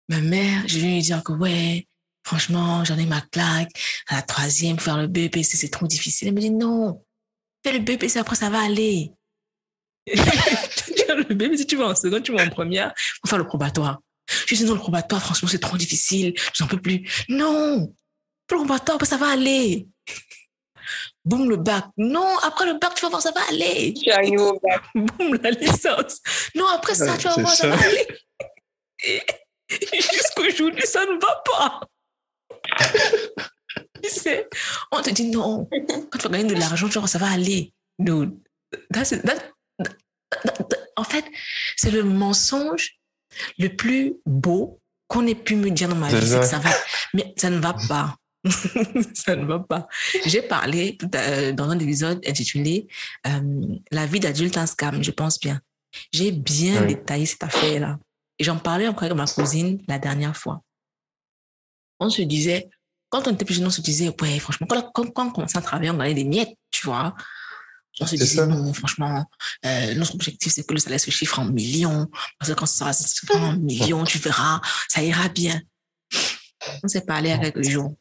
Ma 0.10 0.20
mère, 0.20 0.64
je 0.68 0.80
vais 0.80 0.88
lui 0.88 1.02
dire 1.02 1.24
que 1.24 1.32
ouais, 1.32 1.88
franchement, 2.26 2.84
j'en 2.84 2.98
ai 2.98 3.06
ma 3.06 3.22
claque. 3.22 3.72
À 4.08 4.16
la 4.16 4.22
troisième, 4.22 4.80
faire 4.80 4.98
le 4.98 5.08
BPC, 5.08 5.56
c'est 5.58 5.70
trop 5.70 5.88
difficile. 5.88 6.28
Elle 6.28 6.34
me 6.34 6.42
dit 6.42 6.52
non, 6.52 7.02
fais 7.64 7.72
le 7.72 7.80
BPC, 7.80 8.18
après 8.20 8.36
ça 8.36 8.50
va 8.50 8.62
aller. 8.62 9.12
le 10.08 11.34
BPC, 11.34 11.66
tu 11.66 11.78
vas 11.78 11.88
en 11.88 11.96
seconde, 11.96 12.24
tu 12.24 12.34
vas 12.34 12.44
en 12.44 12.50
première, 12.50 12.94
faut 13.22 13.30
faire 13.30 13.38
le 13.38 13.48
probatoire. 13.48 14.00
Je 14.48 14.56
dis 14.56 14.66
non, 14.66 14.74
le 14.74 14.80
probatoire, 14.80 15.22
franchement, 15.22 15.48
c'est 15.50 15.60
trop 15.60 15.78
difficile, 15.78 16.34
j'en 16.54 16.68
peux 16.68 16.82
plus. 16.82 17.08
Non, 17.30 17.94
fais 18.50 18.56
le 18.56 18.64
probatoire, 18.66 18.96
après 18.96 19.08
ça 19.08 19.18
va 19.18 19.30
aller. 19.30 19.88
Boum, 21.24 21.50
le 21.50 21.58
bac. 21.58 21.86
Non, 21.98 22.38
après 22.44 22.66
le 22.66 22.78
bac, 22.78 22.94
tu 22.96 23.02
vas 23.02 23.10
voir, 23.10 23.22
ça 23.22 23.32
va 23.32 23.42
aller 23.50 23.94
bac. 24.64 24.84
boum, 24.96 25.40
la 25.42 25.52
licence. 25.52 26.22
Non, 26.54 26.68
après 26.68 26.94
ça, 26.96 27.12
Ouais, 27.14 27.18
tu 27.18 27.28
vas 27.28 27.36
voir, 27.36 27.50
ça. 27.50 27.56
ça. 27.56 27.68
va 27.70 27.84
aller. 27.84 28.08
Jusqu'aujourd'hui, 29.70 30.86
ça 30.86 31.04
ne 31.06 31.20
va 31.20 31.44
pas. 31.46 31.82
tu 34.04 34.10
sais, 34.10 34.48
on 34.92 35.02
te 35.02 35.10
dit 35.10 35.28
non. 35.30 35.68
Quand 36.12 36.18
tu 36.20 36.28
vas 36.28 36.38
gagner 36.38 36.54
de 36.54 36.60
l'argent, 36.60 36.88
voir, 36.88 37.10
ça 37.10 37.18
va 37.18 37.30
aller. 37.32 37.74
No. 38.00 38.26
That's 38.94 39.12
it. 39.12 39.22
That- 39.24 39.52
that- 39.80 39.96
that- 40.44 40.68
that- 40.70 40.80
en 40.98 41.04
fait, 41.04 41.26
c'est 41.78 41.92
le 41.92 42.04
mensonge 42.04 42.98
le 43.58 43.70
plus 43.70 44.16
beau 44.26 44.80
qu'on 45.08 45.28
ait 45.28 45.36
pu 45.36 45.56
me 45.56 45.70
dire 45.72 45.90
dans 45.90 45.96
ma 45.96 46.10
vie. 46.10 46.28
Ça. 46.28 46.40
que 46.40 46.46
ça 46.46 46.60
va. 46.60 46.70
Mais 47.14 47.34
ça 47.38 47.50
ne 47.50 47.60
va 47.60 47.74
pas. 47.88 48.16
ça 49.14 49.36
ne 49.36 49.46
va 49.46 49.60
pas. 49.60 49.88
J'ai 50.26 50.42
parlé 50.42 50.98
à- 51.14 51.52
dans 51.52 51.70
un 51.70 51.80
épisode 51.80 52.22
intitulé 52.28 52.88
euh, 53.28 53.66
La 53.92 54.06
vie 54.06 54.20
d'adulte 54.20 54.58
un 54.58 54.66
scam, 54.68 55.04
je 55.04 55.12
pense 55.12 55.40
bien. 55.40 55.60
J'ai 56.14 56.32
bien 56.32 56.82
Oui. 56.82 56.88
détaillé 56.96 57.26
cette 57.26 57.44
affaire-là. 57.44 57.98
Et 58.38 58.44
j'en 58.44 58.58
parlais 58.58 58.88
encore 58.88 59.04
avec 59.04 59.16
ma 59.16 59.26
cousine 59.28 59.82
la 59.88 59.98
dernière 59.98 60.36
fois. 60.36 60.62
On 62.00 62.10
se 62.10 62.22
disait, 62.24 62.70
quand 63.10 63.28
on 63.28 63.34
était 63.34 63.46
plus 63.46 63.56
jeune, 63.56 63.68
on 63.68 63.70
se 63.72 63.82
disait, 63.82 64.10
ouais, 64.22 64.40
franchement, 64.40 64.68
quand, 64.70 64.92
quand, 64.94 65.10
quand 65.12 65.28
on 65.28 65.32
commençait 65.32 65.58
à 65.58 65.62
travailler, 65.62 65.90
on 65.92 65.98
gagnait 65.98 66.14
des 66.14 66.24
miettes, 66.26 66.56
tu 66.72 66.86
vois. 66.88 67.16
On 68.02 68.06
se 68.06 68.16
disait, 68.18 68.36
ça. 68.38 68.46
non, 68.46 68.74
franchement, 68.74 69.24
euh, 69.66 69.94
notre 69.96 70.16
objectif, 70.16 70.52
c'est 70.52 70.68
que 70.68 70.74
le 70.74 70.80
salaire 70.80 71.00
se 71.00 71.12
chiffre 71.12 71.40
en 71.40 71.46
millions. 71.46 72.08
Parce 72.38 72.52
que 72.52 72.56
quand 72.58 72.66
ça 72.66 72.92
se 72.92 73.08
chiffre 73.08 73.36
en 73.38 73.54
millions, 73.54 74.04
tu 74.04 74.18
verras, 74.18 74.60
ça 74.90 75.02
ira 75.02 75.30
bien. 75.30 75.62
On 76.84 76.88
s'est 76.90 77.06
parlé 77.06 77.32
avec 77.32 77.56
le 77.56 77.64
jour. 77.64 77.94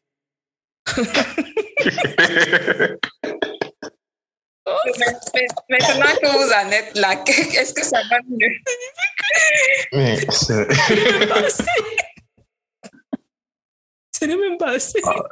Maintenant 5.69 6.15
que 6.21 6.29
vous 6.29 6.53
en 6.53 6.71
êtes 6.71 6.97
là, 6.97 7.23
est-ce 7.27 7.73
que 7.75 7.85
ça 7.85 7.99
va 8.11 8.17
mieux? 8.29 8.55
Mais 9.93 10.19
c'est- 10.31 10.69
même 14.27 14.57
pas 14.59 14.71
assez. 14.73 15.01
Ce 15.01 15.07
n'est 15.07 15.15
même 15.15 15.23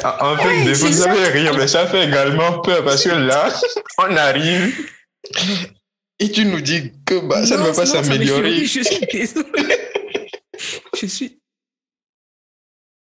assez. 0.02 0.06
en 0.20 0.36
fait, 0.36 0.74
ça. 0.92 1.14
fait 1.14 1.28
rire, 1.30 1.54
mais 1.56 1.68
ça 1.68 1.86
fait 1.86 2.04
également 2.06 2.60
peur 2.60 2.84
parce 2.84 3.04
que 3.04 3.10
là, 3.10 3.48
on 3.98 4.16
arrive 4.16 4.90
et 6.18 6.30
tu 6.30 6.44
nous 6.44 6.60
dis 6.60 6.92
que 7.06 7.18
bah, 7.20 7.44
ça 7.46 7.56
ne 7.56 7.62
va 7.62 7.72
pas 7.72 7.86
s'améliorer. 7.86 8.64
Je 8.64 8.82
suis 8.82 9.06
désolée. 9.06 9.80
Je 10.96 11.06
suis. 11.06 11.40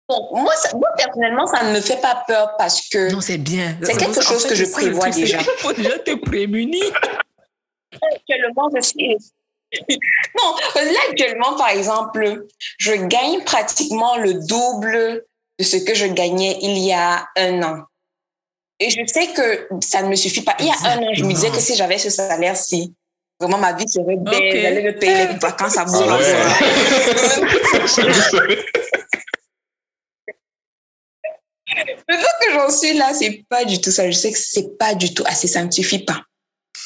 Bon, 0.08 0.28
moi, 0.42 0.52
ça- 0.56 0.76
moi, 0.76 0.88
personnellement, 0.98 1.46
ça 1.46 1.62
ne 1.64 1.74
me 1.76 1.80
fait 1.80 2.00
pas 2.00 2.22
peur 2.26 2.54
parce 2.58 2.88
que 2.90 3.10
Non, 3.10 3.20
c'est 3.22 3.38
bien. 3.38 3.78
C'est 3.82 3.96
quelque 3.96 4.18
En 4.18 4.22
chose 4.22 4.42
fait, 4.42 4.48
que 4.50 4.54
je 4.54 4.64
prévois 4.66 5.08
déjà. 5.10 5.38
qu'il 5.42 5.46
faut 5.58 5.72
déjà 5.72 5.98
te 5.98 6.14
prémunir. 6.16 6.84
actuellement, 7.92 8.68
je 8.76 8.80
suis. 8.82 9.16
Non, 10.36 10.56
là, 10.74 11.00
actuellement, 11.10 11.56
par 11.56 11.68
exemple, 11.68 12.46
je 12.78 12.92
gagne 12.92 13.42
pratiquement 13.44 14.16
le 14.16 14.34
double 14.34 15.24
de 15.58 15.64
ce 15.64 15.76
que 15.76 15.94
je 15.94 16.06
gagnais 16.06 16.58
il 16.60 16.78
y 16.78 16.92
a 16.92 17.28
un 17.36 17.62
an. 17.62 17.84
Et 18.80 18.90
je 18.90 19.00
sais 19.06 19.28
que 19.28 19.68
ça 19.80 20.02
ne 20.02 20.08
me 20.08 20.16
suffit 20.16 20.42
pas. 20.42 20.56
Il 20.58 20.66
y 20.66 20.70
a 20.70 20.90
un 20.90 20.98
an, 20.98 21.14
je 21.14 21.24
me 21.24 21.32
disais 21.32 21.50
que 21.50 21.60
si 21.60 21.76
j'avais 21.76 21.98
ce 21.98 22.10
salaire-ci, 22.10 22.92
vraiment 23.38 23.58
ma 23.58 23.72
vie 23.72 23.88
serait 23.88 24.16
belle. 24.16 24.34
Ok. 24.34 24.60
J'allais 24.60 24.82
me 24.82 24.98
payer 24.98 25.28
les 25.28 25.38
vacances 25.38 25.76
à 25.76 25.82
Ah 25.82 25.84
Boulogne. 25.84 26.08
Maintenant 32.08 32.28
que 32.40 32.52
j'en 32.52 32.70
suis 32.70 32.94
là, 32.94 33.14
c'est 33.14 33.44
pas 33.48 33.64
du 33.64 33.80
tout 33.80 33.90
ça. 33.90 34.10
Je 34.10 34.16
sais 34.16 34.32
que 34.32 34.38
c'est 34.38 34.76
pas 34.76 34.94
du 34.94 35.14
tout 35.14 35.24
assez, 35.26 35.46
ça 35.46 35.62
ne 35.64 35.70
suffit 35.70 36.04
pas. 36.04 36.22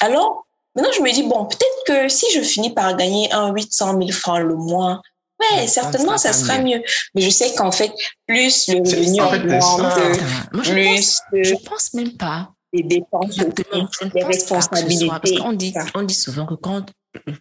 Alors, 0.00 0.46
maintenant, 0.78 0.92
je 0.96 1.02
me 1.02 1.12
dis, 1.12 1.22
bon, 1.24 1.46
peut-être 1.46 1.84
que 1.86 2.08
si 2.08 2.26
je 2.32 2.40
finis 2.40 2.72
par 2.72 2.96
gagner 2.96 3.32
un 3.32 3.52
800 3.52 3.98
000 3.98 4.10
francs 4.12 4.40
le 4.40 4.54
mois, 4.54 5.02
ouais, 5.40 5.66
Ça 5.66 5.82
certainement, 5.82 6.16
ça 6.18 6.30
pas 6.30 6.34
sera 6.34 6.58
mieux. 6.58 6.82
Mais 7.14 7.22
je 7.22 7.30
sais 7.30 7.54
qu'en 7.54 7.72
fait, 7.72 7.92
plus 8.26 8.68
le 8.68 8.78
revenu 8.78 9.20
en 9.20 9.30
fait, 9.30 9.36
c'est 9.38 9.44
augmente, 9.44 9.92
ça. 9.92 10.10
Moi, 10.52 10.62
je 10.62 10.72
pense, 10.72 11.20
plus 11.30 11.44
je 11.44 11.54
euh, 11.54 11.58
pense 11.64 11.94
même 11.94 12.16
pas. 12.16 12.52
les 12.72 12.82
dépenses, 12.82 13.38
Exactement. 13.38 13.84
aussi, 13.84 13.98
Je 14.00 14.04
ne 14.04 14.10
les 14.10 14.20
pense 14.20 14.68
pas 14.68 14.82
que 14.82 14.90
ce 14.90 14.98
soit. 14.98 15.20
Parce 15.20 15.32
responsabilités. 15.32 15.38
qu'on 15.38 15.52
dit, 15.52 15.72
ça. 15.72 15.84
on 15.94 16.02
dit 16.02 16.14
souvent 16.14 16.46
que 16.46 16.54
quand 16.54 16.86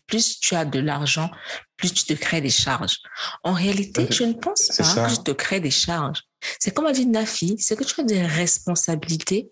plus 0.07 0.39
tu 0.39 0.55
as 0.55 0.65
de 0.65 0.79
l'argent, 0.79 1.29
plus 1.75 1.93
tu 1.93 2.05
te 2.05 2.13
crées 2.13 2.41
des 2.41 2.49
charges. 2.49 2.97
En 3.43 3.53
réalité, 3.53 4.07
je 4.09 4.23
ne 4.23 4.33
pense 4.33 4.69
pas 4.75 4.83
ça. 4.83 5.05
que 5.05 5.11
je 5.11 5.19
te 5.21 5.31
crée 5.31 5.59
des 5.59 5.71
charges. 5.71 6.23
C'est 6.59 6.71
comme 6.73 6.85
a 6.85 6.91
dit 6.93 7.05
Nafi, 7.05 7.55
c'est 7.59 7.75
que 7.75 7.83
tu 7.83 7.99
as 8.01 8.03
des 8.03 8.25
responsabilités 8.25 9.49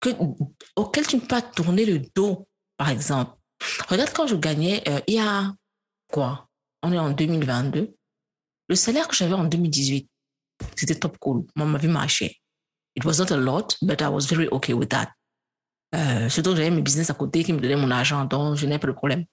que, 0.00 0.10
auxquelles 0.76 1.06
tu 1.06 1.16
ne 1.16 1.20
peux 1.20 1.28
pas 1.28 1.42
tourner 1.42 1.84
le 1.84 2.00
dos, 2.14 2.48
par 2.80 2.88
exemple. 2.88 3.36
Regarde 3.90 4.10
quand 4.14 4.26
je 4.26 4.36
gagnais, 4.36 4.82
euh, 4.88 5.00
il 5.06 5.16
y 5.16 5.18
a 5.18 5.52
quoi? 6.10 6.48
On 6.82 6.90
est 6.94 6.98
en 6.98 7.10
2022. 7.10 7.94
Le 8.68 8.74
salaire 8.74 9.06
que 9.06 9.14
j'avais 9.14 9.34
en 9.34 9.44
2018, 9.44 10.08
c'était 10.76 10.94
top 10.94 11.18
cool. 11.18 11.44
Moi, 11.56 11.66
ma 11.66 11.76
vie 11.76 11.88
marchait. 11.88 12.36
It 12.96 13.04
was 13.04 13.18
not 13.18 13.30
a 13.32 13.36
lot, 13.36 13.76
but 13.82 14.00
I 14.00 14.06
was 14.06 14.20
very 14.20 14.48
okay 14.50 14.72
with 14.72 14.88
that. 14.88 15.10
Euh, 15.94 16.30
surtout 16.30 16.56
j'avais 16.56 16.70
mes 16.70 16.80
business 16.80 17.10
à 17.10 17.14
côté 17.14 17.44
qui 17.44 17.52
me 17.52 17.60
donnaient 17.60 17.76
mon 17.76 17.90
argent, 17.90 18.24
donc 18.24 18.56
je 18.56 18.64
n'ai 18.64 18.78
pas 18.78 18.86
de 18.86 18.92
problème. 18.92 19.26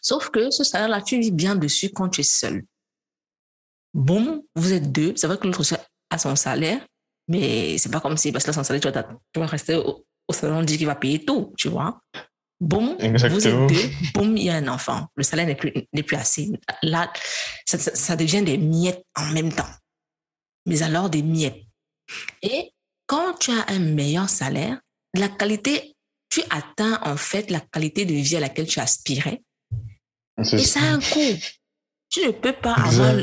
Sauf 0.00 0.30
que 0.30 0.50
ce 0.50 0.64
salaire-là, 0.64 1.02
tu 1.02 1.20
vis 1.20 1.32
bien 1.32 1.54
dessus 1.54 1.90
quand 1.90 2.08
tu 2.08 2.22
es 2.22 2.24
seul. 2.24 2.64
Bon, 3.92 4.42
vous 4.54 4.72
êtes 4.72 4.90
deux, 4.90 5.12
c'est 5.16 5.26
vrai 5.26 5.36
que 5.36 5.46
l'autre 5.46 5.62
a 6.08 6.16
son 6.16 6.34
salaire, 6.34 6.80
mais 7.28 7.76
c'est 7.76 7.90
pas 7.90 8.00
comme 8.00 8.16
si, 8.16 8.32
parce 8.32 8.44
que 8.44 8.50
là, 8.50 8.54
son 8.54 8.64
salaire, 8.64 8.80
tu 8.80 8.90
vas, 8.90 9.02
tu 9.02 9.40
vas 9.40 9.46
rester 9.46 9.74
au, 9.74 10.06
au 10.28 10.32
salon, 10.32 10.62
dit 10.62 10.76
qu'il 10.78 10.86
va 10.86 10.94
payer 10.96 11.24
tout, 11.24 11.52
tu 11.56 11.68
vois. 11.68 12.00
Bon, 12.58 12.96
vous 12.98 13.24
êtes 13.26 13.42
deux, 13.42 13.90
boum, 14.14 14.36
il 14.36 14.44
y 14.44 14.50
a 14.50 14.54
un 14.56 14.68
enfant. 14.68 15.06
Le 15.14 15.22
salaire 15.22 15.46
n'est 15.46 15.56
plus, 15.56 15.72
n'est 15.92 16.02
plus 16.02 16.16
assez. 16.16 16.50
Là, 16.82 17.12
ça, 17.66 17.78
ça, 17.78 17.94
ça 17.94 18.16
devient 18.16 18.42
des 18.42 18.56
miettes 18.56 19.04
en 19.14 19.26
même 19.26 19.52
temps. 19.52 19.68
Mais 20.64 20.82
alors 20.82 21.10
des 21.10 21.22
miettes. 21.22 21.62
Et 22.42 22.72
quand 23.06 23.34
tu 23.38 23.50
as 23.50 23.66
un 23.68 23.78
meilleur 23.78 24.28
salaire, 24.28 24.80
la 25.14 25.28
qualité, 25.28 25.96
tu 26.30 26.40
atteins 26.50 26.98
en 27.04 27.16
fait 27.16 27.50
la 27.50 27.60
qualité 27.60 28.04
de 28.04 28.14
vie 28.14 28.36
à 28.36 28.40
laquelle 28.40 28.66
tu 28.66 28.80
aspirais. 28.80 29.42
Et 30.52 30.58
ça 30.58 30.80
a 30.80 30.86
un 30.94 31.00
coût. 31.00 31.36
Tu 32.08 32.26
ne 32.26 32.30
peux 32.30 32.52
pas 32.52 32.74
avoir 32.74 33.14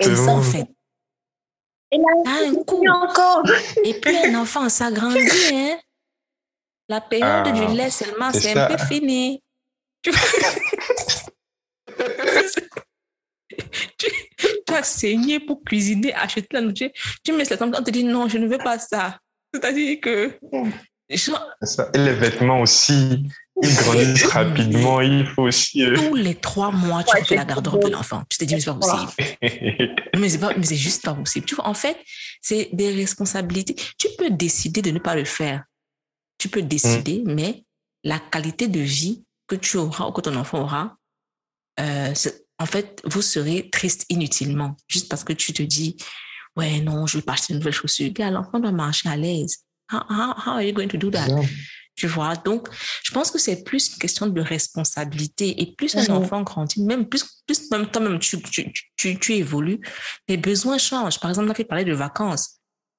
ça 0.00 0.32
en 0.32 0.42
fait. 0.42 0.66
Et 1.92 1.98
là, 1.98 2.04
Ça 2.24 2.30
a 2.30 2.48
un 2.48 2.54
coût. 2.64 2.84
encore. 2.88 3.42
Et 3.84 3.94
puis 4.00 4.16
un 4.16 4.34
enfant, 4.40 4.68
ça 4.68 4.90
grandit. 4.90 5.18
Hein? 5.52 5.78
La 6.88 7.00
période 7.00 7.46
Ah, 7.46 7.52
du 7.52 7.66
lait 7.76 7.90
seulement, 7.90 8.32
c'est 8.32 8.56
un 8.58 8.66
peu 8.66 8.76
fini. 8.84 9.42
Tu, 10.02 10.10
tu, 13.98 14.06
tu 14.66 14.74
as 14.74 14.82
saigné 14.82 15.40
pour 15.40 15.62
cuisiner, 15.64 16.12
acheter 16.14 16.46
la 16.52 16.60
nourriture. 16.60 16.90
Tu 17.24 17.32
mets 17.32 17.44
ça 17.44 17.56
comme 17.56 17.72
ça, 17.72 17.80
on 17.80 17.84
te 17.84 17.90
dit 17.90 18.04
non, 18.04 18.28
je 18.28 18.38
ne 18.38 18.46
veux 18.48 18.58
pas 18.58 18.78
ça. 18.78 19.18
C'est-à-dire 19.54 19.98
que 20.00 20.38
genre, 21.10 21.46
c'est 21.60 21.66
ça. 21.66 21.90
Et 21.94 21.98
les 21.98 22.14
vêtements 22.14 22.60
aussi, 22.60 23.24
ils 23.62 23.74
grandissent 23.76 24.24
rapidement. 24.32 25.00
Il 25.02 25.26
faut 25.26 25.42
aussi. 25.42 25.84
euh, 25.84 25.94
tous 25.94 26.14
les 26.14 26.34
trois 26.34 26.70
mois, 26.72 27.04
tu 27.04 27.14
Ouais, 27.14 27.24
fais 27.24 27.36
la 27.36 27.44
garde-robe 27.44 27.84
de 27.84 27.90
l'enfant. 27.90 28.22
Tu 28.28 28.38
te 28.38 28.44
dis, 28.44 28.54
mais 28.54 28.60
c'est 28.60 28.70
pas 28.72 28.78
possible. 28.78 29.12
Non, 30.14 30.20
Mais 30.20 30.28
c'est 30.30 30.38
pas, 30.38 30.54
mais 30.56 30.64
c'est 30.64 30.76
juste 30.76 31.04
pas 31.04 31.14
possible. 31.14 31.44
Tu 31.46 31.54
vois, 31.54 31.66
en 31.68 31.74
fait, 31.74 31.98
c'est 32.40 32.70
des 32.72 32.92
responsabilités. 32.94 33.76
Tu 33.98 34.08
peux 34.18 34.30
décider 34.30 34.80
de 34.82 34.90
ne 34.90 34.98
pas 34.98 35.14
le 35.14 35.24
faire. 35.24 35.64
Tu 36.42 36.48
peux 36.48 36.62
décider, 36.62 37.22
mais 37.24 37.64
la 38.02 38.18
qualité 38.18 38.66
de 38.66 38.80
vie 38.80 39.22
que 39.46 39.54
tu 39.54 39.76
auras 39.76 40.06
ou 40.08 40.10
que 40.10 40.20
ton 40.20 40.34
enfant 40.34 40.60
aura, 40.62 40.96
euh, 41.78 42.12
en 42.58 42.66
fait, 42.66 43.00
vous 43.04 43.22
serez 43.22 43.70
triste 43.70 44.06
inutilement, 44.08 44.76
juste 44.88 45.08
parce 45.08 45.22
que 45.22 45.32
tu 45.34 45.52
te 45.52 45.62
dis, 45.62 45.96
ouais, 46.56 46.80
non, 46.80 47.06
je 47.06 47.18
vais 47.18 47.22
pas 47.22 47.34
acheter 47.34 47.52
une 47.52 47.60
nouvelle 47.60 47.72
chaussure. 47.72 48.10
Gars, 48.10 48.32
l'enfant 48.32 48.58
doit 48.58 48.72
marcher 48.72 49.08
à 49.08 49.16
l'aise. 49.16 49.58
How, 49.92 50.00
how, 50.10 50.32
how 50.44 50.50
are 50.54 50.62
you 50.62 50.72
going 50.72 50.88
to 50.88 50.96
do 50.98 51.10
that? 51.12 51.28
Tu 51.94 52.08
vois, 52.08 52.34
donc 52.34 52.68
je 53.04 53.12
pense 53.12 53.30
que 53.30 53.38
c'est 53.38 53.62
plus 53.62 53.92
une 53.92 53.98
question 53.98 54.26
de 54.26 54.40
responsabilité 54.40 55.62
et 55.62 55.76
plus 55.76 55.94
un 55.94 56.02
Mhm. 56.02 56.10
enfant 56.10 56.42
grandit, 56.42 56.82
même 56.82 57.08
plus, 57.08 57.24
plus 57.46 57.70
même 57.70 57.86
toi-même 57.88 58.18
tu, 58.18 58.42
tu, 58.42 58.72
tu, 58.96 59.16
tu 59.20 59.32
évolues, 59.34 59.80
tes 60.26 60.38
besoins 60.38 60.78
changent. 60.78 61.20
Par 61.20 61.30
exemple, 61.30 61.46
là, 61.46 61.54
tu 61.54 61.64
parlais 61.64 61.84
de 61.84 61.94
vacances. 61.94 62.58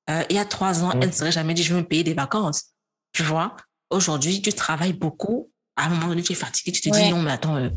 Euh, 0.10 0.24
il 0.30 0.36
y 0.38 0.40
a 0.40 0.46
trois 0.46 0.82
ans, 0.86 0.92
elle 1.02 1.10
ne 1.10 1.14
serait 1.14 1.32
jamais 1.34 1.54
dit 1.54 1.64
je 1.64 1.74
vais 1.74 1.82
me 1.82 1.86
payer 1.86 2.06
des 2.06 2.14
vacances. 2.14 2.70
Tu 3.14 3.24
vois, 3.24 3.56
aujourd'hui, 3.90 4.42
tu 4.42 4.52
travailles 4.54 4.94
beaucoup. 4.94 5.50
À 5.76 5.86
un 5.86 5.90
moment 5.90 6.08
donné, 6.08 6.22
tu 6.22 6.34
es 6.34 6.36
fatigué, 6.36 6.72
tu 6.72 6.82
te 6.82 6.90
dis 6.90 7.10
non, 7.10 7.22
mais 7.22 7.32
attends, 7.32 7.56
euh, 7.58 7.70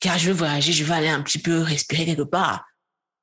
car 0.00 0.16
je 0.18 0.28
veux 0.28 0.32
voyager, 0.34 0.72
je 0.72 0.84
vais 0.84 0.94
aller 0.94 1.08
un 1.08 1.22
petit 1.22 1.38
peu 1.40 1.60
respirer 1.60 2.04
quelque 2.04 2.22
part. 2.22 2.64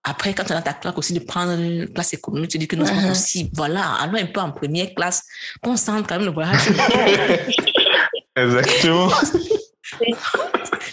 Après, 0.04 0.34
quand 0.34 0.44
tu 0.46 0.52
as 0.54 0.56
dans 0.56 0.62
ta 0.62 0.74
claque 0.74 0.98
aussi 0.98 1.14
de 1.14 1.20
prendre 1.20 1.54
une 1.54 1.88
classe 1.94 2.14
économique, 2.14 2.50
tu 2.52 2.58
te 2.58 2.62
dis 2.62 2.68
que 2.68 2.76
non, 2.78 2.86
c'est 2.86 2.94
pas 2.96 3.02
Mhm. 3.02 3.08
possible. 3.10 3.50
Voilà, 3.54 3.94
allons 3.96 4.18
un 4.18 4.26
peu 4.26 4.40
en 4.42 4.52
première 4.52 4.94
classe, 4.96 5.24
concentre 5.62 6.08
quand 6.08 6.16
même 6.16 6.26
le 6.26 6.32
voyage. 6.32 6.60
Exactement. 8.36 9.12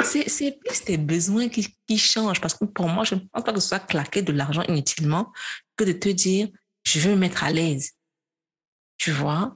c'est 0.04 0.28
c'est 0.28 0.58
plus 0.64 0.84
tes 0.84 0.96
besoins 0.96 1.48
qui, 1.48 1.68
qui 1.86 1.98
changent. 1.98 2.40
Parce 2.40 2.54
que 2.54 2.64
pour 2.64 2.88
moi, 2.88 3.04
je 3.04 3.14
ne 3.14 3.20
pense 3.32 3.44
pas 3.44 3.52
que 3.52 3.60
ce 3.60 3.68
soit 3.68 3.78
claquer 3.80 4.22
de 4.22 4.32
l'argent 4.32 4.62
inutilement 4.68 5.32
que 5.76 5.84
de 5.84 5.92
te 5.92 6.08
dire, 6.08 6.48
je 6.84 7.00
veux 7.00 7.10
me 7.12 7.16
mettre 7.16 7.44
à 7.44 7.50
l'aise. 7.52 7.92
Tu 8.98 9.10
vois? 9.12 9.54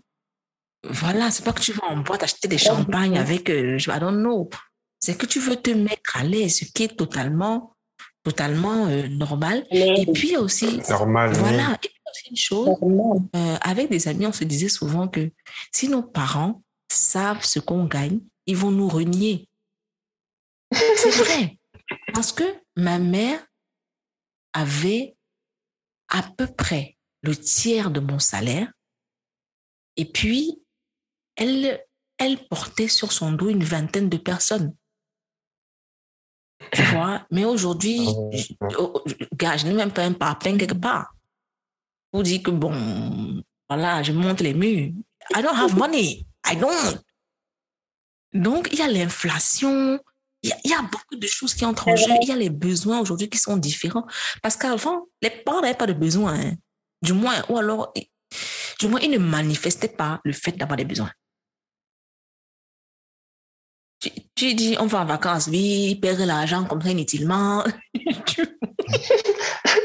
Voilà, 0.85 1.31
c'est 1.31 1.45
pas 1.45 1.53
que 1.53 1.61
tu 1.61 1.73
vas 1.73 1.85
en 1.89 1.99
boîte 1.99 2.23
acheter 2.23 2.49
des 2.49 2.59
champagnes 2.59 3.19
avec, 3.19 3.51
euh, 3.51 3.77
je 3.79 3.91
I 3.91 4.01
don't 4.01 4.17
know. 4.19 4.49
C'est 4.99 5.17
que 5.17 5.27
tu 5.27 5.39
veux 5.41 5.57
te 5.57 5.71
mettre 5.71 6.17
à 6.17 6.25
l'aise, 6.25 6.59
ce 6.59 6.65
qui 6.65 6.85
est 6.85 6.97
totalement, 6.97 7.75
totalement 8.23 8.87
euh, 8.87 9.09
normal. 9.09 9.67
Et 9.71 10.07
puis 10.13 10.37
aussi, 10.37 10.81
Normal. 10.89 11.33
oui. 11.33 11.39
voilà, 11.39 11.73
et 11.75 11.89
puis 11.89 12.01
aussi 12.11 12.29
une 12.31 12.37
chose, 12.37 12.67
Normal. 12.81 13.23
euh, 13.37 13.57
avec 13.61 13.91
des 13.91 14.09
amis, 14.09 14.27
on 14.27 14.33
se 14.33 14.45
disait 14.45 14.69
souvent 14.69 15.07
que 15.09 15.31
si 15.73 15.89
nos 15.89 16.03
parents 16.03 16.63
savent 16.91 17.45
ce 17.45 17.59
qu'on 17.61 17.85
gagne, 17.85 18.21
ils 18.47 18.57
vont 18.57 18.71
nous 18.71 18.89
renier. 18.89 19.49
C'est 20.73 21.11
vrai. 21.11 21.59
Parce 22.15 22.33
que 22.33 22.45
ma 22.77 22.99
mère 22.99 23.45
avait 24.53 25.17
à 26.09 26.23
peu 26.23 26.47
près 26.47 26.97
le 27.23 27.37
tiers 27.37 27.91
de 27.91 28.01
mon 28.01 28.19
salaire. 28.19 28.73
Et 29.97 30.05
puis, 30.05 30.60
elle, 31.41 31.85
elle 32.19 32.47
portait 32.49 32.89
sur 32.89 33.11
son 33.13 33.33
dos 33.33 33.49
une 33.49 33.65
vingtaine 33.65 34.09
de 34.09 34.17
personnes. 34.19 34.75
Tu 36.73 36.83
vois, 36.95 37.27
mais 37.31 37.45
aujourd'hui, 37.45 38.07
je- 38.33 38.53
oh, 38.79 39.03
je- 39.07 39.15
gars, 39.35 39.57
je 39.57 39.67
n'ai 39.67 39.73
même 39.75 39.93
pas 39.93 40.03
un 40.05 40.13
parpaing 40.13 40.57
quelque 40.59 40.75
part. 40.75 41.15
Pour 42.13 42.23
dire 42.23 42.43
que 42.43 42.51
bon, 42.51 43.43
voilà, 43.69 44.03
je 44.03 44.13
monte 44.13 44.41
les 44.41 44.55
murs. 44.55 44.93
I 45.37 45.43
don't 45.43 45.57
have 45.57 45.77
money. 45.77 46.27
I 46.47 46.57
don't. 46.57 46.99
Donc, 48.33 48.69
il 48.73 48.79
y 48.79 48.83
a 48.83 48.89
l'inflation, 48.89 49.99
il 50.43 50.51
y 50.51 50.53
a, 50.53 50.57
il 50.65 50.71
y 50.71 50.75
a 50.75 50.83
beaucoup 50.83 51.17
de 51.17 51.27
choses 51.27 51.55
qui 51.55 51.65
entrent 51.65 51.89
en 51.89 51.97
jeu. 51.97 52.13
Il 52.23 52.29
y 52.29 52.33
a 52.33 52.37
les 52.37 52.51
besoins 52.51 53.01
aujourd'hui 53.01 53.29
qui 53.29 53.39
sont 53.39 53.57
différents. 53.57 54.07
Parce 54.43 54.57
qu'avant, 54.57 55.07
les 55.23 55.31
parents 55.31 55.61
n'avaient 55.63 55.75
pas 55.77 55.87
de 55.87 55.93
besoins. 55.93 56.39
hein. 56.39 56.53
Du 57.03 57.13
moins, 57.13 57.43
ou 57.49 57.57
alors, 57.59 57.93
du 58.79 58.89
moins, 58.89 59.01
ils 59.01 59.11
ne 59.11 59.19
manifestaient 59.19 59.89
pas 59.89 60.21
le 60.25 60.33
fait 60.33 60.53
d'avoir 60.53 60.77
des 60.77 60.85
besoins. 60.85 61.11
Tu, 64.01 64.11
tu 64.35 64.55
dis, 64.55 64.77
on 64.81 64.87
va 64.87 65.01
en 65.01 65.05
vacances, 65.05 65.49
oui, 65.51 65.95
perdre 66.01 66.25
l'argent 66.25 66.65
comme 66.65 66.81
ça 66.81 66.89
inutilement. 66.91 67.65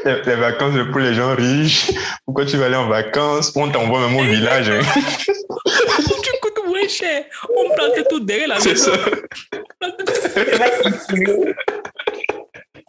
Les, 0.04 0.22
les 0.22 0.36
vacances 0.36 0.72
c'est 0.74 0.90
pour 0.90 1.00
les 1.00 1.14
gens 1.14 1.34
riches. 1.34 1.90
Pourquoi 2.24 2.44
tu 2.46 2.56
vas 2.56 2.66
aller 2.66 2.76
en 2.76 2.88
vacances? 2.88 3.52
On 3.56 3.70
t'envoie 3.70 4.00
même 4.08 4.16
au 4.16 4.22
village. 4.36 4.68
hein. 4.70 4.80
tu 5.24 6.30
coûtes 6.40 6.60
moins 6.66 6.88
cher. 6.88 7.24
On 7.56 7.74
plante 7.74 8.08
tout 8.08 8.20
derrière 8.20 8.48
la 8.48 8.58
maison. 8.58 8.92
ça. 8.92 8.98
C'est 10.30 11.24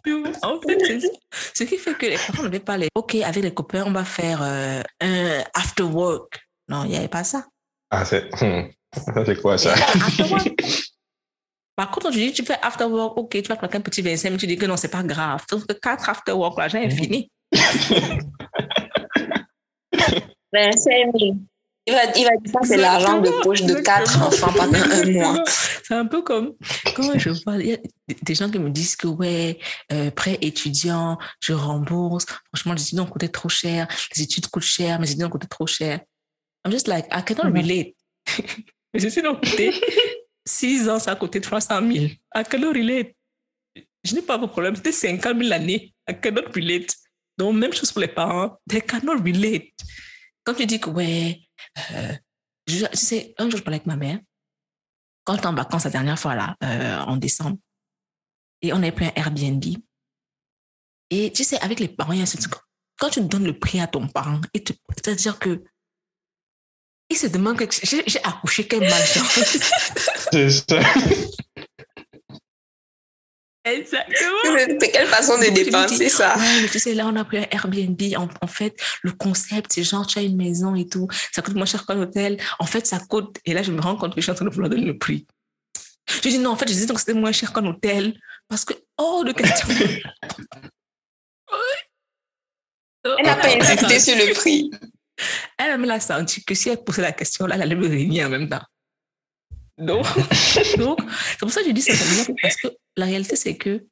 tu- 0.04 0.24
En 0.42 0.60
fait, 0.60 0.78
c'est 0.86 1.00
ça. 1.00 1.08
Ce 1.54 1.64
qui 1.64 1.76
fait 1.76 1.94
que 1.94 2.06
les 2.06 2.16
parents 2.16 2.42
n'avaient 2.44 2.60
pas 2.60 2.76
les. 2.78 2.88
Ok, 2.94 3.16
avec 3.16 3.42
les 3.42 3.52
copains, 3.54 3.84
on 3.86 3.92
va 3.92 4.04
faire 4.04 4.40
euh, 4.42 4.82
un 5.00 5.42
after 5.54 5.82
work. 5.84 6.40
Non, 6.68 6.84
il 6.84 6.90
n'y 6.90 6.96
avait 6.96 7.08
pas 7.08 7.24
ça. 7.24 7.44
Ah, 7.90 8.04
c'est. 8.04 8.28
hmm. 8.42 8.70
Ça, 8.94 9.24
c'est 9.26 9.40
quoi 9.40 9.58
ça 9.58 9.72
avait 9.72 9.80
pas 9.98 10.06
after 10.06 10.22
work. 10.24 10.62
Par 11.78 11.92
contre, 11.92 12.10
tu 12.10 12.18
dis, 12.18 12.32
tu 12.32 12.44
fais 12.44 12.56
after 12.60 12.86
work, 12.86 13.16
ok, 13.16 13.30
tu 13.30 13.42
vas 13.48 13.54
claquer 13.54 13.78
un 13.78 13.80
petit 13.82 14.02
25 14.02 14.30
minutes, 14.30 14.40
tu 14.40 14.48
dis 14.48 14.56
que 14.56 14.66
non, 14.66 14.76
c'est 14.76 14.88
pas 14.90 15.04
grave. 15.04 15.44
Sauf 15.48 15.64
que 15.64 15.74
quatre 15.74 16.08
after 16.08 16.32
work, 16.32 16.58
l'argent 16.58 16.80
est 16.80 16.90
fini. 16.90 17.30
Ben, 20.52 20.72
c'est 20.76 21.04
il 21.86 21.92
va, 21.94 22.04
il 22.16 22.24
va 22.24 22.30
dire 22.36 22.52
ça, 22.52 22.58
c'est 22.64 22.76
l'argent 22.78 23.20
de 23.20 23.30
poche 23.42 23.62
de 23.62 23.74
quatre 23.74 24.20
enfants 24.22 24.52
pendant 24.56 24.78
un 24.80 25.10
mois. 25.12 25.44
C'est 25.46 25.94
un 25.94 26.06
peu 26.06 26.22
comme 26.22 26.54
quand 26.96 27.16
je 27.18 27.30
vois, 27.44 27.56
il 27.58 27.66
y 27.68 27.74
a 27.74 27.78
des 28.22 28.34
gens 28.34 28.50
qui 28.50 28.58
me 28.58 28.70
disent 28.70 28.96
que 28.96 29.06
ouais, 29.06 29.58
euh, 29.92 30.10
prêt 30.10 30.36
étudiant, 30.40 31.16
je 31.40 31.52
rembourse. 31.52 32.26
Franchement, 32.52 32.72
les 32.74 32.82
études 32.82 33.00
ont 33.00 33.06
coûté 33.06 33.28
trop 33.28 33.48
cher, 33.48 33.86
les 34.16 34.22
études 34.22 34.48
coûtent 34.48 34.62
cher, 34.64 34.98
mes 35.00 35.10
études 35.10 35.22
ont 35.24 35.30
coûté 35.30 35.46
trop 35.46 35.66
cher. 35.66 36.00
I'm 36.66 36.72
just 36.72 36.88
like, 36.88 37.06
I 37.12 37.22
cannot 37.24 37.50
Mhm. 37.50 37.56
relate. 37.56 37.94
mes 38.94 39.04
études 39.04 39.26
ont 39.26 39.36
coûté 39.36 39.72
6 40.48 40.88
ans, 40.88 40.98
ça 40.98 41.12
a 41.12 41.16
coûté 41.16 41.40
300 41.40 41.80
000. 41.80 42.04
I 42.04 42.18
cannot 42.48 42.72
relate. 42.72 43.14
Je 44.04 44.14
n'ai 44.14 44.22
pas 44.22 44.38
de 44.38 44.46
problème, 44.46 44.76
c'était 44.76 44.92
50 44.92 45.36
000 45.36 45.48
l'année. 45.48 45.94
I 46.08 46.14
cannot 46.20 46.50
relate. 46.54 46.94
Donc, 47.36 47.54
même 47.54 47.72
chose 47.72 47.92
pour 47.92 48.00
les 48.00 48.08
parents, 48.08 48.58
they 48.68 48.80
cannot 48.80 49.22
relate. 49.22 49.74
Quand 50.44 50.54
tu 50.54 50.66
dis 50.66 50.80
que 50.80 50.90
ouais, 50.90 51.40
euh, 51.92 52.12
je, 52.66 52.86
sais, 52.94 53.34
un 53.38 53.50
jour 53.50 53.58
je 53.58 53.64
parlais 53.64 53.76
avec 53.76 53.86
ma 53.86 53.96
mère, 53.96 54.18
quand 55.24 55.34
j'étais 55.34 55.46
en 55.46 55.54
vacances 55.54 55.84
la 55.84 55.90
dernière 55.90 56.18
fois 56.18 56.34
là, 56.34 56.56
euh, 56.64 56.98
en 57.00 57.16
décembre, 57.16 57.58
et 58.62 58.72
on 58.72 58.76
avait 58.76 58.92
pris 58.92 59.06
un 59.06 59.12
Airbnb. 59.14 59.62
Et 61.10 61.32
tu 61.32 61.44
sais, 61.44 61.60
avec 61.60 61.80
les 61.80 61.88
parents, 61.88 62.12
il 62.12 62.20
y 62.20 62.22
a 62.22 62.26
truc, 62.26 62.54
quand 62.98 63.10
tu 63.10 63.20
donnes 63.20 63.44
le 63.44 63.58
prix 63.58 63.80
à 63.80 63.86
ton 63.86 64.08
parent, 64.08 64.40
c'est-à-dire 64.54 65.38
que 65.38 65.62
il 67.10 67.16
se 67.16 67.26
demande 67.26 67.56
que 67.56 67.64
j'ai 67.82 68.24
accouché, 68.24 68.66
quelle 68.66 68.88
malchance. 68.88 69.40
C'est 70.32 70.50
ça. 70.50 70.80
Exactement. 73.64 74.78
C'est 74.80 74.90
quelle 74.90 75.06
façon 75.06 75.38
de 75.38 75.50
dépenser 75.52 76.08
ça? 76.08 76.36
Ouais, 76.36 76.62
mais 76.62 76.68
tu 76.68 76.78
sais, 76.78 76.94
là, 76.94 77.06
on 77.06 77.16
a 77.16 77.24
pris 77.24 77.38
un 77.38 77.46
Airbnb. 77.50 78.00
En, 78.16 78.28
en 78.40 78.46
fait, 78.46 78.80
le 79.02 79.12
concept, 79.12 79.72
c'est 79.72 79.82
genre, 79.82 80.06
tu 80.06 80.18
as 80.18 80.22
une 80.22 80.36
maison 80.36 80.74
et 80.74 80.86
tout. 80.86 81.08
Ça 81.32 81.42
coûte 81.42 81.54
moins 81.54 81.66
cher 81.66 81.84
qu'un 81.84 82.00
hôtel. 82.00 82.38
En 82.58 82.66
fait, 82.66 82.86
ça 82.86 82.98
coûte. 82.98 83.36
Et 83.44 83.52
là, 83.52 83.62
je 83.62 83.72
me 83.72 83.80
rends 83.80 83.96
compte 83.96 84.14
que 84.14 84.20
je 84.20 84.24
suis 84.24 84.32
en 84.32 84.34
train 84.34 84.46
de 84.46 84.50
vouloir 84.50 84.70
donner 84.70 84.86
le 84.86 84.96
prix. 84.96 85.26
Je 86.08 86.20
dis 86.28 86.38
non, 86.38 86.50
en 86.50 86.56
fait, 86.56 86.68
je 86.68 86.74
dis 86.74 86.86
donc 86.86 86.96
que 86.96 87.02
c'était 87.02 87.18
moins 87.18 87.32
cher 87.32 87.52
qu'un 87.52 87.66
hôtel. 87.66 88.18
Parce 88.48 88.64
que, 88.64 88.74
oh, 88.96 89.22
de 89.26 89.32
question. 89.32 89.68
Elle 93.04 93.24
n'a 93.24 93.36
pas 93.36 93.48
insisté 93.48 94.00
sur 94.00 94.16
le 94.16 94.34
prix. 94.34 94.70
Elle 95.56 95.78
me 95.78 95.86
l'a 95.86 96.00
senti 96.00 96.44
que 96.44 96.54
si 96.54 96.68
elle 96.68 96.82
posait 96.82 97.02
la 97.02 97.12
question, 97.12 97.46
là, 97.46 97.56
elle 97.56 97.62
allait 97.62 97.74
me 97.74 97.88
régner 97.88 98.24
en 98.24 98.28
même 98.28 98.48
temps. 98.48 98.62
Donc, 99.78 100.06
c'est 100.32 100.76
pour 101.38 101.50
ça 101.50 101.62
que 101.62 101.68
je 101.68 101.72
dis 101.72 101.82
ça 101.82 101.92
parce 102.42 102.56
que 102.56 102.68
la 102.96 103.06
réalité, 103.06 103.36
c'est 103.36 103.56
que 103.56 103.86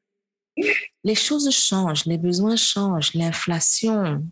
les 1.05 1.15
choses 1.15 1.49
changent, 1.51 2.07
les 2.07 2.19
besoins 2.19 2.57
changent, 2.57 3.15
l'inflation. 3.15 4.25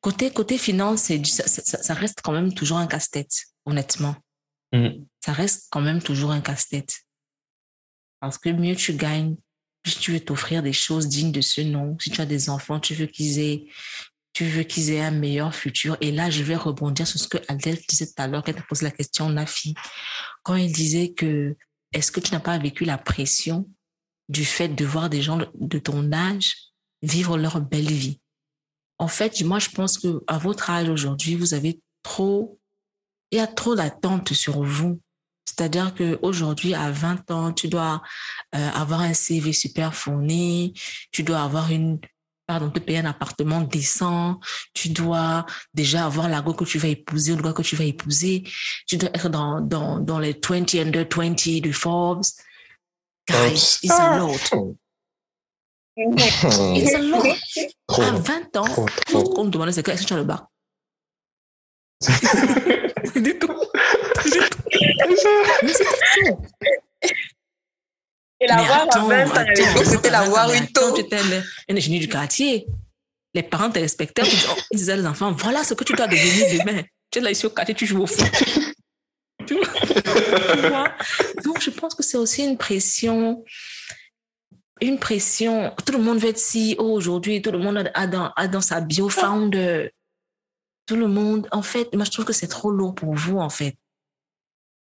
Côté, 0.00 0.30
côté 0.30 0.56
finance, 0.56 1.10
ça, 1.24 1.46
ça, 1.46 1.82
ça, 1.82 1.94
reste 1.94 2.20
quand 2.22 2.32
même 2.32 2.54
toujours 2.54 2.78
un 2.78 2.86
casse-tête, 2.86 3.34
honnêtement. 3.66 4.16
Ça 5.24 5.32
reste 5.32 5.66
quand 5.70 5.80
même 5.80 6.02
toujours 6.02 6.30
un 6.30 6.40
casse-tête. 6.40 7.00
Parce 8.20 8.38
que 8.38 8.48
mieux 8.48 8.74
tu 8.74 8.94
gagnes, 8.94 9.36
plus 9.82 9.98
tu 9.98 10.12
veux 10.12 10.20
t'offrir 10.20 10.62
des 10.62 10.72
choses 10.72 11.08
dignes 11.08 11.32
de 11.32 11.42
ce 11.42 11.60
nom. 11.60 11.96
Si 12.00 12.10
tu 12.10 12.20
as 12.20 12.26
des 12.26 12.48
enfants, 12.48 12.80
tu 12.80 12.94
veux 12.94 13.06
qu'ils 13.06 13.38
aient 13.38 13.66
tu 14.34 14.44
veux 14.46 14.64
qu'ils 14.64 14.90
aient 14.90 15.00
un 15.00 15.12
meilleur 15.12 15.54
futur. 15.54 15.96
Et 16.00 16.10
là, 16.10 16.28
je 16.28 16.42
vais 16.42 16.56
rebondir 16.56 17.06
sur 17.06 17.20
ce 17.20 17.28
que 17.28 17.38
Adèle 17.48 17.78
disait 17.88 18.06
tout 18.06 18.20
à 18.20 18.26
l'heure 18.26 18.42
quand 18.42 18.52
elle 18.52 18.66
posé 18.66 18.84
la 18.84 18.90
question, 18.90 19.30
Nafi. 19.30 19.74
Quand 20.42 20.56
il 20.56 20.72
disait 20.72 21.12
que 21.12 21.56
est-ce 21.92 22.10
que 22.10 22.20
tu 22.20 22.32
n'as 22.32 22.40
pas 22.40 22.58
vécu 22.58 22.84
la 22.84 22.98
pression 22.98 23.70
du 24.28 24.44
fait 24.44 24.68
de 24.68 24.84
voir 24.84 25.08
des 25.08 25.22
gens 25.22 25.38
de 25.54 25.78
ton 25.78 26.12
âge 26.12 26.56
vivre 27.02 27.38
leur 27.38 27.60
belle 27.60 27.90
vie? 27.90 28.20
En 28.98 29.06
fait, 29.06 29.40
moi, 29.42 29.60
je 29.60 29.70
pense 29.70 29.98
que 29.98 30.24
à 30.26 30.38
votre 30.38 30.68
âge 30.68 30.88
aujourd'hui, 30.88 31.36
vous 31.36 31.54
avez 31.54 31.80
trop, 32.02 32.58
il 33.30 33.38
y 33.38 33.40
a 33.40 33.46
trop 33.46 33.76
d'attentes 33.76 34.32
sur 34.32 34.64
vous. 34.64 35.00
C'est-à-dire 35.44 35.94
qu'aujourd'hui, 35.94 36.74
à 36.74 36.90
20 36.90 37.30
ans, 37.30 37.52
tu 37.52 37.68
dois 37.68 38.02
euh, 38.56 38.70
avoir 38.70 39.00
un 39.00 39.14
CV 39.14 39.52
super 39.52 39.94
fourni, 39.94 40.72
tu 41.12 41.22
dois 41.22 41.42
avoir 41.42 41.70
une, 41.70 42.00
pardon, 42.46 42.70
te 42.70 42.78
payer 42.78 42.98
un 42.98 43.06
appartement 43.06 43.60
décent, 43.60 44.38
tu 44.74 44.90
dois 44.90 45.46
déjà 45.72 46.06
avoir 46.06 46.28
la 46.28 46.42
go 46.42 46.54
que 46.54 46.64
tu 46.64 46.78
vas 46.78 46.88
épouser 46.88 47.32
ou 47.32 47.36
le 47.36 47.42
gars 47.42 47.52
que 47.52 47.62
tu 47.62 47.76
vas 47.76 47.84
épouser, 47.84 48.44
tu 48.86 48.96
dois 48.96 49.10
être 49.10 49.28
dans, 49.28 49.60
dans, 49.60 49.98
dans 49.98 50.18
les 50.18 50.32
20 50.32 50.74
under 50.74 51.06
20 51.10 51.60
de 51.60 51.72
Forbes. 51.72 52.24
Guys, 53.26 53.78
it's 53.82 53.90
a 53.90 54.18
lot. 54.18 54.52
It's 55.96 56.92
a 56.94 56.98
lot. 57.02 57.24
À 57.88 58.10
20 58.10 58.56
ans, 58.56 58.86
tout 59.06 59.20
ce 59.20 59.34
qu'on 59.34 59.44
me 59.44 59.50
demande, 59.50 59.70
c'est 59.70 59.86
est-ce 59.86 60.02
que 60.02 60.06
tu 60.08 60.12
as 60.12 60.16
le 60.16 60.24
bac? 60.24 60.42
c'est 62.00 63.22
du 63.22 63.38
tout. 63.38 63.54
Mais 64.24 65.72
c'est 65.72 65.84
tout. 66.24 66.42
Et 68.40 68.46
l'avoir 68.46 68.82
à 68.82 68.98
20 68.98 69.38
ans, 69.38 69.84
c'était 69.84 70.10
l'avoir 70.10 70.52
eu 70.52 70.66
tôt. 70.72 70.92
Tu 70.94 71.02
étais 71.02 71.16
un 71.16 71.76
ingénieur 71.76 72.00
du 72.00 72.08
quartier. 72.08 72.66
Les 73.32 73.42
parents 73.42 73.70
te 73.70 73.78
respectaient. 73.78 74.22
Ils 74.70 74.76
disaient 74.76 74.98
aux 74.98 75.06
enfants, 75.06 75.32
voilà 75.32 75.64
ce 75.64 75.74
que 75.74 75.84
tu 75.84 75.92
dois 75.94 76.06
devenir 76.06 76.64
demain. 76.64 76.82
Tu 77.10 77.18
es 77.18 77.22
là 77.22 77.30
ici 77.30 77.46
au 77.46 77.50
quartier, 77.50 77.74
tu 77.74 77.86
joues 77.86 78.02
au 78.02 78.06
foot. 78.06 78.30
tu 79.46 79.54
vois? 79.54 80.92
Donc, 81.44 81.60
je 81.60 81.70
pense 81.70 81.94
que 81.94 82.02
c'est 82.02 82.16
aussi 82.16 82.44
une 82.44 82.56
pression 82.56 83.44
une 84.80 84.98
pression. 84.98 85.74
Tout 85.84 85.92
le 85.92 85.98
monde 85.98 86.18
veut 86.18 86.28
être 86.28 86.40
CEO 86.40 86.92
aujourd'hui. 86.92 87.42
Tout 87.42 87.52
le 87.52 87.58
monde 87.58 87.90
a 87.94 88.06
dans, 88.06 88.32
a 88.36 88.48
dans 88.48 88.60
sa 88.60 88.80
bio 88.80 89.08
founder. 89.08 89.90
Tout 90.86 90.96
le 90.96 91.08
monde. 91.08 91.48
En 91.52 91.62
fait, 91.62 91.94
moi, 91.94 92.04
je 92.04 92.10
trouve 92.10 92.24
que 92.24 92.32
c'est 92.32 92.48
trop 92.48 92.70
lourd 92.70 92.94
pour 92.94 93.14
vous, 93.14 93.38
en 93.38 93.50
fait. 93.50 93.76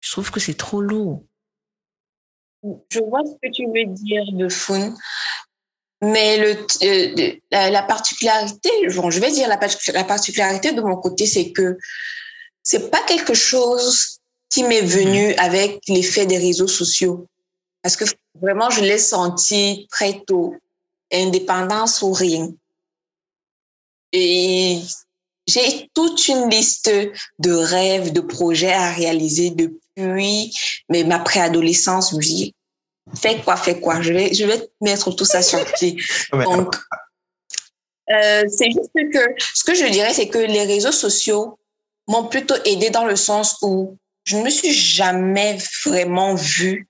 Je 0.00 0.10
trouve 0.10 0.30
que 0.30 0.40
c'est 0.40 0.54
trop 0.54 0.80
lourd. 0.80 1.24
Je 2.62 3.00
vois 3.00 3.22
ce 3.24 3.32
que 3.42 3.52
tu 3.52 3.66
veux 3.66 3.86
dire 3.86 4.24
de 4.32 4.48
Foun, 4.48 4.94
mais 6.02 6.38
le, 6.38 6.66
euh, 6.82 7.36
la, 7.50 7.70
la, 7.70 7.82
particularité, 7.82 8.70
bon, 8.94 9.10
je 9.10 9.20
vais 9.20 9.30
dire 9.30 9.48
la, 9.48 9.58
la 9.94 10.04
particularité 10.04 10.72
de 10.72 10.80
mon 10.80 10.96
côté, 10.96 11.26
c'est 11.26 11.52
que 11.52 11.78
c'est 12.62 12.90
pas 12.90 13.02
quelque 13.04 13.34
chose 13.34 14.18
qui 14.50 14.64
m'est 14.64 14.82
venu 14.82 15.32
avec 15.34 15.80
l'effet 15.88 16.26
des 16.26 16.38
réseaux 16.38 16.68
sociaux. 16.68 17.26
Parce 17.82 17.96
que 17.96 18.04
vraiment, 18.40 18.70
je 18.70 18.82
l'ai 18.82 18.98
senti 18.98 19.86
très 19.90 20.22
tôt. 20.26 20.54
Indépendance 21.12 22.02
ou 22.02 22.12
rien. 22.12 22.48
Et 24.12 24.80
j'ai 25.46 25.90
toute 25.94 26.28
une 26.28 26.48
liste 26.48 26.90
de 27.38 27.52
rêves, 27.52 28.12
de 28.12 28.20
projets 28.20 28.72
à 28.72 28.92
réaliser 28.92 29.50
depuis 29.96 30.52
mais 30.88 31.04
ma 31.04 31.18
préadolescence. 31.18 32.10
Je 32.10 32.16
me 32.16 32.22
dis, 32.22 32.54
fais 33.14 33.40
quoi, 33.40 33.56
fais 33.56 33.80
quoi. 33.80 34.00
Je 34.02 34.12
vais, 34.12 34.32
je 34.32 34.44
vais 34.44 34.68
mettre 34.80 35.10
tout 35.12 35.24
ça 35.24 35.42
sur 35.42 35.64
pied. 35.74 35.96
Donc, 36.32 36.76
euh, 38.10 38.44
c'est 38.48 38.70
juste 38.70 39.12
que 39.12 39.34
ce 39.54 39.64
que 39.64 39.74
je 39.74 39.86
dirais, 39.90 40.12
c'est 40.12 40.28
que 40.28 40.38
les 40.38 40.64
réseaux 40.64 40.92
sociaux 40.92 41.58
m'ont 42.08 42.24
plutôt 42.24 42.56
aidé 42.64 42.90
dans 42.90 43.06
le 43.06 43.16
sens 43.16 43.58
où 43.62 43.96
je 44.24 44.36
ne 44.36 44.42
me 44.42 44.50
suis 44.50 44.72
jamais 44.72 45.58
vraiment 45.84 46.34
vue 46.34 46.88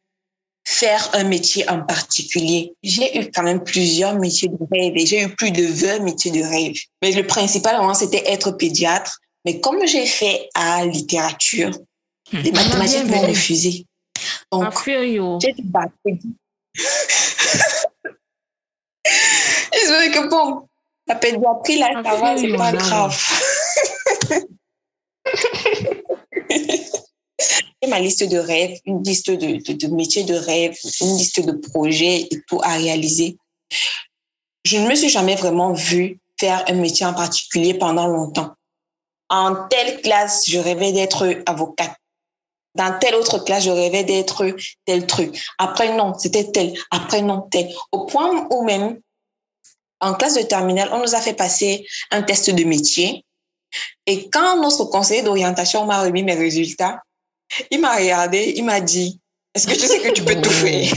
faire 0.65 1.11
un 1.15 1.25
métier 1.25 1.69
en 1.69 1.83
particulier. 1.83 2.75
J'ai 2.83 3.19
eu 3.19 3.31
quand 3.31 3.43
même 3.43 3.65
plusieurs 3.65 4.19
métiers 4.19 4.49
de 4.49 4.59
rêve 4.71 4.93
et 4.97 5.07
j'ai 5.07 5.23
eu 5.23 5.35
plus 5.35 5.51
de 5.51 5.65
20 5.65 6.01
métiers 6.01 6.31
de 6.31 6.43
rêve. 6.43 6.77
Mais 7.03 7.11
le 7.13 7.27
principal, 7.27 7.77
vraiment, 7.77 7.95
c'était 7.95 8.31
être 8.31 8.53
pédiatre. 8.53 9.19
Mais 9.45 9.61
comme 9.61 9.85
j'ai 9.87 10.07
fait 10.07 10.49
à 10.55 10.87
littérature, 10.87 11.73
les 12.33 12.53
mathématiques 12.53 13.07
m'ont 13.07 13.27
refusé. 13.27 13.87
Donc, 14.51 14.75
j'ai 14.85 15.53
du 15.53 15.63
bac. 15.63 15.91
Désolée 19.73 20.11
que 20.11 20.29
bon, 20.29 20.69
la 21.07 21.15
pédiatrie, 21.17 21.79
là, 21.79 22.03
ça 22.05 22.17
va, 22.17 22.37
c'est 22.37 22.57
pas 22.57 22.73
grave. 22.73 23.19
ma 27.89 28.01
liste 28.01 28.29
de 28.29 28.39
rêves, 28.39 28.79
une 28.87 29.03
liste 29.03 29.31
de, 29.31 29.59
de, 29.59 29.73
de, 29.73 29.87
métiers 29.89 30.25
de 30.25 30.35
rêve, 30.35 30.77
une 31.01 31.17
liste 31.17 31.45
de 31.45 31.53
projets 31.53 32.29
et 32.31 32.43
tout 32.49 32.61
à 32.63 32.77
réaliser. 32.77 33.37
Je 34.65 34.79
ne 34.79 34.89
me 34.89 34.95
suis 34.95 35.09
jamais 35.09 35.35
vraiment 35.35 35.73
vue 35.73 36.21
faire 36.39 36.65
un 36.69 36.75
métier 36.75 37.07
en 37.07 37.15
particulier 37.15 37.75
pendant 37.75 38.07
longtemps. 38.07 38.55
En 39.29 39.67
telle 39.69 40.01
classe, 40.03 40.49
je 40.49 40.59
rêvais 40.59 40.93
d'être 40.93 41.43
avocate. 41.47 41.97
Dans 42.75 42.99
telle 42.99 43.15
autre 43.15 43.39
classe, 43.39 43.65
je 43.65 43.71
rêvais 43.71 44.05
d'être 44.05 44.45
tel 44.87 45.07
truc. 45.07 45.39
Après, 45.59 45.95
non, 45.95 46.15
c'était 46.19 46.51
tel. 46.51 46.73
Après, 46.91 47.21
non, 47.21 47.43
tel. 47.51 47.69
Au 47.91 48.07
point 48.07 48.47
où 48.51 48.65
même, 48.65 48.99
en 50.01 50.15
classe 50.15 50.35
de 50.35 50.43
terminale, 50.43 50.89
on 50.93 51.01
nous 51.01 51.15
a 51.15 51.21
fait 51.21 51.35
passer 51.35 51.87
un 52.11 52.23
test 52.23 52.51
de 52.51 52.65
métier. 52.65 53.25
Et 54.07 54.29
quand 54.31 54.61
notre 54.61 54.85
conseiller 54.87 55.23
d'orientation 55.23 55.87
m'a 55.87 56.03
remis 56.03 56.23
mes 56.23 56.35
résultats, 56.35 57.03
il 57.71 57.81
m'a 57.81 57.95
regardé, 57.95 58.55
il 58.57 58.65
m'a 58.65 58.81
dit, 58.81 59.21
est-ce 59.55 59.67
que 59.67 59.75
tu 59.75 59.87
sais 59.87 60.01
que 60.01 60.11
tu 60.11 60.25
peux 60.25 60.41
tout 60.41 60.51
faire? 60.51 60.93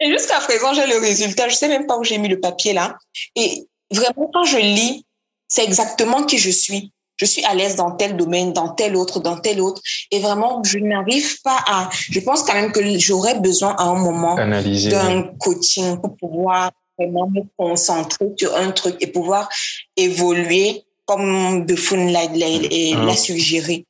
Et 0.00 0.12
jusqu'à 0.12 0.38
présent, 0.40 0.74
j'ai 0.74 0.86
le 0.86 0.98
résultat. 0.98 1.48
Je 1.48 1.54
sais 1.54 1.68
même 1.68 1.86
pas 1.86 1.98
où 1.98 2.04
j'ai 2.04 2.18
mis 2.18 2.28
le 2.28 2.38
papier 2.38 2.72
là. 2.72 2.96
Et 3.34 3.66
vraiment, 3.90 4.30
quand 4.32 4.44
je 4.44 4.58
lis, 4.58 5.04
c'est 5.48 5.64
exactement 5.64 6.24
qui 6.24 6.38
je 6.38 6.50
suis. 6.50 6.92
Je 7.18 7.26
suis 7.26 7.44
à 7.44 7.54
l'aise 7.54 7.76
dans 7.76 7.90
tel 7.92 8.16
domaine, 8.16 8.52
dans 8.52 8.70
tel 8.70 8.96
autre, 8.96 9.20
dans 9.20 9.38
tel 9.38 9.60
autre. 9.60 9.82
Et 10.10 10.20
vraiment, 10.20 10.62
je 10.64 10.78
n'arrive 10.78 11.40
pas 11.42 11.58
à... 11.66 11.90
Je 11.92 12.20
pense 12.20 12.42
quand 12.42 12.54
même 12.54 12.72
que 12.72 12.80
j'aurais 12.98 13.38
besoin 13.38 13.74
à 13.76 13.82
un 13.82 13.96
moment 13.96 14.36
d'un 14.36 15.22
coaching 15.38 16.00
pour 16.00 16.16
pouvoir 16.16 16.72
vraiment 16.98 17.28
me 17.28 17.42
concentrer 17.56 18.26
sur 18.36 18.56
un 18.56 18.70
truc 18.72 18.96
et 19.00 19.08
pouvoir 19.08 19.48
évoluer 19.96 20.84
comme 21.06 21.64
Buffon 21.64 22.06
l'a, 22.06 22.26
l'a, 22.26 23.04
l'a 23.04 23.16
suggéré. 23.16 23.86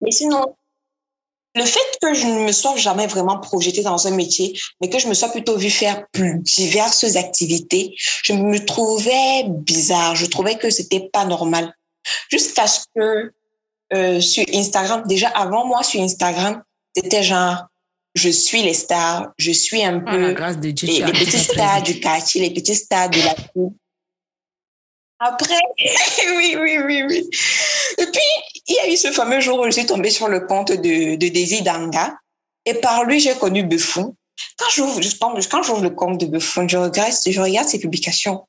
Mais 0.00 0.10
sinon, 0.10 0.54
le 1.54 1.64
fait 1.64 1.98
que 2.02 2.14
je 2.14 2.26
ne 2.26 2.46
me 2.46 2.52
sois 2.52 2.76
jamais 2.76 3.06
vraiment 3.06 3.38
projetée 3.38 3.82
dans 3.82 4.06
un 4.08 4.10
métier, 4.10 4.58
mais 4.80 4.88
que 4.88 4.98
je 4.98 5.06
me 5.06 5.14
sois 5.14 5.28
plutôt 5.28 5.56
vue 5.56 5.70
faire 5.70 6.04
plus 6.12 6.40
diverses 6.40 7.16
activités, 7.16 7.94
je 8.24 8.32
me 8.32 8.64
trouvais 8.64 9.44
bizarre. 9.48 10.16
Je 10.16 10.26
trouvais 10.26 10.56
que 10.56 10.70
c'était 10.70 11.08
pas 11.12 11.24
normal. 11.24 11.72
Jusqu'à 12.30 12.66
ce 12.66 12.80
que 12.94 13.32
euh, 13.92 14.20
sur 14.20 14.44
Instagram, 14.54 15.02
déjà 15.06 15.28
avant 15.28 15.66
moi 15.66 15.82
sur 15.82 16.00
Instagram, 16.00 16.62
c'était 16.96 17.22
genre 17.22 17.66
je 18.14 18.30
suis 18.30 18.62
les 18.62 18.74
stars, 18.74 19.32
je 19.38 19.50
suis 19.50 19.82
un 19.84 20.02
Ah, 20.06 20.10
peu 20.12 20.32
grâce 20.32 20.58
de 20.58 20.70
Dieu, 20.70 20.86
les, 20.88 21.00
les 21.04 21.12
petits 21.12 21.38
stars 21.38 21.82
du 21.82 21.98
quartier, 22.00 22.40
les 22.48 22.54
petits 22.54 22.76
stars 22.76 23.10
de 23.10 23.18
la 23.18 23.34
cour. 23.52 23.72
Après, 25.18 25.58
oui, 26.36 26.56
oui, 26.60 26.78
oui, 26.84 27.02
oui. 27.08 27.30
Et 27.98 28.06
puis, 28.06 28.20
il 28.66 28.74
y 28.76 28.78
a 28.80 28.88
eu 28.92 28.96
ce 28.96 29.10
fameux 29.12 29.40
jour 29.40 29.58
où 29.60 29.64
je 29.66 29.70
suis 29.70 29.86
tombée 29.86 30.10
sur 30.10 30.28
le 30.28 30.40
compte 30.40 30.72
de, 30.72 31.16
de 31.16 31.28
Daisy 31.28 31.62
Danga. 31.62 32.14
Et 32.66 32.74
par 32.74 33.04
lui, 33.04 33.20
j'ai 33.20 33.34
connu 33.34 33.62
Buffon. 33.64 34.16
Quand 34.58 34.70
j'ouvre, 34.74 35.00
je 35.00 35.10
tombe- 35.16 35.40
quand 35.50 35.62
j'ouvre 35.62 35.82
le 35.82 35.90
compte 35.90 36.18
de 36.20 36.26
Buffon, 36.26 36.66
je 36.68 36.76
regarde, 36.76 37.12
je 37.26 37.40
regarde 37.40 37.68
ses 37.68 37.78
publications. 37.78 38.46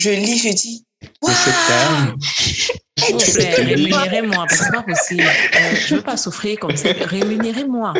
Je 0.00 0.10
lis, 0.10 0.38
je 0.38 0.50
dis, 0.50 0.84
Tu 2.96 3.18
sais 3.18 3.50
que- 3.50 3.62
rémunérez-moi, 3.62 4.46
parce 4.48 4.60
que 4.60 4.64
c'est 4.64 4.72
pas 4.72 4.82
possible. 4.82 5.22
Euh, 5.22 5.74
je 5.76 5.94
veux 5.96 6.02
pas 6.02 6.16
souffrir 6.16 6.58
comme 6.58 6.76
ça. 6.76 6.90
Rémunérez-moi. 6.92 7.92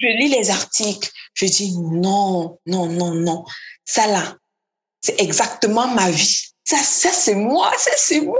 Je 0.00 0.06
lis 0.06 0.28
les 0.28 0.50
articles, 0.50 1.10
je 1.34 1.46
dis 1.46 1.78
non, 1.78 2.58
non, 2.66 2.86
non, 2.86 3.14
non. 3.14 3.44
Ça 3.84 4.06
là, 4.06 4.34
c'est 5.00 5.20
exactement 5.20 5.86
ma 5.88 6.10
vie. 6.10 6.40
Ça, 6.64 6.78
ça 6.78 7.10
c'est 7.10 7.34
moi, 7.34 7.70
ça 7.78 7.90
c'est 7.96 8.20
moi. 8.20 8.38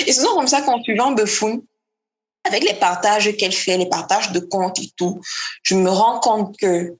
Et 0.00 0.12
c'est 0.12 0.20
souvent 0.20 0.36
comme 0.36 0.48
ça 0.48 0.60
qu'en 0.62 0.82
suivant 0.82 1.12
Buffoon, 1.12 1.62
avec 2.44 2.64
les 2.64 2.74
partages 2.74 3.34
qu'elle 3.36 3.52
fait, 3.52 3.76
les 3.78 3.88
partages 3.88 4.32
de 4.32 4.40
comptes 4.40 4.78
et 4.80 4.90
tout, 4.96 5.20
je 5.62 5.74
me 5.74 5.88
rends 5.88 6.18
compte 6.20 6.56
que 6.58 6.96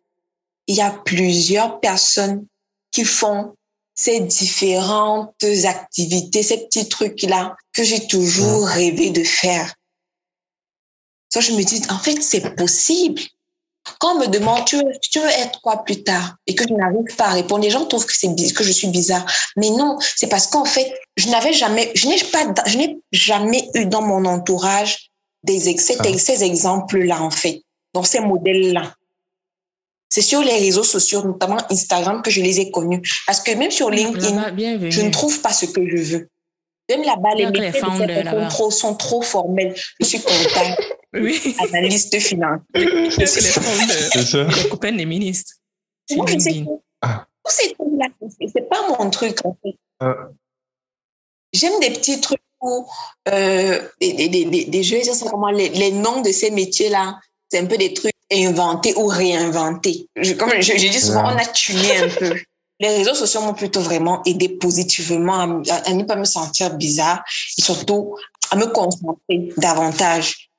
il 0.67 0.77
y 0.77 0.81
a 0.81 0.91
plusieurs 0.91 1.81
personnes 1.81 2.47
qui 2.93 3.05
font 3.05 3.55
ces 3.95 4.21
différentes 4.21 5.45
activités, 5.65 6.43
ces 6.43 6.65
petits 6.65 6.89
trucs-là 6.89 7.57
que 7.73 7.83
j'ai 7.83 8.07
toujours 8.07 8.67
rêvé 8.67 9.11
de 9.11 9.25
faire. 9.25 9.75
Ça, 11.29 11.41
je 11.41 11.53
me 11.53 11.62
dis, 11.62 11.83
en 11.91 11.99
fait, 11.99 12.21
c'est 12.23 12.57
possible. 12.57 13.21
Quand 13.99 14.17
on 14.17 14.21
me 14.21 14.27
demande, 14.27 14.65
tu 14.65 14.77
veux, 14.77 14.93
tu 15.03 15.21
veux 15.21 15.29
être 15.29 15.61
quoi 15.61 15.85
plus 15.85 16.03
tard? 16.03 16.37
Et 16.47 16.55
que 16.55 16.65
je 16.69 16.75
n'arrive 16.75 17.15
pas 17.17 17.27
à 17.27 17.33
répondre, 17.33 17.62
les 17.62 17.71
gens 17.71 17.85
trouvent 17.87 18.07
que, 18.07 18.17
c'est, 18.17 18.35
que 18.55 18.65
je 18.65 18.73
suis 18.73 18.89
bizarre. 18.89 19.25
Mais 19.57 19.71
non, 19.71 19.99
c'est 20.17 20.29
parce 20.29 20.47
qu'en 20.47 20.65
fait, 20.65 20.93
je 21.17 21.29
n'avais 21.29 21.53
jamais, 21.53 21.91
je 21.95 22.09
n'ai 22.09 22.19
pas, 22.33 22.53
je 22.67 22.79
n'ai 22.79 22.99
jamais 23.12 23.69
eu 23.75 23.87
dans 23.87 24.03
mon 24.03 24.25
entourage 24.25 25.11
des, 25.43 25.69
Ah. 25.69 26.19
ces 26.19 26.45
exemples-là, 26.45 27.23
en 27.23 27.31
fait. 27.31 27.62
Donc, 27.95 28.07
ces 28.07 28.21
modèles-là. 28.21 28.95
C'est 30.12 30.23
sur 30.23 30.43
les 30.43 30.59
réseaux 30.59 30.82
sociaux, 30.82 31.23
notamment 31.23 31.59
Instagram, 31.70 32.20
que 32.23 32.31
je 32.31 32.41
les 32.41 32.59
ai 32.61 32.70
connus. 32.73 33.01
Parce 33.27 33.41
que 33.41 33.53
même 33.53 33.70
sur 33.70 33.91
LinkedIn, 33.91 34.35
Là-bas, 34.35 34.51
bienvenue. 34.51 34.91
je 34.91 35.03
ne 35.03 35.11
trouve 35.11 35.41
pas 35.41 35.53
ce 35.53 35.66
que 35.66 35.87
je 35.89 35.97
veux. 36.16 36.28
Même 36.91 37.03
là-bas, 37.05 37.28
les 37.37 37.47
métiers 37.47 37.81
de 37.81 38.70
sont 38.70 38.95
trop 38.97 39.23
formels. 39.23 39.73
Je 40.01 40.05
suis 40.07 40.20
comptable, 40.20 40.77
Oui. 41.15 41.55
analyste 41.61 42.19
financier. 42.19 42.66
A 42.74 42.78
que 42.81 43.20
les 43.20 43.27
founders. 43.27 44.11
C'est 44.12 44.27
ça. 44.27 44.43
Les 44.45 44.69
copains 44.69 44.93
des 44.93 45.07
ministres. 45.07 45.53
Moi, 46.16 46.27
je 46.28 46.39
sais 46.41 46.51
LinkedIn? 46.51 46.77
Ah. 47.03 47.27
tous 47.45 47.53
ces 47.53 47.73
trucs-là, 47.74 48.07
c'est- 48.53 48.69
pas 48.69 48.89
mon 48.99 49.09
truc, 49.11 49.39
en 49.45 49.57
fait. 49.62 49.77
Ah. 50.01 50.16
J'aime 51.53 51.78
des 51.81 51.91
petits 51.91 52.20
trucs 52.20 52.41
où, 52.61 52.85
euh, 53.28 53.81
des, 54.01 54.12
des, 54.15 54.28
des, 54.28 54.45
des, 54.45 54.65
des- 54.65 54.82
je 54.82 54.97
vais 54.97 55.03
dire 55.03 55.15
ça 55.15 55.27
comment, 55.31 55.51
les, 55.51 55.69
les 55.69 55.93
noms 55.93 56.20
de 56.20 56.32
ces 56.32 56.51
métiers-là, 56.51 57.19
c'est 57.49 57.59
un 57.61 57.66
peu 57.66 57.77
des 57.78 57.95
trucs 57.95 58.10
inventés 58.32 58.94
ou 58.97 59.07
réinventés. 59.07 60.09
Je, 60.16 60.32
comme 60.35 60.51
je, 60.57 60.62
je 60.77 60.89
dis 60.89 61.01
souvent, 61.01 61.27
Ouais. 61.27 61.35
on 61.35 61.39
a 61.39 61.47
tuné 61.47 61.97
un 61.98 62.09
peu. 62.09 62.35
Les 62.78 62.89
réseaux 62.97 63.15
sociaux 63.15 63.43
m'ont 63.43 63.52
plutôt 63.55 63.81
vraiment 63.81 64.23
aidé 64.24 64.48
positivement 64.48 65.35
à, 65.35 65.73
à- 65.73 65.90
à 65.90 65.93
ne 65.93 66.05
pas 66.05 66.16
me 66.16 66.24
sentir 66.24 66.74
bizarre 66.77 67.23
et 67.59 67.62
surtout 67.62 68.16
à 68.51 68.57
me 68.57 68.66
concentrer 68.66 69.52
davantage. 69.59 70.51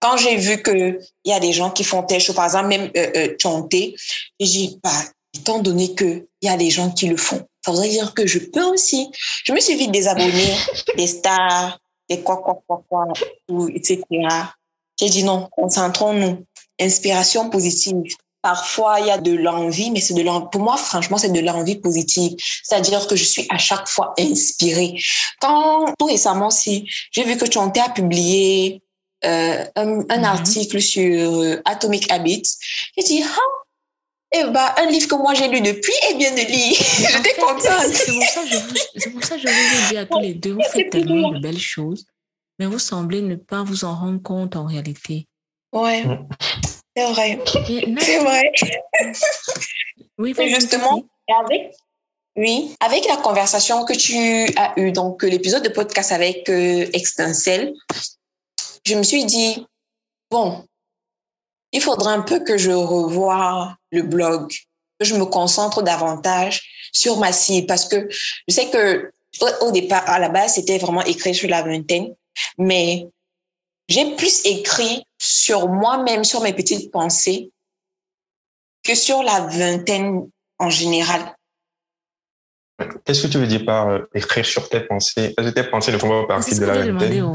Quand 0.00 0.16
j'ai 0.18 0.36
vu 0.36 0.60
que 0.60 0.98
il 1.24 1.30
y 1.30 1.32
a 1.32 1.40
des 1.40 1.52
gens 1.52 1.70
qui 1.70 1.82
font 1.84 2.02
telle 2.02 2.20
chose, 2.20 2.34
par 2.36 2.44
exemple, 2.44 2.66
même 2.68 2.90
euh, 2.96 3.10
euh, 3.16 3.34
chanter, 3.40 3.94
j'ai 4.38 4.46
dit, 4.46 4.80
bah, 4.84 4.90
étant 5.34 5.58
donné 5.60 5.94
que 5.94 6.26
il 6.42 6.46
y 6.46 6.48
a 6.48 6.56
des 6.58 6.68
gens 6.70 6.90
qui 6.90 7.06
le 7.06 7.16
font, 7.16 7.46
ça 7.64 7.70
voudrait 7.70 7.88
dire 7.88 8.12
que 8.12 8.26
je 8.26 8.38
peux 8.40 8.64
aussi. 8.64 9.08
Je 9.44 9.52
me 9.54 9.60
suis 9.60 9.76
vite 9.76 9.90
désabonnée 9.92 10.54
des 10.98 11.06
stars, 11.06 11.78
des 12.10 12.20
quoi, 12.20 12.36
quoi, 12.38 12.60
quoi, 12.66 12.82
quoi, 12.88 13.04
tout, 13.48 13.70
etc. 13.74 14.02
J'ai 15.00 15.08
dit 15.08 15.24
non, 15.24 15.48
concentrons-nous. 15.50 16.44
Inspiration 16.80 17.50
positive. 17.50 18.02
Parfois, 18.42 19.00
il 19.00 19.06
y 19.06 19.10
a 19.10 19.16
de 19.18 19.32
l'envie, 19.32 19.90
mais 19.90 20.00
c'est 20.00 20.12
de 20.12 20.20
l'envie. 20.22 20.46
Pour 20.52 20.60
moi, 20.60 20.76
franchement, 20.76 21.16
c'est 21.16 21.32
de 21.32 21.40
l'envie 21.40 21.76
positive. 21.76 22.32
C'est-à-dire 22.62 23.06
que 23.06 23.16
je 23.16 23.24
suis 23.24 23.46
à 23.48 23.56
chaque 23.56 23.88
fois 23.88 24.12
inspirée. 24.18 24.94
Quand, 25.40 25.94
tout 25.98 26.06
récemment, 26.06 26.50
si, 26.50 26.86
j'ai 27.10 27.24
vu 27.24 27.38
que 27.38 27.50
Chanté 27.50 27.80
a 27.80 27.88
publié 27.88 28.82
euh, 29.24 29.64
un, 29.76 30.00
un 30.10 30.18
Mhm. 30.18 30.24
article 30.24 30.80
sur 30.82 31.40
euh, 31.40 31.62
Atomic 31.64 32.10
Habits, 32.12 32.42
j'ai 32.98 33.04
dit, 33.04 33.22
ah, 33.24 33.38
eh 34.36 34.44
ben, 34.44 34.74
un 34.76 34.86
livre 34.90 35.08
que 35.08 35.14
moi 35.14 35.32
j'ai 35.32 35.48
lu 35.48 35.62
depuis, 35.62 35.94
eh 36.10 36.14
bien, 36.14 36.32
de 36.32 36.40
lire. 36.40 36.76
J'étais 37.16 37.34
contente. 37.40 37.62
C'est 37.92 37.94
c'est 37.94 38.12
pour 38.12 38.24
ça 38.28 38.42
que 38.42 38.48
je 38.48 38.56
vous, 38.56 38.74
c'est 38.96 39.10
pour 39.10 39.24
ça 39.24 39.36
que 39.36 39.42
je 39.42 39.48
vous 39.48 39.86
ai 39.86 39.88
dit 39.88 39.96
à 39.96 40.04
tous 40.04 40.20
les 40.20 40.34
deux, 40.34 40.52
vous 40.52 40.62
faites 40.70 40.90
tellement 40.90 41.30
de 41.30 41.38
belles 41.38 41.58
choses, 41.58 42.04
mais 42.58 42.66
vous 42.66 42.78
semblez 42.80 43.22
ne 43.22 43.36
pas 43.36 43.62
vous 43.62 43.84
en 43.84 43.94
rendre 43.94 44.20
compte 44.22 44.56
en 44.56 44.66
réalité. 44.66 45.28
Ouais, 45.74 46.04
Mm. 46.04 46.28
c'est 46.96 47.12
vrai. 47.12 47.40
C'est 48.00 48.18
vrai. 48.18 48.52
oui, 50.18 50.34
justement, 50.48 51.02
avec, 51.28 51.74
oui, 52.36 52.76
avec 52.80 53.04
la 53.06 53.16
conversation 53.16 53.84
que 53.84 53.92
tu 53.92 54.52
as 54.56 54.72
eue, 54.76 54.92
donc 54.92 55.24
l'épisode 55.24 55.64
de 55.64 55.68
podcast 55.70 56.12
avec 56.12 56.48
euh, 56.48 56.86
je 58.86 58.94
me 58.94 59.02
suis 59.02 59.24
dit, 59.24 59.66
bon, 60.30 60.64
il 61.72 61.80
faudrait 61.80 62.12
un 62.12 62.22
peu 62.22 62.40
que 62.44 62.56
je 62.56 62.70
revoie 62.70 63.76
le 63.90 64.02
blog, 64.02 64.52
que 65.00 65.04
je 65.04 65.16
me 65.16 65.24
concentre 65.24 65.82
davantage 65.82 66.62
sur 66.92 67.18
ma 67.18 67.32
cible, 67.32 67.66
parce 67.66 67.86
que 67.86 68.08
je 68.10 68.54
sais 68.54 68.70
que 68.70 69.10
au, 69.40 69.66
au 69.66 69.72
départ, 69.72 70.08
à 70.08 70.20
la 70.20 70.28
base, 70.28 70.54
c'était 70.54 70.78
vraiment 70.78 71.02
écrit 71.02 71.34
sur 71.34 71.48
la 71.48 71.62
vingtaine, 71.62 72.14
mais 72.58 73.08
j'ai 73.88 74.14
plus 74.16 74.44
écrit 74.46 75.04
sur 75.18 75.68
moi-même, 75.68 76.24
sur 76.24 76.40
mes 76.40 76.52
petites 76.52 76.90
pensées, 76.90 77.50
que 78.82 78.94
sur 78.94 79.22
la 79.22 79.40
vingtaine 79.40 80.28
en 80.58 80.70
général. 80.70 81.34
Qu'est-ce 83.04 83.26
que 83.26 83.32
tu 83.32 83.38
veux 83.38 83.46
dire 83.46 83.64
par 83.64 83.88
euh, 83.88 84.00
écrire 84.14 84.44
sur 84.44 84.68
tes 84.68 84.80
pensées? 84.80 85.32
Parce 85.36 85.48
que 85.48 85.54
tes 85.54 85.64
pensées 85.64 85.92
ne 85.92 85.98
font 85.98 86.26
pas 86.26 86.34
partie 86.36 86.58
de 86.58 86.64
la 86.64 86.86
vingtaine. 86.86 87.32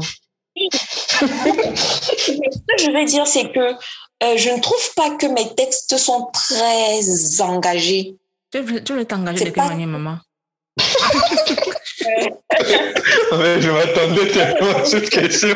Ce 0.60 1.24
que 1.24 2.78
je 2.78 2.90
veux 2.92 3.04
dire, 3.04 3.26
c'est 3.26 3.50
que 3.52 3.72
euh, 4.22 4.36
je 4.36 4.50
ne 4.50 4.60
trouve 4.60 4.94
pas 4.94 5.16
que 5.16 5.26
mes 5.26 5.54
textes 5.54 5.96
sont 5.96 6.30
très 6.32 7.40
engagés. 7.40 8.16
Tu 8.52 8.60
veux, 8.60 8.84
tu 8.84 8.92
veux 8.94 9.04
t'engager 9.04 9.38
de 9.38 9.44
quelle 9.44 9.52
pas- 9.54 9.68
manière, 9.68 9.86
maman? 9.86 10.18
Ouais, 13.32 13.60
je 13.60 13.70
m'attendais 13.70 14.28
tellement 14.28 14.78
à 14.78 14.84
cette 14.84 15.08
question. 15.08 15.54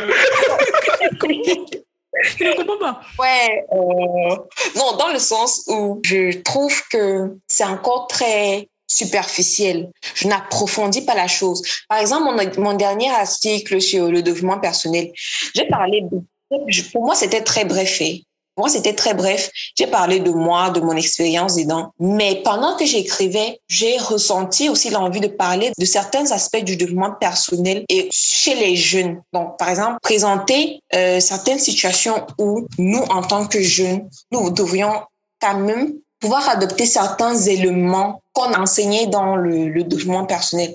Je 2.22 2.44
ne 2.44 2.54
comprends 2.54 2.78
pas. 2.78 3.00
Ouais, 3.18 3.64
euh, 3.72 4.36
non, 4.76 4.96
dans 4.96 5.12
le 5.12 5.18
sens 5.18 5.64
où 5.66 6.00
je 6.04 6.38
trouve 6.42 6.80
que 6.90 7.36
c'est 7.48 7.64
encore 7.64 8.06
très 8.06 8.68
superficiel. 8.86 9.90
Je 10.14 10.28
n'approfondis 10.28 11.04
pas 11.04 11.14
la 11.14 11.26
chose. 11.26 11.62
Par 11.88 11.98
exemple, 11.98 12.48
mon, 12.58 12.74
dernier 12.74 13.10
article 13.10 13.80
sur 13.80 14.10
le 14.10 14.22
développement 14.22 14.60
personnel, 14.60 15.10
j'ai 15.54 15.66
parlé 15.66 16.02
de... 16.02 16.20
Pour 16.92 17.04
moi, 17.04 17.14
c'était 17.14 17.42
très 17.42 17.64
bref. 17.64 18.00
Moi, 18.56 18.68
c'était 18.68 18.94
très 18.94 19.14
bref. 19.14 19.50
J'ai 19.76 19.86
parlé 19.86 20.20
de 20.20 20.30
moi, 20.30 20.70
de 20.70 20.80
mon 20.80 20.96
expérience 20.96 21.56
dedans. 21.56 21.90
Mais 21.98 22.40
pendant 22.44 22.76
que 22.76 22.86
j'écrivais, 22.86 23.60
j'ai 23.68 23.98
ressenti 23.98 24.68
aussi 24.68 24.90
l'envie 24.90 25.20
de 25.20 25.28
parler 25.28 25.72
de 25.76 25.84
certains 25.84 26.30
aspects 26.30 26.62
du 26.62 26.76
développement 26.76 27.12
personnel 27.12 27.84
et 27.88 28.08
chez 28.12 28.54
les 28.54 28.76
jeunes. 28.76 29.20
Donc, 29.32 29.58
par 29.58 29.70
exemple, 29.70 29.98
présenter 30.02 30.80
euh, 30.94 31.18
certaines 31.18 31.58
situations 31.58 32.26
où 32.38 32.66
nous, 32.78 33.02
en 33.10 33.22
tant 33.22 33.46
que 33.46 33.60
jeunes, 33.60 34.08
nous 34.30 34.50
devrions 34.50 35.02
quand 35.40 35.58
même 35.58 35.94
pouvoir 36.20 36.48
adopter 36.48 36.86
certains 36.86 37.36
éléments 37.36 38.20
qu'on 38.32 38.54
enseignait 38.54 39.06
dans 39.08 39.36
le, 39.36 39.68
le 39.68 39.84
développement 39.84 40.26
personnel. 40.26 40.74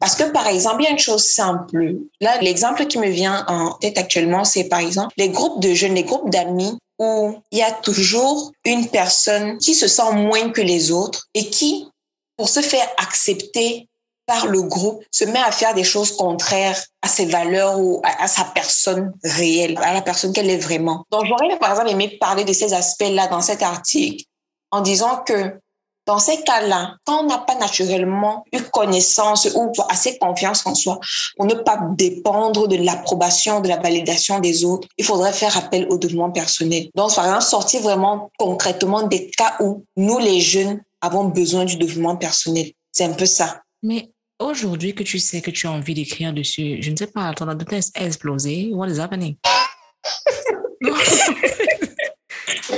Parce 0.00 0.16
que, 0.16 0.24
par 0.24 0.46
exemple, 0.46 0.82
il 0.82 0.84
y 0.84 0.88
a 0.88 0.90
une 0.90 0.98
chose 0.98 1.24
simple. 1.24 1.96
Là, 2.20 2.40
l'exemple 2.40 2.86
qui 2.86 2.98
me 2.98 3.08
vient 3.08 3.44
en 3.48 3.72
tête 3.74 3.98
actuellement, 3.98 4.44
c'est 4.44 4.64
par 4.64 4.80
exemple 4.80 5.12
les 5.16 5.28
groupes 5.28 5.62
de 5.62 5.74
jeunes, 5.74 5.94
les 5.94 6.04
groupes 6.04 6.30
d'amis 6.30 6.78
où 6.98 7.36
il 7.50 7.58
y 7.58 7.62
a 7.62 7.72
toujours 7.72 8.52
une 8.64 8.88
personne 8.88 9.58
qui 9.58 9.74
se 9.74 9.88
sent 9.88 10.12
moins 10.12 10.50
que 10.50 10.60
les 10.60 10.90
autres 10.90 11.26
et 11.34 11.48
qui, 11.48 11.88
pour 12.36 12.48
se 12.48 12.60
faire 12.60 12.88
accepter 12.98 13.88
par 14.26 14.46
le 14.46 14.62
groupe, 14.62 15.02
se 15.10 15.24
met 15.24 15.38
à 15.38 15.50
faire 15.50 15.74
des 15.74 15.84
choses 15.84 16.14
contraires 16.14 16.78
à 17.00 17.08
ses 17.08 17.24
valeurs 17.24 17.80
ou 17.80 18.02
à, 18.04 18.28
sa 18.28 18.44
personne 18.44 19.12
réelle, 19.24 19.78
à 19.82 19.94
la 19.94 20.02
personne 20.02 20.32
qu'elle 20.32 20.50
est 20.50 20.58
vraiment. 20.58 21.04
Donc, 21.10 21.24
j'aurais 21.24 21.58
par 21.58 21.70
exemple 21.70 21.90
aimé 21.90 22.18
parler 22.20 22.44
de 22.44 22.52
ces 22.52 22.74
aspects-là 22.74 23.28
dans 23.28 23.40
cet 23.40 23.62
article 23.62 24.24
en 24.70 24.82
disant 24.82 25.22
que 25.26 25.58
dans 26.08 26.18
ces 26.18 26.42
cas-là, 26.42 26.96
quand 27.04 27.22
on 27.22 27.26
n'a 27.26 27.36
pas 27.36 27.54
naturellement 27.56 28.46
eu 28.54 28.62
connaissance 28.62 29.46
ou 29.54 29.70
assez 29.90 30.16
confiance 30.16 30.64
en 30.64 30.74
soi 30.74 30.98
pour 31.36 31.44
ne 31.44 31.52
pas 31.52 31.78
dépendre 31.98 32.66
de 32.66 32.76
l'approbation, 32.76 33.60
de 33.60 33.68
la 33.68 33.76
validation 33.76 34.40
des 34.40 34.64
autres, 34.64 34.88
il 34.96 35.04
faudrait 35.04 35.34
faire 35.34 35.54
appel 35.58 35.86
au 35.90 35.98
développement 35.98 36.30
personnel. 36.30 36.88
Donc, 36.94 37.14
par 37.14 37.26
exemple, 37.26 37.44
sortir 37.44 37.82
vraiment 37.82 38.30
concrètement 38.38 39.02
des 39.02 39.28
cas 39.28 39.54
où 39.60 39.84
nous, 39.98 40.18
les 40.18 40.40
jeunes, 40.40 40.80
avons 41.02 41.24
besoin 41.24 41.66
du 41.66 41.76
développement 41.76 42.16
personnel. 42.16 42.72
C'est 42.90 43.04
un 43.04 43.12
peu 43.12 43.26
ça. 43.26 43.60
Mais 43.82 44.08
aujourd'hui 44.38 44.94
que 44.94 45.02
tu 45.02 45.18
sais 45.18 45.42
que 45.42 45.50
tu 45.50 45.66
as 45.66 45.72
envie 45.72 45.92
d'écrire 45.92 46.32
dessus, 46.32 46.78
je 46.80 46.90
ne 46.90 46.96
sais 46.96 47.08
pas, 47.08 47.34
ton 47.34 47.46
ordinateur 47.48 47.80
a 47.96 48.06
explosé. 48.06 48.70
What 48.72 48.88
is 48.88 48.98
happening? 48.98 49.36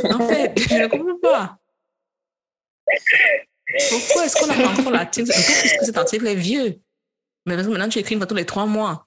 en 0.03 0.19
fait, 0.19 0.53
je 0.57 0.75
ne 0.75 0.87
comprends 0.89 1.19
pas. 1.23 1.61
Pourquoi 3.91 4.25
est-ce 4.25 4.37
qu'on 4.37 4.51
a 4.51 4.55
pas 4.55 4.81
encore 4.81 4.93
l'article 4.93 5.33
Puisque 5.33 5.85
cet 5.85 5.97
article 5.97 6.27
est 6.27 6.35
vieux. 6.35 6.81
Mais 7.47 7.57
maintenant, 7.57 7.89
tu 7.89 7.99
écris 7.99 8.15
une 8.15 8.21
fois 8.21 8.27
tous 8.27 8.35
les 8.35 8.47
trois 8.47 8.67
mois. 8.67 9.07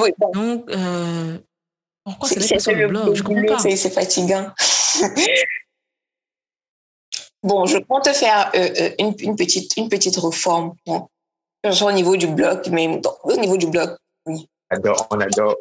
Oui, 0.00 0.10
Donc, 0.32 0.70
euh, 0.70 1.38
pourquoi 2.04 2.28
c'est 2.28 2.54
pas 2.54 2.58
sur 2.58 2.74
le 2.74 2.88
blog? 2.88 3.14
Je 3.14 3.22
comprends 3.22 3.44
pas. 3.44 3.58
C'est 3.58 3.90
fatigant. 3.90 4.50
bon, 7.42 7.66
je 7.66 7.78
compte 7.78 8.08
faire 8.08 8.50
euh, 8.54 8.68
euh, 8.80 8.90
une, 8.98 9.14
une, 9.20 9.36
petite, 9.36 9.76
une 9.76 9.88
petite 9.88 10.16
réforme. 10.16 10.74
Bon, 10.86 11.08
au 11.64 11.92
niveau 11.92 12.16
du 12.16 12.28
blog, 12.28 12.68
mais 12.70 13.00
au 13.24 13.36
niveau 13.36 13.56
du 13.56 13.66
blog, 13.66 13.96
oui. 14.26 14.48
On 14.70 14.76
adore, 14.76 15.06
on 15.10 15.20
adore. 15.20 15.56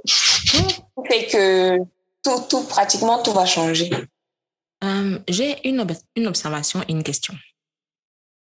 Fait 1.09 1.27
que 1.27 1.77
tout, 2.23 2.41
tout, 2.49 2.63
pratiquement 2.65 3.23
tout 3.23 3.31
va 3.31 3.45
changer. 3.45 3.89
Euh, 4.83 5.19
J'ai 5.27 5.67
une, 5.67 5.85
une 6.15 6.27
observation 6.27 6.81
et 6.87 6.91
une 6.91 7.03
question. 7.03 7.33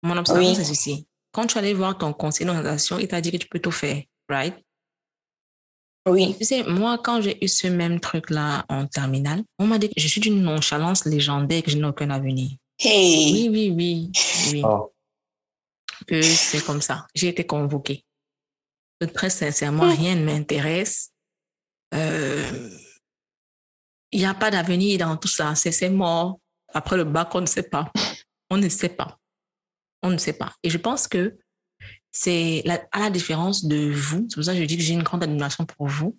Mon 0.03 0.17
observation, 0.17 0.55
c'est 0.55 0.65
ceci. 0.65 1.07
Quand 1.33 1.47
tu 1.47 1.59
allais 1.59 1.75
voir 1.75 1.99
ton 1.99 2.13
conseiller 2.13 2.47
d'orientation, 2.47 2.99
il 2.99 3.09
t'a 3.09 3.21
dit 3.21 3.33
que 3.33 3.37
tu 3.37 3.49
peux 3.49 3.59
tout 3.59 3.73
faire, 3.73 4.03
right? 4.29 4.55
Oui. 6.07 6.37
Tu 6.39 6.45
sais, 6.45 6.63
moi, 6.65 6.99
quand 6.99 7.23
j'ai 7.23 7.43
eu 7.43 7.49
ce 7.49 7.67
même 7.67 7.99
truc-là 7.99 8.65
en 8.69 8.87
terminale, 8.87 9.43
on 9.59 9.67
m'a 9.67 9.79
dit 9.79 9.89
que 9.89 10.01
je 10.01 10.07
suis 10.07 10.21
d'une 10.21 10.43
nonchalance 10.43 11.07
légendaire, 11.07 11.63
que 11.63 11.71
je 11.71 11.79
n'ai 11.79 11.85
aucun 11.85 12.11
avenir. 12.11 12.51
Hey! 12.79 13.33
Oui, 13.33 13.49
oui, 13.51 13.71
oui. 13.71 14.13
oui. 14.53 14.63
Oh. 14.65 14.93
Que 16.07 16.21
c'est 16.21 16.63
comme 16.65 16.83
ça. 16.83 17.07
J'ai 17.15 17.29
été 17.29 17.47
convoquée. 17.47 18.05
Très 19.15 19.31
sincèrement, 19.31 19.91
rien 19.91 20.15
ne 20.15 20.25
m'intéresse. 20.25 21.11
Euh, 21.95 22.71
il 24.15 24.21
n'y 24.21 24.27
a 24.27 24.33
pas 24.33 24.51
d'avenir 24.51 24.99
dans 24.99 25.17
tout 25.17 25.29
ça. 25.29 25.55
C'est 25.57 25.91
mort. 25.91 26.39
Après 26.73 26.97
le 26.97 27.05
bac, 27.05 27.35
on 27.35 27.41
ne 27.41 27.47
sait 27.47 27.65
pas. 27.65 27.93
On 28.49 28.57
ne 28.57 28.69
sait 28.69 28.89
pas. 28.89 29.19
On 30.03 30.11
ne 30.11 30.19
sait 30.19 30.33
pas. 30.33 30.53
Et 30.63 30.71
je 30.71 30.79
pense 30.79 31.09
que 31.09 31.37
c'est 32.13 32.65
à 32.93 33.01
la 33.01 33.11
différence 33.11 33.65
de 33.65 33.91
vous, 33.91 34.27
c'est 34.29 34.37
pour 34.37 34.45
ça 34.45 34.55
que 34.55 34.61
je 34.61 34.65
dis 34.65 34.77
que 34.77 34.83
j'ai 34.83 34.95
une 34.95 35.03
grande 35.03 35.25
admiration 35.25 35.67
pour 35.67 35.89
vous. 35.89 36.17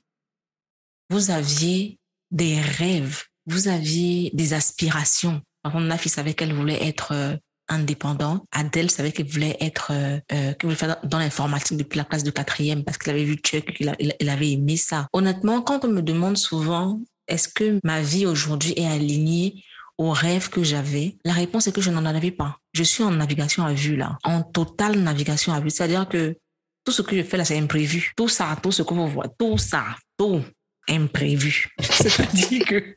Vous 1.10 1.32
aviez 1.32 1.98
des 2.32 2.60
rêves, 2.60 3.24
vous 3.46 3.70
aviez 3.70 4.30
des 4.34 4.54
aspirations. 4.54 5.42
Par 5.64 5.72
contre, 5.72 5.86
Nafi 5.86 6.10
savait 6.10 6.34
qu'elle 6.34 6.54
voulait 6.54 6.86
être 6.86 7.14
euh, 7.14 7.38
indépendante. 7.70 8.44
Adèle 8.52 8.92
savait 8.92 9.14
qu'elle 9.14 9.28
voulait 9.28 9.56
être, 9.62 9.92
euh, 9.92 10.20
euh, 10.34 10.54
qu'elle 10.54 10.70
voulait 10.70 10.76
faire 10.76 10.98
dans 11.06 11.20
l'informatique 11.20 11.78
depuis 11.78 11.98
la 11.98 12.04
classe 12.04 12.24
de 12.24 12.32
quatrième 12.32 12.84
parce 12.84 12.98
qu'elle 12.98 13.16
avait 13.16 13.24
vu 13.24 13.36
Chuck, 13.36 13.64
qu'elle 13.74 14.30
avait 14.30 14.52
aimé 14.52 14.76
ça. 14.76 15.08
Honnêtement, 15.14 15.62
quand 15.62 15.86
on 15.86 15.90
me 15.90 16.02
demande 16.02 16.38
souvent 16.38 17.00
est-ce 17.28 17.48
que 17.48 17.80
ma 17.84 18.02
vie 18.02 18.26
aujourd'hui 18.26 18.74
est 18.76 18.88
alignée 18.88 19.64
aux 19.98 20.12
rêves 20.12 20.50
que 20.50 20.64
j'avais? 20.64 21.18
La 21.26 21.34
réponse 21.34 21.68
est 21.68 21.72
que 21.72 21.82
je 21.82 21.92
n'en 21.92 22.06
avais 22.06 22.32
pas. 22.32 22.58
Je 22.74 22.84
suis 22.84 23.04
en 23.04 23.12
navigation 23.12 23.66
à 23.66 23.74
vue 23.74 23.96
là, 23.96 24.18
en 24.24 24.44
totale 24.44 25.00
navigation 25.00 25.54
à 25.54 25.60
vue. 25.60 25.70
C'est-à-dire 25.70 26.08
que 26.08 26.38
tout 26.84 26.92
ce 26.92 27.02
que 27.02 27.16
je 27.18 27.24
fais 27.24 27.38
là, 27.38 27.46
c'est 27.46 27.58
imprévu. 27.58 28.14
Tout 28.16 28.30
ça, 28.30 28.58
tout 28.62 28.72
ce 28.72 28.84
que 28.84 28.94
vous 28.94 29.08
voyez, 29.08 29.32
tout 29.40 29.58
ça, 29.58 29.84
tout 30.18 30.44
imprévu. 30.88 31.70
C'est-à-dire 31.80 32.66
que 32.66 32.96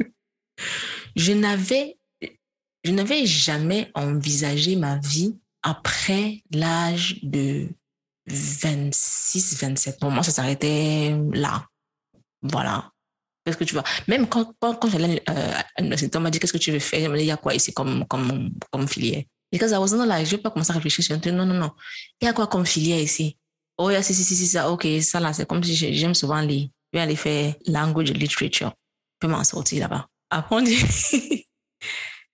je 1.16 1.32
n'avais, 1.32 1.96
je 2.84 2.90
n'avais 2.92 3.26
jamais 3.26 3.90
envisagé 3.94 4.76
ma 4.76 4.98
vie 4.98 5.36
après 5.62 6.42
l'âge 6.52 7.18
de 7.22 7.68
26, 8.26 9.58
27. 9.60 10.00
Pour 10.00 10.10
moi, 10.10 10.22
ça 10.22 10.30
s'arrêtait 10.30 11.16
là. 11.32 11.66
Voilà. 12.42 12.90
Qu'est-ce 13.48 13.58
que 13.58 13.64
tu 13.64 13.74
vois 13.74 13.84
Même 14.06 14.28
quand, 14.28 14.52
quand, 14.60 14.74
quand 14.74 14.90
j'allais 14.90 15.22
euh, 15.28 15.52
à 15.76 15.80
l'université, 15.80 16.18
on 16.18 16.20
m'a 16.20 16.30
dit 16.30 16.38
Qu'est-ce 16.38 16.52
que 16.52 16.58
tu 16.58 16.70
veux 16.70 16.78
faire? 16.78 17.12
Dit 17.12 17.20
Il 17.20 17.26
y 17.26 17.30
a 17.30 17.36
quoi 17.36 17.54
ici 17.54 17.72
comme, 17.72 18.06
comme, 18.06 18.50
comme 18.70 18.86
filière? 18.86 19.22
Because 19.50 19.72
I 19.72 19.78
was 19.78 19.96
not 19.96 20.04
like, 20.04 20.26
je 20.26 20.32
vais 20.32 20.42
pas 20.42 20.50
commencer 20.50 20.72
à 20.72 20.74
réfléchir. 20.74 21.04
Je 21.04 21.14
me 21.14 21.36
non, 21.36 21.46
non, 21.46 21.54
non. 21.54 21.70
Il 22.20 22.26
y 22.26 22.28
a 22.28 22.34
quoi 22.34 22.46
comme 22.46 22.66
filière 22.66 23.00
ici? 23.00 23.38
Oh, 23.78 23.88
il 23.90 23.94
y 23.94 23.96
a 23.96 24.02
si, 24.02 24.12
si, 24.12 24.22
si, 24.22 24.46
ça. 24.46 24.70
Ok, 24.70 24.86
ça 25.00 25.20
là, 25.20 25.32
c'est 25.32 25.46
comme 25.46 25.62
si 25.64 25.74
j'aime 25.74 26.14
souvent 26.14 26.40
lire. 26.40 26.68
Je 26.92 26.98
vais 26.98 27.02
aller 27.02 27.16
faire 27.16 27.54
language 27.66 28.12
literature. 28.12 28.72
Je 29.22 29.26
peux 29.26 29.32
m'en 29.32 29.44
sortir 29.44 29.80
là-bas. 29.80 30.06
Après, 30.30 30.56
on 30.56 30.60
dit 30.60 30.76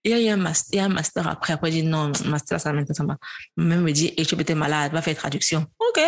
il 0.05 0.19
y 0.19 0.29
a 0.29 0.35
un 0.35 0.37
master, 0.37 0.85
un 0.85 1.27
après. 1.31 1.53
Après, 1.53 1.71
je 1.71 1.77
dis 1.77 1.83
non, 1.83 2.11
master, 2.27 2.61
ça 2.61 2.73
m'intéresse 2.73 3.07
pas. 3.07 3.17
Même 3.57 3.83
me 3.83 3.93
dit, 3.93 4.13
et 4.17 4.27
tu 4.27 4.37
peux 4.37 4.43
être 4.43 4.55
malade, 4.55 4.93
va 4.93 5.03
faire 5.03 5.17
traduction. 5.17 5.67
OK. 5.79 6.01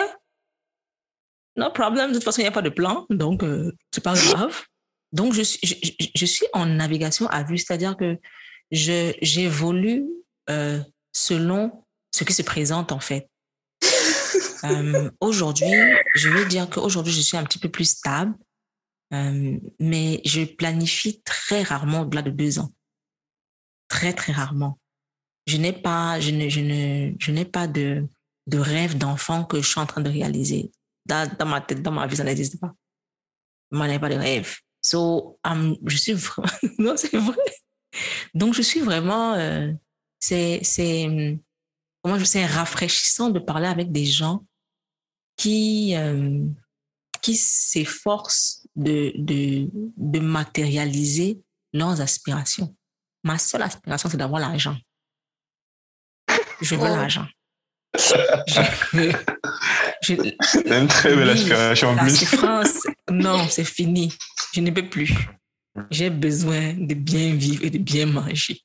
No 1.56 1.70
problem. 1.70 2.10
De 2.10 2.14
toute 2.14 2.24
façon, 2.24 2.40
il 2.40 2.44
n'y 2.44 2.48
a 2.48 2.52
pas 2.52 2.62
de 2.62 2.68
plan. 2.68 3.06
Donc, 3.08 3.42
euh, 3.42 3.72
c'est 3.92 4.02
pas 4.02 4.14
grave. 4.14 4.62
Donc, 5.16 5.32
je, 5.32 5.42
je, 5.42 5.74
je, 6.14 6.26
suis 6.26 6.44
en 6.52 6.66
navigation 6.66 7.26
à 7.28 7.42
vue, 7.42 7.56
c'est-à-dire 7.56 7.96
que 7.96 8.18
j'évolue 8.70 10.04
euh, 10.50 10.78
selon 11.10 11.84
ce 12.14 12.22
qui 12.22 12.34
se 12.34 12.42
présente 12.42 12.92
en 12.92 13.00
fait. 13.00 13.26
euh, 14.64 15.10
aujourd'hui, 15.22 15.72
je 16.16 16.28
veux 16.28 16.44
dire 16.44 16.68
qu'aujourd'hui, 16.68 17.14
je 17.14 17.22
suis 17.22 17.38
un 17.38 17.44
petit 17.44 17.58
peu 17.58 17.70
plus 17.70 17.88
stable, 17.88 18.34
euh, 19.14 19.56
mais 19.80 20.20
je 20.26 20.44
planifie 20.44 21.22
très 21.22 21.62
rarement 21.62 22.02
au-delà 22.02 22.20
de 22.20 22.30
deux 22.30 22.58
ans. 22.58 22.70
Très, 23.88 24.12
très 24.12 24.34
rarement. 24.34 24.78
Je 25.46 25.56
n'ai 25.56 25.72
pas, 25.72 26.20
je 26.20 26.30
ne, 26.30 26.50
je 26.50 26.60
ne, 26.60 27.14
je 27.18 27.30
n'ai 27.30 27.46
pas 27.46 27.66
de, 27.66 28.06
de 28.48 28.58
rêve 28.58 28.98
d'enfant 28.98 29.44
que 29.44 29.62
je 29.62 29.66
suis 29.66 29.80
en 29.80 29.86
train 29.86 30.02
de 30.02 30.10
réaliser. 30.10 30.70
Dans, 31.06 31.26
dans 31.38 31.46
ma 31.46 31.62
tête, 31.62 31.80
dans 31.80 31.92
ma 31.92 32.06
vie, 32.06 32.16
ça 32.16 32.24
n'existe 32.24 32.60
pas. 32.60 32.74
Moi, 33.70 33.86
je 33.86 33.92
n'ai 33.92 33.98
pas 33.98 34.10
de 34.10 34.16
rêve. 34.16 34.56
So, 34.86 35.36
um, 35.42 35.76
je 35.84 35.96
suis 35.96 36.12
vraiment, 36.12 36.52
non, 36.78 36.96
c'est 36.96 37.16
vrai. 37.16 37.36
Donc, 38.34 38.54
je 38.54 38.62
suis 38.62 38.78
vraiment, 38.78 39.34
euh, 39.34 39.72
c'est, 40.20 40.60
c'est, 40.62 41.40
comment 42.02 42.20
je 42.20 42.24
sais, 42.24 42.46
rafraîchissant 42.46 43.30
de 43.30 43.40
parler 43.40 43.66
avec 43.66 43.90
des 43.90 44.04
gens 44.04 44.46
qui, 45.36 45.96
euh, 45.96 46.46
qui 47.20 47.34
s'efforcent 47.34 48.68
de, 48.76 49.12
de, 49.16 49.68
de 49.96 50.20
matérialiser 50.20 51.40
leurs 51.72 52.00
aspirations. 52.00 52.72
Ma 53.24 53.38
seule 53.38 53.62
aspiration, 53.62 54.08
c'est 54.08 54.16
d'avoir 54.16 54.40
l'argent. 54.40 54.76
Je 56.60 56.76
veux 56.76 56.82
oh. 56.82 56.84
l'argent. 56.84 57.26
C'est 57.96 59.06
une 60.66 60.88
très 60.88 61.16
belle 61.16 61.30
aspiration 61.30 61.88
en 61.90 61.96
plus. 61.96 62.86
non, 63.10 63.48
c'est 63.48 63.64
fini. 63.64 64.12
Je 64.54 64.60
ne 64.60 64.70
peux 64.70 64.88
plus. 64.88 65.12
J'ai 65.90 66.10
besoin 66.10 66.74
de 66.74 66.94
bien 66.94 67.34
vivre 67.34 67.64
et 67.64 67.70
de 67.70 67.78
bien 67.78 68.06
manger. 68.06 68.60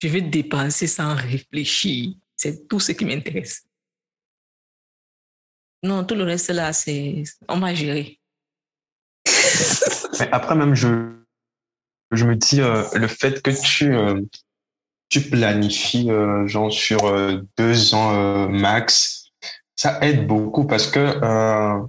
Je 0.00 0.08
vais 0.08 0.22
dépenser 0.22 0.86
sans 0.86 1.14
réfléchir. 1.14 2.14
C'est 2.36 2.68
tout 2.68 2.80
ce 2.80 2.92
qui 2.92 3.04
m'intéresse. 3.04 3.64
Non, 5.82 6.04
tout 6.04 6.14
le 6.14 6.24
reste 6.24 6.50
là, 6.50 6.72
c'est 6.72 7.22
on 7.48 7.58
va 7.60 7.74
gérer. 7.74 8.18
Mais 10.18 10.28
après 10.32 10.56
même, 10.56 10.74
je, 10.74 11.14
je 12.10 12.24
me 12.24 12.34
dis 12.34 12.60
euh, 12.60 12.84
le 12.94 13.06
fait 13.06 13.42
que 13.42 13.50
tu 13.50 13.94
euh, 13.94 14.20
tu 15.08 15.20
planifies 15.22 16.10
euh, 16.10 16.46
genre 16.46 16.72
sur 16.72 17.12
deux 17.56 17.94
ans 17.94 18.48
max, 18.48 19.30
ça 19.76 19.98
aide 20.02 20.26
beaucoup 20.26 20.66
parce 20.66 20.86
que 20.86 21.88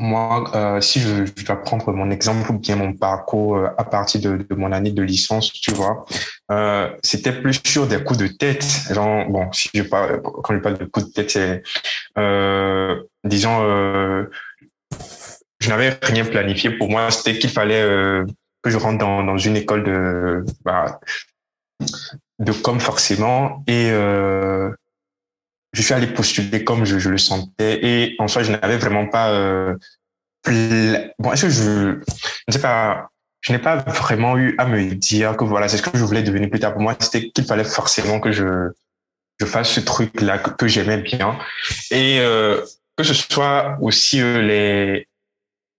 moi, 0.00 0.50
euh, 0.54 0.80
si 0.80 0.98
je, 0.98 1.26
je, 1.26 1.44
dois 1.44 1.62
prendre 1.62 1.92
mon 1.92 2.10
exemple 2.10 2.50
ou 2.50 2.58
bien 2.58 2.74
mon 2.74 2.94
parcours 2.94 3.56
euh, 3.56 3.68
à 3.76 3.84
partir 3.84 4.20
de, 4.22 4.46
mon 4.56 4.72
année 4.72 4.92
de 4.92 5.02
licence, 5.02 5.52
tu 5.52 5.72
vois, 5.72 6.06
euh, 6.50 6.90
c'était 7.02 7.32
plus 7.32 7.60
sur 7.66 7.86
des 7.86 8.02
coups 8.02 8.18
de 8.18 8.26
tête. 8.26 8.64
Genre, 8.90 9.28
bon, 9.28 9.52
si 9.52 9.68
je 9.74 9.82
parle, 9.82 10.22
quand 10.22 10.54
je 10.54 10.60
parle 10.60 10.78
de 10.78 10.86
coups 10.86 11.06
de 11.06 11.12
tête, 11.12 11.30
c'est, 11.30 11.62
euh, 12.16 12.98
disons, 13.24 13.62
euh, 13.62 14.24
je 15.60 15.68
n'avais 15.68 15.98
rien 16.02 16.24
planifié. 16.24 16.70
Pour 16.70 16.88
moi, 16.88 17.10
c'était 17.10 17.38
qu'il 17.38 17.50
fallait 17.50 18.24
que 18.62 18.70
je 18.70 18.78
rentre 18.78 18.98
dans, 18.98 19.22
dans 19.22 19.36
une 19.36 19.56
école 19.56 19.84
de, 19.84 20.46
bah, 20.64 20.98
de 22.38 22.52
com 22.52 22.80
forcément 22.80 23.62
et 23.66 23.90
je 25.72 25.82
suis 25.82 25.94
allé 25.94 26.06
postuler 26.08 26.64
comme 26.64 26.84
je, 26.84 26.98
je, 26.98 27.10
le 27.10 27.18
sentais 27.18 27.84
et 27.84 28.16
en 28.18 28.28
soi 28.28 28.42
je 28.42 28.52
n'avais 28.52 28.78
vraiment 28.78 29.06
pas 29.06 29.30
euh, 29.30 29.76
bon 31.18 31.32
est-ce 31.32 31.42
que 31.42 31.50
je, 31.50 31.62
je 31.62 32.00
ne 32.48 32.52
sais 32.52 32.60
pas 32.60 33.10
je 33.40 33.52
n'ai 33.52 33.58
pas 33.58 33.76
vraiment 33.76 34.36
eu 34.36 34.54
à 34.58 34.66
me 34.66 34.94
dire 34.94 35.36
que 35.36 35.44
voilà 35.44 35.68
c'est 35.68 35.76
ce 35.76 35.82
que 35.82 35.96
je 35.96 36.04
voulais 36.04 36.22
devenir 36.22 36.50
plus 36.50 36.60
tard 36.60 36.72
pour 36.72 36.82
moi 36.82 36.96
c'était 36.98 37.30
qu'il 37.30 37.44
fallait 37.44 37.64
forcément 37.64 38.20
que 38.20 38.32
je 38.32 38.70
je 39.40 39.46
fasse 39.46 39.72
ce 39.72 39.80
truc-là 39.80 40.38
que, 40.38 40.68
j'aimais 40.68 40.98
bien. 40.98 41.38
Et 41.90 42.20
euh, 42.20 42.60
que 42.96 43.02
ce 43.02 43.14
soit 43.14 43.78
aussi 43.80 44.20
euh, 44.20 44.42
les, 44.42 45.08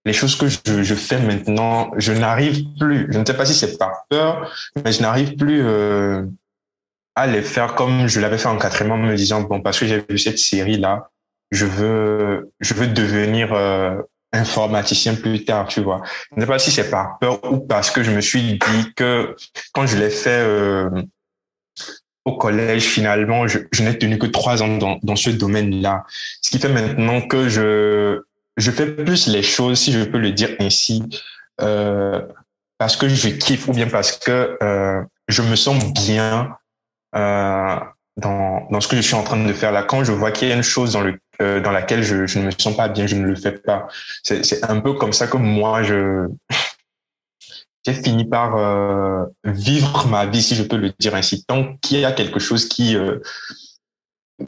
les 0.05 0.13
choses 0.13 0.35
que 0.35 0.47
je, 0.47 0.83
je 0.83 0.95
fais 0.95 1.19
maintenant, 1.19 1.91
je 1.97 2.11
n'arrive 2.13 2.65
plus, 2.79 3.07
je 3.11 3.19
ne 3.19 3.25
sais 3.25 3.35
pas 3.35 3.45
si 3.45 3.53
c'est 3.53 3.77
par 3.77 4.05
peur, 4.09 4.51
mais 4.83 4.91
je 4.91 5.01
n'arrive 5.01 5.35
plus 5.35 5.61
euh, 5.63 6.25
à 7.15 7.27
les 7.27 7.41
faire 7.41 7.75
comme 7.75 8.07
je 8.07 8.19
l'avais 8.19 8.37
fait 8.37 8.47
en 8.47 8.57
quatrième 8.57 8.91
en 8.91 8.97
me 8.97 9.15
disant, 9.15 9.41
bon, 9.41 9.61
parce 9.61 9.79
que 9.79 9.85
j'ai 9.85 10.03
vu 10.09 10.17
cette 10.17 10.39
série-là, 10.39 11.09
je 11.51 11.65
veux, 11.65 12.51
je 12.59 12.73
veux 12.73 12.87
devenir 12.87 13.53
euh, 13.53 14.01
informaticien 14.33 15.15
plus 15.15 15.45
tard, 15.45 15.67
tu 15.67 15.81
vois. 15.81 16.01
Je 16.31 16.37
ne 16.37 16.41
sais 16.41 16.47
pas 16.47 16.59
si 16.59 16.71
c'est 16.71 16.89
par 16.89 17.19
peur 17.19 17.39
ou 17.51 17.59
parce 17.59 17.91
que 17.91 18.01
je 18.03 18.11
me 18.11 18.21
suis 18.21 18.57
dit 18.57 18.93
que 18.95 19.35
quand 19.73 19.85
je 19.85 19.97
l'ai 19.97 20.09
fait 20.09 20.29
euh, 20.41 20.89
au 22.25 22.37
collège, 22.37 22.83
finalement, 22.83 23.47
je, 23.47 23.59
je 23.71 23.83
n'ai 23.83 23.97
tenu 23.97 24.17
que 24.17 24.27
trois 24.27 24.63
ans 24.63 24.77
dans, 24.77 24.99
dans 25.03 25.15
ce 25.15 25.29
domaine-là. 25.29 26.05
Ce 26.41 26.49
qui 26.49 26.59
fait 26.59 26.69
maintenant 26.69 27.21
que 27.21 27.49
je, 27.49 28.21
je 28.57 28.71
fais 28.71 28.87
plus 28.87 29.27
les 29.27 29.43
choses, 29.43 29.79
si 29.79 29.91
je 29.91 30.03
peux 30.03 30.17
le 30.19 30.31
dire 30.31 30.55
ainsi, 30.59 31.03
euh, 31.61 32.21
parce 32.77 32.95
que 32.95 33.07
je 33.07 33.29
kiffe 33.29 33.67
ou 33.67 33.73
bien 33.73 33.87
parce 33.87 34.17
que 34.17 34.57
euh, 34.61 35.01
je 35.27 35.41
me 35.41 35.55
sens 35.55 35.93
bien 35.93 36.57
euh, 37.15 37.79
dans, 38.17 38.67
dans 38.69 38.81
ce 38.81 38.87
que 38.87 38.95
je 38.95 39.01
suis 39.01 39.15
en 39.15 39.23
train 39.23 39.43
de 39.43 39.53
faire 39.53 39.71
là. 39.71 39.83
Quand 39.83 40.03
je 40.03 40.11
vois 40.11 40.31
qu'il 40.31 40.47
y 40.47 40.51
a 40.51 40.55
une 40.55 40.63
chose 40.63 40.93
dans, 40.93 41.01
le, 41.01 41.19
euh, 41.41 41.61
dans 41.61 41.71
laquelle 41.71 42.03
je, 42.03 42.27
je 42.27 42.39
ne 42.39 42.45
me 42.45 42.51
sens 42.51 42.75
pas 42.75 42.89
bien, 42.89 43.07
je 43.07 43.15
ne 43.15 43.25
le 43.25 43.35
fais 43.35 43.51
pas. 43.51 43.87
C'est 44.23 44.63
un 44.69 44.79
peu 44.79 44.93
comme 44.93 45.13
ça 45.13 45.27
que 45.27 45.37
moi, 45.37 45.83
je 45.83 46.27
j'ai 47.85 47.93
fini 47.93 48.25
par 48.25 48.55
euh, 48.57 49.25
vivre 49.43 50.07
ma 50.07 50.25
vie, 50.25 50.41
si 50.41 50.55
je 50.55 50.63
peux 50.63 50.77
le 50.77 50.91
dire 50.99 51.15
ainsi. 51.15 51.43
Tant 51.45 51.75
qu'il 51.77 51.99
y 51.99 52.05
a 52.05 52.11
quelque 52.11 52.39
chose 52.39 52.67
qui 52.67 52.95
euh, 52.95 53.19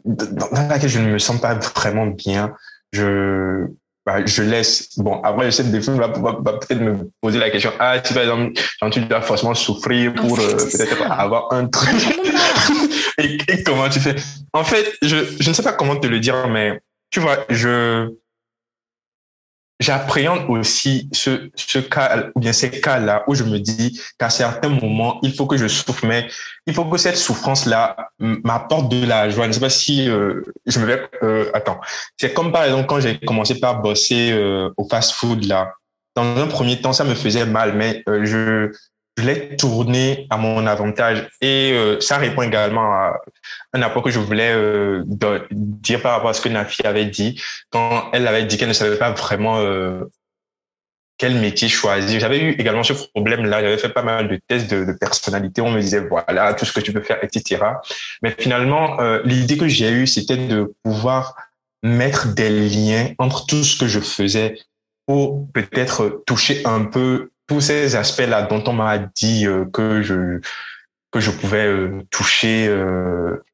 dans 0.04 0.68
laquelle 0.68 0.90
je 0.90 0.98
ne 0.98 1.08
me 1.08 1.18
sens 1.18 1.40
pas 1.40 1.54
vraiment 1.54 2.06
bien, 2.06 2.54
je 2.92 3.66
bah, 4.06 4.24
je 4.24 4.42
laisse. 4.42 4.98
Bon, 4.98 5.20
après, 5.22 5.50
cette 5.50 5.70
défense 5.70 5.96
va, 5.96 6.08
va, 6.08 6.36
va 6.40 6.52
peut-être 6.58 6.80
me 6.80 7.10
poser 7.20 7.38
la 7.38 7.50
question, 7.50 7.72
ah, 7.78 7.96
si 8.04 8.12
par 8.12 8.22
exemple, 8.22 8.52
tu 8.90 9.00
dois 9.00 9.22
forcément 9.22 9.54
souffrir 9.54 10.12
pour 10.14 10.38
euh, 10.38 10.56
peut-être 10.56 11.10
avoir 11.10 11.52
un 11.52 11.66
truc. 11.66 11.90
et, 13.18 13.38
et, 13.48 13.62
comment 13.62 13.88
tu 13.88 14.00
fais? 14.00 14.16
En 14.52 14.64
fait, 14.64 14.94
je, 15.02 15.16
je 15.40 15.48
ne 15.48 15.54
sais 15.54 15.62
pas 15.62 15.72
comment 15.72 15.96
te 15.96 16.06
le 16.06 16.20
dire, 16.20 16.48
mais 16.48 16.80
tu 17.10 17.20
vois, 17.20 17.44
je 17.48 18.10
j'appréhende 19.80 20.48
aussi 20.48 21.08
ce, 21.12 21.50
ce 21.56 21.78
cas, 21.78 22.26
ou 22.34 22.40
bien 22.40 22.52
ces 22.52 22.70
cas-là 22.70 23.24
où 23.26 23.34
je 23.34 23.44
me 23.44 23.58
dis 23.58 24.00
qu'à 24.18 24.30
certains 24.30 24.68
moments, 24.68 25.18
il 25.22 25.34
faut 25.34 25.46
que 25.46 25.56
je 25.56 25.66
souffre, 25.66 26.06
mais 26.06 26.28
il 26.66 26.74
faut 26.74 26.84
que 26.84 26.96
cette 26.96 27.16
souffrance-là 27.16 27.96
m'apporte 28.18 28.88
de 28.88 29.04
la 29.04 29.28
joie. 29.30 29.44
Je 29.44 29.48
ne 29.48 29.52
sais 29.54 29.60
pas 29.60 29.70
si 29.70 30.08
euh, 30.08 30.42
je 30.66 30.78
me 30.78 30.86
vais... 30.86 31.02
Euh, 31.22 31.50
attends, 31.54 31.80
c'est 32.16 32.32
comme 32.32 32.52
par 32.52 32.64
exemple 32.64 32.86
quand 32.86 33.00
j'ai 33.00 33.18
commencé 33.18 33.58
par 33.58 33.82
bosser 33.82 34.32
euh, 34.32 34.70
au 34.76 34.88
fast-food, 34.88 35.44
là. 35.44 35.72
Dans 36.16 36.36
un 36.36 36.46
premier 36.46 36.80
temps, 36.80 36.92
ça 36.92 37.02
me 37.02 37.14
faisait 37.16 37.44
mal, 37.44 37.74
mais 37.74 38.04
euh, 38.08 38.24
je, 38.24 38.70
je 39.16 39.24
l'ai 39.24 39.56
tourné 39.56 40.26
à 40.30 40.36
mon 40.36 40.66
avantage. 40.66 41.28
Et 41.40 41.72
euh, 41.72 42.00
ça 42.00 42.18
répond 42.18 42.42
également 42.42 42.92
à 42.92 43.20
un 43.72 43.82
apport 43.82 44.02
que 44.02 44.10
je 44.10 44.18
voulais 44.18 44.52
euh, 44.52 45.04
dire 45.50 46.02
par 46.02 46.12
rapport 46.12 46.30
à 46.30 46.34
ce 46.34 46.40
que 46.40 46.48
Nafi 46.48 46.86
avait 46.86 47.06
dit 47.06 47.40
quand 47.70 48.10
elle 48.12 48.26
avait 48.26 48.44
dit 48.44 48.56
qu'elle 48.56 48.68
ne 48.68 48.74
savait 48.74 48.96
pas 48.96 49.10
vraiment 49.10 49.58
euh, 49.60 50.04
quel 51.16 51.36
métier 51.36 51.68
choisir. 51.68 52.18
J'avais 52.18 52.40
eu 52.40 52.50
également 52.52 52.82
ce 52.82 52.92
problème-là. 52.92 53.62
J'avais 53.62 53.78
fait 53.78 53.88
pas 53.88 54.02
mal 54.02 54.28
de 54.28 54.40
tests 54.48 54.68
de, 54.68 54.84
de, 54.84 54.92
personnalité. 54.92 55.60
On 55.60 55.70
me 55.70 55.80
disait, 55.80 56.00
voilà, 56.00 56.54
tout 56.54 56.64
ce 56.64 56.72
que 56.72 56.80
tu 56.80 56.92
peux 56.92 57.02
faire, 57.02 57.22
etc. 57.22 57.62
Mais 58.22 58.34
finalement, 58.36 58.98
l'idée 59.24 59.56
que 59.56 59.68
j'ai 59.68 59.90
eue, 59.92 60.08
c'était 60.08 60.36
de 60.36 60.74
pouvoir 60.82 61.36
mettre 61.84 62.34
des 62.34 62.50
liens 62.50 63.10
entre 63.18 63.46
tout 63.46 63.62
ce 63.62 63.78
que 63.78 63.86
je 63.86 64.00
faisais 64.00 64.58
pour 65.06 65.46
peut-être 65.52 66.24
toucher 66.26 66.62
un 66.64 66.84
peu 66.84 67.30
tous 67.46 67.60
ces 67.60 67.96
aspects-là 67.96 68.42
dont 68.42 68.62
on 68.66 68.72
m'a 68.72 68.98
dit 68.98 69.46
euh, 69.46 69.64
que 69.72 70.02
je 70.02 70.40
que 71.10 71.20
je 71.20 71.30
pouvais 71.30 71.66
euh, 71.66 72.02
toucher 72.10 72.66
euh, 72.68 73.44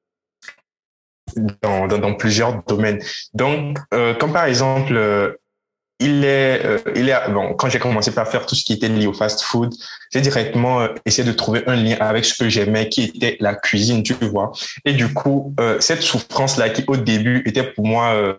dans, 1.63 1.87
dans, 1.87 1.99
dans, 1.99 2.15
plusieurs 2.15 2.63
domaines. 2.65 3.01
Donc, 3.35 3.79
comme 4.19 4.33
par 4.33 4.47
exemple, 4.47 5.39
il 6.01 6.25
est, 6.25 6.63
il 6.97 7.09
est 7.09 7.31
bon. 7.31 7.55
Quand 7.55 7.69
j'ai 7.69 7.79
commencé 7.79 8.13
par 8.13 8.27
faire 8.27 8.47
tout 8.47 8.57
ce 8.57 8.65
qui 8.65 8.73
était 8.73 8.89
lié 8.89 9.07
au 9.07 9.13
fast-food, 9.13 9.73
j'ai 10.13 10.23
directement 10.23 10.89
essayé 11.05 11.29
de 11.29 11.33
trouver 11.33 11.63
un 11.69 11.77
lien 11.77 11.99
avec 12.01 12.25
ce 12.25 12.35
que 12.43 12.49
j'aimais, 12.49 12.89
qui 12.89 13.05
était 13.05 13.37
la 13.39 13.55
cuisine, 13.55 14.03
tu 14.03 14.15
vois. 14.15 14.51
Et 14.85 14.95
du 14.95 15.13
coup, 15.13 15.55
cette 15.79 16.03
souffrance-là, 16.03 16.71
qui 16.71 16.83
au 16.89 16.97
début 16.97 17.45
était 17.47 17.63
pour 17.63 17.87
moi 17.87 18.37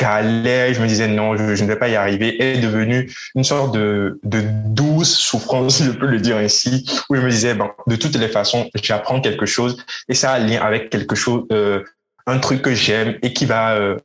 je 0.00 0.80
me 0.80 0.86
disais 0.86 1.08
non, 1.08 1.36
je, 1.36 1.62
ne 1.62 1.68
vais 1.68 1.76
pas 1.76 1.88
y 1.88 1.96
arriver, 1.96 2.42
est 2.42 2.58
devenue 2.58 3.12
une 3.34 3.44
sorte 3.44 3.74
de, 3.74 4.20
de 4.22 4.42
douce 4.42 5.16
souffrance, 5.16 5.76
si 5.78 5.84
je 5.84 5.90
peux 5.90 6.06
le 6.06 6.18
dire 6.18 6.36
ainsi, 6.36 6.86
où 7.08 7.16
je 7.16 7.20
me 7.20 7.30
disais, 7.30 7.54
bon, 7.54 7.70
de 7.86 7.96
toutes 7.96 8.16
les 8.16 8.28
façons, 8.28 8.70
j'apprends 8.82 9.20
quelque 9.20 9.46
chose 9.46 9.84
et 10.08 10.14
ça 10.14 10.32
a 10.32 10.38
lien 10.38 10.60
avec 10.60 10.90
quelque 10.90 11.14
chose, 11.14 11.44
euh, 11.52 11.82
un 12.26 12.38
truc 12.38 12.62
que 12.62 12.74
j'aime 12.74 13.18
et 13.22 13.32
qui 13.32 13.46
va 13.46 13.74
euh, 13.76 13.96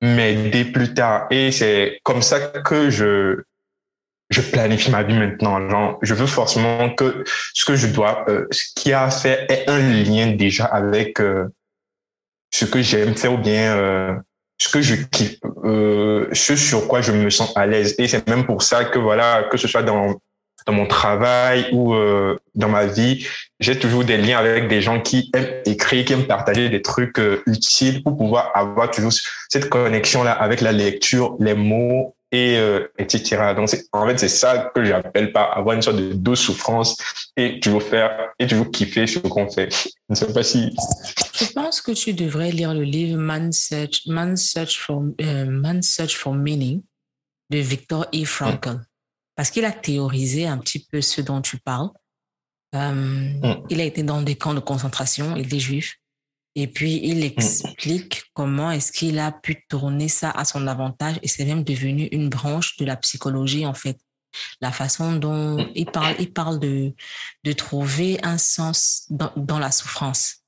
m'aider 0.00 0.64
plus 0.64 0.94
tard. 0.94 1.26
Et 1.30 1.52
c'est 1.52 2.00
comme 2.02 2.22
ça 2.22 2.40
que 2.40 2.90
je, 2.90 3.42
je 4.32 4.40
planifie 4.40 4.90
ma 4.90 5.02
vie 5.02 5.16
maintenant. 5.16 5.68
Genre, 5.68 5.98
je 6.02 6.14
veux 6.14 6.26
forcément 6.26 6.90
que 6.90 7.24
ce 7.54 7.64
que 7.64 7.76
je 7.76 7.86
dois, 7.86 8.24
euh, 8.28 8.46
ce 8.50 8.64
qui 8.74 8.92
a 8.92 9.10
fait 9.10 9.46
ait 9.50 9.70
un 9.70 9.78
lien 9.78 10.32
déjà 10.32 10.64
avec 10.64 11.20
euh, 11.20 11.48
ce 12.50 12.64
que 12.64 12.82
j'aime 12.82 13.14
faire 13.14 13.34
ou 13.34 13.38
bien 13.38 13.76
euh, 13.76 14.14
ce 14.62 14.68
que 14.68 14.80
je 14.80 14.94
kiffe, 14.94 15.40
euh, 15.64 16.28
ce 16.32 16.54
sur 16.54 16.86
quoi 16.86 17.00
je 17.00 17.10
me 17.10 17.30
sens 17.30 17.52
à 17.56 17.66
l'aise. 17.66 17.96
Et 17.98 18.06
c'est 18.06 18.28
même 18.28 18.46
pour 18.46 18.62
ça 18.62 18.84
que 18.84 18.98
voilà, 18.98 19.44
que 19.50 19.56
ce 19.56 19.66
soit 19.66 19.82
dans 19.82 20.20
dans 20.66 20.72
mon 20.72 20.86
travail 20.86 21.66
ou 21.72 21.92
euh, 21.94 22.38
dans 22.54 22.68
ma 22.68 22.86
vie, 22.86 23.26
j'ai 23.58 23.76
toujours 23.76 24.04
des 24.04 24.16
liens 24.16 24.38
avec 24.38 24.68
des 24.68 24.80
gens 24.80 25.00
qui 25.00 25.28
aiment 25.34 25.48
écrire, 25.66 26.04
qui 26.04 26.12
aiment 26.12 26.28
partager 26.28 26.68
des 26.68 26.82
trucs 26.82 27.18
euh, 27.18 27.42
utiles 27.46 28.04
pour 28.04 28.16
pouvoir 28.16 28.52
avoir 28.54 28.88
toujours 28.88 29.12
cette 29.48 29.68
connexion 29.68 30.22
là 30.22 30.30
avec 30.30 30.60
la 30.60 30.70
lecture, 30.70 31.34
les 31.40 31.54
mots 31.54 32.14
et 32.32 32.56
euh, 32.56 32.88
etc. 32.98 33.52
Donc 33.54 33.68
en 33.92 34.06
fait 34.06 34.18
c'est 34.18 34.28
ça 34.28 34.72
que 34.74 34.82
j'appelle 34.84 35.32
pas 35.32 35.44
avoir 35.44 35.76
une 35.76 35.82
sorte 35.82 35.98
de 35.98 36.14
douce 36.14 36.40
souffrance 36.40 36.96
et 37.36 37.60
toujours 37.60 37.82
faire 37.82 38.30
et 38.38 38.46
toujours 38.46 38.70
kiffer 38.70 39.06
ce 39.06 39.18
qu'on 39.18 39.48
fait. 39.50 39.68
Je 39.70 39.90
ne 40.08 40.14
sais 40.14 40.32
pas 40.32 40.42
si. 40.42 40.74
Je 41.34 41.52
pense 41.52 41.82
que 41.82 41.92
tu 41.92 42.14
devrais 42.14 42.50
lire 42.50 42.72
le 42.72 42.82
livre 42.82 43.18
Man's 43.18 43.68
Search, 43.68 44.06
Man's 44.06 44.50
Search 44.50 44.78
for 44.78 45.02
euh, 45.20 45.44
Man's 45.44 45.88
Search 45.88 46.16
for 46.16 46.34
Meaning 46.34 46.82
de 47.50 47.58
Victor 47.58 48.06
E. 48.14 48.24
Frankl 48.24 48.70
mm. 48.70 48.86
parce 49.36 49.50
qu'il 49.50 49.66
a 49.66 49.72
théorisé 49.72 50.46
un 50.46 50.56
petit 50.56 50.86
peu 50.90 51.02
ce 51.02 51.20
dont 51.20 51.42
tu 51.42 51.58
parles. 51.58 51.90
Euh, 52.74 52.92
mm. 52.92 53.66
Il 53.68 53.80
a 53.82 53.84
été 53.84 54.02
dans 54.02 54.22
des 54.22 54.36
camps 54.36 54.54
de 54.54 54.60
concentration, 54.60 55.36
il 55.36 55.54
est 55.54 55.60
juif. 55.60 55.98
Et 56.54 56.66
puis, 56.66 57.00
il 57.02 57.20
mm. 57.20 57.22
explique 57.22 58.24
comment 58.34 58.70
est-ce 58.70 58.92
qu'il 58.92 59.18
a 59.18 59.32
pu 59.32 59.64
tourner 59.68 60.08
ça 60.08 60.30
à 60.30 60.44
son 60.44 60.66
avantage 60.66 61.18
et 61.22 61.28
c'est 61.28 61.44
même 61.44 61.64
devenu 61.64 62.08
une 62.12 62.28
branche 62.28 62.76
de 62.76 62.84
la 62.84 62.96
psychologie, 62.96 63.66
en 63.66 63.74
fait. 63.74 63.98
La 64.60 64.72
façon 64.72 65.16
dont 65.16 65.56
mm. 65.56 65.70
il 65.74 65.86
parle, 65.86 66.14
il 66.18 66.32
parle 66.32 66.58
de, 66.58 66.94
de 67.44 67.52
trouver 67.52 68.18
un 68.22 68.38
sens 68.38 69.06
dans, 69.10 69.32
dans 69.36 69.58
la 69.58 69.70
souffrance. 69.70 70.38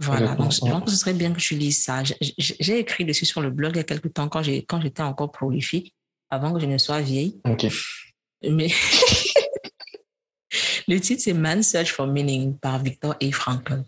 Voilà, 0.00 0.36
donc 0.36 0.52
je 0.52 0.60
pense 0.60 0.84
que 0.84 0.90
ce 0.90 0.96
serait 0.96 1.14
bien 1.14 1.32
que 1.32 1.40
tu 1.40 1.56
lises 1.56 1.82
ça. 1.82 2.04
J'ai 2.38 2.78
écrit 2.78 3.04
dessus 3.04 3.26
sur 3.26 3.40
le 3.40 3.50
blog 3.50 3.72
il 3.74 3.78
y 3.78 3.80
a 3.80 3.84
quelques 3.84 4.14
temps 4.14 4.28
quand 4.28 4.44
j'ai 4.44 4.64
quand 4.64 4.80
j'étais 4.80 5.02
encore 5.02 5.32
prolifique, 5.32 5.92
avant 6.30 6.52
que 6.52 6.60
je 6.60 6.66
ne 6.66 6.78
sois 6.78 7.00
vieille. 7.00 7.40
Ok. 7.44 7.66
Mais 8.48 8.68
le 10.88 11.00
titre 11.00 11.20
c'est 11.20 11.32
Man's 11.32 11.68
Search 11.68 11.90
for 11.90 12.06
Meaning 12.06 12.56
par 12.58 12.80
Victor 12.80 13.16
A. 13.20 13.32
Frankl. 13.32 13.82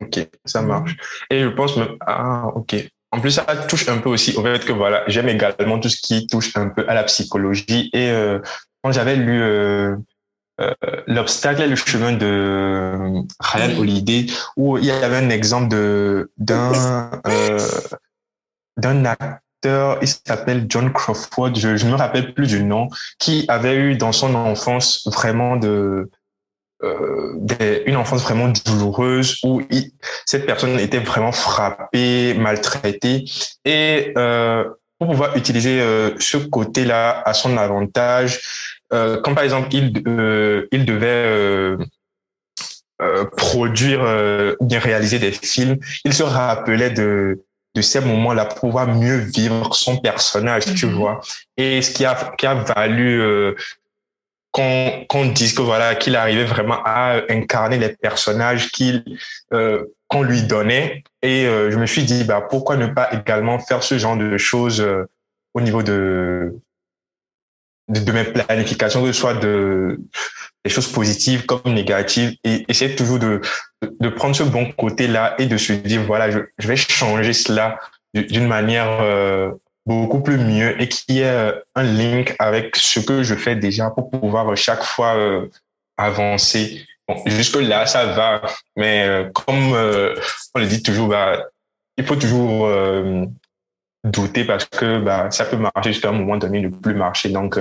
Ok, 0.00 0.28
ça 0.44 0.62
marche. 0.62 0.96
Et 1.30 1.42
je 1.42 1.48
pense 1.48 1.76
même, 1.76 1.96
ah, 2.06 2.48
ok. 2.54 2.76
En 3.10 3.20
plus, 3.20 3.32
ça 3.32 3.44
touche 3.68 3.88
un 3.88 3.98
peu 3.98 4.10
aussi 4.10 4.36
au 4.36 4.42
fait 4.42 4.64
que 4.64 4.72
voilà, 4.72 5.02
j'aime 5.06 5.28
également 5.28 5.78
tout 5.78 5.88
ce 5.88 6.00
qui 6.00 6.26
touche 6.26 6.56
un 6.56 6.68
peu 6.68 6.84
à 6.88 6.94
la 6.94 7.04
psychologie. 7.04 7.90
Et 7.92 8.10
euh, 8.10 8.38
quand 8.82 8.92
j'avais 8.92 9.16
lu 9.16 9.40
euh, 9.42 9.96
euh, 10.60 10.74
L'obstacle 11.06 11.62
et 11.62 11.66
le 11.68 11.76
chemin 11.76 12.12
de 12.12 13.22
Ryan 13.40 13.78
Holiday, 13.78 14.26
où 14.56 14.76
il 14.76 14.84
y 14.84 14.90
avait 14.90 15.16
un 15.16 15.30
exemple 15.30 15.68
de 15.68 16.32
d'un 16.36 17.10
euh, 17.28 17.58
d'un 18.76 19.04
acteur, 19.04 19.98
il 20.02 20.08
s'appelle 20.08 20.66
John 20.68 20.92
Crawford, 20.92 21.54
je, 21.54 21.76
je 21.76 21.86
ne 21.86 21.92
me 21.92 21.96
rappelle 21.96 22.34
plus 22.34 22.48
du 22.48 22.64
nom, 22.64 22.88
qui 23.20 23.44
avait 23.46 23.76
eu 23.76 23.96
dans 23.96 24.10
son 24.10 24.34
enfance 24.34 25.06
vraiment 25.06 25.56
de 25.56 26.10
euh, 26.84 27.32
des, 27.36 27.82
une 27.86 27.96
enfance 27.96 28.22
vraiment 28.22 28.52
douloureuse 28.64 29.40
où 29.42 29.62
il, 29.70 29.90
cette 30.26 30.46
personne 30.46 30.78
était 30.78 31.00
vraiment 31.00 31.32
frappée, 31.32 32.34
maltraitée 32.34 33.24
et 33.64 34.12
euh, 34.16 34.64
pour 34.98 35.08
pouvoir 35.08 35.36
utiliser 35.36 35.80
euh, 35.80 36.10
ce 36.18 36.36
côté-là 36.36 37.22
à 37.24 37.34
son 37.34 37.56
avantage, 37.56 38.40
euh, 38.92 39.20
comme 39.20 39.34
par 39.34 39.44
exemple 39.44 39.68
il 39.72 39.92
euh, 40.06 40.66
il 40.70 40.84
devait 40.84 41.76
euh, 43.00 43.24
produire 43.36 44.02
euh, 44.02 44.54
ou 44.60 44.66
bien 44.66 44.78
réaliser 44.80 45.18
des 45.18 45.32
films, 45.32 45.78
il 46.04 46.12
se 46.12 46.22
rappelait 46.22 46.90
de 46.90 47.44
de 47.74 47.82
ces 47.82 48.00
moments-là 48.00 48.46
pour 48.46 48.60
pouvoir 48.60 48.88
mieux 48.88 49.18
vivre 49.18 49.74
son 49.74 49.98
personnage, 49.98 50.64
tu 50.74 50.86
mm-hmm. 50.86 50.94
vois. 50.94 51.20
Et 51.56 51.82
ce 51.82 51.92
qui 51.92 52.04
a 52.04 52.32
qui 52.36 52.46
a 52.46 52.54
valu 52.54 53.20
euh, 53.20 53.54
qu'on 55.08 55.26
dise 55.26 55.54
que 55.54 55.62
voilà 55.62 55.94
qu'il 55.94 56.16
arrivait 56.16 56.44
vraiment 56.44 56.82
à 56.84 57.20
incarner 57.28 57.78
les 57.78 57.90
personnages 57.90 58.70
qu'il 58.70 59.04
euh, 59.52 59.84
qu'on 60.08 60.22
lui 60.22 60.42
donnait. 60.42 61.04
Et 61.22 61.46
euh, 61.46 61.70
je 61.70 61.78
me 61.78 61.86
suis 61.86 62.02
dit 62.02 62.24
bah 62.24 62.46
pourquoi 62.48 62.76
ne 62.76 62.86
pas 62.86 63.12
également 63.12 63.58
faire 63.58 63.82
ce 63.82 63.98
genre 63.98 64.16
de 64.16 64.36
choses 64.36 64.80
euh, 64.80 65.04
au 65.54 65.60
niveau 65.60 65.82
de, 65.82 66.56
de 67.88 68.12
mes 68.12 68.24
planifications 68.24 69.02
que 69.02 69.12
ce 69.12 69.20
soit 69.20 69.34
de 69.34 70.00
des 70.64 70.70
choses 70.70 70.90
positives 70.90 71.46
comme 71.46 71.60
négatives 71.66 72.36
et 72.44 72.64
essayer 72.68 72.94
toujours 72.96 73.18
de 73.18 73.40
de 73.82 74.08
prendre 74.08 74.34
ce 74.34 74.42
bon 74.42 74.70
côté 74.72 75.06
là 75.06 75.34
et 75.38 75.46
de 75.46 75.56
se 75.56 75.72
dire 75.72 76.02
voilà 76.02 76.30
je, 76.30 76.40
vais 76.58 76.76
changer 76.76 77.32
cela 77.32 77.78
d'une 78.14 78.46
manière 78.46 79.00
beaucoup 79.88 80.20
plus 80.20 80.36
mieux 80.36 80.80
et 80.80 80.86
qui 80.86 81.20
est 81.20 81.24
euh, 81.24 81.52
un 81.74 81.82
link 81.82 82.36
avec 82.38 82.76
ce 82.76 83.00
que 83.00 83.22
je 83.22 83.34
fais 83.34 83.56
déjà 83.56 83.88
pour 83.88 84.10
pouvoir 84.10 84.54
chaque 84.54 84.84
fois 84.84 85.16
euh, 85.16 85.48
avancer. 85.96 86.86
Bon, 87.08 87.16
jusque 87.24 87.56
là, 87.56 87.86
ça 87.86 88.04
va, 88.04 88.42
mais 88.76 89.08
euh, 89.08 89.30
comme 89.30 89.72
on 90.54 90.58
le 90.60 90.66
dit 90.66 90.82
toujours, 90.82 91.08
bah, 91.08 91.42
il 91.96 92.04
faut 92.04 92.16
toujours 92.16 92.70
douter 94.04 94.44
parce 94.44 94.66
que 94.66 95.00
bah, 95.00 95.30
ça 95.30 95.46
peut 95.46 95.56
marcher 95.56 95.92
jusqu'à 95.94 96.10
un 96.10 96.12
moment 96.12 96.36
donné, 96.36 96.60
ne 96.60 96.68
plus 96.68 96.94
marcher. 96.94 97.30
Donc, 97.30 97.58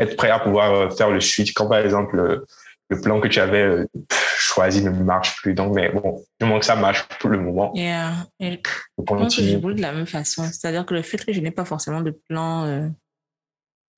être 0.00 0.16
prêt 0.16 0.30
à 0.30 0.40
pouvoir 0.40 0.92
faire 0.96 1.10
le 1.10 1.20
switch. 1.20 1.54
Quand 1.54 1.68
par 1.68 1.78
exemple, 1.78 2.44
le 2.88 3.00
plan 3.00 3.20
que 3.20 3.28
tu 3.28 3.38
avais 3.38 3.62
euh, 3.62 3.86
choisi 4.10 4.82
ne 4.82 4.90
marche 4.90 5.36
plus. 5.42 5.54
Donc, 5.54 5.74
mais 5.74 5.90
bon, 5.90 6.24
du 6.40 6.46
moins 6.46 6.58
que 6.58 6.64
ça 6.64 6.76
marche 6.76 7.06
pour 7.20 7.30
le 7.30 7.38
moment. 7.38 7.72
Yeah. 7.74 8.26
Et 8.40 8.52
je 8.52 9.04
pense 9.04 9.36
que 9.36 9.42
je 9.42 9.56
roule 9.56 9.74
de 9.74 9.82
la 9.82 9.92
même 9.92 10.06
façon. 10.06 10.44
C'est-à-dire 10.44 10.86
que 10.86 10.94
le 10.94 11.02
fait 11.02 11.24
que 11.24 11.32
je 11.32 11.40
n'ai 11.40 11.50
pas 11.50 11.64
forcément 11.64 12.00
de 12.00 12.10
plan, 12.10 12.64
euh, 12.64 12.88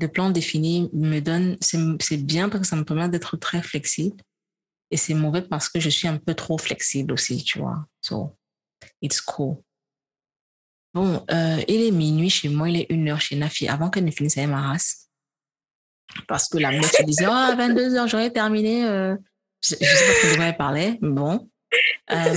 de 0.01 0.07
plan 0.07 0.31
défini 0.31 0.91
me 0.93 1.21
donne, 1.21 1.57
c'est 1.61 2.17
bien 2.17 2.49
parce 2.49 2.63
que 2.63 2.67
ça 2.67 2.77
me 2.77 2.85
permet 2.85 3.09
d'être 3.09 3.37
très 3.37 3.63
flexible. 3.63 4.17
Et 4.91 4.97
c'est 4.97 5.15
mauvais 5.15 5.43
parce 5.43 5.69
que 5.69 5.79
je 5.79 5.89
suis 5.89 6.09
un 6.09 6.17
peu 6.17 6.35
trop 6.35 6.59
flexible 6.59 7.13
aussi, 7.13 7.45
tu 7.45 7.61
vois. 7.61 7.87
So, 8.01 8.37
it's 9.01 9.21
cool. 9.21 9.59
Bon, 10.93 11.25
euh, 11.31 11.63
il 11.69 11.83
est 11.83 11.93
minuit 11.93 12.31
chez 12.31 12.49
moi, 12.49 12.69
il 12.69 12.77
est 12.77 12.87
une 12.91 13.09
heure 13.09 13.21
chez 13.21 13.37
Nafi 13.37 13.69
avant 13.69 13.91
qu'elle 13.91 14.05
ne 14.05 14.11
finisse 14.11 14.37
avec 14.37 14.51
ma 14.51 14.61
race. 14.61 15.10
Parce 16.27 16.49
que 16.49 16.59
la 16.59 16.71
mère 16.71 16.85
se 16.85 17.03
disait, 17.03 17.27
oh, 17.27 17.33
à 17.33 17.55
22 17.55 17.97
heures, 17.97 18.09
j'aurais 18.09 18.31
terminé. 18.31 18.85
Euh, 18.85 19.17
je 19.63 19.75
ne 19.75 19.79
sais 19.81 20.23
pas 20.23 20.29
devrait 20.33 20.57
parler, 20.57 20.99
mais 21.03 21.11
bon. 21.11 21.49
Euh, 22.11 22.35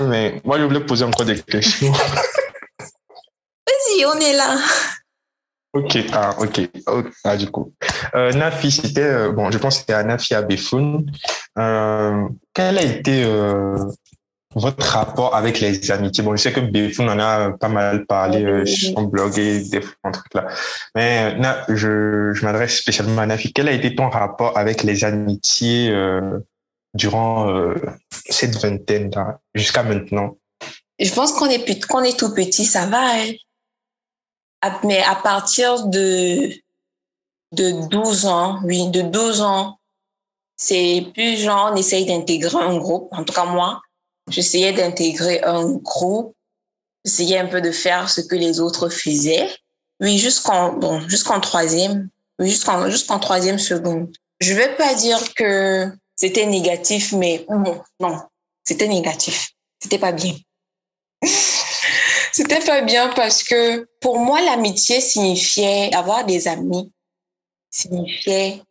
mais 0.00 0.40
moi, 0.44 0.58
je 0.58 0.64
voulais 0.64 0.84
poser 0.84 1.04
encore 1.04 1.26
des 1.26 1.40
questions. 1.40 1.92
Vas-y, 3.66 4.04
on 4.06 4.18
est 4.20 4.34
là. 4.34 4.58
Ok, 5.72 5.98
ah, 6.12 6.36
ok. 6.38 6.60
Ah, 7.24 7.36
du 7.36 7.50
coup. 7.50 7.72
Euh, 8.14 8.30
Nafi, 8.32 8.70
c'était, 8.70 9.00
euh, 9.00 9.32
bon, 9.32 9.50
je 9.50 9.56
pense 9.56 9.76
que 9.76 9.80
c'était 9.80 9.94
à 9.94 10.04
Nafi 10.04 10.34
Abefoun. 10.34 11.10
Euh, 11.58 12.28
quel 12.52 12.78
a 12.78 12.82
été 12.82 13.24
votre 14.54 14.84
rapport 14.86 15.34
avec 15.34 15.60
les 15.60 15.90
amitiés. 15.90 16.22
Bon, 16.22 16.36
je 16.36 16.42
sais 16.42 16.52
que 16.52 16.60
Béfoun 16.60 17.08
en 17.08 17.18
a 17.18 17.52
pas 17.52 17.68
mal 17.68 18.06
parlé 18.06 18.44
euh, 18.44 18.66
sur 18.66 18.94
son 18.94 19.04
blog 19.04 19.38
et 19.38 19.60
des 19.60 19.80
trucs 19.80 20.34
là. 20.34 20.48
Mais 20.94 21.36
na, 21.38 21.64
je, 21.68 22.32
je 22.34 22.44
m'adresse 22.44 22.76
spécialement 22.76 23.22
à 23.22 23.26
Nafi. 23.26 23.52
Quel 23.52 23.68
a 23.68 23.72
été 23.72 23.94
ton 23.94 24.08
rapport 24.08 24.56
avec 24.56 24.82
les 24.82 25.04
amitiés 25.04 25.90
euh, 25.90 26.38
durant 26.94 27.50
euh, 27.50 27.74
cette 28.10 28.56
vingtaine 28.56 29.10
là, 29.14 29.40
jusqu'à 29.54 29.82
maintenant? 29.82 30.36
Je 30.98 31.12
pense 31.12 31.32
qu'on 31.32 31.46
est, 31.46 31.86
qu'on 31.86 32.02
est 32.02 32.18
tout 32.18 32.34
petit, 32.34 32.64
ça 32.64 32.86
va. 32.86 33.14
Hein? 33.14 33.32
Mais 34.84 35.02
à 35.02 35.16
partir 35.16 35.86
de, 35.86 36.48
de 37.52 37.88
12 37.88 38.26
ans, 38.26 38.60
oui, 38.64 38.90
de 38.90 39.02
12 39.02 39.40
ans, 39.40 39.78
c'est 40.56 41.06
plus 41.14 41.38
genre 41.38 41.70
on 41.72 41.76
essaye 41.76 42.06
d'intégrer 42.06 42.62
un 42.62 42.76
groupe, 42.76 43.08
en 43.12 43.24
tout 43.24 43.32
cas 43.32 43.46
moi 43.46 43.80
J'essayais 44.32 44.72
d'intégrer 44.72 45.42
un 45.42 45.72
groupe, 45.72 46.34
j'essayais 47.04 47.38
un 47.38 47.46
peu 47.46 47.60
de 47.60 47.70
faire 47.70 48.08
ce 48.08 48.22
que 48.22 48.34
les 48.34 48.60
autres 48.60 48.88
faisaient. 48.88 49.48
Oui, 50.00 50.18
jusqu'en 50.18 50.72
bon, 50.72 51.06
jusqu'en 51.08 51.38
troisième, 51.38 52.08
jusqu'en 52.38 52.90
jusqu'en 52.90 53.18
troisième 53.18 53.58
seconde. 53.58 54.10
Je 54.40 54.54
vais 54.54 54.74
pas 54.76 54.94
dire 54.94 55.34
que 55.34 55.88
c'était 56.16 56.46
négatif, 56.46 57.12
mais 57.12 57.44
bon, 57.48 57.80
non, 58.00 58.18
c'était 58.64 58.88
négatif. 58.88 59.50
C'était 59.80 59.98
pas 59.98 60.12
bien. 60.12 60.34
c'était 62.32 62.60
pas 62.60 62.80
bien 62.80 63.08
parce 63.10 63.42
que 63.42 63.86
pour 64.00 64.18
moi, 64.18 64.40
l'amitié 64.40 65.00
signifiait 65.00 65.94
avoir 65.94 66.24
des 66.24 66.48
amis, 66.48 66.90
signifiait 67.70 68.62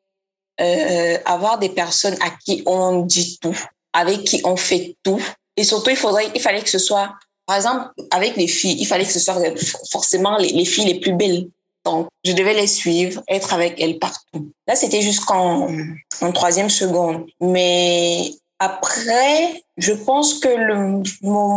euh, 0.59 1.17
avoir 1.25 1.59
des 1.59 1.69
personnes 1.69 2.17
à 2.21 2.31
qui 2.31 2.63
on 2.65 3.01
dit 3.01 3.37
tout, 3.41 3.57
avec 3.93 4.23
qui 4.23 4.41
on 4.43 4.55
fait 4.55 4.95
tout, 5.03 5.21
et 5.57 5.63
surtout, 5.63 5.89
il 5.89 5.95
faudrait, 5.95 6.29
il 6.33 6.41
fallait 6.41 6.61
que 6.61 6.69
ce 6.69 6.79
soit, 6.79 7.13
par 7.45 7.55
exemple, 7.55 7.89
avec 8.11 8.35
les 8.35 8.47
filles, 8.47 8.77
il 8.79 8.85
fallait 8.85 9.05
que 9.05 9.11
ce 9.11 9.19
soit 9.19 9.35
forcément 9.89 10.37
les, 10.37 10.49
les 10.49 10.65
filles 10.65 10.85
les 10.85 10.99
plus 10.99 11.13
belles. 11.13 11.47
Donc, 11.83 12.07
je 12.23 12.33
devais 12.33 12.53
les 12.53 12.67
suivre, 12.67 13.23
être 13.27 13.53
avec 13.53 13.81
elles 13.81 13.97
partout. 13.97 14.51
Là, 14.67 14.75
c'était 14.75 15.01
jusqu'en 15.01 15.67
en 16.21 16.31
troisième 16.31 16.69
seconde. 16.69 17.25
Mais 17.39 18.31
après, 18.59 19.63
je 19.77 19.93
pense 19.93 20.35
que 20.35 20.47
le, 20.47 21.01
mon, 21.23 21.47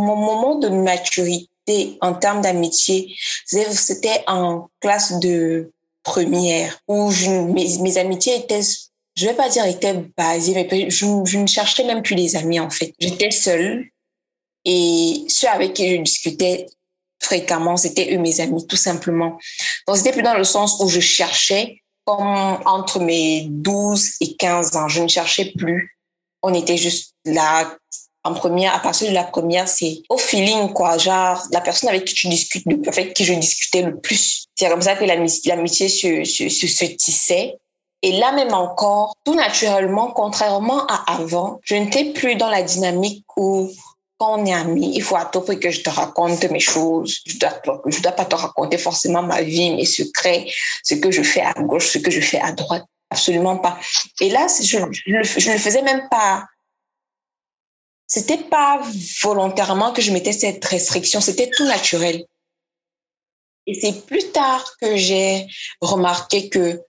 mon, 0.00 0.16
moment 0.16 0.56
de 0.56 0.68
maturité 0.68 1.96
en 2.00 2.14
termes 2.14 2.40
d'amitié, 2.40 3.14
c'était 3.46 4.24
en 4.26 4.68
classe 4.80 5.20
de 5.20 5.70
première, 6.02 6.78
où 6.88 7.10
mes, 7.52 7.78
mes 7.78 7.98
amitiés 7.98 8.36
étaient 8.36 8.60
je 9.16 9.26
vais 9.26 9.34
pas 9.34 9.48
dire 9.48 9.64
était 9.66 9.94
basée, 10.16 10.54
mais 10.54 10.90
je, 10.90 11.38
ne 11.38 11.46
cherchais 11.46 11.84
même 11.84 12.02
plus 12.02 12.16
les 12.16 12.36
amis 12.36 12.60
en 12.60 12.70
fait. 12.70 12.94
J'étais 12.98 13.30
seule 13.30 13.86
et 14.64 15.24
ceux 15.28 15.48
avec 15.48 15.74
qui 15.74 15.96
je 15.96 16.02
discutais 16.02 16.66
fréquemment, 17.22 17.76
c'était 17.76 18.14
eux 18.14 18.18
mes 18.18 18.40
amis 18.40 18.66
tout 18.66 18.76
simplement. 18.76 19.38
Donc 19.86 19.96
c'était 19.96 20.12
plus 20.12 20.22
dans 20.22 20.36
le 20.36 20.44
sens 20.44 20.80
où 20.80 20.88
je 20.88 21.00
cherchais 21.00 21.80
comme 22.04 22.58
entre 22.66 23.00
mes 23.00 23.46
12 23.48 24.16
et 24.20 24.36
15 24.36 24.76
ans, 24.76 24.88
je 24.88 25.02
ne 25.02 25.08
cherchais 25.08 25.52
plus. 25.56 25.96
On 26.42 26.52
était 26.52 26.76
juste 26.76 27.14
là 27.24 27.76
en 28.24 28.32
première, 28.32 28.74
à 28.74 28.78
partir 28.78 29.08
de 29.08 29.14
la 29.14 29.24
première, 29.24 29.68
c'est 29.68 30.02
au 30.08 30.16
feeling, 30.16 30.72
quoi. 30.72 30.96
Genre, 30.96 31.46
la 31.52 31.60
personne 31.60 31.90
avec 31.90 32.06
qui 32.06 32.14
tu 32.14 32.28
discutes, 32.28 32.66
avec 32.88 33.12
qui 33.12 33.24
je 33.24 33.34
discutais 33.34 33.82
le 33.82 34.00
plus. 34.00 34.46
C'est 34.54 34.70
comme 34.70 34.80
ça 34.80 34.96
que 34.96 35.04
l'amitié 35.04 35.88
se, 35.90 36.24
se, 36.24 36.48
se, 36.48 36.66
se 36.66 36.84
tissait. 36.86 37.58
Et 38.04 38.12
là 38.12 38.32
même 38.32 38.52
encore, 38.52 39.16
tout 39.24 39.34
naturellement, 39.34 40.10
contrairement 40.10 40.86
à 40.88 41.14
avant, 41.14 41.58
je 41.64 41.74
n'étais 41.74 42.12
plus 42.12 42.36
dans 42.36 42.50
la 42.50 42.62
dynamique 42.62 43.24
où 43.38 43.70
quand 44.18 44.38
on 44.38 44.44
est 44.44 44.52
amis, 44.52 44.92
il 44.94 45.02
faut 45.02 45.16
à 45.16 45.24
tout 45.24 45.40
prix 45.40 45.58
que 45.58 45.70
je 45.70 45.80
te 45.80 45.88
raconte 45.88 46.44
mes 46.50 46.60
choses. 46.60 47.22
Je 47.24 47.38
dois, 47.38 47.82
je 47.86 48.02
dois 48.02 48.12
pas 48.12 48.26
te 48.26 48.36
raconter 48.36 48.76
forcément 48.76 49.22
ma 49.22 49.40
vie, 49.40 49.74
mes 49.74 49.86
secrets, 49.86 50.44
ce 50.82 50.96
que 50.96 51.10
je 51.10 51.22
fais 51.22 51.40
à 51.40 51.54
gauche, 51.54 51.88
ce 51.92 51.96
que 51.96 52.10
je 52.10 52.20
fais 52.20 52.38
à 52.38 52.52
droite. 52.52 52.84
Absolument 53.08 53.56
pas. 53.56 53.78
Et 54.20 54.28
là, 54.28 54.48
je, 54.62 54.76
ne 54.80 55.22
le 55.22 55.58
faisais 55.58 55.80
même 55.80 56.06
pas. 56.10 56.44
C'était 58.06 58.36
pas 58.36 58.82
volontairement 59.22 59.94
que 59.94 60.02
je 60.02 60.12
mettais 60.12 60.32
cette 60.32 60.62
restriction. 60.62 61.22
C'était 61.22 61.48
tout 61.48 61.64
naturel. 61.64 62.26
Et 63.66 63.80
c'est 63.80 64.04
plus 64.04 64.30
tard 64.30 64.62
que 64.78 64.94
j'ai 64.94 65.46
remarqué 65.80 66.50
que 66.50 66.82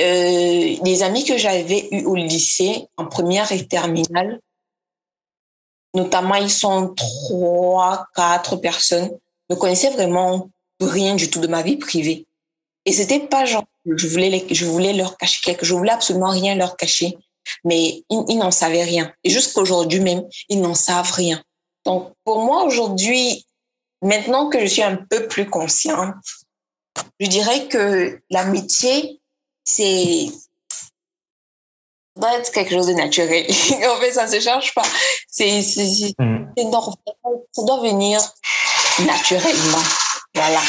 euh, 0.00 0.76
les 0.84 1.02
amis 1.02 1.24
que 1.24 1.38
j'avais 1.38 1.88
eus 1.90 2.04
au 2.04 2.14
lycée, 2.14 2.86
en 2.96 3.06
première 3.06 3.50
et 3.52 3.66
terminale, 3.66 4.40
notamment 5.94 6.34
ils 6.34 6.50
sont 6.50 6.94
trois, 6.94 8.06
quatre 8.14 8.56
personnes, 8.56 9.10
ne 9.48 9.54
connaissaient 9.54 9.90
vraiment 9.90 10.50
rien 10.80 11.14
du 11.14 11.30
tout 11.30 11.40
de 11.40 11.46
ma 11.46 11.62
vie 11.62 11.76
privée. 11.76 12.26
Et 12.84 12.92
c'était 12.92 13.20
pas 13.20 13.46
genre, 13.46 13.64
je 13.86 14.06
voulais, 14.06 14.46
je 14.50 14.66
voulais 14.66 14.92
leur 14.92 15.16
cacher 15.16 15.40
quelque 15.42 15.64
chose, 15.64 15.76
je 15.76 15.78
voulais 15.78 15.92
absolument 15.92 16.30
rien 16.30 16.54
leur 16.54 16.76
cacher, 16.76 17.16
mais 17.64 18.02
ils, 18.10 18.24
ils 18.28 18.38
n'en 18.38 18.50
savaient 18.50 18.84
rien. 18.84 19.12
Et 19.24 19.30
jusqu'à 19.30 19.60
aujourd'hui 19.60 20.00
même, 20.00 20.24
ils 20.48 20.60
n'en 20.60 20.74
savent 20.74 21.12
rien. 21.12 21.42
Donc, 21.86 22.12
pour 22.24 22.42
moi, 22.42 22.64
aujourd'hui, 22.64 23.46
maintenant 24.02 24.50
que 24.50 24.60
je 24.60 24.66
suis 24.66 24.82
un 24.82 24.96
peu 24.96 25.26
plus 25.26 25.48
consciente, 25.48 26.14
je 27.20 27.26
dirais 27.28 27.66
que 27.68 28.20
l'amitié, 28.30 29.20
c'est 29.66 30.28
doit 32.16 32.38
être 32.38 32.50
quelque 32.50 32.70
chose 32.70 32.86
de 32.86 32.94
naturel. 32.94 33.44
en 33.90 34.00
fait, 34.00 34.12
ça 34.12 34.26
se 34.26 34.40
cherche 34.40 34.74
pas. 34.74 34.82
C'est 35.28 35.60
c'est 35.62 36.14
mm. 36.18 36.70
normal. 36.70 36.96
Ça 37.52 37.62
doit 37.62 37.80
venir 37.80 38.20
naturellement. 39.04 39.82
Voilà. 40.34 40.60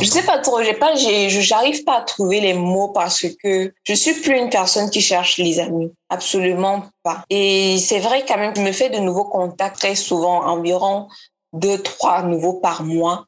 Je 0.00 0.06
sais 0.06 0.24
pas 0.24 0.38
trop, 0.38 0.60
j'ai 0.60 0.74
pas, 0.74 0.96
j'arrive 0.96 1.84
pas 1.84 1.98
à 1.98 2.02
trouver 2.02 2.40
les 2.40 2.54
mots 2.54 2.88
parce 2.88 3.26
que 3.42 3.72
je 3.84 3.94
suis 3.94 4.14
plus 4.14 4.36
une 4.36 4.50
personne 4.50 4.90
qui 4.90 5.00
cherche 5.00 5.38
les 5.38 5.60
amis. 5.60 5.92
Absolument 6.08 6.86
pas. 7.04 7.24
Et 7.30 7.78
c'est 7.78 8.00
vrai 8.00 8.24
quand 8.26 8.36
même, 8.36 8.56
je 8.56 8.60
me 8.60 8.72
fais 8.72 8.90
de 8.90 8.98
nouveaux 8.98 9.24
contacts 9.24 9.78
très 9.78 9.94
souvent, 9.94 10.44
environ 10.46 11.08
deux, 11.52 11.80
trois 11.80 12.22
nouveaux 12.22 12.54
par 12.54 12.82
mois. 12.82 13.26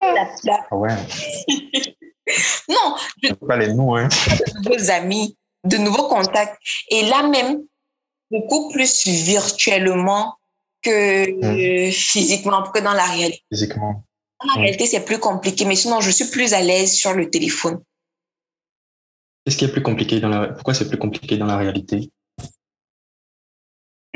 Ah 0.00 0.14
ouais. 0.72 0.94
non. 2.68 2.96
Je... 3.22 3.32
Pas 3.32 3.56
les 3.56 3.72
noms, 3.72 3.96
hein. 3.96 4.08
De 4.28 4.58
nouveaux 4.58 4.90
amis, 4.90 5.36
de 5.64 5.76
nouveaux 5.76 6.08
contacts. 6.08 6.58
Et 6.90 7.02
là 7.02 7.26
même, 7.26 7.62
beaucoup 8.30 8.70
plus 8.72 9.06
virtuellement 9.06 10.36
que 10.82 11.88
hmm. 11.88 11.90
physiquement, 11.90 12.62
que 12.70 12.80
dans 12.80 12.94
la 12.94 13.04
réalité. 13.04 13.42
Physiquement. 13.50 14.04
Dans 14.40 14.54
la 14.54 14.60
réalité, 14.60 14.86
c'est 14.86 15.04
plus 15.04 15.18
compliqué, 15.18 15.64
mais 15.64 15.76
sinon, 15.76 16.00
je 16.00 16.10
suis 16.10 16.26
plus 16.26 16.52
à 16.52 16.60
l'aise 16.60 16.92
sur 16.92 17.14
le 17.14 17.30
téléphone. 17.30 17.80
Qu'est-ce 19.44 19.56
qui 19.56 19.64
est 19.64 19.72
plus 19.72 19.82
compliqué 19.82 20.20
dans 20.20 20.28
la... 20.28 20.48
Pourquoi 20.48 20.74
c'est 20.74 20.88
plus 20.88 20.98
compliqué 20.98 21.36
dans 21.38 21.46
la 21.46 21.56
réalité? 21.56 22.10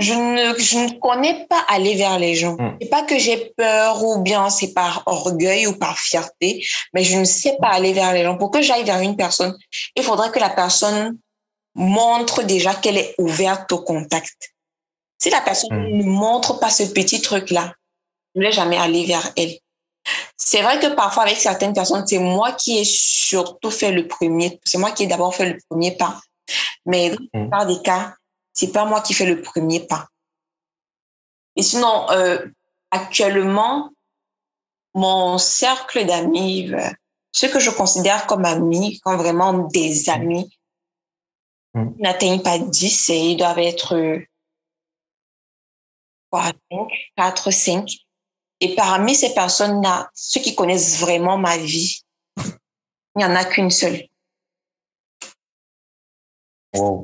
Je 0.00 0.14
ne, 0.14 0.58
je 0.58 0.78
ne 0.78 0.98
connais 0.98 1.46
pas 1.48 1.62
aller 1.68 1.94
vers 1.94 2.18
les 2.18 2.34
gens. 2.34 2.54
Hmm. 2.54 2.76
C'est 2.80 2.88
pas 2.88 3.02
que 3.02 3.18
j'ai 3.18 3.52
peur 3.56 4.02
ou 4.02 4.22
bien 4.22 4.48
c'est 4.50 4.72
par 4.72 5.02
orgueil 5.06 5.66
ou 5.66 5.76
par 5.76 5.98
fierté, 5.98 6.64
mais 6.94 7.04
je 7.04 7.18
ne 7.18 7.24
sais 7.24 7.56
pas 7.60 7.68
aller 7.68 7.92
vers 7.92 8.12
les 8.12 8.24
gens. 8.24 8.36
Pour 8.36 8.50
que 8.50 8.62
j'aille 8.62 8.84
vers 8.84 9.00
une 9.00 9.16
personne, 9.16 9.56
il 9.96 10.02
faudrait 10.02 10.30
que 10.30 10.38
la 10.38 10.50
personne 10.50 11.18
montre 11.74 12.42
déjà 12.42 12.74
qu'elle 12.74 12.96
est 12.96 13.14
ouverte 13.18 13.70
au 13.72 13.82
contact. 13.82 14.54
Si 15.18 15.28
la 15.30 15.42
personne 15.42 15.70
hmm. 15.70 15.98
ne 15.98 16.04
montre 16.04 16.58
pas 16.58 16.70
ce 16.70 16.84
petit 16.84 17.20
truc-là, 17.20 17.74
je 18.34 18.40
ne 18.40 18.46
vais 18.46 18.52
jamais 18.52 18.78
aller 18.78 19.04
vers 19.04 19.30
elle. 19.36 19.54
C'est 20.36 20.62
vrai 20.62 20.80
que 20.80 20.86
parfois, 20.94 21.24
avec 21.24 21.36
certaines 21.36 21.74
personnes, 21.74 22.06
c'est 22.06 22.18
moi 22.18 22.52
qui 22.52 22.78
ai 22.78 22.84
surtout 22.84 23.70
fait 23.70 23.92
le 23.92 24.08
premier. 24.08 24.58
C'est 24.64 24.78
moi 24.78 24.92
qui 24.92 25.02
ai 25.02 25.06
d'abord 25.06 25.34
fait 25.34 25.50
le 25.52 25.58
premier 25.68 25.92
pas. 25.92 26.18
Mais 26.86 27.10
dans 27.10 27.16
la 27.34 27.40
hmm. 27.40 27.42
plupart 27.42 27.66
des 27.66 27.82
cas, 27.82 28.14
c'est 28.52 28.72
pas 28.72 28.84
moi 28.84 29.00
qui 29.00 29.14
fais 29.14 29.26
le 29.26 29.42
premier 29.42 29.80
pas. 29.80 30.08
Et 31.56 31.62
sinon, 31.62 32.10
euh, 32.10 32.46
actuellement, 32.90 33.90
mon 34.94 35.38
cercle 35.38 36.04
d'amis, 36.06 36.72
euh, 36.72 36.90
ce 37.32 37.46
que 37.46 37.60
je 37.60 37.70
considère 37.70 38.26
comme 38.26 38.44
amis, 38.44 39.00
comme 39.00 39.16
vraiment 39.16 39.52
des 39.68 40.08
amis, 40.10 40.50
hmm. 41.74 41.90
n'atteignent 41.98 42.42
pas 42.42 42.58
10 42.58 43.10
et 43.10 43.30
ils 43.30 43.36
doivent 43.36 43.58
être 43.58 44.20
3, 46.30 46.52
5, 46.70 46.88
4, 47.16 47.50
5. 47.50 47.90
Et 48.60 48.74
parmi 48.74 49.14
ces 49.14 49.32
personnes-là, 49.34 50.10
ceux 50.14 50.40
qui 50.40 50.54
connaissent 50.54 51.00
vraiment 51.00 51.38
ma 51.38 51.56
vie, 51.56 52.02
il 52.36 53.18
n'y 53.18 53.24
en 53.24 53.34
a 53.34 53.44
qu'une 53.44 53.70
seule. 53.70 54.06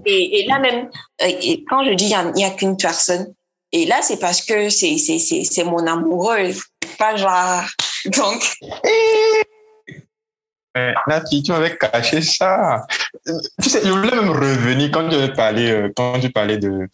Et, 0.05 0.47
là 0.49 0.59
même, 0.59 0.89
euh, 1.23 1.27
et 1.43 1.65
quand 1.69 1.85
je 1.85 1.93
dis 1.93 2.07
il 2.07 2.33
n'y 2.33 2.45
a, 2.45 2.51
qu'une 2.51 2.77
personne, 2.77 3.35
et 3.73 3.85
là 3.85 4.01
c'est 4.03 4.19
parce 4.19 4.43
que 4.43 4.69
c'est, 4.69 4.97
c'est, 4.99 5.19
c'est, 5.19 5.45
c'est 5.45 5.65
mon 5.65 5.87
amoureuse, 5.87 6.63
pas 6.99 7.17
genre. 7.17 7.65
Donc. 8.07 8.43
La 11.07 11.25
fille, 11.27 11.43
tu 11.43 11.53
m'avais 11.53 11.75
caché 11.77 12.21
ça. 12.21 12.87
Tu 13.63 13.71
sais, 13.71 13.81
je 13.83 13.91
voulais 13.91 14.11
même 14.11 14.31
revenir 14.31 14.91
quand 14.93 15.09
tu 15.09 15.33
parlais, 15.33 15.71
euh, 15.71 15.91
quand 15.97 16.21
tu 16.21 16.31
parlais 16.31 16.59
de, 16.59 16.87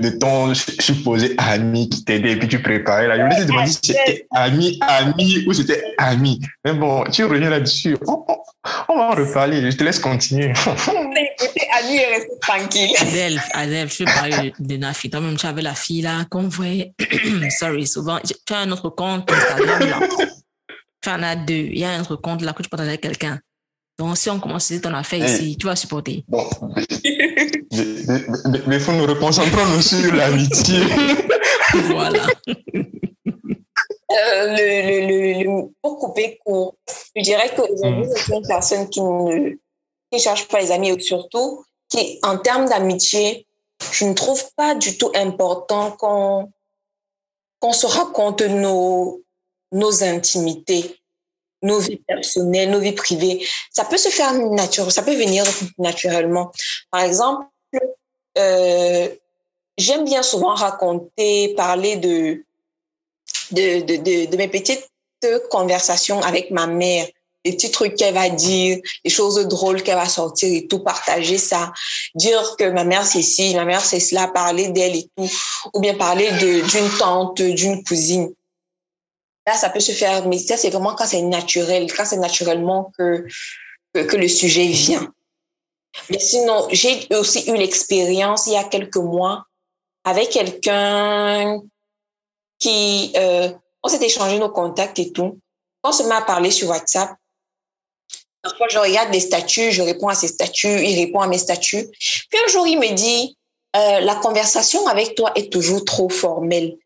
de, 0.00 0.10
ton 0.10 0.54
supposé 0.54 1.34
ami 1.38 1.88
qui 1.88 2.04
t'aidait 2.04 2.32
et 2.32 2.36
puis 2.36 2.48
tu 2.48 2.60
préparais 2.60 3.08
là. 3.08 3.16
Je 3.18 3.22
me 3.22 3.30
suis 3.32 3.46
demandé 3.46 3.70
si 3.70 3.78
c'était 3.82 4.26
ami, 4.30 4.78
ami 4.80 5.44
ou 5.46 5.52
c'était 5.52 5.82
ami. 5.98 6.40
Mais 6.64 6.72
bon, 6.72 7.04
tu 7.04 7.24
reviens 7.24 7.50
là-dessus. 7.50 7.96
On, 8.08 8.96
va 8.96 9.10
en 9.10 9.14
reparler. 9.14 9.70
Je 9.70 9.76
te 9.76 9.84
laisse 9.84 9.98
continuer. 9.98 10.50
Écoutez, 10.50 11.68
ami 11.80 11.96
et 11.96 12.06
restez 12.06 12.38
tranquille. 12.40 12.90
Adèle, 13.00 13.42
Adèle, 13.52 13.88
je 13.90 13.98
vais 13.98 14.04
parler 14.04 14.52
de, 14.58 14.76
Nafi. 14.76 15.10
Toi-même, 15.10 15.36
tu 15.36 15.46
avais 15.46 15.62
la 15.62 15.74
fille 15.74 16.02
là 16.02 16.24
qu'on 16.30 16.48
voyait. 16.48 16.92
Sorry, 17.58 17.86
souvent. 17.86 18.18
Tu 18.24 18.54
as 18.54 18.58
un 18.58 18.70
autre 18.70 18.90
compte 18.90 19.30
Instagram 19.30 19.80
là. 19.80 20.00
Tu 21.00 21.10
en 21.10 21.22
as 21.22 21.36
deux. 21.36 21.54
Il 21.54 21.78
y 21.78 21.84
a 21.84 21.90
un 21.90 22.00
autre 22.00 22.16
compte 22.16 22.42
là 22.42 22.52
que 22.52 22.62
tu 22.62 22.68
partages 22.68 22.88
avec 22.88 23.00
quelqu'un. 23.00 23.40
Donc, 23.98 24.16
si 24.16 24.30
on 24.30 24.40
commence 24.40 24.72
ton 24.82 24.94
affaire 24.94 25.24
ici, 25.24 25.56
tu 25.58 25.66
vas 25.66 25.76
supporter. 25.76 26.24
Bon. 26.28 26.44
mais 28.66 28.76
il 28.76 28.80
faut 28.80 28.92
nous 28.92 29.06
reconcentrons 29.06 29.80
sur 29.80 30.14
l'amitié. 30.14 30.80
voilà. 31.86 32.26
Euh, 34.12 34.56
le, 34.56 35.06
le, 35.06 35.44
le, 35.44 35.68
pour 35.80 35.98
couper 35.98 36.38
court, 36.44 36.74
je 37.16 37.22
dirais 37.22 37.48
que 37.54 37.62
aujourd'hui, 37.62 38.06
mm. 38.06 38.14
c'est 38.14 38.36
une 38.36 38.46
personne 38.46 38.88
qui 38.90 39.00
ne 39.00 39.56
qui 40.10 40.18
cherche 40.18 40.48
pas 40.48 40.60
les 40.60 40.70
amis, 40.70 41.00
surtout 41.02 41.64
qui, 41.88 42.18
en 42.22 42.38
termes 42.38 42.68
d'amitié, 42.68 43.46
je 43.92 44.04
ne 44.04 44.14
trouve 44.14 44.42
pas 44.56 44.74
du 44.74 44.98
tout 44.98 45.10
important 45.14 45.92
qu'on 45.92 46.50
qu'on 47.60 47.72
se 47.72 47.86
raconte 47.86 48.42
nos, 48.42 49.22
nos 49.70 50.02
intimités 50.02 50.96
nos 51.62 51.78
vies 51.78 52.02
personnelles, 52.06 52.70
nos 52.70 52.80
vies 52.80 52.92
privées. 52.92 53.46
Ça 53.70 53.84
peut 53.84 53.98
se 53.98 54.08
faire 54.08 54.32
naturellement, 54.34 54.90
ça 54.90 55.02
peut 55.02 55.14
venir 55.14 55.44
naturellement. 55.78 56.52
Par 56.90 57.02
exemple, 57.02 57.46
euh, 58.38 59.08
j'aime 59.78 60.04
bien 60.04 60.22
souvent 60.22 60.54
raconter, 60.54 61.54
parler 61.56 61.96
de 61.96 62.44
de, 63.50 63.80
de, 63.80 63.96
de, 63.96 64.30
de, 64.30 64.36
mes 64.36 64.48
petites 64.48 64.88
conversations 65.50 66.20
avec 66.22 66.50
ma 66.50 66.66
mère, 66.66 67.06
les 67.44 67.52
petits 67.52 67.70
trucs 67.70 67.96
qu'elle 67.96 68.14
va 68.14 68.28
dire, 68.28 68.78
les 69.04 69.10
choses 69.10 69.36
drôles 69.46 69.82
qu'elle 69.82 69.96
va 69.96 70.08
sortir 70.08 70.52
et 70.52 70.66
tout, 70.66 70.80
partager 70.80 71.38
ça, 71.38 71.72
dire 72.14 72.56
que 72.58 72.70
ma 72.70 72.84
mère 72.84 73.04
c'est 73.04 73.22
ci, 73.22 73.54
ma 73.54 73.64
mère 73.64 73.84
c'est 73.84 74.00
cela, 74.00 74.28
parler 74.28 74.68
d'elle 74.68 74.96
et 74.96 75.08
tout, 75.16 75.30
ou 75.74 75.80
bien 75.80 75.94
parler 75.94 76.30
d'une 76.32 76.90
tante, 76.98 77.40
d'une 77.42 77.82
cousine. 77.84 78.32
Là, 79.46 79.54
ça 79.54 79.70
peut 79.70 79.80
se 79.80 79.92
faire, 79.92 80.26
mais 80.28 80.38
ça, 80.38 80.56
c'est 80.56 80.70
vraiment 80.70 80.94
quand 80.94 81.06
c'est 81.06 81.22
naturel, 81.22 81.92
quand 81.92 82.04
c'est 82.04 82.18
naturellement 82.18 82.92
que, 82.96 83.26
que, 83.92 84.16
le 84.16 84.28
sujet 84.28 84.66
vient. 84.66 85.12
Mais 86.10 86.20
sinon, 86.20 86.68
j'ai 86.70 87.06
aussi 87.16 87.50
eu 87.50 87.56
l'expérience 87.56 88.46
il 88.46 88.52
y 88.52 88.56
a 88.56 88.64
quelques 88.64 88.96
mois 88.96 89.44
avec 90.04 90.30
quelqu'un 90.30 91.60
qui, 92.58 93.12
euh, 93.16 93.50
on 93.82 93.88
s'est 93.88 94.04
échangé 94.04 94.38
nos 94.38 94.50
contacts 94.50 94.98
et 95.00 95.12
tout. 95.12 95.38
On 95.82 95.90
se 95.90 96.04
met 96.04 96.14
à 96.14 96.22
parler 96.22 96.52
sur 96.52 96.68
WhatsApp. 96.68 97.10
Parfois, 98.42 98.68
je 98.68 98.78
regarde 98.78 99.10
des 99.10 99.20
statuts, 99.20 99.72
je 99.72 99.82
réponds 99.82 100.08
à 100.08 100.14
ses 100.14 100.28
statuts, 100.28 100.84
il 100.84 100.98
répond 100.98 101.20
à 101.20 101.26
mes 101.26 101.38
statuts. 101.38 101.88
Puis 102.30 102.40
un 102.44 102.48
jour, 102.48 102.66
il 102.66 102.78
me 102.78 102.92
dit, 102.94 103.36
euh, 103.76 104.00
la 104.00 104.14
conversation 104.16 104.86
avec 104.86 105.16
toi 105.16 105.32
est 105.34 105.52
toujours 105.52 105.84
trop 105.84 106.08
formelle 106.08 106.76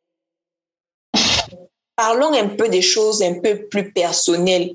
parlons 1.96 2.32
un 2.34 2.48
peu 2.48 2.68
des 2.68 2.82
choses 2.82 3.22
un 3.22 3.40
peu 3.40 3.66
plus 3.68 3.92
personnelles. 3.92 4.74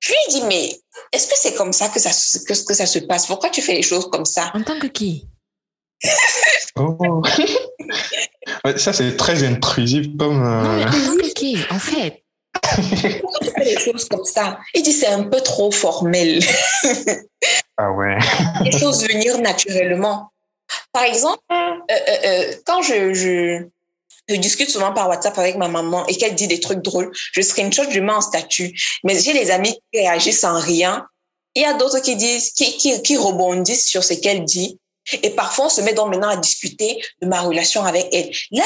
Je 0.00 0.08
lui 0.10 0.16
ai 0.28 0.32
dit, 0.32 0.42
mais 0.46 0.80
est-ce 1.12 1.28
que 1.28 1.34
c'est 1.36 1.54
comme 1.54 1.72
ça 1.72 1.88
que 1.88 2.00
ça, 2.00 2.10
que, 2.10 2.66
que 2.66 2.74
ça 2.74 2.86
se 2.86 2.98
passe? 3.00 3.26
Pourquoi 3.26 3.50
tu 3.50 3.62
fais 3.62 3.74
les 3.74 3.82
choses 3.82 4.10
comme 4.10 4.24
ça? 4.24 4.50
En 4.54 4.62
tant 4.62 4.78
que 4.78 4.88
qui? 4.88 5.28
Oh. 6.76 7.22
Ça, 8.76 8.92
c'est 8.92 9.16
très 9.16 9.44
intrusif 9.44 10.08
comme... 10.18 10.42
Euh, 10.42 10.62
non, 10.62 10.74
mais 10.74 10.84
en 10.84 10.90
tant 10.90 11.16
que 11.16 11.32
qui, 11.34 11.56
en 11.70 11.78
fait? 11.78 12.24
Pourquoi 13.20 13.38
tu 13.40 13.50
fais 13.50 13.64
les 13.64 13.78
choses 13.78 14.08
comme 14.08 14.24
ça? 14.24 14.58
Il 14.74 14.82
dit, 14.82 14.92
c'est 14.92 15.06
un 15.06 15.24
peu 15.24 15.40
trop 15.40 15.70
formel. 15.70 16.40
ah 17.76 17.92
ouais. 17.92 18.18
les 18.64 18.72
choses 18.72 19.06
venir 19.06 19.38
naturellement. 19.38 20.30
Par 20.92 21.04
exemple, 21.04 21.42
euh, 21.52 21.94
euh, 22.24 22.52
quand 22.64 22.82
je, 22.82 23.12
je, 23.12 23.66
je 24.28 24.36
discute 24.36 24.70
souvent 24.70 24.92
par 24.92 25.08
WhatsApp 25.08 25.38
avec 25.38 25.56
ma 25.56 25.68
maman 25.68 26.06
et 26.06 26.16
qu'elle 26.16 26.34
dit 26.34 26.48
des 26.48 26.60
trucs 26.60 26.80
drôles, 26.80 27.10
je 27.32 27.42
screenshot, 27.42 27.90
je 27.90 28.00
mets 28.00 28.12
en 28.12 28.20
statut. 28.20 28.74
Mais 29.04 29.18
j'ai 29.18 29.32
les 29.32 29.50
amis 29.50 29.78
qui 29.92 30.00
réagissent 30.00 30.40
sans 30.40 30.58
rien. 30.58 31.06
Il 31.54 31.62
y 31.62 31.66
a 31.66 31.74
d'autres 31.74 32.00
qui 32.00 32.16
disent, 32.16 32.50
qui, 32.50 32.76
qui, 32.76 33.00
qui 33.02 33.16
rebondissent 33.16 33.86
sur 33.86 34.02
ce 34.02 34.14
qu'elle 34.14 34.44
dit. 34.44 34.78
Et 35.22 35.30
parfois, 35.30 35.66
on 35.66 35.68
se 35.68 35.82
met 35.82 35.92
donc 35.92 36.10
maintenant 36.10 36.30
à 36.30 36.36
discuter 36.36 37.02
de 37.20 37.26
ma 37.26 37.42
relation 37.42 37.84
avec 37.84 38.08
elle. 38.12 38.30
Là, 38.50 38.64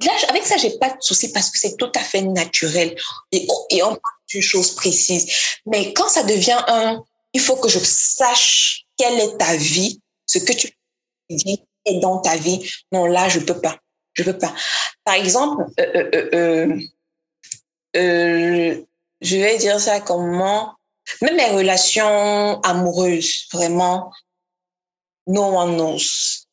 là 0.00 0.12
avec 0.28 0.46
ça, 0.46 0.56
j'ai 0.56 0.78
pas 0.78 0.88
de 0.88 0.96
souci 1.00 1.30
parce 1.32 1.50
que 1.50 1.58
c'est 1.58 1.76
tout 1.76 1.92
à 1.94 2.00
fait 2.00 2.22
naturel. 2.22 2.96
Et, 3.30 3.46
et 3.68 3.82
on 3.82 3.88
parle 3.88 4.00
d'une 4.28 4.42
chose 4.42 4.74
précise. 4.74 5.30
Mais 5.66 5.92
quand 5.92 6.08
ça 6.08 6.22
devient 6.22 6.58
un, 6.66 7.02
il 7.34 7.40
faut 7.40 7.56
que 7.56 7.68
je 7.68 7.78
sache 7.78 8.84
quelle 8.96 9.20
est 9.20 9.36
ta 9.36 9.54
vie, 9.56 10.00
ce 10.26 10.38
que 10.38 10.52
tu 10.52 10.70
dis 11.28 11.62
est 11.84 12.00
dans 12.00 12.18
ta 12.18 12.36
vie. 12.36 12.66
Non, 12.90 13.04
là, 13.04 13.28
je 13.28 13.40
peux 13.40 13.60
pas. 13.60 13.78
Je 14.14 14.22
veux 14.22 14.36
pas. 14.36 14.54
Par 15.04 15.14
exemple, 15.14 15.64
euh, 15.78 16.10
euh, 16.34 16.80
euh, 17.96 18.84
je 19.20 19.36
vais 19.36 19.58
dire 19.58 19.80
ça 19.80 20.00
comment. 20.00 20.74
Même 21.22 21.36
mes 21.36 21.50
relations 21.50 22.60
amoureuses, 22.60 23.46
vraiment, 23.52 24.12
no 25.26 25.42
one 25.42 25.76
knows. 25.76 26.46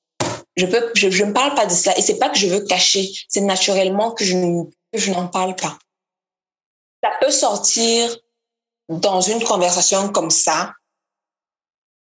Je 0.55 0.65
peux, 0.65 0.91
je, 0.95 1.23
ne 1.23 1.31
parle 1.31 1.53
pas 1.53 1.67
de 1.67 1.71
ça. 1.71 1.95
Et 1.97 2.01
c'est 2.01 2.17
pas 2.17 2.29
que 2.29 2.37
je 2.37 2.47
veux 2.47 2.61
cacher. 2.61 3.11
C'est 3.27 3.41
naturellement 3.41 4.11
que 4.11 4.25
je, 4.25 4.35
je 4.93 5.11
n'en 5.11 5.27
parle 5.27 5.55
pas. 5.55 5.77
Ça 7.03 7.11
peut 7.21 7.29
sortir 7.29 8.17
dans 8.89 9.21
une 9.21 9.43
conversation 9.43 10.09
comme 10.09 10.31
ça, 10.31 10.73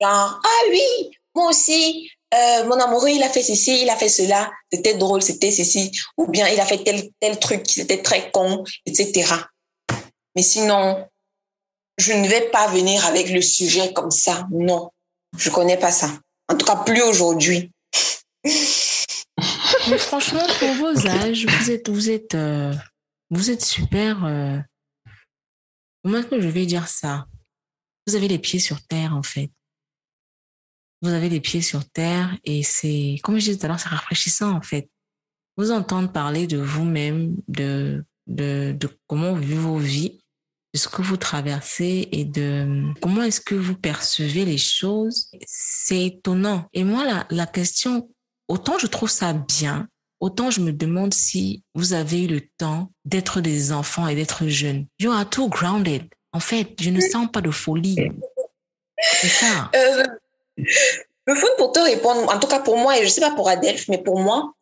genre, 0.00 0.40
ah 0.42 0.62
oui, 0.70 1.10
moi 1.34 1.50
aussi, 1.50 2.10
euh, 2.34 2.64
mon 2.66 2.78
amoureux, 2.78 3.08
il 3.08 3.22
a 3.22 3.28
fait 3.30 3.42
ceci, 3.42 3.82
il 3.82 3.88
a 3.88 3.96
fait 3.96 4.10
cela, 4.10 4.50
c'était 4.70 4.94
drôle, 4.94 5.22
c'était 5.22 5.50
ceci, 5.50 5.90
ou 6.18 6.26
bien 6.26 6.46
il 6.48 6.60
a 6.60 6.66
fait 6.66 6.84
tel, 6.84 7.08
tel 7.20 7.38
truc, 7.38 7.64
c'était 7.66 8.02
très 8.02 8.30
con, 8.30 8.64
etc. 8.84 9.34
Mais 10.36 10.42
sinon, 10.42 11.06
je 11.96 12.12
ne 12.12 12.28
vais 12.28 12.50
pas 12.50 12.68
venir 12.68 13.04
avec 13.06 13.30
le 13.30 13.40
sujet 13.40 13.94
comme 13.94 14.10
ça. 14.10 14.46
Non, 14.52 14.90
je 15.38 15.48
connais 15.48 15.78
pas 15.78 15.90
ça. 15.90 16.10
En 16.48 16.56
tout 16.56 16.66
cas, 16.66 16.76
plus 16.76 17.02
aujourd'hui. 17.02 17.72
Mais 18.44 19.98
franchement, 19.98 20.46
pour 20.58 20.72
vos 20.74 21.06
âges, 21.06 21.46
vous 21.46 21.70
êtes, 21.70 21.88
vous 21.88 22.10
êtes, 22.10 22.34
euh, 22.34 22.74
vous 23.30 23.50
êtes 23.50 23.64
super. 23.64 24.24
Euh... 24.24 24.58
Comment 26.04 26.18
est-ce 26.18 26.26
que 26.26 26.40
je 26.40 26.48
vais 26.48 26.66
dire 26.66 26.88
ça 26.88 27.26
Vous 28.06 28.16
avez 28.16 28.28
les 28.28 28.38
pieds 28.38 28.60
sur 28.60 28.86
terre, 28.86 29.16
en 29.16 29.22
fait 29.22 29.50
vous 31.02 31.10
avez 31.10 31.28
les 31.28 31.40
pieds 31.40 31.62
sur 31.62 31.84
terre 31.88 32.36
et 32.44 32.62
c'est, 32.62 33.16
comme 33.22 33.38
je 33.38 33.46
disais 33.46 33.58
tout 33.58 33.66
à 33.66 33.68
l'heure, 33.68 33.80
c'est 33.80 33.88
rafraîchissant 33.88 34.52
en 34.52 34.62
fait. 34.62 34.90
Vous 35.56 35.70
entendre 35.72 36.12
parler 36.12 36.46
de 36.46 36.58
vous-même, 36.58 37.36
de, 37.48 38.04
de, 38.26 38.74
de 38.78 38.88
comment 39.06 39.32
vous 39.32 39.40
vivez 39.40 39.56
vos 39.56 39.78
vies, 39.78 40.20
de 40.74 40.78
ce 40.78 40.88
que 40.88 41.02
vous 41.02 41.16
traversez 41.16 42.08
et 42.12 42.24
de 42.24 42.92
comment 43.00 43.22
est-ce 43.22 43.40
que 43.40 43.54
vous 43.54 43.74
percevez 43.74 44.44
les 44.44 44.58
choses, 44.58 45.30
c'est 45.46 46.06
étonnant. 46.06 46.68
Et 46.74 46.84
moi, 46.84 47.04
la, 47.04 47.26
la 47.30 47.46
question, 47.46 48.08
autant 48.48 48.78
je 48.78 48.86
trouve 48.86 49.10
ça 49.10 49.32
bien, 49.32 49.88
autant 50.20 50.50
je 50.50 50.60
me 50.60 50.72
demande 50.72 51.14
si 51.14 51.64
vous 51.74 51.92
avez 51.92 52.24
eu 52.24 52.28
le 52.28 52.42
temps 52.58 52.92
d'être 53.04 53.40
des 53.40 53.72
enfants 53.72 54.06
et 54.08 54.14
d'être 54.14 54.46
jeunes. 54.46 54.86
You 55.00 55.10
are 55.10 55.28
too 55.28 55.48
grounded. 55.48 56.08
En 56.32 56.40
fait, 56.40 56.74
je 56.80 56.90
ne 56.90 57.00
sens 57.00 57.28
pas 57.32 57.40
de 57.40 57.50
folie. 57.50 57.96
C'est 58.98 59.28
ça. 59.28 59.70
Euh, 59.74 60.04
le 61.26 61.34
fond, 61.34 61.48
pour 61.58 61.72
te 61.72 61.80
répondre, 61.80 62.32
en 62.32 62.38
tout 62.38 62.48
cas 62.48 62.60
pour 62.60 62.76
moi, 62.76 62.96
et 62.96 63.00
je 63.00 63.04
ne 63.04 63.10
sais 63.10 63.20
pas 63.20 63.32
pour 63.32 63.48
Adelph, 63.48 63.86
mais 63.88 63.98
pour 63.98 64.18
moi, 64.18 64.52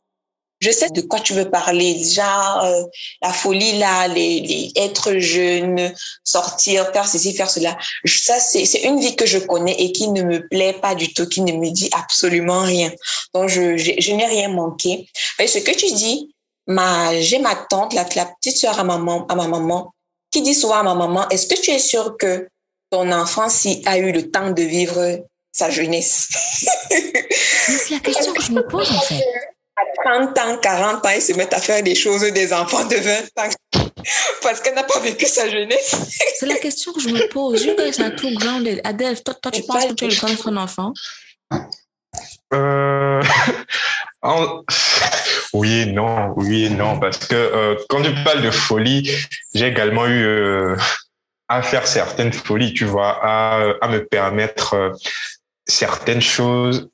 je 0.60 0.70
sais 0.70 0.89
de 0.91 1.02
quoi 1.02 1.20
tu 1.20 1.34
veux 1.34 1.50
parler. 1.50 1.94
Déjà, 1.94 2.65
euh, 2.65 2.84
la 3.23 3.33
folie 3.33 3.78
là, 3.78 4.08
les, 4.08 4.73
être 4.75 5.18
jeune, 5.18 5.92
sortir, 6.25 6.91
faire 6.92 7.07
ceci, 7.07 7.34
faire 7.34 7.50
cela. 7.50 7.76
Ça, 8.05 8.39
c'est 8.41 8.83
une 8.84 8.99
vie 8.99 9.16
que 9.16 9.26
je 9.26 9.39
connais 9.39 9.75
et 9.78 9.92
qui 9.92 10.08
ne 10.08 10.23
me 10.23 10.47
plaît 10.49 10.73
pas 10.73 10.94
du 10.94 11.12
tout, 11.12 11.28
qui 11.28 11.42
ne 11.42 11.52
me 11.52 11.70
dit 11.70 11.91
absolument 11.92 12.60
rien. 12.60 12.91
Donc, 13.34 13.49
je, 13.49 14.12
n'ai 14.12 14.26
rien 14.26 14.49
manqué. 14.49 15.08
Mais 15.39 15.47
ce 15.47 15.58
que 15.58 15.73
tu 15.73 15.92
dis, 15.92 16.34
j'ai 16.66 17.39
ma 17.39 17.55
tante, 17.68 17.92
la, 17.92 18.05
petite 18.05 18.57
soeur 18.57 18.78
à, 18.78 18.84
ma 18.84 18.99
maman, 18.99 19.92
qui 20.31 20.42
dit 20.42 20.55
souvent 20.55 20.78
à 20.78 20.83
ma 20.83 20.94
maman, 20.94 21.28
est-ce 21.28 21.47
que 21.47 21.60
tu 21.60 21.70
es 21.70 21.78
sûre 21.78 22.16
que 22.18 22.49
ton 22.91 23.12
enfant, 23.12 23.49
a 23.84 23.99
eu 23.99 24.12
le 24.12 24.31
temps 24.31 24.50
de 24.50 24.62
vivre 24.62 25.20
sa 25.57 25.70
jeunesse. 25.70 26.28
c'est 26.89 27.91
la 27.91 28.01
question 28.01 28.33
que 28.33 28.43
je 28.43 28.52
me 28.52 28.67
pose 28.67 28.91
en 28.91 29.01
fait. 29.01 29.23
À 29.78 30.10
30 30.25 30.39
ans, 30.39 30.59
40 30.59 31.05
ans, 31.05 31.10
il 31.15 31.20
se 31.20 31.33
met 31.35 31.52
à 31.52 31.59
faire 31.59 31.83
des 31.83 31.94
choses 31.94 32.23
des 32.33 32.52
enfants 32.52 32.85
de 32.85 32.97
20 32.97 33.20
ans 33.43 33.51
parce 34.43 34.60
qu'elle 34.60 34.75
n'a 34.75 34.85
pas 34.85 35.01
vécu 35.01 35.26
sa 35.26 35.49
jeunesse. 35.51 35.97
c'est 36.39 36.47
la 36.47 36.57
question 36.57 36.93
que 36.93 37.01
je 37.01 37.09
me 37.09 37.28
pose. 37.28 37.65
You 37.65 37.75
guys 37.76 38.01
are 38.01 38.15
too 38.15 38.31
grounded. 38.35 38.81
Adèle, 38.85 39.23
toi, 39.23 39.35
toi 39.35 39.51
tu 39.51 39.62
penses 39.62 39.86
que 39.86 39.93
tu 39.94 40.05
es 40.05 40.09
le 40.09 40.17
temps 40.17 40.28
de 40.28 40.36
ton 40.36 40.57
enfant? 40.57 40.93
Euh... 42.55 43.23
Oui 45.52 45.81
et 45.81 45.86
non, 45.86 46.35
oui 46.36 46.65
et 46.65 46.70
non, 46.70 46.99
parce 46.99 47.18
que 47.18 47.35
euh, 47.35 47.76
quand 47.89 48.02
tu 48.02 48.12
parles 48.25 48.43
de 48.43 48.51
folie, 48.51 49.10
j'ai 49.55 49.68
également 49.68 50.07
eu 50.07 50.25
euh, 50.25 50.76
à 51.49 51.62
faire 51.62 51.86
certaines 51.86 52.33
folies, 52.33 52.75
tu 52.75 52.85
vois, 52.85 53.18
à, 53.23 53.73
à 53.81 53.89
me 53.89 54.05
permettre 54.05 54.75
euh, 54.75 54.91
certaines 55.67 56.20
choses 56.20 56.91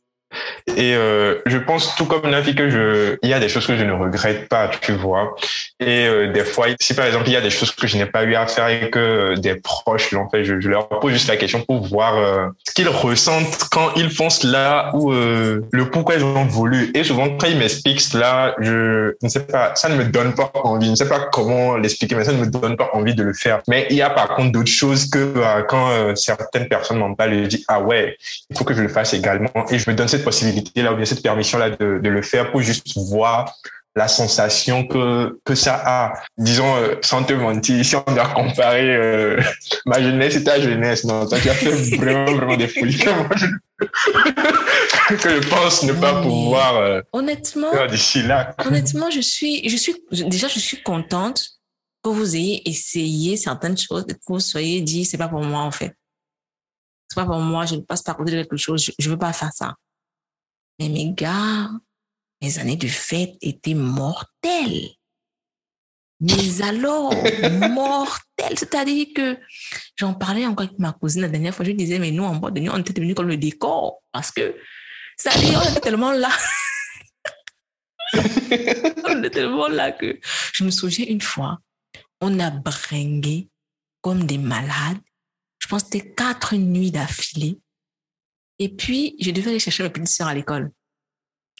et 0.77 0.95
euh, 0.95 1.39
je 1.47 1.59
pense 1.59 1.95
tout 1.97 2.07
comme 2.07 2.31
Nafi 2.31 2.55
que 2.55 2.71
je, 2.71 3.17
il 3.23 3.29
y 3.29 3.35
a 3.35 3.41
des 3.41 3.49
choses 3.49 3.67
que 3.67 3.77
je 3.77 3.85
ne 3.85 3.93
regrette 3.93 4.49
pas, 4.49 4.69
tu 4.81 4.93
vois. 4.93 5.35
Et 5.81 6.07
euh, 6.07 6.33
des 6.33 6.45
fois, 6.45 6.67
si 6.81 6.95
par 6.95 7.07
exemple 7.07 7.25
il 7.27 7.33
y 7.33 7.37
a 7.37 7.41
des 7.41 7.51
choses 7.51 7.71
que 7.73 7.87
je 7.87 7.97
n'ai 7.97 8.07
pas 8.07 8.25
eu 8.25 8.35
à 8.35 8.47
faire 8.47 8.69
et 8.69 8.91
que 8.91 9.35
des 9.39 9.57
proches 9.57 10.13
l'ont 10.13 10.29
fait, 10.29 10.45
je, 10.45 10.55
leur 10.69 10.89
pose 10.89 11.13
juste 11.13 11.29
la 11.29 11.37
question 11.37 11.61
pour 11.61 11.87
voir 11.87 12.17
euh, 12.17 12.49
ce 12.67 12.73
qu'ils 12.73 12.89
ressentent 12.89 13.69
quand 13.71 13.93
ils 13.97 14.15
pensent 14.15 14.45
là 14.45 14.91
ou 14.95 15.13
euh, 15.13 15.61
le 15.73 15.91
pourquoi 15.91 16.15
ils 16.15 16.25
ont 16.25 16.45
voulu. 16.45 16.91
Et 16.95 17.05
souvent 17.05 17.29
quand 17.37 17.47
ils 17.47 17.59
m'expliquent 17.59 18.01
cela, 18.01 18.55
je 18.61 19.15
ne 19.23 19.29
sais 19.29 19.41
pas, 19.41 19.75
ça 19.75 19.89
ne 19.89 19.97
me 19.97 20.05
donne 20.05 20.35
pas 20.35 20.51
envie. 20.65 20.87
Je 20.87 20.91
ne 20.93 20.97
sais 20.97 21.09
pas 21.09 21.21
comment 21.33 21.77
l'expliquer, 21.77 22.15
mais 22.15 22.25
ça 22.25 22.33
ne 22.33 22.39
me 22.39 22.47
donne 22.47 22.77
pas 22.77 22.91
envie 22.93 23.15
de 23.15 23.23
le 23.23 23.33
faire. 23.33 23.61
Mais 23.69 23.87
il 23.91 23.97
y 23.97 24.03
a 24.03 24.11
par 24.11 24.35
contre 24.35 24.53
d'autres 24.53 24.71
choses 24.71 25.09
que 25.09 25.19
euh, 25.19 25.63
quand 25.69 25.91
euh, 25.91 26.15
certaines 26.15 26.69
personnes 26.69 26.99
m'en 26.99 27.15
parlent, 27.15 27.35
je 27.35 27.49
dis 27.49 27.65
ah 27.69 27.81
ouais, 27.81 28.17
il 28.51 28.57
faut 28.57 28.65
que 28.65 28.75
je 28.75 28.83
le 28.83 28.89
fasse 28.89 29.15
également. 29.15 29.51
Et 29.71 29.79
je 29.79 29.91
me 29.91 29.95
donne 29.95 30.09
cette 30.09 30.22
possibilité 30.25 30.83
là 30.83 30.93
ou 30.93 30.97
bien 30.97 31.05
cette 31.05 31.23
permission 31.23 31.59
là 31.59 31.71
de, 31.71 32.01
de, 32.03 32.09
le 32.09 32.23
faire 32.23 32.51
pour 32.51 32.61
juste 32.63 32.87
voir 32.97 33.55
la 33.95 34.09
sensation 34.09 34.87
que 34.87 35.39
que 35.45 35.55
ça 35.55 35.83
a. 35.85 36.15
Disons 36.39 36.77
euh, 36.77 36.97
sans 37.03 37.25
te 37.25 37.33
mentir 37.35 37.85
si 37.85 37.95
on 37.95 38.05
doit 38.07 38.29
comparer 38.29 38.97
euh, 38.97 39.41
ma 39.87 40.01
jeunesse 40.01 40.37
et 40.37 40.45
ta 40.45 40.61
jeunesse 40.61 41.05
non 41.05 41.27
toi 41.27 41.39
tu 41.39 41.51
as 41.51 41.55
fait 41.55 41.71
vraiment 41.97 42.33
vraiment 42.33 42.57
des 42.57 42.69
folies 42.69 42.97
que 42.97 43.11
moi 43.11 43.29
je, 43.37 43.47
que 45.17 45.43
je 45.43 45.49
pense 45.49 45.83
ne 45.83 45.93
pas 45.93 46.23
pouvoir 46.23 46.77
euh, 46.77 47.03
honnêtement 47.13 47.71
d'ici 47.91 48.23
là. 48.23 48.55
honnêtement 48.65 49.11
je 49.11 49.21
suis 49.21 49.69
je 49.69 49.77
suis 49.77 49.95
déjà 50.11 50.49
je 50.49 50.59
suis 50.59 50.83
contente 50.83 51.45
que 52.03 52.09
vous 52.09 52.35
ayez 52.35 52.69
essayé 52.69 53.37
certaines 53.37 53.77
choses 53.77 54.05
et 54.09 54.15
que 54.15 54.21
vous 54.27 54.41
soyez 54.41 54.81
dit 54.81 55.05
c'est 55.05 55.19
pas 55.19 55.29
pour 55.29 55.43
moi 55.43 55.61
en 55.61 55.71
fait. 55.71 55.95
C'est 57.09 57.17
pas 57.17 57.27
pour 57.27 57.39
moi 57.39 57.67
je 57.67 57.75
ne 57.77 57.81
passe 57.83 58.03
pas 58.03 58.13
à 58.13 58.15
côté 58.15 58.33
de 58.33 58.37
quelque 58.39 58.57
chose 58.57 58.83
je, 58.83 58.93
je 58.99 59.11
veux 59.11 59.19
pas 59.19 59.35
faire 59.35 59.53
ça 59.53 59.75
mais 60.79 60.89
mes 60.89 61.13
gars, 61.13 61.71
mes 62.41 62.59
années 62.59 62.77
de 62.77 62.89
fête 62.89 63.37
étaient 63.41 63.75
mortelles. 63.75 64.91
Mais 66.23 66.63
alors, 66.63 67.13
mortelles. 67.71 68.57
C'est-à-dire 68.57 69.07
que 69.15 69.39
j'en 69.97 70.15
parlais 70.15 70.47
encore 70.47 70.67
avec 70.67 70.79
ma 70.79 70.93
cousine 70.93 71.23
la 71.23 71.29
dernière 71.29 71.55
fois. 71.55 71.65
Je 71.65 71.73
disais, 71.73 71.99
mais 71.99 72.13
nous, 72.13 72.23
en 72.23 72.37
bas 72.37 72.51
de 72.51 72.61
nuit, 72.61 72.71
on 72.71 72.79
était 72.79 72.93
devenus 72.93 73.17
comme 73.17 73.29
le 73.29 73.37
décor. 73.37 74.03
Parce 74.13 74.31
que, 74.31 74.57
c'est-à-dire, 75.17 75.61
on 75.65 75.71
était 75.71 75.81
tellement 75.81 76.13
là. 76.13 76.31
on 78.15 79.19
était 79.19 79.31
tellement 79.31 79.69
là 79.69 79.91
que 79.91 80.21
je 80.53 80.65
me 80.65 80.71
souviens 80.71 81.07
une 81.09 81.21
fois, 81.21 81.59
on 82.21 82.39
a 82.39 82.51
bringué 82.51 83.49
comme 84.01 84.25
des 84.25 84.39
malades. 84.39 84.99
Je 85.59 85.67
pense 85.67 85.85
que 85.85 85.91
c'était 85.93 86.15
quatre 86.15 86.55
nuits 86.55 86.91
d'affilée. 86.91 87.59
Et 88.63 88.69
puis, 88.69 89.17
je 89.19 89.33
devais 89.33 89.51
aller 89.51 89.59
chercher 89.59 89.83
ma 89.83 89.91
petite 89.91 90.07
sœur 90.07 90.29
à 90.29 90.35
l'école. 90.35 90.71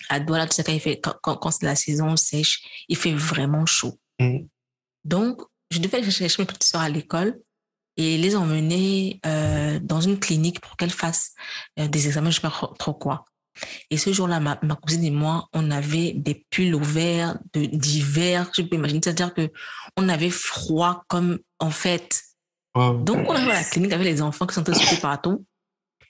À 0.09 0.21
Douala, 0.21 0.47
tu 0.47 0.55
sais, 0.55 0.63
quand, 0.63 0.73
il 0.73 0.81
fait, 0.81 1.01
quand, 1.01 1.17
quand, 1.21 1.37
quand 1.37 1.51
c'est 1.51 1.67
la 1.67 1.75
saison 1.75 2.17
sèche, 2.17 2.63
il 2.89 2.97
fait 2.97 3.13
vraiment 3.13 3.67
chaud. 3.67 3.99
Mm. 4.21 4.43
Donc, 5.05 5.43
je 5.73 5.81
devais 5.81 5.99
aller 5.99 6.09
chercher 6.09 6.43
ma 6.43 6.47
petite 6.47 6.63
sœur 6.63 6.81
à 6.81 6.89
l'école 6.89 7.41
et 7.97 8.19
les 8.19 8.37
emmener 8.37 9.19
euh, 9.27 9.81
dans 9.83 10.01
une 10.01 10.21
clinique 10.21 10.61
pour 10.61 10.77
qu'elle 10.77 10.93
fasse 10.93 11.33
euh, 11.81 11.89
des 11.89 12.07
examens, 12.07 12.31
je 12.31 12.39
ne 12.39 12.49
sais 12.49 12.57
pas 12.61 12.73
trop 12.79 12.95
quoi. 12.95 13.25
Et 13.91 13.97
ce 13.97 14.13
jour-là, 14.13 14.39
ma, 14.39 14.61
ma, 14.63 14.77
cousine 14.77 15.03
et 15.03 15.11
moi, 15.11 15.49
on 15.53 15.73
avait 15.73 16.13
des 16.13 16.47
pulls 16.51 16.73
ouverts 16.73 17.37
d'hiver, 17.53 18.49
je 18.55 18.63
peux 18.63 18.77
imaginer, 18.77 19.01
c'est-à-dire 19.03 19.35
que 19.35 19.51
on 19.97 20.09
avait 20.09 20.31
froid 20.31 21.03
comme 21.09 21.41
en 21.59 21.71
fait. 21.71 22.23
Donc, 22.77 23.29
on 23.29 23.35
arrive 23.35 23.51
à 23.51 23.55
la 23.55 23.65
clinique 23.65 23.93
avec 23.93 24.07
les 24.07 24.23
enfants 24.23 24.47
qui 24.47 24.55
sont 24.55 24.63
tous 24.63 25.01
partout. 25.01 25.45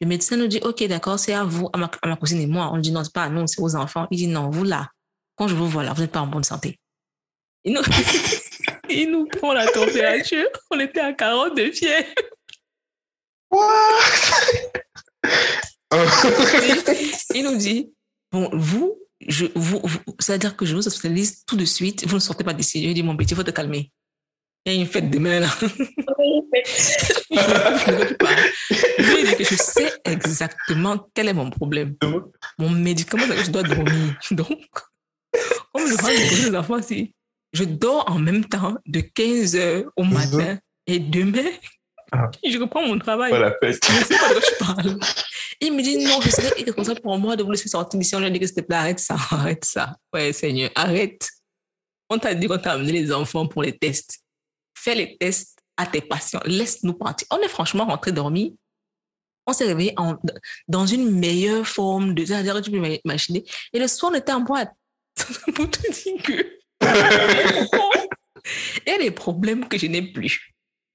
Le 0.03 0.09
médecin 0.09 0.37
nous 0.37 0.49
dit, 0.49 0.59
OK, 0.65 0.83
d'accord, 0.89 1.17
c'est 1.17 1.33
à 1.33 1.45
vous, 1.45 1.71
à 1.73 1.79
ma, 1.79 1.89
à 2.03 2.09
ma, 2.09 2.17
cousine 2.17 2.41
et 2.41 2.49
moi. 2.49 2.73
On 2.73 2.79
dit, 2.79 2.91
non, 2.91 3.05
c'est 3.05 3.13
pas 3.13 3.23
à 3.23 3.29
nous, 3.29 3.47
c'est 3.47 3.61
aux 3.61 3.77
enfants. 3.77 4.09
Il 4.11 4.17
dit, 4.17 4.27
non, 4.27 4.51
vous 4.51 4.65
là, 4.65 4.89
quand 5.37 5.47
je 5.47 5.55
vous 5.55 5.69
vois 5.69 5.85
là, 5.85 5.93
vous 5.93 6.01
n'êtes 6.03 6.11
pas 6.11 6.23
en 6.23 6.27
bonne 6.27 6.43
santé. 6.43 6.81
Il 7.63 7.75
nous, 7.75 7.83
il 8.91 9.13
nous 9.13 9.27
prend 9.27 9.53
la 9.53 9.65
température. 9.69 10.49
On 10.73 10.81
était 10.81 10.99
à 10.99 11.13
42 11.13 11.71
fièvre. 11.71 12.09
il 17.33 17.45
nous 17.45 17.57
dit, 17.57 17.95
bon, 18.33 18.51
vous, 18.53 18.99
je, 19.29 19.47
vous, 19.55 19.81
vous 19.85 20.01
c'est-à-dire 20.19 20.57
que 20.57 20.67
je 20.67 20.75
vous 20.75 20.85
hospitalise 20.85 21.45
tout 21.45 21.57
de 21.57 21.65
suite, 21.65 22.09
vous 22.09 22.17
ne 22.17 22.21
sortez 22.21 22.43
pas 22.43 22.55
d'ici. 22.55 22.83
Je 22.83 22.89
lui 22.89 22.95
dis, 22.95 23.05
mon 23.05 23.17
petit, 23.17 23.35
il 23.35 23.37
faut 23.37 23.45
te 23.45 23.53
calmer. 23.53 23.93
Il 24.65 24.73
y 24.73 24.76
a 24.76 24.81
une 24.81 24.86
fête 24.86 25.10
demain 25.10 25.41
là. 25.41 25.49
je 25.60 25.66
que 29.34 29.44
je 29.50 29.57
sais 29.57 29.92
exactement 30.05 31.08
quel 31.15 31.28
est 31.28 31.34
mon 31.34 31.50
problème. 31.50 31.97
Mon 32.58 32.70
médicament, 32.70 33.24
c'est 33.28 33.36
que 33.36 33.44
je 33.44 33.50
dois 33.50 33.65
dormir. 33.65 34.16
Donc, 34.31 34.60
comme 35.73 35.89
je 35.89 35.97
parle 35.97 36.52
de 36.52 36.57
enfants, 36.57 36.81
si 36.81 37.12
je 37.52 37.65
dors 37.65 38.08
en 38.08 38.20
même 38.20 38.44
temps 38.44 38.76
de 38.86 39.00
15 39.00 39.57
heures 39.57 39.91
au 39.97 40.05
matin 40.05 40.58
et 40.86 41.00
demain, 41.00 41.50
ah. 42.12 42.31
je 42.44 42.57
reprends 42.58 42.86
mon 42.86 42.99
travail. 43.00 43.31
Voilà, 43.31 43.57
je 43.62 43.66
ne 43.66 43.73
sais 43.73 43.81
pas 43.81 44.28
de 44.28 44.34
quoi 44.34 44.42
je 44.49 44.65
parle. 44.65 44.99
Il 45.60 45.74
me 45.74 45.82
dit 45.82 46.05
non, 46.05 46.20
ce 46.20 46.31
serait 46.31 46.60
irresponsable 46.60 47.00
pour 47.00 47.18
moi 47.18 47.34
de 47.34 47.42
vous 47.42 47.50
laisser 47.50 47.68
sortir 47.68 47.99
d'ici. 47.99 48.15
On 48.15 48.20
lui 48.20 48.26
a 48.26 48.31
dit 48.31 48.39
que 48.39 48.47
s'il 48.47 48.55
te 48.55 48.60
plaît, 48.60 48.76
arrête 48.76 49.00
ça, 49.00 49.16
arrête 49.31 49.65
ça. 49.65 49.97
Ouais, 50.12 50.32
Seigneur, 50.32 50.70
arrête. 50.76 51.28
On 52.08 52.18
t'a 52.18 52.34
dit 52.34 52.47
qu'on 52.47 52.58
t'a 52.58 52.73
amené 52.73 52.92
les 52.92 53.12
enfants 53.12 53.47
pour 53.47 53.62
les 53.62 53.76
tests. 53.76 54.22
Fais 54.83 54.97
les 54.97 55.17
tests 55.17 55.61
à 55.77 55.86
tes 55.86 56.01
patients. 56.01 56.41
Laisse-nous 56.44 56.94
partir. 56.94 57.28
On 57.31 57.39
est 57.39 57.49
franchement 57.49 57.85
rentré 57.85 58.11
dormir. 58.11 58.51
On 59.47 59.52
s'est 59.52 59.67
réveillé 59.67 59.94
en, 59.97 60.17
dans 60.67 60.86
une 60.86 61.09
meilleure 61.09 61.67
forme 61.67 62.15
de, 62.15 62.25
que 62.25 62.61
tu 62.61 62.70
peux 62.73 62.99
imaginer. 63.05 63.44
Et 63.73 63.78
le 63.78 63.86
soir, 63.86 64.11
on 64.12 64.17
était 64.17 64.33
en 64.33 64.41
boîte. 64.41 64.73
Pour 65.55 65.70
te 65.70 65.93
dire 65.93 66.23
que. 66.25 66.59
Il 68.85 68.91
y 68.91 68.94
a 68.94 68.99
des 68.99 69.12
problèmes 69.12 69.69
que 69.69 69.78
je 69.78 69.86
n'ai 69.86 70.02
plus. 70.02 70.52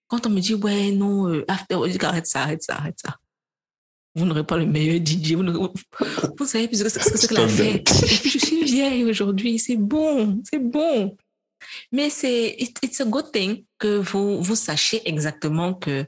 Quand 0.07 0.25
on 0.25 0.32
me 0.32 0.41
dit, 0.41 0.56
ouais, 0.56 0.91
non, 0.91 1.30
euh, 1.30 1.45
after, 1.48 1.75
arrête 2.01 2.27
ça, 2.27 2.41
arrête 2.43 2.64
ça, 2.64 2.75
arrête 2.75 2.99
ça. 2.99 3.16
Vous 4.16 4.25
n'aurez 4.25 4.45
pas 4.45 4.57
le 4.57 4.66
meilleur 4.66 4.98
DJ. 4.98 5.33
Vous, 5.33 5.43
vous 6.38 6.45
savez 6.45 6.69
ce 6.74 6.83
que 6.83 6.90
c'est 6.90 7.27
que 7.27 7.35
la 7.35 7.48
fête. 7.48 7.90
Et 7.90 8.17
puis, 8.17 8.32
je 8.32 8.40
suis 8.40 8.66
vieille 8.66 9.06
aujourd'hui. 9.06 9.59
C'est 9.59 9.77
bon, 9.77 10.41
c'est 10.49 10.59
bon. 10.59 11.16
Mais 11.92 12.10
c'est, 12.10 12.56
it, 12.58 12.80
it's 12.84 13.02
a 13.02 13.06
good 13.06 13.32
thing 13.32 13.66
que 13.77 13.98
vous, 13.98 14.42
vous 14.42 14.56
sachiez 14.56 15.08
exactement 15.08 15.74
que 15.74 16.06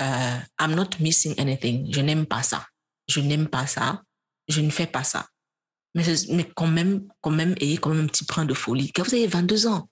uh, 0.00 0.40
I'm 0.58 0.74
not 0.74 0.98
missing 1.00 1.34
anything. 1.38 1.92
Je 1.92 2.00
n'aime 2.00 2.26
pas 2.26 2.42
ça. 2.42 2.66
Je 3.08 3.20
n'aime 3.20 3.48
pas 3.48 3.66
ça. 3.66 4.02
Je 4.48 4.60
ne 4.60 4.70
fais 4.70 4.86
pas 4.86 5.04
ça. 5.04 5.26
Mais, 5.94 6.04
mais 6.30 6.44
quand 6.54 6.68
même, 6.68 7.06
quand 7.20 7.30
même, 7.30 7.54
ayez 7.60 7.78
quand 7.78 7.90
même 7.90 8.04
un 8.04 8.08
petit 8.08 8.24
brin 8.24 8.44
de 8.44 8.54
folie. 8.54 8.92
Quand 8.92 9.02
vous 9.02 9.14
avez 9.14 9.26
22 9.26 9.66
ans, 9.66 9.88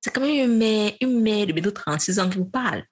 c'est 0.00 0.10
quand 0.10 0.20
même 0.20 0.50
une 0.50 0.58
mère, 0.58 0.92
une 1.00 1.20
mère 1.20 1.46
de 1.46 1.52
bientôt 1.52 1.70
36 1.70 2.18
ans 2.18 2.28
qui 2.28 2.38
vous 2.38 2.44
parle. 2.44 2.84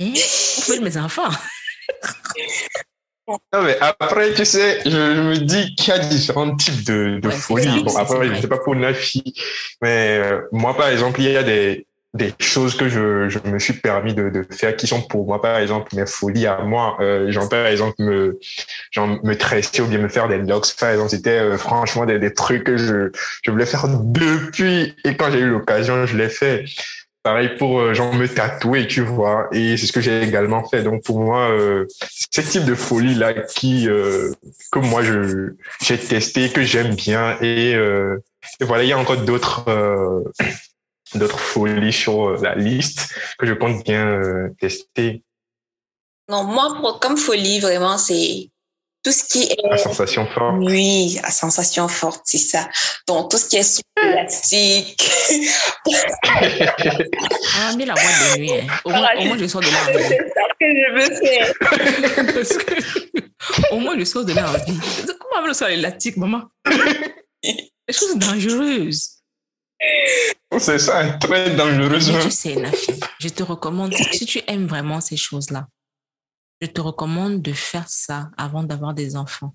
Hein? 0.00 0.12
Vous 0.12 0.62
faites 0.62 0.80
mes 0.80 0.96
enfants. 0.96 1.30
Non, 3.28 3.62
mais 3.64 3.76
après, 3.80 4.32
tu 4.34 4.44
sais, 4.44 4.80
je, 4.84 5.20
me 5.20 5.36
dis 5.36 5.74
qu'il 5.74 5.88
y 5.88 5.96
a 5.96 5.98
différents 5.98 6.54
types 6.54 6.84
de, 6.86 7.18
de 7.18 7.30
folie. 7.30 7.82
bon, 7.82 7.96
après, 7.96 8.28
je 8.28 8.32
ne 8.32 8.40
sais 8.40 8.48
pas 8.48 8.58
pour 8.58 8.76
Nafi, 8.76 9.34
mais 9.82 10.20
euh, 10.22 10.42
moi, 10.52 10.76
par 10.76 10.88
exemple, 10.88 11.20
il 11.20 11.32
y 11.32 11.36
a 11.36 11.42
des, 11.42 11.86
des 12.14 12.32
choses 12.38 12.76
que 12.76 12.88
je, 12.88 13.28
je 13.28 13.38
me 13.44 13.58
suis 13.58 13.74
permis 13.74 14.14
de, 14.14 14.30
de, 14.30 14.46
faire 14.50 14.76
qui 14.76 14.86
sont 14.86 15.02
pour 15.02 15.26
moi, 15.26 15.40
par 15.40 15.58
exemple, 15.58 15.94
mes 15.96 16.06
folies 16.06 16.46
à 16.46 16.58
moi. 16.62 16.96
Euh, 17.00 17.30
genre, 17.30 17.48
par 17.48 17.66
exemple, 17.66 17.96
me, 17.98 18.38
genre, 18.90 19.08
me 19.24 19.34
tresser 19.34 19.82
ou 19.82 19.86
bien 19.86 19.98
me 19.98 20.08
faire 20.08 20.28
des 20.28 20.38
locks, 20.38 20.74
par 20.78 20.90
exemple, 20.90 21.10
c'était 21.10 21.38
euh, 21.38 21.58
franchement 21.58 22.06
des, 22.06 22.18
des 22.18 22.32
trucs 22.32 22.64
que 22.64 22.76
je, 22.76 23.10
je 23.42 23.50
voulais 23.50 23.66
faire 23.66 23.86
depuis. 23.88 24.94
Et 25.04 25.16
quand 25.16 25.30
j'ai 25.30 25.40
eu 25.40 25.50
l'occasion, 25.50 26.06
je 26.06 26.16
l'ai 26.16 26.28
fait. 26.28 26.64
Pareil 27.26 27.56
pour 27.58 27.80
euh, 27.80 27.92
me 28.12 28.28
tatouer, 28.28 28.86
tu 28.86 29.00
vois. 29.00 29.48
Et 29.50 29.76
c'est 29.76 29.88
ce 29.88 29.92
que 29.92 30.00
j'ai 30.00 30.22
également 30.22 30.62
fait. 30.62 30.84
Donc 30.84 31.02
pour 31.02 31.18
moi, 31.18 31.50
euh, 31.50 31.84
ce 32.30 32.40
type 32.40 32.64
de 32.64 32.76
folie 32.76 33.16
là 33.16 33.32
qui 33.34 33.88
euh, 33.88 34.30
que 34.70 34.78
moi 34.78 35.02
je 35.02 35.56
j'ai 35.82 35.98
testé, 35.98 36.52
que 36.52 36.62
j'aime 36.62 36.94
bien. 36.94 37.36
Et, 37.40 37.74
euh, 37.74 38.22
et, 38.60 38.64
voilà, 38.64 38.84
il 38.84 38.90
y 38.90 38.92
a 38.92 38.98
encore 38.98 39.16
d'autres 39.16 39.68
euh, 39.68 40.22
d'autres 41.16 41.40
folies 41.40 41.92
sur 41.92 42.40
la 42.40 42.54
liste 42.54 43.12
que 43.40 43.46
je 43.46 43.54
compte 43.54 43.82
bien 43.82 44.20
tester. 44.60 45.24
Non, 46.28 46.44
moi 46.44 46.76
pour, 46.80 47.00
comme 47.00 47.16
folie 47.16 47.58
vraiment 47.58 47.98
c'est 47.98 48.50
tout 49.06 49.12
ce 49.12 49.22
qui 49.22 49.44
est... 49.44 49.56
La 49.70 49.78
sensation 49.78 50.26
forte. 50.26 50.56
Oui, 50.58 51.20
la 51.22 51.30
sensation 51.30 51.86
forte, 51.86 52.22
c'est 52.24 52.38
ça. 52.38 52.68
Donc, 53.06 53.30
tout 53.30 53.38
ce 53.38 53.48
qui 53.48 53.56
est 53.56 53.82
plastique. 53.94 55.08
ah, 57.56 57.72
mais 57.78 57.84
la 57.84 57.94
boîte 57.94 58.34
de 58.34 58.38
nuit, 58.40 58.50
hein. 58.52 58.66
au, 58.84 58.90
moins, 58.90 59.08
au, 59.16 59.24
moins, 59.26 59.38
je 59.38 59.46
sors 59.46 59.60
de 59.60 59.68
là. 59.68 59.78
C'est 59.86 60.18
ça 60.34 60.42
que 60.58 60.66
je 60.66 60.90
veux 60.92 61.14
faire. 61.22 61.52
Au 63.70 63.78
moins, 63.78 63.96
je 63.96 64.04
sors 64.04 64.24
de 64.24 64.32
là. 64.32 64.52
Comment 64.66 65.36
on 65.38 65.42
veut 65.42 65.52
le 65.52 65.68
l'élastique, 65.68 66.16
maman? 66.16 66.42
Des 67.44 67.92
choses 67.92 68.16
dangereuses. 68.16 69.20
C'est 70.58 70.80
ça, 70.80 71.12
très 71.20 71.54
dangereux. 71.54 72.00
tu 72.00 72.30
sais, 72.32 72.56
Nafi, 72.56 72.98
je 73.20 73.28
te 73.28 73.44
recommande, 73.44 73.94
si 73.94 74.26
tu 74.26 74.40
aimes 74.48 74.66
vraiment 74.66 75.00
ces 75.00 75.16
choses-là, 75.16 75.68
je 76.60 76.66
te 76.66 76.80
recommande 76.80 77.42
de 77.42 77.52
faire 77.52 77.88
ça 77.88 78.30
avant 78.36 78.62
d'avoir 78.62 78.94
des 78.94 79.16
enfants. 79.16 79.54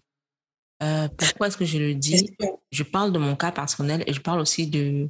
Euh, 0.84 1.08
pourquoi 1.10 1.48
est-ce 1.48 1.58
que 1.58 1.66
je 1.66 1.78
le 1.78 1.94
dis? 1.94 2.36
Je 2.72 2.84
parle 2.84 3.12
de 3.12 3.20
mon 3.20 3.36
cas 3.36 3.52
personnel 3.52 4.04
et 4.08 4.14
je 4.14 4.22
parle 4.22 4.40
aussi 4.40 4.68
de, 4.68 5.10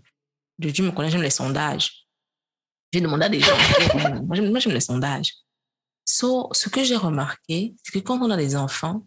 de 0.60 0.70
tu 0.70 0.82
me 0.82 0.92
connais, 0.92 1.10
j'aime 1.10 1.22
les 1.22 1.30
sondages. 1.30 2.08
J'ai 2.94 3.00
demandé 3.00 3.26
à 3.26 3.30
des 3.30 3.40
gens. 3.40 3.56
moi, 4.24 4.36
j'aime 4.60 4.74
les 4.74 4.82
sondages. 4.82 5.34
So, 6.06 6.50
ce 6.52 6.68
que 6.68 6.84
j'ai 6.84 6.98
remarqué, 6.98 7.74
c'est 7.84 7.94
que 7.94 8.00
quand 8.00 8.20
on 8.22 8.30
a 8.32 8.38
des 8.38 8.56
enfants, 8.56 9.06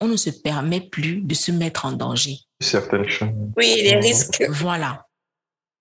on 0.00 0.08
ne 0.08 0.16
se 0.16 0.30
permet 0.30 0.80
plus 0.80 1.20
de 1.20 1.34
se 1.34 1.52
mettre 1.52 1.84
en 1.84 1.92
danger. 1.92 2.38
Certaines 2.60 3.08
choses. 3.08 3.28
Oui, 3.56 3.80
les 3.82 3.96
risques. 3.96 4.44
Voilà. 4.48 5.06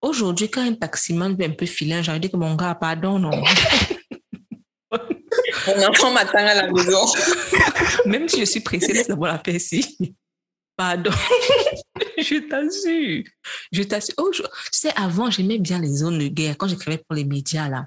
Aujourd'hui, 0.01 0.49
quand 0.49 0.61
un 0.61 0.73
taximan 0.73 1.35
veut 1.35 1.45
un 1.45 1.51
peu 1.51 1.65
filer, 1.65 2.03
j'ai 2.03 2.19
dit 2.19 2.29
que 2.29 2.37
mon 2.37 2.55
gars, 2.55 2.75
pardon, 2.75 3.17
non. 3.17 3.31
Mon 5.67 5.87
enfant 5.87 6.11
m'attend 6.11 6.37
à 6.37 6.53
la 6.53 6.71
maison. 6.71 7.05
Même 8.05 8.27
si 8.27 8.39
je 8.39 8.45
suis 8.45 8.59
pressée, 8.59 8.93
laisse 8.93 9.07
d'abord 9.07 9.27
la 9.27 9.37
paix 9.37 9.55
ici. 9.55 10.15
Pardon. 10.77 11.11
je 12.17 12.47
t'assure. 12.49 13.23
Je 13.71 13.83
t'assure. 13.83 14.15
Oh, 14.17 14.29
Tu 14.31 14.43
sais, 14.71 14.91
avant, 14.95 15.31
j'aimais 15.31 15.57
bien 15.57 15.79
les 15.79 15.97
zones 15.97 16.19
de 16.19 16.27
guerre. 16.27 16.57
Quand 16.57 16.67
j'écrivais 16.67 16.97
pour 16.97 17.15
les 17.15 17.23
médias, 17.23 17.69
là, 17.69 17.85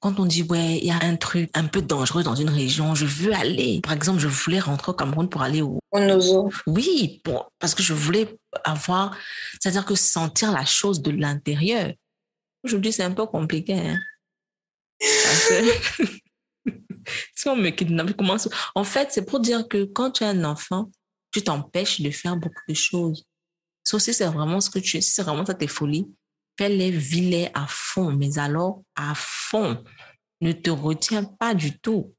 quand 0.00 0.18
on 0.20 0.26
dit, 0.26 0.42
ouais, 0.42 0.78
il 0.78 0.86
y 0.86 0.90
a 0.90 0.98
un 1.02 1.16
truc 1.16 1.50
un 1.54 1.64
peu 1.64 1.82
dangereux 1.82 2.22
dans 2.22 2.34
une 2.34 2.50
région, 2.50 2.94
je 2.94 3.06
veux 3.06 3.32
aller. 3.32 3.80
Par 3.82 3.92
exemple, 3.92 4.20
je 4.20 4.28
voulais 4.28 4.60
rentrer 4.60 4.90
au 4.90 4.94
Cameroun 4.94 5.28
pour 5.28 5.42
aller 5.42 5.62
au. 5.62 5.78
Au 5.92 6.00
Nozo. 6.00 6.50
Oui, 6.66 7.20
pour, 7.24 7.52
parce 7.58 7.74
que 7.74 7.82
je 7.82 7.92
voulais 7.92 8.28
avoir. 8.64 9.16
C'est-à-dire 9.60 9.84
que 9.84 9.94
sentir 9.94 10.52
la 10.52 10.64
chose 10.64 11.02
de 11.02 11.10
l'intérieur. 11.10 11.92
Aujourd'hui, 12.64 12.92
c'est 12.92 13.02
un 13.02 13.12
peu 13.12 13.26
compliqué. 13.26 13.74
Hein? 13.74 13.98
Si 17.34 17.48
on 17.48 17.56
me 17.56 17.70
kidnappe, 17.70 18.12
comment... 18.16 18.36
En 18.74 18.84
fait, 18.84 19.12
c'est 19.12 19.24
pour 19.24 19.40
dire 19.40 19.66
que 19.68 19.84
quand 19.84 20.12
tu 20.12 20.24
as 20.24 20.28
un 20.28 20.44
enfant, 20.44 20.90
tu 21.32 21.42
t'empêches 21.42 22.00
de 22.00 22.10
faire 22.10 22.36
beaucoup 22.36 22.62
de 22.68 22.74
choses. 22.74 23.24
Sauf 23.82 24.00
si 24.02 24.14
c'est 24.14 24.26
vraiment 24.26 24.60
ce 24.60 24.70
que 24.70 24.78
tu 24.78 25.02
si 25.02 25.10
c'est 25.10 25.22
vraiment 25.22 25.44
ça 25.44 25.54
tes 25.54 25.66
folies, 25.66 26.08
fais-les, 26.58 26.90
vis 26.90 27.48
à 27.54 27.66
fond, 27.68 28.12
mais 28.12 28.38
alors 28.38 28.82
à 28.96 29.12
fond. 29.14 29.82
Ne 30.40 30.52
te 30.52 30.70
retiens 30.70 31.24
pas 31.24 31.54
du 31.54 31.78
tout. 31.78 32.14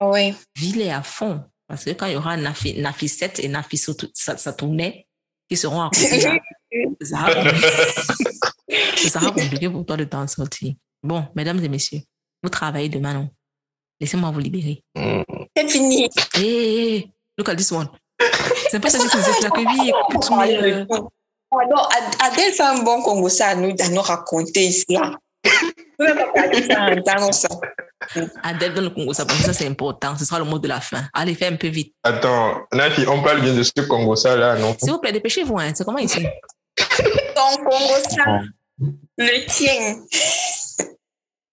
Oui. 0.00 0.34
Vis-les 0.56 0.90
à 0.90 1.02
fond. 1.02 1.44
Parce 1.66 1.84
que 1.84 1.90
quand 1.90 2.06
il 2.06 2.12
y 2.12 2.16
aura 2.16 2.36
Nafi, 2.36 2.80
Nafisette 2.80 3.40
et 3.40 3.48
Nafiso, 3.48 3.94
ça, 4.14 4.36
ça 4.36 4.52
tournait, 4.52 5.06
qui 5.48 5.56
seront 5.56 5.82
à 5.82 5.90
côté, 5.90 6.20
ça, 7.00 7.26
ça 8.96 9.08
sera 9.08 9.32
compliqué 9.32 9.68
pour 9.68 9.84
toi 9.84 9.96
de 9.96 10.04
t'en 10.04 10.26
sortir. 10.26 10.74
Bon, 11.02 11.26
mesdames 11.34 11.62
et 11.62 11.68
messieurs, 11.68 12.00
vous 12.42 12.50
travaillez 12.50 12.88
demain, 12.88 13.14
non? 13.14 13.30
Laissez-moi 14.00 14.30
vous 14.30 14.40
libérer. 14.40 14.82
C'est 15.56 15.68
fini. 15.68 16.04
Hé, 16.04 16.10
hey, 16.34 16.78
hey, 16.78 17.12
look 17.38 17.48
at 17.48 17.56
this 17.56 17.72
one. 17.72 17.88
C'est 18.70 18.80
pas 18.80 18.90
ça 18.90 18.98
que 18.98 19.04
je 19.04 19.16
disais, 19.16 19.40
là 19.42 19.50
que 19.50 19.60
oui, 19.60 19.90
écoute, 19.90 20.30
mais... 20.38 20.56
Euh... 20.56 20.84
Alors, 21.52 21.88
Adèle 22.22 22.52
fait 22.52 22.62
un 22.62 22.82
bon 22.82 23.02
Congo 23.02 23.28
ça 23.28 23.48
à 23.48 23.54
nous, 23.54 23.74
à 23.78 23.88
nous 23.88 24.00
raconter 24.00 24.64
ici. 24.64 24.84
Là. 24.88 25.12
Adèle 28.42 28.74
dans 28.74 28.82
le 28.82 28.90
Congo, 28.90 29.12
ça, 29.12 29.24
ça 29.28 29.52
c'est 29.52 29.66
important. 29.66 30.16
Ce 30.18 30.24
sera 30.24 30.38
le 30.40 30.44
mot 30.44 30.58
de 30.58 30.68
la 30.68 30.80
fin. 30.80 31.04
Allez, 31.14 31.34
fais 31.34 31.46
un 31.46 31.56
peu 31.56 31.68
vite. 31.68 31.94
Attends, 32.02 32.66
Nafi, 32.72 33.06
on 33.06 33.22
parle 33.22 33.40
bien 33.40 33.54
de 33.54 33.62
ce 33.62 33.70
Congo 33.86 34.16
ça 34.16 34.36
là, 34.36 34.56
non? 34.58 34.76
S'il 34.78 34.90
vous 34.90 34.98
plaît, 34.98 35.12
dépêchez-vous. 35.12 35.58
Hein. 35.58 35.72
C'est 35.74 35.84
comment 35.84 35.98
ici? 35.98 36.26
Ton 36.76 37.56
Congo 37.58 37.94
ça, 38.08 38.24
le 39.18 39.46
tien. 39.46 40.02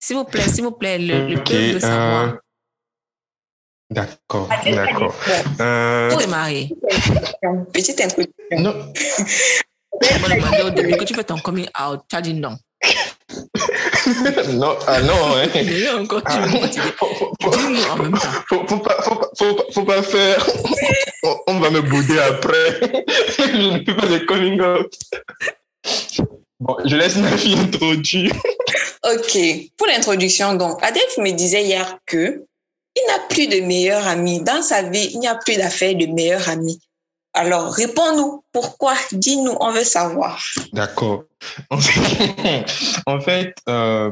S'il 0.03 0.17
vous 0.17 0.25
plaît, 0.25 0.49
s'il 0.49 0.65
vous 0.65 0.71
plaît, 0.71 0.97
le, 0.99 1.29
le 1.29 1.39
okay, 1.39 1.53
peuple 1.53 1.73
de 1.75 1.79
savoir. 1.79 2.23
Euh... 2.25 2.31
D'accord, 3.89 4.49
d'accord. 4.65 5.15
Euh... 5.61 6.09
Pour 6.09 6.17
démarrer. 6.17 6.69
Petite 7.71 8.01
introduction. 8.01 8.33
Non. 8.59 8.73
On 9.93 10.19
m'a 10.19 10.35
demandé 10.35 10.61
au 10.65 10.69
début 10.71 10.97
que 10.97 11.05
tu 11.05 11.13
fais 11.13 11.23
ton 11.23 11.37
coming 11.37 11.69
out. 11.81 12.01
Tu 12.09 12.17
as 12.17 12.21
dit 12.21 12.33
non. 12.33 12.57
non, 14.51 14.75
ah 14.87 15.01
non, 15.03 15.37
hein. 15.37 15.47
encore, 16.01 16.21
tu 16.25 16.37
veux 16.37 16.67
Dis-nous 16.67 17.83
en 17.89 17.95
même 17.95 18.11
temps. 18.11 18.27
Faut, 18.49 18.67
faut, 18.67 18.79
pas, 18.79 19.01
faut, 19.03 19.21
faut, 19.37 19.71
faut 19.71 19.83
pas 19.85 20.03
faire. 20.03 20.45
On, 21.23 21.37
on 21.47 21.59
va 21.61 21.69
me 21.69 21.79
bouder 21.81 22.19
après. 22.19 23.05
Je 23.37 23.77
ne 23.77 23.85
fais 23.85 23.95
pas 23.95 24.07
de 24.07 24.17
coming 24.25 24.59
out. 24.59 24.93
Bon, 26.59 26.75
je 26.83 26.97
laisse 26.97 27.15
ma 27.15 27.37
fille 27.37 27.57
introduire. 27.57 28.33
Ok. 29.03 29.37
Pour 29.77 29.87
l'introduction, 29.87 30.53
donc, 30.55 30.83
Adèle 30.83 31.03
me 31.19 31.31
disait 31.31 31.63
hier 31.63 31.97
que 32.05 32.45
il 32.95 33.07
n'a 33.07 33.19
plus 33.27 33.47
de 33.47 33.65
meilleur 33.65 34.07
ami. 34.07 34.43
Dans 34.43 34.61
sa 34.61 34.83
vie, 34.83 35.09
il 35.13 35.19
n'y 35.19 35.27
a 35.27 35.35
plus 35.35 35.57
d'affaire 35.57 35.95
de 35.95 36.05
meilleur 36.05 36.47
ami. 36.49 36.79
Alors, 37.33 37.73
réponds-nous. 37.73 38.43
Pourquoi? 38.51 38.93
Dis-nous, 39.11 39.57
on 39.59 39.71
veut 39.71 39.83
savoir. 39.83 40.41
D'accord. 40.71 41.23
En 43.05 43.19
fait, 43.19 43.55
euh, 43.67 44.11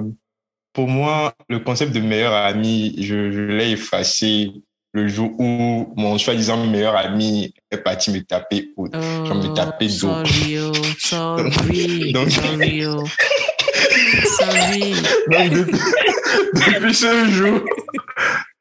pour 0.74 0.88
moi, 0.88 1.34
le 1.48 1.60
concept 1.60 1.92
de 1.92 2.00
meilleur 2.00 2.34
ami, 2.34 2.96
je, 2.98 3.32
je 3.32 3.42
l'ai 3.42 3.72
effacé 3.72 4.52
le 4.94 5.08
jour 5.08 5.32
où 5.40 5.94
mon 5.96 6.18
soi-disant 6.18 6.66
meilleur 6.66 6.96
ami 6.98 7.54
est 7.70 7.78
parti 7.78 8.12
me 8.12 8.22
taper, 8.24 8.72
oh, 8.76 8.88
genre 8.92 9.36
me 9.36 9.54
taper 9.54 9.88
d'eau. 9.88 10.26
Sorry, 10.26 10.58
sorry, 11.00 12.12
donc, 12.14 12.30
sorry. 14.38 14.94
Donc, 15.32 15.50
depuis, 15.50 15.80
depuis 16.74 16.94
ce 16.94 17.26
jour, 17.30 17.62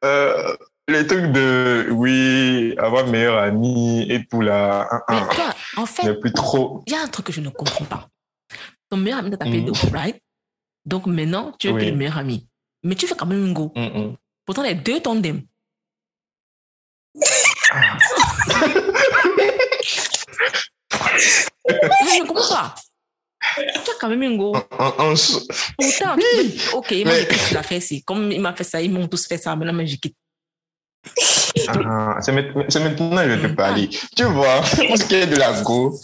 euh, 0.04 0.56
les 0.88 1.06
trucs 1.06 1.30
de 1.32 1.88
oui, 1.90 2.74
avoir 2.78 3.06
meilleur 3.06 3.38
ami 3.38 4.06
et 4.10 4.24
tout 4.26 4.40
là, 4.40 4.88
Mais 5.08 5.16
hein, 5.16 5.28
toi, 5.32 5.54
en 5.76 5.86
fait, 5.86 6.14
plus 6.20 6.32
trop. 6.32 6.82
il 6.86 6.92
y 6.92 6.96
a 6.96 7.02
un 7.02 7.08
truc 7.08 7.26
que 7.26 7.32
je 7.32 7.40
ne 7.40 7.48
comprends 7.50 7.84
pas. 7.84 8.08
Ton 8.90 8.96
meilleur 8.96 9.20
ami 9.20 9.30
t'a 9.30 9.36
tapé 9.36 9.60
Mhm. 9.60 9.66
de 9.66 9.96
right? 9.96 10.20
Donc 10.84 11.06
maintenant, 11.06 11.52
tu 11.58 11.68
es 11.68 11.70
Oui. 11.70 11.78
plus 11.82 11.90
le 11.90 11.96
meilleur 11.96 12.18
ami. 12.18 12.46
Mais 12.82 12.94
tu 12.94 13.06
fais 13.06 13.14
quand 13.14 13.26
même 13.26 13.44
une 13.46 13.52
go. 13.52 13.70
Hum, 13.76 13.90
hum. 13.94 14.16
Pourtant, 14.46 14.62
les 14.62 14.74
deux 14.74 15.00
t'aiment. 15.00 15.42
Ah. 17.72 17.96
Je 20.90 22.22
ne 22.22 22.26
comprends 22.26 22.54
pas. 22.54 22.74
Tu 23.56 23.90
as 23.90 23.94
quand 24.00 24.08
même 24.08 24.22
une 24.22 24.36
go. 24.36 24.54
En 24.78 25.16
so- 25.16 25.40
Pourtant, 25.78 26.14
peux- 26.16 26.76
ok, 26.76 26.90
moi, 27.04 27.14
Mais- 27.14 27.26
tu 27.48 27.54
l'as 27.54 27.62
fait 27.62 27.78
ici. 27.78 28.02
Comme 28.04 28.30
il 28.30 28.40
m'a 28.40 28.52
fait 28.54 28.64
ça, 28.64 28.80
ils 28.80 28.92
m'ont 28.92 29.08
tous 29.08 29.26
fait 29.26 29.38
ça. 29.38 29.56
Maintenant, 29.56 29.72
moi, 29.72 29.84
je 29.86 29.96
quitte. 29.96 30.14
Ah, 31.68 32.16
c'est 32.20 32.32
maintenant 32.32 32.64
c'est 32.68 32.80
que 32.82 32.84
je 33.30 33.34
vais 33.34 33.42
te 33.42 33.52
Mm. 33.52 33.54
parler. 33.56 33.88
Tu 34.16 34.24
vois, 34.24 34.60
pour 34.86 34.96
ce 34.98 35.04
qui 35.04 35.14
est 35.14 35.26
de 35.26 35.36
la 35.36 35.62
go, 35.62 35.98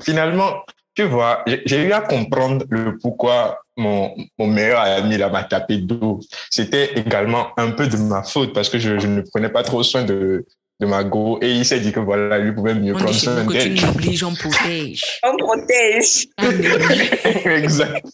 finalement, 0.00 0.62
tu 0.94 1.02
vois, 1.04 1.42
j'ai 1.46 1.62
j'ai 1.66 1.82
eu 1.82 1.92
à 1.92 2.00
comprendre 2.00 2.64
le 2.70 2.96
pourquoi 2.98 3.60
mon, 3.76 4.14
mon 4.38 4.46
meilleur 4.46 4.80
ami 4.80 5.16
là 5.18 5.28
m'a 5.28 5.44
tapé 5.44 5.78
d'eau. 5.78 6.20
C'était 6.50 6.98
également 6.98 7.48
un 7.58 7.72
peu 7.72 7.86
de 7.88 7.96
ma 7.96 8.22
faute 8.22 8.54
parce 8.54 8.68
que 8.70 8.78
je, 8.78 8.98
je 8.98 9.06
ne 9.06 9.20
prenais 9.22 9.50
pas 9.50 9.62
trop 9.62 9.82
soin 9.82 10.04
de, 10.04 10.46
de 10.78 10.86
ma 10.86 11.04
go 11.04 11.38
et 11.40 11.52
il 11.52 11.64
s'est 11.64 11.80
dit 11.80 11.92
que 11.92 12.00
voilà, 12.00 12.38
lui 12.38 12.52
pouvait 12.52 12.74
mieux 12.74 12.94
On 12.94 12.98
prendre 12.98 13.14
soin 13.14 13.46
que 13.46 13.52
tu 13.52 13.70
d'elle. 13.70 13.72
négliges, 13.72 14.24
on 14.24 14.34
protège. 14.34 15.02
On 15.22 15.36
protège. 15.36 16.28
Exact. 17.46 18.06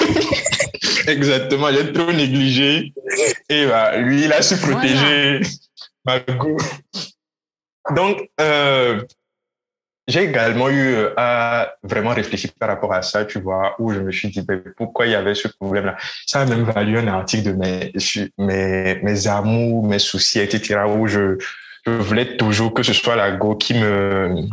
Exactement, 1.08 1.68
j'ai 1.72 1.92
trop 1.92 2.12
négligé. 2.12 2.92
Et 3.48 3.66
bah, 3.66 3.96
lui, 3.96 4.24
il 4.24 4.32
a 4.32 4.42
su 4.42 4.56
protéger 4.56 5.40
ma 6.04 6.20
go. 6.20 6.56
Donc, 7.94 8.28
euh, 8.40 9.02
j'ai 10.06 10.24
également 10.24 10.68
eu 10.68 10.94
euh, 10.94 11.14
à 11.16 11.74
vraiment 11.82 12.10
réfléchir 12.10 12.50
par 12.58 12.68
rapport 12.68 12.92
à 12.92 13.02
ça, 13.02 13.24
tu 13.24 13.40
vois, 13.40 13.74
où 13.78 13.92
je 13.92 14.00
me 14.00 14.12
suis 14.12 14.28
dit, 14.28 14.42
ben, 14.42 14.62
pourquoi 14.76 15.06
il 15.06 15.12
y 15.12 15.14
avait 15.14 15.34
ce 15.34 15.48
problème-là? 15.48 15.96
Ça 16.26 16.42
a 16.42 16.46
même 16.46 16.64
valu 16.64 16.98
un 16.98 17.08
article 17.08 17.44
de 17.44 17.52
mes, 17.52 17.92
mes, 18.38 19.00
mes 19.02 19.26
amours, 19.26 19.86
mes 19.86 19.98
soucis, 19.98 20.40
etc., 20.40 20.80
où 20.86 21.06
je, 21.06 21.38
je 21.86 21.92
voulais 21.92 22.36
toujours 22.36 22.72
que 22.74 22.82
ce 22.82 22.92
soit 22.92 23.16
la 23.16 23.32
go 23.32 23.56
qui 23.56 23.74
me, 23.74 24.46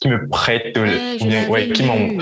qui 0.00 0.08
me 0.08 0.28
prête, 0.28 0.76
Ouais, 0.76 1.16
bien, 1.18 1.48
ouais, 1.48 1.70
qui 1.70 1.82
m'en, 1.82 2.18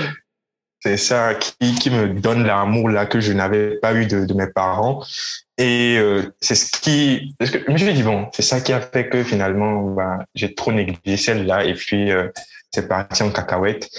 c'est 0.81 0.97
ça 0.97 1.35
qui, 1.35 1.75
qui 1.75 1.89
me 1.89 2.07
donne 2.07 2.45
l'amour 2.45 2.89
là 2.89 3.05
que 3.05 3.19
je 3.19 3.33
n'avais 3.33 3.75
pas 3.77 3.93
eu 3.93 4.05
de, 4.05 4.25
de 4.25 4.33
mes 4.33 4.47
parents. 4.47 5.03
Et 5.57 5.97
euh, 5.97 6.33
c'est 6.39 6.55
ce 6.55 6.71
qui... 6.71 7.35
Parce 7.37 7.51
que 7.51 7.59
je 7.67 7.71
me 7.71 7.77
suis 7.77 7.93
dit, 7.93 8.03
bon, 8.03 8.29
c'est 8.31 8.41
ça 8.41 8.61
qui 8.61 8.71
a 8.71 8.79
fait 8.79 9.09
que 9.09 9.23
finalement, 9.23 9.81
bah, 9.91 10.19
j'ai 10.35 10.55
trop 10.55 10.71
négligé 10.71 11.17
celle-là 11.17 11.65
et 11.65 11.73
puis 11.73 12.11
euh, 12.11 12.29
c'est 12.71 12.87
parti 12.87 13.23
en 13.23 13.29
cacahuète. 13.29 13.89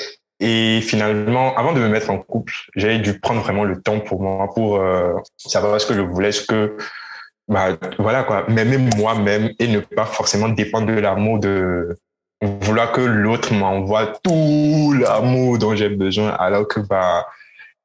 Et 0.42 0.80
finalement, 0.80 1.54
avant 1.54 1.74
de 1.74 1.80
me 1.80 1.88
mettre 1.88 2.08
en 2.08 2.16
couple, 2.16 2.54
j'ai 2.74 2.98
dû 2.98 3.20
prendre 3.20 3.42
vraiment 3.42 3.64
le 3.64 3.82
temps 3.82 4.00
pour 4.00 4.22
moi, 4.22 4.48
pour 4.54 4.76
euh, 4.76 5.12
savoir 5.36 5.78
ce 5.78 5.86
que 5.86 5.94
je 5.94 6.00
voulais, 6.00 6.32
ce 6.32 6.46
que... 6.46 6.78
Bah, 7.50 7.76
voilà 7.98 8.22
quoi, 8.22 8.46
m'aimer 8.48 8.78
moi-même 8.96 9.50
et 9.58 9.66
ne 9.66 9.80
pas 9.80 10.06
forcément 10.06 10.48
dépendre 10.48 10.86
de 10.86 11.00
l'amour 11.00 11.40
de, 11.40 11.96
vouloir 12.40 12.92
que 12.92 13.00
l'autre 13.00 13.52
m'envoie 13.52 14.12
tout 14.22 14.94
l'amour 14.98 15.58
dont 15.58 15.74
j'ai 15.74 15.88
besoin 15.88 16.30
alors 16.30 16.66
que 16.66 16.80
bah 16.80 17.26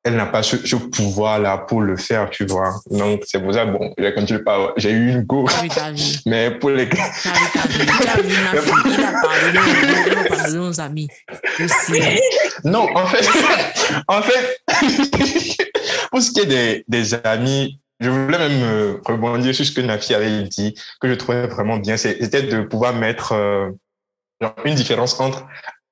elle 0.04 0.16
n'a 0.18 0.28
pas 0.28 0.44
ce, 0.44 0.58
ce 0.58 0.76
pouvoir 0.76 1.40
là 1.40 1.58
pour 1.58 1.82
le 1.82 1.98
faire 1.98 2.30
tu 2.30 2.46
vois. 2.46 2.76
Donc 2.92 3.24
c'est 3.26 3.42
pour 3.42 3.54
ça 3.56 3.66
bon 3.66 3.92
j'ai 3.98 4.14
continué 4.14 4.44
pas 4.44 4.72
j'ai 4.78 4.92
eu 4.92 5.10
une 5.10 5.24
go. 5.24 5.48
Mais 6.28 6.52
pour 6.52 6.70
les. 6.70 6.88
Aussi. 11.60 12.20
non 12.64 12.88
en 12.96 13.06
fait 13.08 13.28
en 14.08 14.22
fait 14.22 14.62
pour 16.12 16.22
ce 16.22 16.32
qui 16.32 16.42
est 16.42 16.46
des, 16.46 16.86
des 16.88 17.16
amis 17.26 17.80
je 18.00 18.10
voulais 18.10 18.38
même 18.38 18.64
euh, 18.64 18.98
rebondir 19.06 19.56
sur 19.56 19.66
ce 19.66 19.72
que 19.72 19.82
Nafi 19.82 20.14
avait 20.14 20.44
dit 20.44 20.76
que 21.00 21.08
je 21.08 21.14
trouvais 21.14 21.48
vraiment 21.48 21.78
bien 21.78 21.98
c'était 21.98 22.44
de 22.44 22.62
pouvoir 22.62 22.94
mettre 22.94 23.32
euh, 23.34 23.72
genre, 24.42 24.56
une 24.66 24.76
différence 24.76 25.20
entre 25.20 25.48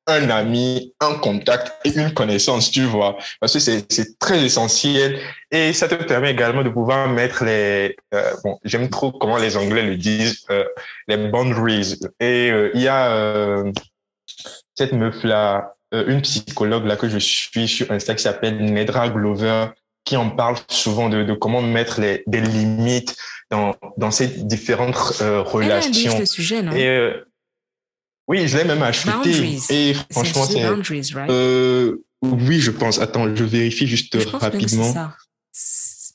un 0.07 0.29
ami, 0.29 0.93
un 0.99 1.15
contact 1.15 1.73
et 1.85 1.97
une 1.97 2.13
connaissance, 2.13 2.71
tu 2.71 2.83
vois. 2.83 3.17
Parce 3.39 3.53
que 3.53 3.59
c'est, 3.59 3.87
très 4.19 4.43
essentiel 4.43 5.19
et 5.51 5.73
ça 5.73 5.87
te 5.87 5.95
permet 5.95 6.31
également 6.31 6.63
de 6.63 6.69
pouvoir 6.69 7.07
mettre 7.07 7.45
les, 7.45 7.95
euh, 8.13 8.33
bon, 8.43 8.59
j'aime 8.63 8.89
trop 8.89 9.11
comment 9.11 9.37
les 9.37 9.55
Anglais 9.55 9.83
le 9.83 9.95
disent, 9.95 10.45
euh, 10.49 10.65
les 11.07 11.17
boundaries. 11.17 11.99
Et 12.19 12.51
euh, 12.51 12.71
il 12.73 12.81
y 12.81 12.87
a 12.87 13.11
euh, 13.11 13.71
cette 14.75 14.93
meuf-là, 14.93 15.75
une 15.91 16.23
psychologue 16.23 16.85
là 16.85 16.95
que 16.95 17.07
je 17.07 17.19
suis 17.19 17.67
sur 17.67 17.91
Insta 17.91 18.15
qui 18.15 18.23
s'appelle 18.23 18.57
Nedra 18.57 19.09
Glover, 19.09 19.67
qui 20.05 20.17
en 20.17 20.29
parle 20.29 20.57
souvent 20.69 21.09
de, 21.09 21.23
de 21.23 21.33
comment 21.33 21.61
mettre 21.61 22.01
les, 22.01 22.23
des 22.27 22.41
limites 22.41 23.15
dans, 23.49 23.75
dans 23.97 24.11
ces 24.11 24.27
différentes 24.27 24.95
euh, 25.21 25.43
Elle 25.43 25.51
relations. 25.51 26.17
ce 26.17 26.25
sujet, 26.25 26.61
non? 26.61 26.73
Et 26.73 26.87
euh, 26.87 27.25
oui, 28.27 28.47
je 28.47 28.57
l'ai 28.57 28.63
même 28.63 28.83
acheté. 28.83 29.09
Boundaries. 29.09 29.63
Et 29.69 29.93
franchement, 30.11 30.43
c'est. 30.43 30.61
Boundaries, 30.61 31.11
right? 31.13 31.29
Euh, 31.29 32.03
oui, 32.21 32.59
je 32.59 32.71
pense. 32.71 32.99
Attends, 32.99 33.33
je 33.35 33.43
vérifie 33.43 33.87
juste 33.87 34.19
je 34.19 34.27
rapidement. 34.27 34.93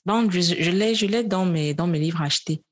Boundaries, 0.05 0.57
je 0.59 0.71
l'ai, 0.71 0.95
je 0.95 1.07
l'ai 1.07 1.23
dans 1.23 1.45
mes, 1.45 1.75
dans 1.75 1.87
mes 1.87 1.99
livres 1.99 2.23
achetés. 2.23 2.63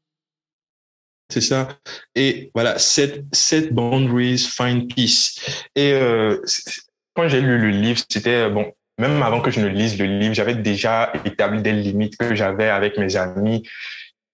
C'est 1.31 1.41
ça. 1.41 1.69
Et 2.15 2.51
voilà, 2.55 2.79
set, 2.79 3.25
set 3.33 3.75
boundaries, 3.75 4.39
find 4.39 4.93
peace. 4.95 5.41
Et 5.75 5.99
quand 7.15 7.29
j'ai 7.29 7.41
lu 7.41 7.59
le 7.59 7.71
livre, 7.71 8.01
c'était 8.09 8.49
bon. 8.49 8.73
Même 8.99 9.23
avant 9.23 9.41
que 9.41 9.51
je 9.51 9.61
ne 9.61 9.69
lise 9.69 9.99
le 9.99 10.07
livre, 10.07 10.35
j'avais 10.35 10.55
déjà 10.55 11.13
établi 11.25 11.61
des 11.63 11.73
limites 11.73 12.17
que 12.17 12.35
j'avais 12.35 12.69
avec 12.69 12.97
mes 12.99 13.15
amis. 13.17 13.63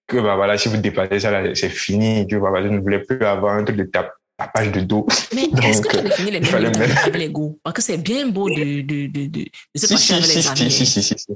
Que 0.07 0.19
bah 0.19 0.37
voilà, 0.37 0.57
si 0.59 0.69
vous 0.69 0.77
dépassez 0.77 1.21
ça, 1.21 1.43
c'est 1.55 1.69
fini. 1.69 2.27
Que 2.29 2.37
bah, 2.37 2.51
voilà, 2.51 2.67
je 2.67 2.73
ne 2.73 2.81
voulais 2.81 3.01
plus 3.01 3.25
avoir 3.25 3.55
un 3.57 3.65
truc 3.65 3.77
de 3.77 3.85
tap- 3.85 4.13
tapage 4.37 4.71
de 4.73 4.81
dos. 4.81 5.07
Mais 5.35 5.43
est-ce 5.65 5.81
que 5.83 5.89
Donc, 5.89 5.93
tu 5.93 5.99
as 5.99 6.03
défini 6.03 6.31
les 6.33 6.39
il 6.39 6.47
fallait 6.47 6.71
mêmes 6.71 6.79
mettre- 6.81 7.03
avec 7.03 7.17
les 7.17 7.29
goûts? 7.29 7.59
Parce 7.65 7.75
que 7.75 7.83
c'est 7.83 7.99
bien 7.99 8.29
beau 8.29 8.49
de, 8.49 8.83
de, 8.83 9.07
de, 9.07 9.27
de, 9.27 9.41
de 9.45 9.45
se 9.77 9.87
Si, 9.87 9.95
passer 9.95 10.05
si, 10.07 10.13
avec 10.15 10.25
si, 10.27 10.35
les 10.37 10.43
si, 10.43 10.49
amis. 10.49 10.71
si, 10.71 10.87
si, 10.87 11.03
si, 11.03 11.15
si. 11.19 11.27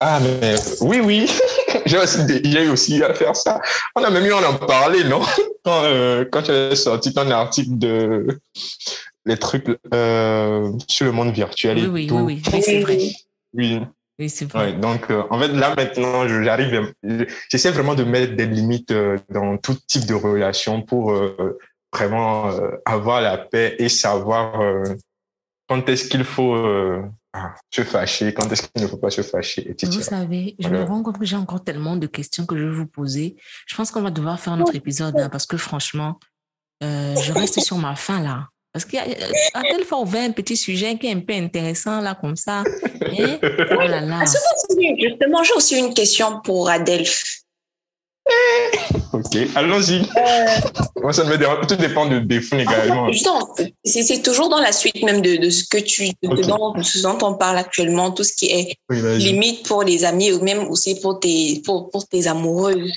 Ah, 0.00 0.20
mais 0.20 0.54
oui, 0.82 1.00
oui. 1.02 1.30
j'ai 1.86 1.98
aussi, 1.98 2.18
eu 2.44 2.68
aussi 2.68 3.02
à 3.02 3.14
faire 3.14 3.34
ça. 3.34 3.60
On 3.96 4.04
a 4.04 4.10
même 4.10 4.24
eu 4.26 4.32
à 4.32 4.48
en 4.48 4.54
parler, 4.54 5.02
non? 5.04 5.20
Quand, 5.64 5.82
euh, 5.84 6.24
quand 6.30 6.42
tu 6.44 6.50
as 6.52 6.76
sorti 6.76 7.12
ton 7.12 7.28
article 7.30 7.76
de 7.76 8.38
les 9.28 9.36
trucs 9.36 9.68
euh, 9.94 10.72
sur 10.88 11.04
le 11.06 11.12
monde 11.12 11.32
virtuel 11.32 11.76
Oui, 11.78 11.84
et 11.84 11.88
oui, 11.88 12.06
tout. 12.08 12.16
oui, 12.16 12.42
oui, 12.44 12.52
oui, 12.52 12.62
c'est 12.62 12.80
vrai. 12.80 12.98
Oui, 13.54 13.80
Oui, 14.18 14.28
c'est 14.28 14.46
vrai. 14.50 14.58
ouais, 14.60 14.72
donc 14.86 15.10
euh, 15.10 15.22
en 15.30 15.38
fait 15.40 15.48
là 15.48 15.74
maintenant 15.76 16.26
j'arrive 16.26 16.92
je- 17.04 17.24
j'essaie 17.50 17.70
vraiment 17.70 17.94
de 17.94 18.04
mettre 18.04 18.34
des 18.34 18.46
limites 18.46 18.90
euh, 18.90 19.16
dans 19.30 19.56
tout 19.58 19.76
type 19.86 20.06
de 20.06 20.14
relation 20.14 20.82
pour 20.82 21.12
euh, 21.12 21.56
vraiment 21.94 22.48
euh, 22.50 22.70
avoir 22.84 23.20
la 23.20 23.38
paix 23.38 23.76
et 23.78 23.88
savoir 23.88 24.60
euh, 24.60 24.82
quand 25.68 25.88
est-ce 25.88 26.08
qu'il 26.08 26.24
faut 26.24 26.54
euh, 26.56 27.02
ah, 27.32 27.54
se 27.70 27.82
fâcher 27.82 28.34
quand 28.34 28.50
est-ce 28.50 28.62
qu'il 28.68 28.82
ne 28.82 28.88
faut 28.88 28.96
pas 28.96 29.10
se 29.10 29.22
fâcher 29.22 29.70
etc. 29.70 29.92
Vous 29.92 30.00
savez, 30.02 30.56
je 30.58 30.68
Voilà. 30.68 30.84
me 30.84 30.88
rends 30.90 31.02
compte 31.02 31.18
que 31.18 31.24
j'ai 31.24 31.36
encore 31.36 31.62
tellement 31.62 31.96
de 31.96 32.06
questions 32.06 32.44
que 32.46 32.56
je 32.56 32.64
vais 32.64 32.74
vous 32.82 32.86
poser. 32.86 33.36
Je 33.66 33.76
pense 33.76 33.90
qu'on 33.92 34.02
va 34.02 34.10
devoir 34.10 34.40
faire 34.40 34.54
un 34.54 34.60
autre 34.60 34.74
épisode 34.74 35.18
hein, 35.20 35.28
parce 35.28 35.46
que 35.46 35.56
franchement, 35.56 36.18
euh, 36.82 37.14
je 37.16 37.32
reste 37.32 37.60
sur 37.60 37.76
ma 37.78 37.94
faim 37.96 38.20
là. 38.22 38.48
Parce 38.78 38.84
qu'il 38.84 38.98
y 38.98 39.02
a, 39.02 39.58
à 39.58 39.62
telle 39.62 39.84
fois 39.84 40.00
ouvert 40.00 40.22
un 40.22 40.30
petit 40.32 40.56
sujet 40.56 40.96
qui 40.96 41.08
est 41.08 41.12
un 41.12 41.20
peu 41.20 41.32
intéressant 41.34 42.00
là, 42.00 42.16
comme 42.20 42.36
ça. 42.36 42.62
Oh 43.02 43.80
là 43.80 44.00
là. 44.00 44.22
Est-ce 44.22 44.34
que- 44.34 45.02
Justement, 45.08 45.42
j'ai 45.42 45.52
aussi 45.54 45.76
une 45.78 45.92
question 45.94 46.40
pour 46.44 46.68
Adelph. 46.70 47.40
ok 49.12 49.36
allons-y 49.54 50.02
moi 51.02 51.12
ça 51.12 51.24
me 51.24 51.36
dérange 51.38 51.66
tout 51.66 51.76
dépend 51.76 52.06
de 52.06 52.18
des 52.18 52.40
fonds 52.40 52.58
également 52.58 53.10
Justement, 53.10 53.54
c'est 53.84 54.02
c'est 54.02 54.22
toujours 54.22 54.48
dans 54.50 54.58
la 54.60 54.72
suite 54.72 55.02
même 55.02 55.22
de, 55.22 55.36
de 55.36 55.48
ce 55.50 55.64
que 55.64 55.78
tu, 55.78 56.08
de, 56.22 56.28
Ok. 56.28 56.40
dont- 56.46 56.72
de 56.74 56.82
ce 56.82 56.98
dont 57.02 57.16
on 57.22 57.34
parle 57.34 57.56
actuellement, 57.58 58.10
tout 58.10 58.24
ce 58.24 58.32
qui 58.34 58.46
est 58.50 58.76
oui 58.90 59.00
limite 59.18 59.66
pour 59.66 59.82
les 59.82 60.04
amis 60.04 60.30
ou 60.32 60.42
même 60.42 60.68
aussi 60.68 61.00
pour 61.00 61.20
tes, 61.20 61.62
pour, 61.64 61.88
pour 61.90 62.06
tes 62.06 62.26
amoureuses. 62.26 62.92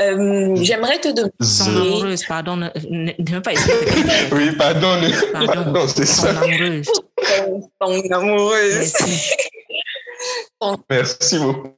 Euh, 0.00 0.54
J'aimerais 0.62 1.00
te 1.00 1.08
Son 1.40 1.64
demander. 1.66 1.88
amoureuse, 1.90 2.24
pardon, 2.26 2.56
ne, 2.56 2.68
ne, 2.88 3.12
ne 3.18 3.38
pas 3.40 3.50
oui 4.32 4.52
pardon 4.56 5.00
Pardon. 5.32 5.52
pardon 5.52 5.86
c'est 5.88 6.06
Son 6.06 6.22
ça 6.22 6.30
amoureuse. 6.40 6.86
Ton, 7.38 7.70
ton 7.80 8.10
amoureuse. 8.14 8.74
Merci. 8.78 9.30
merci 10.88 11.38
beaucoup 11.38 11.74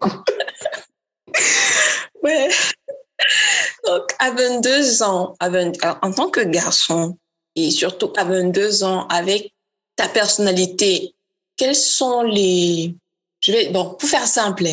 Ouais. 2.25 2.49
Donc, 3.87 4.11
à 4.19 4.31
22 4.31 5.03
ans, 5.03 5.37
à 5.39 5.49
20 5.49 5.83
alors, 5.83 5.99
en 6.03 6.13
tant 6.13 6.31
que 6.31 6.41
garçon, 6.41 7.17
et 7.55 7.71
surtout 7.71 8.13
à 8.17 8.25
22 8.25 8.83
ans, 8.83 9.07
avec 9.09 9.53
ta 9.97 10.09
personnalité, 10.09 11.15
quels 11.57 11.77
sont 11.77 12.23
les, 12.23 12.95
je 13.41 13.53
vais, 13.53 13.67
donc, 13.67 14.01
pour 14.01 14.09
faire 14.09 14.27
simple, 14.27 14.65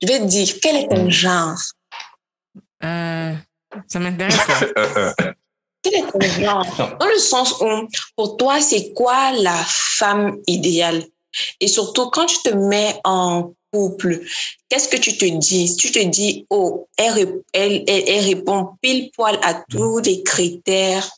je 0.00 0.06
vais 0.06 0.20
te 0.20 0.24
dire, 0.24 0.48
quel 0.62 0.76
est 0.76 0.88
ton 0.88 1.10
genre? 1.10 1.58
Euh, 2.82 3.34
ça 3.86 3.98
m'intéresse. 3.98 4.38
quel 5.82 5.94
est 5.94 6.10
ton 6.10 6.20
genre? 6.20 6.96
Dans 6.98 7.06
le 7.06 7.18
sens 7.18 7.60
où, 7.60 7.66
pour 8.16 8.36
toi, 8.38 8.60
c'est 8.60 8.94
quoi 8.94 9.32
la 9.32 9.56
femme 9.66 10.38
idéale? 10.46 11.04
Et 11.60 11.68
surtout, 11.68 12.08
quand 12.10 12.26
tu 12.26 12.38
te 12.42 12.50
mets 12.50 12.98
en 13.04 13.52
couple, 13.72 14.20
qu'est-ce 14.68 14.88
que 14.88 14.96
tu 14.96 15.16
te 15.16 15.24
dis? 15.24 15.76
Tu 15.76 15.90
te 15.90 15.98
dis, 15.98 16.46
oh, 16.50 16.88
elle, 16.96 17.42
elle, 17.52 17.84
elle, 17.86 18.24
répond 18.24 18.70
pile 18.80 19.10
poil 19.12 19.38
à 19.42 19.62
tous 19.68 19.98
les 19.98 20.22
critères, 20.22 21.08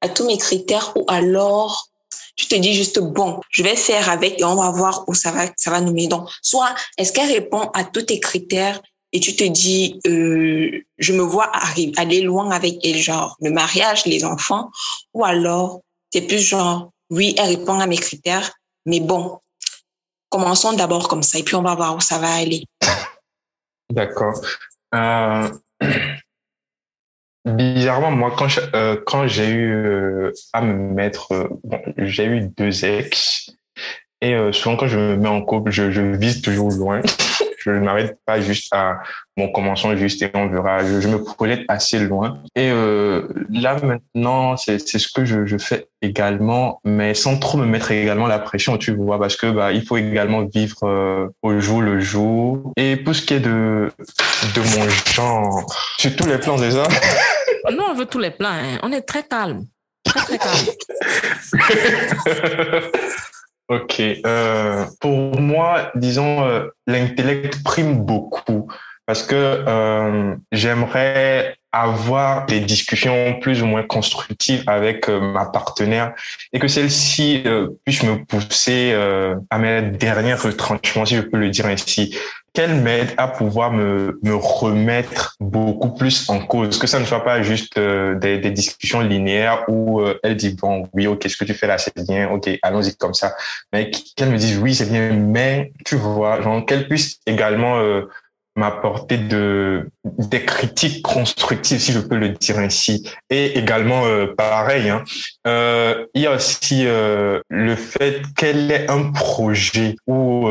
à 0.00 0.08
tous 0.08 0.26
mes 0.26 0.38
critères, 0.38 0.92
ou 0.96 1.04
alors 1.08 1.88
tu 2.36 2.46
te 2.46 2.54
dis 2.54 2.72
juste, 2.72 3.00
bon, 3.00 3.40
je 3.50 3.64
vais 3.64 3.74
faire 3.74 4.08
avec 4.08 4.40
et 4.40 4.44
on 4.44 4.54
va 4.54 4.70
voir 4.70 5.04
où 5.08 5.14
ça 5.14 5.32
va, 5.32 5.46
ça 5.56 5.70
va 5.70 5.80
nous 5.80 5.92
mener. 5.92 6.06
Donc, 6.06 6.28
soit 6.40 6.72
est-ce 6.96 7.12
qu'elle 7.12 7.30
répond 7.30 7.68
à 7.74 7.84
tous 7.84 8.02
tes 8.02 8.20
critères 8.20 8.80
et 9.12 9.20
tu 9.20 9.34
te 9.34 9.44
dis, 9.44 10.00
euh, 10.06 10.70
je 10.98 11.12
me 11.12 11.22
vois 11.22 11.50
aller 11.96 12.20
loin 12.20 12.50
avec 12.50 12.84
elle, 12.84 12.98
genre 12.98 13.36
le 13.40 13.50
mariage, 13.50 14.04
les 14.06 14.24
enfants, 14.24 14.70
ou 15.14 15.24
alors 15.24 15.80
c'est 16.12 16.22
plus 16.22 16.40
genre, 16.40 16.92
oui, 17.10 17.34
elle 17.38 17.56
répond 17.56 17.80
à 17.80 17.86
mes 17.86 17.96
critères, 17.96 18.52
mais 18.86 19.00
bon, 19.00 19.38
commençons 20.28 20.72
d'abord 20.72 21.08
comme 21.08 21.22
ça 21.22 21.38
et 21.38 21.42
puis 21.42 21.54
on 21.54 21.62
va 21.62 21.74
voir 21.74 21.96
où 21.96 22.00
ça 22.00 22.18
va 22.18 22.34
aller. 22.34 22.64
D'accord. 23.90 24.40
Euh, 24.94 25.48
bizarrement, 27.46 28.10
moi, 28.10 28.34
quand 28.36 28.48
euh, 28.74 29.26
j'ai 29.26 29.48
eu 29.48 29.72
euh, 29.72 30.32
à 30.52 30.60
me 30.62 30.74
mettre, 30.74 31.50
j'ai 31.96 32.24
eu 32.24 32.40
deux 32.56 32.84
ex 32.84 33.50
et 34.20 34.36
souvent 34.52 34.76
quand 34.76 34.88
je 34.88 34.98
me 34.98 35.16
mets 35.16 35.28
en 35.28 35.42
couple, 35.42 35.70
je, 35.70 35.92
je 35.92 36.02
vise 36.02 36.42
toujours 36.42 36.72
loin. 36.72 37.02
je 37.74 37.78
ne 37.78 37.84
m'arrête 37.84 38.18
pas 38.24 38.40
juste 38.40 38.68
à 38.72 39.00
bon 39.36 39.50
commençons 39.52 39.96
juste 39.96 40.22
et 40.22 40.30
on 40.34 40.48
verra. 40.48 40.84
Je, 40.84 41.08
me 41.08 41.22
projette 41.22 41.64
assez 41.68 41.98
loin. 41.98 42.42
Et 42.54 42.70
euh, 42.70 43.28
là 43.50 43.76
maintenant, 43.82 44.56
c'est 44.56 44.78
ce 44.78 45.08
que 45.12 45.24
je, 45.24 45.46
je, 45.46 45.58
fais 45.58 45.88
également, 46.02 46.80
mais 46.84 47.14
sans 47.14 47.38
trop 47.38 47.58
me 47.58 47.66
mettre 47.66 47.90
également 47.90 48.26
la 48.26 48.38
pression, 48.38 48.78
tu 48.78 48.94
vois, 48.94 49.18
parce 49.18 49.36
que 49.36 49.50
bah 49.50 49.72
il 49.72 49.84
faut 49.84 49.96
également 49.96 50.44
vivre 50.44 50.84
euh, 50.84 51.28
au 51.42 51.58
jour 51.60 51.82
le 51.82 52.00
jour. 52.00 52.72
Et 52.76 52.96
pour 52.96 53.14
ce 53.14 53.22
qui 53.22 53.34
est 53.34 53.40
de 53.40 53.90
de 54.54 54.60
mon 54.60 54.88
genre, 54.88 55.66
sur 55.98 56.14
tous 56.16 56.26
les 56.26 56.38
plans 56.38 56.56
déjà. 56.56 56.84
Non, 57.70 57.88
on 57.90 57.94
veut 57.94 58.06
tous 58.06 58.18
les 58.18 58.30
plans. 58.30 58.48
Hein. 58.48 58.78
On 58.82 58.92
est 58.92 59.02
très 59.02 59.24
calme, 59.24 59.66
très 60.02 60.20
très 60.20 60.38
calme. 60.38 60.68
Ok. 63.68 64.00
Euh, 64.00 64.86
pour 65.00 65.40
moi, 65.40 65.90
disons, 65.94 66.44
euh, 66.44 66.68
l'intellect 66.86 67.62
prime 67.62 68.02
beaucoup 68.04 68.68
parce 69.08 69.22
que 69.22 69.34
euh, 69.34 70.34
j'aimerais 70.52 71.56
avoir 71.72 72.46
des 72.46 72.60
discussions 72.60 73.38
plus 73.40 73.62
ou 73.62 73.66
moins 73.66 73.82
constructives 73.82 74.64
avec 74.66 75.08
euh, 75.08 75.20
ma 75.20 75.46
partenaire 75.46 76.12
et 76.52 76.58
que 76.58 76.68
celle-ci 76.68 77.42
euh, 77.46 77.68
puisse 77.84 78.02
me 78.02 78.24
pousser 78.24 78.90
euh, 78.92 79.34
à 79.50 79.58
mes 79.58 79.82
derniers 79.82 80.34
retranchements, 80.34 81.06
si 81.06 81.16
je 81.16 81.22
peux 81.22 81.38
le 81.38 81.50
dire 81.50 81.66
ainsi 81.66 82.16
qu'elle 82.58 82.80
m'aide 82.80 83.14
à 83.18 83.28
pouvoir 83.28 83.70
me, 83.72 84.18
me 84.24 84.34
remettre 84.34 85.36
beaucoup 85.38 85.94
plus 85.94 86.28
en 86.28 86.40
cause, 86.40 86.76
que 86.76 86.88
ça 86.88 86.98
ne 86.98 87.04
soit 87.04 87.22
pas 87.22 87.40
juste 87.40 87.78
euh, 87.78 88.16
des, 88.16 88.38
des, 88.38 88.50
discussions 88.50 88.98
linéaires 88.98 89.62
où 89.68 90.00
euh, 90.00 90.18
elle 90.24 90.34
dit 90.34 90.56
bon 90.60 90.88
oui 90.92 91.06
ok 91.06 91.24
ce 91.28 91.36
que 91.36 91.44
tu 91.44 91.54
fais 91.54 91.68
là 91.68 91.78
c'est 91.78 91.94
bien 91.94 92.28
ok 92.30 92.50
allons-y 92.62 92.96
comme 92.96 93.14
ça, 93.14 93.36
mais 93.72 93.92
qu'elle 93.92 94.30
me 94.30 94.36
dise 94.36 94.58
oui 94.58 94.74
c'est 94.74 94.90
bien 94.90 95.12
mais 95.12 95.70
tu 95.84 95.94
vois 95.94 96.42
genre 96.42 96.66
qu'elle 96.66 96.88
puisse 96.88 97.20
également 97.26 97.78
euh, 97.78 98.08
m'apporter 98.56 99.18
de 99.18 99.88
des 100.18 100.44
critiques 100.44 101.02
constructives 101.02 101.80
si 101.80 101.92
je 101.92 102.00
peux 102.00 102.16
le 102.16 102.30
dire 102.30 102.58
ainsi. 102.58 103.08
Et 103.30 103.58
également 103.58 104.06
euh, 104.06 104.34
pareil 104.36 104.88
hein, 104.88 105.04
euh, 105.46 106.06
il 106.14 106.22
y 106.22 106.26
a 106.26 106.34
aussi 106.34 106.84
euh, 106.86 107.40
le 107.48 107.74
fait 107.76 108.22
qu'elle 108.36 108.70
ait 108.70 108.90
un 108.90 109.12
projet 109.12 109.96
ou 110.06 110.48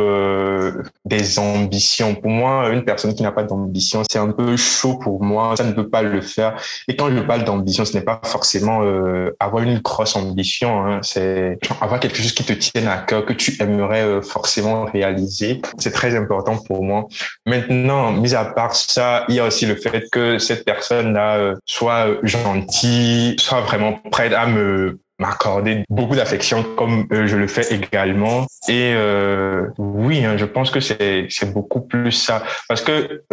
des 1.05 1.39
ambitions. 1.39 2.15
Pour 2.15 2.31
moi 2.31 2.69
une 2.69 2.83
personne 2.83 3.13
qui 3.13 3.23
n'a 3.23 3.31
pas 3.31 3.43
d'ambition 3.43 4.03
c'est 4.09 4.19
un 4.19 4.31
peu 4.31 4.55
chaud 4.57 4.97
pour 4.97 5.23
moi. 5.23 5.55
Ça 5.55 5.63
ne 5.63 5.71
peut 5.71 5.89
pas 5.89 6.01
le 6.01 6.21
faire. 6.21 6.59
Et 6.87 6.95
quand 6.95 7.09
je 7.09 7.19
parle 7.21 7.43
d'ambition 7.43 7.85
ce 7.85 7.93
n'est 7.93 8.03
pas 8.03 8.19
forcément 8.23 8.81
avoir 9.39 9.63
une 9.63 9.79
grosse 9.79 10.15
ambition 10.15 10.85
hein, 10.85 10.99
c'est 11.01 11.59
avoir 11.81 11.99
quelque 11.99 12.17
chose 12.17 12.33
qui 12.33 12.43
te 12.43 12.53
tienne 12.53 12.87
à 12.87 12.97
cœur 12.97 13.25
que 13.25 13.33
tu 13.33 13.61
aimerais 13.61 14.21
forcément 14.21 14.85
réaliser. 14.85 15.61
C'est 15.77 15.91
très 15.91 16.15
important 16.15 16.57
pour 16.57 16.83
moi. 16.83 17.07
Maintenant 17.45 18.11
mis 18.11 18.35
à 18.35 18.45
part 18.45 18.75
ça, 18.75 19.25
il 19.29 19.35
y 19.35 19.39
a 19.39 19.45
aussi 19.47 19.65
le 19.65 19.75
fait 19.75 20.05
que 20.11 20.37
cette 20.37 20.65
personne-là 20.65 21.37
euh, 21.37 21.55
soit 21.65 22.07
gentille, 22.23 23.35
soit 23.39 23.61
vraiment 23.61 23.93
prête 24.11 24.33
à 24.33 24.45
me 24.45 24.99
m'accorder 25.19 25.83
beaucoup 25.89 26.15
d'affection 26.15 26.61
comme 26.75 27.07
euh, 27.11 27.25
je 27.25 27.37
le 27.37 27.47
fais 27.47 27.73
également. 27.73 28.45
Et 28.67 28.93
euh, 28.93 29.63
oui 29.79 30.23
hein, 30.23 30.37
je 30.37 30.45
pense 30.45 30.69
que 30.69 30.79
c'est 30.79 31.25
c'est 31.29 31.51
beaucoup 31.51 31.81
plus 31.81 32.11
ça. 32.11 32.43
Parce 32.69 32.81
que 32.81 33.23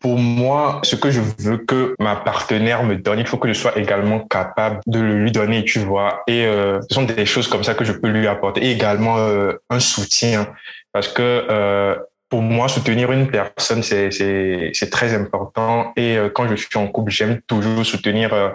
pour 0.00 0.18
moi 0.18 0.80
ce 0.82 0.96
que 0.96 1.10
je 1.10 1.22
veux 1.38 1.56
que 1.56 1.94
ma 1.98 2.16
partenaire 2.16 2.84
me 2.84 2.96
donne 2.96 3.20
il 3.20 3.26
faut 3.26 3.38
que 3.38 3.48
je 3.48 3.54
sois 3.54 3.78
également 3.78 4.20
capable 4.20 4.80
de 4.86 5.00
le 5.00 5.22
lui 5.22 5.32
donner 5.32 5.64
tu 5.64 5.78
vois. 5.78 6.22
Et 6.26 6.44
ce 6.44 6.94
sont 6.94 7.04
des 7.04 7.24
choses 7.24 7.48
comme 7.48 7.64
ça 7.64 7.72
que 7.72 7.86
je 7.86 7.92
peux 7.92 8.08
lui 8.08 8.26
apporter. 8.26 8.62
Et 8.62 8.72
également 8.72 9.16
un 9.70 9.80
soutien. 9.80 10.46
Parce 10.92 11.08
que 11.08 11.96
pour 12.30 12.42
moi, 12.42 12.68
soutenir 12.68 13.10
une 13.10 13.28
personne, 13.28 13.82
c'est 13.82 14.90
très 14.90 15.14
important. 15.14 15.92
Et 15.96 16.16
euh, 16.16 16.30
quand 16.30 16.48
je 16.48 16.54
suis 16.54 16.78
en 16.78 16.86
couple, 16.86 17.10
j'aime 17.10 17.40
toujours 17.42 17.84
soutenir 17.84 18.32
euh, 18.32 18.50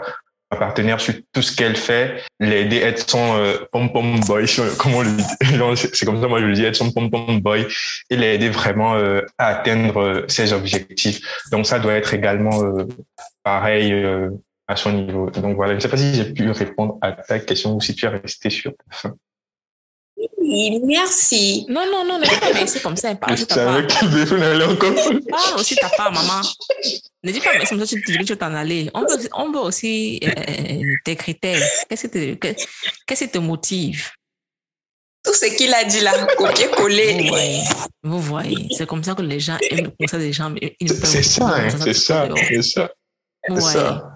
ma 0.50 0.58
partenaire 0.58 1.02
sur 1.02 1.14
tout 1.34 1.42
ce 1.42 1.54
qu'elle 1.54 1.76
fait, 1.76 2.24
l'aider, 2.40 2.78
être 2.78 3.08
son 3.08 3.36
euh, 3.36 3.58
pom-pom 3.74 4.22
boy, 4.22 4.46
comment 4.80 5.00
on 5.00 5.02
le. 5.02 5.76
C'est 5.76 6.06
comme 6.06 6.22
ça, 6.22 6.28
moi, 6.30 6.40
je 6.40 6.46
le 6.46 6.54
dis, 6.54 6.64
être 6.64 6.78
son 6.78 6.92
pom-pom 6.92 7.42
boy 7.42 7.68
et 8.10 8.16
l'aider 8.16 8.50
vraiment 8.50 8.96
à 9.38 9.48
atteindre 9.48 10.24
ses 10.30 10.54
objectifs. 10.54 11.20
Donc, 11.52 11.68
ça 11.68 11.80
doit 11.80 11.94
être 11.94 12.14
également 12.14 12.64
pareil 13.44 13.94
à 14.68 14.78
son 14.78 14.94
niveau. 14.94 15.30
Donc, 15.32 15.58
voilà, 15.58 15.74
je 15.74 15.76
ne 15.76 15.82
sais 15.82 15.90
pas 15.90 15.98
si 15.98 16.16
j'ai 16.16 16.32
pu 16.32 16.50
répondre 16.50 16.98
à 17.02 17.12
ta 17.12 17.40
question 17.40 17.76
ou 17.76 17.82
si 17.82 17.94
tu 17.94 18.06
es 18.06 18.10
resté 18.10 18.50
sur 18.50 18.72
ta 18.72 18.96
fin. 18.96 19.16
Oui, 20.48 20.80
merci. 20.84 21.66
Non, 21.70 21.86
non, 21.92 22.06
non, 22.06 22.20
ne 22.20 22.24
dis 22.24 22.40
pas 22.40 22.54
merci 22.54 22.80
comme 22.80 22.96
ça. 22.96 23.16
Parle 23.16 23.34
aussi 23.34 23.48
ta 23.48 23.56
part. 23.56 23.88
Parle 25.30 25.60
aussi 25.60 25.76
ta 25.76 25.90
part, 25.90 26.12
maman. 26.14 26.42
Ne 27.24 27.32
dis 27.32 27.40
pas 27.40 27.54
merci 27.54 27.70
comme 27.70 27.80
ça, 27.80 27.88
tu 27.88 27.96
dis 27.96 28.18
que 28.18 28.24
tu 28.24 28.34
veux 28.34 28.38
t'en 28.38 28.54
aller. 28.54 28.92
On 28.94 29.02
veut, 29.02 29.30
on 29.34 29.52
veut 29.52 29.60
aussi 29.60 30.20
euh, 30.24 30.84
tes 31.04 31.16
critères. 31.16 31.60
Qu'est-ce 31.90 32.08
qui 32.08 32.36
te, 32.36 32.54
qu'est-ce 33.08 33.24
qui 33.24 33.30
te 33.32 33.40
motive? 33.40 34.12
Tout 35.24 35.34
ce 35.34 35.48
qu'il 35.58 35.74
a 35.74 35.84
dit 35.84 36.02
là, 36.02 36.28
copier-coller. 36.38 37.24
Vous 37.24 37.30
voyez, 37.30 37.62
vous 38.04 38.20
voyez. 38.22 38.68
C'est 38.78 38.86
comme 38.86 39.04
ça 39.04 39.16
que 39.16 39.24
les 39.24 39.40
gens 39.40 39.58
aiment 39.72 39.92
comme 39.98 40.08
ça 40.08 40.20
des 40.20 40.32
gens. 40.32 40.54
C'est 40.80 41.24
ça, 41.24 41.48
hein, 41.48 41.70
c'est 41.72 41.94
ça, 41.96 42.30
c'est 42.48 42.62
ça. 42.62 42.92
Ouais. 43.50 43.62
ça. 43.62 44.12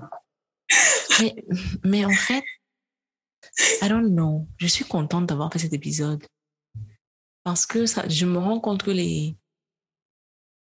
Mais, 1.20 1.36
mais 1.84 2.06
en 2.06 2.12
fait, 2.12 2.44
I 3.82 3.90
don't 3.90 4.10
know. 4.10 4.48
Je 4.58 4.68
suis 4.68 4.86
contente 4.86 5.28
d'avoir 5.28 5.52
fait 5.52 5.60
cet 5.60 5.74
épisode. 5.74 6.26
Parce 7.44 7.66
que 7.66 7.86
ça, 7.86 8.08
je 8.08 8.26
me 8.26 8.38
rends 8.38 8.60
compte 8.60 8.84
que 8.84 8.92
les, 8.92 9.38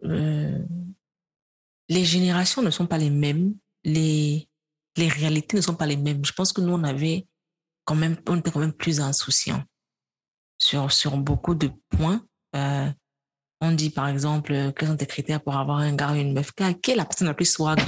euh, 0.04 0.66
les 1.90 2.06
générations 2.06 2.62
ne 2.62 2.72
sont 2.72 2.88
pas 2.88 2.98
les 2.98 3.10
mêmes. 3.10 3.56
Les, 3.84 4.50
les 4.98 5.08
réalités 5.08 5.58
ne 5.58 5.62
sont 5.62 5.76
pas 5.76 5.86
les 5.86 5.98
mêmes. 5.98 6.26
Je 6.26 6.34
pense 6.34 6.52
que 6.54 6.62
nous, 6.62 6.74
on 6.74 6.84
avait 6.84 7.28
quand 7.86 7.96
même, 7.96 8.18
on 8.28 8.38
était 8.38 8.52
quand 8.52 8.60
même 8.60 8.74
plus 8.74 9.00
insouciants 9.00 9.64
sur, 10.58 10.92
sur 10.92 11.18
beaucoup 11.18 11.56
de 11.56 11.72
points. 11.90 12.26
Euh, 12.56 12.90
on 13.62 13.72
dit 13.72 13.90
par 13.90 14.08
exemple, 14.08 14.74
quels 14.74 14.90
sont 14.90 14.98
tes 14.98 15.06
critères 15.06 15.42
pour 15.42 15.56
avoir 15.56 15.78
un 15.78 15.96
gars 15.96 16.12
ou 16.12 16.16
une 16.16 16.34
meuf? 16.34 16.52
Quelle 16.54 16.76
est 16.88 16.96
la 16.96 17.06
personne 17.06 17.28
la 17.28 17.34
plus 17.34 17.50
swag? 17.52 17.80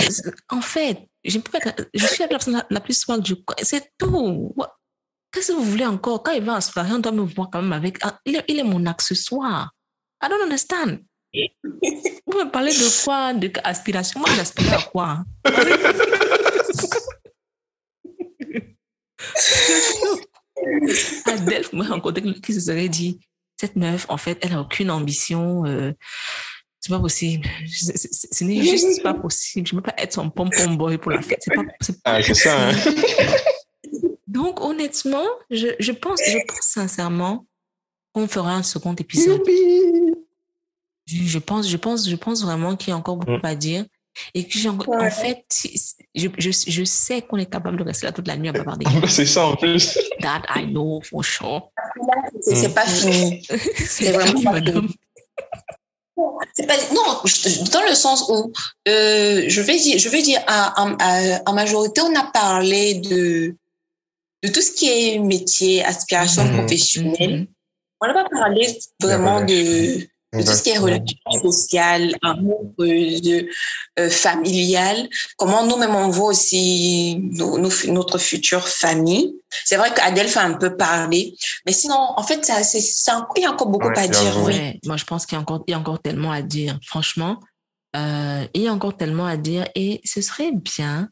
en 0.50 0.60
fait, 0.60 0.98
je, 1.24 1.38
je 1.94 2.06
suis 2.06 2.22
la 2.22 2.28
personne 2.28 2.62
la, 2.70 2.80
plus 2.80 2.98
swag 2.98 3.22
du 3.22 3.36
C'est 3.62 3.92
tout. 3.98 4.54
Qu'est-ce 5.32 5.48
que 5.48 5.56
vous 5.56 5.64
voulez 5.64 5.86
encore? 5.86 6.22
Quand 6.22 6.32
il 6.32 6.42
va 6.42 6.54
en 6.54 6.60
soirée, 6.60 6.92
on 6.92 6.98
doit 6.98 7.12
me 7.12 7.22
voir 7.22 7.48
quand 7.50 7.62
même 7.62 7.72
avec. 7.72 7.98
Ah, 8.02 8.18
il 8.24 8.36
est, 8.36 8.44
il 8.48 8.58
est 8.58 8.64
mon 8.64 8.84
accessoire. 8.86 9.72
I 10.22 10.28
don't 10.28 10.42
understand. 10.42 10.98
Vous 12.26 12.38
me 12.38 12.50
parlez 12.50 12.72
de 12.72 13.04
quoi? 13.04 13.34
De 13.34 13.50
aspiration? 13.64 14.20
Moi, 14.20 14.30
j'aspire 14.34 14.72
à 14.72 14.82
quoi? 14.82 15.24
Adèle 21.26 21.64
m'a 21.72 21.84
rencontré 21.84 22.22
qui 22.40 22.54
se 22.54 22.60
serait 22.60 22.88
dit 22.88 23.20
cette 23.58 23.76
meuf, 23.76 24.06
en 24.08 24.16
fait, 24.16 24.38
elle 24.42 24.50
n'a 24.50 24.60
aucune 24.60 24.90
ambition. 24.90 25.64
Euh, 25.64 25.92
c'est 26.86 26.92
pas 26.92 27.00
possible. 27.00 27.48
Ce 27.66 28.44
n'est 28.44 28.62
juste 28.62 29.02
pas 29.02 29.14
possible. 29.14 29.66
Je 29.66 29.74
ne 29.74 29.80
peux 29.80 29.90
pas 29.90 29.94
être 30.00 30.12
son 30.12 30.30
pom-pom 30.30 30.76
boy 30.76 30.98
pour 30.98 31.10
la 31.10 31.20
fête. 31.20 31.42
C'est 31.42 31.54
pas, 31.54 31.62
ah, 32.04 32.22
c'est 32.22 32.34
ça. 32.34 32.68
Hein. 32.68 32.74
Donc, 34.28 34.60
honnêtement, 34.60 35.26
je, 35.50 35.68
je, 35.80 35.92
pense, 35.92 36.20
je 36.24 36.38
pense 36.46 36.60
sincèrement 36.60 37.46
qu'on 38.12 38.28
fera 38.28 38.54
un 38.54 38.62
second 38.62 38.94
épisode. 38.94 39.42
Je 41.06 41.38
pense, 41.38 41.68
je 41.68 41.76
pense, 41.76 42.08
je 42.08 42.16
pense 42.16 42.44
vraiment 42.44 42.76
qu'il 42.76 42.90
y 42.90 42.92
a 42.92 42.96
encore 42.96 43.16
beaucoup 43.16 43.44
à 43.44 43.54
dire. 43.56 43.84
Et 44.32 44.46
que 44.46 44.68
en 44.68 45.10
fait, 45.10 45.44
je, 46.14 46.28
je, 46.38 46.50
je 46.66 46.84
sais 46.84 47.20
qu'on 47.20 47.36
est 47.36 47.50
capable 47.50 47.76
de 47.76 47.82
rester 47.82 48.06
là 48.06 48.12
toute 48.12 48.26
la 48.26 48.36
nuit 48.36 48.48
à 48.48 48.52
bavarder. 48.52 48.86
c'est 49.08 49.26
ça 49.26 49.46
en 49.46 49.56
plus. 49.56 49.98
That 50.20 50.42
I 50.54 50.66
know 50.66 51.02
for 51.02 51.24
sure. 51.24 51.70
C'est 52.40 52.72
pas 52.74 52.86
fini. 52.86 53.42
c'est 53.76 54.12
vraiment 54.12 54.40
pas 54.40 54.62
fini. 54.62 54.96
Pas, 56.16 56.76
non, 56.94 57.02
dans 57.72 57.82
le 57.86 57.94
sens 57.94 58.26
où 58.30 58.50
euh, 58.88 59.44
je 59.46 59.60
vais 59.60 59.76
dire, 59.76 59.98
je 59.98 60.08
vais 60.08 60.22
dire 60.22 60.40
en 60.48 61.52
majorité, 61.52 62.00
on 62.00 62.14
a 62.14 62.24
parlé 62.32 62.94
de, 62.94 63.54
de 64.42 64.48
tout 64.48 64.62
ce 64.62 64.72
qui 64.72 64.88
est 64.88 65.18
métier, 65.18 65.84
aspiration 65.84 66.42
mm-hmm. 66.44 66.56
professionnelle. 66.56 67.40
Mm-hmm. 67.40 67.48
On 68.00 68.06
n'a 68.06 68.14
pas 68.14 68.28
parlé 68.30 68.78
vraiment 69.00 69.44
de, 69.44 70.08
de 70.32 70.42
tout 70.42 70.52
ce 70.52 70.62
qui 70.62 70.70
est 70.70 70.78
relation 70.78 71.16
sociale, 71.40 72.14
amoureuse, 72.22 73.46
euh, 73.98 74.10
familiale, 74.10 75.08
comment 75.36 75.64
nous-mêmes 75.66 75.94
on 75.94 76.08
voit 76.08 76.30
aussi 76.30 77.18
notre 77.88 78.18
future 78.18 78.66
famille. 78.68 79.34
C'est 79.64 79.76
vrai 79.76 79.92
qu'Adèle 79.94 80.28
fait 80.28 80.40
un 80.40 80.54
peu 80.54 80.76
parler, 80.76 81.34
mais 81.64 81.72
sinon, 81.72 81.96
en 81.96 82.22
fait, 82.22 82.44
c'est, 82.44 82.78
il 83.36 83.42
y 83.42 83.46
a 83.46 83.52
encore 83.52 83.68
beaucoup 83.68 83.88
à 83.94 84.08
dire. 84.08 84.42
Oui. 84.44 84.78
Moi, 84.84 84.96
je 84.96 85.04
pense 85.04 85.26
qu'il 85.26 85.36
y 85.36 85.38
a 85.38 85.40
encore, 85.40 85.64
il 85.66 85.70
y 85.70 85.74
a 85.74 85.78
encore 85.78 86.00
tellement 86.00 86.32
à 86.32 86.42
dire. 86.42 86.78
Franchement, 86.84 87.40
euh, 87.96 88.46
il 88.52 88.62
y 88.62 88.68
a 88.68 88.72
encore 88.72 88.96
tellement 88.96 89.26
à 89.26 89.36
dire 89.36 89.66
et 89.74 90.00
ce 90.04 90.20
serait 90.20 90.52
bien 90.52 91.08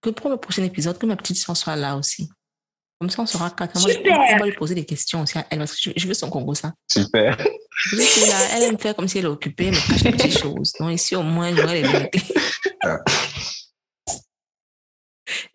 que 0.00 0.10
pour 0.10 0.30
le 0.30 0.36
prochain 0.36 0.62
épisode, 0.62 0.98
que 0.98 1.06
ma 1.06 1.16
petite 1.16 1.36
soeur 1.36 1.56
soit 1.56 1.76
là 1.76 1.96
aussi. 1.96 2.30
Comme 3.00 3.08
ça, 3.08 3.22
on 3.22 3.26
saura 3.26 3.50
quatre. 3.50 3.78
On 3.78 4.38
va 4.38 4.44
lui 4.44 4.52
poser 4.52 4.74
des 4.74 4.84
questions 4.84 5.22
aussi 5.22 5.38
à 5.38 5.46
elle, 5.48 5.58
parce 5.58 5.74
que 5.74 5.90
je, 5.96 6.06
veux 6.06 6.12
son 6.12 6.28
Congo, 6.28 6.54
ça. 6.54 6.74
Super. 6.86 7.38
elle 8.52 8.62
aime 8.62 8.78
faire 8.78 8.94
comme 8.94 9.08
si 9.08 9.18
elle 9.18 9.24
est 9.24 9.28
occupée, 9.28 9.70
mais 9.70 9.78
cache 9.78 10.02
des 10.02 10.12
petites 10.12 10.38
choses. 10.38 10.74
Donc, 10.78 10.92
ici, 10.92 11.16
au 11.16 11.22
moins, 11.22 11.54
j'aurai 11.56 11.80
les 11.80 11.88
vérités. 11.88 12.22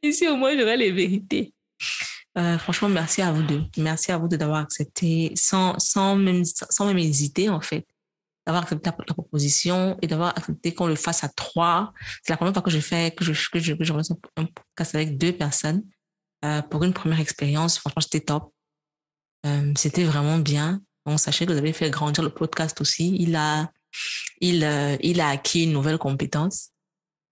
ici, 0.02 0.28
au 0.28 0.36
moins, 0.38 0.58
j'aurai 0.58 0.76
les 0.76 0.92
vérités. 0.92 1.54
Euh, 2.36 2.58
franchement, 2.58 2.90
merci 2.90 3.22
à 3.22 3.32
vous 3.32 3.44
deux. 3.44 3.62
Merci 3.78 4.12
à 4.12 4.18
vous 4.18 4.28
deux 4.28 4.38
d'avoir 4.38 4.62
accepté 4.62 5.32
sans, 5.36 5.78
sans, 5.78 6.16
même, 6.16 6.44
sans 6.46 6.88
même 6.88 6.98
hésiter, 6.98 7.50
en 7.50 7.62
fait, 7.62 7.86
d'avoir 8.48 8.64
accepté 8.64 8.90
la, 8.90 9.14
proposition 9.14 10.00
et 10.02 10.08
d'avoir 10.08 10.30
accepté 10.30 10.74
qu'on 10.74 10.88
le 10.88 10.96
fasse 10.96 11.24
à 11.24 11.30
trois. 11.30 11.94
C'est 12.24 12.34
la 12.34 12.38
première 12.38 12.54
fois 12.54 12.64
que 12.64 12.72
je 12.72 12.80
fais, 12.80 13.12
que 13.12 13.24
je, 13.24 13.34
que 13.52 13.60
je, 13.60 13.74
que 13.76 13.84
je 13.84 13.94
un 13.94 14.46
podcast 14.46 14.96
avec 14.96 15.20
deux 15.20 15.32
personnes. 15.32 15.84
Euh, 16.46 16.62
pour 16.62 16.84
une 16.84 16.94
première 16.94 17.20
expérience, 17.20 17.80
franchement, 17.80 18.02
c'était 18.02 18.20
top. 18.20 18.52
Euh, 19.46 19.72
c'était 19.76 20.04
vraiment 20.04 20.38
bien. 20.38 20.82
On 21.06 21.18
sachez 21.18 21.46
que 21.46 21.52
vous 21.52 21.58
avez 21.58 21.74
fait 21.74 21.90
grandir 21.90 22.24
le 22.24 22.30
podcast 22.30 22.80
aussi. 22.82 23.16
Il 23.20 23.36
a, 23.36 23.70
il, 24.42 24.64
euh, 24.64 24.96
il 25.02 25.22
a 25.22 25.30
acquis 25.30 25.64
une 25.64 25.72
nouvelle 25.72 25.98
compétence. 25.98 26.70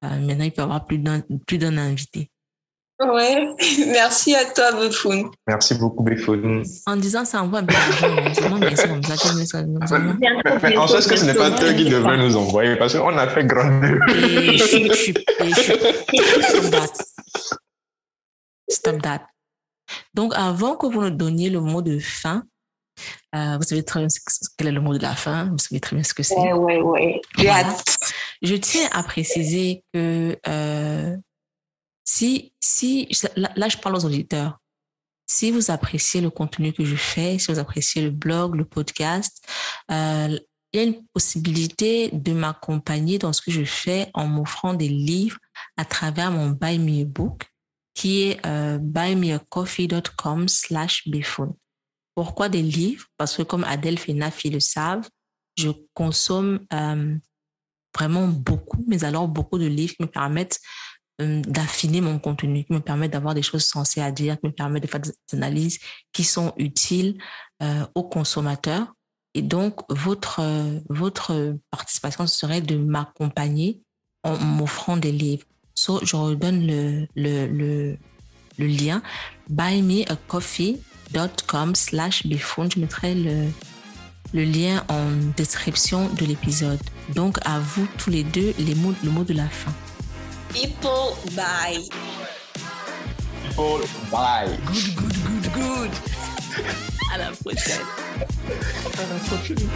maintenant, 0.01 0.43
il 0.43 0.51
peut 0.51 0.61
avoir 0.61 0.85
plus 0.85 0.97
d'un, 0.97 1.21
plus 1.47 1.57
d'un 1.57 1.77
invité. 1.77 2.29
Ouais, 2.99 3.47
merci 3.87 4.35
à 4.35 4.45
toi, 4.45 4.71
Befoun. 4.71 5.29
Merci 5.47 5.75
beaucoup, 5.75 6.03
Befoun. 6.03 6.63
En 6.85 6.95
disant 6.95 7.25
ça, 7.25 7.41
envoie 7.41 7.59
un 7.59 7.65
peu 7.65 7.73
d'argent. 7.73 8.59
merci 8.59 8.87
comme 8.87 9.03
ça. 9.03 9.15
En 9.17 10.59
fait, 10.59 11.09
que 11.09 11.17
ce 11.17 11.25
n'est 11.25 11.33
pas 11.33 11.51
toi 11.51 11.73
qui 11.73 11.85
devrais 11.85 12.17
nous 12.17 12.37
envoyer 12.37 12.75
parce 12.75 12.97
qu'on 12.97 13.17
a 13.17 13.27
fait 13.27 13.45
grandir. 13.45 13.99
je 14.07 14.93
suis. 14.93 15.13
Stop 18.69 19.01
that. 19.01 19.27
Donc, 20.13 20.33
avant 20.35 20.75
que 20.75 20.87
vous 20.87 21.01
nous 21.01 21.09
donniez 21.09 21.49
le 21.49 21.59
mot 21.59 21.81
de 21.81 21.99
fin, 21.99 22.43
euh, 23.35 23.57
vous 23.57 23.63
savez 23.63 23.83
très 23.83 23.99
bien 23.99 24.07
quel 24.57 24.67
est 24.67 24.71
le 24.71 24.81
mot 24.81 24.95
de 24.95 25.01
la 25.01 25.15
fin, 25.15 25.45
vous 25.45 25.57
savez 25.57 25.79
très 25.79 25.95
bien 25.95 26.03
ce 26.03 26.13
que 26.13 26.23
c'est. 26.23 26.53
Oui, 26.53 26.75
oui, 26.77 27.21
oui. 27.37 27.47
Je 28.41 28.55
tiens 28.55 28.87
à 28.91 29.03
préciser 29.03 29.83
que 29.93 30.37
euh, 30.47 31.17
si, 32.03 32.53
si, 32.59 33.09
là, 33.35 33.69
je 33.69 33.77
parle 33.77 33.95
aux 33.95 34.05
auditeurs, 34.05 34.59
si 35.25 35.51
vous 35.51 35.71
appréciez 35.71 36.21
le 36.21 36.29
contenu 36.29 36.73
que 36.73 36.83
je 36.83 36.95
fais, 36.95 37.39
si 37.39 37.51
vous 37.51 37.59
appréciez 37.59 38.01
le 38.01 38.11
blog, 38.11 38.55
le 38.55 38.65
podcast, 38.65 39.43
euh, 39.89 40.37
il 40.73 40.79
y 40.79 40.83
a 40.83 40.87
une 40.87 41.05
possibilité 41.13 42.09
de 42.11 42.33
m'accompagner 42.33 43.19
dans 43.19 43.31
ce 43.31 43.41
que 43.41 43.51
je 43.51 43.63
fais 43.63 44.09
en 44.13 44.27
m'offrant 44.27 44.73
des 44.73 44.89
livres 44.89 45.37
à 45.77 45.85
travers 45.85 46.31
mon 46.31 46.49
Buy 46.49 46.79
Me 46.79 47.03
a 47.03 47.05
Book 47.05 47.52
qui 47.93 48.23
est 48.23 48.45
euh, 48.45 48.77
buymeacoffee.com 48.79 50.47
slash 50.47 51.07
bphone. 51.07 51.53
Pourquoi 52.15 52.49
des 52.49 52.61
livres? 52.61 53.07
Parce 53.17 53.37
que 53.37 53.43
comme 53.43 53.63
Adèle 53.63 53.97
et 54.07 54.13
Nafi 54.13 54.49
le 54.49 54.59
savent, 54.59 55.07
je 55.57 55.69
consomme 55.93 56.65
euh, 56.73 57.15
vraiment 57.95 58.27
beaucoup, 58.27 58.83
mais 58.87 59.03
alors 59.03 59.27
beaucoup 59.27 59.57
de 59.57 59.65
livres 59.65 59.93
qui 59.95 60.03
me 60.03 60.07
permettent 60.07 60.59
euh, 61.21 61.41
d'affiner 61.41 62.01
mon 62.01 62.19
contenu, 62.19 62.63
qui 62.65 62.73
me 62.73 62.79
permettent 62.79 63.11
d'avoir 63.11 63.35
des 63.35 63.43
choses 63.43 63.65
sensées 63.65 64.01
à 64.01 64.11
dire, 64.11 64.39
qui 64.39 64.47
me 64.47 64.51
permettent 64.51 64.83
de 64.83 64.87
faire 64.87 65.01
des 65.01 65.11
analyses 65.31 65.79
qui 66.11 66.23
sont 66.23 66.53
utiles 66.57 67.21
euh, 67.61 67.85
aux 67.95 68.03
consommateurs. 68.03 68.93
Et 69.35 69.41
donc, 69.41 69.81
votre, 69.89 70.41
votre 70.89 71.57
participation 71.71 72.27
serait 72.27 72.61
de 72.61 72.75
m'accompagner 72.75 73.81
en 74.23 74.37
m'offrant 74.37 74.95
des 74.95 75.11
livres. 75.11 75.45
So, 75.75 75.99
je 76.03 76.15
redonne 76.15 76.65
le, 76.67 77.07
le, 77.15 77.47
le, 77.47 77.97
le 78.57 78.67
lien 78.67 79.01
buymeacoffee.com 79.49 81.75
slash 81.75 82.25
bphone. 82.27 82.71
Je 82.71 82.79
mettrai 82.79 83.15
le, 83.15 83.47
le 84.33 84.43
lien 84.43 84.83
en 84.89 85.11
description 85.35 86.09
de 86.09 86.25
l'épisode. 86.25 86.79
Donc, 87.15 87.37
à 87.45 87.59
vous 87.59 87.87
tous 87.97 88.09
les 88.09 88.23
deux, 88.23 88.53
les 88.59 88.75
mots, 88.75 88.93
le 89.03 89.09
mot 89.09 89.23
de 89.23 89.33
la 89.33 89.47
fin. 89.49 89.73
People 90.53 91.15
buy. 91.31 91.89
People 93.49 93.81
buy. 94.11 94.45
Good, 94.67 94.95
good, 94.95 95.17
good, 95.25 95.51
good. 95.53 95.91
À 97.13 97.17
la 97.17 97.31
prochaine. 97.31 97.85
À 98.97 99.05
la 99.09 99.15
prochaine. 99.27 99.69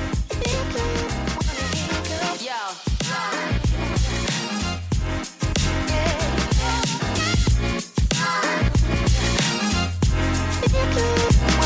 Thank. 10.69 11.56